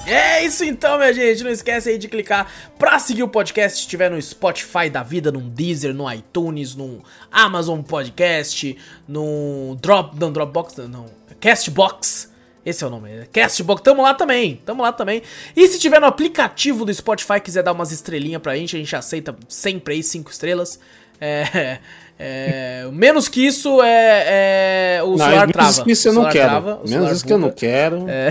É 0.06 0.44
isso 0.44 0.64
então, 0.64 0.96
minha 0.98 1.12
gente. 1.12 1.44
Não 1.44 1.50
esquece 1.50 1.90
aí 1.90 1.98
de 1.98 2.08
clicar 2.08 2.50
pra 2.78 2.98
seguir 2.98 3.22
o 3.22 3.28
podcast 3.28 3.78
se 3.78 3.84
estiver 3.84 4.10
no 4.10 4.20
Spotify 4.20 4.88
da 4.90 5.02
vida, 5.02 5.30
no 5.30 5.40
Deezer, 5.40 5.94
no 5.94 6.10
iTunes, 6.10 6.74
no 6.74 7.02
Amazon 7.30 7.80
Podcast, 7.82 8.76
no 9.06 9.76
Drop, 9.80 10.18
não, 10.18 10.32
Dropbox, 10.32 10.76
não, 10.88 11.06
Castbox. 11.40 12.30
Esse 12.64 12.84
é 12.84 12.86
o 12.86 12.90
nome, 12.90 13.10
é 13.10 13.26
Castbox. 13.32 13.82
Tamo 13.82 14.02
lá 14.02 14.12
também, 14.14 14.60
tamo 14.66 14.82
lá 14.82 14.92
também. 14.92 15.22
E 15.56 15.66
se 15.68 15.78
tiver 15.78 15.98
no 16.00 16.06
aplicativo 16.06 16.84
do 16.84 16.92
Spotify 16.92 17.34
e 17.34 17.40
quiser 17.40 17.62
dar 17.62 17.72
umas 17.72 17.90
estrelinhas 17.90 18.42
pra 18.42 18.54
gente, 18.56 18.76
a 18.76 18.78
gente 18.78 18.94
aceita 18.94 19.34
sempre 19.48 19.94
aí 19.94 20.02
cinco 20.02 20.30
estrelas. 20.30 20.78
É, 21.18 21.78
é, 22.18 22.88
menos 22.92 23.28
que 23.28 23.46
isso 23.46 23.82
é, 23.82 24.98
é 24.98 25.02
o 25.02 25.16
celular 25.16 25.46
menos 25.46 25.52
trava. 25.52 25.84
que 25.84 25.92
isso 25.92 26.08
eu 26.08 26.12
O 26.12 26.14
não 26.16 26.22
celular 26.30 26.32
quero. 26.32 26.48
trava, 26.50 26.70
o 26.70 26.76
menos 26.76 26.90
celular 26.90 27.12
isso 27.12 27.26
que 27.26 27.32
eu 27.32 27.38
não 27.38 27.50
quero. 27.50 28.06
É. 28.08 28.30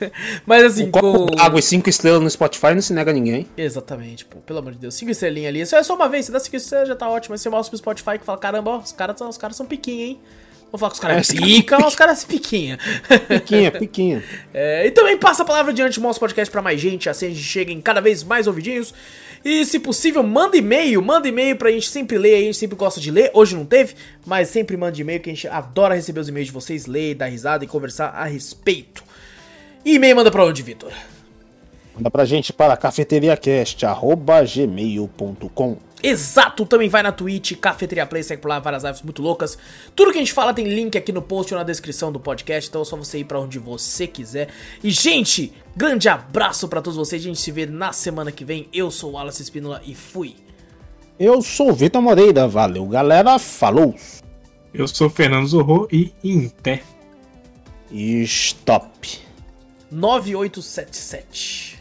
Mas 0.46 0.64
assim, 0.64 0.84
Um 0.84 0.90
copo 0.90 1.12
com... 1.12 1.36
d'água 1.36 1.58
e 1.58 1.62
cinco 1.62 1.88
estrelas 1.90 2.22
no 2.22 2.30
Spotify 2.30 2.74
não 2.74 2.80
se 2.82 2.92
nega 2.94 3.10
a 3.10 3.14
ninguém. 3.14 3.46
Exatamente, 3.58 4.24
pô, 4.24 4.38
pelo 4.38 4.58
amor 4.60 4.72
de 4.72 4.78
Deus. 4.78 4.94
Cinco 4.94 5.10
estrelinhas 5.10 5.48
ali. 5.50 5.60
Isso 5.60 5.76
é 5.76 5.82
só 5.82 5.94
uma 5.94 6.08
vez, 6.08 6.24
você 6.26 6.32
dá 6.32 6.40
cinco 6.40 6.56
estrelas 6.56 6.88
já 6.88 6.96
tá 6.96 7.08
ótimo. 7.10 7.34
Aí 7.34 7.38
você 7.38 7.50
mostra 7.50 7.70
pro 7.70 7.78
Spotify 7.78 8.18
que 8.18 8.24
fala: 8.24 8.38
caramba, 8.38 8.70
ó, 8.70 8.78
os 8.78 8.92
caras 8.92 9.16
são, 9.18 9.28
os 9.28 9.36
caras 9.38 9.54
são 9.56 9.66
piquinha, 9.66 10.06
hein? 10.06 10.20
Vou 10.70 10.78
falar 10.78 10.90
que 10.90 10.96
os 10.96 11.00
caras 11.00 11.30
É, 11.30 11.86
os 11.86 11.94
caras 11.94 12.24
piquinha. 12.24 12.78
Piquinha, 13.28 13.72
piquinha. 13.72 14.22
É, 14.52 14.86
e 14.86 14.90
também 14.90 15.16
passa 15.16 15.42
a 15.42 15.46
palavra 15.46 15.72
adiante, 15.72 16.00
mostra 16.00 16.18
o 16.18 16.20
podcast 16.20 16.50
pra 16.50 16.62
mais 16.62 16.80
gente, 16.80 17.08
assim 17.08 17.26
a 17.26 17.28
gente 17.28 17.42
chega 17.42 17.72
em 17.72 17.80
cada 17.80 18.00
vez 18.00 18.24
mais 18.24 18.46
ouvidinhos. 18.46 18.92
E 19.44 19.64
se 19.64 19.78
possível, 19.78 20.22
manda 20.22 20.56
e-mail, 20.56 21.00
manda 21.02 21.28
e-mail 21.28 21.56
pra 21.56 21.70
gente 21.70 21.88
sempre 21.88 22.18
ler, 22.18 22.36
a 22.36 22.40
gente 22.40 22.56
sempre 22.56 22.76
gosta 22.76 23.00
de 23.00 23.10
ler. 23.10 23.30
Hoje 23.32 23.54
não 23.54 23.64
teve, 23.64 23.94
mas 24.24 24.48
sempre 24.48 24.76
manda 24.76 25.00
e-mail 25.00 25.20
que 25.20 25.30
a 25.30 25.34
gente 25.34 25.46
adora 25.46 25.94
receber 25.94 26.20
os 26.20 26.28
e-mails 26.28 26.48
de 26.48 26.52
vocês, 26.52 26.86
ler, 26.86 27.14
dar 27.14 27.26
risada 27.26 27.64
e 27.64 27.68
conversar 27.68 28.08
a 28.08 28.24
respeito. 28.24 29.04
E 29.84 29.94
e-mail 29.94 30.16
manda 30.16 30.32
pra 30.32 30.44
onde, 30.44 30.62
Vitor? 30.62 30.92
Manda 31.94 32.10
pra 32.10 32.24
gente 32.24 32.52
para 32.52 32.76
cafeteriacast.gmail.com 32.76 35.76
Exato, 36.02 36.66
também 36.66 36.88
vai 36.88 37.02
na 37.02 37.10
Twitch, 37.10 37.54
Cafeteria 37.56 38.04
Play, 38.06 38.22
segue 38.22 38.42
por 38.42 38.48
lá, 38.48 38.58
várias 38.58 38.84
lives 38.84 39.02
muito 39.02 39.22
loucas. 39.22 39.56
Tudo 39.94 40.12
que 40.12 40.18
a 40.18 40.20
gente 40.20 40.32
fala 40.32 40.52
tem 40.52 40.66
link 40.66 40.96
aqui 40.96 41.10
no 41.10 41.22
post 41.22 41.54
ou 41.54 41.58
na 41.58 41.64
descrição 41.64 42.12
do 42.12 42.20
podcast, 42.20 42.68
então 42.68 42.82
é 42.82 42.84
só 42.84 42.96
você 42.96 43.18
ir 43.18 43.24
pra 43.24 43.40
onde 43.40 43.58
você 43.58 44.06
quiser. 44.06 44.48
E, 44.84 44.90
gente, 44.90 45.52
grande 45.74 46.08
abraço 46.08 46.68
pra 46.68 46.82
todos 46.82 46.98
vocês, 46.98 47.22
a 47.22 47.24
gente 47.24 47.40
se 47.40 47.50
vê 47.50 47.64
na 47.66 47.92
semana 47.92 48.30
que 48.30 48.44
vem. 48.44 48.68
Eu 48.72 48.90
sou 48.90 49.10
o 49.10 49.14
Wallace 49.14 49.42
Espínola 49.42 49.80
e 49.86 49.94
fui. 49.94 50.36
Eu 51.18 51.40
sou 51.40 51.70
o 51.70 51.74
Vitor 51.74 52.02
Moreira, 52.02 52.46
valeu 52.46 52.86
galera, 52.86 53.38
falou 53.38 53.94
Eu 54.74 54.86
sou 54.86 55.08
Fernando 55.08 55.46
Zorro 55.46 55.88
e 55.90 56.12
Inter. 56.22 56.82
e 57.90 58.22
stop. 58.22 59.18
9877. 59.90 61.75